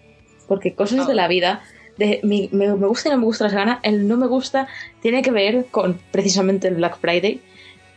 porque 0.48 0.74
cosas 0.74 1.08
de 1.08 1.14
la 1.14 1.28
vida, 1.28 1.62
de 1.98 2.20
mi- 2.24 2.50
me, 2.52 2.68
me 2.76 2.88
gusta 2.88 3.10
y 3.10 3.12
no 3.12 3.18
me 3.20 3.26
gusta 3.26 3.44
la 3.46 3.50
semana, 3.52 3.80
el 3.84 4.08
no 4.08 4.18
me 4.18 4.28
gusta 4.28 4.68
tiene 5.02 5.22
que 5.22 5.32
ver 5.32 5.66
con 5.72 6.00
precisamente 6.12 6.68
el 6.68 6.76
Black 6.76 6.98
Friday, 7.00 7.42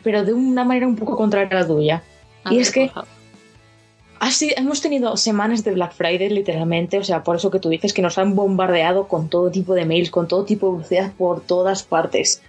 pero 0.02 0.24
de 0.24 0.32
una 0.34 0.64
manera 0.64 0.86
un 0.86 0.96
poco 0.96 1.16
contraria 1.16 1.48
a 1.56 1.60
la 1.62 1.66
tuya. 1.66 2.02
A 2.44 2.52
y 2.52 2.56
ver, 2.56 2.62
es 2.62 2.70
que 2.72 2.88
favor. 2.88 3.08
Así 4.20 4.52
hemos 4.56 4.80
tenido 4.80 5.16
semanas 5.16 5.64
de 5.64 5.72
Black 5.72 5.92
Friday, 5.92 6.30
literalmente, 6.30 6.98
o 6.98 7.04
sea, 7.04 7.22
por 7.22 7.36
eso 7.36 7.50
que 7.50 7.58
tú 7.60 7.68
dices 7.68 7.92
que 7.92 8.02
nos 8.02 8.18
han 8.18 8.34
bombardeado 8.34 9.08
con 9.08 9.28
todo 9.28 9.50
tipo 9.50 9.74
de 9.74 9.84
mails, 9.84 10.10
con 10.10 10.28
todo 10.28 10.44
tipo 10.44 10.66
de 10.66 10.72
publicidad 10.72 11.12
por 11.16 11.40
todas 11.42 11.82
partes. 11.82 12.42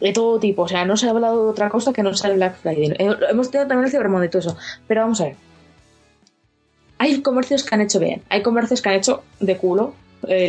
De 0.00 0.12
todo 0.12 0.38
tipo, 0.38 0.62
o 0.62 0.68
sea, 0.68 0.84
no 0.84 0.96
se 0.96 1.06
ha 1.06 1.10
hablado 1.10 1.44
de 1.44 1.50
otra 1.50 1.70
cosa 1.70 1.92
que 1.92 2.02
no 2.02 2.12
sea 2.14 2.30
el 2.30 2.36
Black 2.36 2.56
Friday. 2.60 2.94
Eh, 2.98 3.16
Hemos 3.30 3.50
tenido 3.50 3.66
también 3.68 3.86
el 3.86 3.90
Cyber 3.90 4.24
y 4.24 4.28
todo 4.28 4.40
eso, 4.40 4.56
pero 4.86 5.00
vamos 5.02 5.20
a 5.20 5.24
ver. 5.24 5.36
Hay 6.98 7.20
comercios 7.22 7.62
que 7.64 7.74
han 7.74 7.80
hecho 7.82 7.98
bien, 7.98 8.22
hay 8.28 8.42
comercios 8.42 8.80
que 8.82 8.88
han 8.88 8.94
hecho 8.96 9.22
de 9.40 9.56
culo, 9.56 9.94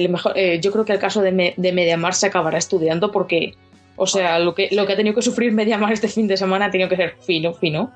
mejor, 0.10 0.34
eh, 0.38 0.60
yo 0.62 0.72
creo 0.72 0.86
que 0.86 0.94
el 0.94 1.00
caso 1.00 1.22
de, 1.22 1.32
Me- 1.32 1.54
de 1.58 1.72
Mediamar 1.74 2.14
se 2.14 2.28
acabará 2.28 2.58
estudiando 2.58 3.12
porque, 3.12 3.54
o 3.96 4.08
sea, 4.08 4.40
lo 4.40 4.56
que, 4.56 4.70
lo 4.72 4.86
que 4.88 4.94
ha 4.94 4.96
tenido 4.96 5.14
que 5.16 5.22
sufrir 5.22 5.52
Mediamar 5.52 5.92
este 5.94 6.08
fin 6.08 6.28
de 6.28 6.38
semana 6.38 6.66
ha 6.66 6.72
tenido 6.72 6.90
que 6.90 6.96
ser 6.96 7.16
fino, 7.22 7.54
fino. 7.54 7.92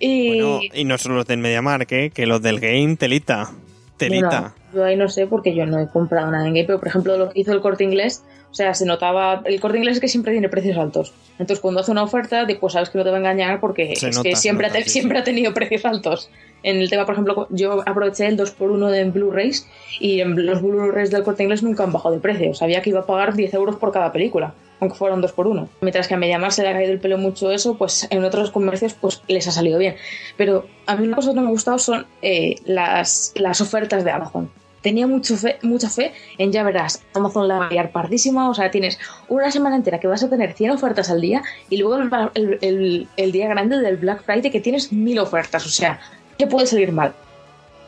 Y 0.00 0.40
Bueno, 0.40 0.60
y 0.72 0.84
no 0.84 0.98
solo 0.98 1.16
los 1.16 1.26
del 1.26 1.38
MediaMark, 1.38 1.92
¿eh? 1.92 2.10
que 2.10 2.26
los 2.26 2.42
del 2.42 2.58
game, 2.58 2.96
telita. 2.96 3.50
Telita. 3.98 4.40
Bueno, 4.40 4.54
yo 4.72 4.84
ahí 4.84 4.96
no 4.96 5.08
sé 5.08 5.26
porque 5.26 5.54
yo 5.54 5.66
no 5.66 5.78
he 5.78 5.86
comprado 5.88 6.30
nada 6.30 6.46
en 6.46 6.54
game, 6.54 6.64
pero 6.64 6.78
por 6.78 6.88
ejemplo 6.88 7.16
lo 7.18 7.28
que 7.28 7.40
hizo 7.40 7.52
el 7.52 7.60
corte 7.60 7.84
inglés, 7.84 8.24
o 8.50 8.54
sea, 8.54 8.74
se 8.74 8.86
notaba, 8.86 9.42
el 9.44 9.60
corte 9.60 9.76
inglés 9.76 9.96
es 9.96 10.00
que 10.00 10.08
siempre 10.08 10.32
tiene 10.32 10.48
precios 10.48 10.78
altos. 10.78 11.12
Entonces 11.32 11.60
cuando 11.60 11.80
hace 11.80 11.90
una 11.90 12.02
oferta, 12.02 12.46
pues 12.58 12.72
sabes 12.72 12.88
que 12.88 12.96
no 12.96 13.04
te 13.04 13.10
va 13.10 13.16
a 13.16 13.20
engañar 13.20 13.60
porque 13.60 13.94
Se 13.94 14.08
es 14.08 14.16
nota, 14.16 14.28
que 14.28 14.36
siempre, 14.36 14.68
nota, 14.68 14.78
ha, 14.78 14.82
sí, 14.82 14.88
siempre 14.88 15.18
ha 15.18 15.24
tenido 15.24 15.52
precios 15.52 15.84
altos. 15.84 16.30
En 16.62 16.78
el 16.78 16.88
tema, 16.88 17.04
por 17.04 17.14
ejemplo, 17.14 17.46
yo 17.50 17.82
aproveché 17.86 18.26
el 18.26 18.38
2x1 18.38 18.90
de 18.90 19.04
Blu-rays 19.10 19.66
y 19.98 20.20
en 20.20 20.46
los 20.46 20.62
Blu-rays 20.62 21.10
del 21.10 21.22
corte 21.22 21.42
inglés 21.42 21.62
nunca 21.62 21.84
han 21.84 21.92
bajado 21.92 22.14
de 22.14 22.20
precio. 22.20 22.54
Sabía 22.54 22.82
que 22.82 22.90
iba 22.90 23.00
a 23.00 23.06
pagar 23.06 23.34
10 23.34 23.54
euros 23.54 23.76
por 23.76 23.92
cada 23.92 24.12
película, 24.12 24.54
aunque 24.80 24.96
fueran 24.96 25.22
2x1. 25.22 25.68
Mientras 25.82 26.08
que 26.08 26.14
a 26.14 26.16
Mediamar 26.16 26.52
se 26.52 26.62
le 26.62 26.68
ha 26.70 26.72
caído 26.72 26.92
el 26.92 27.00
pelo 27.00 27.18
mucho 27.18 27.50
eso, 27.50 27.76
pues 27.76 28.06
en 28.10 28.24
otros 28.24 28.50
comercios 28.50 28.94
pues 28.94 29.22
les 29.28 29.46
ha 29.46 29.52
salido 29.52 29.78
bien. 29.78 29.96
Pero 30.36 30.66
a 30.86 30.96
mí 30.96 31.06
una 31.06 31.16
cosa 31.16 31.30
que 31.30 31.36
no 31.36 31.42
me 31.42 31.48
ha 31.48 31.50
gustado 31.52 31.78
son 31.78 32.06
eh, 32.22 32.56
las, 32.64 33.32
las 33.36 33.60
ofertas 33.60 34.04
de 34.04 34.10
Amazon. 34.10 34.50
Tenía 34.82 35.06
mucho 35.06 35.36
fe, 35.36 35.58
mucha 35.60 35.90
fe 35.90 36.12
en 36.38 36.52
ya 36.52 36.62
verás, 36.62 37.02
Amazon 37.12 37.46
la 37.48 37.58
va 37.58 37.66
a 37.66 37.70
liar 37.70 37.92
pardísima, 37.92 38.48
o 38.48 38.54
sea, 38.54 38.70
tienes 38.70 38.98
una 39.28 39.50
semana 39.50 39.76
entera 39.76 40.00
que 40.00 40.06
vas 40.06 40.22
a 40.24 40.30
tener 40.30 40.54
100 40.54 40.70
ofertas 40.70 41.10
al 41.10 41.20
día 41.20 41.42
y 41.68 41.76
luego 41.76 41.98
el, 42.32 43.06
el- 43.16 43.32
día 43.32 43.48
grande 43.48 43.76
del 43.78 43.98
Black 43.98 44.24
Friday 44.24 44.50
que 44.50 44.60
tienes 44.60 44.90
1000 44.90 45.18
ofertas, 45.18 45.66
o 45.66 45.68
sea, 45.68 46.00
¿qué 46.38 46.46
puede 46.46 46.66
salir 46.66 46.92
mal? 46.92 47.12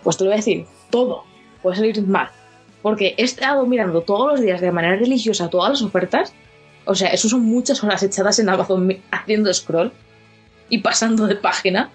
Pues 0.02 0.19
te 0.19 0.24
lo 0.24 0.28
voy 0.28 0.35
a 0.35 0.36
decir, 0.36 0.66
todo 0.90 1.24
puede 1.62 1.77
salir 1.77 2.02
mal. 2.06 2.28
Porque 2.82 3.14
he 3.16 3.23
estado 3.23 3.64
mirando 3.64 4.02
todos 4.02 4.32
los 4.32 4.40
días 4.43 4.60
de 4.60 4.70
manera 4.73 4.97
religiosa 4.97 5.48
todas 5.48 5.70
las 5.70 5.81
ofertas, 5.82 6.35
o 6.84 6.94
sea, 6.94 7.09
eso 7.09 7.28
son 7.28 7.42
muchas 7.42 7.82
horas 7.84 8.02
echadas 8.02 8.38
en 8.38 8.48
Amazon 8.48 8.96
haciendo 9.10 9.52
scroll 9.52 9.92
y 10.68 10.78
pasando 10.78 11.26
de 11.26 11.36
página 11.36 11.90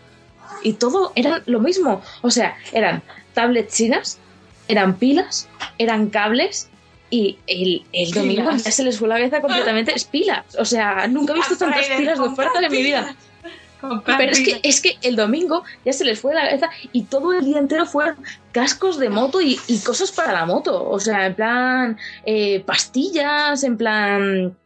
y 0.64 0.73
todo 0.73 1.11
era 1.15 1.41
lo 1.45 1.59
mismo. 1.59 2.01
O 2.22 2.31
sea, 2.31 2.57
eran 2.72 3.03
tablets 3.34 3.76
chinas, 3.76 4.19
eran 4.68 4.97
pilas, 4.97 5.47
eran 5.77 6.09
cables 6.09 6.69
y 7.09 7.38
el, 7.47 7.84
el 7.93 8.11
domingo 8.11 8.51
ya 8.51 8.72
se 8.72 8.84
les 8.84 8.99
fue 8.99 9.07
la 9.07 9.15
cabeza 9.15 9.41
completamente. 9.41 9.93
Es 9.95 10.05
pilas. 10.05 10.43
O 10.57 10.65
sea, 10.65 11.07
nunca 11.07 11.34
he 11.34 11.35
visto 11.38 11.57
tantas 11.57 11.85
pilas 11.85 12.19
de 12.19 12.26
oferta 12.26 12.59
en 12.59 12.72
mi 12.72 12.84
vida. 12.84 13.15
Pero 14.05 14.31
es 14.31 14.41
que, 14.41 14.59
es 14.64 14.81
que 14.81 14.97
el 15.03 15.15
domingo 15.15 15.64
ya 15.85 15.93
se 15.93 16.03
les 16.03 16.19
fue 16.19 16.34
la 16.34 16.45
cabeza 16.45 16.69
y 16.91 17.03
todo 17.03 17.34
el 17.34 17.45
día 17.45 17.59
entero 17.59 17.85
fueron 17.85 18.15
cascos 18.51 18.97
de 18.97 19.09
moto 19.09 19.39
y, 19.39 19.59
y 19.68 19.80
cosas 19.80 20.11
para 20.11 20.34
la 20.34 20.45
moto. 20.45 20.89
O 20.89 20.99
sea, 20.99 21.27
en 21.27 21.35
plan 21.35 21.97
eh, 22.26 22.64
pastillas, 22.65 23.64
en 23.64 23.77
plan... 23.77 24.57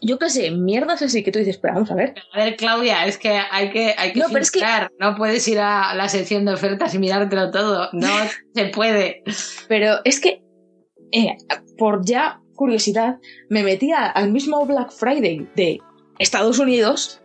Yo 0.00 0.18
qué 0.18 0.30
sé, 0.30 0.50
mierdas 0.50 1.02
así 1.02 1.22
que 1.22 1.32
tú 1.32 1.38
dices, 1.38 1.58
pero 1.58 1.74
vamos 1.74 1.90
a 1.90 1.94
ver. 1.94 2.14
A 2.32 2.44
ver, 2.44 2.56
Claudia, 2.56 3.06
es 3.06 3.18
que 3.18 3.40
hay 3.50 3.70
que, 3.70 3.94
hay 3.96 4.12
que 4.12 4.20
No, 4.20 4.26
pero 4.28 4.40
es 4.40 4.50
que-. 4.50 4.62
No 4.98 5.16
puedes 5.16 5.46
ir 5.48 5.58
a 5.58 5.94
la 5.94 6.08
sección 6.08 6.44
de 6.44 6.54
ofertas 6.54 6.94
y 6.94 6.98
mirártelo 6.98 7.50
todo. 7.50 7.88
No 7.92 8.08
se 8.54 8.66
puede. 8.66 9.22
Pero 9.68 9.96
es 10.04 10.20
que, 10.20 10.42
eh, 11.12 11.36
por 11.76 12.04
ya 12.04 12.40
curiosidad, 12.54 13.18
me 13.48 13.62
metía 13.62 14.06
al 14.06 14.32
mismo 14.32 14.64
Black 14.66 14.90
Friday 14.90 15.48
de 15.54 15.80
Estados 16.18 16.58
Unidos 16.58 17.20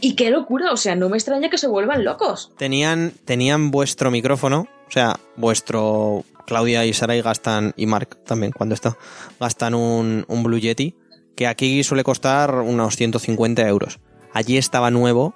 y 0.00 0.14
qué 0.14 0.30
locura, 0.30 0.72
o 0.72 0.76
sea, 0.76 0.94
no 0.94 1.08
me 1.08 1.16
extraña 1.16 1.50
que 1.50 1.58
se 1.58 1.66
vuelvan 1.66 2.04
locos. 2.04 2.52
Tenían, 2.56 3.12
tenían 3.24 3.70
vuestro 3.70 4.10
micrófono, 4.10 4.68
o 4.86 4.90
sea, 4.90 5.16
vuestro 5.36 6.24
Claudia 6.46 6.86
y 6.86 6.92
Sarai 6.92 7.20
gastan, 7.20 7.74
y 7.76 7.86
Mark 7.86 8.16
también, 8.24 8.52
cuando 8.52 8.74
está, 8.74 8.96
gastan 9.40 9.74
un, 9.74 10.24
un 10.28 10.42
Blue 10.42 10.58
Yeti, 10.58 10.94
que 11.36 11.46
aquí 11.46 11.84
suele 11.84 12.02
costar 12.02 12.54
unos 12.56 12.96
150 12.96 13.68
euros. 13.68 14.00
Allí 14.32 14.56
estaba 14.56 14.90
nuevo 14.90 15.34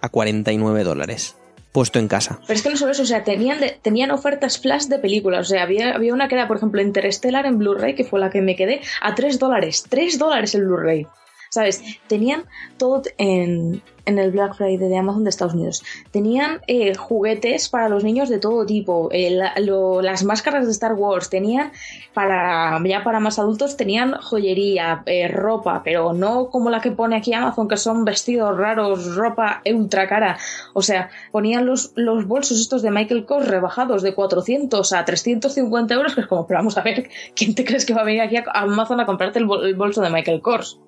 a 0.00 0.08
49 0.08 0.82
dólares, 0.82 1.36
puesto 1.72 1.98
en 1.98 2.08
casa. 2.08 2.40
Pero 2.46 2.56
es 2.56 2.62
que 2.62 2.70
no 2.70 2.76
solo 2.76 2.92
eso, 2.92 3.02
o 3.02 3.06
sea, 3.06 3.22
tenían, 3.22 3.58
tenían 3.82 4.10
ofertas 4.10 4.58
flash 4.58 4.86
de 4.86 4.98
películas. 4.98 5.46
O 5.46 5.50
sea, 5.50 5.62
había, 5.62 5.94
había 5.94 6.14
una 6.14 6.28
que 6.28 6.34
era, 6.34 6.48
por 6.48 6.56
ejemplo, 6.56 6.82
Interstellar 6.82 7.46
en 7.46 7.58
Blu-ray, 7.58 7.94
que 7.94 8.04
fue 8.04 8.18
la 8.18 8.30
que 8.30 8.40
me 8.42 8.56
quedé, 8.56 8.80
a 9.00 9.14
3 9.14 9.38
dólares. 9.38 9.84
3 9.88 10.18
dólares 10.18 10.54
el 10.54 10.64
Blu-ray. 10.64 11.06
¿Sabes? 11.50 11.82
Tenían 12.08 12.44
todo 12.78 13.02
en, 13.18 13.82
en 14.04 14.18
el 14.18 14.30
Black 14.32 14.54
Friday 14.56 14.76
de 14.88 14.96
Amazon 14.98 15.24
de 15.24 15.30
Estados 15.30 15.54
Unidos. 15.54 15.82
Tenían 16.10 16.60
eh, 16.66 16.94
juguetes 16.94 17.68
para 17.68 17.88
los 17.88 18.04
niños 18.04 18.28
de 18.28 18.38
todo 18.38 18.66
tipo. 18.66 19.08
eh, 19.12 19.30
las 19.30 20.24
máscaras 20.24 20.66
de 20.66 20.72
Star 20.72 20.94
Wars. 20.94 21.30
Tenían, 21.30 21.72
para 22.14 22.80
ya 22.84 23.02
para 23.04 23.20
más 23.20 23.38
adultos, 23.38 23.76
tenían 23.76 24.12
joyería, 24.20 25.02
eh, 25.06 25.28
ropa, 25.28 25.82
pero 25.84 26.12
no 26.12 26.50
como 26.50 26.70
la 26.70 26.80
que 26.80 26.90
pone 26.92 27.16
aquí 27.16 27.32
Amazon, 27.32 27.68
que 27.68 27.76
son 27.76 28.04
vestidos 28.04 28.56
raros, 28.56 29.14
ropa 29.16 29.62
ultra 29.72 30.08
cara. 30.08 30.38
O 30.74 30.82
sea, 30.82 31.10
ponían 31.32 31.66
los, 31.66 31.92
los 31.96 32.26
bolsos 32.26 32.60
estos 32.60 32.82
de 32.82 32.90
Michael 32.90 33.24
Kors 33.26 33.48
rebajados 33.48 34.02
de 34.02 34.14
400 34.14 34.92
a 34.92 35.04
350 35.04 35.94
euros, 35.94 36.14
que 36.14 36.20
es 36.22 36.26
como, 36.26 36.46
pero 36.46 36.58
vamos 36.58 36.76
a 36.76 36.82
ver, 36.82 37.08
¿quién 37.34 37.54
te 37.54 37.64
crees 37.64 37.86
que 37.86 37.94
va 37.94 38.02
a 38.02 38.04
venir 38.04 38.20
aquí 38.22 38.36
a 38.36 38.44
Amazon 38.54 39.00
a 39.00 39.06
comprarte 39.06 39.38
el, 39.38 39.46
bol- 39.46 39.64
el 39.66 39.74
bolso 39.74 40.00
de 40.02 40.10
Michael 40.10 40.40
Kors? 40.42 40.78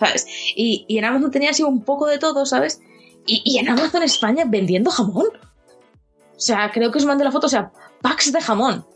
¿Sabes? 0.00 0.26
Y, 0.56 0.86
y 0.88 0.98
en 0.98 1.04
Amazon 1.04 1.30
tenía 1.30 1.50
así 1.50 1.62
un 1.62 1.84
poco 1.84 2.06
de 2.06 2.18
todo, 2.18 2.46
¿sabes? 2.46 2.80
Y, 3.26 3.42
y 3.44 3.58
en 3.58 3.68
Amazon 3.68 4.02
España 4.02 4.44
vendiendo 4.48 4.90
jamón. 4.90 5.26
O 6.40 6.40
sea, 6.40 6.70
creo 6.72 6.90
que 6.90 6.98
os 6.98 7.04
mandé 7.04 7.22
la 7.22 7.30
foto, 7.30 7.46
o 7.46 7.50
sea, 7.50 7.70
packs 8.00 8.32
de 8.32 8.40
jamón. 8.40 8.86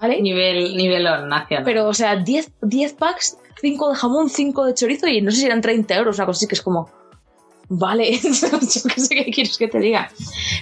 ¿Vale? 0.00 0.20
Nivel, 0.20 0.76
nivelón 0.76 1.28
nacional. 1.28 1.64
Pero, 1.64 1.86
o 1.86 1.94
sea, 1.94 2.16
10, 2.16 2.52
10 2.62 2.94
packs, 2.94 3.36
5 3.60 3.90
de 3.90 3.94
jamón, 3.94 4.30
5 4.30 4.64
de 4.64 4.74
chorizo 4.74 5.06
y 5.06 5.20
no 5.20 5.30
sé 5.30 5.36
si 5.36 5.46
eran 5.46 5.60
30 5.60 5.94
euros, 5.94 6.16
una 6.16 6.26
cosa 6.26 6.38
así 6.38 6.48
que 6.48 6.54
es 6.54 6.62
como. 6.62 6.90
Vale, 7.68 8.10
yo 8.22 8.58
qué 8.60 9.00
sé 9.00 9.14
qué 9.14 9.30
quieres 9.30 9.56
que 9.58 9.68
te 9.68 9.78
diga. 9.78 10.10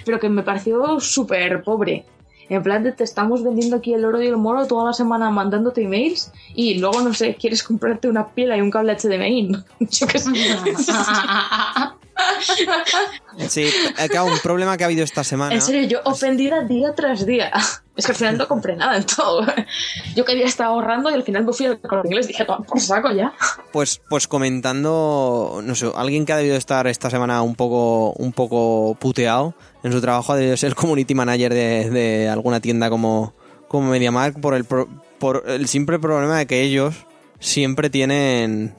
Pero 0.05 0.19
que 0.19 0.29
me 0.29 0.43
pareció 0.43 0.99
súper 0.99 1.63
pobre. 1.63 2.05
En 2.51 2.61
plan 2.63 2.83
de 2.83 2.91
te 2.91 3.05
estamos 3.05 3.45
vendiendo 3.45 3.77
aquí 3.77 3.93
el 3.93 4.03
oro 4.03 4.21
y 4.21 4.27
el 4.27 4.35
moro 4.35 4.67
toda 4.67 4.83
la 4.83 4.91
semana 4.91 5.31
mandándote 5.31 5.83
emails 5.83 6.33
y 6.53 6.79
luego, 6.79 6.99
no 6.99 7.13
sé, 7.13 7.35
quieres 7.35 7.63
comprarte 7.63 8.09
una 8.09 8.27
pila 8.27 8.57
y 8.57 8.61
un 8.61 8.69
cable 8.69 8.93
HDMI. 8.93 9.53
Yo 9.79 10.07
qué 10.07 10.19
sé. 10.19 10.31
Sí, 13.47 13.69
claro, 14.09 14.25
un 14.25 14.39
problema 14.39 14.77
que 14.77 14.83
ha 14.83 14.87
habido 14.87 15.03
esta 15.03 15.23
semana. 15.23 15.53
En 15.53 15.61
serio, 15.61 15.87
yo 15.87 15.99
ofendida 16.03 16.63
día 16.63 16.93
tras 16.95 17.25
día. 17.25 17.51
Es 17.93 18.05
que 18.05 18.13
al 18.13 18.17
final 18.17 18.37
no 18.37 18.47
compré 18.47 18.75
nada 18.77 18.95
en 18.95 19.05
todo. 19.05 19.45
Yo 20.15 20.23
que 20.23 20.31
había 20.31 20.45
estado 20.45 20.73
ahorrando 20.73 21.11
y 21.11 21.13
al 21.13 21.23
final 21.23 21.43
me 21.43 21.51
fui 21.51 21.65
al 21.65 21.79
corte 21.81 22.07
inglés 22.07 22.25
y 22.25 22.29
dije, 22.29 22.45
toma 22.45 22.65
por 22.65 22.79
saco 22.79 23.11
ya. 23.11 23.33
Pues, 23.73 24.01
pues 24.09 24.29
comentando, 24.29 25.59
no 25.61 25.75
sé, 25.75 25.91
alguien 25.93 26.25
que 26.25 26.31
ha 26.31 26.37
debido 26.37 26.55
estar 26.55 26.87
esta 26.87 27.09
semana 27.09 27.41
un 27.41 27.53
poco, 27.53 28.13
un 28.13 28.31
poco 28.31 28.95
puteado 28.95 29.55
en 29.83 29.91
su 29.91 29.99
trabajo 29.99 30.31
ha 30.31 30.37
debido 30.37 30.55
ser 30.55 30.73
community 30.73 31.13
manager 31.13 31.53
de, 31.53 31.89
de 31.89 32.29
alguna 32.29 32.61
tienda 32.61 32.89
como, 32.89 33.33
como 33.67 33.89
MediaMark 33.89 34.39
por 34.39 34.53
el, 34.53 34.65
por 34.65 35.43
el 35.47 35.67
simple 35.67 35.99
problema 35.99 36.37
de 36.37 36.47
que 36.47 36.61
ellos 36.61 36.95
siempre 37.39 37.89
tienen 37.89 38.73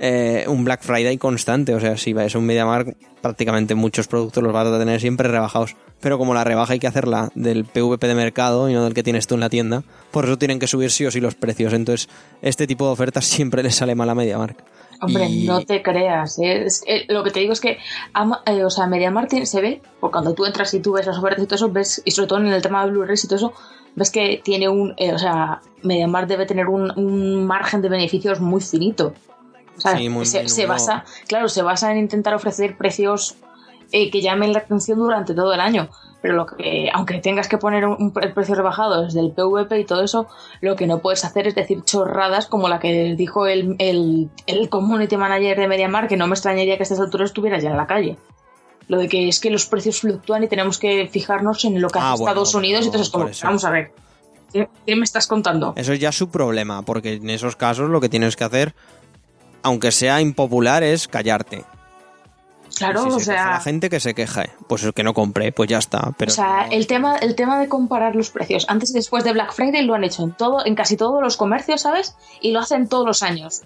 eh, 0.00 0.44
un 0.48 0.64
Black 0.64 0.82
Friday 0.82 1.16
constante. 1.18 1.74
O 1.74 1.80
sea, 1.80 1.96
si 1.96 2.12
vais 2.12 2.34
a 2.34 2.38
un 2.38 2.46
MediaMark, 2.46 2.96
prácticamente 3.20 3.74
muchos 3.74 4.06
productos 4.08 4.42
los 4.42 4.52
vas 4.52 4.66
a 4.66 4.78
tener 4.78 5.00
siempre 5.00 5.28
rebajados. 5.28 5.76
Pero 6.00 6.18
como 6.18 6.34
la 6.34 6.44
rebaja 6.44 6.74
hay 6.74 6.78
que 6.78 6.86
hacerla 6.86 7.30
del 7.34 7.64
PVP 7.64 8.06
de 8.06 8.14
mercado 8.14 8.68
y 8.68 8.74
no 8.74 8.84
del 8.84 8.92
que 8.94 9.02
tienes 9.02 9.26
tú 9.26 9.34
en 9.34 9.40
la 9.40 9.48
tienda, 9.48 9.82
por 10.10 10.26
eso 10.26 10.36
tienen 10.36 10.58
que 10.58 10.66
subir 10.66 10.90
sí 10.90 11.06
o 11.06 11.10
sí 11.10 11.20
los 11.20 11.34
precios. 11.34 11.72
Entonces, 11.72 12.08
este 12.42 12.66
tipo 12.66 12.84
de 12.86 12.92
ofertas 12.92 13.24
siempre 13.26 13.62
les 13.62 13.74
sale 13.74 13.94
mal 13.94 14.10
a 14.10 14.14
MediaMark. 14.14 14.62
Hombre, 15.00 15.26
Y- 15.26 15.46
no 15.46 15.60
te 15.62 15.82
creas. 15.82 16.38
¿eh? 16.38 16.64
Es 16.66 16.82
que 16.86 17.04
lo 17.08 17.22
que 17.24 17.30
te 17.30 17.40
digo 17.40 17.52
es 17.52 17.60
que, 17.60 17.78
ama- 18.14 18.42
eh, 18.46 18.64
o 18.64 18.70
sea, 18.70 18.86
MediaMarkt 18.86 19.44
se 19.44 19.60
ve, 19.60 19.82
porque 20.00 20.12
cuando 20.12 20.32
tú 20.34 20.44
entras 20.46 20.72
y 20.74 20.80
tú 20.80 20.92
ves 20.92 21.06
las 21.06 21.18
ofertas 21.18 21.42
y 21.44 21.46
todo 21.46 21.56
eso, 21.56 21.70
ves, 21.70 22.00
y 22.04 22.10
sobre 22.12 22.28
todo 22.28 22.38
en 22.40 22.46
el 22.46 22.62
tema 22.62 22.84
de 22.84 22.90
Blu-rays 22.92 23.24
y 23.24 23.28
todo 23.28 23.36
eso, 23.36 23.52
ves 23.94 24.10
que 24.10 24.40
tiene 24.42 24.68
un, 24.70 24.94
eh, 24.96 25.12
o 25.12 25.18
sea, 25.18 25.60
MediaMarkt 25.82 26.28
debe 26.30 26.46
tener 26.46 26.66
un, 26.68 26.92
un 26.98 27.46
margen 27.46 27.82
de 27.82 27.88
beneficios 27.90 28.40
muy 28.40 28.60
finito. 28.62 29.12
O 29.76 29.80
sea, 29.80 29.96
Sí, 29.96 30.08
muy 30.08 30.26
se, 30.26 30.48
se 30.48 30.66
basa, 30.66 31.04
claro, 31.28 31.48
se 31.48 31.62
basa 31.62 31.90
en 31.92 31.98
intentar 31.98 32.34
ofrecer 32.34 32.76
precios 32.76 33.36
eh, 33.92 34.10
que 34.10 34.20
llamen 34.22 34.52
la 34.52 34.60
atención 34.60 34.98
durante 34.98 35.34
todo 35.34 35.52
el 35.52 35.60
año. 35.60 35.88
Pero 36.22 36.34
lo 36.34 36.46
que, 36.46 36.90
aunque 36.92 37.20
tengas 37.20 37.46
que 37.46 37.58
poner 37.58 37.84
un, 37.86 38.12
el 38.20 38.32
precio 38.32 38.54
rebajado 38.54 39.02
desde 39.04 39.20
el 39.20 39.30
PVP 39.32 39.78
y 39.78 39.84
todo 39.84 40.02
eso, 40.02 40.26
lo 40.60 40.74
que 40.74 40.86
no 40.86 40.98
puedes 40.98 41.24
hacer 41.24 41.46
es 41.46 41.54
decir 41.54 41.82
chorradas 41.84 42.46
como 42.46 42.68
la 42.68 42.80
que 42.80 43.14
dijo 43.16 43.46
el, 43.46 43.76
el, 43.78 44.30
el 44.46 44.68
community 44.68 45.16
manager 45.16 45.58
de 45.60 45.68
MediaMarkt, 45.68 46.08
que 46.08 46.16
no 46.16 46.26
me 46.26 46.32
extrañaría 46.34 46.76
que 46.76 46.82
a 46.82 46.84
estas 46.84 47.00
alturas 47.00 47.30
estuviera 47.30 47.58
ya 47.60 47.70
en 47.70 47.76
la 47.76 47.86
calle. 47.86 48.16
Lo 48.88 48.98
de 48.98 49.08
que 49.08 49.28
es 49.28 49.40
que 49.40 49.50
los 49.50 49.66
precios 49.66 50.00
fluctúan 50.00 50.42
y 50.42 50.48
tenemos 50.48 50.78
que 50.78 51.06
fijarnos 51.06 51.64
en 51.64 51.80
lo 51.80 51.90
que 51.90 51.98
Ah, 51.98 52.12
hace 52.14 52.22
bueno, 52.22 52.32
Estados 52.32 52.54
Unidos 52.54 52.84
y 52.84 52.86
entonces 52.86 53.10
como, 53.10 53.28
vamos 53.44 53.64
a 53.64 53.70
ver, 53.70 53.92
¿qué, 54.52 54.68
qué 54.86 54.96
me 54.96 55.04
estás 55.04 55.26
contando? 55.28 55.74
Eso 55.76 55.92
es 55.92 56.00
ya 56.00 56.12
su 56.12 56.28
problema, 56.30 56.82
porque 56.82 57.14
en 57.14 57.30
esos 57.30 57.56
casos 57.56 57.90
lo 57.90 58.00
que 58.00 58.08
tienes 58.08 58.36
que 58.36 58.44
hacer, 58.44 58.74
aunque 59.66 59.90
sea 59.90 60.20
impopular, 60.20 60.82
es 60.84 61.08
callarte. 61.08 61.64
Claro, 62.76 63.02
si 63.04 63.08
o 63.08 63.12
se 63.20 63.30
queja 63.30 63.42
sea, 63.42 63.50
la 63.52 63.60
gente 63.60 63.88
que 63.90 64.00
se 64.00 64.14
queje. 64.14 64.50
Pues 64.68 64.82
el 64.84 64.92
que 64.92 65.02
no 65.02 65.14
compre, 65.14 65.50
pues 65.50 65.68
ya 65.68 65.78
está. 65.78 66.12
Pero 66.18 66.30
o 66.30 66.34
sea, 66.34 66.66
no- 66.66 66.72
el 66.72 66.86
tema, 66.86 67.16
el 67.16 67.34
tema 67.34 67.58
de 67.58 67.68
comparar 67.68 68.14
los 68.14 68.30
precios 68.30 68.66
antes 68.68 68.90
y 68.90 68.92
después 68.92 69.24
de 69.24 69.32
Black 69.32 69.52
Friday 69.54 69.82
lo 69.84 69.94
han 69.94 70.04
hecho 70.04 70.22
en 70.22 70.32
todo, 70.32 70.64
en 70.64 70.74
casi 70.74 70.96
todos 70.96 71.22
los 71.22 71.36
comercios, 71.36 71.80
¿sabes? 71.80 72.14
Y 72.40 72.52
lo 72.52 72.60
hacen 72.60 72.86
todos 72.88 73.06
los 73.06 73.22
años. 73.22 73.62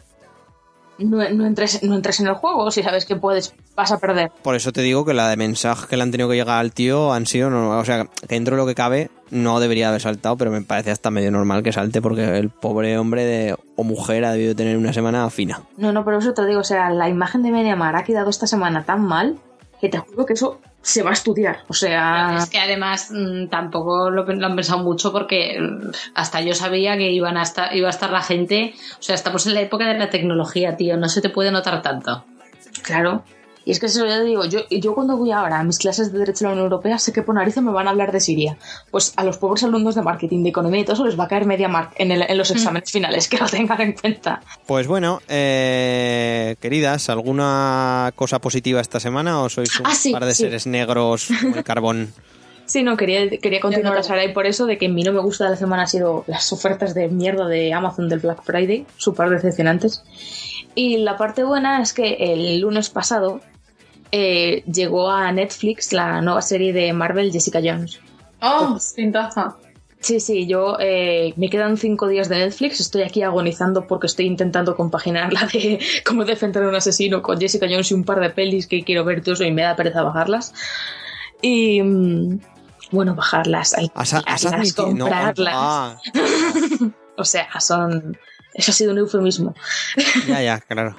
No, 1.00 1.28
no 1.30 1.46
entres, 1.46 1.82
no 1.82 1.96
entres 1.96 2.20
en 2.20 2.26
el 2.26 2.34
juego 2.34 2.70
si 2.70 2.82
sabes 2.82 3.06
que 3.06 3.16
puedes, 3.16 3.54
vas 3.74 3.90
a 3.92 3.98
perder. 3.98 4.30
Por 4.42 4.54
eso 4.54 4.72
te 4.72 4.82
digo 4.82 5.04
que 5.04 5.14
la 5.14 5.28
de 5.28 5.36
mensaje 5.36 5.86
que 5.88 5.96
le 5.96 6.02
han 6.02 6.10
tenido 6.10 6.28
que 6.28 6.36
llegar 6.36 6.58
al 6.58 6.72
tío 6.72 7.12
han 7.12 7.26
sido, 7.26 7.50
no, 7.50 7.78
o 7.78 7.84
sea, 7.84 8.04
que 8.04 8.26
dentro 8.28 8.56
de 8.56 8.62
lo 8.62 8.66
que 8.66 8.74
cabe 8.74 9.10
no 9.30 9.60
debería 9.60 9.88
haber 9.88 10.00
saltado, 10.00 10.36
pero 10.36 10.50
me 10.50 10.62
parece 10.62 10.90
hasta 10.90 11.10
medio 11.10 11.30
normal 11.30 11.62
que 11.62 11.72
salte 11.72 12.02
porque 12.02 12.38
el 12.38 12.50
pobre 12.50 12.98
hombre 12.98 13.24
de, 13.24 13.56
o 13.76 13.84
mujer 13.84 14.24
ha 14.24 14.32
debido 14.32 14.54
tener 14.54 14.76
una 14.76 14.92
semana 14.92 15.28
fina. 15.30 15.62
No, 15.76 15.92
no, 15.92 16.04
pero 16.04 16.18
eso 16.18 16.34
te 16.34 16.44
digo, 16.46 16.60
o 16.60 16.64
sea, 16.64 16.90
la 16.90 17.08
imagen 17.08 17.42
de 17.42 17.50
Mediamar 17.50 17.96
ha 17.96 18.04
quedado 18.04 18.30
esta 18.30 18.46
semana 18.46 18.84
tan 18.84 19.02
mal 19.02 19.38
que 19.80 19.88
te 19.88 19.98
juro 19.98 20.26
que 20.26 20.34
eso 20.34 20.60
se 20.82 21.02
va 21.02 21.10
a 21.10 21.14
estudiar. 21.14 21.64
O 21.68 21.74
sea, 21.74 22.36
Es 22.38 22.50
que 22.50 22.58
además 22.58 23.10
mm, 23.10 23.48
tampoco 23.48 24.10
lo, 24.10 24.24
lo 24.24 24.46
han 24.46 24.56
pensado 24.56 24.82
mucho 24.82 25.12
porque 25.12 25.58
mm, 25.60 25.90
hasta 26.14 26.40
yo 26.40 26.54
sabía 26.54 26.96
que 26.96 27.10
iban 27.10 27.36
a 27.36 27.42
estar, 27.42 27.74
iba 27.74 27.88
a 27.88 27.90
estar 27.90 28.10
la 28.10 28.22
gente. 28.22 28.74
O 28.98 29.02
sea, 29.02 29.14
estamos 29.14 29.46
en 29.46 29.54
la 29.54 29.60
época 29.60 29.86
de 29.86 29.98
la 29.98 30.10
tecnología, 30.10 30.76
tío. 30.76 30.96
No 30.96 31.08
se 31.08 31.20
te 31.20 31.30
puede 31.30 31.50
notar 31.50 31.82
tanto. 31.82 32.24
claro. 32.82 33.24
Y 33.64 33.72
es 33.72 33.78
que 33.78 33.86
eso 33.86 34.06
yo 34.06 34.24
digo, 34.24 34.44
yo, 34.46 34.60
yo 34.70 34.94
cuando 34.94 35.16
voy 35.18 35.32
ahora 35.32 35.58
a 35.60 35.64
mis 35.64 35.78
clases 35.78 36.10
de 36.12 36.18
Derecho 36.18 36.40
de 36.40 36.44
la 36.46 36.52
Unión 36.52 36.64
Europea 36.64 36.98
sé 36.98 37.12
que 37.12 37.22
por 37.22 37.34
narices 37.34 37.62
me 37.62 37.70
van 37.70 37.86
a 37.88 37.90
hablar 37.90 38.10
de 38.10 38.18
Siria. 38.20 38.56
Pues 38.90 39.12
a 39.16 39.22
los 39.24 39.36
pobres 39.36 39.62
alumnos 39.64 39.94
de 39.94 40.02
marketing, 40.02 40.42
de 40.42 40.48
economía 40.48 40.80
y 40.80 40.84
todo 40.84 40.94
eso 40.94 41.04
les 41.04 41.18
va 41.20 41.24
a 41.24 41.28
caer 41.28 41.44
media 41.44 41.68
mark 41.68 41.90
en, 41.96 42.10
el- 42.10 42.22
en 42.26 42.38
los 42.38 42.50
exámenes 42.50 42.90
finales, 42.90 43.28
que 43.28 43.36
lo 43.36 43.46
tengan 43.46 43.80
en 43.82 43.92
cuenta. 43.92 44.40
Pues 44.66 44.86
bueno, 44.86 45.20
eh, 45.28 46.56
queridas, 46.60 47.10
¿alguna 47.10 48.12
cosa 48.16 48.38
positiva 48.40 48.80
esta 48.80 48.98
semana 48.98 49.40
o 49.42 49.48
sois 49.48 49.78
un 49.80 49.86
Ah, 49.86 49.94
sí, 49.94 50.12
par 50.12 50.24
de 50.24 50.34
sí. 50.34 50.44
seres 50.44 50.66
negros 50.66 51.28
como 51.40 51.56
el 51.56 51.64
carbón? 51.64 52.12
Sí, 52.70 52.84
no, 52.84 52.96
quería, 52.96 53.28
quería 53.40 53.58
continuar 53.58 53.96
a 53.98 54.02
Sarai 54.04 54.32
por 54.32 54.46
eso, 54.46 54.64
de 54.64 54.78
que 54.78 54.88
mi 54.88 55.02
no 55.02 55.12
me 55.12 55.18
gusta 55.18 55.42
de 55.42 55.50
la 55.50 55.56
semana 55.56 55.82
ha 55.82 55.86
sido 55.88 56.22
las 56.28 56.52
ofertas 56.52 56.94
de 56.94 57.08
mierda 57.08 57.48
de 57.48 57.72
Amazon 57.74 58.08
del 58.08 58.20
Black 58.20 58.44
Friday, 58.44 58.86
súper 58.96 59.28
decepcionantes. 59.28 60.04
Y 60.76 60.98
la 60.98 61.16
parte 61.16 61.42
buena 61.42 61.82
es 61.82 61.92
que 61.92 62.14
el 62.20 62.60
lunes 62.60 62.88
pasado 62.88 63.40
eh, 64.12 64.62
llegó 64.70 65.10
a 65.10 65.30
Netflix 65.32 65.92
la 65.92 66.20
nueva 66.20 66.42
serie 66.42 66.72
de 66.72 66.92
Marvel 66.92 67.32
Jessica 67.32 67.60
Jones. 67.62 68.00
¡Oh! 68.40 68.78
Pintaza. 68.96 69.56
Sí, 70.00 70.18
sí, 70.18 70.46
yo 70.46 70.78
eh, 70.80 71.34
me 71.36 71.50
quedan 71.50 71.76
cinco 71.76 72.08
días 72.08 72.30
de 72.30 72.38
Netflix, 72.38 72.80
estoy 72.80 73.02
aquí 73.02 73.22
agonizando 73.22 73.86
porque 73.86 74.06
estoy 74.06 74.24
intentando 74.26 74.74
compaginar 74.74 75.30
la 75.30 75.46
de 75.46 75.78
cómo 76.06 76.24
defender 76.24 76.62
a 76.62 76.68
un 76.68 76.74
asesino 76.74 77.20
con 77.20 77.38
Jessica 77.38 77.66
Jones 77.68 77.90
y 77.90 77.94
un 77.94 78.04
par 78.04 78.18
de 78.20 78.30
pelis 78.30 78.66
que 78.66 78.82
quiero 78.82 79.04
ver 79.04 79.22
todo 79.22 79.34
eso 79.34 79.44
y 79.44 79.52
me 79.52 79.62
da 79.62 79.76
pereza 79.76 80.02
bajarlas. 80.02 80.54
Y 81.42 81.82
mm, 81.82 82.40
bueno, 82.92 83.14
bajarlas, 83.14 83.74
hay 83.74 83.90
¿Has, 83.94 84.14
has 84.14 84.42
las 84.42 84.46
admitido? 84.46 84.94
No, 84.94 85.04
comprarlas. 85.04 85.54
ah, 85.54 86.00
O 87.16 87.24
sea, 87.24 87.60
son... 87.60 88.16
Eso 88.54 88.70
ha 88.70 88.74
sido 88.74 88.92
un 88.92 88.98
eufemismo. 88.98 89.54
ya, 90.26 90.42
ya, 90.42 90.60
claro. 90.60 90.96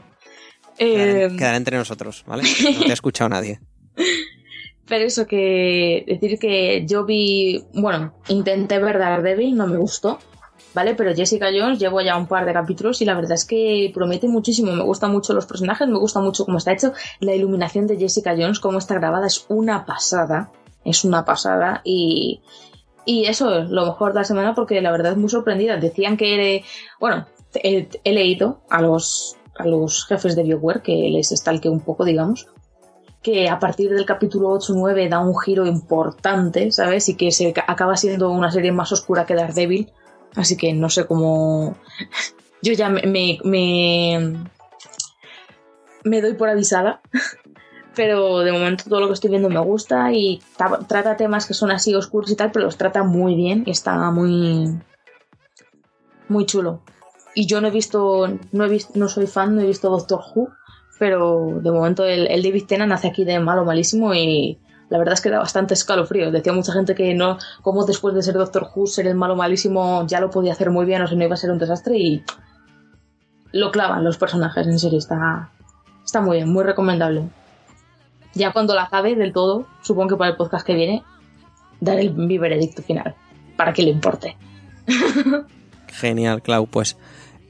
Eh, 0.84 0.96
Quedará, 0.96 1.36
quedará 1.38 1.58
entre 1.58 1.78
nosotros, 1.78 2.24
¿vale? 2.26 2.42
No 2.80 2.86
te 2.86 2.90
ha 2.90 2.94
escuchado 2.94 3.30
nadie. 3.30 3.60
Pero 4.88 5.06
eso 5.06 5.28
que 5.28 6.04
decir 6.08 6.40
que 6.40 6.86
yo 6.88 7.06
vi, 7.06 7.64
bueno, 7.74 8.16
intenté 8.30 8.80
ver 8.80 8.98
Daredevil, 8.98 9.56
no 9.56 9.68
me 9.68 9.78
gustó, 9.78 10.18
¿vale? 10.74 10.96
Pero 10.96 11.14
Jessica 11.16 11.50
Jones 11.56 11.78
llevo 11.80 12.02
ya 12.02 12.18
un 12.18 12.26
par 12.26 12.46
de 12.46 12.54
capítulos 12.54 13.00
y 13.02 13.06
la 13.06 13.14
verdad 13.14 13.34
es 13.34 13.46
que 13.46 13.92
promete 13.94 14.28
muchísimo. 14.28 14.72
Me 14.72 14.84
gustan 14.84 15.12
mucho 15.12 15.34
los 15.34 15.46
personajes, 15.46 15.88
me 15.88 16.00
gusta 16.00 16.20
mucho 16.20 16.46
cómo 16.46 16.58
está 16.58 16.74
hecho. 16.74 16.94
La 17.20 17.36
iluminación 17.36 17.86
de 17.86 17.98
Jessica 17.98 18.34
Jones, 18.36 18.60
cómo 18.60 18.80
está 18.80 18.96
grabada, 18.96 19.28
es 19.28 19.46
una 19.50 19.86
pasada. 19.86 20.52
Es 20.84 21.06
una 21.06 21.24
pasada 21.26 21.82
y, 21.86 22.42
y 23.06 23.26
eso 23.26 23.60
es 23.60 23.70
lo 23.70 23.86
mejor 23.86 24.14
de 24.14 24.22
la 24.22 24.26
semana 24.26 24.56
porque 24.56 24.82
la 24.82 24.92
verdad 24.92 25.12
es 25.12 25.18
muy 25.20 25.30
sorprendida. 25.30 25.78
Decían 25.78 26.18
que, 26.18 26.64
bueno, 27.00 27.28
he, 27.54 27.88
he 28.04 28.14
leído 28.14 28.64
a 28.68 28.82
los, 28.82 29.38
los 29.66 30.06
jefes 30.08 30.36
de 30.36 30.44
BioWare 30.44 30.82
que 30.82 30.94
les 31.12 31.30
stalke 31.30 31.70
un 31.70 31.80
poco, 31.82 32.06
digamos 32.06 32.48
que 33.24 33.50
a 33.50 33.60
partir 33.60 33.92
del 33.92 34.06
capítulo 34.06 34.50
8-9 34.50 35.08
da 35.08 35.20
un 35.20 35.38
giro 35.40 35.68
importante, 35.68 36.72
¿sabes? 36.72 37.08
Y 37.08 37.16
que 37.16 37.32
se 37.32 37.54
acaba 37.68 37.96
siendo 37.96 38.32
una 38.32 38.52
serie 38.52 38.72
más 38.72 38.92
oscura 38.92 39.28
que 39.28 39.36
Daredevil. 39.36 39.92
Así 40.36 40.58
que 40.58 40.74
no 40.74 40.90
sé 40.90 41.06
cómo. 41.06 41.76
Yo 42.64 42.74
ya 42.74 42.90
me, 42.90 43.04
me, 43.04 43.38
me, 43.44 44.44
me 46.04 46.22
doy 46.22 46.34
por 46.34 46.50
avisada. 46.50 47.02
Pero 47.96 48.40
de 48.40 48.54
momento 48.54 48.86
todo 48.90 49.02
lo 49.02 49.08
que 49.08 49.14
estoy 49.14 49.30
viendo 49.30 49.50
me 49.50 49.60
gusta 49.60 50.12
y 50.14 50.42
ta- 50.58 50.80
trata 50.88 51.16
temas 51.18 51.46
que 51.46 51.54
son 51.54 51.70
así 51.72 51.94
oscuros 51.94 52.32
y 52.32 52.36
tal, 52.38 52.50
pero 52.52 52.64
los 52.66 52.78
trata 52.78 53.04
muy 53.04 53.36
bien 53.36 53.64
y 53.68 53.72
está 53.72 54.10
muy. 54.12 54.80
muy 56.30 56.46
chulo. 56.46 56.82
Y 57.36 57.46
yo 57.46 57.62
no 57.62 57.68
he 57.68 57.72
visto. 57.72 58.28
No, 58.52 58.66
he 58.66 58.70
visto, 58.70 58.94
no 58.96 59.08
soy 59.08 59.28
fan, 59.28 59.56
no 59.56 59.62
he 59.62 59.66
visto 59.66 59.90
Doctor 59.90 60.22
Who, 60.34 60.50
pero 61.00 61.60
de 61.62 61.72
momento 61.72 62.06
el, 62.06 62.28
el 62.28 62.44
David 62.44 62.66
Tennant 62.68 62.92
hace 62.94 63.08
aquí 63.08 63.24
de 63.24 63.40
malo 63.40 63.66
malísimo 63.66 64.14
y 64.14 64.60
la 64.92 64.98
verdad 64.98 65.14
es 65.14 65.22
que 65.22 65.30
da 65.30 65.40
bastante 65.40 65.74
escalofrío. 65.74 66.32
Decía 66.32 66.52
mucha 66.52 66.74
gente 66.74 66.94
que 66.96 67.14
no, 67.14 67.38
como 67.62 67.86
después 67.86 68.14
de 68.14 68.22
ser 68.22 68.34
Doctor 68.34 68.68
Who, 68.76 68.88
ser 68.88 69.08
el 69.08 69.16
malo 69.16 69.38
malísimo 69.38 70.06
ya 70.06 70.20
lo 70.20 70.30
podía 70.30 70.52
hacer 70.52 70.70
muy 70.70 70.86
bien 70.86 71.02
o 71.02 71.08
si 71.08 71.16
no 71.16 71.24
iba 71.24 71.34
a 71.34 71.38
ser 71.38 71.50
un 71.50 71.60
desastre 71.60 71.98
y 71.98 72.24
lo 73.54 73.72
clavan 73.72 74.04
los 74.04 74.18
personajes, 74.18 74.68
en 74.68 74.80
serio, 74.80 75.00
está, 75.00 75.50
está 76.04 76.20
muy 76.20 76.38
bien, 76.38 76.52
muy 76.52 76.64
recomendable. 76.66 77.24
Ya 78.34 78.52
cuando 78.52 78.76
la 78.76 78.84
acabe 78.84 79.16
del 79.16 79.32
todo, 79.32 79.66
supongo 79.82 80.10
que 80.10 80.16
para 80.18 80.32
el 80.32 80.38
podcast 80.38 80.66
que 80.66 80.76
viene, 80.76 81.04
daré 81.80 82.02
el, 82.02 82.14
mi 82.14 82.38
veredicto 82.38 82.82
final, 82.82 83.16
para 83.56 83.74
que 83.74 83.84
le 83.84 83.92
importe. 83.92 84.38
Genial, 85.88 86.42
Clau. 86.42 86.66
Pues 86.68 86.98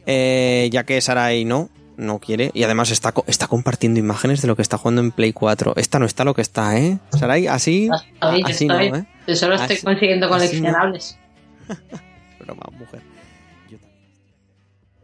eh, 0.05 0.69
ya 0.71 0.83
que 0.83 0.99
Sarai 1.01 1.45
no, 1.45 1.69
no 1.97 2.19
quiere, 2.19 2.51
y 2.53 2.63
además 2.63 2.89
está, 2.91 3.13
está 3.27 3.47
compartiendo 3.47 3.99
imágenes 3.99 4.41
de 4.41 4.47
lo 4.47 4.55
que 4.55 4.61
está 4.61 4.77
jugando 4.77 5.01
en 5.01 5.11
Play 5.11 5.33
4. 5.33 5.73
Esta 5.77 5.99
no 5.99 6.05
está 6.05 6.23
lo 6.23 6.33
que 6.33 6.41
está, 6.41 6.77
¿eh? 6.77 6.97
Sarai, 7.17 7.47
así, 7.47 7.89
Estoy, 8.13 8.41
así 8.45 8.65
estoy. 8.65 8.89
no, 8.91 8.97
¿eh? 8.97 9.05
Yo 9.27 9.35
solo 9.35 9.55
estoy 9.55 9.75
Así- 9.77 9.85
consiguiendo 9.85 10.27
no. 10.27 10.33
coleccionables. 10.33 11.17
Broma, 12.39 12.63
mujer. 12.80 13.01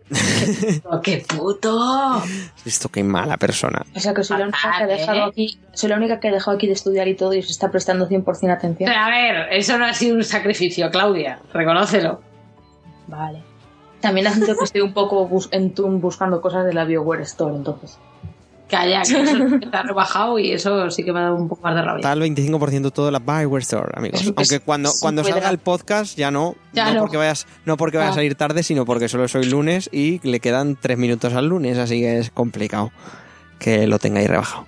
¡Qué 1.04 1.18
puto! 1.28 2.24
Esto 2.66 2.88
qué 2.90 3.04
mala 3.04 3.36
persona. 3.38 3.86
O 3.94 4.00
sea 4.00 4.14
que 4.14 4.24
soy 4.24 4.38
la 4.38 4.46
única 4.46 4.78
que 4.78 4.84
he 4.86 4.88
dejado 4.98 5.24
aquí, 5.26 5.60
soy 5.74 5.90
la 5.90 5.98
única 5.98 6.20
que 6.20 6.28
he 6.30 6.32
dejado 6.32 6.56
aquí 6.56 6.66
de 6.68 6.74
estudiar 6.74 7.08
y 7.10 7.16
todo 7.16 7.34
y 7.34 7.42
se 7.42 7.52
está 7.52 7.70
prestando 7.70 8.08
100% 8.08 8.26
atención. 8.54 8.90
Pero 8.90 9.00
a 9.00 9.10
ver, 9.10 9.48
eso 9.52 9.78
no 9.78 9.86
ha 9.86 9.94
sido 9.94 10.16
un 10.16 10.24
sacrificio, 10.24 10.90
Claudia. 10.92 11.40
Reconócelo. 11.54 12.22
Vale. 13.08 13.44
También 14.02 14.28
admito 14.28 14.56
que 14.58 14.64
estoy 14.64 14.82
un 14.82 14.94
poco 14.94 15.28
bus- 15.28 15.50
en 15.52 15.74
Toon 15.74 16.00
buscando 16.02 16.40
cosas 16.42 16.66
de 16.66 16.74
la 16.74 16.86
BioWare 16.86 17.22
Store, 17.24 17.56
entonces. 17.56 17.98
Calla, 18.70 19.02
que 19.04 19.22
eso 19.22 19.38
te 19.72 19.78
ha 19.78 19.84
rebajado 19.84 20.38
y 20.40 20.52
eso 20.52 20.92
sí 20.92 21.04
que 21.06 21.14
me 21.14 21.20
ha 21.20 21.24
dado 21.24 21.36
un 21.36 21.48
poco 21.48 21.62
más 21.64 21.74
de 21.74 21.82
rabia. 21.82 22.00
Está 22.00 22.12
el 22.12 22.22
25% 22.22 22.92
todo 22.92 23.10
la 23.12 23.20
Bioware 23.20 23.62
Store, 23.62 23.90
amigos. 23.96 24.22
Aunque 24.36 24.56
es- 24.56 24.62
cuando, 24.66 24.92
cuando 25.00 25.24
salga 25.24 25.50
el 25.50 25.58
podcast 25.58 26.18
ya 26.18 26.32
no. 26.32 26.56
Ya 26.74 26.88
no, 26.90 26.94
no. 26.96 27.00
porque 27.02 27.16
vayas, 27.16 27.48
no 27.66 27.78
porque 27.78 27.96
vaya 27.98 28.10
a 28.10 28.12
Ah. 28.12 28.16
salir 28.16 28.36
tarde, 28.36 28.64
sino 28.64 28.84
porque 28.86 29.08
solo 29.08 29.28
soy 29.30 29.46
lunes 29.46 29.90
y 29.94 30.20
le 30.28 30.42
quedan 30.42 30.76
tres 30.80 30.98
minutos 30.98 31.34
al 31.34 31.48
lunes, 31.48 31.78
así 31.78 32.02
que 32.02 32.20
es 32.20 32.30
complicado 32.30 32.92
que 33.58 33.88
lo 33.88 34.00
tengáis 34.00 34.28
rebajado. 34.28 34.66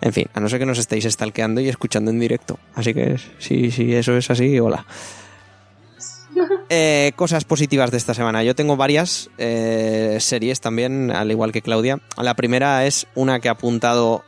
En 0.00 0.12
fin, 0.12 0.26
a 0.34 0.40
no 0.40 0.48
ser 0.48 0.60
que 0.60 0.66
nos 0.66 0.78
estéis 0.78 1.04
stalkeando 1.04 1.60
y 1.60 1.68
escuchando 1.68 2.10
en 2.12 2.20
directo. 2.20 2.58
Así 2.76 2.94
que 2.94 3.18
sí, 3.38 3.70
sí, 3.72 3.92
eso 3.94 4.16
es 4.16 4.30
así, 4.30 4.58
hola. 4.60 4.86
Eh, 6.68 7.12
cosas 7.16 7.44
positivas 7.44 7.90
de 7.90 7.98
esta 7.98 8.14
semana. 8.14 8.42
Yo 8.42 8.54
tengo 8.54 8.76
varias 8.76 9.30
eh, 9.38 10.16
series 10.20 10.60
también, 10.60 11.10
al 11.10 11.30
igual 11.30 11.52
que 11.52 11.62
Claudia. 11.62 12.00
La 12.16 12.34
primera 12.34 12.86
es 12.86 13.06
una 13.14 13.40
que 13.40 13.48
ha 13.48 13.52
apuntado 13.52 14.24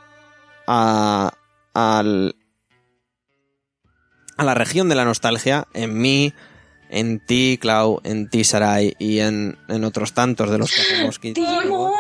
a, 0.67 1.33
al, 1.73 2.37
a 4.37 4.45
la 4.45 4.55
región 4.55 4.89
de 4.89 4.95
la 4.95 5.05
nostalgia, 5.05 5.67
en 5.73 5.99
mí, 5.99 6.33
en 6.91 7.25
ti, 7.25 7.59
Clau, 7.61 8.01
en 8.05 8.29
ti, 8.29 8.45
Sarai, 8.45 8.95
y 8.99 9.21
en, 9.21 9.59
en 9.69 9.85
otros 9.85 10.13
tantos 10.13 10.51
de 10.51 10.59
los 10.59 10.73
que 10.73 10.83
hacemos 10.83 11.21
¡Timón! 11.21 11.93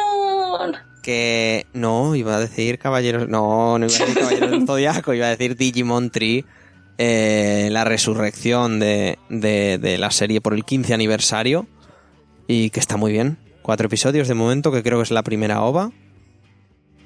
que 1.02 1.66
no, 1.74 2.15
iba 2.15 2.36
a 2.36 2.41
decir 2.41 2.78
Caballeros, 2.78 3.28
no, 3.28 3.78
no 3.78 3.86
iba 3.86 3.94
a 3.94 3.99
decir 3.99 4.18
Caballeros 4.18 4.50
del 4.50 4.66
Zodiaco, 4.66 5.15
iba 5.15 5.26
a 5.26 5.31
decir 5.31 5.57
Digimon 5.57 6.10
Tree, 6.10 6.44
eh, 6.98 7.68
la 7.73 7.84
resurrección 7.84 8.78
de, 8.81 9.18
de, 9.28 9.78
de 9.78 9.98
la 9.98 10.10
serie 10.10 10.40
por 10.40 10.55
el 10.55 10.64
15 10.64 10.94
aniversario 10.94 11.66
y 12.47 12.70
que 12.70 12.81
está 12.81 12.97
muy 12.97 13.12
bien. 13.12 13.39
Cuatro 13.62 13.86
episodios 13.86 14.28
de 14.28 14.34
momento, 14.34 14.70
que 14.73 14.82
creo 14.82 14.98
que 14.98 15.05
es 15.05 15.10
la 15.10 15.23
primera 15.23 15.62
OVA 15.62 15.90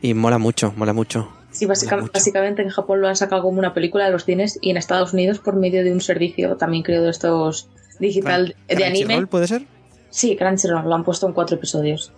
y 0.03 0.15
mola 0.15 0.39
mucho, 0.39 0.73
mola 0.77 0.93
mucho. 0.93 1.29
Sí, 1.51 1.67
mucho. 1.67 1.87
básicamente 2.13 2.63
en 2.63 2.69
Japón 2.69 3.01
lo 3.01 3.09
han 3.09 3.17
sacado 3.17 3.43
como 3.43 3.59
una 3.59 3.75
película 3.75 4.05
de 4.05 4.11
los 4.13 4.25
cines 4.25 4.59
y 4.61 4.71
en 4.71 4.77
Estados 4.77 5.13
Unidos 5.13 5.39
por 5.39 5.57
medio 5.57 5.83
de 5.83 5.93
un 5.93 6.01
servicio 6.01 6.57
también 6.57 6.83
creo 6.83 7.03
de 7.03 7.11
estos 7.11 7.69
digital 7.99 8.55
de 8.69 8.75
anime. 8.85 8.99
¿Crunchyroll 9.07 9.29
puede 9.29 9.47
ser? 9.49 9.63
Sí, 10.11 10.37
Crunchyroll 10.37 10.85
lo 10.89 10.95
han 10.95 11.05
puesto 11.05 11.27
en 11.27 11.33
cuatro 11.33 11.57
episodios. 11.57 12.13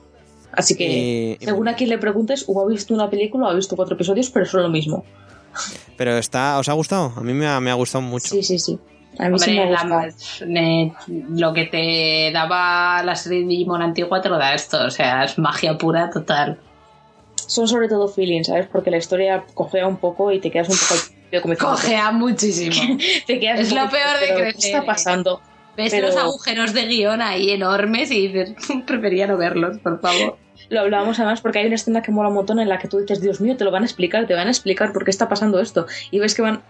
Así 0.52 0.74
que, 0.76 1.38
y- 1.40 1.44
según 1.44 1.68
a 1.68 1.74
quien 1.76 1.90
le 1.90 1.98
preguntes, 1.98 2.44
o 2.48 2.60
ha 2.60 2.66
visto 2.68 2.92
una 2.92 3.08
película 3.08 3.46
o 3.46 3.50
ha 3.50 3.54
visto 3.54 3.76
cuatro 3.76 3.94
episodios, 3.94 4.30
pero 4.30 4.46
son 4.46 4.62
lo 4.62 4.68
mismo. 4.68 5.04
Pero 5.96 6.16
está, 6.16 6.58
¿os 6.58 6.68
ha 6.68 6.72
gustado? 6.72 7.12
A 7.16 7.20
mí 7.20 7.32
me 7.32 7.46
ha, 7.46 7.60
me 7.60 7.70
ha 7.70 7.74
gustado 7.74 8.02
mucho. 8.02 8.28
Sí, 8.28 8.42
sí, 8.42 8.58
sí. 8.58 8.78
A 9.18 9.28
mí 9.28 9.38
sí 9.38 9.50
Hombre, 9.50 9.66
me 9.66 9.70
la- 9.72 10.94
lo 11.30 11.52
que 11.52 11.64
te 11.66 12.30
daba 12.32 13.02
la 13.02 13.16
serie 13.16 13.40
de 13.40 13.46
Digimon 13.46 13.82
antigua 13.82 14.22
te 14.22 14.28
lo 14.28 14.38
da 14.38 14.54
esto, 14.54 14.84
o 14.86 14.90
sea, 14.90 15.24
es 15.24 15.36
magia 15.38 15.76
pura 15.76 16.08
total. 16.10 16.58
Son 17.34 17.66
sobre 17.66 17.88
todo 17.88 18.06
feelings, 18.08 18.46
¿sabes? 18.46 18.68
Porque 18.70 18.90
la 18.90 18.98
historia 18.98 19.44
cojea 19.54 19.86
un 19.88 19.96
poco 19.96 20.30
y 20.30 20.38
te 20.40 20.50
quedas 20.50 20.68
un 20.68 20.76
poco 20.76 21.42
como 21.42 21.56
Cogea 21.56 22.10
muchísimo. 22.12 22.74
Te 23.26 23.38
quedas 23.40 23.60
Es 23.60 23.72
lo 23.72 23.88
peor 23.90 24.18
de 24.20 24.26
pero, 24.28 24.36
¿qué 24.36 24.42
crecer, 24.52 24.64
está 24.70 24.78
eh? 24.78 24.86
pasando? 24.86 25.40
Ves 25.76 25.90
Pero- 25.92 26.08
los 26.08 26.16
agujeros 26.16 26.72
de 26.72 26.86
guion 26.86 27.20
ahí 27.22 27.50
enormes 27.50 28.10
y 28.10 28.28
dices, 28.28 28.54
prefería 28.86 29.26
no 29.26 29.36
verlos, 29.36 29.78
por 29.78 30.00
favor. 30.00 30.38
Lo 30.70 30.80
hablábamos 30.80 31.18
además 31.18 31.40
porque 31.40 31.58
hay 31.58 31.66
una 31.66 31.74
escena 31.74 32.00
que 32.00 32.10
mola 32.10 32.28
un 32.28 32.34
montón 32.36 32.58
en 32.60 32.68
la 32.68 32.78
que 32.78 32.88
tú 32.88 32.98
dices, 32.98 33.20
Dios 33.20 33.40
mío, 33.40 33.56
te 33.56 33.64
lo 33.64 33.70
van 33.70 33.82
a 33.82 33.86
explicar, 33.86 34.26
te 34.26 34.34
van 34.34 34.46
a 34.46 34.50
explicar 34.50 34.92
por 34.92 35.04
qué 35.04 35.10
está 35.10 35.28
pasando 35.28 35.60
esto. 35.60 35.86
Y 36.10 36.18
ves 36.18 36.34
que 36.34 36.42
van 36.42 36.62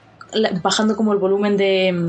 bajando 0.62 0.96
como 0.96 1.12
el 1.12 1.18
volumen 1.18 1.56
de... 1.56 1.92
mm, 1.92 2.08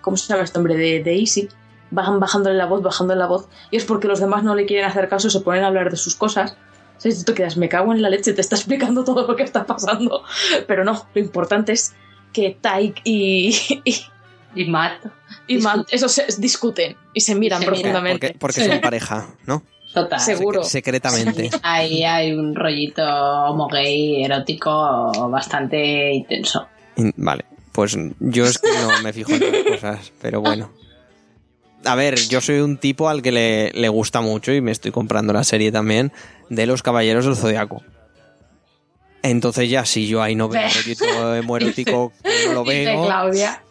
¿Cómo 0.00 0.16
se 0.16 0.28
llama 0.28 0.44
este 0.44 0.58
hombre? 0.58 0.76
De, 0.76 1.02
de 1.02 1.18
Easy. 1.18 1.48
Bajan 1.90 2.20
bajándole 2.20 2.56
la 2.56 2.66
voz, 2.66 2.82
bajándole 2.82 3.18
la 3.18 3.26
voz. 3.26 3.48
Y 3.70 3.76
es 3.76 3.84
porque 3.84 4.06
los 4.06 4.20
demás 4.20 4.44
no 4.44 4.54
le 4.54 4.64
quieren 4.66 4.86
hacer 4.86 5.08
caso, 5.08 5.28
se 5.28 5.40
ponen 5.40 5.64
a 5.64 5.66
hablar 5.66 5.90
de 5.90 5.96
sus 5.96 6.14
cosas. 6.14 6.56
¿Sabes? 6.98 7.18
Tú 7.18 7.32
te 7.32 7.34
quedas, 7.34 7.56
me 7.56 7.68
cago 7.68 7.92
en 7.92 8.02
la 8.02 8.10
leche, 8.10 8.32
te 8.32 8.40
está 8.40 8.56
explicando 8.56 9.04
todo 9.04 9.26
lo 9.26 9.34
que 9.34 9.42
está 9.42 9.66
pasando. 9.66 10.22
Pero 10.66 10.84
no, 10.84 11.06
lo 11.14 11.20
importante 11.20 11.72
es 11.72 11.94
que 12.32 12.56
Taik 12.60 13.00
y, 13.04 13.56
y, 13.84 14.04
Y 14.54 14.64
Matt, 14.66 15.06
y 15.46 15.58
Matt, 15.58 15.86
esos 15.92 16.12
se 16.12 16.26
discuten 16.38 16.96
y 17.14 17.20
se 17.20 17.34
miran 17.34 17.60
se 17.60 17.66
profundamente. 17.66 18.34
Porque, 18.38 18.38
porque 18.38 18.64
son 18.66 18.80
pareja, 18.80 19.28
¿no? 19.46 19.62
Total. 19.94 20.20
Seguro. 20.20 20.64
Secretamente. 20.64 21.50
Ahí 21.62 22.04
hay 22.04 22.32
un 22.32 22.54
rollito 22.54 23.02
homo 23.02 23.68
gay 23.68 24.24
erótico 24.24 25.10
bastante 25.30 26.12
intenso. 26.12 26.66
In- 26.96 27.14
Vale, 27.16 27.44
pues 27.72 27.96
yo 28.18 28.44
es 28.46 28.58
que 28.58 28.68
no 28.70 29.02
me 29.02 29.12
fijo 29.12 29.32
en 29.32 29.42
esas 29.42 29.64
cosas, 29.64 30.12
pero 30.20 30.40
bueno. 30.40 30.70
A 31.84 31.94
ver, 31.94 32.16
yo 32.28 32.40
soy 32.42 32.58
un 32.58 32.76
tipo 32.76 33.08
al 33.08 33.22
que 33.22 33.32
le, 33.32 33.70
le 33.72 33.88
gusta 33.88 34.20
mucho 34.20 34.52
y 34.52 34.60
me 34.60 34.70
estoy 34.70 34.90
comprando 34.90 35.32
la 35.32 35.44
serie 35.44 35.72
también 35.72 36.12
de 36.50 36.66
los 36.66 36.82
Caballeros 36.82 37.24
del 37.24 37.36
Zodiaco. 37.36 37.82
Entonces 39.22 39.68
ya 39.70 39.84
si 39.84 40.06
yo 40.06 40.22
ahí 40.22 40.34
no 40.34 40.48
veo 40.48 40.62
Ve. 40.62 40.68
rollito 40.74 41.56
erótico 41.56 42.12
que 42.22 42.46
no 42.46 42.52
lo 42.54 42.64
Dice 42.64 42.84
veo, 42.86 43.04
Claudia. 43.06 43.62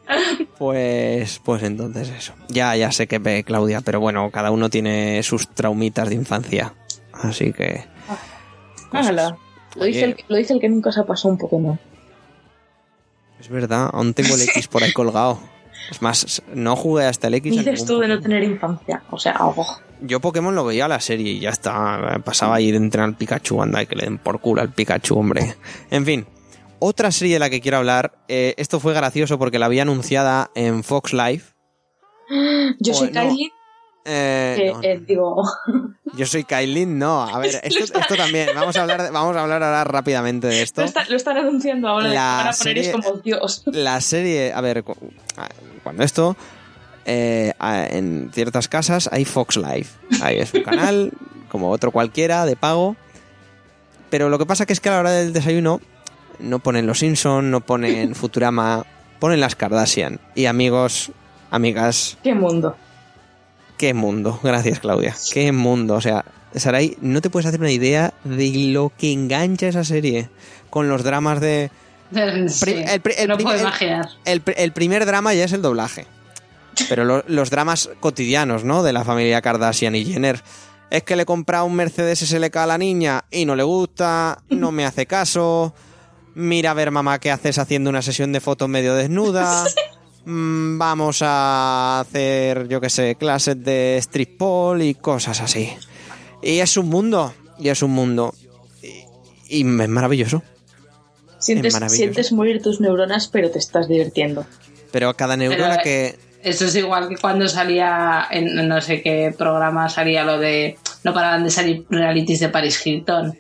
Pues, 0.58 1.40
pues 1.44 1.64
entonces 1.64 2.10
eso. 2.10 2.34
Ya, 2.48 2.76
ya 2.76 2.92
sé 2.92 3.08
que 3.08 3.20
ve 3.20 3.44
Claudia, 3.44 3.82
pero 3.82 4.00
bueno, 4.00 4.30
cada 4.32 4.52
uno 4.52 4.70
tiene 4.70 5.22
sus 5.24 5.48
traumitas 5.50 6.10
de 6.10 6.16
infancia. 6.16 6.74
Así 7.14 7.54
que... 7.54 7.86
Hala. 8.92 9.38
Lo 9.76 9.86
dice, 9.86 10.06
el, 10.06 10.18
lo 10.28 10.38
dice 10.38 10.54
el 10.54 10.60
que 10.60 10.70
nunca 10.70 10.92
se 10.92 11.00
ha 11.00 11.06
pasado 11.06 11.30
un 11.30 11.38
Pokémon. 11.38 11.80
es 13.40 13.50
verdad, 13.50 13.90
aún 13.94 14.14
tengo 14.14 14.34
el 14.36 14.42
X 14.42 14.68
por 14.68 14.84
ahí 14.84 14.92
colgado. 14.92 15.40
Es 15.92 16.02
más, 16.02 16.42
no 16.54 16.76
jugué 16.76 17.06
hasta 17.06 17.28
el 17.28 17.36
X. 17.36 17.52
Dices 17.52 17.86
tú 17.86 18.00
de 18.00 18.08
no 18.08 18.20
tener 18.20 18.44
infancia. 18.44 19.02
O 19.10 19.18
sea, 19.18 19.34
algo. 19.34 19.66
Yo 20.02 20.20
Pokémon 20.20 20.54
lo 20.54 20.66
veía 20.66 20.86
a 20.86 20.88
la 20.88 21.00
serie 21.00 21.34
y 21.34 21.40
ya 21.40 21.50
está. 21.50 22.22
Pasaba 22.24 22.56
a 22.56 22.62
ir 22.62 22.76
a 22.76 22.78
entrenar 22.78 23.10
al 23.10 23.16
Pikachu, 23.16 23.62
anda, 23.62 23.82
y 23.82 23.88
que 23.88 23.96
le 23.96 24.04
den 24.04 24.18
por 24.18 24.40
culo 24.40 24.62
al 24.62 24.72
Pikachu, 24.72 25.18
hombre. 25.18 25.56
En 25.90 26.06
fin, 26.06 26.26
otra 26.80 27.12
serie 27.12 27.36
de 27.36 27.40
la 27.40 27.50
que 27.50 27.62
quiero 27.62 27.78
hablar. 27.78 28.14
eh, 28.28 28.54
esto 28.58 28.80
fue 28.80 28.94
gracioso 28.94 29.38
porque 29.38 29.60
la 29.60 29.66
había 29.68 29.82
anunciada 29.84 30.50
en 30.56 30.84
Fox 30.84 31.14
Live. 31.14 31.44
Yo 32.80 32.94
soy 32.94 33.12
no. 33.12 33.22
Kylie, 33.22 33.52
Eh, 34.06 34.74
que, 34.82 34.96
no, 34.96 35.06
digo, 35.06 35.44
Yo 36.16 36.26
soy 36.26 36.44
Kailin, 36.44 36.98
no. 36.98 37.22
A 37.24 37.38
ver, 37.40 37.60
esto, 37.64 37.84
esto 38.00 38.16
también. 38.16 38.50
Vamos 38.56 38.76
a 38.78 38.82
hablar, 38.82 39.04
de- 39.04 39.12
vamos 39.12 39.36
a 39.36 39.44
hablar 39.44 39.62
ahora 39.62 39.84
rápidamente 39.84 40.48
de 40.48 40.62
esto. 40.62 40.82
lo, 40.82 40.88
está- 40.88 41.06
lo 41.10 41.16
están 41.16 41.38
anunciando 41.38 41.88
ahora 41.88 42.08
de 42.10 42.16
La 42.16 42.22
van 42.38 42.48
a 42.48 42.50
es 42.52 42.58
serie- 42.58 42.92
como 42.92 43.14
Dios. 43.18 43.64
La 43.68 44.00
serie, 44.02 44.54
a 44.54 44.62
ver, 44.62 44.84
cu- 44.84 44.96
cuando 45.84 46.04
esto, 46.04 46.36
eh, 47.06 47.54
en 47.60 48.32
ciertas 48.34 48.68
casas 48.68 49.10
hay 49.12 49.26
Fox 49.26 49.58
Live. 49.58 49.88
Ahí 50.22 50.38
es 50.40 50.54
un 50.54 50.64
canal, 50.64 51.12
como 51.50 51.70
otro 51.72 51.92
cualquiera, 51.92 52.46
de 52.46 52.56
pago. 52.56 52.96
Pero 54.10 54.30
lo 54.30 54.40
que 54.40 54.46
pasa 54.48 54.66
que 54.66 54.74
es 54.74 54.80
que 54.80 54.90
a 54.90 54.94
la 54.94 55.00
hora 55.02 55.12
del 55.12 55.34
desayuno 55.34 55.82
no 56.40 56.60
ponen 56.60 56.88
Los 56.88 57.00
Simpson, 57.00 57.52
no 57.52 57.62
ponen 57.62 58.16
Futurama, 58.16 58.86
ponen 59.20 59.40
las 59.40 59.56
Kardashian. 59.56 60.20
Y 60.36 60.46
amigos, 60.46 61.12
amigas, 61.52 62.18
Qué 62.24 62.34
mundo. 62.34 62.76
qué 63.78 63.94
mundo. 63.94 64.40
Gracias, 64.44 64.80
Claudia. 64.80 65.16
Qué 65.34 65.52
mundo. 65.52 65.96
O 65.96 66.02
sea, 66.02 66.26
Sarai, 66.56 66.98
no 67.02 67.22
te 67.22 67.30
puedes 67.30 67.46
hacer 67.48 67.60
una 67.60 67.72
idea 67.72 68.14
de 68.24 68.52
lo 68.72 68.92
que 68.98 69.12
engancha 69.12 69.68
esa 69.68 69.84
serie. 69.84 70.30
Con 70.70 70.88
los 70.90 71.04
dramas 71.04 71.40
de... 71.42 71.72
Sí, 72.12 72.66
Pri- 72.66 72.84
el 72.88 73.02
pri- 73.02 73.14
el 73.18 73.28
no 73.28 73.38
puedo 73.38 73.60
imaginar. 73.60 74.10
El, 74.26 74.44
pr- 74.44 74.56
el 74.58 74.72
primer 74.72 75.06
drama 75.06 75.34
ya 75.36 75.46
es 75.46 75.54
el 75.54 75.62
doblaje. 75.62 76.08
Pero 76.88 77.06
lo- 77.06 77.24
los 77.28 77.50
dramas 77.52 77.90
cotidianos, 78.00 78.64
¿no? 78.64 78.82
De 78.84 78.94
la 78.94 79.04
familia 79.04 79.42
Kardashian 79.42 79.96
y 79.96 80.06
Jenner. 80.06 80.42
Es 80.90 81.04
que 81.04 81.16
le 81.16 81.22
he 81.24 81.26
comprado 81.26 81.66
un 81.66 81.76
Mercedes 81.76 82.20
SLK 82.20 82.56
a 82.58 82.66
la 82.66 82.78
niña 82.80 83.26
y 83.30 83.46
no 83.46 83.56
le 83.56 83.62
gusta, 83.62 84.40
no 84.50 84.72
me 84.72 84.86
hace 84.86 85.06
caso. 85.06 85.76
Mira 86.40 86.72
a 86.72 86.74
ver, 86.74 86.90
mamá, 86.90 87.20
qué 87.20 87.32
haces 87.32 87.58
haciendo 87.58 87.90
una 87.90 88.02
sesión 88.02 88.32
de 88.32 88.40
fotos 88.40 88.70
medio 88.70 88.96
desnuda. 88.96 89.66
Mm, 90.26 90.78
Vamos 90.78 91.22
a 91.22 92.02
hacer, 92.02 92.68
yo 92.68 92.82
qué 92.82 92.90
sé, 92.90 93.16
clases 93.16 93.64
de 93.64 93.98
street 93.98 94.38
pole 94.38 94.86
y 94.88 94.94
cosas 94.94 95.40
así. 95.40 95.70
Y 96.44 96.60
es 96.60 96.76
un 96.76 96.90
mundo, 96.90 97.34
y 97.58 97.70
es 97.70 97.82
un 97.82 97.92
mundo. 97.92 98.36
Y, 98.84 99.62
y 99.62 99.62
es 99.62 99.88
maravilloso. 99.88 100.44
Sientes, 101.40 101.74
maravilloso. 101.74 101.98
sientes 101.98 102.32
morir 102.34 102.62
tus 102.62 102.82
neuronas, 102.82 103.30
pero 103.30 103.50
te 103.50 103.60
estás 103.60 103.88
divirtiendo. 103.88 104.46
Pero 104.92 105.16
cada 105.16 105.38
neurona 105.38 105.78
Pero, 105.78 105.84
que, 105.84 106.20
Eso 106.44 106.66
es 106.66 106.76
igual 106.76 107.08
que 107.08 107.16
cuando 107.16 107.48
salía 107.48 108.28
en 108.30 108.68
no 108.68 108.82
sé 108.82 109.02
qué 109.02 109.34
programa 109.36 109.88
salía 109.88 110.26
lo 110.26 110.38
de 110.38 110.78
no 111.06 111.14
paraban 111.14 111.46
de 111.46 111.50
salir 111.50 111.86
realities 111.90 112.42
de 112.42 112.50
Paris 112.50 112.86
Hilton. 112.86 113.40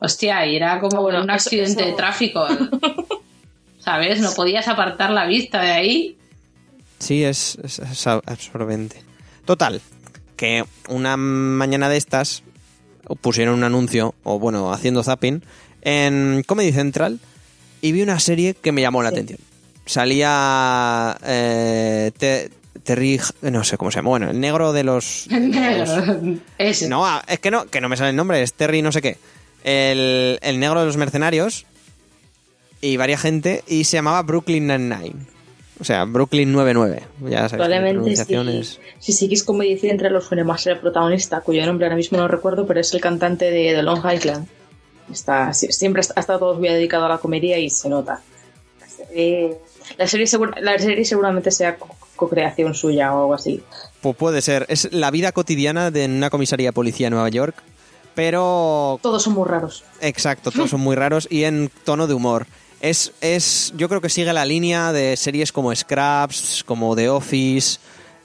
Hostia, 0.00 0.46
y 0.46 0.56
era 0.56 0.78
como 0.80 0.98
Ah, 0.98 1.00
bueno, 1.00 1.22
un 1.22 1.30
accidente 1.30 1.80
eso- 1.82 1.90
de 1.90 1.92
tráfico. 1.96 2.46
¿Sabes? 3.78 4.20
No 4.20 4.32
podías 4.32 4.66
apartar 4.68 5.10
la 5.10 5.26
vista 5.26 5.62
de 5.62 5.70
ahí. 5.70 6.18
Sí, 6.98 7.22
es, 7.24 7.58
es- 7.62 7.78
es 7.78 8.06
absorbente. 8.06 9.02
Total, 9.44 9.80
que 10.36 10.64
una 10.88 11.16
mañana 11.16 11.88
de 11.88 11.96
estas 11.96 12.42
pusieron 13.20 13.54
un 13.54 13.64
anuncio, 13.64 14.14
o 14.24 14.38
bueno, 14.40 14.72
haciendo 14.72 15.02
zapping, 15.04 15.42
en 15.82 16.42
Comedy 16.46 16.72
Central 16.72 17.20
y 17.80 17.92
vi 17.92 18.02
una 18.02 18.18
serie 18.18 18.54
que 18.54 18.72
me 18.72 18.80
llamó 18.82 19.02
la 19.04 19.10
atención. 19.10 19.38
Salía 19.84 21.16
eh, 21.24 22.10
Te- 22.18 22.50
Terry, 22.82 23.20
no 23.42 23.62
sé 23.62 23.76
cómo 23.78 23.90
se 23.92 23.98
llama, 23.98 24.08
bueno, 24.10 24.30
el 24.30 24.40
negro 24.40 24.72
de 24.72 24.82
los... 24.84 25.28
Ese. 26.58 26.88
No, 26.88 27.06
ah, 27.06 27.22
es 27.28 27.38
que 27.38 27.50
no, 27.52 27.66
que 27.66 27.80
no 27.80 27.88
me 27.88 27.96
sale 27.96 28.10
el 28.10 28.16
nombre, 28.16 28.42
es 28.42 28.52
Terry 28.54 28.82
no 28.82 28.90
sé 28.90 29.00
qué. 29.02 29.16
El, 29.66 30.38
el 30.42 30.58
negro 30.60 30.80
de 30.80 30.86
los 30.86 30.96
mercenarios 30.96 31.66
y 32.80 32.96
varias 32.96 33.20
gente 33.20 33.62
y 33.66 33.84
se 33.84 33.96
llamaba 33.98 34.22
Brooklyn 34.22 34.66
Nine-Nine. 34.66 35.14
O 35.78 35.84
sea, 35.84 36.04
Brooklyn 36.04 36.52
99. 36.52 37.02
Ya 37.28 37.48
sabes, 37.48 37.50
Probablemente 37.52 37.94
pronunciación 37.98 38.46
si, 38.50 38.58
es- 38.58 38.80
si 38.98 39.12
seguís 39.12 39.44
como 39.44 39.62
dice 39.62 39.90
entre 39.90 40.08
los 40.08 40.24
suene 40.24 40.44
más 40.44 40.66
el 40.68 40.78
protagonista, 40.78 41.40
cuyo 41.40 41.66
nombre 41.66 41.84
ahora 41.86 41.96
mismo 41.96 42.16
no 42.16 42.28
recuerdo, 42.28 42.66
pero 42.66 42.80
es 42.80 42.94
el 42.94 43.00
cantante 43.00 43.50
de 43.50 43.74
The 43.74 43.82
Long 43.82 44.00
Island. 44.10 44.46
Está, 45.12 45.50
sie- 45.52 45.70
siempre 45.72 46.00
ha 46.14 46.20
estado 46.20 46.38
todo 46.38 46.54
muy 46.58 46.68
dedicado 46.68 47.04
a 47.04 47.08
la 47.10 47.18
comedia 47.18 47.58
y 47.58 47.68
se 47.68 47.88
nota. 47.90 48.22
La 48.80 48.88
serie, 48.88 49.56
la 49.98 50.06
serie, 50.06 50.26
segur- 50.26 50.58
la 50.60 50.78
serie 50.78 51.04
seguramente 51.04 51.50
sea 51.50 51.76
co- 51.76 51.94
co-creación 52.16 52.72
suya 52.74 53.12
o 53.12 53.20
algo 53.22 53.34
así. 53.34 53.62
Pues 54.00 54.16
puede 54.16 54.40
ser. 54.42 54.64
Es 54.70 54.90
la 54.92 55.10
vida 55.10 55.32
cotidiana 55.32 55.90
de 55.90 56.06
una 56.06 56.30
comisaría 56.30 56.68
de 56.68 56.72
policía 56.72 57.08
en 57.08 57.12
Nueva 57.14 57.28
York. 57.28 57.54
Pero. 58.16 58.98
Todos 59.02 59.22
son 59.22 59.34
muy 59.34 59.46
raros. 59.46 59.84
Exacto, 60.00 60.50
todos 60.50 60.70
son 60.70 60.80
muy 60.80 60.96
raros 60.96 61.28
y 61.30 61.44
en 61.44 61.70
tono 61.84 62.08
de 62.08 62.14
humor. 62.14 62.48
Es, 62.80 63.12
es, 63.20 63.72
yo 63.76 63.88
creo 63.88 64.00
que 64.00 64.08
sigue 64.08 64.32
la 64.32 64.44
línea 64.44 64.92
de 64.92 65.16
series 65.16 65.52
como 65.52 65.74
Scraps, 65.74 66.64
como 66.66 66.96
The 66.96 67.08
Office, 67.08 67.78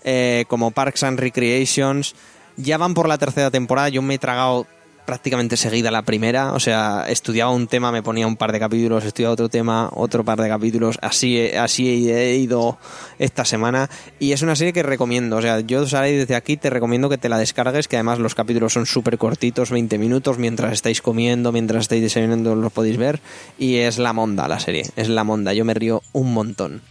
eh, 0.03 0.45
como 0.47 0.71
Parks 0.71 1.03
and 1.03 1.19
Recreations. 1.19 2.15
Ya 2.57 2.77
van 2.77 2.93
por 2.93 3.07
la 3.07 3.17
tercera 3.17 3.51
temporada. 3.51 3.89
Yo 3.89 4.01
me 4.01 4.15
he 4.15 4.19
tragado 4.19 4.65
prácticamente 5.05 5.57
seguida 5.57 5.91
la 5.91 6.03
primera. 6.03 6.53
O 6.53 6.59
sea, 6.59 7.05
estudiaba 7.07 7.51
un 7.51 7.67
tema, 7.67 7.91
me 7.91 8.03
ponía 8.03 8.27
un 8.27 8.35
par 8.35 8.51
de 8.51 8.59
capítulos, 8.59 9.03
estudiaba 9.03 9.33
otro 9.33 9.49
tema, 9.49 9.89
otro 9.93 10.23
par 10.23 10.41
de 10.41 10.49
capítulos. 10.49 10.97
Así, 11.01 11.49
así 11.51 12.09
he 12.11 12.35
ido 12.35 12.77
esta 13.19 13.45
semana. 13.45 13.89
Y 14.19 14.31
es 14.31 14.41
una 14.41 14.55
serie 14.55 14.73
que 14.73 14.83
recomiendo. 14.83 15.37
O 15.37 15.41
sea, 15.41 15.59
yo, 15.59 15.87
Saray, 15.87 16.15
desde 16.15 16.35
aquí 16.35 16.57
te 16.57 16.69
recomiendo 16.69 17.09
que 17.09 17.17
te 17.17 17.29
la 17.29 17.37
descargues, 17.37 17.87
que 17.87 17.97
además 17.97 18.19
los 18.19 18.35
capítulos 18.35 18.73
son 18.73 18.85
súper 18.85 19.17
cortitos, 19.17 19.71
20 19.71 19.97
minutos, 19.97 20.37
mientras 20.37 20.73
estáis 20.73 21.01
comiendo, 21.01 21.51
mientras 21.51 21.81
estáis 21.81 22.01
desayunando, 22.01 22.55
los 22.55 22.71
podéis 22.71 22.97
ver. 22.97 23.19
Y 23.57 23.77
es 23.77 23.97
la 23.97 24.13
monda 24.13 24.47
la 24.47 24.59
serie, 24.59 24.85
es 24.95 25.09
la 25.09 25.23
monda. 25.23 25.53
Yo 25.53 25.65
me 25.65 25.73
río 25.73 26.01
un 26.13 26.33
montón. 26.33 26.81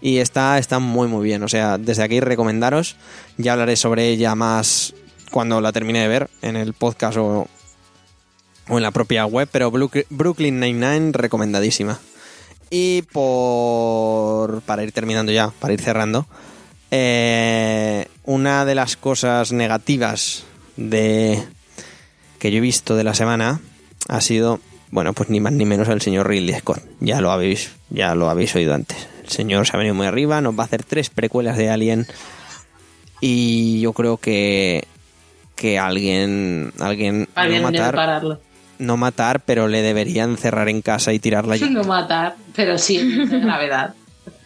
Y 0.00 0.18
está, 0.18 0.58
está 0.58 0.78
muy 0.78 1.08
muy 1.08 1.24
bien. 1.24 1.42
O 1.42 1.48
sea, 1.48 1.78
desde 1.78 2.02
aquí 2.02 2.20
recomendaros. 2.20 2.96
Ya 3.36 3.52
hablaré 3.52 3.76
sobre 3.76 4.08
ella 4.08 4.34
más 4.34 4.94
cuando 5.30 5.60
la 5.60 5.72
termine 5.72 6.00
de 6.00 6.08
ver 6.08 6.30
en 6.42 6.56
el 6.56 6.72
podcast 6.74 7.16
o 7.18 7.46
o 8.70 8.76
en 8.76 8.82
la 8.82 8.90
propia 8.90 9.24
web, 9.24 9.48
pero 9.50 9.70
Brook- 9.72 10.04
Brooklyn 10.10 10.60
Nine-Nine 10.60 11.12
recomendadísima. 11.12 11.98
Y 12.70 13.00
por. 13.12 14.60
para 14.62 14.82
ir 14.84 14.92
terminando 14.92 15.32
ya, 15.32 15.50
para 15.58 15.72
ir 15.72 15.80
cerrando. 15.80 16.26
eh, 16.90 18.06
una 18.24 18.64
de 18.66 18.74
las 18.74 18.96
cosas 18.98 19.52
negativas 19.52 20.44
de. 20.76 21.42
que 22.38 22.50
yo 22.50 22.58
he 22.58 22.60
visto 22.60 22.94
de 22.94 23.04
la 23.04 23.14
semana 23.14 23.60
ha 24.08 24.20
sido. 24.20 24.60
Bueno, 24.90 25.14
pues 25.14 25.30
ni 25.30 25.40
más 25.40 25.52
ni 25.54 25.64
menos 25.64 25.88
el 25.88 26.02
señor 26.02 26.28
Ridley 26.28 26.58
Scott. 26.60 26.82
Ya 27.00 27.20
lo 27.22 27.30
habéis, 27.30 27.70
ya 27.90 28.14
lo 28.14 28.28
habéis 28.28 28.54
oído 28.54 28.74
antes. 28.74 28.98
El 29.24 29.30
señor 29.30 29.66
se 29.66 29.74
ha 29.74 29.78
venido 29.78 29.94
muy 29.94 30.06
arriba, 30.06 30.40
nos 30.42 30.58
va 30.58 30.62
a 30.64 30.66
hacer 30.66 30.82
tres 30.84 31.08
precuelas 31.08 31.56
de 31.56 31.70
Alien. 31.70 32.06
Y 33.22 33.80
yo 33.80 33.92
creo 33.94 34.18
que. 34.18 34.84
Que 35.58 35.78
alguien. 35.78 36.72
alguien. 36.78 37.28
Alguien 37.34 37.62
no 37.62 37.70
debe 37.70 37.78
matar 37.80 37.94
pararlo. 37.94 38.40
no 38.78 38.96
matar, 38.96 39.40
pero 39.40 39.66
le 39.68 39.82
deberían 39.82 40.36
cerrar 40.36 40.68
en 40.68 40.80
casa 40.82 41.12
y 41.12 41.18
tirarla 41.18 41.54
allí. 41.54 41.68
No 41.70 41.84
matar, 41.84 42.36
pero 42.54 42.78
sí 42.78 42.98
de 43.26 43.40
gravedad. 43.40 43.94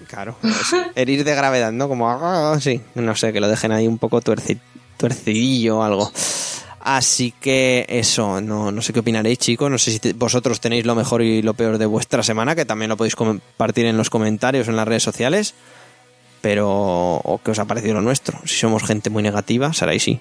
Claro. 0.09 0.37
es 0.43 0.75
herir 0.95 1.25
de 1.25 1.35
gravedad, 1.35 1.71
¿no? 1.73 1.89
Como, 1.89 2.11
ah, 2.11 2.57
sí, 2.61 2.81
no 2.95 3.15
sé, 3.15 3.33
que 3.33 3.41
lo 3.41 3.49
dejen 3.49 3.73
ahí 3.73 3.87
un 3.87 3.99
poco 3.99 4.21
tuerci- 4.21 4.59
tuercidillo 4.99 5.79
o 5.79 5.83
algo. 5.83 6.11
Así 6.85 7.33
que 7.41 7.87
eso, 7.89 8.41
no, 8.41 8.73
no 8.73 8.83
sé 8.83 8.93
qué 8.93 9.01
opinaréis, 9.01 9.39
chicos. 9.39 9.71
No 9.71 9.79
sé 9.79 9.93
si 9.93 10.01
te- 10.01 10.13
vosotros 10.15 10.61
tenéis 10.61 10.85
lo 10.85 10.95
mejor 10.95 11.23
y 11.23 11.41
lo 11.41 11.55
peor 11.55 11.79
de 11.79 11.87
vuestra 11.87 12.23
semana, 12.23 12.55
que 12.57 12.65
también 12.65 12.89
lo 12.89 12.97
podéis 12.97 13.15
compartir 13.17 13.87
en 13.87 13.97
los 13.97 14.11
comentarios 14.11 14.67
en 14.69 14.77
las 14.77 14.89
redes 14.89 15.03
sociales. 15.05 15.55
Pero, 16.41 16.69
o 16.69 17.41
qué 17.45 17.53
os 17.53 17.59
ha 17.61 17.67
parecido 17.67 17.95
lo 17.95 18.01
nuestro. 18.03 18.37
Si 18.45 18.57
somos 18.57 18.83
gente 18.83 19.11
muy 19.11 19.23
negativa, 19.23 19.73
será 19.73 19.93
ahí 19.93 20.01
sí. 20.01 20.19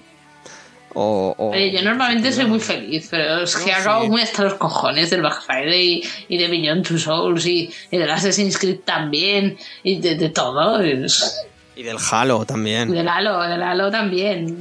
O, 0.94 1.34
o- 1.38 1.50
Oye, 1.50 1.70
yo 1.72 1.82
normalmente 1.82 2.32
soy 2.32 2.44
muy 2.46 2.60
feliz, 2.60 3.08
pero 3.10 3.42
es 3.42 3.56
que 3.56 3.70
No, 3.72 3.76
acabo 3.78 4.04
sí. 4.04 4.10
muy 4.10 4.22
hasta 4.22 4.44
los 4.44 4.54
cojones 4.54 5.10
del 5.10 5.20
Black 5.20 5.42
Friday 5.46 6.02
y, 6.28 6.34
y 6.34 6.38
de 6.38 6.48
Beyond 6.48 6.86
Two 6.86 6.98
Souls 6.98 7.46
y, 7.46 7.72
y 7.90 7.96
del 7.96 8.10
Assassin's 8.10 8.58
Creed 8.58 8.80
también 8.84 9.56
y 9.82 10.00
de, 10.00 10.16
de 10.16 10.28
todo. 10.28 10.80
Es- 10.80 11.40
y 11.74 11.82
del 11.82 11.96
Halo 12.10 12.44
también. 12.44 12.90
Del 12.92 13.08
Halo, 13.08 13.40
del 13.42 13.62
Halo 13.62 13.90
también. 13.90 14.58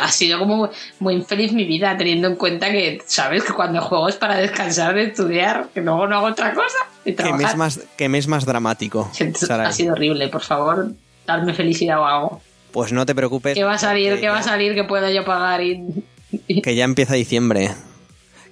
Ha 0.00 0.08
sido 0.10 0.38
como 0.38 0.70
muy 1.00 1.12
infeliz 1.12 1.52
mi 1.52 1.64
vida, 1.64 1.94
teniendo 1.98 2.28
en 2.28 2.36
cuenta 2.36 2.70
que, 2.70 3.02
¿sabes? 3.04 3.44
Que 3.44 3.52
cuando 3.52 3.82
juego 3.82 4.08
es 4.08 4.16
para 4.16 4.36
descansar 4.36 4.94
de 4.94 5.02
estudiar, 5.04 5.68
que 5.74 5.82
luego 5.82 6.06
no 6.06 6.16
hago 6.16 6.28
otra 6.28 6.54
cosa 6.54 6.78
y 7.04 7.10
¿Qué 7.10 7.16
trabajar. 7.16 7.42
mes 7.48 7.56
más, 7.56 7.80
qué 7.98 8.08
mes 8.08 8.26
más 8.26 8.46
dramático? 8.46 9.10
Ha 9.50 9.72
sido 9.72 9.92
horrible, 9.92 10.28
por 10.28 10.40
favor, 10.40 10.92
darme 11.26 11.52
felicidad 11.52 12.00
o 12.00 12.06
algo. 12.06 12.42
Pues 12.76 12.92
no 12.92 13.06
te 13.06 13.14
preocupes. 13.14 13.54
¿Qué 13.54 13.64
va 13.64 13.72
a 13.72 13.78
salir? 13.78 14.20
¿Qué 14.20 14.28
va 14.28 14.40
a 14.40 14.42
salir 14.42 14.74
que 14.74 14.84
pueda 14.84 15.10
yo 15.10 15.24
pagar? 15.24 15.62
Y... 15.62 15.82
Que 16.62 16.74
ya 16.74 16.84
empieza 16.84 17.14
diciembre. 17.14 17.70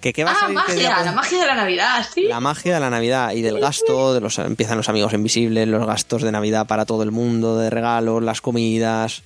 ¿Que 0.01 0.15
qué 0.15 0.25
va 0.25 0.31
a 0.31 0.35
Ah, 0.35 0.41
salir? 0.41 0.59
que 0.67 0.83
ya 0.83 0.89
magia, 0.93 1.05
la 1.05 1.13
magia 1.13 1.41
de 1.41 1.47
la 1.47 1.55
Navidad, 1.55 2.07
sí. 2.15 2.23
La 2.23 2.41
magia 2.41 2.73
de 2.73 2.81
la 2.81 2.89
Navidad 2.89 3.33
y 3.33 3.43
del 3.43 3.61
gasto, 3.61 4.15
de 4.15 4.23
los 4.23 4.39
empiezan 4.39 4.79
los 4.79 4.89
amigos 4.89 5.13
invisibles, 5.13 5.69
los 5.69 5.87
gastos 5.87 6.23
de 6.23 6.33
Navidad 6.33 6.67
para 6.67 6.87
todo 6.87 7.03
el 7.03 7.11
mundo, 7.11 7.59
de 7.59 7.69
regalos, 7.69 8.23
las 8.23 8.41
comidas, 8.41 9.23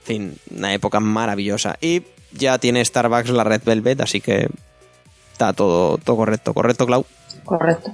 en 0.00 0.04
fin, 0.06 0.38
una 0.54 0.74
época 0.74 1.00
maravillosa. 1.00 1.78
Y 1.80 2.02
ya 2.32 2.58
tiene 2.58 2.84
Starbucks 2.84 3.30
la 3.30 3.42
Red 3.42 3.62
Velvet, 3.64 4.02
así 4.02 4.20
que 4.20 4.50
está 5.32 5.54
todo, 5.54 5.96
todo 5.96 6.16
correcto, 6.16 6.52
correcto, 6.52 6.84
Clau. 6.84 7.06
Correcto. 7.42 7.90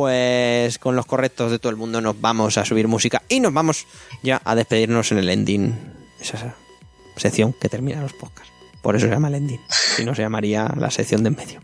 Pues 0.00 0.78
con 0.78 0.94
los 0.94 1.06
correctos 1.06 1.50
de 1.50 1.58
todo 1.58 1.70
el 1.70 1.76
mundo 1.76 2.02
nos 2.02 2.20
vamos 2.20 2.58
a 2.58 2.66
subir 2.66 2.86
música 2.86 3.22
y 3.30 3.40
nos 3.40 3.54
vamos 3.54 3.86
ya 4.22 4.42
a 4.44 4.54
despedirnos 4.54 5.10
en 5.10 5.16
el 5.16 5.30
ending, 5.30 5.74
esa 6.20 6.54
sección 7.16 7.54
que 7.58 7.70
termina 7.70 8.02
los 8.02 8.12
podcasts. 8.12 8.52
Por 8.82 8.94
eso 8.94 9.06
se 9.06 9.12
llama 9.12 9.28
el 9.28 9.36
ending, 9.36 9.60
si 9.70 10.04
no 10.04 10.14
se 10.14 10.20
llamaría 10.20 10.70
la 10.78 10.90
sección 10.90 11.22
de 11.22 11.28
en 11.30 11.36
medio. 11.36 11.60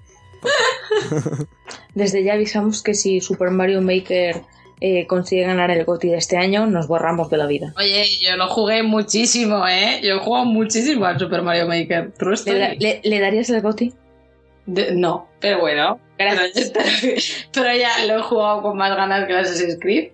Desde 1.95 2.25
ya 2.25 2.33
avisamos 2.33 2.83
que 2.83 2.95
si 2.95 3.21
Super 3.21 3.51
Mario 3.51 3.83
Maker 3.83 4.41
eh, 4.81 5.07
consigue 5.07 5.43
ganar 5.43 5.71
el 5.71 5.85
GOTY 5.85 6.09
de 6.09 6.17
este 6.17 6.39
año, 6.39 6.67
nos 6.67 6.89
borramos 6.89 7.29
de 7.29 7.37
la 7.37 7.47
vida. 7.47 7.75
Oye, 7.77 8.07
yo 8.19 8.35
lo 8.39 8.49
jugué 8.49 8.83
muchísimo, 8.83 9.69
¿eh? 9.69 10.01
Yo 10.03 10.15
he 10.15 10.19
jugado 10.21 10.47
muchísimo 10.47 11.05
al 11.05 11.19
Super 11.19 11.43
Mario 11.43 11.69
Maker. 11.69 12.13
True 12.17 12.37
¿Le, 12.47 12.59
da- 12.59 12.75
le- 12.79 13.01
le 13.05 13.21
darías 13.21 13.51
el 13.51 13.61
GOTY? 13.61 13.93
De- 14.65 14.95
no, 14.95 15.29
pero 15.39 15.61
bueno. 15.61 16.01
Pero, 17.53 17.77
ya 17.77 18.07
lo 18.07 18.19
he 18.19 18.23
jugado 18.23 18.63
con 18.63 18.77
más 18.77 18.97
ganas 18.97 19.27
que 19.27 19.35
Assassin's 19.35 19.79
Creed. 19.81 20.11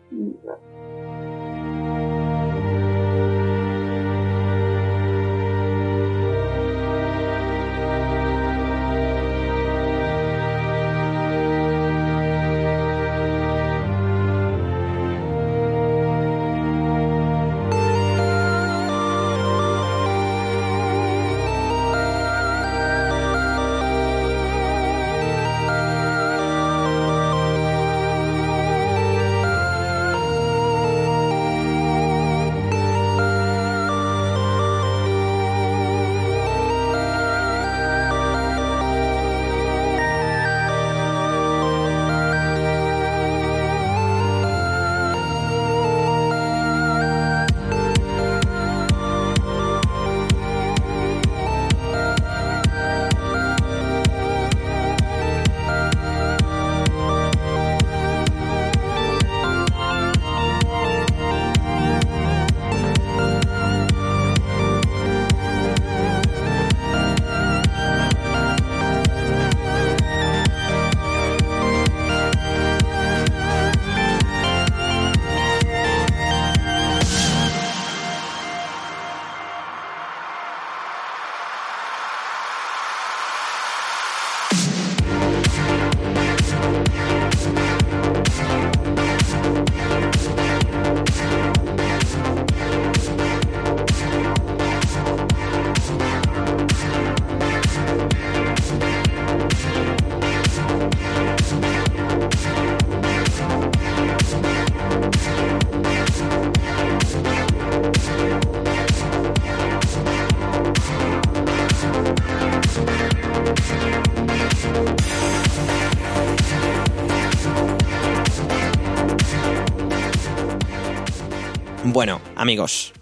Bueno, 121.90 122.20
amigos, 122.36 122.92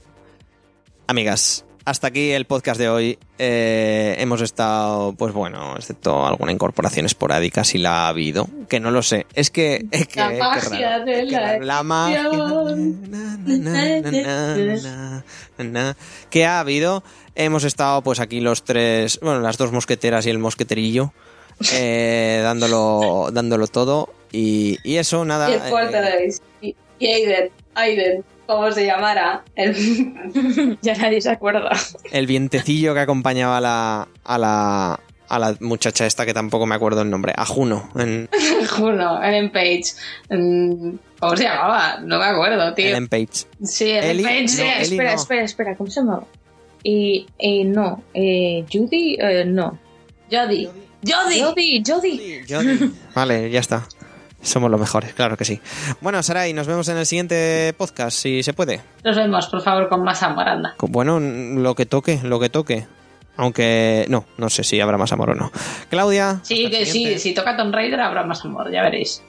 amigas, 1.08 1.64
hasta 1.84 2.06
aquí 2.06 2.30
el 2.30 2.44
podcast 2.44 2.78
de 2.78 2.88
hoy. 2.88 3.18
Eh, 3.36 4.14
hemos 4.18 4.40
estado, 4.42 5.12
pues 5.14 5.34
bueno, 5.34 5.74
excepto 5.76 6.24
alguna 6.24 6.52
incorporación 6.52 7.04
esporádica, 7.04 7.64
si 7.64 7.78
la 7.78 8.04
ha 8.04 8.08
habido, 8.08 8.46
que 8.68 8.78
no 8.78 8.92
lo 8.92 9.02
sé. 9.02 9.26
Es 9.34 9.50
que, 9.50 9.86
es 9.90 10.06
que, 10.06 10.20
La 10.20 10.28
magia 10.38 10.98
raro, 10.98 11.04
de 11.04 11.24
la. 11.24 11.58
La 11.58 11.82
magia. 11.82 12.20
edición. 12.28 13.10
Na, 13.10 13.36
na, 13.36 13.56
na, 13.58 14.00
na, 14.00 14.56
na, 14.76 15.24
na, 15.58 15.64
na. 15.64 15.96
¿Qué 16.30 16.46
ha 16.46 16.60
habido? 16.60 17.02
Hemos 17.34 17.64
estado, 17.64 18.02
pues 18.02 18.20
aquí 18.20 18.40
los 18.40 18.62
tres, 18.62 19.18
bueno, 19.20 19.40
las 19.40 19.58
dos 19.58 19.72
mosqueteras 19.72 20.26
y 20.26 20.30
el 20.30 20.38
mosqueterillo, 20.38 21.12
eh, 21.72 22.38
dándolo, 22.44 23.30
dándolo 23.32 23.66
todo. 23.66 24.14
Y, 24.30 24.78
y 24.84 24.98
eso, 24.98 25.24
nada. 25.24 25.50
Y 25.50 25.54
el 25.54 25.60
eh, 26.60 26.76
Aiden. 27.00 27.50
Aiden. 27.74 28.35
Como 28.46 28.70
se 28.72 28.86
llamara. 28.86 29.42
El... 29.54 30.78
ya 30.82 30.94
nadie 30.96 31.20
se 31.20 31.30
acuerda. 31.30 31.70
el 32.12 32.26
vientecillo 32.26 32.94
que 32.94 33.00
acompañaba 33.00 33.58
a 33.58 33.60
la, 33.60 34.08
a 34.24 34.38
la, 34.38 35.00
a 35.28 35.38
la 35.38 35.56
muchacha 35.60 36.06
esta 36.06 36.24
que 36.24 36.32
tampoco 36.34 36.64
me 36.66 36.74
acuerdo 36.76 37.02
el 37.02 37.10
nombre, 37.10 37.32
a 37.36 37.44
Juno. 37.44 37.90
En 37.96 38.28
Juno, 38.70 39.22
Ellen 39.22 39.50
Page. 39.50 39.84
¿Cómo 41.18 41.36
se 41.36 41.44
llamaba? 41.44 41.98
No 42.02 42.18
me 42.18 42.24
acuerdo, 42.26 42.72
tío. 42.74 42.86
Ellen 42.88 43.08
Page. 43.08 43.46
Sí, 43.64 43.90
Ellen 43.90 44.10
Ellie- 44.18 44.22
Page, 44.24 44.42
no, 44.42 44.48
sí. 44.48 44.62
Ellie 44.62 44.82
espera, 44.82 45.10
no. 45.10 45.16
espera, 45.20 45.42
espera, 45.44 45.76
¿cómo 45.76 45.90
se 45.90 46.00
llamaba? 46.00 46.24
Y, 46.82 47.26
y 47.38 47.64
no, 47.64 48.02
eh, 48.14 48.64
Judy, 48.72 49.16
eh, 49.20 49.44
no. 49.44 49.76
Jodie. 50.30 50.70
Jodie. 51.04 51.42
Jody, 51.42 51.82
Jody. 51.84 52.40
Jodie. 52.48 52.90
Vale, 53.14 53.50
ya 53.50 53.60
está. 53.60 53.86
Somos 54.46 54.70
los 54.70 54.78
mejores, 54.78 55.12
claro 55.12 55.36
que 55.36 55.44
sí. 55.44 55.60
Bueno, 56.00 56.22
Sarai, 56.22 56.52
nos 56.52 56.68
vemos 56.68 56.88
en 56.88 56.96
el 56.96 57.04
siguiente 57.04 57.74
podcast, 57.76 58.16
si 58.16 58.44
se 58.44 58.52
puede. 58.52 58.80
Nos 59.04 59.16
vemos, 59.16 59.48
por 59.48 59.60
favor, 59.60 59.88
con 59.88 60.04
más 60.04 60.22
amor, 60.22 60.48
anda. 60.48 60.76
Bueno, 60.78 61.18
lo 61.18 61.74
que 61.74 61.84
toque, 61.84 62.20
lo 62.22 62.38
que 62.38 62.48
toque. 62.48 62.86
Aunque 63.36 64.06
no, 64.08 64.24
no 64.38 64.48
sé 64.48 64.62
si 64.62 64.80
habrá 64.80 64.96
más 64.98 65.12
amor 65.12 65.30
o 65.30 65.34
no. 65.34 65.50
Claudia. 65.90 66.40
Sí, 66.44 66.70
que 66.70 66.86
sí, 66.86 67.18
si 67.18 67.34
toca 67.34 67.56
Tomb 67.56 67.74
Raider 67.74 68.00
habrá 68.00 68.24
más 68.24 68.44
amor, 68.44 68.70
ya 68.70 68.82
veréis. 68.82 69.20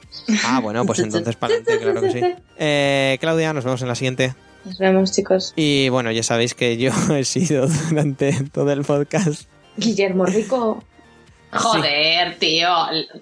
Ah, 0.44 0.60
bueno, 0.62 0.86
pues 0.86 1.00
entonces 1.00 1.34
para 1.34 1.54
adelante, 1.54 1.78
claro 1.82 2.00
que 2.00 2.10
sí. 2.12 2.20
Eh, 2.56 3.18
Claudia, 3.20 3.52
nos 3.52 3.64
vemos 3.64 3.82
en 3.82 3.88
la 3.88 3.96
siguiente. 3.96 4.34
Nos 4.64 4.78
vemos, 4.78 5.12
chicos. 5.12 5.52
Y 5.56 5.88
bueno, 5.88 6.12
ya 6.12 6.22
sabéis 6.22 6.54
que 6.54 6.76
yo 6.76 6.92
he 7.14 7.24
sido 7.24 7.66
durante 7.66 8.44
todo 8.52 8.70
el 8.70 8.84
podcast. 8.84 9.48
Guillermo 9.76 10.26
Rico. 10.26 10.84
Joder, 11.52 12.36
tío. 12.38 12.68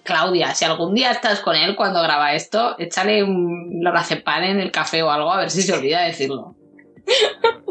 Claudia, 0.03 0.55
si 0.55 0.65
algún 0.65 0.95
día 0.95 1.11
estás 1.11 1.41
con 1.41 1.55
él 1.57 1.77
cuando 1.77 2.03
graba 2.03 2.35
esto, 2.35 2.77
échale 2.79 3.23
un 3.23 3.79
lorazepam 3.83 4.43
en 4.45 4.61
el 4.61 4.71
café 4.71 5.03
o 5.03 5.11
algo 5.11 5.33
a 5.33 5.41
ver 5.41 5.51
si 5.51 5.63
se 5.63 5.73
olvida 5.73 6.03
decirlo. 6.03 6.57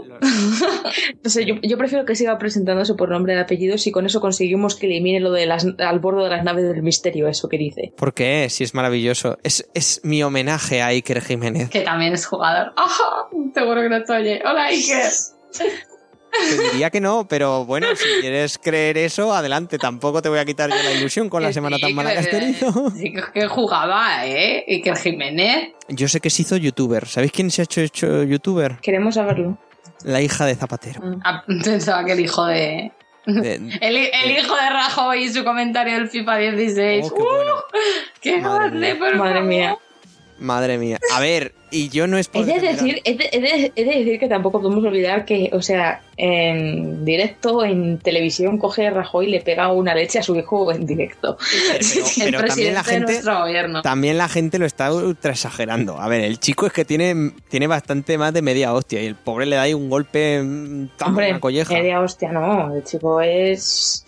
No 1.24 1.30
sé, 1.30 1.46
yo, 1.46 1.56
yo 1.62 1.78
prefiero 1.78 2.06
que 2.06 2.16
siga 2.16 2.38
presentándose 2.38 2.94
por 2.94 3.10
nombre 3.10 3.34
de 3.34 3.42
apellidos 3.42 3.86
y 3.86 3.92
con 3.92 4.06
eso 4.06 4.22
conseguimos 4.22 4.76
que 4.76 4.86
elimine 4.88 5.20
lo 5.20 5.32
de 5.32 5.46
las 5.46 5.68
al 5.80 6.00
bordo 6.00 6.24
de 6.24 6.30
las 6.30 6.44
naves 6.44 6.68
del 6.68 6.84
misterio, 6.84 7.28
eso 7.28 7.50
que 7.50 7.58
dice. 7.58 7.94
¿Por 7.98 8.14
qué? 8.14 8.48
Si 8.50 8.64
es 8.64 8.74
maravilloso. 8.74 9.38
Es, 9.44 9.70
es 9.74 10.02
mi 10.04 10.24
homenaje 10.24 10.82
a 10.82 10.88
Iker 10.88 11.22
Jiménez. 11.22 11.70
Que 11.70 11.82
también 11.82 12.14
es 12.14 12.26
jugador. 12.26 12.74
¡Ajá! 12.78 13.28
Seguro 13.54 13.82
que 13.82 13.90
no 13.90 14.04
te 14.04 14.14
oye. 14.14 14.42
Hola, 14.46 14.66
Iker. 14.66 15.12
Te 16.50 16.70
diría 16.72 16.90
que 16.90 17.02
no, 17.02 17.28
pero 17.28 17.66
bueno, 17.66 17.88
si 17.96 18.22
quieres 18.22 18.58
creer 18.58 18.98
eso, 18.98 19.34
adelante. 19.34 19.78
Tampoco 19.78 20.22
te 20.22 20.30
voy 20.30 20.40
a 20.40 20.46
quitar 20.46 20.70
yo 20.70 20.76
la 20.76 20.92
ilusión 20.94 21.30
con 21.30 21.42
la 21.42 21.50
Que 21.50 21.54
semana 21.54 21.78
sí, 21.78 21.82
tan 21.84 21.94
mala 21.96 22.12
que 22.14 22.20
has 22.20 22.28
que- 22.28 22.38
tenido. 22.40 22.92
Sí, 22.92 23.14
que- 23.14 23.24
que 23.34 23.48
jugaba, 23.48 24.26
¿eh? 24.26 24.64
Iker 24.68 24.98
Jiménez. 24.98 25.70
Yo 25.90 26.08
sé 26.08 26.20
que 26.20 26.30
se 26.30 26.42
hizo 26.44 26.58
youtuber. 26.58 27.08
¿Sabéis 27.08 27.32
quién 27.32 27.50
se 27.52 27.62
ha 27.62 27.66
hecho, 27.66 27.82
hecho 27.82 28.24
youtuber? 28.24 28.78
Queremos 28.82 29.16
saberlo. 29.16 29.58
La 30.04 30.22
hija 30.22 30.46
de 30.46 30.56
Zapatero. 30.56 31.02
Ah, 31.24 31.44
Pensaba 31.64 32.04
que 32.06 32.12
el 32.14 32.20
hijo 32.20 32.46
de. 32.46 32.92
De- 33.26 33.56
El, 33.56 33.98
el 33.98 34.32
hijo 34.38 34.56
de 34.56 34.70
Rajoy 34.70 35.24
y 35.24 35.30
su 35.30 35.44
comentario 35.44 35.96
del 35.96 36.10
FIFA 36.10 36.38
16. 36.38 37.08
Oh, 37.10 37.16
qué 37.16 37.24
bueno. 37.24 37.54
¡Qué 38.22 38.38
Madre 38.42 38.60
grande, 38.70 38.80
mía. 38.94 39.00
por 39.00 39.16
Madre 39.16 39.42
mía. 39.42 39.78
Madre 40.40 40.78
mía. 40.78 40.98
A 41.14 41.20
ver, 41.20 41.54
y 41.72 41.90
yo 41.90 42.08
no 42.08 42.18
es 42.18 42.28
por 42.28 42.42
He 42.48 42.60
de, 42.60 42.60
decir, 42.60 43.02
de, 43.04 43.14
de- 43.14 43.72
he 43.76 43.84
de 43.86 43.96
decir 44.00 44.20
que 44.20 44.28
tampoco 44.28 44.62
podemos 44.62 44.84
olvidar 44.84 45.26
que, 45.26 45.50
o 45.54 45.62
sea, 45.62 46.02
en 46.18 47.04
directo, 47.06 47.64
en 47.66 47.98
televisión, 48.00 48.58
coge 48.58 48.90
Rajoy 48.90 49.28
y 49.28 49.32
le 49.32 49.42
pega 49.42 49.72
una 49.72 49.94
leche 49.96 50.20
a 50.20 50.24
su 50.24 50.36
hijo 50.36 50.72
en 50.72 50.86
directo. 50.86 51.38
Pero, 51.78 51.78
el 51.78 52.32
pero 52.32 52.38
también 52.40 52.42
presidente 52.42 52.74
la 52.74 52.84
de 52.84 52.90
gente. 52.90 53.12
nuestro 53.14 53.40
gobierno. 53.40 53.82
También 53.82 54.18
la 54.18 54.28
gente 54.30 54.60
lo 54.60 54.66
está 54.66 54.94
ultra 54.94 55.32
exagerando. 55.32 56.00
A 56.00 56.08
ver, 56.08 56.22
el 56.22 56.40
chico 56.40 56.66
es 56.68 56.74
que 56.74 56.86
tiene, 56.86 57.32
tiene 57.50 57.68
bastante 57.68 58.18
más 58.18 58.34
de 58.34 58.42
media 58.42 58.74
hostia 58.74 59.02
y 59.02 59.06
el 59.08 59.16
pobre 59.16 59.46
le 59.46 59.56
da 59.58 59.64
ahí 59.64 59.74
un 59.74 59.90
golpe 59.90 60.42
mm, 60.44 60.88
tan 60.98 61.10
Hombre, 61.10 61.32
una 61.32 61.40
colleja. 61.40 61.74
media 61.74 62.00
hostia, 62.00 62.32
no. 62.32 62.74
El 62.76 62.84
chico 62.84 63.20
es 63.22 64.05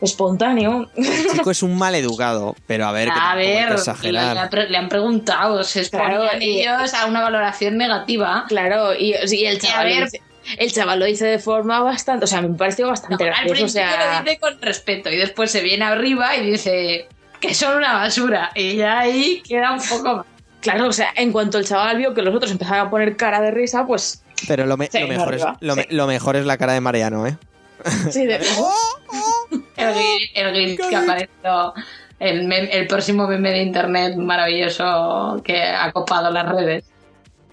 espontáneo. 0.00 0.90
El 0.96 1.26
chico 1.32 1.50
es 1.50 1.62
un 1.62 1.76
mal 1.76 1.94
educado, 1.94 2.54
pero 2.66 2.86
a 2.86 2.92
ver, 2.92 3.08
A 3.10 3.32
que 3.32 3.38
ver, 3.38 3.68
le, 3.68 3.74
exagerar. 3.74 4.34
le 4.34 4.40
han 4.40 4.50
pre- 4.50 4.68
le 4.68 4.76
han 4.78 4.88
preguntado, 4.88 5.62
se 5.64 5.80
exponían 5.80 6.10
Claro, 6.20 6.38
y- 6.40 6.60
ellos 6.60 6.94
a 6.94 7.06
una 7.06 7.22
valoración 7.22 7.76
negativa. 7.76 8.44
Claro, 8.48 8.94
y, 8.94 9.14
y 9.14 9.44
el 9.46 9.54
Y 9.54 9.56
a 9.56 9.58
chaval. 9.58 9.88
lo 9.88 9.94
ver- 9.94 10.04
dice- 10.04 10.22
el 10.58 10.72
chaval 10.72 10.98
lo 10.98 11.04
dice 11.04 11.26
de 11.26 11.38
forma 11.38 11.80
bastante. 11.80 12.24
O 12.24 12.28
sea, 12.28 12.40
me 12.42 12.48
pareció 12.56 12.86
No, 12.86 12.90
bastante 12.92 13.22
al 13.24 13.30
gracioso. 13.30 13.52
O 13.52 13.54
principio 13.56 13.82
sea, 13.88 14.14
lo 14.20 14.24
dice 14.24 14.38
con 14.38 14.60
respeto 14.62 15.10
y 15.10 15.16
después 15.16 15.50
se 15.50 15.60
viene 15.62 15.84
arriba 15.84 16.36
y 16.36 16.50
dice 16.50 17.08
que 17.40 17.54
son 17.54 17.76
una 17.76 17.92
basura. 17.94 18.50
Y 18.54 18.76
ya 18.76 19.00
ahí 19.00 19.42
queda 19.46 19.72
un 19.72 19.80
poco 19.80 20.16
más. 20.16 20.26
claro, 20.60 20.88
o 20.88 20.92
sea, 20.92 21.10
en 21.14 21.30
cuanto 21.32 21.58
el 21.58 21.66
chaval 21.66 21.98
vio 21.98 22.14
que 22.14 22.22
los 22.22 22.34
otros 22.34 22.50
empezaban 22.50 22.86
a 22.86 22.90
poner 22.90 23.16
cara 23.16 23.40
de 23.40 23.50
risa, 23.50 23.86
pues. 23.86 24.24
Pero 24.48 24.64
lo, 24.66 24.76
me- 24.78 24.88
Sí, 24.90 24.98
lo 25.00 25.08
mejor 25.08 25.34
es, 25.34 25.42
arriba, 25.42 25.58
lo, 25.60 25.76
me- 25.76 25.82
sí. 25.82 25.88
lo 25.90 26.06
mejor 26.06 26.36
es 26.36 26.46
la 26.46 26.56
cara 26.56 26.72
de 26.72 26.80
Mariano, 26.80 27.26
¿eh? 27.26 27.36
Sí, 28.10 28.24
de. 28.26 28.40
El, 29.76 29.94
gui- 29.94 30.30
el 30.34 30.52
glitch 30.52 30.88
que 30.88 30.96
apareció, 30.96 31.72
el, 32.18 32.46
mem- 32.46 32.68
el 32.70 32.86
próximo 32.86 33.26
meme 33.26 33.50
de 33.50 33.62
internet 33.62 34.16
maravilloso 34.16 35.40
que 35.44 35.62
ha 35.62 35.90
copado 35.92 36.30
las 36.30 36.48
redes. 36.48 36.90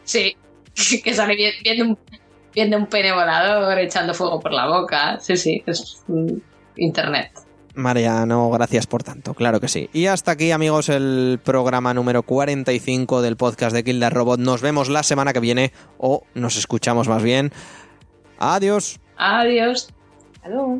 Sí, 0.03 0.35
que 1.03 1.13
sale 1.13 1.35
vi- 1.35 1.51
viendo 1.63 1.85
un, 1.85 1.97
viendo 2.53 2.77
un 2.77 2.87
pene 2.87 3.11
volador 3.13 3.77
echando 3.79 4.13
fuego 4.13 4.39
por 4.39 4.51
la 4.53 4.67
boca. 4.67 5.19
Sí, 5.19 5.37
sí, 5.37 5.63
es 5.65 6.03
internet. 6.75 7.31
Mariano, 7.75 8.49
gracias 8.49 8.87
por 8.87 9.03
tanto, 9.03 9.35
claro 9.35 9.59
que 9.59 9.67
sí. 9.67 9.87
Y 9.93 10.07
hasta 10.07 10.31
aquí, 10.31 10.49
amigos, 10.51 10.89
el 10.89 11.39
programa 11.43 11.93
número 11.93 12.23
45 12.23 13.21
del 13.21 13.37
podcast 13.37 13.75
de 13.75 13.83
Kill 13.83 13.99
the 13.99 14.09
Robot. 14.09 14.39
Nos 14.39 14.63
vemos 14.63 14.89
la 14.89 15.03
semana 15.03 15.31
que 15.31 15.39
viene, 15.39 15.71
o 15.99 16.23
nos 16.33 16.57
escuchamos 16.57 17.07
más 17.07 17.21
bien. 17.21 17.51
Adiós. 18.39 18.99
Adiós. 19.17 19.89
Aló. 20.43 20.79